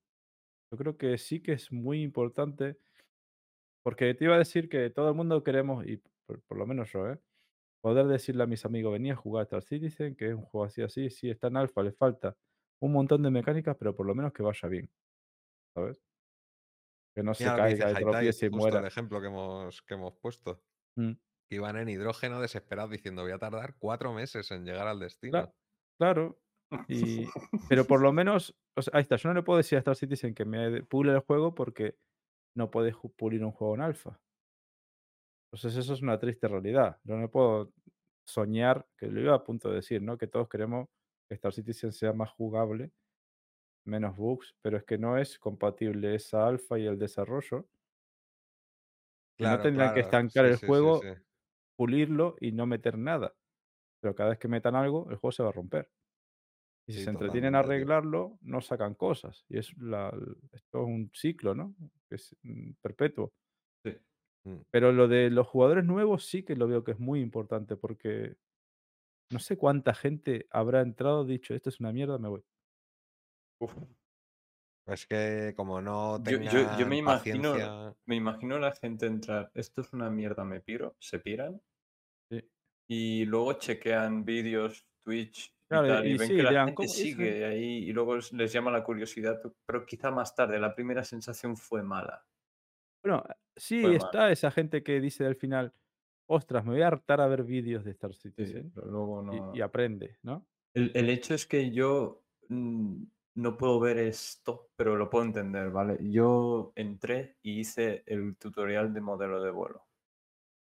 [0.71, 2.79] yo creo que sí que es muy importante,
[3.83, 6.91] porque te iba a decir que todo el mundo queremos, y por, por lo menos
[6.93, 7.19] yo, ¿eh?
[7.83, 10.83] poder decirle a mis amigos, venía a jugar Star Citizen, que es un juego así,
[10.83, 12.37] así, sí, está en alfa, le falta
[12.83, 14.91] un montón de mecánicas, pero por lo menos que vaya bien,
[15.75, 16.03] ¿sabes?
[17.15, 18.89] Que no se Mira caiga tropiece y justo el muera.
[18.89, 20.63] ejemplo que hemos, que hemos puesto.
[20.97, 21.13] Mm,
[21.49, 25.33] Que iban en hidrógeno desesperados diciendo, voy a tardar cuatro meses en llegar al destino.
[25.39, 25.53] Cla-
[25.99, 26.39] claro,
[26.89, 27.27] y,
[27.69, 29.95] pero por lo menos, o sea, ahí está, yo no le puedo decir a Star
[29.97, 31.97] Citizen que me pule el juego porque
[32.57, 34.19] no puedes pulir un juego en alfa.
[35.53, 36.99] Entonces eso es una triste realidad.
[37.05, 37.73] Yo no puedo
[38.27, 40.17] soñar, que lo iba a punto de decir, ¿no?
[40.17, 41.02] Que todos queremos que
[41.35, 42.93] Star Citizen sea más jugable,
[43.87, 47.69] menos bugs, pero es que no es compatible esa alfa y el desarrollo.
[49.39, 50.01] Y no Claro, tendrán que claro.
[50.01, 51.09] estancar Sí, el sí, juego, sí.
[51.77, 53.37] pulirlo y no meter nada.
[54.01, 55.91] Pero cada vez que metan algo, el juego se va a romper.
[56.87, 59.45] Y si se entretienen a arreglarlo, no sacan cosas.
[59.49, 60.11] Y es la,
[60.53, 61.77] esto es un ciclo, ¿no?
[62.09, 63.33] Que es mm, perpetuo.
[64.47, 64.63] Mm.
[64.71, 68.37] Pero lo de los jugadores nuevos sí que lo veo que es muy importante porque
[69.33, 72.45] no sé cuánta gente habrá entrado dicho, esto es una mierda, me voy.
[73.61, 73.75] Uf.
[74.87, 77.97] Es que como no Yo, tengan yo, yo me imagino, paciencia...
[78.07, 81.61] me imagino la gente entrar, esto es una mierda, me piro, se piran
[82.31, 82.43] Sí.
[82.89, 86.65] y luego chequean vídeos, Twitch y Claro, tal, y, y ven sí, que la dirán,
[86.65, 90.59] gente "¿Cómo hizo sigue ahí y luego les- llama la curiosidad, pero quizá más tarde,
[90.61, 92.27] la primera sensación fue mala.
[93.05, 93.25] Bueno,
[93.57, 94.17] sí Fue mal.
[94.17, 95.75] está esa gente que dice al final,
[96.33, 99.41] ostras, me voy a hartar a ver vídeos de Star Sí, Citizen pero luego no.
[99.51, 100.49] y aprende, ¿no?
[100.75, 103.05] El, el hecho es que yo mm,
[103.37, 105.99] no puedo ver esto, pero lo puedo entender, ¿vale?
[106.11, 109.89] Yo entré y hice el tutorial de modelo de vuelo.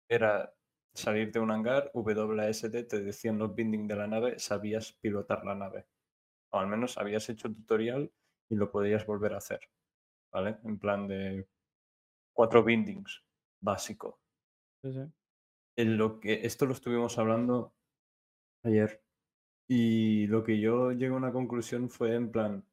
[0.09, 0.55] Era
[0.95, 5.55] salir de un hangar, WSD, te decían los bindings de la nave, sabías pilotar la
[5.55, 5.87] nave.
[6.51, 8.13] O al menos habías hecho el tutorial
[8.51, 9.61] y lo podías volver a hacer,
[10.33, 10.59] ¿vale?
[10.65, 11.49] En plan de
[12.35, 13.25] cuatro bindings
[13.61, 14.21] básico.
[14.83, 15.13] Sí, sí.
[15.77, 17.75] En lo que esto lo estuvimos hablando
[18.63, 19.03] ayer
[19.69, 22.65] y lo que yo llegué a una conclusión fue en plan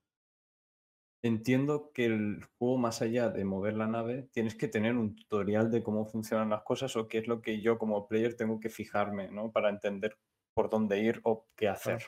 [1.24, 5.69] entiendo que el juego más allá de mover la nave tienes que tener un tutorial
[5.69, 8.69] de cómo funcionan las cosas o qué es lo que yo como player tengo que
[8.69, 9.51] fijarme, ¿no?
[9.51, 10.17] Para entender
[10.53, 12.00] por dónde ir o qué hacer.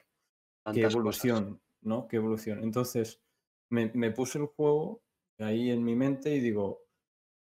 [0.73, 0.93] qué cosas.
[0.95, 2.07] evolución, ¿no?
[2.07, 2.63] Qué evolución.
[2.63, 3.21] Entonces,
[3.69, 5.03] me, me puse el juego
[5.39, 6.81] ahí en mi mente y digo,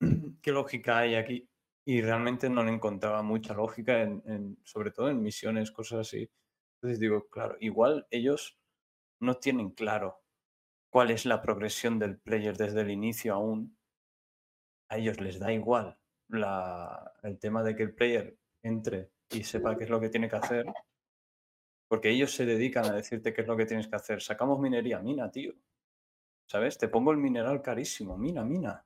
[0.43, 1.49] ¿qué lógica hay aquí?
[1.85, 4.09] Y realmente no le encontraba mucha lógica,
[4.63, 6.31] sobre todo en misiones, cosas así.
[6.77, 8.59] Entonces digo, claro, igual ellos
[9.21, 10.23] no tienen claro
[10.91, 13.77] cuál es la progresión del player desde el inicio aún.
[14.89, 15.99] A ellos les da igual
[16.29, 20.37] el tema de que el player entre y sepa qué es lo que tiene que
[20.37, 20.67] hacer,
[21.89, 24.23] porque ellos se dedican a decirte qué es lo que tienes que hacer.
[24.23, 25.55] Sacamos minería, mina, tío.
[26.47, 26.79] ¿Sabes?
[26.79, 28.85] Te pongo el mineral carísimo, mina, mina.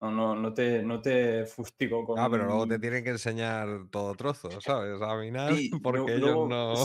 [0.00, 3.88] No, no, no te, no te fustigo con Ah, pero luego te tienen que enseñar
[3.90, 5.00] todo trozo, ¿sabes?
[5.02, 6.84] A minar, Sí, porque lo- ellos no.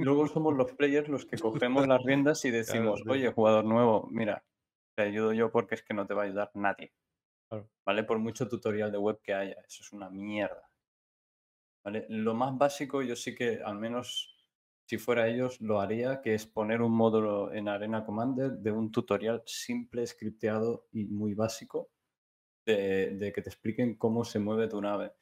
[0.00, 4.44] luego somos los players los que cogemos las riendas y decimos, oye, jugador nuevo, mira,
[4.94, 6.92] te ayudo yo porque es que no te va a ayudar nadie.
[7.48, 7.70] Claro.
[7.86, 8.04] ¿Vale?
[8.04, 10.70] Por mucho tutorial de web que haya, eso es una mierda.
[11.84, 12.06] ¿Vale?
[12.08, 14.30] Lo más básico, yo sí que, al menos
[14.86, 18.90] si fuera ellos, lo haría, que es poner un módulo en Arena Commander de un
[18.90, 21.90] tutorial simple, scripteado y muy básico
[22.64, 25.12] de, que te expliquen cómo se mueve tu nave.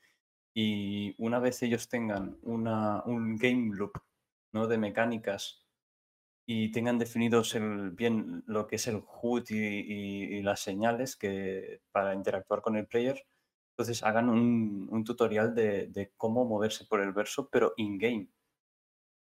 [0.54, 3.92] Y una vez ellos tengan una, un game loop
[4.52, 4.66] ¿no?
[4.66, 5.66] de mecánicas
[6.46, 12.14] y tengan definidos el, bien lo que es el HUD y, las señales que, para
[12.14, 13.24] interactuar con el player,
[13.72, 18.28] entonces hagan un, tutorial de cómo moverse por el verso, pero in-game.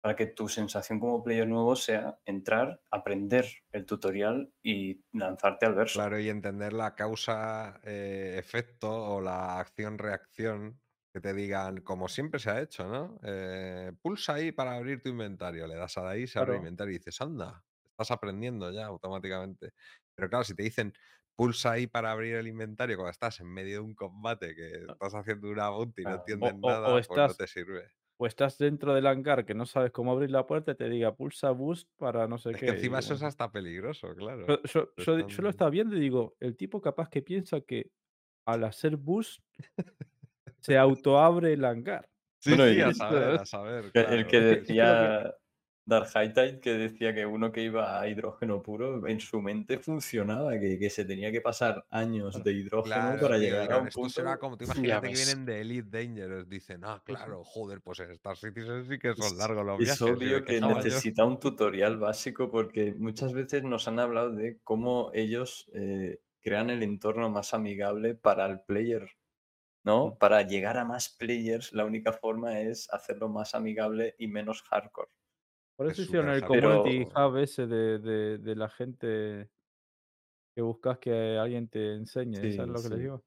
[0.03, 5.75] Para que tu sensación como player nuevo sea entrar, aprender el tutorial y lanzarte al
[5.75, 6.01] verso.
[6.01, 10.81] Claro, y entender la causa-efecto o la acción-reacción
[11.13, 13.19] que te digan, como siempre se ha hecho, ¿no?
[13.23, 16.95] Eh, pulsa ahí para abrir tu inventario, le das a ahí, se abre el inventario
[16.95, 19.73] y dices, anda, estás aprendiendo ya automáticamente.
[20.15, 20.93] Pero claro, si te dicen,
[21.35, 25.13] pulsa ahí para abrir el inventario cuando estás en medio de un combate que estás
[25.13, 26.17] haciendo una bounty y no.
[26.39, 27.91] O- entiendes o- o nada, pues no te sirve.
[28.17, 31.15] O estás dentro del hangar que no sabes cómo abrir la puerta y te diga
[31.15, 32.65] pulsa boost para no sé Es qué.
[32.67, 34.45] que encima eso es hasta peligroso, claro.
[34.47, 37.89] Yo, yo- yo- yo lo estaba viendo y digo, el tipo capaz que piensa que
[38.45, 39.41] al hacer boost
[40.59, 42.07] se autoabre el hangar.
[42.39, 43.91] Sí, Bueno, sí, y- a saber, a saber.
[43.93, 45.33] El que- decía
[45.85, 50.59] Dark Hightide, que decía que uno que iba a hidrógeno puro, en su mente funcionaba,
[50.59, 53.91] que, que se tenía que pasar años de hidrógeno Claro, para tío, llegar a un
[53.91, 54.21] punto.
[54.25, 58.11] será como, tú imagínate que vienen de Elite Dangerous, dicen, ah, claro, joder, pues en
[58.11, 60.17] Star Citizen sí que son Es- largos los Es viajes.
[60.19, 61.01] me obvio que yo.
[61.01, 66.69] necesita un tutorial básico porque muchas veces nos han hablado de cómo ellos eh, crean
[66.69, 69.09] el entorno más amigable para el player.
[69.83, 70.17] ¿no?
[70.19, 75.11] Para llegar a más players, la única forma es hacerlo más amigable y menos hardcore.
[75.83, 79.49] Por Es eso hicieron el community Pero- hub ese de, de- de la gente
[80.55, 83.01] que buscas que alguien te enseñe, Sí, ¿sabes lo que les sí.
[83.03, 83.23] digo?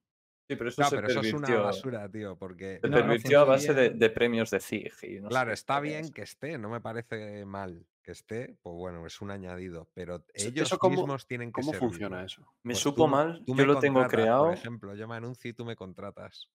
[0.49, 2.79] Sí, pero eso No, se pero eso es una basura, tío, porque...
[2.81, 4.93] Se No, no pervirtió a base de, premios de ZIG.
[5.03, 8.75] y no sé Claro, está bien que esté, no me parece mal que esté, pues
[8.77, 12.43] bueno, es un añadido, pero ellos eso cómo- mismos tienen que ¿Cómo funciona eso?
[12.63, 14.45] Me Pues supo tú- mal, tú yo me lo tengo creado.
[14.45, 16.49] Por ejemplo, yo me anuncio y tú me contratas.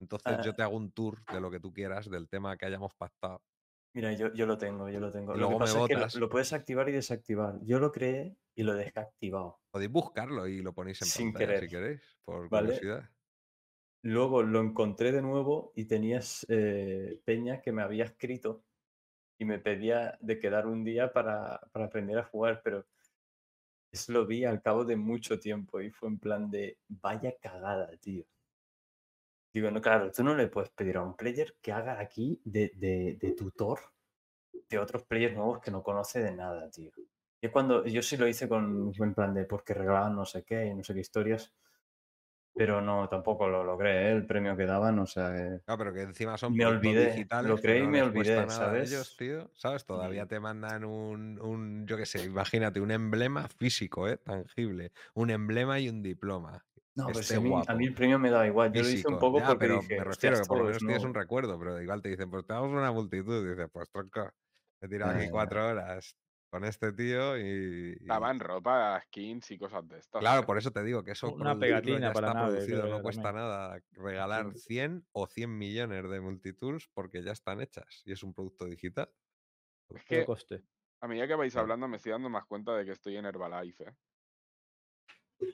[0.00, 0.54] Entonces yo Ah.
[0.54, 3.42] te hago un tour de lo que tú quieras, del tema que hayamos pactado.
[3.92, 5.34] Mira, yo, yo lo tengo, yo lo tengo.
[5.34, 7.58] Y Lo que luego me pasa es que lo- puedes activar y desactivar.
[7.62, 9.58] Yo lo creé y lo he desactivado.
[9.70, 11.70] Podéis buscarlo y lo ponéis en Sin pantalla si querer.
[11.70, 12.68] queréis, por Vale.
[12.68, 13.10] curiosidad.
[14.02, 18.64] Luego lo encontré de nuevo y tenías eh, Peña que me había escrito
[19.38, 22.86] y me pedía de quedar un día para, para aprender a jugar, pero
[23.92, 27.96] eso lo vi al cabo de mucho tiempo y fue en plan de vaya cagada,
[27.98, 28.24] tío.
[29.52, 32.72] Digo, no, claro, tú no le puedes pedir a un player que haga aquí de,
[32.76, 33.80] de, de tutor
[34.70, 36.92] de otros players nuevos que no conoce de nada, tío.
[37.42, 40.66] Yo cuando, yo sí lo hice con en plan de porque regalaban no sé qué
[40.66, 41.54] y no sé qué historias,
[42.54, 44.12] pero no, tampoco lo logré, ¿eh?
[44.12, 47.46] el premio que daban, o sea, eh, No, pero que encima son Me olvidé, digitales.
[47.48, 48.84] lo creí y no me olvidé, ¿sabes?
[48.84, 49.50] ellos, tío.
[49.54, 49.86] ¿Sabes?
[49.86, 54.16] Todavía Y- te mandan un, un, yo qué sé, imagínate, un emblema físico, ¿eh?
[54.16, 54.92] Tangible.
[55.14, 56.66] Un emblema y un diploma.
[57.00, 58.72] No, que pero si esté a, mí, a mí el premio me da igual.
[58.72, 60.64] Yo lo hice un poco Ya, porque pero dije, me "Hostia, refiero que por lo
[60.64, 61.04] es menos tienes nuevo".
[61.04, 63.44] un recuerdo, pero igual te dicen, pues te damos una multitud.
[63.46, 64.30] Y dices, pues tronco,
[64.80, 66.16] he tirado aquí cuatro horas
[66.50, 67.96] con este tío y.
[68.00, 70.34] y- Daban ropa, skins y cosas de estas.
[70.34, 70.44] Claro, ¿eh?
[70.44, 73.32] por eso te digo que eso Una pegatina ya para está nave, producido, no cuesta
[73.32, 73.32] también.
[73.32, 78.34] nada regalar 100 o 100 millones de multitools porque ya están hechas y es un
[78.34, 79.10] producto digital.
[79.94, 80.64] Es que coste.
[81.02, 83.84] a medida que vais hablando me estoy dando más cuenta de que estoy en Herbalife.
[83.90, 83.94] ¿eh?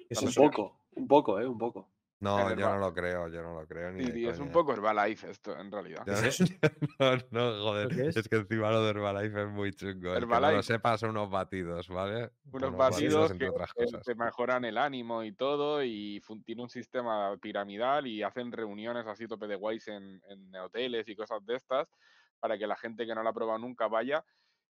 [0.08, 1.46] Eso Un poco, un poco, ¿eh?
[1.46, 1.90] Un poco.
[2.18, 4.52] No, yo no lo creo, yo no lo creo ni Sí, es un coña.
[4.52, 6.02] poco Herbalife esto, en realidad.
[6.06, 6.60] Yo ¿Qué
[6.98, 8.16] no, no, no, joder, es?
[8.16, 8.28] es?
[8.28, 10.14] que encima lo de Herbalife es muy chungo.
[10.16, 10.62] El que no lo Herbalife.
[10.62, 12.30] sepa son unos batidos, ¿vale?
[12.52, 14.02] Unos Unos batidos entre que otras eh, cosas.
[14.02, 19.26] te mejoran el ánimo y todo y tiene un sistema piramidal y hacen reuniones así
[19.28, 21.86] tope de guays en, en hoteles y cosas de estas
[22.40, 24.24] para que la gente que no la ha probado nunca vaya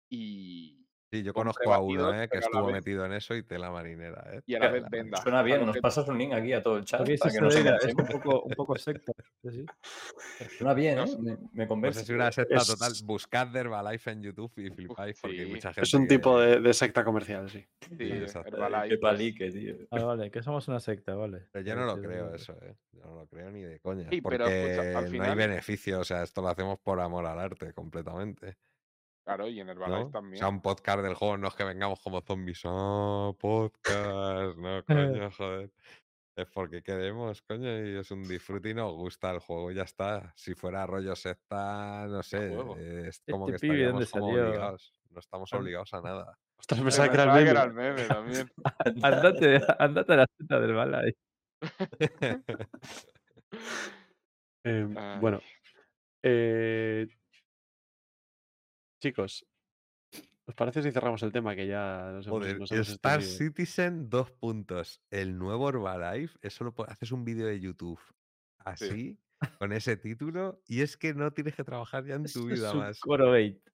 [0.10, 2.30] y, Sí, yo conozco a uno, ¿eh?
[2.30, 4.42] Que estuvo vez- metido en eso y tela marinera, ¿eh?
[4.46, 5.18] y a la vez venda.
[5.18, 7.96] Suena bien, nos pasas un link aquí a todo el chat para que nos es
[7.96, 9.12] un poco, un poco secta.
[9.42, 9.66] sí, sí.
[10.60, 11.16] Suena bien, No ¿eh?
[11.20, 12.02] Me, me Pues convence.
[12.02, 12.92] es una secta Es- total.
[13.06, 15.82] Buscad de Herbalife en YouTube y flipáis porque hay mucha gente.
[15.88, 17.66] Es un que- tipo de, de secta comercial, sí.
[17.98, 18.56] Sí, exacto.
[18.56, 19.76] Herbalife, Qué pues, palique, tío.
[19.90, 21.48] Ah, vale, que somos una secta, vale.
[21.52, 22.76] Pero yo no lo creo eso, ¿eh?
[22.92, 24.08] Yo no lo creo ni de coña.
[24.12, 27.26] Sí, porque pero escucha, al no hay beneficio, o sea, esto lo hacemos por amor
[27.26, 28.58] al arte completamente.
[29.26, 29.74] Claro, y en ¿no?
[29.74, 30.38] Herbalife O también.
[30.40, 32.62] sea, un podcast del juego no es que vengamos como zombies.
[32.66, 35.72] Oh, podcast, no, coño, joder.
[36.36, 40.34] Es porque queremos, coño, y es un disfrute y nos gusta el juego, ya está.
[40.36, 42.78] Si fuera rollo secta, no sé, juego?
[42.78, 44.48] es como Este que pibe, estaríamos ¿dónde como salió?
[44.48, 44.94] obligados.
[45.10, 46.40] No estamos obligados a nada.
[46.60, 47.50] Ostras, pensaba que era el meme.
[47.52, 48.52] era el meme también.
[49.04, 51.16] Andate, andate a la secta del Balai.
[54.66, 55.20] Eh, Ay.
[55.20, 55.40] bueno,
[56.24, 57.08] eh,
[59.00, 59.46] chicos,
[60.46, 63.38] ¿os parece si cerramos el tema que ya nos hemos, Joder, nos hemos Star extendido?
[63.38, 65.02] Citizen, dos puntos.
[65.10, 68.00] El nuevo Herbalife, eso lo haces un vídeo de YouTube
[68.60, 69.20] así,
[69.58, 72.60] con ese título, y es que no tienes que trabajar ya en tu Eso es
[72.60, 73.00] vida un más.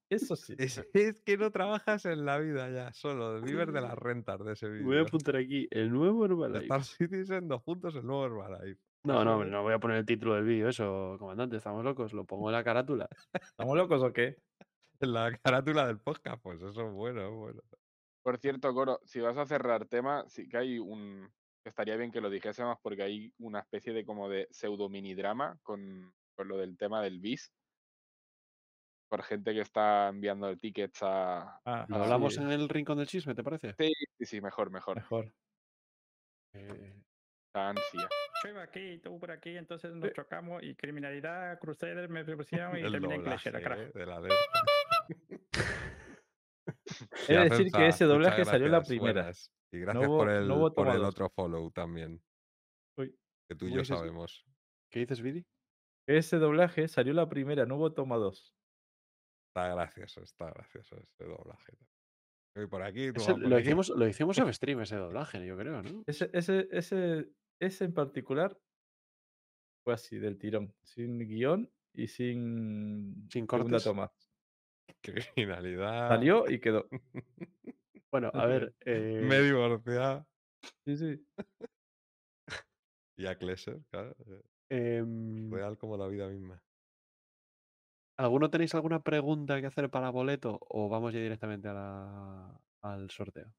[0.09, 0.53] Eso sí.
[0.59, 4.53] Es, es que no trabajas en la vida ya, solo vives de las rentas de
[4.53, 5.01] ese Voy a vídeo.
[5.07, 6.63] apuntar aquí el nuevo Herbalife.
[6.65, 8.81] Star Citizen, dos puntos, el nuevo Herbalife.
[9.03, 12.13] No, no, hombre, no voy a poner el título del vídeo, eso, comandante, estamos locos,
[12.13, 13.07] lo pongo en la carátula.
[13.33, 14.37] ¿Estamos locos o qué?
[14.99, 17.61] En la carátula del podcast, pues eso es bueno, es bueno.
[18.23, 21.31] Por cierto, Coro, si vas a cerrar tema, sí que hay un.
[21.63, 25.57] Estaría bien que lo dijésemos porque hay una especie de como de pseudo mini drama
[25.63, 27.51] con, con lo del tema del bis.
[29.09, 31.59] Por gente que está enviando tickets a.
[31.65, 33.75] Ah, ¿Lo Ah, hablamos sí, en el rincón del chisme, te parece?
[33.77, 34.95] Sí, sí, sí, mejor, mejor.
[34.97, 35.31] Mejor.
[36.53, 37.01] Eh,
[37.53, 38.07] La ansia.
[38.43, 39.95] Yo iba aquí y tú por aquí, entonces Eh.
[39.95, 43.81] nos chocamos y criminalidad, Crusader, me propusieron y El terminé en Clash, carajo.
[43.81, 44.19] eh, de la
[47.27, 49.21] de decir que ese doblaje salió la primera.
[49.23, 49.51] buenas.
[49.71, 51.13] Y gracias por el, no hubo por el tomados.
[51.13, 52.21] otro follow también.
[52.97, 53.15] Uy,
[53.49, 53.97] Que tú y ¿cómo yo dices?
[53.97, 54.45] sabemos.
[54.91, 55.45] ¿Qué dices, Vidi?
[56.07, 58.53] Ese doblaje salió la primera, no hubo toma dos.
[59.49, 61.73] Está gracioso, está gracioso ese doblaje.
[62.69, 63.65] Por aquí, Ese por lo, aquí.
[63.65, 66.03] hicimos, lo hicimos off stream ese doblaje, yo creo, ¿no?
[66.07, 68.57] Ese, ese, ese, ese en particular
[69.83, 70.73] fue así, del tirón.
[70.83, 73.83] Sin guion y sin, Sin cortes.
[73.83, 74.11] toma.
[75.01, 76.09] Criminalidad.
[76.09, 76.87] Salió y quedó.
[78.11, 78.73] Bueno, a ver.
[78.85, 80.25] eh, Me he divorciado.
[80.85, 81.25] Sí, sí.
[83.17, 84.15] Y a Klesser, claro.
[84.27, 86.61] eh, em, Real como la vida misma.
[88.17, 93.09] ¿Alguno tenéis alguna pregunta que hacer para boleto o vamos ya directamente a la- al
[93.09, 93.53] sorteo?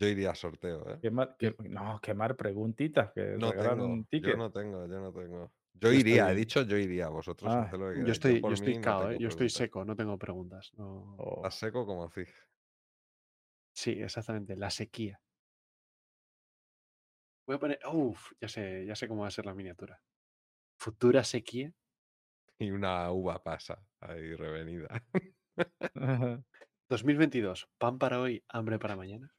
[0.00, 1.02] Yo iría a sorteo, ¿eh?
[1.02, 5.12] Quemar, que- no, quemar preguntitas, que No regalar tengo, un yo no tengo, yo no
[5.12, 5.52] tengo.
[5.74, 8.50] Yo Yo iría, he dicho yo iría, vosotros Ah, haced lo que Yo estoy, yo
[8.52, 9.18] estoy mí no cao, ¿eh?
[9.20, 10.72] Yo estoy seco, no tengo preguntas.
[10.76, 12.28] no- O- Estás seco como Zig.
[13.74, 15.20] Sí, exactamente, la sequía.
[17.46, 17.78] Voy a poner.
[17.92, 20.02] Uf, ya sé, ya sé cómo va a ser la miniatura.
[20.80, 21.72] Futura sequía.
[22.58, 24.88] Y una uva pasa ahí revenida.
[26.90, 27.68] 2022.
[27.78, 29.32] Pan para hoy, hambre para mañana.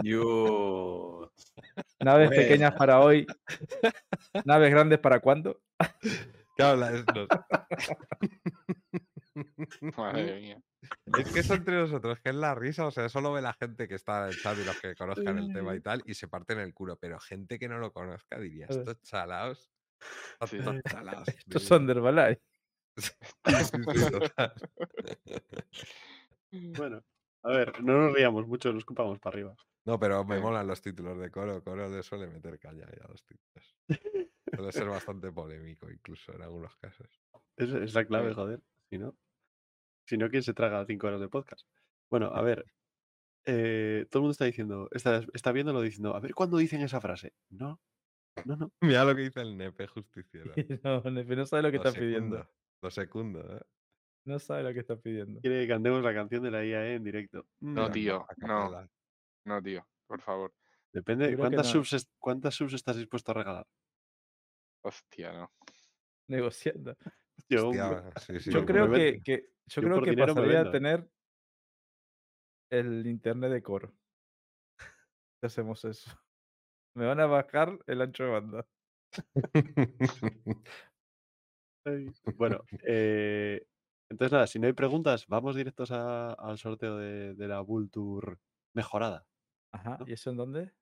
[0.00, 1.30] Dios.
[2.00, 2.42] Naves Hombre.
[2.42, 3.26] pequeñas para hoy.
[4.44, 5.60] Naves grandes para cuándo.
[6.56, 7.28] Claro, la- es, nos-
[9.96, 10.62] Madre mía.
[11.18, 13.52] es que eso entre nosotros, que es la risa, o sea, eso lo ve la
[13.54, 16.14] gente que está en el chat y los que conozcan el tema y tal, y
[16.14, 18.82] se parten el culo, pero gente que no lo conozca diría, Claro.
[18.82, 19.70] estos chalaos,
[20.46, 20.58] Sí.
[20.58, 21.26] estos chalaos.
[21.46, 22.42] Estos son de Herbalife.
[22.96, 23.10] Sí,
[23.64, 25.42] sí, sí.
[26.78, 27.02] Bueno,
[27.42, 29.56] a ver, no nos riamos mucho, nos escupamos para arriba.
[29.86, 31.62] No, pero me molan los títulos de Coro.
[31.62, 33.76] Coro le suele meter caña ahí a los títulos.
[34.54, 37.08] Suele ser bastante polémico, incluso en algunos casos.
[37.56, 38.60] Es, es la clave, joder.
[38.90, 39.14] Si no,
[40.08, 41.66] si no, ¿quién se traga cinco horas de podcast?
[42.10, 42.64] Bueno, a ver.
[43.46, 47.00] eh, todo el mundo está diciendo, está, está viéndolo diciendo, a ver cuándo dicen esa
[47.00, 47.34] frase.
[47.50, 47.80] No,
[48.46, 48.72] no, no.
[48.80, 50.52] Mira lo que dice el nepe justiciero.
[50.82, 52.48] No, Nefe, no sabe lo que Lo está pidiendo.
[52.82, 53.60] Lo secundo, ¿eh?
[54.26, 55.40] No sabe lo que está pidiendo.
[55.42, 57.46] Quiere que cantemos la canción de la IAE en directo.
[57.60, 58.88] No, Mm, tío, no.
[59.44, 60.54] No, tío, por favor.
[60.92, 61.84] Depende, que ¿cuántas, no.
[61.84, 63.66] subs ¿cuántas subs estás dispuesto a regalar?
[64.84, 65.52] Hostia, no.
[66.28, 66.96] Negociando.
[67.48, 70.70] Yo, Hostia, sí, sí, Yo por- creo que, que- yo Yo creo que pasaría a
[70.70, 71.10] tener
[72.70, 73.92] el internet de coro.
[75.40, 76.10] Si hacemos eso.
[76.96, 78.66] Me van a bajar el ancho de banda.
[82.36, 83.66] Bueno, eh,
[84.10, 87.90] entonces nada, si no hay preguntas, vamos directos a- al sorteo de, de la Bull
[87.90, 88.38] Tour
[88.74, 89.26] mejorada.
[90.06, 90.72] ¿Y eso en dónde?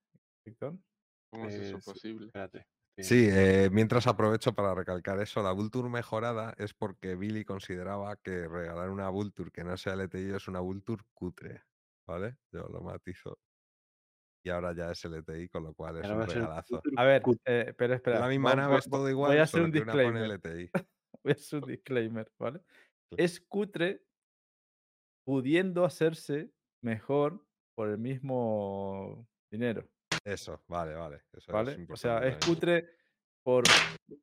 [0.44, 0.78] Víctor?
[1.30, 2.26] ¿Cómo es eso Eh, posible?
[2.26, 2.66] Espérate.
[2.98, 8.46] Sí, eh, mientras aprovecho para recalcar eso, la Vulture mejorada es porque Billy consideraba que
[8.48, 11.62] regalar una Vulture que no sea LTI es una Vulture cutre,
[12.06, 12.36] ¿vale?
[12.52, 13.38] Yo lo matizo.
[14.44, 16.82] Y ahora ya es LTI, con lo cual es Ahora un a regalazo.
[16.96, 18.20] A ver, eh, pero Es espera.
[18.20, 20.24] la misma nave, es todo igual, Voy a hacer un disclaimer.
[20.24, 20.70] LTI.
[21.24, 22.60] Voy a hacer un disclaimer, ¿vale?
[23.10, 23.16] Sí.
[23.18, 24.04] Es cutre
[25.26, 29.88] pudiendo hacerse mejor por el mismo dinero.
[30.24, 31.22] Eso, vale, vale.
[31.32, 31.86] Eso es ¿Vale?
[31.88, 32.88] O sea, es cutre
[33.42, 33.64] por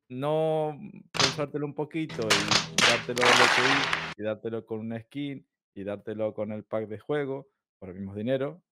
[0.08, 0.78] no
[1.12, 6.64] pensártelo un poquito y dártelo LTI y dártelo con una skin y dártelo con el
[6.64, 8.62] pack de juego por el mismo dinero.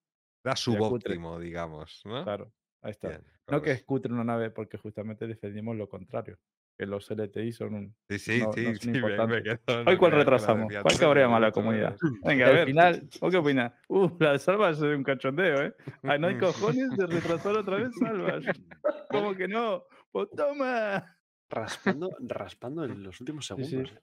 [0.43, 0.57] Cutre.
[0.57, 2.25] subóptimo, digamos, ¿no?
[2.25, 3.09] Claro, ahí está.
[3.09, 6.39] Bien, No que es cutre una nave porque justamente defendimos lo contrario.
[6.79, 7.97] Que los LTI son un.
[8.09, 9.59] Sí, sí, no- sí, no sí, me, me importantes.
[9.67, 9.83] quedo.
[9.85, 11.97] Hoy cuál retrasamos, cuál cabrea más la comunidad.
[12.25, 13.73] Venga, al al final, ¿o qué opinas?
[13.89, 15.75] Uh, la salva es un cachondeo, ¿eh?
[16.05, 18.45] Ay, no hay cojones de retrasar otra vez salvas.
[19.11, 19.85] ¿Cómo que no?
[20.13, 21.19] Pues toma.
[21.51, 23.55] raspando, raspando en los últimos sí.
[23.57, 23.93] segundos.
[23.93, 24.01] eh.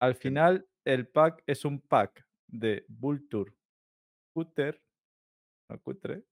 [0.00, 3.52] Al final, el pack es un pack de Vulture,
[4.34, 4.82] Cutter,
[5.70, 6.24] no Cutre,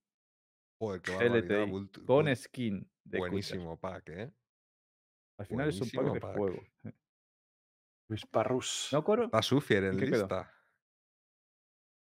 [0.79, 1.25] Joder, qué.
[1.27, 3.19] LTI, con skin de Cutter.
[3.19, 4.31] Buenísimo pack, ¿eh?
[5.41, 6.35] Al final es un pack de pack.
[6.37, 6.63] juego.
[8.09, 8.89] Mis parrus.
[8.91, 9.25] ¿No, Coro?
[9.25, 10.19] Está Sufier en ¿En qué quedó?
[10.19, 10.53] lista.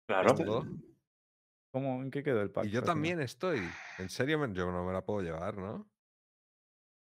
[0.07, 0.33] Claro.
[0.35, 0.65] Todo.
[1.73, 2.65] ¿Cómo, ¿En qué quedó el pack?
[2.65, 3.59] Y yo también estoy.
[3.99, 5.91] En serio, yo no me la puedo llevar, ¿no?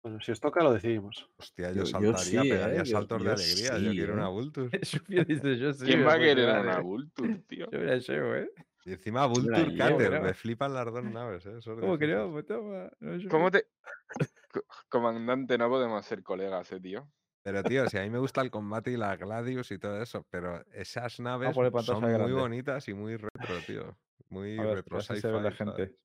[0.03, 1.29] Bueno, si os toca lo decidimos.
[1.37, 2.85] Hostia, Yo- yo, yo saltaría, sí, pegaría ¿eh?
[2.85, 3.77] Yo- saltos de yo alegría.
[3.79, 4.31] yo quiero una ¿eh?
[4.31, 4.79] Vulture.
[4.85, 5.85] Sofía dice, yo sí.
[5.85, 6.79] ¿Quién va a querer una.
[6.79, 7.69] Vulture, tío?
[7.69, 8.49] Yo me la llevo, ¿eh?
[8.89, 10.21] Y encima Vulture creo.
[10.23, 11.59] Me flipan las dos naves, ¿eh?
[11.63, 12.31] ¿Cómo difícil.
[12.31, 12.91] Pues toma.
[12.99, 13.67] no, yo- ¿Cómo te...?
[14.51, 17.07] Co- Comandante, no podemos ser colegas, eh, tío.
[17.43, 20.25] Pero, tío, si a mí me gusta el combate y la Gladius y todo eso,
[20.31, 22.33] pero esas naves poner son muy grande.
[22.33, 23.97] bonitas y muy retro, tío.
[24.29, 24.97] Muy ver, retro
[25.31, 25.95] ve la gente.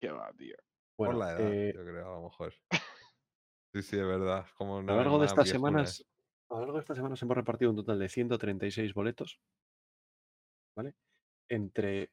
[0.00, 0.56] ¿Qué va, tío?
[0.96, 2.54] Por la edad, eh, yo creo, a lo mejor.
[3.74, 4.46] Sí, sí, es verdad.
[4.56, 6.04] Como a lo naves largo de estas semanas,
[6.48, 9.40] a lo largo de estas semanas hemos repartido un total de 136 boletos,
[10.76, 10.94] ¿vale?
[11.48, 12.10] Entre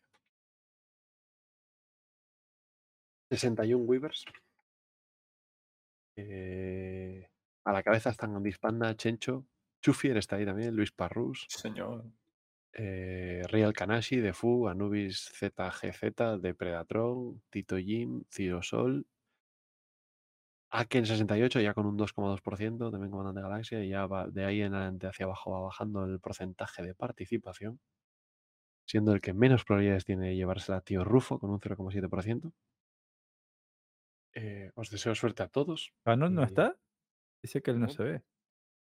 [3.30, 4.26] 61 Weavers.
[6.18, 7.30] eh,
[7.66, 9.46] a la cabeza están Dispanda, Chencho,
[9.82, 12.06] Chufier está ahí también, Luis Parrus, Señor.
[12.74, 19.06] eh, Real Kanashi, Defu, Anubis ZGZ, Depredatron, Tito Jim, Cirosol,
[20.72, 24.74] Aken68 ya con un 2,2%, también comandante de Galaxia, y ya va, de ahí en
[24.76, 27.80] adelante hacia abajo va bajando el porcentaje de participación,
[28.88, 32.52] siendo el que menos probabilidades tiene de llevársela Tío Rufo con un 0,7%.
[34.36, 35.94] Eh, os deseo suerte a todos.
[36.04, 36.78] ¿Canon no y está?
[37.42, 38.24] Dice que él no se ve.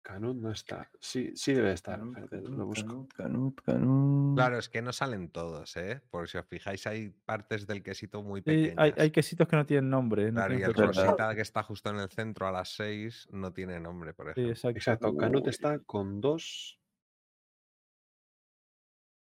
[0.05, 0.91] Canut no está.
[0.99, 1.97] Sí, sí debe estar.
[1.99, 3.07] Canut, espérate, lo busco.
[3.07, 4.35] Canut, Canut, Canut.
[4.35, 6.01] Claro, es que no salen todos, ¿eh?
[6.09, 8.75] Porque si os fijáis, hay partes del quesito muy Sí, pequeñas.
[8.79, 10.25] hay, hay quesitos que no tienen nombre.
[10.31, 13.53] No Claro, y el rosita que está justo en el centro a las 6 no
[13.53, 14.51] tiene nombre, por Sí, ejemplo.
[14.51, 14.77] exacto.
[14.77, 16.79] Exacto, Canut está con dos.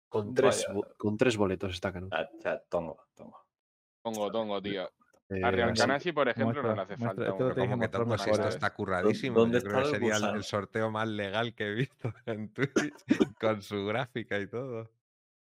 [0.09, 0.89] Con tres, Vaya.
[0.97, 2.11] con tres boletos está Canut.
[2.13, 3.45] Ah, ya, tongo, tongo.
[4.03, 4.89] Tongo, tongo, tío.
[5.29, 7.23] Eh, A Real así- Kanashi, por ejemplo, no muestra- le hace muestra, falta.
[7.23, 7.79] lo un- Como
[8.17, 8.49] que si mejor, esto ¿eh?
[8.49, 9.39] está curradísimo.
[9.39, 12.53] ¿Dónde Yo creo que está el sería el, sorteo más legal que he visto en
[12.53, 12.93] Twitch,
[13.39, 14.91] con su gráfica y todo.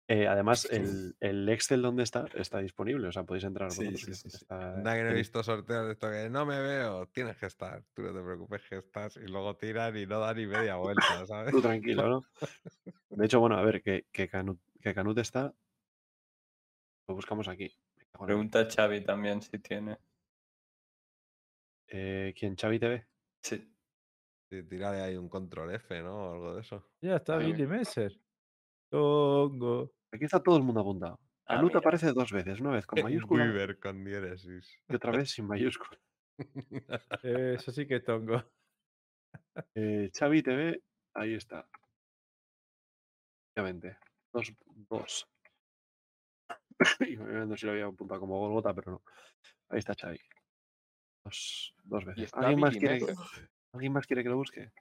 [0.07, 4.01] Eh, además, el, el Excel donde está está disponible, o sea, podéis entrar Sí, vosotros.
[4.01, 4.37] sí, que sí, sí.
[4.37, 7.47] está- Anda que no he visto sorteos de esto que no me veo, tienes que
[7.47, 7.83] estar.
[7.94, 9.17] Tú no te preocupes que estás.
[9.17, 11.51] Y luego tiran y no dan ni media vuelta, ¿sabes?
[11.53, 12.24] Tú tranquilo, ¿no?
[13.08, 15.55] De hecho, bueno, a ver, que, que, Canut, que Canut está.
[17.08, 17.74] Lo buscamos aquí.
[18.18, 19.98] Pregunta a Xavi también si tiene.
[21.88, 22.56] Eh, ¿Quién?
[22.56, 23.06] ¿Xavi TV?
[23.42, 23.70] Sí.
[24.50, 26.16] Sí, tírale ahí un control F, ¿no?
[26.16, 26.90] O algo de eso.
[27.00, 27.52] Ya está Ahí.
[27.52, 28.12] Billy Messer.
[28.90, 29.92] Tongo.
[30.12, 31.18] Aquí está todo el mundo apuntado.
[31.47, 34.78] Ah, Canut aparece dos veces, una vez con mayúscula Weaver con diéresis.
[34.88, 36.00] y otra vez sin mayúscula.
[37.22, 38.42] Eso sí que es tongo.
[39.74, 40.82] Eh, Xavi TV,
[41.14, 41.68] ahí está.
[43.56, 43.97] Obviamente.
[44.32, 44.52] Dos,
[44.88, 45.28] dos.
[47.08, 49.03] y me viendo si lo había apuntado como Golgota, pero no.
[49.69, 50.21] Ahí está Xavi.
[51.24, 52.31] Dos, dos veces.
[52.35, 53.17] ¿Alguien más, quiere, Messer.
[53.73, 54.73] ¿Alguien más quiere que lo busque?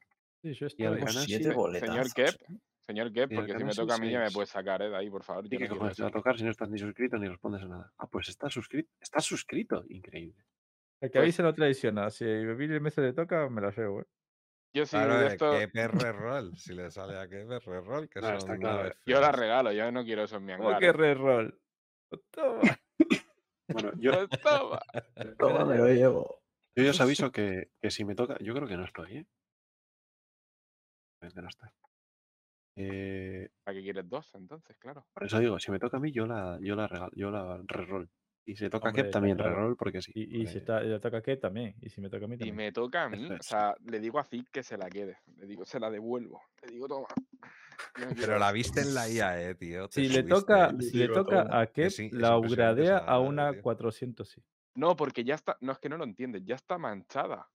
[0.42, 0.86] Sí, yo Y estoy.
[0.86, 1.96] al Tengo canal siete boletazos.
[1.96, 2.42] Señor Kep,
[2.86, 4.90] señor Kep, porque si me toca a mí ya me puedes sacar, ¿eh?
[4.90, 5.46] De ahí, por favor.
[5.46, 7.28] ¿Y Yo qué no cojones te va a tocar si no estás ni suscrito ni
[7.30, 7.94] respondes a nada?
[7.98, 8.92] Ah, pues estás suscrito.
[9.00, 9.86] Estás suscrito.
[9.88, 10.44] Increíble.
[11.02, 12.10] El que Pues- avise no traiciona.
[12.10, 14.06] Si Billy Messi le toca, me la llevo, ¿eh?
[14.76, 16.58] Yo sí, Claro, de eh, esto, que roll.
[16.58, 19.72] Si le sale a que roll, que No, son está claro, naves yo la regalo,
[19.72, 20.82] yo no quiero eso en mi ¿Cómo hangar.
[20.82, 20.94] que ¿eh?
[20.94, 21.60] reroll?
[22.32, 22.62] Toma.
[23.70, 24.80] Bueno, yo, Pues toma.
[25.40, 26.42] Toma, me lo llevo.
[26.76, 28.38] yo ya os aviso que, que si me toca.
[28.40, 29.26] Yo creo que no estoy, ¿eh?
[31.20, 31.70] Creo que no estoy.
[32.76, 34.76] Eh, ¿Para qué quieres dos, entonces?
[34.80, 35.06] Claro.
[35.14, 37.62] por eso digo, si me toca a mí, yo la, yo la regalo, yo la
[37.68, 38.10] reroll.
[38.46, 39.56] Y si le toca a Hombre, está también claro.
[39.56, 40.12] reroll porque sí.
[40.16, 41.76] Y, y si está, le toca a qué también.
[41.82, 42.56] Y si me toca a mí Y también.
[42.58, 45.18] me toca a mí, o sea, le digo a Zig que se la quede.
[45.38, 46.42] Le digo, se la devuelvo.
[46.64, 47.08] Le digo, toma.
[48.16, 49.88] Pero la viste en la IAE, tío.
[49.88, 53.62] te Si le toca, si le toca a Kep, sí, la upgradea a una tío.
[53.62, 54.42] 400, sí.
[54.76, 55.58] No, porque ya está.
[55.62, 56.44] No, es que no lo entiendes.
[56.46, 57.48] Ya está manchada.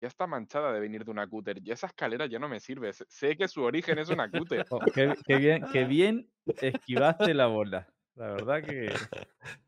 [0.00, 1.60] Ya está manchada de venir de una cúter.
[1.62, 2.92] Ya esa escalera ya no me sirve.
[2.92, 4.64] sé- que su origen es una cúter.
[4.70, 7.86] Oh, qué, qué bien, qué bien esquivaste la bola.
[8.14, 8.88] La verdad que.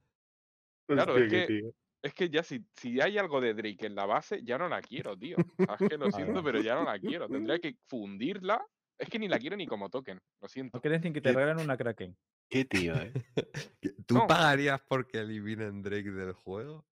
[0.89, 1.73] Claro, Hostia, es que- tío.
[2.05, 4.83] Es que ya si, si hay algo de Drake en la base, ya no la
[4.83, 5.37] quiero, tío.
[5.81, 7.29] Es que lo siento, pero ya no la quiero.
[7.29, 8.61] Tendría que fundirla.
[8.99, 10.21] Es que ni la quiero ni como token.
[10.41, 10.77] Lo siento.
[10.79, 12.17] No querés ni que te Qué- regalen una Kraken.
[12.49, 13.13] Qué tío, ¿eh?
[14.07, 14.27] ¿Tú No.
[14.27, 16.87] pagarías porque eliminen Drake del juego?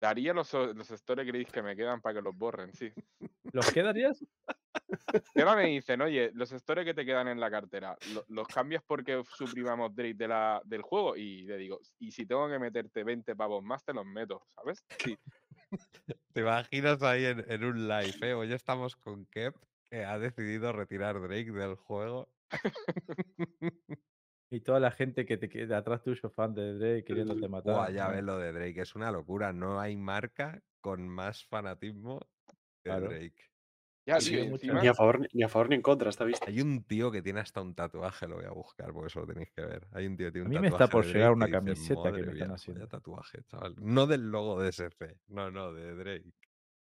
[0.00, 2.92] Daría los, o- los story credits que me quedan para que los borren, sí.
[3.52, 4.22] ¿Los quedarías?
[5.34, 8.46] Y ahora me dicen, oye, los stories que te quedan en la cartera, ¿lo- ¿los
[8.48, 11.16] cambias porque suprimamos Drake de la, del juego?
[11.16, 14.84] Y le digo, y si tengo que meterte 20 pavos más, te los meto, ¿sabes?
[14.98, 15.16] Sí.
[16.32, 18.34] ¿Te imaginas ahí en, en un live, eh?
[18.34, 19.54] Hoy estamos con Kep,
[20.04, 22.30] ha decidido retirar Drake del juego.
[24.48, 27.74] Y toda la gente que te queda atrás tuyo, fan de Drake, queriéndote matar.
[27.74, 29.52] Buah, ya ves lo de Drake, es una locura.
[29.52, 32.20] No hay marca con más fanatismo
[32.84, 33.08] que Claro.
[33.08, 33.34] Drake.
[34.06, 36.46] Ya, Sí, encima, Ni a, favor, ni- a favor ni en contra, esta vista.
[36.46, 39.26] Hay un tío que tiene hasta un tatuaje, lo voy a buscar porque eso lo
[39.26, 39.88] tenéis que ver.
[39.90, 41.60] Hay un tío que tiene A un mí me tatuaje está por llegar una que
[41.62, 42.80] dice, camiseta que me "Madre están haciendo".
[42.82, 43.74] vaya tatuaje, chaval.
[43.80, 46.32] No del logo de SC, no, no, de Drake.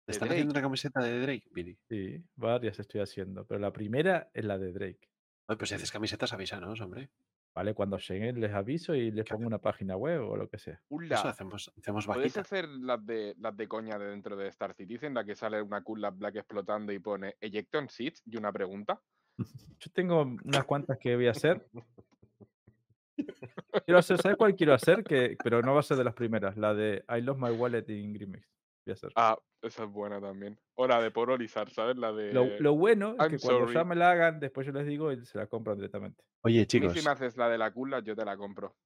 [0.07, 1.77] ¿Te están haciendo una camiseta de Drake, Billy?
[1.89, 3.45] Sí, varias estoy haciendo.
[3.45, 5.09] Pero la primera es la de Drake.
[5.47, 7.09] Ay, pues si haces camisetas, avísanos, hombre.
[7.53, 10.75] Vale, cuando lleguen les aviso y les pongo una página web o lo que sea.
[10.75, 11.19] Eso ¡Ula!
[11.19, 12.39] hacemos, hacemos ¿Puedes vaquita.
[12.39, 15.83] hacer las de, las de coña de dentro de Star Citizen, la que sale una
[15.83, 19.01] Cool Lab Black explotando y pone Ejecton Seats y una pregunta?
[19.79, 21.67] Yo tengo unas cuantas que voy a hacer.
[23.85, 25.03] Quiero hacer, ¿sabes cuál quiero hacer?
[25.03, 27.89] Que, pero no va a ser de las primeras, la de I lost my wallet
[27.89, 28.47] in Grimix.
[28.87, 29.11] Voy a hacer.
[29.17, 30.57] Ah, esa es buena también.
[30.75, 31.97] O la de Porolizar, ¿sabes?
[31.97, 32.31] La de...
[32.31, 35.11] Lo, lo bueno es I'm que cuando ya me la hagan, después yo les digo
[35.11, 36.23] y se la compran directamente.
[36.43, 38.77] Oye, chicos, si me haces la de la Cool Lab, yo te la compro.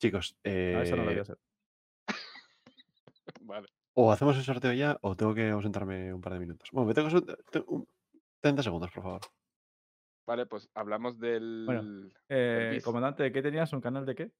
[0.00, 1.38] chicos, A esa no la voy eh, a hacer.
[3.42, 3.68] Vale.
[3.94, 6.70] o hacemos el sorteo ya o tengo que ausentarme un par de minutos.
[6.72, 7.86] Bueno, me tengo que ausentar- te- un-
[8.40, 9.20] 30 segundos, por favor.
[10.26, 12.14] Vale, pues hablamos del...
[12.30, 13.72] Eh, comandante, ¿de qué tenías?
[13.74, 14.30] ¿Un canal de qué?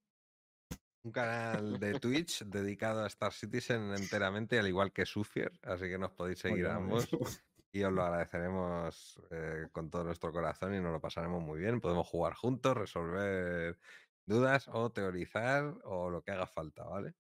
[1.03, 5.99] Un canal de Twitch dedicado a Star Citizen enteramente, al igual que Sufier, así que
[5.99, 7.09] nos podéis seguir ambos.
[7.73, 11.81] Y os lo agradeceremos eh, con todo nuestro corazón y nos lo pasaremos muy bien.
[11.81, 13.79] Podemos jugar juntos, resolver
[14.27, 17.15] dudas o teorizar o lo que haga falta, ¿vale?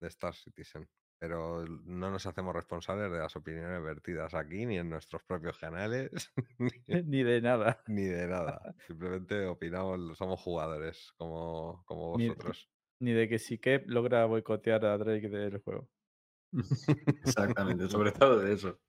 [0.00, 0.88] De Star Citizen.
[1.22, 6.10] Pero no nos hacemos responsables de las opiniones vertidas aquí, ni en nuestros propios canales,
[7.06, 7.80] ni- de nada.
[7.86, 8.74] ni de nada.
[8.88, 12.68] Simplemente opinamos, somos jugadores como, como vosotros.
[12.98, 15.88] Ni de que si Kep logra boicotear a Drake del juego.
[17.24, 18.80] Exactamente, sobre todo de eso.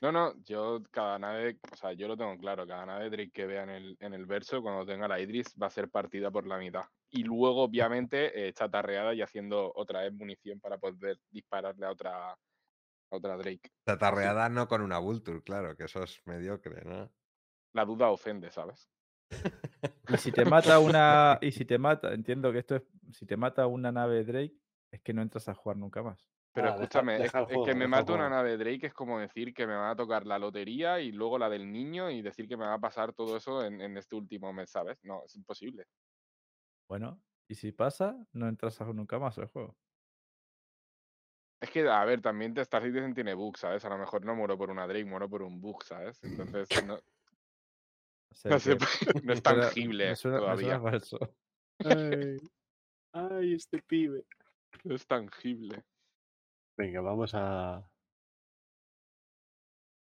[0.00, 3.46] No, no, yo cada nave, o sea, yo lo tengo claro, cada nave Drake que
[3.46, 6.46] vea en el, en el verso, cuando tenga la Idris, va a ser partida por
[6.46, 6.84] la mitad.
[7.10, 12.30] Y luego, obviamente, eh, chatarreada y haciendo otra vez munición para poder dispararle a otra,
[12.30, 12.36] a
[13.10, 13.70] otra Drake.
[13.84, 17.12] Tatarreada no con una Vulture, claro, que eso es mediocre, ¿no?
[17.74, 18.88] La duda ofende, ¿sabes?
[20.08, 21.38] Y si te mata una.
[21.40, 22.82] Y si te mata, entiendo que esto es.
[23.12, 24.54] Si te mata una nave Drake,
[24.90, 26.31] es que no entras a jugar nunca más.
[26.54, 28.94] Pero Ah, escúchame, es- deja el es, juego, que me mate una nave Drake es
[28.94, 32.20] como decir que me va a tocar la lotería y luego la del niño y
[32.22, 34.98] decir que me va a pasar todo eso en, en este último mes, ¿sabes?
[35.02, 35.86] No, es imposible.
[36.88, 39.76] Bueno, y si pasa, no entras a nunca más al juego.
[41.62, 43.84] Es que, a ver, también Star Citizen tiene bugs, ¿sabes?
[43.84, 46.18] A lo mejor no muero por una Drake, muero por un bug, ¿sabes?
[46.22, 48.78] Entonces, no, O sea no, puede-
[49.24, 50.78] no es tangible me suena- me todavía.
[50.80, 51.18] suena falso.
[51.84, 52.38] Ay,
[53.12, 54.24] ay, este pibe.
[54.84, 55.84] No es tangible.
[56.76, 57.88] Venga, vamos a.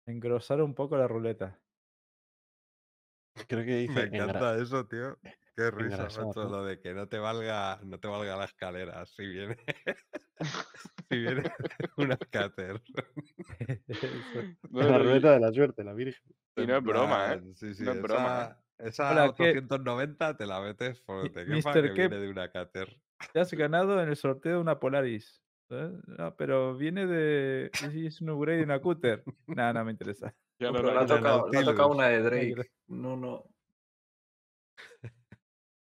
[0.06, 1.58] Engrosar un poco la ruleta.
[3.48, 5.18] Creo que dice Me engra- encanta eso, tío.
[5.56, 6.50] Qué risa, engrasar, macho, ¿no?
[6.50, 9.56] lo de que no te valga, no te valga la escalera si viene,
[11.10, 11.42] si viene
[11.96, 12.80] una cáter.
[14.70, 16.22] No, la ruleta de la suerte, la virgen.
[16.56, 17.38] Y no es broma, ¿eh?
[17.38, 18.86] plan, Sí, sí, No es broma, ¿eh?
[18.88, 19.50] esa, Hola, ¿qué?
[19.50, 22.12] 890 te la metes por donde Mi- quepa que viene Kep.
[22.12, 23.00] de una cáter.
[23.32, 25.39] Te has ganado en el sorteo de una Polaris.
[25.70, 27.70] No, pero viene de.
[27.94, 29.22] y Es un upgrade de una Cooter.
[29.46, 30.34] Nada, no me interesa.
[30.60, 31.00] Ya No, no pero la
[31.48, 32.70] le ha tocado, una de Drake.
[32.88, 33.44] No, no.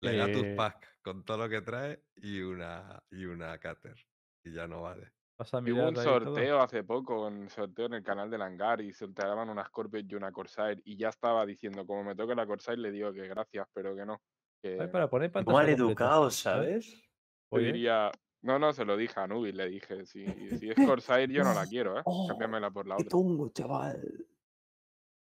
[0.00, 3.96] Legatus Eh, Pack con todo lo que trae y una, y una cáter.
[4.44, 5.10] Y ya no vale.
[5.40, 6.04] Hubo un todo.
[6.04, 10.14] sorteo hace poco, un sorteo en el canal del hangar y sorteaban una Scorpio y
[10.14, 13.66] una Corsair y ya estaba diciendo, como me toque la Corsair le digo que gracias,
[13.72, 14.22] pero que no.
[14.62, 17.02] Que Ay, para poner Mal completa, educados, ¿sabes?
[17.48, 20.24] Oye, diría, no, no, se lo dije a Nubi, le dije, si,
[20.58, 22.02] si es Corsair yo no la quiero, ¿eh?
[22.04, 23.10] Oh, Cámbiamela por la ¡Qué otra.
[23.10, 24.00] tongo, chaval!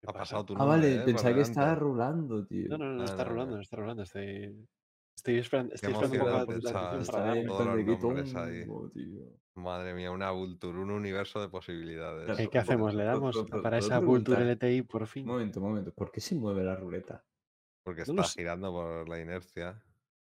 [0.00, 0.18] ¿qué Ha pasa?
[0.18, 2.68] pasado tu Ah, nombre, vale, eh, pensaba que estaba rulando, tío.
[2.70, 3.62] No, no, no, no No, está no, rolando, no.
[3.62, 4.02] está rolando.
[4.02, 4.66] Estoy,
[5.16, 7.04] estoy esperando, Qué estoy esperando un poco la, atención qué
[8.94, 9.40] tío.
[9.56, 12.36] Madre mía, una Vulture, un universo de posibilidades.
[12.36, 12.94] ¿Qué, qué hacemos?
[12.94, 15.26] ¿Le damos para esa Vulture LTI por Un fin?
[15.26, 15.92] momento, un momento.
[15.92, 17.24] ¿Por qué se mueve la ruleta?
[17.82, 19.82] Porque está girando por la inercia.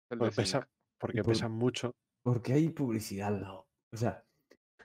[0.07, 1.95] Porque, pesa- porque por- pesan mucho.
[2.25, 3.67] Porque hay publicidad al lado.
[3.93, 4.25] O sea,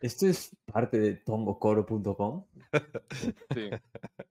[0.02, 2.44] ¿esto es parte de tongocoro.com?
[3.54, 3.70] Sí.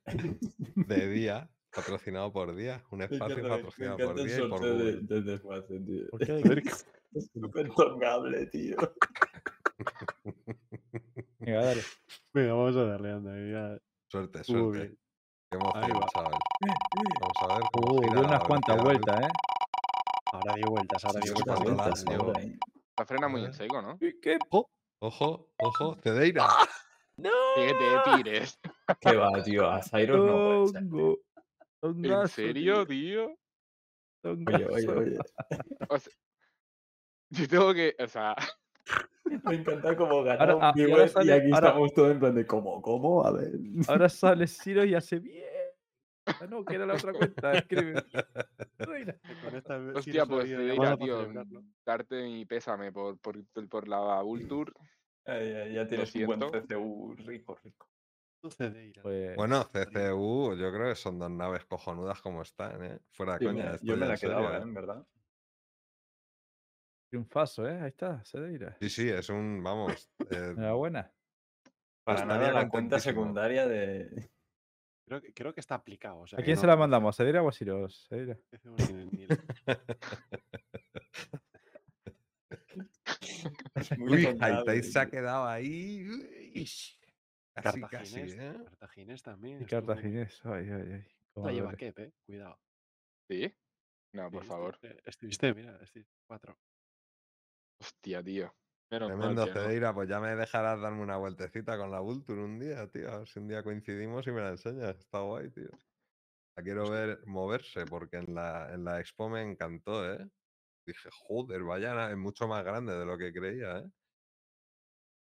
[0.75, 2.83] De día, patrocinado por día.
[2.91, 4.99] Un espacio patrocinado por día y por Google.
[5.01, 6.07] del desguace, tío.
[6.11, 6.43] ¿por qué hay
[7.15, 8.77] Es súper tongable, tío.
[11.39, 11.81] Venga, dale.
[12.31, 13.81] Venga, vamos a darle, anda.
[14.07, 14.77] Suerte, suerte.
[14.77, 14.99] bien.
[15.49, 16.07] Qué Ahí emoción, va.
[16.13, 16.39] chaval.
[17.21, 19.29] Vamos a ver cómo Uh, gira dio la unas cuantas velocidad vueltas, ¿eh?
[20.31, 21.57] Ahora dio vueltas, ahora dio vueltas.
[21.57, 22.05] cuando vueltas,
[23.05, 23.97] frena muy en seco, ¿no?
[23.99, 24.37] ¿Qué?
[25.01, 26.45] Ojo, ojo, Cedeira.
[27.17, 27.29] ¡No!
[27.55, 28.59] Que te tires.
[29.01, 29.69] ¿Qué va, tío?
[29.69, 30.89] A Cyrus no puede ser.
[31.81, 32.21] Tongo.
[32.21, 33.35] ¿En serio, tío?
[34.23, 35.17] Oye, oye, oye.
[35.89, 36.13] O sea,
[37.29, 38.35] yo tengo que, o sea,
[39.43, 42.45] Me encanta cómo ganó Ahora- ah, y ahora aquí ahora- estamos todos en plan de
[42.45, 42.81] ¿cómo?
[42.81, 43.23] ¿Cómo?
[43.25, 43.51] A ver.
[43.87, 45.45] Ahora sale Ciro y hace bien.
[46.41, 47.53] Ah, no, que era la otra cuenta.
[47.53, 48.05] Escribe.
[49.43, 51.27] Con esta hostia, pues para tío,
[51.85, 54.71] darte mi pésame por, por, por la Vulture.
[55.25, 56.39] Ya tienes un buen.
[56.39, 57.87] CCU rico, rico.
[58.41, 62.99] Pues, Bueno, CCU, yo creo que son dos naves cojonudas como están, ¿eh?
[63.11, 63.71] Fuera de Yo coña.
[63.71, 64.61] me, yo me la quedaba, serio, ¿eh?
[64.63, 65.07] En verdad.
[67.09, 67.81] triunfazo, ¿eh?
[67.81, 68.77] Ahí está, Cedeira.
[68.79, 70.09] Sí, sí, es un, vamos.
[70.31, 71.11] eh, Enhorabuena.
[72.05, 74.31] Para nada la cuenta secundaria de.
[75.09, 76.19] Creo, que, creo que está aplicado.
[76.19, 77.15] O sea, ¿A quién no- se la mandamos?
[77.15, 79.27] ¿A Cedeira o a ni-
[83.97, 86.05] Muy Haitai se ha quedado ahí.
[87.55, 88.53] Casi, casi, ¿eh?
[88.65, 89.61] Cartaginés también.
[89.63, 90.39] Y Cartaginés.
[90.45, 91.05] Ay, ay, ay.
[91.43, 91.73] La lleva.
[91.73, 92.13] Kep, eh.
[92.27, 92.59] Cuidado.
[93.27, 93.51] ¿Sí?
[94.13, 94.75] No, por favor.
[94.75, 96.55] estuviste- Estuviste, mira, estuviste cuatro.
[97.81, 98.53] Hostia, tío.
[98.91, 99.61] Menos mal Tremendo que no.
[99.61, 103.09] Cedeira, pues ya me dejarás darme una vueltecita con la Vulture un día, tío.
[103.11, 104.97] A ver si un día coincidimos y me la enseñas.
[104.99, 105.69] Está guay, tío.
[106.57, 110.29] La quiero ver moverse porque en la, en la expo me encantó, ¿eh?
[110.85, 113.91] Dije, joder, vaya, es mucho más grande de lo que creía, ¿eh?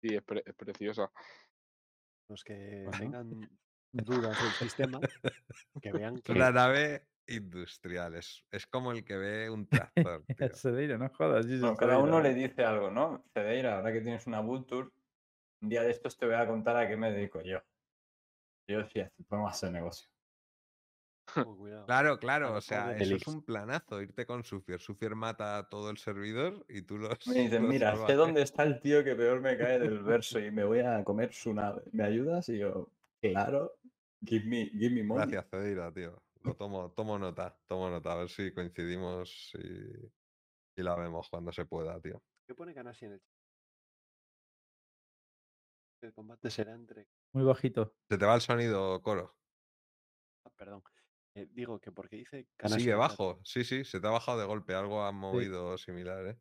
[0.02, 1.12] Sí, es, pre- es preciosa.
[2.28, 3.00] Los que Ajá.
[3.00, 3.50] tengan
[3.92, 5.06] dudas del sistema,
[5.82, 10.54] que vean que nave industrial, es, es como el que ve un tractor, tío.
[10.54, 11.46] Cedeira, no jodas.
[11.60, 12.24] Bueno, cada uno ¿eh?
[12.24, 13.24] le dice algo, ¿no?
[13.34, 14.90] Cedeira, ahora que tienes una Vulture,
[15.62, 17.60] un día de estos te voy a contar a qué me dedico yo.
[18.68, 20.10] Yo sí, podemos hacer negocio.
[21.86, 24.80] Claro, claro, o sea, eso es un planazo, irte con Sufier.
[24.80, 27.18] Sufier mata a todo el servidor y tú los.
[27.26, 28.16] Me dicen, los mira, sé salvajes".
[28.16, 31.34] dónde está el tío que peor me cae del verso y me voy a comer
[31.34, 31.84] su nave.
[31.92, 32.48] ¿Me ayudas?
[32.50, 32.92] Y yo,
[33.22, 33.74] claro,
[34.26, 35.36] give me, give me money.
[35.36, 36.23] Gracias, Cedeira, tío.
[36.43, 41.51] Lo tomo, tomo nota, tomo nota, a ver si coincidimos y, y la vemos cuando
[41.51, 42.22] se pueda, tío.
[42.47, 43.29] ¿Qué pone Canasi en el chat?
[46.01, 47.08] El combate será entre.
[47.33, 47.95] Muy bajito.
[48.09, 49.38] Se te va el sonido, Coro.
[50.45, 50.83] ah, perdón.
[51.35, 54.45] Eh, digo que porque dice Canasi Sigue bajo, sí, sí, se te ha bajado de
[54.45, 56.40] golpe, algo ha movido similar, ¿eh?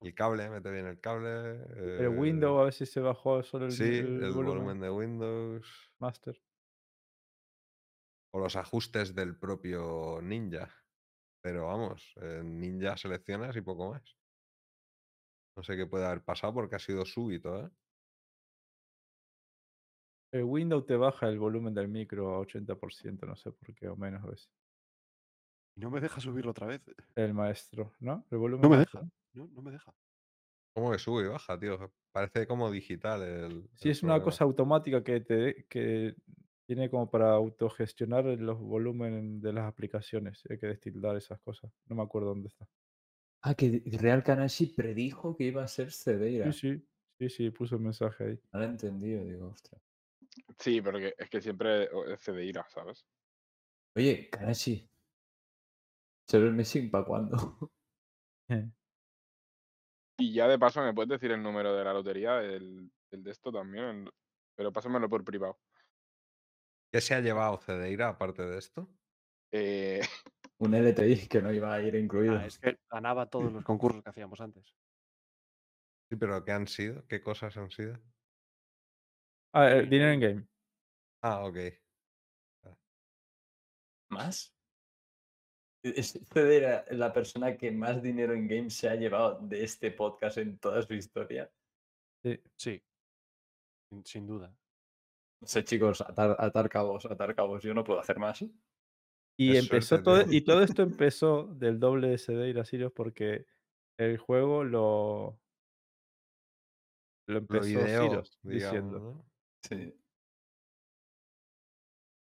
[0.00, 1.62] El cable, mete bien el cable.
[2.00, 4.44] El window, eh, a ver si se bajó solo el, Sí, el el volumen.
[4.46, 5.92] volumen de Windows.
[5.98, 6.42] Master.
[8.34, 10.68] O los ajustes del propio Ninja.
[11.40, 14.16] Pero vamos, en Ninja seleccionas y poco más.
[15.56, 17.70] No sé qué puede haber pasado porque ha sido súbito, ¿eh?
[20.32, 23.94] El window te baja el volumen del micro a 80%, no sé por qué, o
[23.94, 24.50] menos a veces.
[25.76, 26.82] Y no me deja subirlo otra vez.
[27.14, 28.26] El maestro, ¿no?
[28.32, 29.00] El volumen No me deja.
[29.32, 29.94] No, no me deja.
[30.74, 31.92] ¿Cómo que sube y baja, tío?
[32.10, 33.70] Parece como digital el.
[33.74, 36.16] Sí, el es una cosa automática que te que
[36.66, 40.42] Tiene como para autogestionar los volúmenes de las aplicaciones.
[40.48, 41.70] Hay que destildar esas cosas.
[41.86, 42.66] No me acuerdo dónde está.
[43.42, 46.50] Ah, que Real Kanashi predijo que iba a ser Cedeira.
[46.52, 46.88] Sí, sí.
[47.18, 48.40] Sí, sí, puso el mensaje ahí.
[48.52, 49.80] No lo he entendido, digo, ostras.
[50.58, 53.06] Sí, pero que, es que siempre es Cedeira, ¿sabes?
[53.94, 54.90] Oye, Kanashi.
[56.26, 57.70] ¿Será el Messi para cuándo?
[60.18, 63.30] Y ya de paso, ¿me puedes decir el número de la lotería del, del de
[63.30, 63.84] esto también?
[63.84, 64.12] El-
[64.54, 65.58] Pero pásamelo por privado.
[66.94, 68.88] ¿Qué se ha llevado Cedeira aparte de esto?
[69.50, 70.00] Eh,
[70.58, 72.36] Un LTI que no iba a ir incluido.
[72.36, 74.76] Ah, es que ganaba todos los concursos que hacíamos antes.
[76.08, 77.04] Sí, pero ¿qué han sido?
[77.08, 77.98] ¿Qué cosas han sido?
[79.52, 80.46] Ah, eh, dinero en game.
[81.20, 81.58] Ah, ok.
[84.10, 84.54] ¿Más?
[85.82, 89.90] E-, Es Cedeira la persona que más dinero en game se ha llevado de este
[89.90, 91.50] podcast en toda su historia.
[92.22, 92.40] Sí.
[92.56, 92.84] Sí.
[93.90, 94.56] Sin, sin duda.
[95.44, 97.62] No sé, chicos, atar, atar cabos, atar cabos.
[97.62, 98.42] Yo no puedo hacer más.
[99.36, 100.32] Y empezó suerte, todo, tío.
[100.32, 103.44] y todo esto empezó del doble de Cedeira Sirius porque
[103.98, 105.38] el juego lo
[107.26, 109.24] lo Lo empezó ideó, Sirius digamos, diciendo, ¿no?
[109.62, 109.94] Sí.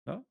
[0.07, 0.25] ¿no?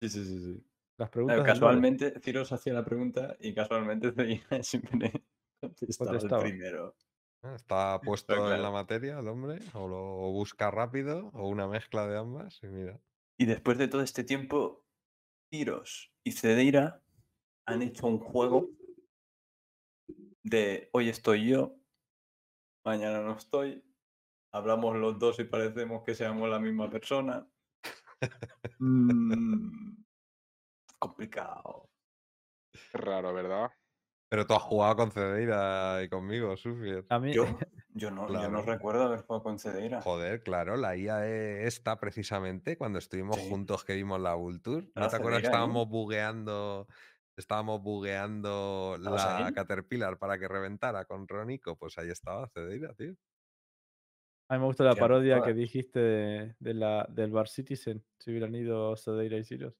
[0.00, 0.66] Sí, sí, sí, sí.
[0.98, 4.12] Las preguntas casualmente, Ciros hacía la pregunta y casualmente
[4.64, 5.12] siempre
[5.60, 6.96] contestaba el primero.
[7.56, 8.62] ¿Está puesto en claro.
[8.62, 9.58] la materia el hombre?
[9.74, 11.30] ¿O lo busca rápido?
[11.34, 12.60] ¿O una mezcla de ambas?
[12.62, 13.00] Y mira.
[13.38, 14.84] Y después de todo este tiempo,
[15.50, 17.02] Tiros y Cedeira
[17.66, 18.68] han hecho un juego
[20.42, 21.76] de hoy estoy yo,
[22.84, 23.84] mañana no estoy,
[24.52, 27.48] hablamos los dos y parecemos que seamos la misma persona.
[28.78, 30.04] Mm,
[30.98, 31.90] complicado.
[32.92, 33.70] raro, ¿verdad?
[34.32, 37.04] Pero tú has jugado con Cedeira y conmigo, Sufier.
[37.10, 37.44] A mí Yo,
[37.94, 40.00] yo, no, yo no recuerdo haber jugado con Cedeira.
[40.00, 43.50] Joder, claro, la IAE esta precisamente, cuando estuvimos Sí.
[43.50, 44.88] juntos que vimos la Vulture.
[44.96, 46.86] ¿No te acuerdas estábamos bugueando?
[47.36, 49.52] Estábamos bugueando ¿Estabas la ahí?
[49.52, 51.76] Caterpillar para que reventara con Ronico.
[51.76, 53.14] Pues ahí estaba Cedeira, tío.
[54.48, 58.30] a mí me gusta la parodia que dijiste de, de la, del Bar Citizen, si
[58.30, 59.74] hubieran ido Cedeira y Sirius.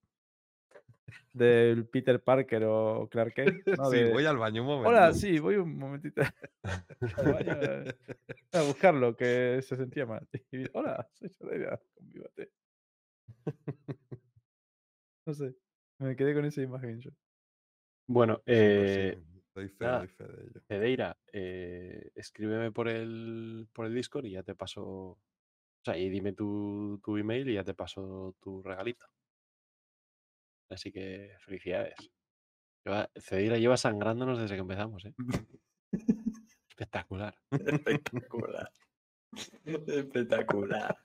[1.33, 3.67] Del Peter Parker o Clark Kent.
[3.79, 3.91] ¿no?
[3.91, 4.91] sí, voy al baño un momento.
[4.91, 6.23] Hola, sí, voy un momentito
[7.17, 7.95] al baño, eh,
[8.53, 10.29] a buscarlo, que se sentía mal.
[10.51, 12.51] Y, Hola, soy Cedeira, convívate.
[15.27, 15.55] No sé,
[15.99, 17.11] me quedé con esa imagen yo.
[18.07, 20.61] Bueno, eh, sí, doy fe, nada, doy fe de ello.
[20.67, 24.83] Cedeira, eh, escríbeme por el, por el Discord y ya te paso.
[24.85, 29.07] O sea, y dime tu, tu email y ya te paso tu regalito.
[30.73, 31.95] Así que felicidades.
[32.85, 33.09] Lleva-
[33.59, 35.15] lleva sangrándonos desde que empezamos, ¿eh?
[36.69, 37.35] Espectacular.
[37.53, 38.71] Espectacular.
[39.65, 40.97] Espectacular.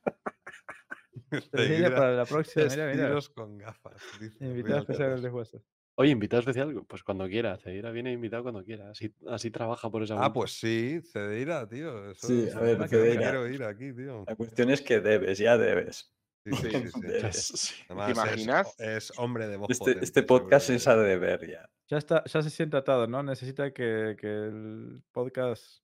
[1.51, 3.19] Cedeira, para la próxima, mira, mira.
[3.35, 4.01] Con gafas.
[4.19, 5.64] dice Invitado especial de Hueso.
[6.00, 7.58] Oye, invitado especial, pues cuando quiera.
[7.58, 8.92] Cedeira viene invitado cuando quiera.
[8.92, 12.12] Así, así trabaja por esa Ah, pues sí, Cedeira, tío.
[12.12, 13.19] Eso Sí, es a ver, Cedeira.
[13.22, 14.24] quiero ir aquí, tío.
[14.28, 16.14] La cuestión es que debes, ya debes.
[16.56, 17.01] Sí, sí, sí.
[17.24, 18.80] es- imaginas?
[18.80, 21.69] Es, hombre de voz Este, potente, este podcast es a deber ya.
[21.90, 23.24] Ya está, ya se siente atado, ¿no?
[23.24, 25.83] Necesita que, que el podcast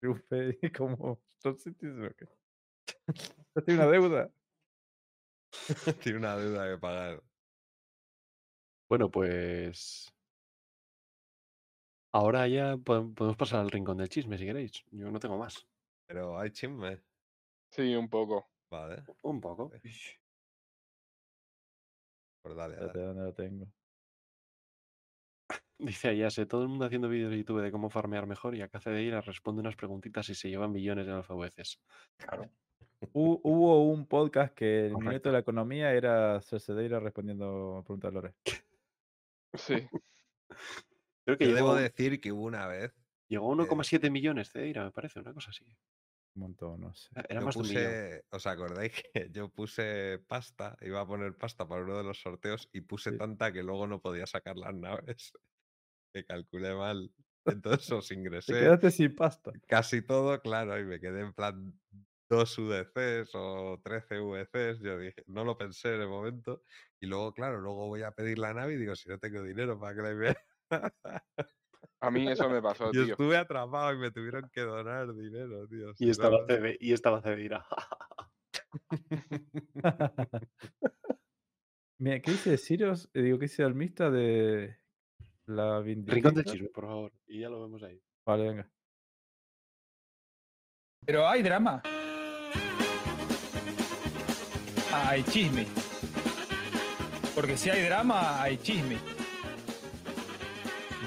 [0.00, 1.20] triunfe como
[3.64, 4.30] tiene una deuda.
[6.02, 7.22] Tiene una deuda que pagar.
[8.90, 10.12] Bueno, pues.
[12.12, 14.84] Ahora ya podem- podemos pasar al rincón del chisme si queréis.
[14.90, 15.66] Yo no tengo más.
[16.06, 17.00] Pero hay chisme.
[17.70, 18.48] Sí, un poco.
[18.70, 19.70] Vale, Un poco.
[22.42, 23.00] pues dale, dale.
[23.00, 23.66] ¿dónde lo tengo?
[25.78, 28.80] Dice Ayase, todo el mundo haciendo vídeos de YouTube de cómo farmear mejor y acá
[28.80, 31.80] Cedeira responde unas preguntitas y se llevan millones en alfabeces.
[32.16, 32.50] Claro.
[33.12, 38.10] Hu- Hubo un podcast que el minuto de la economía era Cercedeira respondiendo a preguntas
[38.10, 38.34] de Lore.
[39.54, 39.88] Sí.
[41.24, 42.92] Creo que Yo llegó, debo decir que hubo una vez.
[43.26, 45.64] llegó a 1,7 millones Cedeira, me parece, una cosa así.
[46.36, 47.08] Un montón, no sé.
[47.28, 49.02] Era Yo más puse, ¿os acordáis que
[49.32, 50.76] yo puse pasta?
[50.82, 53.14] Iba a poner pasta para uno de los sorteos y puse Sí.
[53.14, 55.32] tanta que luego no podía sacar las naves.
[56.14, 57.12] Que calculé mal.
[57.46, 58.10] Entonces os
[58.44, 59.52] Te ingresé quedaste sin pasta.
[59.68, 61.80] casi todo, claro, y me quedé en plan
[62.30, 64.80] dos UDCs o 13 VCs.
[64.80, 66.62] Yo dije, no lo pensé en el momento.
[67.00, 69.78] Y luego, claro, luego voy a pedir la nave y digo, si no tengo dinero
[69.80, 70.36] para que la envíe.
[72.00, 73.04] A mí eso me pasó, tío.
[73.04, 75.92] estuve atrapado y me tuvieron que donar dinero, tío.
[75.98, 76.46] Y estaba.
[76.46, 77.64] Cede- y estaba Cedeira.
[81.98, 83.08] Mira, ¿qué dice Sirius?
[83.14, 84.76] Eh, Digo, ¿qué dice Almista de
[85.46, 86.52] la Rincón del Vindicta?
[86.52, 87.12] chisme, por favor.
[87.26, 88.00] Y ya lo vemos ahí.
[88.26, 88.70] Vale, venga.
[91.06, 91.82] Pero hay drama.
[94.90, 95.66] drama, hay chisme.
[97.34, 98.98] Porque si hay drama, hay chisme.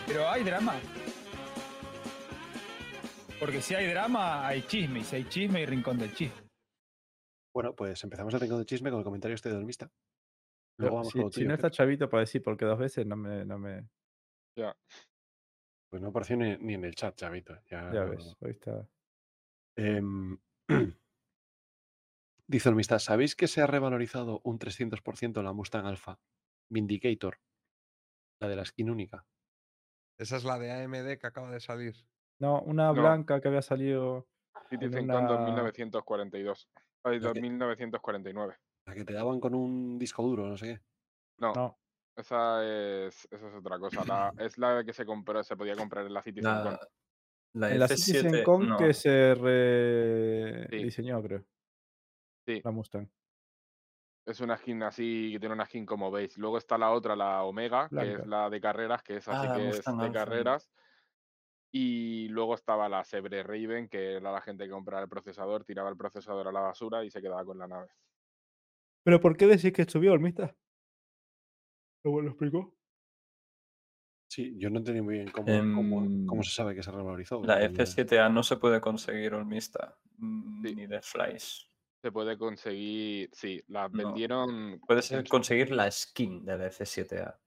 [0.10, 0.74] Pero hay drama.
[3.40, 5.02] Porque si hay drama, hay chisme.
[5.02, 6.50] Y si hay chisme, hay rincón del chisme.
[7.54, 9.86] Bueno, pues empezamos el rincón de chisme con el comentario este de Dolmista.
[9.86, 13.16] Pero Luego vamos si, con si no está chavito para decir porque dos veces no
[13.16, 13.88] me, no me.
[14.58, 14.76] Ya.
[15.92, 17.56] Pues no apareció ni, ni en el chat, chavito.
[17.70, 18.90] Ya, Ya ves, ahí está.
[19.78, 20.40] Em,
[22.48, 26.20] dice Dolmista, ¿sabéis que se ha revalorizado un 300% la Mustang Alpha
[26.68, 27.38] Vindicator?
[28.42, 29.28] La de la skin única.
[30.20, 31.96] Esa es la de AMD que acaba de salir.
[32.40, 33.02] No, una No.
[33.02, 34.28] blanca que había salido.
[34.70, 36.70] Citizen una- 2942.
[37.04, 38.56] Ay, Lo que- 2949.
[38.86, 40.82] La que te daban con un disco duro, no sé qué.
[41.40, 41.80] No, No,
[42.18, 44.04] esa es, esa es otra cosa.
[44.06, 46.64] La, es la que se compró, se podía comprar en la Citizen Con.
[46.74, 46.80] La,
[47.54, 48.78] la en la F7, Citizen Con no.
[48.78, 51.44] que se rediseñó, creo.
[52.46, 52.62] Sí.
[52.64, 53.10] La Mustang.
[54.30, 56.38] Es una skin así, que tiene una skin como veis.
[56.38, 59.50] Luego está la otra, la Omega, que es la de carreras, que es así Ah,
[59.50, 60.70] la que es de carreras.
[61.72, 65.90] Y luego estaba la Sebre Raven, que era la gente que compraba el procesador, tiraba
[65.90, 67.88] el procesador a la basura y se quedaba con la nave.
[69.04, 70.56] ¿Pero por qué decís que subió, Olmista?
[72.04, 72.76] ¿Cómo lo explicó?
[74.32, 77.44] Sí, yo no entendí muy bien cómo, cómo- cómo Em, se sabe que se revalorizó.
[77.44, 80.76] La porque- F7A no se puede conseguir Olmista mm, Sí.
[80.76, 81.69] ni de Flies.
[82.02, 83.98] Se puede conseguir, sí, las No.
[84.08, 84.80] vendieron.
[84.88, 87.38] Puedes conseguir la skin de la F7A.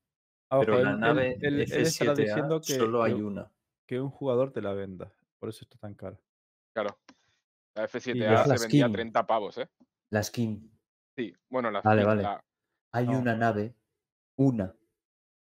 [0.50, 3.22] Ah, Pero ojo, la él- nave él- él estará F7A diciendo que, solo hay que-
[3.22, 3.50] una.
[3.88, 5.10] que un jugador te la venda.
[5.38, 6.20] Por eso está tan cara.
[6.74, 6.98] Claro.
[7.74, 8.92] La Y F7A es la se vendía a skin.
[8.92, 9.68] 30 pavos, ¿eh?
[10.10, 10.70] La skin.
[11.16, 12.22] Sí, bueno, la Vale, skin, vale.
[12.22, 12.44] la-
[12.94, 13.18] Hay No.
[13.20, 13.74] una nave,
[14.36, 14.70] una,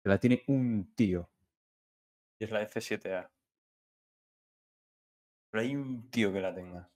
[0.02, 1.30] que la tiene un tío.
[2.40, 3.30] Y es la F7A.
[5.52, 6.90] Pero hay un tío que la tenga.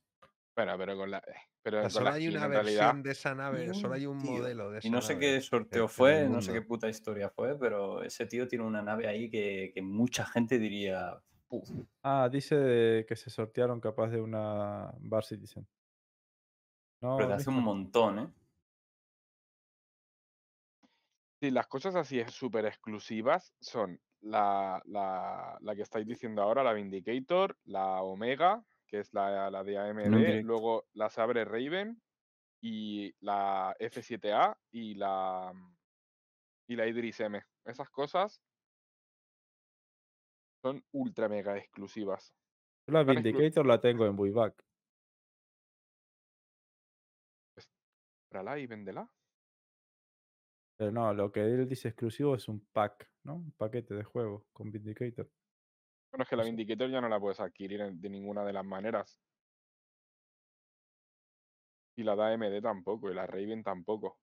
[0.55, 1.21] Bueno, pero con la.
[1.65, 3.03] Pero O sea, con solo hay una versión realidad.
[3.03, 4.31] de esa nave, solo hay un tío.
[4.33, 7.29] modelo de esa Y no sé nave qué sorteo fue, no sé qué puta historia
[7.29, 11.21] fue, pero ese tío tiene una nave ahí que, que mucha gente diría.
[11.47, 11.69] "Puf".
[12.03, 15.67] Ah, dice que se sortearon capaz de una Bar Citizen.
[17.01, 18.33] No, Pero de hace un montón, ¿eh?
[21.41, 26.63] Sí, las cosas así es súper exclusivas son la, la, la que estáis diciendo ahora,
[26.63, 30.47] la Vindicator, la Omega, que es la, la de AMD, directo.
[30.47, 32.01] luego la Sabre Raven
[32.61, 35.53] y la F7A y la,
[36.67, 37.43] y la Idris M.
[37.65, 38.41] Esas cosas
[40.63, 42.33] son ultra mega exclusivas.
[42.87, 44.63] Yo la Vindicator la tengo en Buyback.
[48.29, 49.09] Cómprala y véndela.
[50.77, 53.35] Pero no, lo que él dice exclusivo es un pack, ¿no?
[53.35, 55.29] Un paquete de juego con Vindicator.
[56.11, 56.43] Bueno, es que la.
[56.43, 59.19] Vindicator ya no la puedes adquirir de ninguna de las maneras.
[61.97, 64.19] Y la de AMD tampoco, y la Raven tampoco.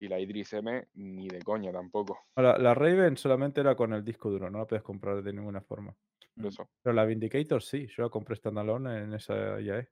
[0.00, 2.26] Y la Idris M ni de coña tampoco.
[2.34, 5.60] Ahora, la Raven solamente era con el disco duro, no la puedes comprar de ninguna
[5.60, 5.96] forma.
[6.36, 6.46] Mm.
[6.46, 6.68] eso.
[6.82, 9.88] Pero la Vindicator sí, yo la compré standalone en esa IAE.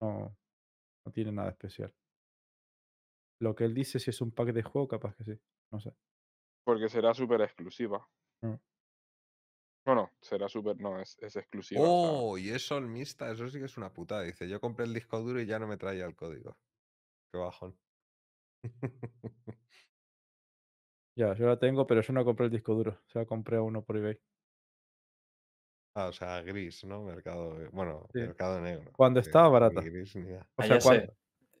[0.00, 0.36] No,
[1.04, 1.92] no tiene nada especial.
[3.40, 5.38] Lo que él dice, si es un pack de juego, capaz que sí.
[5.70, 5.92] No sé.
[6.66, 8.04] Porque será súper exclusiva.
[8.42, 8.54] Mm.
[9.86, 10.80] No, no, será súper.
[10.80, 11.82] No, es, es exclusiva.
[11.82, 14.22] o sea, Oh, y eso el Mista, eso sí que es una putada.
[14.22, 16.58] Dice, yo compré el disco duro y ya no me traía el código.
[17.32, 17.78] Qué bajón.
[21.16, 23.00] Ya, yo la tengo, pero yo no compré el disco duro.
[23.06, 24.18] O sea, compré uno por eBay.
[25.94, 27.02] Ah, o sea, gris, ¿no?
[27.04, 28.18] Mercado, bueno, Sí.
[28.18, 28.92] mercado negro.
[28.92, 29.80] Cuando estaba barata.
[29.80, 30.14] gris.
[30.14, 30.20] O
[30.58, 31.08] Ah, sea,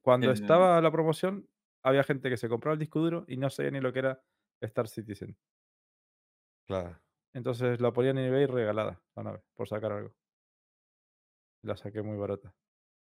[0.02, 1.48] cuando, estaba la promoción,
[1.82, 4.22] había gente que se compraba el disco duro y no sabía ni lo que era
[4.60, 5.36] Star Citizen.
[6.66, 7.00] Claro.
[7.32, 10.14] Entonces la ponían en eBay regalada, la nave, por sacar algo.
[11.64, 12.54] La saqué muy barata.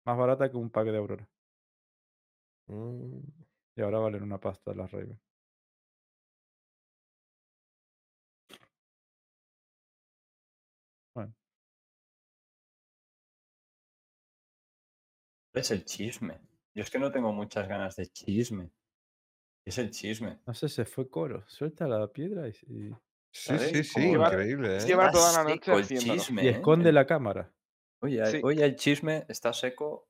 [0.05, 1.29] Más barata que un pack de Aurora.
[2.67, 3.19] Mm,
[3.77, 5.17] Y ahora valen una pasta las Raven.
[11.15, 11.33] Bueno,
[15.51, 16.39] Es el chisme.
[16.75, 18.69] Yo es que no tengo muchas ganas de chisme.
[19.65, 20.39] Es el chisme.
[20.45, 21.43] no sé, se fue coro.
[21.47, 22.91] Suelta la piedra y, y-
[23.35, 24.79] Sí, sí, sí, increíble, ¿eh?
[24.81, 26.51] lleva toda la noche el chisme, y ¿eh?
[26.51, 27.51] esconde la cámara.
[28.01, 28.41] Oye, Sí.
[28.43, 30.07] oye, el chisme está seco.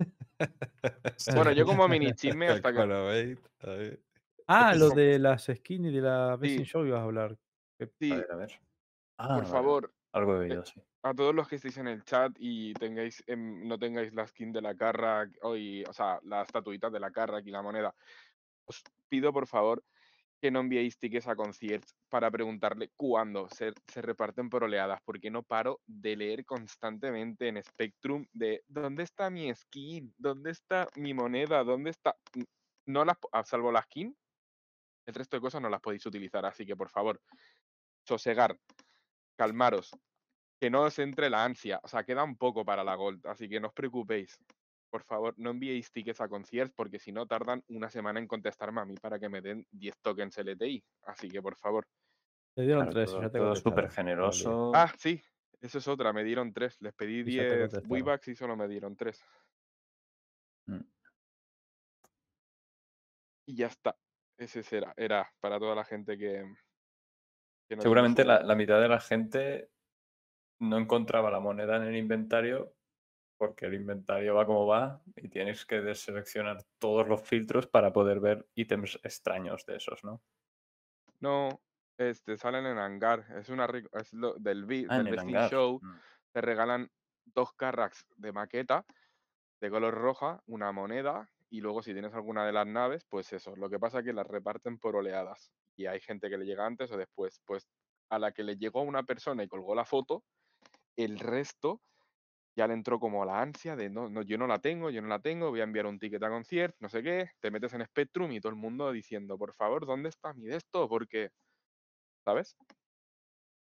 [1.34, 3.38] Bueno, yo como mini chisme hasta que.
[4.48, 6.64] Ah, lo como- de las skins y de la Best Sí.
[6.64, 7.38] Show ibas a hablar.
[7.80, 8.60] A ver, a ver.
[9.18, 10.80] Ah, por vale, favor, Algo sí.
[11.02, 14.62] a todos los que estéis en el chat y tengáis no tengáis la skin de
[14.62, 17.94] la Carrack, o, y- o sea, la estatuita de la Carrack y la moneda,
[18.66, 19.84] os pido por favor
[20.40, 25.30] que no enviéis tickets a conciertos para preguntarle cuándo se, se reparten por oleadas, porque
[25.30, 30.12] no paro de leer constantemente en Spectrum de ¿dónde está mi skin?
[30.18, 31.62] ¿Dónde está mi moneda?
[31.62, 32.16] ¿Dónde está?
[32.86, 34.16] No las, po- a salvo la skin,
[35.06, 37.22] el resto de cosas no las podéis utilizar, así que por favor,
[38.04, 38.58] sosegar,
[39.36, 39.90] calmaros,
[40.60, 43.48] que no os entre la ansia, o sea, queda un poco para la Gold, así
[43.48, 44.36] que no os preocupéis.
[44.92, 48.82] Por favor, no enviéis tickets a conciertos porque si no tardan una semana en contestarme
[48.82, 50.84] a mí para que me den 10 tokens LTI.
[51.04, 51.86] Así que por favor.
[52.54, 53.74] Te dieron Claro, tres, todo, ya te todo contestaron.
[53.80, 54.72] súper generoso.
[54.74, 55.18] Ah, sí,
[55.62, 56.82] eso es otra, me dieron 3.
[56.82, 57.90] Les pedí Y ya te 10 contestaron.
[57.90, 59.24] Weebacks y solo me dieron 3.
[60.66, 60.80] Mm.
[63.46, 63.96] Y ya está.
[64.36, 66.32] Ese será, era para toda la gente que.
[67.66, 69.70] que no tiene Seguramente la mitad de la gente
[70.58, 72.74] no encontraba la moneda en el inventario
[73.42, 78.20] porque el inventario va como va y tienes que deseleccionar todos los filtros para poder
[78.20, 80.22] ver ítems extraños de esos, ¿no?
[81.18, 81.60] No,
[81.98, 83.26] este, salen en hangar.
[83.36, 85.16] Es una es lo, del, vi- Ah, del.
[85.50, 85.80] Show.
[85.82, 85.98] Mm.
[86.30, 86.88] Te regalan
[87.24, 88.86] dos carracks de maqueta
[89.60, 93.56] de color roja, una moneda, y luego si tienes alguna de las naves, pues eso.
[93.56, 95.50] Lo que pasa es que las reparten por oleadas.
[95.76, 97.40] Y hay gente que le llega antes o después.
[97.44, 97.68] Pues
[98.08, 100.22] a la que le llegó a una persona y colgó la foto,
[100.94, 101.80] el resto
[102.56, 105.08] ya le entró como la ansia de no, no, yo no la tengo, yo no
[105.08, 107.84] la tengo, voy a enviar un ticket a concierto, no sé qué, te metes en
[107.86, 110.88] Spectrum y todo el mundo diciendo, por favor, ¿dónde está mi de esto?
[110.88, 111.30] Porque,
[112.24, 112.56] ¿sabes?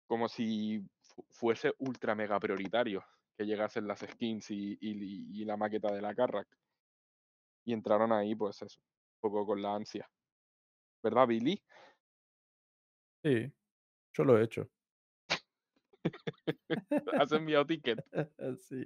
[0.07, 3.03] Como si fu- fuese ultra mega prioritario
[3.37, 6.47] que llegasen las skins y, y- y la maqueta de la Carrack.
[7.65, 10.09] Y entraron ahí, pues eso, un poco con la ansia.
[11.03, 11.63] ¿Verdad, Billy?
[13.23, 13.51] Sí,
[14.13, 14.69] yo lo he hecho.
[17.19, 17.99] ¿Has enviado ticket?
[18.59, 18.83] sí.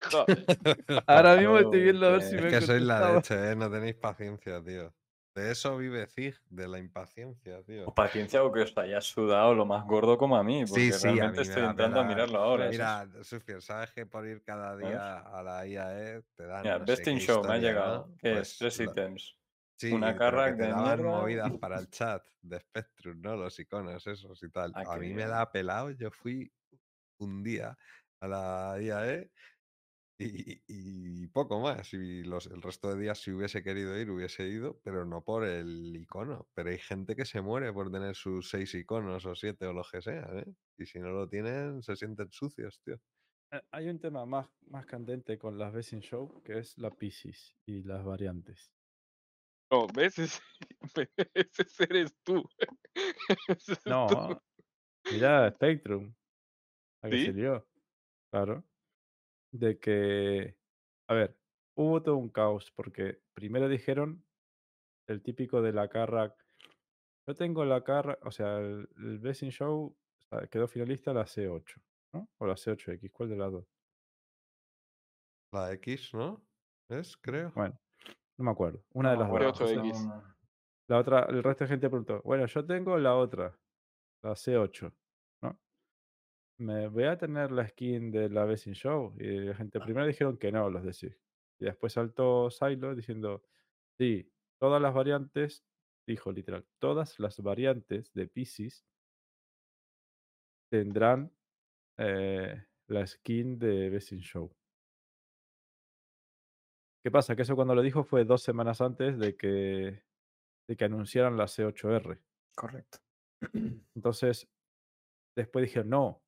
[0.00, 0.46] Joder.
[1.06, 3.56] Ahora mismo estoy viendo a ver si Es me que sois la leche, ¿eh?
[3.56, 4.94] No tenéis paciencia, tío.
[5.34, 7.86] De eso vive Zig, de la impaciencia, tío.
[7.86, 10.92] O paciencia o que os haya sudado lo más gordo como a mí, porque Sí,
[10.92, 12.66] sí, a mí realmente me estoy entrando a mirarlo ahora.
[12.66, 12.70] ¿eh?
[12.70, 14.88] Mira, Sufier, sabes que por ir cada ¿Ves?
[14.88, 18.10] día a la IAE te dan Mira, no Best qué in Show me ha llegado,
[18.20, 19.36] Pues es tres lo- ítems.
[19.78, 23.36] Sí, Una pero que te de daban movidas para el chat de Spectrum, ¿no?
[23.36, 24.74] Los iconos esos y tal.
[24.74, 25.28] Ah, a mí me bien.
[25.28, 26.52] da pelado, yo fui
[27.20, 27.78] un día
[28.20, 29.30] a la IAE
[30.18, 31.92] y, y poco más.
[31.94, 35.44] Y los, el resto de días, si hubiese querido ir, hubiese ido, pero no por
[35.44, 36.48] el icono.
[36.54, 39.90] Pero hay gente que se muere por tener sus seis iconos o siete o los
[39.90, 40.54] que sean, ¿eh?
[40.78, 42.98] Y si no lo tienen, se sienten sucios, tío.
[43.70, 47.58] Hay un tema más, más candente con las Best in Show, que es la Pisces
[47.66, 48.74] y las variantes.
[49.70, 50.18] No, ¿ves?
[50.18, 50.40] Ese,
[51.34, 52.42] ese eres tú.
[53.48, 53.90] Ese eres tú.
[53.90, 54.40] No,
[55.12, 56.14] mira Spectrum,
[57.02, 57.26] que ¿Sí?
[57.26, 57.66] se lió.
[58.32, 58.64] Claro.
[59.52, 60.56] De que,
[61.08, 61.38] a ver,
[61.76, 64.24] hubo todo un caos, porque primero dijeron
[65.08, 66.34] el típico de la Carrack.
[67.26, 69.96] Yo tengo la Carrack, o sea, el, el Best in Show
[70.30, 71.82] o sea, quedó finalista la C8,
[72.14, 72.28] ¿no?
[72.38, 73.66] O la C8X, ¿cuál de las dos?
[75.52, 76.42] La X, ¿no?
[76.90, 77.52] Es, creo.
[77.54, 77.78] Bueno,
[78.38, 78.84] no me acuerdo.
[78.92, 80.08] Una No de las dos.
[80.88, 83.54] La otra, el resto de gente preguntó, bueno, yo tengo la otra,
[84.22, 84.90] la C8,
[85.42, 85.60] ¿no?
[86.58, 89.14] ¿Me voy a tener la skin de la Best in Show?
[89.18, 91.16] Y la gente primero dijeron que no, los de.
[91.60, 93.42] Y después saltó Silo diciendo,
[93.98, 95.64] sí, todas las variantes,
[96.06, 98.86] dijo literal, todas las variantes de Pisces
[100.70, 101.32] tendrán
[101.98, 104.57] eh, la skin de Best in Show.
[107.02, 107.36] ¿Qué pasa?
[107.36, 110.02] Que eso cuando lo dijo fue dos semanas antes de que,
[110.66, 112.20] de que anunciaran la C8R.
[112.54, 112.98] Correcto.
[113.94, 114.48] Entonces,
[115.36, 116.22] después dijeron, no,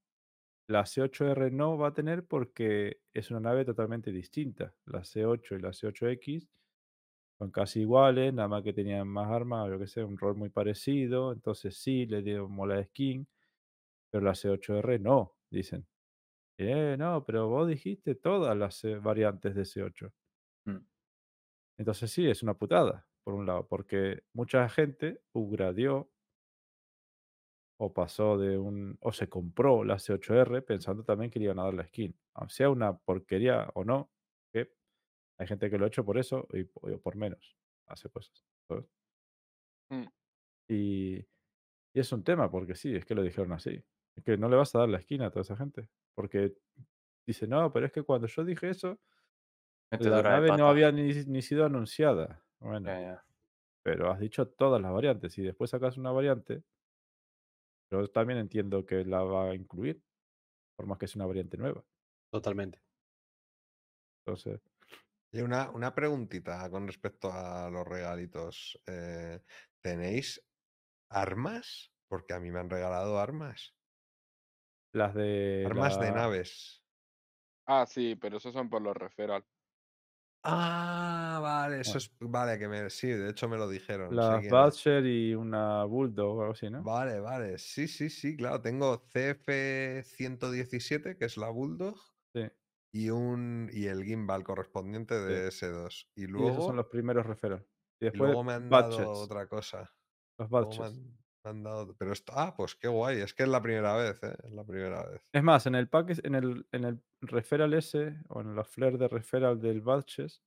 [0.69, 4.73] la C8R no va a tener porque es una nave totalmente distinta.
[4.87, 6.49] La C8 y la C8X
[7.39, 10.51] son casi iguales, nada más que tenían más armas, yo que sé, un rol muy
[10.51, 11.33] parecido.
[11.33, 13.27] Entonces sí, le dieron mola skin,
[14.11, 15.87] pero la C8R no, dicen.
[16.59, 20.13] Eh, no, pero vos dijiste todas las variantes de C8.
[20.67, 20.79] Mm.
[21.79, 26.11] Entonces sí, es una putada, por un lado, porque mucha gente upgradeó
[27.79, 28.99] o pasó de un.
[29.01, 32.15] o se compró la C8R pensando también que le iban a dar la skin.
[32.35, 34.11] Aunque sea una porquería o no,
[34.53, 34.73] que
[35.39, 38.45] hay gente que lo ha hecho por eso y y por menos hace cosas.
[39.91, 40.07] Mm.
[40.69, 41.17] Y,
[41.95, 43.83] y es un tema, porque sí, es que lo dijeron así.
[44.17, 45.89] Es que no le vas a dar la skin a toda esa gente.
[46.15, 46.55] Porque
[47.27, 49.01] dice, no, pero es que cuando yo dije eso,
[49.91, 52.45] la nave no había ni, ni sido anunciada.
[52.61, 52.91] Bueno,
[53.83, 56.63] pero has dicho todas las variantes y después sacas una variante,
[57.91, 60.03] yo también entiendo que la va a incluir,
[60.77, 61.85] por más que sea una variante nueva.
[62.31, 62.81] Totalmente.
[64.25, 64.61] Entonces,
[65.33, 68.81] Y una, una preguntita con respecto a los regalitos.
[68.87, 69.41] Eh,
[69.81, 70.45] ¿Tenéis
[71.11, 71.93] ¿Armas?
[72.09, 73.75] Porque a mí me han regalado armas.
[74.93, 75.65] Las de.
[75.67, 76.85] Armas de naves.
[77.67, 79.45] Ah, sí, pero esos son por los referral.
[80.43, 82.11] Ah, vale, eso es.
[82.21, 82.89] Vale, que me.
[82.91, 84.13] Sí, de hecho me lo dijeron.
[84.15, 84.49] es.
[84.49, 86.83] Butcher y una Bulldog o algo así, ¿no?
[86.85, 87.59] Vale, vale.
[87.59, 88.61] Sí, sí, sí, claro.
[88.63, 91.97] Tengo CF117, que es la Bulldog,
[92.35, 92.49] Sí.
[92.93, 96.09] y un y el gimbal correspondiente de S2.
[96.17, 97.67] Y Y esos luego, son los primeros referral.
[98.01, 99.93] Y y después luego me han dado otra cosa.
[100.39, 101.01] Los Luego Butchers.
[101.45, 101.95] Han, dado.
[101.97, 102.33] Pero esto.
[102.37, 103.21] Ah, pues qué guay.
[103.21, 104.37] Es que es la primera vez, ¿eh?
[104.45, 105.23] Es la primera vez.
[105.33, 108.99] Es más, en el pack, en el, en el referral ese, o en los flares
[109.01, 110.45] de referral del Badges,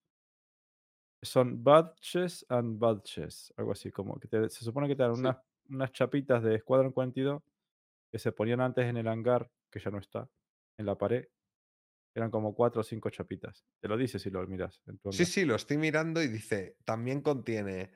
[1.21, 5.27] son Badges and Badges, algo así, como que te- se supone que te dan Sí.
[5.27, 5.37] unas,
[5.69, 7.41] unas chapitas de Squadron 42
[8.11, 10.29] que se ponían antes en el hangar, que ya no está,
[10.77, 11.27] en la pared.
[12.15, 13.65] Eran como cuatro o cinco chapitas.
[13.81, 16.77] Te lo dice si lo miras en tu Sí, sí, lo estoy mirando y dice,
[16.85, 17.91] también contiene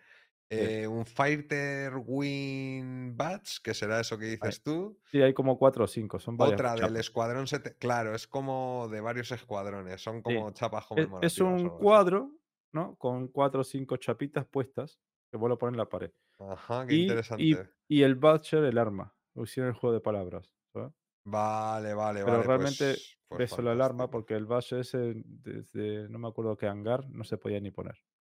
[0.55, 0.77] Sí.
[0.81, 4.99] eh, un Fighter Wing Badge, que será eso que dices tú.
[5.05, 8.87] Sí, hay como cuatro o cinco, son varias Otra del escuadrón, sete- claro, es como
[8.91, 11.21] de varios escuadrones, son como chapas conmemorativas.
[11.21, 12.31] es un cuadro,
[12.73, 12.95] ¿no?
[12.97, 14.99] Con cuatro o cinco chapitas puestas
[15.31, 16.11] que vos lo pones en la pared.
[16.39, 17.69] Ajá, qué Y, interesante.
[17.87, 19.15] y el Butcher, el arma.
[19.35, 20.55] Lo hicieron el juego de palabras.
[20.73, 20.93] ¿sabes?
[21.25, 22.47] Vale, vale, Pero vale.
[22.47, 24.11] realmente Pues, pues ves solo el arma fantástico.
[24.11, 27.97] porque el Butcher ese, desde no me acuerdo qué hangar, no se podía ni poner.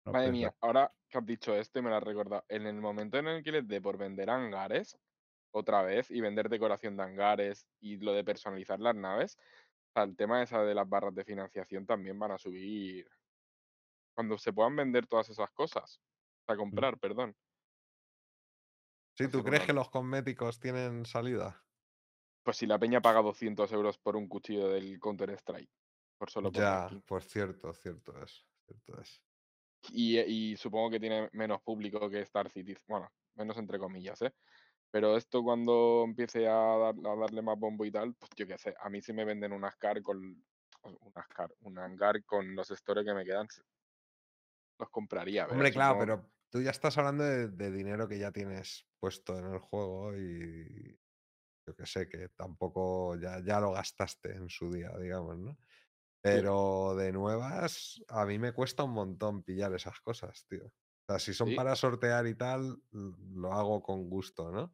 [0.09, 2.67] No Madre puedes mía, ahora que has dicho esto y me lo has recordado, en
[2.67, 4.97] el momento en el que les dé por vender hangares
[5.51, 9.37] otra vez y vender decoración de hangares y lo de personalizar las naves,
[9.89, 13.07] o sea, el tema esa de las barras de financiación también van a subir
[14.15, 15.99] cuando se puedan vender todas esas cosas.
[16.43, 17.35] O sea, comprar, perdón.
[19.17, 21.63] Sí, va a ¿tú crees que los cosméticos tienen salida?
[22.43, 25.71] Pues si la peña paga 200 euros por un cuchillo del Counter Strike,
[26.17, 26.99] por solo por Ya, ranking.
[27.05, 29.21] pues cierto, cierto es, cierto es.
[29.91, 32.75] Y, y supongo que tiene menos público que Star City.
[32.87, 34.33] Bueno, menos entre comillas, ¿eh?
[34.91, 38.57] Pero esto cuando empiece a, dar- a darle más bombo y tal, pues yo qué
[38.57, 40.17] sé, a mí si me venden un Ascar con
[40.83, 43.47] un Ascar, un hangar con los stores que me quedan,
[44.79, 45.47] los compraría.
[45.47, 49.37] pero Hombre, claro, pero tú ya estás hablando de, de dinero que ya tienes puesto
[49.37, 50.99] en el juego y
[51.67, 55.59] yo que sé, que tampoco ya, ya lo gastaste en su día, digamos, ¿no?
[56.21, 60.65] Pero de nuevas, a mí me cuesta un montón pillar esas cosas, tío.
[60.67, 60.71] O
[61.13, 61.55] sea, si son Sí.
[61.55, 64.73] para sortear y tal, lo hago con gusto, ¿no?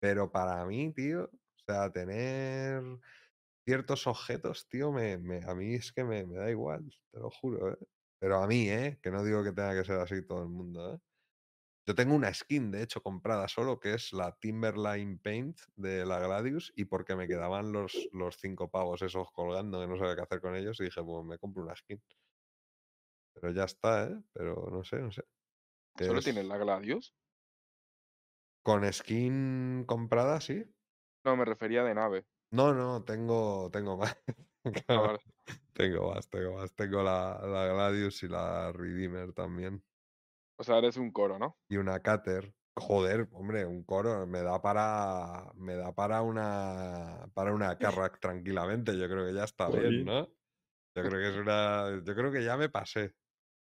[0.00, 2.82] Pero para mí, tío, o sea, tener
[3.66, 7.30] ciertos objetos, tío, me, me- a mí es que me, me da igual, te lo
[7.30, 7.78] juro, ¿eh?
[8.20, 8.98] Pero a mí, ¿eh?
[9.02, 10.98] Que no digo que tenga que ser así todo el mundo, ¿eh?
[11.86, 16.18] Yo tengo una skin, de hecho, comprada solo, que es la Timberline Paint de la
[16.20, 20.22] Gladius, y porque me quedaban los, los cinco pavos esos colgando, que no sabía qué
[20.22, 22.02] hacer con ellos, y dije, pues me compro una skin.
[23.34, 24.22] Pero ya está, ¿eh?
[24.32, 25.22] Pero no sé, no sé.
[26.00, 27.14] ¿Solo Es- tienes la Gladius?
[28.66, 30.58] Con skin comprada, sí.
[31.24, 32.26] No, me refería de nave.
[32.50, 34.16] No, no, tengo, tengo más.
[34.88, 35.16] Ah.
[35.74, 36.74] Tengo más, tengo más.
[36.74, 39.85] Tengo la, la Gladius y la Redeemer también.
[40.58, 41.58] O sea, eres un coro, ¿no?
[41.68, 42.54] Y una Cater.
[42.78, 45.50] Joder, hombre, un coro me da para.
[45.54, 47.30] Me da para una.
[47.34, 48.96] Para una Carrack tranquilamente.
[48.98, 50.04] Yo creo que ya está bien.
[50.04, 50.26] ¿no?
[50.94, 52.02] Yo creo que es una.
[52.04, 53.14] Yo creo que ya me pasé.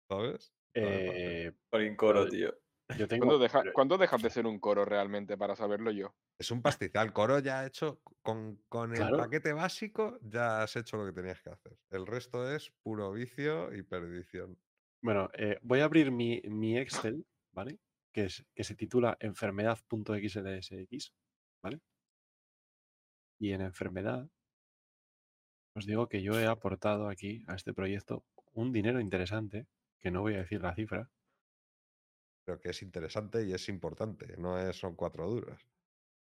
[0.08, 0.52] ¿Sabes?
[0.74, 2.54] Eh, Por coro, Pero- tío.
[2.98, 6.14] yo ¿Cuándo, deja- pero- ¿Cuándo dejas de ser un coro realmente para saberlo yo?
[6.38, 7.12] Es un pastizal.
[7.12, 8.00] Coro ya hecho.
[8.22, 9.16] Con, con el Claro.
[9.18, 11.76] paquete básico ya has hecho lo que tenías que hacer.
[11.90, 14.56] El resto es puro vicio y perdición.
[15.02, 17.78] Bueno, eh, voy a abrir mi, mi Excel, ¿vale?
[18.12, 21.12] Que, es, que se titula enfermedad.xlsx,
[21.62, 21.80] ¿vale?
[23.38, 24.28] Y en enfermedad
[25.74, 29.66] os digo que yo he aportado aquí a este proyecto un dinero interesante,
[30.00, 31.10] que no voy a decir la cifra,
[32.44, 34.36] Pero que es interesante y es importante.
[34.36, 35.66] No es, son cuatro duras.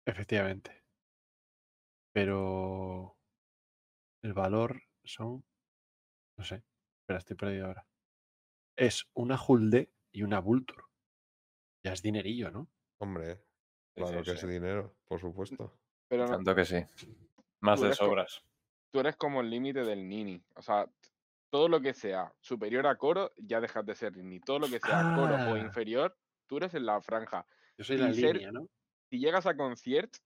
[0.06, 0.84] efectivamente.
[2.14, 3.18] Pero
[4.24, 5.44] el valor son,
[6.38, 6.64] no sé,
[7.02, 7.86] espera, estoy perdido ahora.
[8.80, 10.84] Es una Hulde y una Vulture.
[11.86, 12.70] Ya es dinerillo, ¿no?
[13.02, 13.44] Hombre,
[13.94, 15.78] claro sí, que es dinero, por supuesto.
[16.08, 16.78] Pero no- Tanto que sí.
[17.62, 18.42] Más de sobras.
[18.92, 20.42] tú eres como el límite del Nini.
[20.56, 20.90] O sea,
[21.52, 24.40] todo lo que sea superior a coro, ya dejas de ser Nini.
[24.40, 25.60] Todo lo que sea coro o Ah.
[25.60, 27.46] inferior, tú eres en la franja.
[27.78, 28.68] Yo soy Y la ser- línea, ¿no?
[29.10, 30.24] Si llegas a concierts,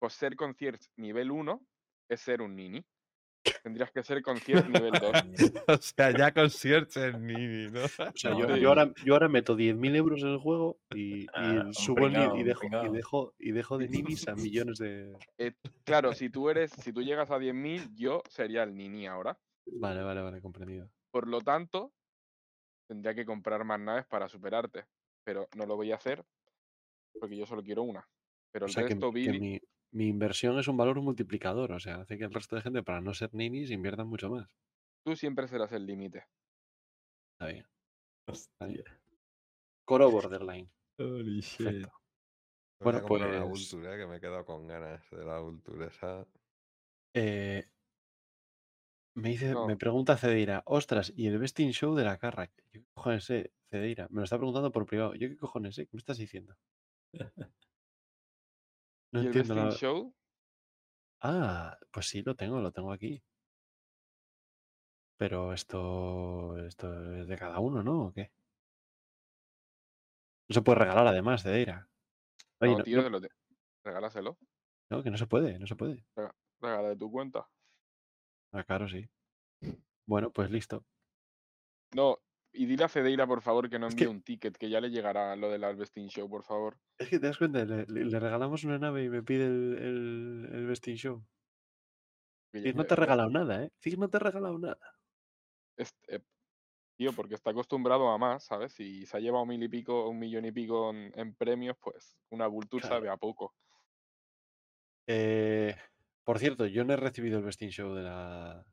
[0.00, 1.64] pues ser concierts nivel 1
[2.10, 2.84] es ser un Nini.
[3.62, 5.12] Tendrías que ser concierts nivel 2.
[5.68, 7.84] o sea, ya con Search en Nini, ¿no?
[7.84, 11.68] O sea, yo, ahora, yo ahora meto 10.000 euros en el juego y, y Ah,
[11.72, 15.16] subo el y, dejo, y, dejo, y dejo de ninis a millones de...
[15.38, 19.38] Eh, claro, si tú eres, si tú llegas a 10.000, yo sería el Nini ahora.
[19.66, 20.90] Vale, vale, vale, comprendido.
[21.10, 21.92] Por lo tanto,
[22.86, 24.86] tendría que comprar más naves para superarte.
[25.24, 26.24] Pero no lo voy a hacer
[27.18, 28.06] porque yo solo quiero una.
[28.50, 29.60] Pero O el sea, que, resto, que Billy, mi,
[29.92, 31.72] mi inversión es un valor multiplicador.
[31.72, 34.48] O sea, hace que el resto de gente, para no ser ninis, inviertan mucho más.
[35.04, 36.26] tú siempre serás el límite.
[37.34, 37.66] Está bien.
[38.26, 38.84] está bien.
[39.86, 40.70] Coro borderline.
[40.98, 41.66] Holy shit.
[41.66, 41.92] Perfecto.
[42.80, 45.40] Voy Bueno, comprar una pues- Vulture, eh, que me he quedado con ganas de la
[45.40, 46.26] Vulture esa.
[47.14, 47.66] Eh,
[49.16, 49.66] me dice, No.
[49.66, 52.52] me pregunta Cedeira, ostras, ¿y el Besting Show de la Carrack?
[52.72, 54.06] ¿Yo qué cojones sé, Cedeira?
[54.10, 55.14] Me lo está preguntando por privado.
[55.14, 55.86] ¿Yo qué cojones sé?
[55.86, 56.56] ¿Qué me estás diciendo?
[59.12, 60.14] No ¿Y el entiendo la- Show?
[61.20, 63.22] Ah, pues sí, lo tengo, lo tengo aquí.
[65.16, 68.06] Pero esto, esto es de cada uno, ¿no?
[68.06, 68.30] ¿O qué?
[70.48, 71.88] No se puede regalar además, Cedeira.
[72.60, 73.30] Oye, No, no, tío, no- lo te-
[73.84, 74.38] regálaselo.
[74.90, 76.04] no, que no se puede, no se puede.
[76.60, 77.48] Regala de tu cuenta.
[78.52, 79.08] Ah, claro, sí.
[80.06, 80.84] Bueno, pues listo.
[81.94, 82.18] No,
[82.52, 84.80] y dile a Cedeira, por favor, que no Es envíe que- un ticket, que ya
[84.80, 86.78] le llegará lo del Besting Show, por favor.
[86.98, 87.84] Es que te das cuenta, le,
[88.18, 91.24] regalamos una nave y me pide el, el, el Besting Show.
[92.52, 93.70] Cig ya- no te eh, regalado nada, ¿eh?
[93.80, 94.78] Cig no te he regalado nada.
[95.76, 96.20] eh,
[96.96, 98.72] tío, porque está acostumbrado a más, ¿sabes?
[98.72, 102.16] Si se ha llevado mil y pico, un millón y pico en, en premios, pues
[102.30, 102.96] una Vulture Claro.
[102.96, 103.54] sabe a poco.
[105.06, 105.76] Eh,
[106.24, 108.66] por cierto, yo no he recibido el Besting Show de la.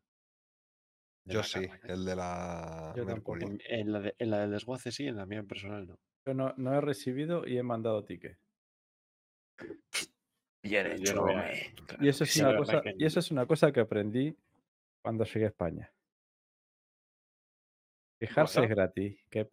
[1.28, 1.72] Yo sí, ¿eh?
[1.84, 3.06] el de la Yo.
[3.06, 3.46] Mercury.
[3.46, 6.00] En, en la de- en la del desguace sí, en la mía personal no.
[6.28, 8.38] Yo no, no he recibido y he mandado ticket.
[10.64, 11.26] Bien hecho, no.
[12.02, 14.36] Y eso, es Sí, una cosa, que y eso es una cosa que aprendí
[15.04, 15.92] cuando llegué a España.
[18.20, 19.20] Quejarse es gratis.
[19.30, 19.50] que-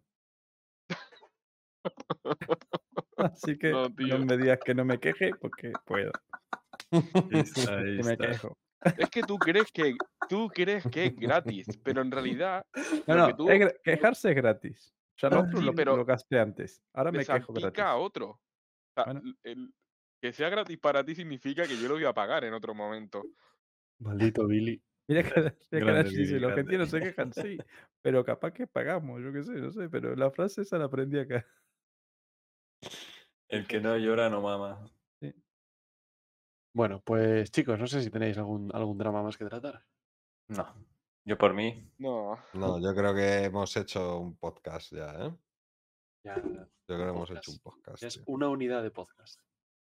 [3.17, 6.11] Así que No, me digas que no me queje porque puedo.
[6.91, 8.27] Ahí Y me está.
[8.27, 8.57] quejo.
[8.97, 9.95] Es que tú crees que
[10.29, 12.65] tú crees que es gratis, pero en realidad
[13.07, 14.95] No, no, que tú es gra- quejarse es gratis.
[15.21, 16.81] Ya lo Ah, sí, lo, pero lo gasté antes.
[16.93, 17.83] Ahora me quejo gratis.
[17.83, 18.29] a otro.
[18.29, 18.39] O
[18.95, 19.21] sea, Bueno.
[19.43, 19.73] el-
[20.21, 23.21] que sea gratis para ti significa que yo lo voy a pagar en otro momento.
[23.99, 24.81] Maldito Billy.
[25.07, 27.57] Mira que, mira que los argentinos se quejan, sí,
[28.01, 31.19] pero capaz que pagamos, yo qué sé, no sé, pero la frase esa la aprendí
[31.19, 31.45] acá.
[33.49, 34.85] El que no llora no mama.
[36.73, 39.85] Bueno, pues chicos, no sé si tenéis algún, algún drama más que tratar.
[40.47, 40.73] No.
[41.23, 41.87] Yo por mí.
[41.99, 45.33] No, No, yo creo que hemos hecho un podcast ya, ¿eh?
[46.25, 48.03] Ya, Yo creo que hemos hecho un podcast.
[48.03, 48.23] es tío.
[48.27, 49.39] una unidad de podcast.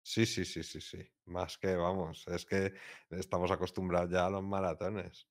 [0.02, 0.99] Sí, sí, sí, sí, sí.
[1.24, 2.72] Más que, vamos, es que
[3.10, 5.26] estamos acostumbrados ya a los maratones.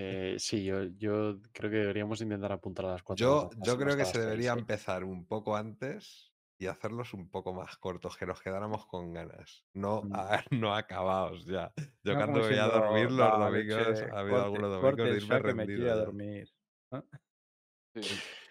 [0.00, 3.24] Eh, sí, yo, yo creo que deberíamos intentar apuntar a las cuatro.
[3.24, 6.27] Yo, yo creo que se debería empezar un poco antes
[6.58, 10.08] y hacerlos un poco más cortos, que nos quedáramos con ganas, no, Mm.
[10.12, 11.72] a- no acabados ya.
[12.04, 15.42] Yo No cuando voy a dormir los "Dale, domingos, ha habido algunos domingos de irme
[15.42, 16.04] que me rendido quiero ya.
[16.04, 16.48] dormir.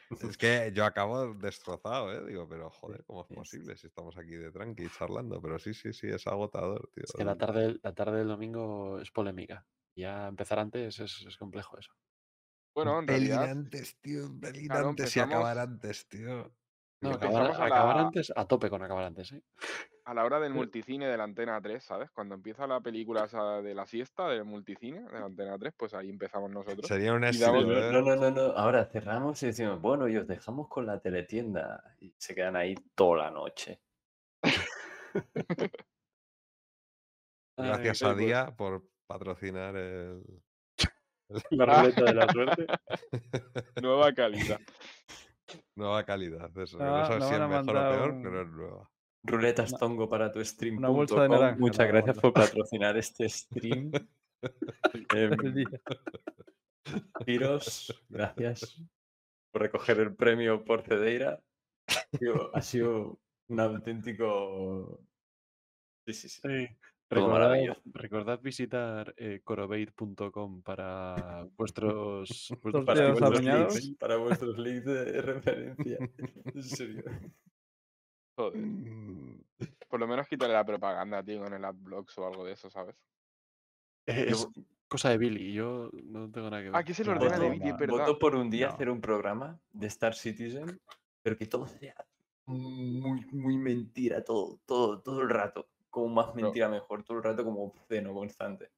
[0.10, 2.26] Es que yo acabo destrozado, ¿eh?
[2.28, 5.42] Digo, pero joder, ¿cómo es posible si estamos aquí de tranqui charlando?
[5.42, 7.06] Pero sí, sí, sí, es agotador, tío.
[7.08, 9.68] Es que la tarde, la tarde del domingo es polémica.
[9.96, 11.92] Ya empezar antes es, es complejo eso.
[12.74, 14.30] Bueno, en realidad, antes, tío,
[14.70, 16.57] claro, antes y acabar antes, tío.
[17.02, 19.42] No, acabar, antes, a tope con acabar antes, ¿eh?
[20.06, 22.10] a la hora del multicine de la Antena 3, ¿sabes?
[22.12, 25.94] Cuando empieza la película esa de la siesta del multicine de la Antena 3, pues
[25.94, 26.88] ahí empezamos nosotros.
[26.88, 27.92] Sería un Y éxito, damos- No, ¿eh?
[28.02, 28.42] no, no, no.
[28.58, 31.84] Ahora cerramos y decimos, bueno, y os dejamos con la teletienda.
[32.00, 33.82] Y se quedan ahí toda la noche.
[37.58, 40.24] Gracias Ay, a pues, Día por patrocinar el...
[41.50, 42.66] La ruleta de la suerte.
[43.82, 44.62] Nueva calidad.
[45.78, 46.78] Nueva calidad, eso.
[46.82, 48.90] Ah, no sabes nos si es mejor o peor, un- pero es nueva.
[49.24, 50.78] Ruletas Tongo para tu stream.
[50.78, 52.34] una bolsa de naranja Muchas gracias por
[52.66, 53.92] patrocinar este stream.
[55.16, 55.82] Em, día.
[57.26, 58.82] Giros, gracias
[59.52, 61.42] por recoger el premio por Cedeira.
[61.88, 65.00] Ha sido, ha sido un auténtico.
[66.06, 66.42] Sí, sí, sí.
[66.44, 66.68] Sí.
[67.10, 75.98] Recordad, visitar eh, corobate.com para vuestros, vuestros Para vuestros, links, para vuestros links de referencia.
[76.54, 77.04] En serio.
[78.38, 78.58] Joder.
[78.62, 79.42] Mm,
[79.90, 82.96] Por lo menos quitarle la propaganda, tío, en el adblocks o algo de eso, ¿sabes?
[84.06, 84.48] Eh, Yo Es
[84.88, 86.86] cosa de Billy, yo no tengo nada que ver.
[86.86, 87.88] Que se lo No, ordena de Billy, verdad.
[87.88, 88.74] Voto por un día No.
[88.74, 90.80] hacer un programa de Star Citizen,
[91.22, 91.96] pero que todo sea
[92.46, 95.68] muy, muy mentira, todo, todo, todo el rato.
[95.98, 98.70] Como más mentira mejor, todo el rato como obsceno constante.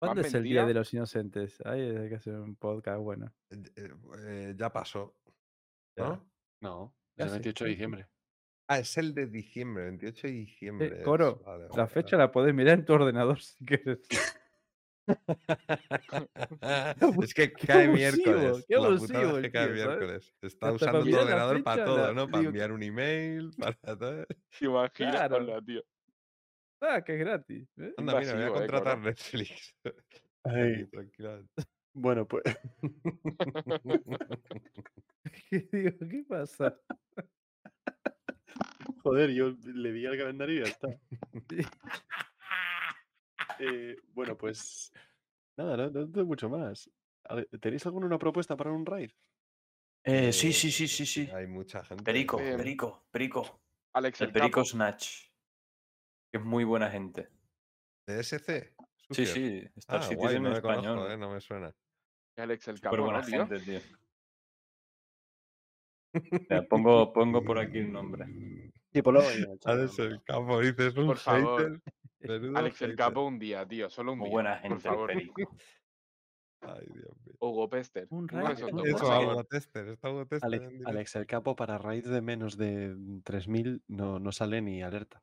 [0.00, 0.66] ¿Cuándo ¿Más es el Día mentira?
[0.66, 1.60] de los Inocentes?
[1.64, 3.32] Ahí hay que hacer un podcast bueno.
[3.48, 3.90] eh,
[4.26, 5.14] eh, ya pasó,
[5.96, 6.04] Ya.
[6.08, 6.28] ¿no?
[6.60, 8.08] No, es el sé, 28 de diciembre.
[8.66, 10.86] Ah, es el de diciembre, 28 de diciembre.
[10.98, 11.04] es.
[11.04, 12.26] Coro, Vale, La vale, fecha vale.
[12.26, 14.00] la podés mirar en tu ordenador si quieres.
[17.22, 18.64] es que cae miércoles.
[18.66, 20.34] qué la abusivo es que cae miércoles.
[20.42, 22.28] Está Hasta usando tu ordenador para todo, la- ¿no?
[22.28, 24.26] Para enviar un email, para todo.
[24.58, 25.28] ¿Te imaginas?
[25.28, 25.62] Claro.
[25.64, 25.80] Tío.
[26.86, 27.66] Ah, que es gratis.
[27.78, 27.94] ¿eh?
[27.96, 28.98] Anda, mira, voy a eh, contratar.
[28.98, 29.74] Netflix.
[30.44, 31.50] Ay, tranquilamente.
[31.94, 32.42] bueno, pues
[35.50, 35.90] ¿Qué digo?
[36.10, 36.78] ¿Qué pasa?
[39.02, 40.88] joder, yo le di al calendario y ya está.
[43.58, 44.92] Eh, bueno, pues
[45.56, 46.90] nada, no, no tengo mucho más.
[47.60, 49.10] ¿Tenéis alguna una propuesta para un raid?
[50.04, 51.30] Eh, sí, sí, sí, sí, sí.
[51.32, 52.04] Hay mucha gente.
[52.04, 53.62] Perico, Eh, Perico, Perico.
[53.94, 54.62] Alex El el Perico.
[54.64, 55.30] Snatch.
[56.34, 57.28] Que es muy buena gente.
[58.08, 58.74] ¿De SC?
[59.12, 59.62] Sí, sí.
[59.76, 60.82] Star Ah, guay, no en español.
[60.82, 61.72] conozco, eh, no me suena.
[62.36, 63.78] Alex el Súper Capo, buena gente, tío.
[66.68, 68.24] Pongo, pongo por aquí el nombre.
[68.24, 69.02] El
[69.60, 71.80] chat, Alex el campo, dices un Por favor.
[72.20, 72.50] hater.
[72.56, 72.96] Alex el hater.
[72.96, 73.88] Capo un día, tío.
[73.88, 74.32] Solo un Muy día.
[74.32, 75.10] buena por gente, el favor.
[75.12, 77.36] Ay, Dios mío.
[77.38, 78.08] Hugo Pester.
[78.10, 78.80] Un raid, Eso, por.
[78.88, 80.84] Hugo Tester, está Hugo Tester Alex.
[80.84, 85.22] Alex el capo para raid de menos de 3.000 no, no sale ni alerta.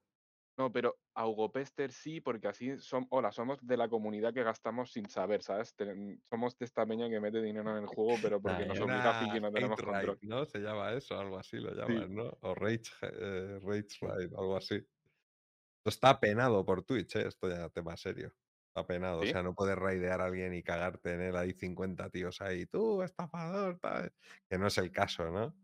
[0.62, 4.44] No, pero a Hugo Pester sí, porque así son, hola, somos de la comunidad que
[4.44, 5.76] gastamos sin saber, ¿sabes?
[5.76, 9.10] Ten- somos de esta peña que mete dinero en el juego, pero porque nos obliga
[9.10, 10.20] a que no tenemos control.
[10.22, 10.46] raid, ¿no?
[10.46, 12.38] Se llama eso, algo así lo llaman, ¿no?
[12.42, 14.76] O rage, eh, rage raid, algo así.
[14.76, 17.28] Esto está penado por Twitch, ¿eh?
[17.28, 18.32] Esto ya tema serio.
[18.68, 19.22] Está penado.
[19.22, 19.30] ¿Sí?
[19.30, 21.36] O sea, no puedes raidear a alguien y cagarte en él.
[21.36, 24.14] Hay 50 tíos ahí, tú, estafador, tal.
[24.48, 25.56] Que no es el caso, ¿no?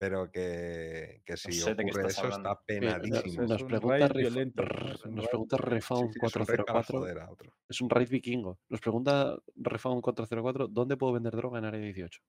[0.00, 2.62] Pero que, que si sé ocurre estás eso está hablando.
[2.66, 3.46] Penadísimo.
[3.46, 5.58] nos un pregunta, un nos raid pregunta violento.
[5.58, 6.98] Refound Sí, sí, es un raid para 404.
[6.98, 7.52] joder a otro.
[7.68, 8.58] Es un raid vikingo.
[8.70, 12.20] Nos pregunta Refound 404, ¿dónde puedo vender droga en área 18?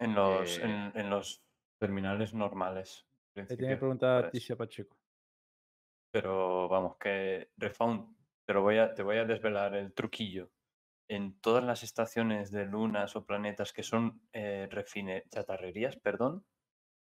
[0.00, 1.40] En los, Eh, en, en los
[1.78, 3.06] terminales normales.
[3.36, 4.30] Le tiene que preguntar.
[4.32, 4.98] Ticia Pacheco.
[6.12, 10.50] Pero vamos, que Refound, te, lo voy a, te voy a desvelar el truquillo.
[11.10, 16.46] En todas las estaciones de lunas o planetas que son eh, refine, chatarrerías, perdón,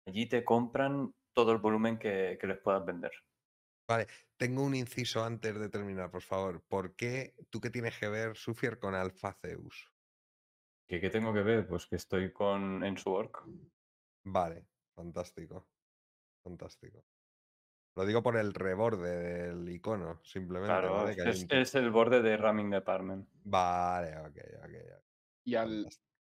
[0.06, 3.12] allí te compran todo el volumen que, que les puedas vender.
[3.88, 4.06] Vale,
[4.36, 6.62] tengo un inciso antes de terminar, por favor.
[6.68, 9.90] ¿Por qué tú qué tienes que ver, Sufier, con Alpha Zeus?
[10.88, 11.66] ¿Qué, qué tengo que ver?
[11.66, 13.44] Pues que estoy con en su orc.
[14.24, 15.70] Vale, fantástico.
[16.44, 17.04] Fantástico.
[17.96, 19.16] Lo digo por el reborde
[19.48, 21.12] del icono, simplemente, Claro, ¿vale?
[21.12, 23.28] es, es- un tic- es el borde de Ramming Department.
[23.44, 24.64] Vale, ok, ok.
[24.64, 25.04] ok,
[25.44, 25.88] Y al,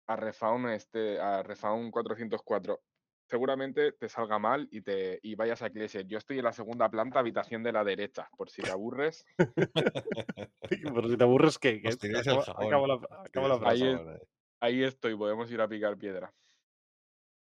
[0.08, 2.79] a Refaun este, a Refaun 404,
[3.27, 6.08] seguramente te salga mal y te y vayas a Cleset.
[6.08, 9.25] Yo estoy en la segunda planta, habitación de la derecha, por si te aburres.
[10.69, 11.81] Pero si te aburres, ¿qué?
[11.81, 12.99] Jabón, acaba la,
[13.31, 13.83] tiráis el frase.
[13.83, 14.19] Ahí es- jabón ahí.
[14.61, 16.33] Ahí estoy, podemos ir a picar piedra.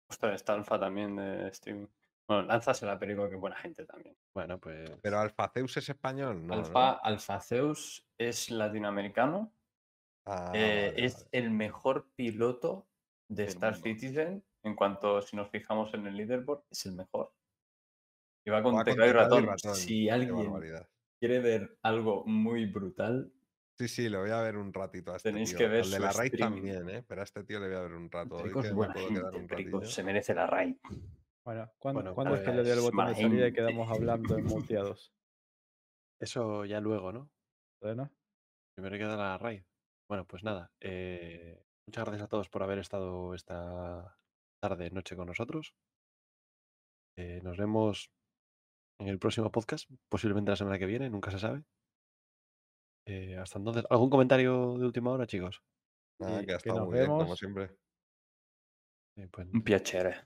[0.10, 1.88] Ostras, está Alfa también de streaming.
[2.28, 4.16] Bueno, lánzasela, Perico, que buena gente también.
[4.34, 4.90] Bueno, pues.
[5.02, 6.56] Pero Alpha Zeus es español, no.
[6.56, 6.62] ¿no?
[6.62, 9.54] Alfa, Alfa Zeus es latinoamericano.
[10.26, 11.30] Ah, eh, vale, es vale.
[11.34, 12.88] el mejor piloto
[13.30, 13.84] de Star mundo.
[13.84, 14.44] Citizen.
[14.64, 17.34] En cuanto, si nos fijamos en el leaderboard, es el mejor.
[18.46, 19.46] Y va con con teclado y ratón.
[19.46, 20.54] ratón, Si alguien
[21.20, 23.32] quiere ver algo muy brutal,
[23.80, 25.58] Sí, sí, lo voy a ver un ratito a este Tenéis tío.
[25.58, 27.04] que ver Al de la raid también, ¿eh?
[27.08, 28.36] Pero a este tío le voy a ver un rato.
[28.36, 29.76] Hoy que buena gente.
[29.76, 30.76] un se merece la raid.
[31.46, 33.88] Bueno, ¿cuándo, Bueno, ¿cuándo es que le doy al pues, botón de salida y quedamos
[33.88, 34.00] gente.
[34.00, 35.14] hablando en muteados?
[36.22, 37.30] Eso ya luego, ¿no?
[37.82, 38.12] ¿Todavía no?
[38.76, 39.64] Primero queda la raid.
[40.10, 40.72] Bueno, pues nada.
[40.82, 44.16] eh, muchas gracias a todos por haber estado esta
[44.62, 45.74] tarde, noche con nosotros.
[47.18, 48.10] Eh, nos vemos
[49.00, 51.64] en el próximo podcast, posiblemente la semana que viene, nunca se sabe.
[53.06, 55.62] Eh, hasta entonces, ¿algún comentario de última hora, chicos?
[56.20, 57.40] Nada, que ha estado nos muy bien, como vemos.
[57.40, 57.76] siempre.
[59.18, 60.24] Eh, pues, Un piacere.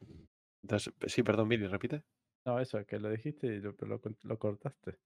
[0.67, 2.03] Entonces, sí, perdón, Billy, repite.
[2.45, 4.99] No, eso, que lo dijiste y lo, lo, lo cortaste.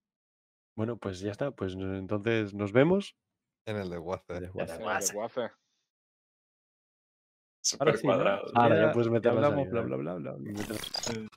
[0.76, 1.52] Bueno, pues ya está.
[1.52, 3.16] Pues no- entonces nos vemos.
[3.68, 4.40] En el de Waze.
[4.40, 4.74] Desguace.
[4.74, 5.52] En el de Waze.
[7.80, 8.14] Ahora sí, ¿no?
[8.14, 8.52] cuadrado.
[8.56, 9.88] Ahora ya Ya- puedes ahí, hablamos, bla, ¿no?
[9.88, 10.52] bla, bla, bla, bla.
[10.52, 11.28] Meter-